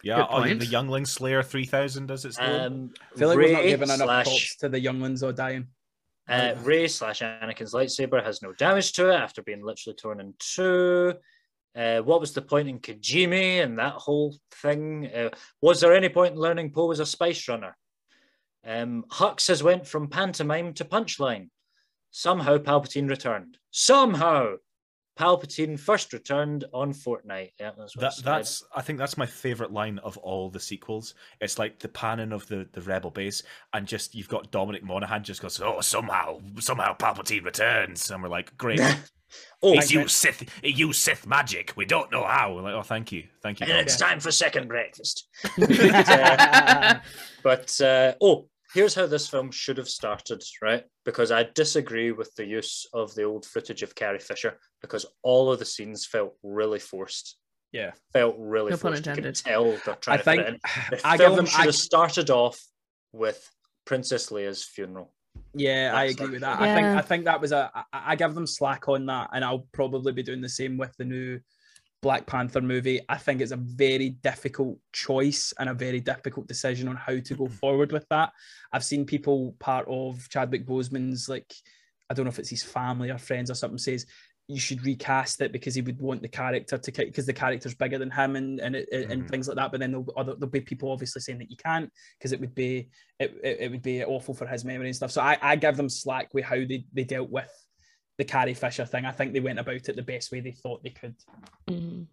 Yeah, 0.03 0.19
Good 0.19 0.27
oh, 0.31 0.43
the 0.59 0.67
Youngling 0.67 1.07
Slayer 1.07 1.43
3000 1.43 2.11
as 2.11 2.25
it's 2.25 2.39
known. 2.39 2.61
Um, 2.61 2.91
I 3.15 3.19
feel 3.19 3.29
like 3.29 3.37
we're 3.39 3.53
not 3.53 3.63
Rey 3.65 3.71
giving 3.71 3.89
enough 3.89 3.99
slash- 4.07 4.25
props 4.27 4.57
to 4.59 4.69
the 4.69 4.81
younglings 4.81 5.23
or 5.23 5.33
dying. 5.33 5.67
Uh, 6.29 6.55
Rey 6.63 6.89
slash 6.89 7.21
Anakin's 7.21 7.73
lightsaber 7.73 8.23
has 8.23 8.43
no 8.43 8.53
damage 8.53 8.93
to 8.95 9.11
it 9.11 9.15
after 9.15 9.43
being 9.43 9.65
literally 9.65 9.97
torn 9.97 10.21
in 10.21 10.35
two. 10.39 11.15
Uh, 11.75 12.01
what 12.01 12.21
was 12.21 12.33
the 12.33 12.43
point 12.43 12.69
in 12.69 12.81
Kijimi 12.81 13.63
and 13.63 13.79
that 13.79 13.95
whole 13.95 14.37
thing? 14.53 15.07
Uh, 15.07 15.31
was 15.63 15.81
there 15.81 15.95
any 15.95 16.09
point 16.09 16.35
in 16.35 16.41
learning 16.41 16.73
Poe 16.73 16.87
was 16.87 17.01
a 17.01 17.07
spice 17.07 17.49
runner? 17.49 17.77
Um, 18.67 19.05
Hux 19.11 19.49
has 19.49 19.63
went 19.63 19.87
from 19.87 20.09
pantomime 20.09 20.75
to 20.75 20.85
punchline. 20.85 21.49
Somehow 22.11 22.59
Palpatine 22.59 23.09
returned. 23.09 23.59
Somehow 23.71 24.57
Palpatine 25.19 25.79
first 25.79 26.13
returned 26.13 26.65
on 26.73 26.93
Fortnite. 26.93 27.51
Yeah, 27.59 27.73
that's 27.77 27.97
what 27.97 28.03
That, 28.03 28.25
that's 28.25 28.65
I 28.75 28.83
think 28.83 28.99
that's 28.99 29.19
my 29.19 29.27
favorite 29.27 29.73
line 29.73 29.99
of 29.99 30.17
all 30.19 30.49
the 30.49 30.61
sequels. 30.61 31.15
It's 31.41 31.59
like 31.59 31.81
the 31.81 31.89
panning 31.89 32.33
of 32.33 32.47
the, 32.47 32.69
the 32.73 32.81
rebel 32.83 33.11
base, 33.11 33.43
and 33.73 33.87
just 33.87 34.15
you've 34.15 34.29
got 34.29 34.51
Dominic 34.53 34.85
Monaghan 34.85 35.25
just 35.25 35.43
goes, 35.43 35.61
"Oh, 35.61 35.81
somehow, 35.81 36.41
somehow 36.61 36.97
Palpatine 36.97 37.45
returns," 37.45 38.11
and 38.11 38.23
we're 38.23 38.29
like, 38.29 38.57
"Great, 38.57 38.81
oh, 39.63 39.73
he's 39.73 39.91
used 39.91 40.15
Sith, 40.15 40.49
he 40.63 40.71
used 40.71 41.01
Sith 41.01 41.27
magic. 41.27 41.73
We 41.75 41.85
don't 41.85 42.13
know 42.13 42.25
how." 42.25 42.55
We're 42.55 42.63
like, 42.63 42.75
"Oh, 42.75 42.83
thank 42.83 43.11
you, 43.11 43.25
thank 43.43 43.59
you." 43.59 43.65
and 43.65 43.73
Dom." 43.73 43.81
it's 43.81 43.97
time 43.97 44.21
for 44.21 44.31
second 44.31 44.69
breakfast. 44.69 45.27
uh, 45.61 46.95
But 47.43 47.81
uh, 47.81 48.13
oh, 48.21 48.49
here's 48.75 48.95
how 48.95 49.07
this 49.07 49.29
film 49.29 49.51
should 49.51 49.79
have 49.79 49.89
started, 49.89 50.43
right? 50.63 50.85
Because 51.05 51.31
I 51.33 51.49
disagree 51.55 52.13
with 52.13 52.35
the 52.35 52.45
use 52.47 52.87
of 52.93 53.15
the 53.15 53.23
old 53.25 53.45
footage 53.47 53.83
of 53.83 53.95
Carrie 53.95 54.19
Fisher 54.19 54.59
because 54.83 55.07
all 55.23 55.51
of 55.53 55.59
the 55.59 55.65
scenes 55.65 56.05
felt 56.07 56.35
really 56.43 56.79
forced. 56.79 57.37
Yeah. 57.73 57.93
Felt 58.13 58.37
really 58.39 58.71
No 58.71 58.77
pun 58.77 58.93
forced. 58.93 59.07
You 59.07 59.13
could 59.15 59.27
intended. 59.27 59.35
tell 59.37 59.65
they're 59.85 59.95
trying 59.97 60.15
I 60.15 60.17
to 60.19 60.23
fit 60.25 60.39
it 60.39 60.45
think 60.47 60.49
in. 60.49 60.99
The 60.99 61.07
I 61.07 61.17
film 61.17 61.37
them. 61.37 61.47
should 61.47 61.61
I, 61.61 61.65
have 61.65 61.75
started 61.75 62.31
off 62.31 62.59
with 63.13 63.51
Princess 63.85 64.31
Leia's 64.31 64.65
funeral. 64.65 65.13
yeah, 65.55 65.93
I 65.95 66.05
agree 66.05 66.25
like- 66.27 66.33
with 66.33 66.41
that. 66.43 66.61
I 66.61 66.75
think 66.75 66.87
I 66.87 67.01
think 67.03 67.25
that 67.27 67.41
was 67.41 67.53
a. 67.53 67.71
I, 67.75 67.83
I 67.93 68.17
give 68.17 68.35
them 68.35 68.47
slack 68.47 68.89
on 68.89 69.07
that, 69.07 69.31
and 69.33 69.45
I'll 69.45 69.67
probably 69.73 70.13
be 70.13 70.23
doing 70.23 70.41
the 70.41 70.49
same 70.49 70.77
with 70.79 70.95
the 70.99 71.05
new 71.05 71.41
Black 72.01 72.27
Panther 72.27 72.61
movie. 72.61 73.01
I 73.09 73.17
think 73.17 73.41
it's 73.41 73.53
a 73.53 73.57
very 73.57 74.11
difficult 74.11 74.79
choice 74.93 75.53
and 75.59 75.69
a 75.69 75.75
very 75.75 76.01
difficult 76.01 76.47
decision 76.47 76.89
on 76.89 76.97
how 76.97 77.19
to 77.19 77.35
go 77.35 77.49
forward 77.49 77.93
with 77.93 78.07
that. 78.11 78.33
I've 78.73 78.85
seen 78.85 79.05
people 79.05 79.57
part 79.59 79.87
of 79.89 80.29
Chadwick 80.29 80.67
Boseman's 80.67 81.29
like 81.29 81.53
I 82.11 82.15
don't 82.15 82.25
know 82.25 82.31
if 82.31 82.39
it's 82.39 82.49
his 82.49 82.63
family 82.63 83.11
or 83.11 83.19
friends 83.19 83.51
or 83.51 83.55
something 83.55 83.79
says 83.79 84.07
you 84.51 84.59
should 84.59 84.83
recast 84.87 85.43
it 85.43 85.53
because 85.53 85.75
he 85.75 85.83
would 85.83 86.01
want 86.01 86.23
the 86.23 86.29
character 86.29 86.79
to 86.79 86.91
because 86.93 87.27
the 87.27 87.35
character's 87.35 87.75
bigger 87.75 87.99
than 87.99 88.11
him 88.11 88.35
and 88.37 88.61
and, 88.61 88.77
it, 88.77 88.89
and 88.93 89.25
Mhm. 89.25 89.29
things 89.29 89.47
like 89.47 89.57
that. 89.59 89.71
But 89.71 89.81
then 89.81 89.91
there'll, 89.91 90.07
other, 90.17 90.35
there'll 90.35 90.51
be 90.51 90.63
people 90.63 90.91
obviously 90.91 91.21
saying 91.21 91.39
that 91.41 91.51
you 91.51 91.57
can't 91.59 91.93
because 92.19 92.33
it 92.33 92.41
would 92.41 92.55
be 92.55 92.89
it, 93.19 93.39
it, 93.45 93.57
it 93.61 93.71
would 93.71 93.83
be 93.83 94.03
awful 94.05 94.33
for 94.35 94.47
his 94.47 94.65
memory 94.65 94.87
and 94.87 94.97
stuff. 94.97 95.11
So 95.11 95.21
I, 95.21 95.37
I 95.43 95.57
give 95.57 95.77
them 95.77 95.91
slack 95.91 96.33
with 96.33 96.45
how 96.45 96.55
they, 96.57 96.87
they 96.95 97.05
dealt 97.05 97.29
with 97.29 97.51
the 98.19 98.25
Carrie 98.25 98.55
Fisher 98.55 98.85
thing. 98.85 99.05
I 99.07 99.13
think 99.13 99.33
they 99.33 99.41
went 99.41 99.59
about 99.61 99.89
it 99.89 99.97
the 99.97 100.03
best 100.03 100.31
way 100.33 100.41
they 100.41 100.51
thought 100.53 100.83
they 100.83 100.91
could. 100.91 101.15
Mhm. 101.71 102.07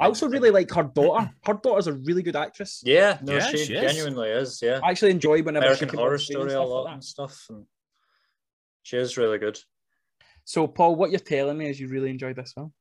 I 0.00 0.06
also 0.06 0.26
really 0.28 0.50
like 0.50 0.70
her 0.72 0.82
daughter. 0.82 1.30
Her 1.44 1.54
daughter's 1.54 1.86
a 1.86 1.92
really 1.92 2.22
good 2.22 2.34
actress. 2.36 2.82
Yeah, 2.84 3.18
no, 3.22 3.34
Yeah, 3.36 3.46
she, 3.50 3.58
she 3.58 3.74
is. 3.74 3.92
genuinely 3.92 4.30
is. 4.30 4.60
Yeah, 4.62 4.80
I 4.82 4.90
actually 4.90 5.10
enjoy 5.12 5.42
whenever 5.42 5.66
American 5.66 5.88
she 5.88 5.90
comes 5.90 5.98
Horror 6.00 6.12
on 6.14 6.18
screen 6.18 6.40
and 6.40 6.50
Story 6.50 6.52
a 6.52 6.64
stuff 6.64 6.68
like 6.68 6.74
lot 6.74 6.84
that. 6.86 6.92
and 6.94 7.04
stuff, 7.04 7.46
and 7.50 7.66
she 8.82 8.96
is 8.96 9.16
really 9.16 9.38
good. 9.38 9.58
So 10.44 10.66
Paul, 10.66 10.96
what 10.96 11.10
you're 11.10 11.20
telling 11.20 11.58
me 11.58 11.68
is 11.68 11.78
you 11.78 11.88
really 11.88 12.10
enjoyed 12.10 12.36
this 12.36 12.52
film. 12.52 12.72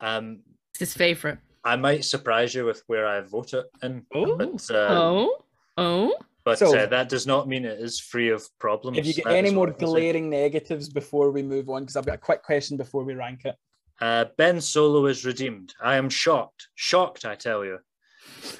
Um, 0.00 0.42
It's 0.70 0.80
his 0.80 0.94
favorite. 0.94 1.38
I 1.64 1.76
might 1.76 2.04
surprise 2.04 2.54
you 2.54 2.64
with 2.64 2.82
where 2.88 3.06
I 3.06 3.20
vote 3.20 3.52
it 3.54 3.66
in, 3.82 4.04
Oh. 4.12 4.36
but 4.36 4.70
uh, 4.70 4.86
oh, 4.90 5.44
oh. 5.76 6.16
But 6.44 6.58
So- 6.58 6.76
uh, 6.76 6.86
that 6.86 7.08
does 7.08 7.26
not 7.26 7.48
mean 7.48 7.64
it 7.64 7.80
is 7.80 8.00
free 8.00 8.30
of 8.30 8.46
problems. 8.58 8.98
If 8.98 9.06
you 9.06 9.14
get 9.14 9.24
That 9.24 9.34
any 9.36 9.50
more 9.50 9.66
what 9.66 9.76
I 9.76 9.78
can 9.78 9.88
say. 9.88 9.92
glaring 9.92 10.30
negatives 10.30 10.88
before 10.88 11.30
we 11.30 11.42
move 11.42 11.68
on, 11.70 11.82
because 11.82 11.96
I've 11.96 12.06
got 12.06 12.14
a 12.16 12.18
quick 12.18 12.42
question 12.42 12.76
before 12.76 13.04
we 13.04 13.14
rank 13.14 13.44
it. 13.44 13.56
Uh, 14.00 14.24
ben 14.36 14.60
Solo 14.60 15.06
is 15.06 15.24
redeemed. 15.24 15.74
I 15.80 15.96
am 15.96 16.08
shocked. 16.10 16.68
Shocked, 16.74 17.24
I 17.24 17.36
tell 17.36 17.64
you. 17.64 17.78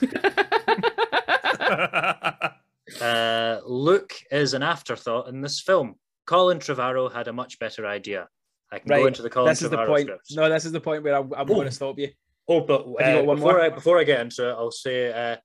Uh, 3.01 3.61
Luke 3.65 4.13
is 4.31 4.55
an 4.55 4.63
afterthought 4.63 5.29
in 5.29 5.41
this 5.41 5.61
film. 5.61 5.95
Colin 6.27 6.59
Trevorrow 6.59 7.11
had 7.11 7.29
a 7.29 7.33
much 7.33 7.59
better 7.59 7.87
idea. 7.87 8.29
I 8.71 8.79
can 8.81 8.89
go 8.89 9.07
into 9.07 9.23
the 9.23 9.31
Colin 9.31 9.51
this 9.51 9.63
is 9.63 9.71
the 9.71 9.77
Trevorrow 9.77 9.87
point. 9.87 10.07
scripts. 10.09 10.35
No, 10.35 10.49
this 10.51 10.65
is 10.65 10.73
the 10.73 10.81
point 10.81 11.03
where 11.03 11.15
I, 11.15 11.19
I'm 11.21 11.33
Oh. 11.33 11.45
going 11.45 11.67
to 11.67 11.71
stop 11.73 11.99
you. 11.99 12.11
Oh, 12.49 12.61
but 12.61 12.81
Have 12.81 12.89
you 12.89 12.99
uh, 12.99 13.15
got 13.21 13.27
one 13.27 13.37
before, 13.37 13.53
more? 13.53 13.61
I, 13.63 13.69
before 13.71 13.99
I 13.99 14.05
get 14.05 14.21
into 14.21 14.49
it, 14.49 14.53
I'll 14.53 14.71
say 14.73 15.13
uh, 15.13 15.37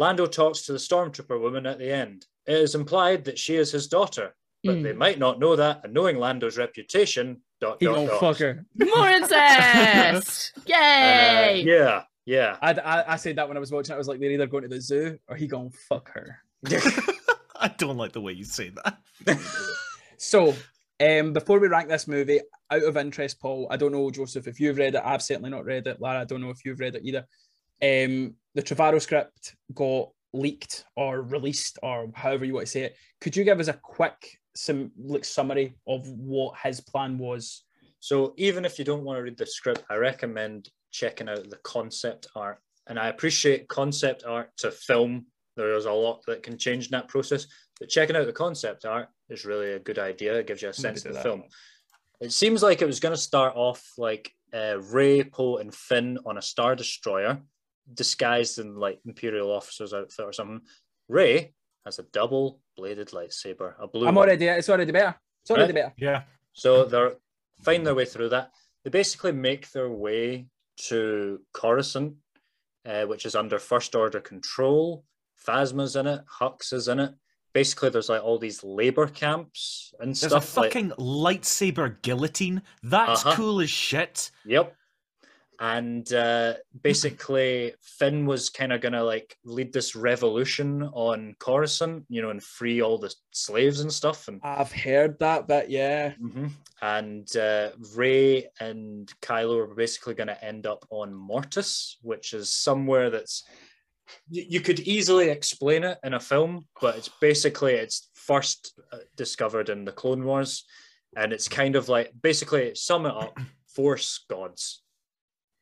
Lando 0.00 0.24
talks 0.26 0.62
to 0.62 0.72
the 0.72 0.78
stormtrooper 0.78 1.38
woman 1.38 1.66
at 1.66 1.78
the 1.78 1.92
end. 1.92 2.24
It 2.46 2.54
is 2.56 2.74
implied 2.74 3.24
that 3.26 3.38
she 3.38 3.54
is 3.56 3.70
his 3.70 3.86
daughter, 3.86 4.34
but 4.64 4.76
Mm. 4.76 4.82
they 4.82 4.92
might 4.94 5.18
not 5.18 5.38
know 5.38 5.54
that. 5.56 5.82
And 5.84 5.92
knowing 5.92 6.18
Lando's 6.18 6.56
reputation, 6.56 7.42
dot 7.60 7.76
He 7.80 7.84
dot 7.86 7.94
gonna 7.96 8.08
dot. 8.08 8.20
fuck 8.20 8.38
her. 8.38 8.64
More 8.78 9.08
incest! 9.10 10.52
Uh, 10.66 11.52
yeah, 11.54 12.02
yeah. 12.24 12.56
I, 12.62 12.72
I, 12.72 13.12
I 13.12 13.16
said 13.16 13.36
that 13.36 13.46
when 13.48 13.56
I 13.56 13.60
was 13.60 13.70
watching. 13.72 13.92
it. 13.92 13.96
I 13.96 13.98
was 13.98 14.08
like, 14.08 14.20
they're 14.20 14.30
either 14.30 14.46
going 14.46 14.62
to 14.62 14.68
the 14.68 14.80
zoo 14.80 15.18
or 15.28 15.36
he 15.36 15.46
gonna 15.46 15.70
fuck 15.88 16.10
her. 16.12 16.38
I 17.56 17.68
don't 17.76 17.96
like 17.98 18.12
the 18.12 18.20
way 18.22 18.32
you 18.32 18.44
say 18.44 18.70
that. 18.84 18.98
So, 20.22 20.54
um, 21.00 21.32
before 21.32 21.58
we 21.58 21.68
rank 21.68 21.88
this 21.88 22.06
movie, 22.06 22.40
out 22.70 22.82
of 22.82 22.96
interest, 22.98 23.40
Paul, 23.40 23.66
I 23.70 23.78
don't 23.78 23.92
know, 23.92 24.10
Joseph, 24.10 24.46
if 24.46 24.60
you've 24.60 24.76
read 24.76 24.94
it. 24.94 25.02
I've 25.02 25.22
certainly 25.22 25.48
not 25.48 25.64
read 25.64 25.86
it. 25.86 25.98
Lara, 25.98 26.20
I 26.20 26.24
don't 26.24 26.42
know 26.42 26.50
if 26.50 26.62
you've 26.64 26.78
read 26.78 26.94
it 26.94 27.02
either. 27.04 27.26
Um, 27.82 28.34
the 28.54 28.62
Trevorrow 28.62 29.00
script 29.00 29.54
got 29.74 30.10
leaked 30.32 30.84
or 30.96 31.22
released, 31.22 31.78
or 31.82 32.10
however 32.14 32.44
you 32.44 32.54
want 32.54 32.66
to 32.66 32.72
say 32.72 32.82
it. 32.82 32.96
Could 33.20 33.36
you 33.36 33.44
give 33.44 33.60
us 33.60 33.68
a 33.68 33.74
quick 33.74 34.38
some 34.54 34.90
like 34.98 35.24
summary 35.24 35.76
of 35.86 36.06
what 36.08 36.54
his 36.62 36.80
plan 36.80 37.18
was? 37.18 37.64
So 38.00 38.34
even 38.36 38.64
if 38.64 38.78
you 38.78 38.84
don't 38.84 39.04
want 39.04 39.18
to 39.18 39.22
read 39.22 39.36
the 39.36 39.46
script, 39.46 39.84
I 39.90 39.96
recommend 39.96 40.68
checking 40.90 41.28
out 41.28 41.48
the 41.48 41.58
concept 41.62 42.28
art. 42.34 42.58
And 42.86 42.98
I 42.98 43.08
appreciate 43.08 43.68
concept 43.68 44.24
art 44.26 44.50
to 44.58 44.70
film. 44.70 45.26
There 45.56 45.74
is 45.74 45.84
a 45.84 45.92
lot 45.92 46.22
that 46.26 46.42
can 46.42 46.58
change 46.58 46.86
in 46.86 46.92
that 46.92 47.08
process, 47.08 47.46
but 47.78 47.88
checking 47.88 48.16
out 48.16 48.26
the 48.26 48.32
concept 48.32 48.84
art 48.84 49.08
is 49.28 49.44
really 49.44 49.72
a 49.72 49.78
good 49.78 49.98
idea. 49.98 50.34
It 50.34 50.46
gives 50.46 50.62
you 50.62 50.70
a 50.70 50.72
sense 50.72 51.04
of 51.04 51.12
the 51.12 51.18
that. 51.18 51.22
film. 51.22 51.44
It 52.20 52.32
seems 52.32 52.62
like 52.62 52.82
it 52.82 52.86
was 52.86 53.00
going 53.00 53.14
to 53.14 53.20
start 53.20 53.54
off 53.54 53.82
like 53.96 54.32
uh, 54.52 54.80
Rey, 54.80 55.22
Poe, 55.22 55.58
and 55.58 55.74
Finn 55.74 56.18
on 56.26 56.38
a 56.38 56.42
star 56.42 56.74
destroyer, 56.74 57.40
disguised 57.94 58.58
in 58.58 58.76
like 58.76 59.00
Imperial 59.04 59.50
officer's 59.50 59.92
outfit 59.92 60.24
or 60.24 60.32
something. 60.32 60.60
Rey 61.08 61.52
has 61.84 61.98
a 61.98 62.02
double-bladed 62.12 63.08
lightsaber, 63.08 63.74
a 63.80 63.86
blue. 63.88 64.06
I'm 64.06 64.14
one. 64.14 64.28
already. 64.28 64.46
It's 64.46 64.68
already 64.68 64.92
better. 64.92 65.16
It's 65.42 65.50
already 65.50 65.72
better. 65.72 65.92
Yeah. 65.96 66.22
So 66.52 66.84
they're 66.84 67.14
find 67.62 67.86
their 67.86 67.94
way 67.94 68.04
through 68.04 68.30
that. 68.30 68.52
They 68.84 68.90
basically 68.90 69.32
make 69.32 69.70
their 69.72 69.90
way 69.90 70.46
to 70.88 71.40
Coruscant, 71.52 72.14
uh, 72.86 73.04
which 73.04 73.26
is 73.26 73.34
under 73.34 73.58
First 73.58 73.94
Order 73.94 74.20
control. 74.20 75.04
Phasma's 75.46 75.96
in 75.96 76.06
it, 76.06 76.22
Hux 76.40 76.72
is 76.72 76.88
in 76.88 77.00
it. 77.00 77.14
Basically, 77.52 77.88
there's 77.88 78.08
like 78.08 78.22
all 78.22 78.38
these 78.38 78.62
labor 78.62 79.06
camps 79.08 79.92
and 79.98 80.08
There's 80.14 80.20
stuff. 80.32 80.56
a 80.56 80.60
like- 80.60 80.72
fucking 80.72 80.90
lightsaber 80.98 82.00
guillotine. 82.02 82.62
That's 82.82 83.24
Uh-huh. 83.26 83.34
cool 83.36 83.60
as 83.60 83.70
shit. 83.70 84.30
Yep. 84.44 84.74
And 85.60 86.10
uh, 86.14 86.54
basically, 86.82 87.74
Finn 87.82 88.24
was 88.24 88.48
kind 88.48 88.72
of 88.72 88.80
gonna 88.80 89.04
like 89.04 89.36
lead 89.44 89.74
this 89.74 89.94
revolution 89.94 90.82
on 90.84 91.36
Coruscant, 91.38 92.06
you 92.08 92.22
know, 92.22 92.30
and 92.30 92.42
free 92.42 92.80
all 92.80 92.96
the 92.96 93.14
slaves 93.30 93.80
and 93.80 93.92
stuff. 93.92 94.26
And 94.28 94.40
I've 94.42 94.72
heard 94.72 95.18
that, 95.18 95.46
but 95.46 95.70
yeah. 95.70 96.14
hmm 96.14 96.46
And 96.80 97.36
uh, 97.36 97.70
Rey 97.94 98.48
and 98.58 99.12
Kylo 99.20 99.58
are 99.58 99.74
basically 99.74 100.14
going 100.14 100.28
to 100.28 100.44
end 100.44 100.66
up 100.66 100.86
on 100.88 101.12
Mortis, 101.12 101.98
which 102.00 102.32
is 102.32 102.48
somewhere 102.48 103.10
that's 103.10 103.44
you 104.30 104.60
could 104.60 104.80
easily 104.80 105.28
explain 105.28 105.84
it 105.84 105.98
in 106.02 106.14
a 106.14 106.20
film, 106.20 106.66
but 106.80 106.96
it's 106.96 107.10
basically 107.20 107.74
it's 107.74 108.08
first 108.14 108.80
uh, 108.92 108.98
discovered 109.16 109.68
in 109.68 109.84
the 109.84 109.92
Clone 109.92 110.24
Wars, 110.24 110.64
and 111.16 111.32
it's 111.32 111.48
kind 111.48 111.76
of 111.76 111.88
like 111.88 112.12
basically 112.20 112.74
sum 112.74 113.06
it 113.06 113.14
up, 113.14 113.38
Force 113.74 114.24
gods, 114.28 114.82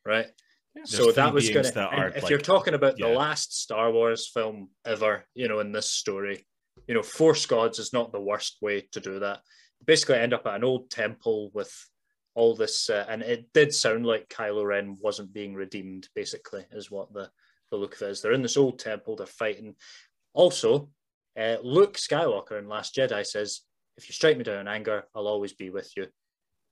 right? 0.05 0.27
There's 0.75 0.95
so 0.95 1.11
that 1.11 1.33
was 1.33 1.49
going 1.49 1.65
to. 1.65 1.71
that 1.71 1.93
are, 1.93 2.07
If 2.09 2.23
like- 2.23 2.29
you're 2.29 2.39
talking 2.39 2.73
about 2.73 2.97
the 2.97 3.07
last 3.07 3.59
Star 3.59 3.91
Wars 3.91 4.29
film 4.31 4.69
ever, 4.85 5.25
you 5.33 5.47
know, 5.47 5.59
in 5.59 5.71
this 5.71 5.91
story, 5.91 6.45
you 6.87 6.93
know, 6.93 7.03
Force 7.03 7.45
gods 7.45 7.79
is 7.79 7.91
not 7.93 8.11
the 8.11 8.21
worst 8.21 8.57
way 8.61 8.87
to 8.91 8.99
do 8.99 9.19
that 9.19 9.41
basically 9.85 10.17
end 10.17 10.33
up 10.33 10.45
at 10.45 10.55
an 10.55 10.63
old 10.63 10.89
temple 10.89 11.51
with 11.53 11.73
all 12.35 12.55
this, 12.55 12.89
uh, 12.89 13.05
and 13.09 13.21
it 13.21 13.51
did 13.53 13.73
sound 13.73 14.05
like 14.05 14.29
Kylo 14.29 14.65
Ren 14.65 14.97
wasn't 14.99 15.33
being 15.33 15.53
redeemed. 15.53 16.07
Basically, 16.15 16.65
is 16.71 16.91
what 16.91 17.11
the 17.13 17.29
the 17.71 17.77
look 17.77 17.95
of 17.95 18.01
it 18.03 18.11
is. 18.11 18.21
They're 18.21 18.33
in 18.33 18.41
this 18.41 18.57
old 18.57 18.79
temple. 18.79 19.15
They're 19.15 19.27
fighting. 19.27 19.75
Also, 20.33 20.89
uh, 21.37 21.57
Luke 21.61 21.97
Skywalker 21.97 22.57
in 22.57 22.67
Last 22.67 22.95
Jedi 22.95 23.25
says, 23.25 23.61
"If 23.97 24.07
you 24.07 24.13
strike 24.13 24.37
me 24.37 24.43
down 24.43 24.61
in 24.61 24.67
anger, 24.67 25.03
I'll 25.15 25.27
always 25.27 25.53
be 25.53 25.69
with 25.69 25.91
you." 25.97 26.07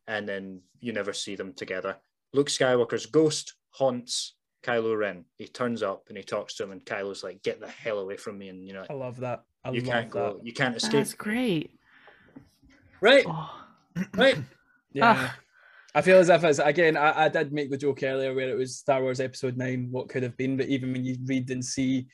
And 0.07 0.27
then 0.27 0.61
you 0.79 0.93
never 0.93 1.11
see 1.11 1.35
them 1.35 1.53
together. 1.53 1.97
Luke 2.33 2.47
Skywalker's 2.49 3.05
ghost 3.05 3.53
haunts 3.71 4.35
Kylo 4.63 4.97
Ren. 4.97 5.25
He 5.37 5.47
turns 5.47 5.81
up 5.83 6.03
and 6.09 6.17
he 6.17 6.23
talks 6.23 6.55
to 6.55 6.63
him, 6.63 6.71
and 6.71 6.83
Kylo's 6.85 7.23
like, 7.23 7.41
"Get 7.43 7.59
the 7.59 7.67
hell 7.69 7.99
away 7.99 8.17
from 8.17 8.37
me!" 8.37 8.49
And 8.49 8.65
you 8.65 8.73
know, 8.73 8.85
I 8.89 8.93
love 8.93 9.17
that. 9.21 9.43
I 9.63 9.71
you 9.71 9.81
love 9.81 9.89
can't 9.89 10.09
go, 10.09 10.33
that. 10.37 10.45
you 10.45 10.53
can't 10.53 10.75
escape. 10.75 10.91
That's 10.93 11.13
great. 11.13 11.71
Right, 13.01 13.25
Oh. 13.27 13.63
right. 14.15 14.37
Yeah. 14.93 15.13
Ah. 15.17 15.35
I 15.95 16.01
feel 16.01 16.17
as 16.17 16.29
if 16.29 16.43
it's 16.43 16.59
again. 16.59 16.95
I, 16.97 17.25
I 17.25 17.29
did 17.29 17.51
make 17.53 17.71
the 17.71 17.77
joke 17.77 18.03
earlier 18.03 18.33
where 18.33 18.49
it 18.49 18.57
was 18.57 18.77
Star 18.77 19.01
Wars 19.01 19.19
Episode 19.19 19.57
Nine. 19.57 19.87
What 19.89 20.09
could 20.09 20.21
have 20.23 20.37
been, 20.37 20.57
but 20.57 20.67
even 20.67 20.91
when 20.93 21.03
you 21.03 21.17
read 21.25 21.49
and 21.49 21.63
see 21.63 22.07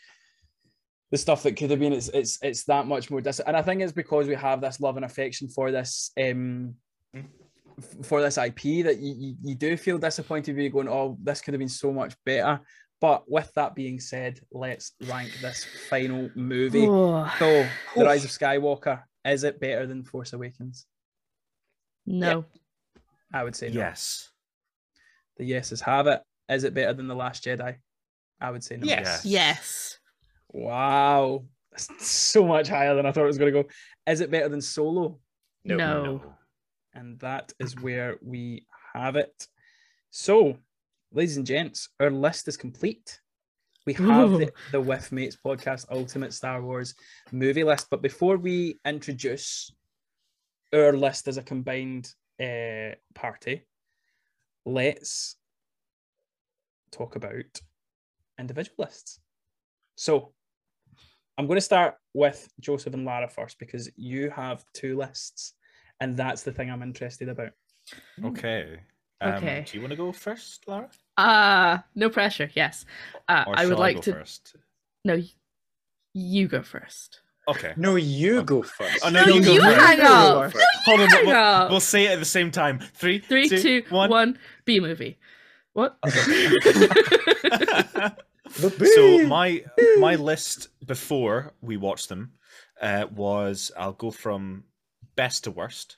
the 1.11 1.17
stuff 1.17 1.43
that 1.43 1.57
could 1.57 1.69
have 1.69 1.79
been, 1.79 1.91
it's 1.93 2.07
it's 2.09 2.39
it's 2.41 2.63
that 2.65 2.87
much 2.87 3.09
more 3.11 3.19
dis. 3.19 3.39
And 3.41 3.57
I 3.57 3.61
think 3.61 3.81
it's 3.81 3.91
because 3.91 4.27
we 4.27 4.35
have 4.35 4.61
this 4.61 4.79
love 4.79 4.95
and 4.95 5.03
affection 5.05 5.49
for 5.49 5.71
this 5.71 6.11
um 6.21 6.75
f- 7.15 7.23
for 8.03 8.21
this 8.21 8.37
IP 8.37 8.85
that 8.85 8.97
you, 8.99 9.13
you, 9.17 9.35
you 9.43 9.55
do 9.55 9.75
feel 9.77 9.97
disappointed 9.97 10.55
when 10.55 10.63
you're 10.63 10.71
going, 10.71 10.87
oh, 10.89 11.17
this 11.21 11.41
could 11.41 11.53
have 11.53 11.59
been 11.59 11.69
so 11.69 11.91
much 11.91 12.15
better. 12.25 12.59
But 13.01 13.29
with 13.29 13.51
that 13.55 13.75
being 13.75 13.99
said, 13.99 14.39
let's 14.51 14.93
rank 15.07 15.31
this 15.41 15.65
final 15.89 16.29
movie. 16.35 16.87
Oh, 16.87 17.29
So, 17.37 17.67
The 17.95 18.05
Rise 18.05 18.23
of 18.23 18.29
Skywalker, 18.31 19.01
is 19.25 19.43
it 19.43 19.59
better 19.59 19.85
than 19.85 20.03
Force 20.03 20.33
Awakens? 20.33 20.85
no. 22.05 22.45
I 23.35 23.43
would 23.43 23.55
say 23.55 23.69
no. 23.69 23.73
Yes. 23.73 24.29
The 25.37 25.45
yeses 25.45 25.81
have 25.81 26.05
it. 26.05 26.21
Is 26.47 26.65
it 26.65 26.75
better 26.75 26.93
than 26.93 27.07
The 27.07 27.15
Last 27.15 27.43
Jedi? 27.43 27.77
I 28.39 28.51
would 28.51 28.63
say 28.63 28.77
no. 28.77 28.85
Yes. 28.85 29.25
Yes. 29.25 29.97
Wow. 30.49 31.45
That's 31.71 32.05
so 32.05 32.45
much 32.45 32.67
higher 32.67 32.93
than 32.93 33.07
I 33.07 33.11
thought 33.11 33.23
it 33.23 33.27
was 33.27 33.39
going 33.39 33.51
to 33.51 33.63
go. 33.63 33.69
Is 34.05 34.21
it 34.21 34.29
better 34.29 34.49
than 34.49 34.61
Solo? 34.61 35.19
No. 35.65 35.77
No. 35.77 36.35
And 36.93 37.19
that 37.19 37.53
is 37.59 37.79
where 37.79 38.17
we 38.21 38.65
have 38.93 39.15
it. 39.15 39.47
So, 40.11 40.57
ladies 41.11 41.37
and 41.37 41.45
gents, 41.45 41.89
our 41.99 42.11
list 42.11 42.47
is 42.47 42.57
complete. 42.57 43.19
We 43.85 43.93
have 43.93 44.31
the, 44.31 44.53
the 44.71 44.79
With 44.79 45.11
Mates 45.11 45.37
podcast 45.43 45.85
Ultimate 45.91 46.33
Star 46.33 46.61
Wars 46.61 46.95
movie 47.31 47.63
list. 47.63 47.87
But 47.89 48.01
before 48.01 48.37
we 48.37 48.79
introduce 48.85 49.73
our 50.73 50.93
list 50.93 51.27
as 51.27 51.37
a 51.37 51.43
combined 51.43 52.09
uh, 52.41 52.95
party, 53.13 53.65
let's 54.65 55.35
talk 56.91 57.15
about 57.15 57.61
individual 58.39 58.85
lists. 58.85 59.19
So, 59.95 60.33
I'm 61.37 61.47
going 61.47 61.57
to 61.57 61.61
start 61.61 61.95
with 62.13 62.47
Joseph 62.59 62.93
and 62.93 63.05
Lara 63.05 63.27
first 63.27 63.57
because 63.57 63.89
you 63.95 64.29
have 64.29 64.63
two 64.73 64.95
lists, 64.95 65.55
and 66.03 66.17
that's 66.17 66.43
the 66.43 66.51
thing 66.51 66.69
I'm 66.69 66.83
interested 66.83 67.29
about. 67.29 67.51
Okay. 68.23 68.79
Um, 69.21 69.33
Okay. 69.35 69.65
Do 69.65 69.77
you 69.77 69.81
want 69.81 69.91
to 69.91 69.97
go 69.97 70.11
first, 70.11 70.67
Lara? 70.67 70.89
Uh 71.17 71.77
no 71.95 72.09
pressure. 72.09 72.49
Yes. 72.55 72.85
Uh, 73.29 73.43
Or 73.47 73.57
I 73.57 73.65
would 73.65 73.71
shall 73.73 73.79
like 73.79 73.95
go 73.97 74.01
to. 74.01 74.13
first. 74.13 74.55
No, 75.05 75.21
you 76.13 76.47
go 76.47 76.61
first. 76.61 77.21
Okay. 77.47 77.73
No, 77.75 77.95
you 77.95 78.41
go 78.43 78.61
first. 78.63 78.99
Oh, 79.05 79.09
no, 79.09 79.25
No, 79.25 79.33
you 79.35 79.43
go 79.43 79.53
you 79.53 79.61
first. 79.61 79.79
hang 79.85 79.99
up. 80.01 80.53
Hold 80.85 81.01
on. 81.01 81.09
Hang 81.09 81.25
We'll, 81.25 81.35
up. 81.35 81.69
we'll 81.71 81.79
say 81.81 82.05
it 82.05 82.11
at 82.11 82.19
the 82.19 82.25
same 82.25 82.51
time. 82.51 82.79
Three, 82.79 83.19
Three, 83.19 83.49
two, 83.49 83.83
one. 83.89 84.09
one. 84.09 84.39
B 84.65 84.79
movie. 84.79 85.17
What? 85.73 85.97
so 88.49 89.27
my 89.27 89.63
my 89.99 90.15
list 90.15 90.69
before 90.85 91.53
we 91.61 91.77
watched 91.77 92.09
them 92.09 92.31
uh, 92.81 93.07
was 93.13 93.71
I'll 93.77 93.93
go 93.93 94.11
from 94.11 94.63
best 95.15 95.43
to 95.43 95.51
worst. 95.51 95.97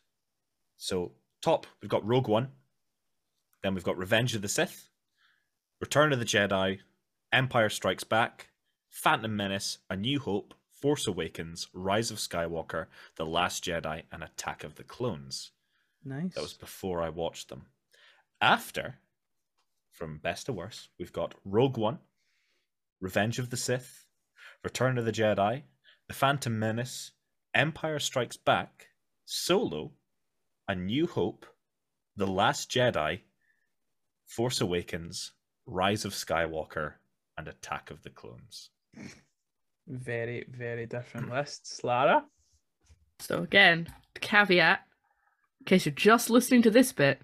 So 0.77 1.13
top 1.41 1.67
we've 1.81 1.89
got 1.89 2.05
Rogue 2.05 2.27
One, 2.27 2.49
then 3.63 3.73
we've 3.73 3.83
got 3.83 3.97
Revenge 3.97 4.35
of 4.35 4.41
the 4.41 4.47
Sith, 4.47 4.89
Return 5.81 6.13
of 6.13 6.19
the 6.19 6.25
Jedi, 6.25 6.79
Empire 7.31 7.69
Strikes 7.69 8.03
Back, 8.03 8.49
Phantom 8.89 9.35
Menace, 9.35 9.79
A 9.89 9.95
New 9.95 10.19
Hope, 10.19 10.53
Force 10.71 11.07
Awakens, 11.07 11.67
Rise 11.73 12.11
of 12.11 12.17
Skywalker, 12.17 12.85
The 13.15 13.25
Last 13.25 13.63
Jedi, 13.63 14.03
and 14.11 14.23
Attack 14.23 14.63
of 14.63 14.75
the 14.75 14.83
Clones. 14.83 15.51
Nice. 16.03 16.33
That 16.35 16.41
was 16.41 16.53
before 16.53 17.01
I 17.01 17.09
watched 17.09 17.49
them. 17.49 17.65
After, 18.39 18.99
from 19.91 20.19
best 20.19 20.45
to 20.45 20.53
worst, 20.53 20.89
we've 20.99 21.13
got 21.13 21.33
Rogue 21.43 21.77
One, 21.77 21.99
Revenge 23.01 23.39
of 23.39 23.49
the 23.49 23.57
Sith, 23.57 24.05
Return 24.63 24.97
of 24.97 25.05
the 25.05 25.11
Jedi, 25.11 25.63
The 26.07 26.13
Phantom 26.13 26.57
Menace, 26.57 27.11
Empire 27.53 27.99
Strikes 27.99 28.37
Back, 28.37 28.89
Solo, 29.25 29.91
A 30.67 30.75
New 30.75 31.07
Hope, 31.07 31.45
The 32.15 32.27
Last 32.27 32.69
Jedi, 32.71 33.21
Force 34.27 34.61
Awakens, 34.61 35.31
Rise 35.65 36.05
of 36.05 36.13
Skywalker, 36.13 36.93
and 37.37 37.47
Attack 37.47 37.91
of 37.91 38.03
the 38.03 38.09
Clones. 38.09 38.69
very, 39.87 40.45
very 40.49 40.85
different 40.85 41.29
lists. 41.29 41.83
Lara? 41.83 42.23
So 43.19 43.41
again, 43.41 43.87
caveat, 44.21 44.81
in 45.61 45.65
case 45.65 45.85
you're 45.85 45.93
just 45.95 46.29
listening 46.29 46.61
to 46.63 46.71
this 46.71 46.91
bit, 46.91 47.21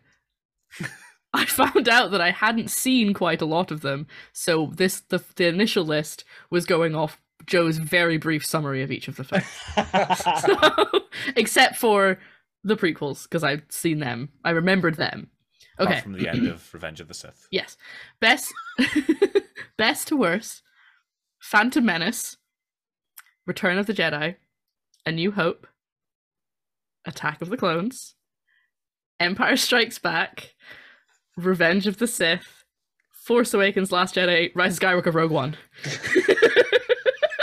I 1.33 1.45
found 1.45 1.87
out 1.87 2.11
that 2.11 2.21
I 2.21 2.31
hadn't 2.31 2.71
seen 2.71 3.13
quite 3.13 3.41
a 3.41 3.45
lot 3.45 3.71
of 3.71 3.81
them. 3.81 4.07
So 4.33 4.71
this 4.75 4.99
the 5.01 5.23
the 5.35 5.47
initial 5.47 5.85
list 5.85 6.23
was 6.49 6.65
going 6.65 6.93
off 6.95 7.21
Joe's 7.45 7.77
very 7.77 8.17
brief 8.17 8.45
summary 8.45 8.83
of 8.83 8.91
each 8.91 9.07
of 9.07 9.15
the 9.15 9.23
films. 9.23 11.00
Except 11.35 11.75
for 11.77 12.19
the 12.63 12.75
prequels, 12.77 13.23
because 13.23 13.43
I've 13.43 13.63
seen 13.69 13.99
them. 13.99 14.29
I 14.43 14.51
remembered 14.51 14.95
them. 14.95 15.29
Apart 15.77 15.91
Okay. 15.95 16.01
from 16.01 16.13
the 16.13 16.27
end 16.29 16.47
of 16.47 16.71
Revenge 16.73 16.99
of 16.99 17.07
the 17.07 17.13
Sith. 17.13 17.47
Yes. 17.51 17.77
Best 18.19 18.53
best 19.77 20.07
to 20.09 20.17
worst. 20.17 20.61
Phantom 21.39 21.83
Menace. 21.85 22.37
Return 23.47 23.77
of 23.77 23.87
the 23.87 23.93
Jedi. 23.93 24.35
A 25.05 25.11
New 25.11 25.31
Hope. 25.31 25.65
Attack 27.05 27.41
of 27.41 27.49
the 27.49 27.57
Clones. 27.57 28.13
Empire 29.19 29.57
Strikes 29.57 29.97
Back. 29.97 30.53
Revenge 31.37 31.87
of 31.87 31.97
the 31.97 32.05
Sith. 32.07 32.63
Force 33.11 33.53
Awakens, 33.53 33.91
Last 33.91 34.15
Jedi, 34.15 34.51
Rise 34.55 34.77
of 34.77 34.79
Skywalker, 34.83 35.13
Rogue 35.13 35.31
One. 35.31 35.55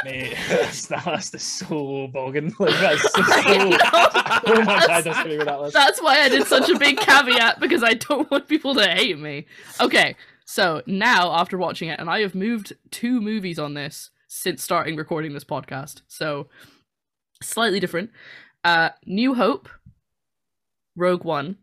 Mate, 0.09 0.37
that's, 0.49 1.35
is 1.35 1.43
so 1.69 2.09
bogging. 2.09 2.55
Like, 2.59 2.81
that's 2.81 3.03
so, 3.03 3.23
so, 3.23 3.33
I 3.35 4.43
so 4.45 4.53
know. 4.55 4.71
I 4.71 5.01
disagree 5.03 5.37
with 5.37 5.47
that. 5.47 5.73
That's 5.73 6.01
why 6.01 6.21
I 6.21 6.29
did 6.29 6.47
such 6.47 6.69
a 6.71 6.79
big 6.79 6.99
caveat 6.99 7.61
because 7.61 7.83
I 7.83 7.95
don't 7.95 8.31
want 8.31 8.49
people 8.49 8.75
to 8.75 8.87
hate 8.89 9.19
me. 9.19 9.47
Okay, 9.81 10.17
so 10.47 10.83
now 10.87 11.33
after 11.33 11.59
watching 11.59 11.89
it, 11.89 12.01
and 12.01 12.09
I 12.09 12.21
have 12.21 12.35
moved 12.35 12.73
two 12.91 13.21
movies 13.21 13.59
on 13.59 13.75
this 13.75 14.11
since 14.29 14.63
starting 14.63 14.97
recording 14.97 15.35
this 15.35 15.45
podcast, 15.45 16.03
so 16.09 16.49
slightly 17.43 17.81
different. 17.81 18.11
Uh, 18.65 18.91
New 19.05 19.35
Hope, 19.35 19.69
Rogue 20.97 21.25
One, 21.25 21.59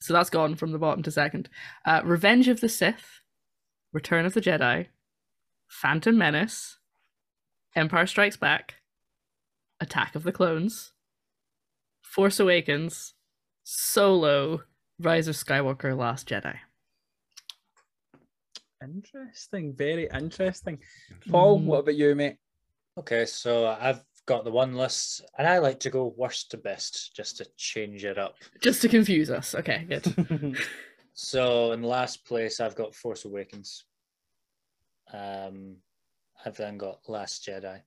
so 0.00 0.12
that's 0.12 0.30
gone 0.30 0.56
from 0.56 0.72
the 0.72 0.78
bottom 0.78 1.02
to 1.04 1.10
second. 1.10 1.48
Uh, 1.86 2.02
Revenge 2.04 2.48
of 2.48 2.60
the 2.60 2.68
Sith, 2.68 3.20
Return 3.92 4.26
of 4.26 4.34
the 4.34 4.40
Jedi, 4.40 4.88
Phantom 5.68 6.16
Menace, 6.16 6.78
Empire 7.74 8.06
Strikes 8.06 8.36
Back, 8.36 8.74
Attack 9.80 10.14
of 10.14 10.22
the 10.22 10.32
Clones, 10.32 10.92
Force 12.02 12.38
Awakens, 12.40 13.14
Solo, 13.64 14.62
Rise 14.98 15.28
of 15.28 15.34
Skywalker, 15.36 15.96
Last 15.96 16.28
Jedi. 16.28 16.56
Interesting. 18.82 19.74
Very 19.74 20.08
interesting. 20.12 20.78
Paul, 21.30 21.60
Mm. 21.60 21.64
what 21.64 21.78
about 21.80 21.94
you, 21.94 22.14
mate? 22.14 22.36
Okay, 22.98 23.24
so 23.26 23.66
I've 23.68 24.04
got 24.26 24.44
the 24.44 24.50
one 24.50 24.74
list, 24.74 25.22
and 25.38 25.46
I 25.46 25.58
like 25.58 25.80
to 25.80 25.90
go 25.90 26.12
worst 26.16 26.50
to 26.50 26.56
best 26.56 27.14
just 27.16 27.36
to 27.38 27.46
change 27.56 28.04
it 28.04 28.18
up. 28.18 28.36
Just 28.60 28.82
to 28.82 28.88
confuse 28.88 29.30
us. 29.30 29.54
Okay, 29.54 29.84
good. 29.88 30.58
So 31.14 31.72
in 31.72 31.82
last 31.82 32.24
place, 32.24 32.58
I've 32.58 32.74
got 32.74 32.94
Force 32.94 33.26
Awakens. 33.26 33.84
Um, 35.12 35.76
I've 36.44 36.56
then 36.56 36.78
got 36.78 37.08
Last 37.08 37.46
Jedi. 37.46 37.80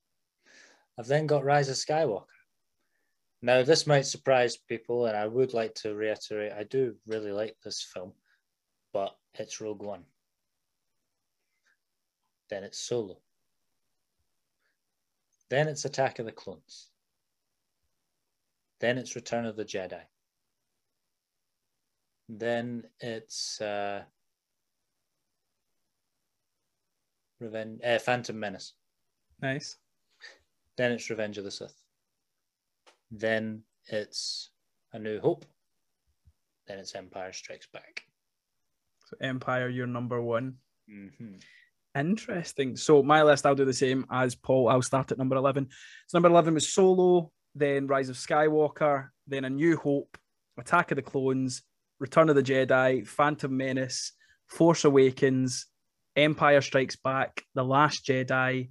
I've 0.97 1.07
then 1.07 1.27
got 1.27 1.43
Rise 1.43 1.69
of 1.69 1.75
Skywalker. 1.75 2.25
Now, 3.41 3.63
this 3.63 3.85
might 3.85 4.05
surprise 4.05 4.57
people, 4.57 5.05
and 5.05 5.15
I 5.15 5.27
would 5.27 5.53
like 5.53 5.75
to 5.75 5.93
reiterate 5.93 6.53
I 6.53 6.63
do 6.63 6.95
really 7.05 7.31
like 7.31 7.55
this 7.63 7.81
film, 7.93 8.13
but 8.93 9.15
it's 9.35 9.59
Rogue 9.59 9.83
One. 9.83 10.03
Then 12.49 12.63
it's 12.63 12.79
Solo. 12.79 13.17
Then 15.49 15.67
it's 15.67 15.85
Attack 15.85 16.19
of 16.19 16.25
the 16.25 16.31
Clones. 16.31 16.89
Then 18.79 18.97
it's 18.97 19.15
Return 19.15 19.45
of 19.45 19.55
the 19.55 19.65
Jedi. 19.65 20.01
Then 22.27 22.83
it's 22.99 23.61
uh, 23.61 24.03
Revenge, 27.39 27.81
uh, 27.83 27.99
Phantom 27.99 28.39
Menace. 28.39 28.73
Nice. 29.41 29.77
Then 30.77 30.91
it's 30.91 31.09
Revenge 31.09 31.37
of 31.37 31.43
the 31.43 31.51
Sith. 31.51 31.75
Then 33.11 33.63
it's 33.87 34.49
A 34.93 34.99
New 34.99 35.19
Hope. 35.19 35.45
Then 36.67 36.79
it's 36.79 36.95
Empire 36.95 37.33
Strikes 37.33 37.67
Back. 37.67 38.03
So 39.05 39.17
Empire, 39.21 39.69
you're 39.69 39.87
number 39.87 40.21
one. 40.21 40.55
hmm 40.89 41.35
Interesting. 41.97 42.75
So 42.75 43.01
my 43.01 43.23
list, 43.23 43.45
I'll 43.45 43.55
do 43.55 43.63
the 43.63 43.71
same 43.71 44.05
as 44.11 44.35
Paul. 44.35 44.67
I'll 44.67 44.81
start 44.81 45.11
at 45.13 45.17
number 45.17 45.37
eleven. 45.37 45.69
So 46.07 46.17
number 46.17 46.27
eleven 46.27 46.53
was 46.53 46.67
Solo, 46.67 47.31
then 47.53 47.87
Rise 47.87 48.09
of 48.09 48.17
Skywalker, 48.17 49.09
then 49.27 49.45
A 49.45 49.49
New 49.49 49.77
Hope, 49.77 50.17
Attack 50.57 50.91
of 50.91 50.97
the 50.97 51.01
Clones, 51.01 51.61
Return 51.99 52.27
of 52.27 52.35
the 52.35 52.43
Jedi, 52.43 53.07
Phantom 53.07 53.55
Menace, 53.55 54.11
Force 54.47 54.83
Awakens, 54.83 55.67
Empire 56.15 56.61
Strikes 56.61 56.95
Back, 56.95 57.43
The 57.53 57.63
Last 57.63 58.05
Jedi, 58.05 58.69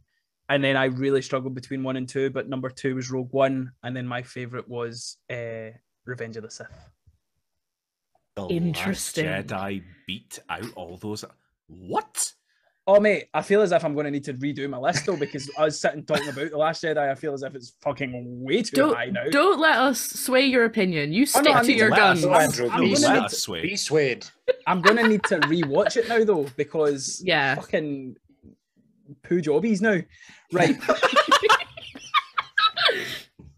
and 0.48 0.62
then 0.62 0.76
I 0.76 0.86
really 0.86 1.22
struggled 1.22 1.54
between 1.54 1.82
one 1.82 1.96
and 1.96 2.08
two, 2.08 2.30
but 2.30 2.48
number 2.48 2.70
two 2.70 2.94
was 2.96 3.10
Rogue 3.10 3.32
One, 3.32 3.72
and 3.82 3.96
then 3.96 4.06
my 4.06 4.22
favorite 4.22 4.68
was 4.68 5.16
uh, 5.30 5.70
Revenge 6.04 6.36
of 6.36 6.42
the 6.42 6.50
Sith. 6.50 6.90
The 8.36 8.42
Last 8.42 8.52
Interesting. 8.52 9.26
Jedi 9.26 9.82
beat 10.06 10.38
out 10.48 10.70
all 10.74 10.98
those. 10.98 11.24
What? 11.68 12.33
Oh 12.86 13.00
mate, 13.00 13.28
I 13.32 13.40
feel 13.40 13.62
as 13.62 13.72
if 13.72 13.82
I'm 13.82 13.94
going 13.94 14.04
to 14.04 14.10
need 14.10 14.24
to 14.24 14.34
redo 14.34 14.68
my 14.68 14.76
list 14.76 15.06
though 15.06 15.16
because 15.16 15.50
I 15.56 15.64
was 15.64 15.80
sitting 15.80 16.04
talking 16.04 16.28
about 16.28 16.50
the 16.50 16.58
Last 16.58 16.82
Jedi. 16.84 16.98
I 17.10 17.14
feel 17.14 17.32
as 17.32 17.42
if 17.42 17.54
it's 17.54 17.72
fucking 17.80 18.42
way 18.44 18.62
too 18.62 18.92
high 18.92 19.06
now. 19.06 19.22
Don't 19.22 19.32
don't 19.32 19.60
let 19.60 19.76
us 19.78 19.98
sway 20.00 20.44
your 20.44 20.66
opinion. 20.66 21.10
You 21.12 21.26
Oh, 21.34 21.40
no, 21.40 21.52
stick 21.52 21.62
to 21.62 21.62
need 21.62 21.72
to 21.72 21.78
your 21.78 21.90
let 21.90 21.98
us- 22.00 22.24
guns. 22.24 22.58
Go 22.58 22.66
on, 22.66 22.70
I'm 22.72 22.80
be, 22.82 22.92
gonna 22.94 23.06
let 23.06 23.14
need 23.14 23.24
us 23.24 23.30
to- 23.32 23.40
sway. 23.40 23.62
be 23.62 23.76
swayed. 23.76 24.26
I'm 24.66 24.82
going 24.82 24.96
to 24.98 25.08
need 25.08 25.24
to 25.24 25.38
rewatch 25.40 25.96
it 25.96 26.08
now 26.10 26.24
though 26.24 26.46
because 26.56 27.22
Yeah. 27.24 27.54
fucking 27.54 28.16
poo 29.22 29.40
jobbies 29.40 29.80
now. 29.80 30.00
Right. 30.52 30.76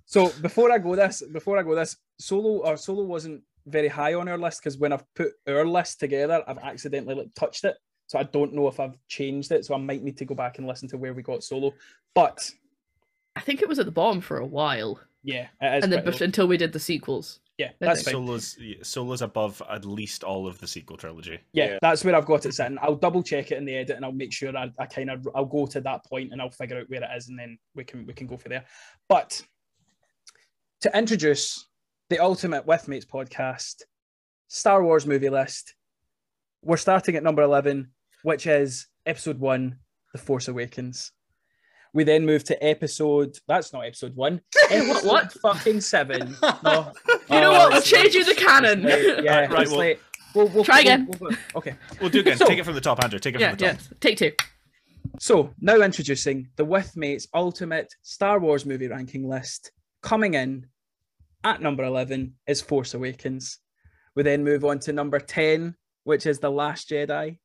so 0.07 0.31
before 0.41 0.71
I 0.71 0.79
go 0.79 0.95
this, 0.95 1.23
before 1.33 1.59
I 1.59 1.63
go 1.63 1.75
this, 1.75 1.97
solo 2.21 2.65
or 2.65 2.77
solo 2.77 3.03
wasn't 3.05 3.43
very 3.67 3.89
high 3.89 4.15
on 4.15 4.29
our 4.29 4.39
list 4.39 4.61
because 4.61 4.79
when 4.79 4.93
I've 4.93 5.05
put 5.15 5.33
our 5.49 5.65
list 5.67 5.99
together, 6.01 6.45
I've 6.47 6.59
accidentally 6.59 7.15
like 7.17 7.35
touched 7.35 7.65
it. 7.65 7.77
So 8.07 8.19
I 8.19 8.23
don't 8.25 8.53
know 8.55 8.69
if 8.69 8.79
I've 8.81 8.97
changed 9.09 9.51
it. 9.53 9.65
So 9.65 9.75
I 9.75 9.79
might 9.79 10.03
need 10.03 10.17
to 10.19 10.25
go 10.25 10.35
back 10.35 10.59
and 10.59 10.67
listen 10.67 10.89
to 10.91 10.99
where 10.99 11.13
we 11.15 11.23
got 11.23 11.43
solo. 11.43 11.73
But 12.15 12.51
I 13.35 13.41
think 13.41 13.63
it 13.63 13.69
was 13.69 13.79
at 13.79 13.87
the 13.87 13.93
bottom 13.93 14.21
for 14.21 14.39
a 14.39 14.47
while, 14.47 15.01
yeah, 15.23 15.49
it 15.61 15.79
is 15.79 15.85
and 15.85 15.93
then 15.93 16.05
but 16.05 16.21
until 16.21 16.47
we 16.47 16.57
did 16.57 16.73
the 16.73 16.79
sequels. 16.79 17.41
yeah, 17.59 17.71
that's 17.81 18.03
fine. 18.03 18.13
Solo's 18.15 18.57
Solo's 18.83 19.23
above 19.23 19.61
at 19.69 19.85
least 19.85 20.23
all 20.23 20.47
of 20.47 20.59
the 20.61 20.69
sequel 20.69 20.97
trilogy. 20.97 21.41
Yeah, 21.53 21.65
Yeah. 21.73 21.79
that's 21.83 22.05
where 22.05 22.15
I've 22.15 22.27
got 22.27 22.47
it 22.47 22.55
sitting. 22.55 22.79
I'll 22.81 22.95
double 22.95 23.23
check 23.25 23.51
it 23.51 23.59
in 23.59 23.65
the 23.65 23.75
edit 23.75 23.97
and 23.97 24.05
I'll 24.05 24.13
make 24.13 24.33
sure 24.33 24.57
I, 24.57 24.71
I 24.79 24.87
kind 24.87 25.11
of 25.11 25.29
I'll 25.35 25.45
go 25.45 25.67
to 25.67 25.81
that 25.81 26.05
point 26.07 26.33
and 26.33 26.41
I'll 26.41 26.51
figure 26.51 26.79
out 26.79 26.89
where 26.89 27.03
it 27.03 27.11
is 27.17 27.29
and 27.29 27.37
then 27.39 27.59
we 27.75 27.83
can 27.85 28.07
we 28.07 28.13
can 28.15 28.27
go 28.29 28.37
for 28.37 28.49
there. 28.49 28.65
But 29.09 29.43
to 30.83 30.97
introduce 30.97 31.67
the 32.09 32.21
Ultimate 32.21 32.67
With 32.67 32.87
Mates 32.87 33.05
podcast, 33.05 33.83
Star 34.47 34.85
Wars 34.85 35.07
movie 35.07 35.29
list, 35.31 35.75
we're 36.63 36.77
starting 36.77 37.17
at 37.17 37.23
number 37.25 37.43
11, 37.43 37.91
which 38.27 38.45
is 38.49 38.89
episode 39.07 39.39
one, 39.39 39.79
The 40.13 40.19
Force 40.19 40.49
Awakens. 40.49 41.13
We 41.95 42.03
then 42.03 42.27
move 42.27 42.43
to 42.45 42.63
episode, 42.63 43.37
that's 43.47 43.73
not 43.73 43.83
episode 43.87 44.17
one, 44.17 44.41
episode 44.71 45.07
what? 45.09 45.33
fucking 45.35 45.81
seven. 45.81 46.37
No. 46.65 46.93
You 47.31 47.41
know 47.41 47.51
Oh, 47.51 47.53
what? 47.53 47.69
We'll 47.71 47.79
it's 47.79 47.89
change 47.89 48.15
you 48.15 48.25
the 48.25 48.35
canon. 48.35 48.85
It's 48.85 49.07
late. 49.17 49.25
Yeah, 49.25 49.47
Right, 49.47 49.63
it's 49.63 49.71
well- 49.71 49.79
late. 49.81 50.01
We'll, 50.35 50.49
we'll, 50.49 50.65
Try 50.65 50.75
we'll- 50.79 50.81
again. 50.83 51.11
we'll 51.21 51.31
okay. 51.55 51.77
We'll 52.01 52.11
do 52.11 52.19
again. 52.21 52.37
So- 52.37 52.47
Take 52.47 52.59
it 52.59 52.65
from 52.65 52.75
the 52.75 52.81
top, 52.81 53.01
Andrew. 53.03 53.21
Take 53.21 53.37
it 53.37 53.41
yeah, 53.41 53.51
from 53.51 53.59
the 53.59 53.65
yeah. 53.65 53.73
top. 53.75 54.01
Take 54.01 54.19
two. 54.19 54.33
So 55.21 55.55
now 55.61 55.77
introducing 55.81 56.49
the 56.57 56.65
With 56.65 56.97
Mates 56.97 57.29
Ultimate 57.33 57.95
Star 58.03 58.41
Wars 58.41 58.67
movie 58.67 58.89
ranking 58.89 59.29
list. 59.29 59.71
Coming 60.03 60.35
in 60.35 60.67
at 61.45 61.63
number 61.63 61.85
11 61.85 62.35
is 62.49 62.61
Force 62.61 62.93
Awakens. 62.95 63.59
We 64.17 64.25
then 64.25 64.43
move 64.45 64.65
on 64.65 64.81
to 64.81 64.93
number 64.93 65.21
10, 65.21 65.75
which 66.05 66.27
is 66.27 66.39
The 66.41 66.51
Last 66.51 66.91
Jedi. 66.91 67.39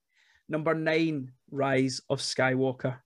Number 0.52 0.74
9, 0.74 1.32
Rise 1.50 2.02
of 2.10 2.20
Skywalker. 2.20 2.98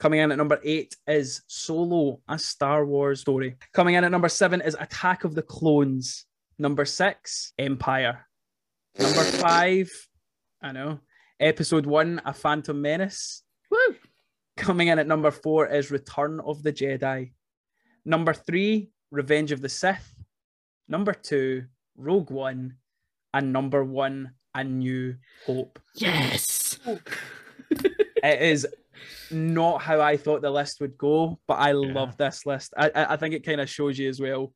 Coming 0.00 0.20
in 0.20 0.32
at 0.32 0.38
number 0.38 0.58
8 0.64 0.96
is 1.06 1.42
Solo, 1.46 2.22
a 2.26 2.38
Star 2.38 2.86
Wars 2.86 3.20
story. 3.20 3.56
Coming 3.74 3.96
in 3.96 4.04
at 4.04 4.10
number 4.10 4.30
7 4.30 4.62
is 4.62 4.74
Attack 4.80 5.24
of 5.24 5.34
the 5.34 5.42
Clones. 5.42 6.24
Number 6.58 6.86
6, 6.86 7.52
Empire. 7.58 8.26
Number 8.98 9.22
5, 9.22 9.90
I 10.62 10.72
know, 10.72 11.00
Episode 11.38 11.84
1, 11.84 12.22
A 12.24 12.32
Phantom 12.32 12.80
Menace. 12.80 13.42
Woo! 13.70 13.96
Coming 14.56 14.88
in 14.88 14.98
at 14.98 15.06
number 15.06 15.30
four 15.30 15.66
is 15.68 15.90
Return 15.90 16.40
of 16.40 16.62
the 16.62 16.72
Jedi. 16.72 17.32
Number 18.06 18.32
three, 18.32 18.90
Revenge 19.10 19.52
of 19.52 19.60
the 19.60 19.68
Sith. 19.68 20.14
Number 20.88 21.12
two, 21.12 21.66
Rogue 21.98 22.30
One. 22.30 22.76
And 23.34 23.52
number 23.52 23.84
one, 23.84 24.32
A 24.54 24.64
New 24.64 25.16
Hope. 25.46 25.78
Yes. 25.94 26.67
It 28.22 28.42
is 28.42 28.66
not 29.30 29.82
how 29.82 30.00
I 30.00 30.16
thought 30.16 30.42
the 30.42 30.50
list 30.50 30.80
would 30.80 30.96
go, 30.98 31.38
but 31.46 31.54
I 31.54 31.72
love 31.72 32.16
this 32.16 32.46
list. 32.46 32.74
I, 32.76 32.90
I 32.94 33.12
I 33.14 33.16
think 33.16 33.34
it 33.34 33.44
kind 33.44 33.60
of 33.60 33.68
shows 33.70 33.98
you 33.98 34.08
as 34.08 34.20
well 34.20 34.52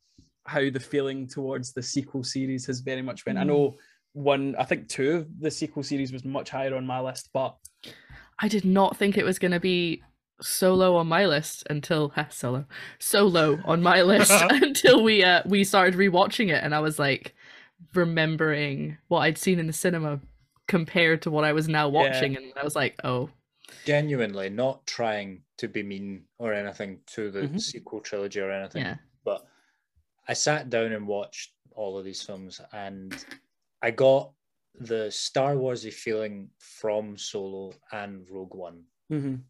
how 0.47 0.69
the 0.71 0.81
feeling 0.81 1.29
towards 1.29 1.73
the 1.73 1.83
sequel 1.83 2.25
series 2.25 2.67
has 2.67 2.81
very 2.81 3.03
much 3.03 3.25
went. 3.27 3.39
I 3.39 3.43
Mm. 3.43 3.47
know 3.49 3.77
one, 4.15 4.57
I 4.59 4.65
think 4.65 4.89
two 4.89 5.13
of 5.13 5.41
the 5.41 5.51
sequel 5.51 5.83
series 5.83 6.13
was 6.13 6.25
much 6.25 6.51
higher 6.51 6.75
on 6.75 6.85
my 6.87 7.01
list, 7.01 7.31
but 7.33 7.57
I 8.41 8.49
did 8.49 8.65
not 8.65 8.97
think 8.97 9.17
it 9.17 9.25
was 9.25 9.39
going 9.39 9.53
to 9.53 9.61
be 9.61 10.03
solo 10.41 10.97
on 10.97 11.07
my 11.07 11.27
list 11.27 11.65
until 11.71 12.09
ha, 12.11 12.27
solo 12.31 12.67
solo 12.99 13.61
on 13.65 13.81
my 13.83 14.03
list 14.03 14.33
until 14.51 15.05
we 15.05 15.23
uh 15.23 15.43
we 15.47 15.63
started 15.63 15.95
rewatching 15.95 16.49
it 16.53 16.65
and 16.65 16.75
I 16.75 16.81
was 16.81 16.99
like 16.99 17.35
remembering 17.95 18.99
what 19.09 19.21
I'd 19.21 19.39
seen 19.39 19.59
in 19.61 19.67
the 19.69 19.73
cinema 19.73 20.21
compared 20.69 21.23
to 21.23 21.31
what 21.31 21.45
I 21.45 21.53
was 21.53 21.69
now 21.69 21.87
Yeah. 21.89 21.93
watching 21.93 22.37
and 22.37 22.53
I 22.57 22.65
was 22.65 22.75
like 22.77 22.97
oh 23.05 23.31
Genuinely, 23.85 24.49
not 24.51 24.87
trying 24.87 25.43
to 25.59 25.67
be 25.69 25.83
mean 25.83 26.25
or 26.39 26.53
anything 26.53 27.01
to 27.07 27.31
the 27.31 27.43
Mhm. 27.43 27.61
sequel 27.61 28.01
trilogy 28.01 28.41
or 28.41 28.51
anything. 28.51 28.83
yeah 28.85 28.97
but 29.25 29.47
I 30.29 30.35
sat 30.35 30.69
down 30.71 30.93
and 30.93 31.07
watched 31.07 31.53
all 31.75 31.99
of 31.99 32.05
these 32.05 32.23
films, 32.23 32.61
and 32.73 33.25
I 33.81 33.91
got 33.91 34.33
the 34.75 35.11
Star 35.11 35.55
Warsy 35.57 35.93
feeling 35.93 36.51
from 36.59 37.17
Solo 37.17 37.73
and 37.93 38.29
Rogue 38.31 38.55
One, 38.55 38.85
mhm, 39.11 39.43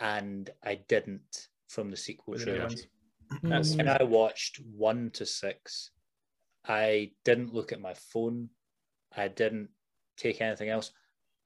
and 0.00 0.50
I 0.62 0.76
didn't 0.76 1.48
from 1.68 1.90
the 1.90 1.96
sequel 1.96 2.32
with 2.32 2.40
the 2.44 2.46
new 2.52 2.58
trilogy. 2.58 2.88
ones. 3.30 3.42
That's 3.42 3.74
Mm. 3.74 3.76
When 3.78 3.88
I 3.88 4.02
watched 4.02 4.60
one 4.60 5.10
to 5.12 5.24
six, 5.26 5.90
I 6.64 7.14
didn't 7.24 7.54
look 7.54 7.72
at 7.72 7.80
my 7.80 7.94
phone. 7.94 8.50
I 9.12 9.28
didn't 9.28 9.70
take 10.16 10.40
anything 10.40 10.68
else. 10.68 10.92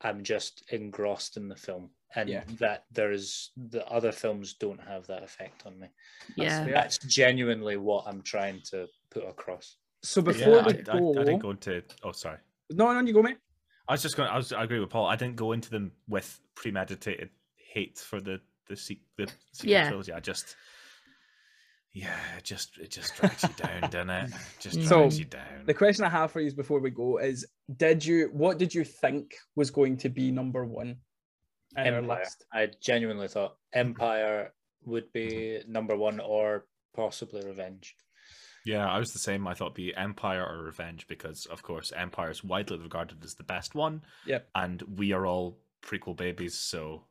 I'm 0.03 0.23
just 0.23 0.65
engrossed 0.70 1.36
in 1.36 1.49
the 1.49 1.57
film, 1.57 1.91
and 2.15 2.28
Yeah. 2.28 2.45
that 2.59 2.85
there 2.93 3.12
is 3.12 3.51
the 3.57 3.86
other 3.89 4.12
films 4.12 4.55
don't 4.55 4.81
have 4.81 5.07
that 5.07 5.23
effect 5.23 5.65
on 5.67 5.78
me. 5.78 5.89
yeah 6.36 6.65
fair. 6.65 6.75
That's 6.75 6.99
genuinely 6.99 7.77
what 7.77 8.07
I'm 8.07 8.23
trying 8.23 8.61
to 8.70 8.86
put 9.11 9.25
across. 9.27 9.77
So 10.03 10.20
before 10.23 10.57
yeah, 10.57 10.67
we 10.67 10.73
I, 10.75 10.83
go, 10.83 11.15
I, 11.17 11.20
I 11.20 11.25
didn't 11.25 11.39
go 11.41 11.51
into. 11.51 11.83
Oh, 12.03 12.12
sorry. 12.12 12.39
no, 12.70 12.93
no, 12.93 13.01
you 13.01 13.15
go, 13.15 13.23
mate. 13.23 13.39
I 13.89 13.93
was 13.95 14.03
just 14.03 14.17
going. 14.17 14.28
I 14.28 14.36
was. 14.36 14.53
I 14.53 14.65
agree 14.65 14.81
with 14.81 14.91
Paul. 14.91 15.07
I 15.07 15.17
didn't 15.17 15.36
go 15.36 15.53
into 15.53 15.70
them 15.70 15.93
with 16.09 16.41
premeditated 16.55 17.31
hate 17.57 17.99
for 17.99 18.20
the 18.20 18.41
the 18.69 18.77
se- 18.77 19.01
the 19.17 19.28
sequel 19.53 19.70
Yeah. 19.73 19.89
trilogy. 19.89 20.12
I 20.12 20.20
just. 20.20 20.57
Yeah, 21.97 22.15
it 22.36 22.44
just 22.44 22.76
it 22.76 22.91
just 22.91 23.16
drags 23.16 23.42
you 23.42 23.49
down, 23.57 23.89
doesn't 23.91 24.10
it? 24.10 24.28
It 24.28 24.34
Just 24.60 24.83
So, 24.86 24.99
drags 24.99 25.18
you 25.18 25.25
down. 25.25 25.65
The 25.65 25.73
question 25.73 26.05
I 26.05 26.10
have 26.10 26.31
for 26.31 26.42
you 26.42 26.52
before 26.52 26.78
we 26.78 26.91
go 26.91 27.16
is: 27.16 27.47
Did 27.75 28.05
you 28.05 28.28
what 28.34 28.58
did 28.58 28.75
you 28.75 28.84
think 28.84 29.34
was 29.55 29.70
going 29.70 29.97
to 29.99 30.10
be 30.10 30.31
number 30.31 30.66
one 30.66 30.99
in 31.75 31.94
our 31.94 32.00
Empire. 32.00 32.18
list? 32.20 32.44
I 32.52 32.68
genuinely 32.83 33.28
thought 33.28 33.57
Empire 33.73 34.52
would 34.84 35.10
be 35.15 35.60
number 35.66 35.97
one 35.97 36.20
or 36.20 36.66
possibly 36.94 37.42
Revenge. 37.47 37.97
Yeah, 38.66 38.86
I 38.86 38.99
was 38.99 39.12
the 39.12 39.18
same. 39.18 39.47
I 39.47 39.55
thought 39.55 39.66
it'd 39.68 39.75
be 39.76 39.94
Empire 39.97 40.44
or 40.44 40.65
Revenge 40.65 41.07
because, 41.08 41.47
of 41.47 41.62
course, 41.62 41.92
Empire 41.97 42.31
is 42.31 42.44
widely 42.44 42.78
regarded 42.78 43.25
as 43.25 43.36
the 43.36 43.42
best 43.42 43.75
one. 43.75 44.02
Yep. 44.26 44.49
And 44.55 44.83
we 44.99 45.12
are 45.12 45.25
all 45.25 45.57
prequel 45.83 46.16
babies, 46.16 46.58
so 46.58 47.05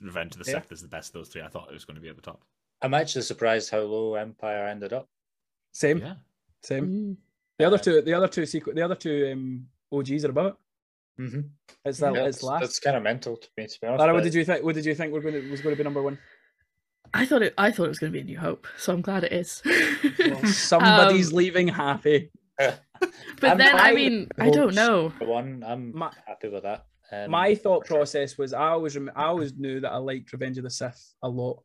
Revenge 0.00 0.36
of 0.36 0.44
the 0.44 0.52
Yeah. 0.52 0.60
Sith 0.60 0.70
is 0.70 0.82
the 0.82 0.88
best 0.88 1.08
of 1.08 1.14
those 1.14 1.30
three. 1.30 1.42
I 1.42 1.48
thought 1.48 1.68
it 1.70 1.74
was 1.74 1.84
going 1.84 1.96
to 1.96 2.00
be 2.02 2.08
at 2.10 2.14
the 2.16 2.22
top. 2.22 2.42
I'm 2.82 2.94
actually 2.94 3.22
surprised 3.22 3.70
how 3.70 3.80
low 3.80 4.14
Empire 4.14 4.66
ended 4.68 4.92
up. 4.92 5.08
Same, 5.72 5.98
Yeah. 5.98 6.14
same. 6.62 6.86
Mm. 6.86 7.16
The 7.58 7.64
other 7.66 7.78
two, 7.78 8.00
the 8.02 8.14
other 8.14 8.28
two 8.28 8.42
sequ- 8.42 8.74
the 8.74 8.82
other 8.82 8.94
two 8.94 9.30
um, 9.32 9.66
OGs 9.92 10.24
are 10.24 10.30
above 10.30 10.46
it. 10.46 10.54
Mm-hmm. 11.22 11.40
It's 11.84 11.98
that 11.98 12.14
that's, 12.14 12.36
it's 12.36 12.42
last. 12.44 12.60
that's 12.60 12.78
kind 12.78 12.96
of 12.96 13.02
mental 13.02 13.36
to 13.36 13.48
me, 13.56 13.66
to 13.66 13.80
be 13.80 13.86
honest. 13.88 13.98
Lara, 13.98 14.12
what 14.12 14.20
but 14.20 14.24
did 14.24 14.34
you 14.34 14.44
think? 14.44 14.64
What 14.64 14.76
did 14.76 14.84
you 14.84 14.94
think 14.94 15.12
were 15.12 15.20
going 15.20 15.34
to, 15.34 15.50
was 15.50 15.60
going 15.60 15.74
to 15.74 15.76
be 15.76 15.82
number 15.82 16.00
one? 16.02 16.18
I 17.14 17.24
thought 17.26 17.42
it 17.42 17.54
I 17.58 17.70
thought 17.72 17.86
it 17.86 17.88
was 17.88 17.98
going 17.98 18.12
to 18.12 18.16
be 18.16 18.20
a 18.20 18.24
new 18.24 18.38
hope 18.38 18.66
so 18.76 18.92
I'm 18.92 19.00
glad 19.00 19.24
it 19.24 19.32
is 19.32 19.62
Well, 20.18 20.44
somebody's 20.44 21.28
Um, 21.32 21.36
leaving 21.36 21.68
happy. 21.68 22.30
But 22.60 23.50
I'm- 23.50 23.58
then, 23.58 23.74
I 23.76 23.90
I 23.90 23.94
mean, 23.94 24.28
I 24.38 24.50
don't 24.50 24.74
know. 24.74 25.08
One, 25.20 25.64
I'm 25.66 25.96
My- 25.96 26.12
happy 26.26 26.48
with 26.48 26.64
that. 26.64 26.84
Um, 27.10 27.30
my 27.30 27.54
thought 27.54 27.86
process 27.86 28.36
was 28.36 28.52
I 28.52 28.68
always 28.68 28.94
rem- 28.96 29.10
I 29.16 29.24
always 29.24 29.54
knew 29.54 29.80
that 29.80 29.90
I 29.90 29.96
liked 29.96 30.32
Revenge 30.32 30.58
of 30.58 30.64
the 30.64 30.70
Sith 30.70 31.14
a 31.22 31.28
lot, 31.28 31.62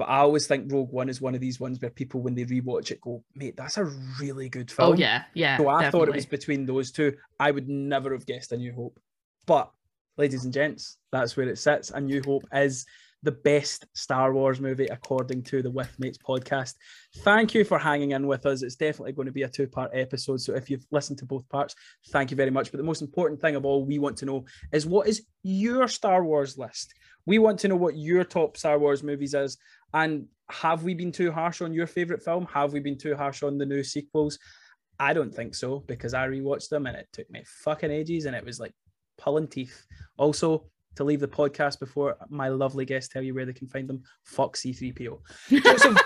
but 0.00 0.08
I 0.08 0.20
always 0.20 0.46
think 0.46 0.72
Rogue 0.72 0.90
One 0.92 1.10
is 1.10 1.20
one 1.20 1.34
of 1.34 1.42
these 1.42 1.60
ones 1.60 1.78
where 1.78 1.90
people 1.90 2.22
when 2.22 2.34
they 2.34 2.46
rewatch 2.46 2.90
it 2.90 3.02
go, 3.02 3.22
mate, 3.34 3.54
that's 3.54 3.76
a 3.76 3.84
really 4.18 4.48
good 4.48 4.72
oh, 4.72 4.74
film. 4.74 4.92
Oh 4.92 4.96
yeah, 4.96 5.24
yeah. 5.34 5.58
So 5.58 5.68
I 5.68 5.90
thought 5.90 6.08
it 6.08 6.14
was 6.14 6.24
between 6.24 6.64
those 6.64 6.90
two. 6.90 7.12
I 7.38 7.50
would 7.50 7.68
never 7.68 8.14
have 8.14 8.24
guessed 8.24 8.52
A 8.52 8.56
New 8.56 8.72
Hope, 8.72 8.98
but 9.44 9.70
ladies 10.16 10.46
and 10.46 10.54
gents, 10.54 10.96
that's 11.12 11.36
where 11.36 11.46
it 11.50 11.58
sits. 11.58 11.90
A 11.90 12.00
New 12.00 12.22
Hope 12.22 12.46
is 12.50 12.86
the 13.22 13.32
best 13.32 13.84
Star 13.92 14.32
Wars 14.32 14.58
movie 14.58 14.86
according 14.86 15.42
to 15.42 15.60
the 15.60 15.70
With 15.70 15.94
Mates 15.98 16.16
podcast. 16.16 16.76
Thank 17.18 17.52
you 17.52 17.62
for 17.62 17.78
hanging 17.78 18.12
in 18.12 18.26
with 18.26 18.46
us. 18.46 18.62
It's 18.62 18.76
definitely 18.76 19.12
going 19.12 19.26
to 19.26 19.32
be 19.32 19.42
a 19.42 19.50
two 19.50 19.66
part 19.66 19.90
episode. 19.92 20.40
So 20.40 20.54
if 20.54 20.70
you've 20.70 20.86
listened 20.90 21.18
to 21.18 21.26
both 21.26 21.46
parts, 21.50 21.74
thank 22.08 22.30
you 22.30 22.38
very 22.38 22.50
much. 22.50 22.70
But 22.70 22.78
the 22.78 22.84
most 22.84 23.02
important 23.02 23.38
thing 23.38 23.54
of 23.54 23.66
all 23.66 23.84
we 23.84 23.98
want 23.98 24.16
to 24.16 24.24
know 24.24 24.46
is 24.72 24.86
what 24.86 25.08
is 25.08 25.26
your 25.42 25.88
Star 25.88 26.24
Wars 26.24 26.56
list? 26.56 26.94
We 27.26 27.38
want 27.38 27.58
to 27.60 27.68
know 27.68 27.76
what 27.76 27.96
your 27.96 28.24
top 28.24 28.56
Star 28.56 28.78
Wars 28.78 29.02
movies 29.02 29.34
is. 29.34 29.58
And 29.94 30.26
have 30.50 30.82
we 30.82 30.94
been 30.94 31.12
too 31.12 31.30
harsh 31.32 31.62
on 31.62 31.72
your 31.72 31.86
favorite 31.86 32.22
film? 32.22 32.46
Have 32.52 32.72
we 32.72 32.80
been 32.80 32.98
too 32.98 33.14
harsh 33.14 33.42
on 33.42 33.58
the 33.58 33.66
new 33.66 33.82
sequels? 33.82 34.38
I 34.98 35.14
don't 35.14 35.34
think 35.34 35.54
so 35.54 35.80
because 35.80 36.12
I 36.12 36.26
rewatched 36.26 36.68
them 36.68 36.86
and 36.86 36.96
it 36.96 37.08
took 37.12 37.30
me 37.30 37.42
fucking 37.46 37.90
ages 37.90 38.26
and 38.26 38.36
it 38.36 38.44
was 38.44 38.60
like 38.60 38.74
pulling 39.16 39.48
teeth. 39.48 39.86
Also, 40.18 40.66
to 40.96 41.04
leave 41.04 41.20
the 41.20 41.28
podcast 41.28 41.78
before 41.78 42.16
my 42.28 42.48
lovely 42.48 42.84
guests 42.84 43.12
tell 43.12 43.22
you 43.22 43.34
where 43.34 43.46
they 43.46 43.52
can 43.52 43.68
find 43.68 43.88
them, 43.88 44.02
fuck 44.24 44.56
C3PO. 44.56 45.18
Joseph, 45.62 45.98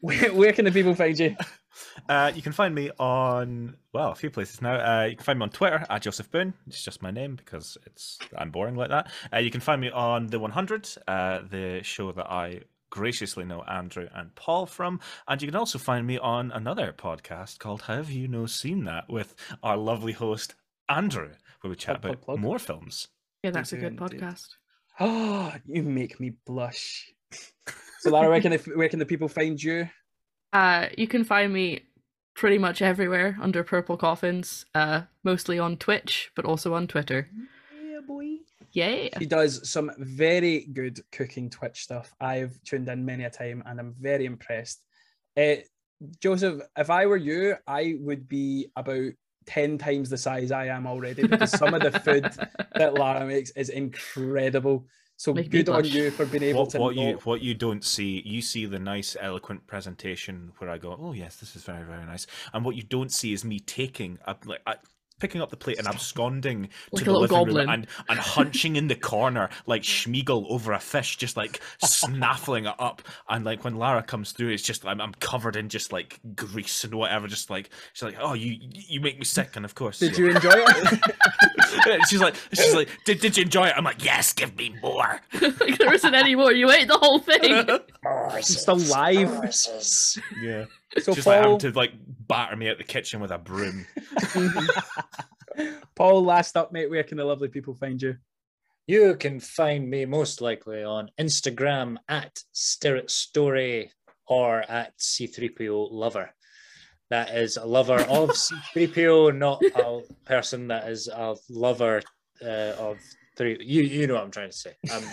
where, 0.00 0.32
where 0.32 0.52
can 0.52 0.64
the 0.64 0.72
people 0.72 0.94
find 0.94 1.18
you? 1.18 1.36
Uh, 2.08 2.32
you 2.34 2.40
can 2.40 2.52
find 2.52 2.74
me 2.74 2.90
on 2.98 3.76
well 3.92 4.10
a 4.10 4.14
few 4.14 4.30
places 4.30 4.62
now. 4.62 4.74
Uh, 4.74 5.04
you 5.04 5.16
can 5.16 5.24
find 5.24 5.38
me 5.38 5.42
on 5.44 5.50
Twitter 5.50 5.84
at 5.90 6.02
Joseph 6.02 6.30
Boone. 6.30 6.54
It's 6.66 6.82
just 6.82 7.02
my 7.02 7.10
name 7.10 7.36
because 7.36 7.76
it's 7.86 8.18
I'm 8.36 8.50
boring 8.50 8.76
like 8.76 8.88
that. 8.88 9.10
Uh, 9.32 9.38
you 9.38 9.50
can 9.50 9.60
find 9.60 9.80
me 9.80 9.90
on 9.90 10.26
the 10.26 10.38
100, 10.38 10.88
uh, 11.06 11.40
the 11.50 11.80
show 11.82 12.12
that 12.12 12.30
I 12.30 12.62
graciously 12.90 13.44
know 13.44 13.62
Andrew 13.62 14.08
and 14.14 14.34
Paul 14.34 14.66
from, 14.66 15.00
and 15.28 15.40
you 15.42 15.48
can 15.48 15.56
also 15.56 15.78
find 15.78 16.06
me 16.06 16.18
on 16.18 16.50
another 16.52 16.94
podcast 16.96 17.58
called 17.58 17.82
Have 17.82 18.10
You 18.10 18.28
No 18.28 18.46
Seen 18.46 18.84
That 18.84 19.04
with 19.08 19.34
our 19.62 19.76
lovely 19.76 20.12
host 20.12 20.54
Andrew, 20.88 21.30
where 21.60 21.70
we 21.70 21.76
chat 21.76 22.00
Plug, 22.00 22.02
plug, 22.02 22.14
about 22.14 22.24
plug. 22.24 22.38
more 22.40 22.58
films. 22.58 23.08
Yeah, 23.42 23.50
that's 23.50 23.72
a 23.72 23.76
do 23.76 23.82
good 23.82 24.00
indeed. 24.00 24.20
podcast. 24.20 24.46
Oh, 24.98 25.52
you 25.66 25.82
make 25.82 26.18
me 26.20 26.32
blush. 26.46 27.10
So 28.00 28.10
Lara, 28.10 28.28
where 28.30 28.40
can 28.40 28.52
the, 28.52 28.58
where 28.74 28.88
can 28.88 28.98
the 28.98 29.06
people 29.06 29.28
find 29.28 29.62
you? 29.62 29.88
Uh, 30.52 30.86
you 30.96 31.06
can 31.06 31.24
find 31.24 31.52
me 31.52 31.82
pretty 32.34 32.56
much 32.58 32.80
everywhere 32.80 33.36
under 33.40 33.62
Purple 33.64 33.96
Coffins. 33.96 34.64
Uh, 34.74 35.02
mostly 35.24 35.58
on 35.58 35.76
Twitch, 35.76 36.30
but 36.34 36.44
also 36.44 36.72
on 36.74 36.86
Twitter. 36.86 37.28
Yeah, 38.76 38.90
boy. 38.90 39.08
Yeah. 39.12 39.18
He 39.18 39.26
does 39.26 39.68
some 39.68 39.90
very 39.98 40.66
good 40.72 41.00
cooking 41.10 41.48
Twitch 41.48 41.82
stuff. 41.82 42.12
I've 42.20 42.62
tuned 42.62 42.88
in 42.88 43.04
many 43.04 43.24
a 43.24 43.30
time 43.30 43.62
and 43.64 43.80
I'm 43.80 43.94
very 43.98 44.26
impressed. 44.26 44.84
Uh, 45.36 45.56
Joseph, 46.20 46.60
if 46.76 46.90
I 46.90 47.06
were 47.06 47.16
you, 47.16 47.56
I 47.66 47.96
would 48.00 48.28
be 48.28 48.66
about 48.76 49.12
10 49.46 49.78
times 49.78 50.10
the 50.10 50.18
size 50.18 50.52
I 50.52 50.66
am 50.66 50.86
already 50.86 51.26
because 51.26 51.52
some 51.52 51.72
of 51.72 51.82
the 51.82 51.98
food 52.00 52.24
that 52.74 52.94
Lara 52.94 53.24
makes 53.24 53.50
is 53.52 53.70
incredible. 53.70 54.86
So 55.16 55.32
Make 55.32 55.50
good 55.50 55.70
on 55.70 55.86
you 55.86 56.10
for 56.10 56.26
being 56.26 56.42
able 56.42 56.64
What, 56.64 56.70
to 56.70 56.78
what 56.78 56.94
you 56.94 57.12
what 57.24 57.40
you 57.40 57.54
don't 57.54 57.82
see, 57.82 58.22
you 58.26 58.42
see 58.42 58.66
the 58.66 58.78
nice, 58.78 59.16
eloquent 59.18 59.66
presentation 59.66 60.52
where 60.58 60.68
I 60.68 60.76
go, 60.76 60.94
"Oh 61.00 61.14
yes, 61.14 61.36
this 61.36 61.56
is 61.56 61.62
very, 61.62 61.84
very 61.84 62.04
nice," 62.04 62.26
and 62.52 62.66
what 62.66 62.76
you 62.76 62.82
don't 62.82 63.10
see 63.10 63.32
is 63.32 63.42
me 63.42 63.58
taking 63.58 64.18
a, 64.26 64.36
like 64.44 64.60
I, 64.66 64.74
picking 65.18 65.40
up 65.40 65.50
the 65.50 65.56
plate 65.56 65.78
and 65.78 65.88
absconding 65.88 66.68
Like 66.92 67.04
to 67.04 67.04
the 67.10 67.18
little 67.18 67.20
living 67.22 67.36
goblin. 67.36 67.56
room 67.56 67.68
and 67.70 67.86
and 68.08 68.18
hunching 68.18 68.76
in 68.76 68.86
the 68.88 68.94
corner 68.94 69.48
like 69.66 69.82
Sméagol 69.82 70.46
over 70.50 70.72
a 70.72 70.78
fish, 70.80 71.16
just 71.16 71.36
like 71.36 71.60
snaffling 71.82 72.66
it 72.66 72.74
up. 72.78 73.02
And 73.28 73.44
like 73.44 73.64
when 73.64 73.76
Lara 73.76 74.02
comes 74.02 74.32
through, 74.32 74.50
it's 74.50 74.62
just 74.62 74.84
I'm, 74.86 75.00
I'm 75.00 75.14
covered 75.14 75.56
in 75.56 75.68
just 75.68 75.92
like 75.92 76.20
grease 76.34 76.84
and 76.84 76.94
whatever. 76.94 77.26
Just 77.26 77.50
like 77.50 77.70
she's 77.92 78.02
like, 78.02 78.16
"Oh, 78.20 78.34
you 78.34 78.56
you 78.60 79.00
make 79.00 79.18
me 79.18 79.24
sick," 79.24 79.56
and 79.56 79.64
of 79.64 79.74
course, 79.74 79.98
Did 79.98 80.16
you 80.18 80.30
enjoy 80.30 80.50
it? 80.54 82.00
she's 82.08 82.20
like, 82.20 82.34
she's 82.52 82.74
like, 82.74 82.88
"Did 83.04 83.20
did 83.20 83.36
you 83.36 83.44
enjoy 83.44 83.66
it?" 83.68 83.74
I'm 83.76 83.84
like, 83.84 84.04
"Yes, 84.04 84.32
give 84.32 84.56
me 84.56 84.74
more." 84.82 85.20
like, 85.40 85.78
there 85.78 85.92
isn't 85.94 86.14
any 86.14 86.34
more. 86.34 86.52
You 86.52 86.70
ate 86.70 86.88
the 86.88 86.98
whole 86.98 87.18
thing. 87.18 87.64
Morses, 88.04 88.60
still 88.60 88.76
live. 88.76 89.28
Morses. 89.28 90.18
Yeah. 90.42 90.66
So 90.98 91.14
just 91.14 91.26
like 91.26 91.42
Paul, 91.42 91.52
having 91.52 91.72
to 91.72 91.78
like 91.78 91.92
batter 92.26 92.56
me 92.56 92.68
out 92.68 92.78
the 92.78 92.84
kitchen 92.84 93.20
with 93.20 93.30
a 93.30 93.38
broom. 93.38 93.86
Paul, 95.96 96.24
last 96.24 96.56
up, 96.56 96.72
mate, 96.72 96.90
where 96.90 97.02
can 97.02 97.16
the 97.16 97.24
lovely 97.24 97.48
people 97.48 97.74
find 97.74 98.00
you? 98.00 98.16
You 98.86 99.16
can 99.16 99.40
find 99.40 99.88
me 99.88 100.04
most 100.04 100.40
likely 100.40 100.84
on 100.84 101.10
Instagram 101.18 101.96
at 102.08 102.38
Stirrett 102.54 103.10
Story 103.10 103.90
or 104.28 104.60
at 104.70 104.96
C3PO 104.98 105.88
Lover. 105.90 106.30
That 107.10 107.34
is 107.34 107.56
a 107.56 107.64
lover 107.64 108.00
of 108.00 108.30
C3PO, 108.74 109.36
not 109.36 109.62
a 109.64 110.02
person 110.24 110.68
that 110.68 110.88
is 110.88 111.08
a 111.08 111.36
lover 111.48 112.02
uh, 112.42 112.74
of 112.78 112.98
three. 113.36 113.56
You 113.60 113.82
you 113.82 114.06
know 114.06 114.14
what 114.14 114.24
I'm 114.24 114.30
trying 114.30 114.50
to 114.50 114.56
say. 114.56 114.74
Um, 114.92 115.04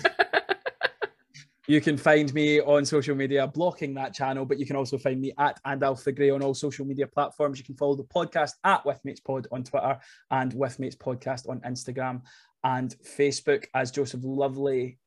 You 1.66 1.80
can 1.80 1.96
find 1.96 2.32
me 2.34 2.60
on 2.60 2.84
social 2.84 3.14
media, 3.14 3.46
blocking 3.46 3.94
that 3.94 4.12
channel, 4.12 4.44
but 4.44 4.58
you 4.58 4.66
can 4.66 4.76
also 4.76 4.98
find 4.98 5.18
me 5.18 5.32
at 5.38 5.58
and 5.64 5.82
Alpha 5.82 6.12
Gray 6.12 6.28
on 6.28 6.42
all 6.42 6.52
social 6.52 6.84
media 6.84 7.06
platforms. 7.06 7.58
You 7.58 7.64
can 7.64 7.74
follow 7.74 7.96
the 7.96 8.04
podcast 8.04 8.52
at 8.64 8.84
With 8.84 9.00
Mates 9.02 9.20
Pod 9.20 9.46
on 9.50 9.64
Twitter 9.64 9.98
and 10.30 10.52
With 10.52 10.78
Mates 10.78 10.94
Podcast 10.94 11.48
on 11.48 11.60
Instagram 11.60 12.20
and 12.64 12.94
Facebook. 13.18 13.64
As 13.74 13.90
Joseph 13.90 14.20
Lovely 14.24 14.98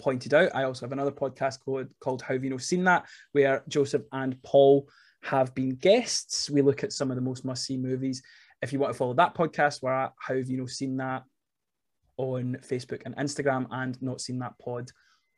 pointed 0.00 0.34
out, 0.34 0.50
I 0.52 0.64
also 0.64 0.84
have 0.84 0.90
another 0.90 1.12
podcast 1.12 1.60
called, 1.64 1.86
called 2.00 2.22
How 2.22 2.34
Have 2.34 2.42
You 2.42 2.50
Not 2.50 2.62
Seen 2.62 2.82
That, 2.82 3.06
where 3.30 3.62
Joseph 3.68 4.02
and 4.10 4.42
Paul 4.42 4.88
have 5.22 5.54
been 5.54 5.76
guests. 5.76 6.50
We 6.50 6.60
look 6.60 6.82
at 6.82 6.92
some 6.92 7.12
of 7.12 7.16
the 7.16 7.22
most 7.22 7.44
must 7.44 7.64
see 7.64 7.76
movies. 7.76 8.20
If 8.62 8.72
you 8.72 8.80
want 8.80 8.92
to 8.92 8.98
follow 8.98 9.14
that 9.14 9.36
podcast, 9.36 9.80
we're 9.80 9.94
at 9.94 10.14
How 10.18 10.34
Have 10.34 10.50
You 10.50 10.56
Not 10.56 10.70
Seen 10.70 10.96
That 10.96 11.22
on 12.16 12.58
Facebook 12.68 13.02
and 13.06 13.14
Instagram 13.14 13.68
and 13.70 14.00
Not 14.02 14.20
Seen 14.20 14.40
That 14.40 14.58
Pod 14.58 14.90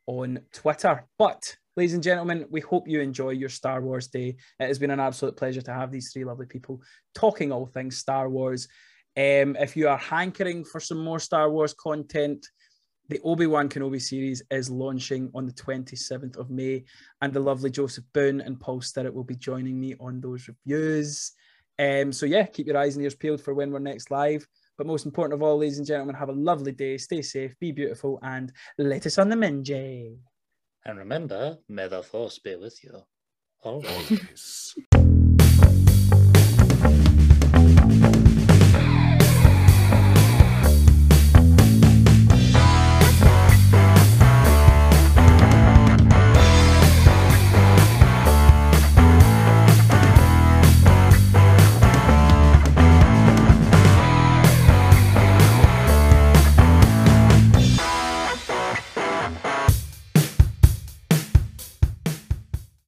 on 0.07 0.41
Twitter. 0.53 1.07
But, 1.19 1.57
ladies 1.77 1.95
and 1.95 2.03
gentlemen, 2.03 2.47
we 2.51 2.61
hope 2.61 2.89
you 2.89 3.01
enjoy 3.01 3.31
your 3.31 3.49
Star 3.49 3.81
Wars 3.81 4.09
day. 4.09 4.37
It 4.61 4.67
has 4.67 4.79
been 4.79 4.91
an 4.91 5.01
absolute 5.01 5.37
pleasure 5.37 5.63
to 5.63 5.73
have 5.73 5.91
these 5.91 6.13
three 6.13 6.25
lovely 6.25 6.47
people 6.47 6.81
talking 7.15 7.53
all 7.53 7.67
things 7.67 7.99
Star 7.99 8.29
Wars. 8.29 8.69
Um, 9.17 9.57
if 9.57 9.77
you 9.77 9.89
are 9.89 9.99
hankering 9.99 10.65
for 10.65 10.81
some 10.81 11.03
more 11.03 11.19
Star 11.19 11.51
Wars 11.51 11.75
content, 11.75 12.47
the 13.09 13.21
Obi 13.25 13.47
Wan 13.47 13.69
Kenobi 13.69 14.01
series 14.01 14.43
is 14.51 14.71
launching 14.71 15.31
on 15.35 15.45
the 15.45 15.53
27th 15.53 16.37
of 16.39 16.51
May, 16.51 16.85
and 17.21 17.33
the 17.33 17.41
lovely 17.41 17.71
Joseph 17.71 18.05
Boone 18.15 18.41
and 18.41 18.59
Paul 18.59 18.81
Stirrett 18.81 19.13
will 19.13 19.25
be 19.25 19.37
joining 19.37 19.79
me 19.79 19.95
on 20.01 20.21
those 20.21 20.49
reviews. 20.49 21.33
Um, 21.79 22.13
so, 22.13 22.27
yeah, 22.27 22.47
keep 22.47 22.67
your 22.67 22.77
eyes 22.77 22.95
and 22.97 23.03
ears 23.03 23.15
peeled 23.15 23.43
for 23.43 23.55
when 23.55 23.71
we're 23.71 23.81
next 23.81 24.11
live. 24.11 24.47
But 24.83 24.89
most 24.89 25.07
important 25.07 25.35
of 25.35 25.45
all, 25.45 25.59
ladies 25.59 25.79
and 25.79 25.87
gentlemen, 25.87 26.17
have 26.17 26.29
a 26.29 26.33
lovely 26.33 26.73
day, 26.73 26.99
stay 26.99 27.23
safe, 27.23 27.57
be 27.61 27.71
beautiful, 27.71 28.19
and 28.21 28.53
let 28.79 29.07
us 29.07 29.17
on 29.17 29.29
the 29.29 29.37
minjay. 29.37 30.19
and 30.85 30.99
remember, 30.99 31.59
may 31.69 31.87
the 31.87 32.03
force 32.03 32.41
be 32.41 32.57
with 32.57 32.83
you. 32.83 33.01
Always. 33.63 34.11
Always. 34.11 34.75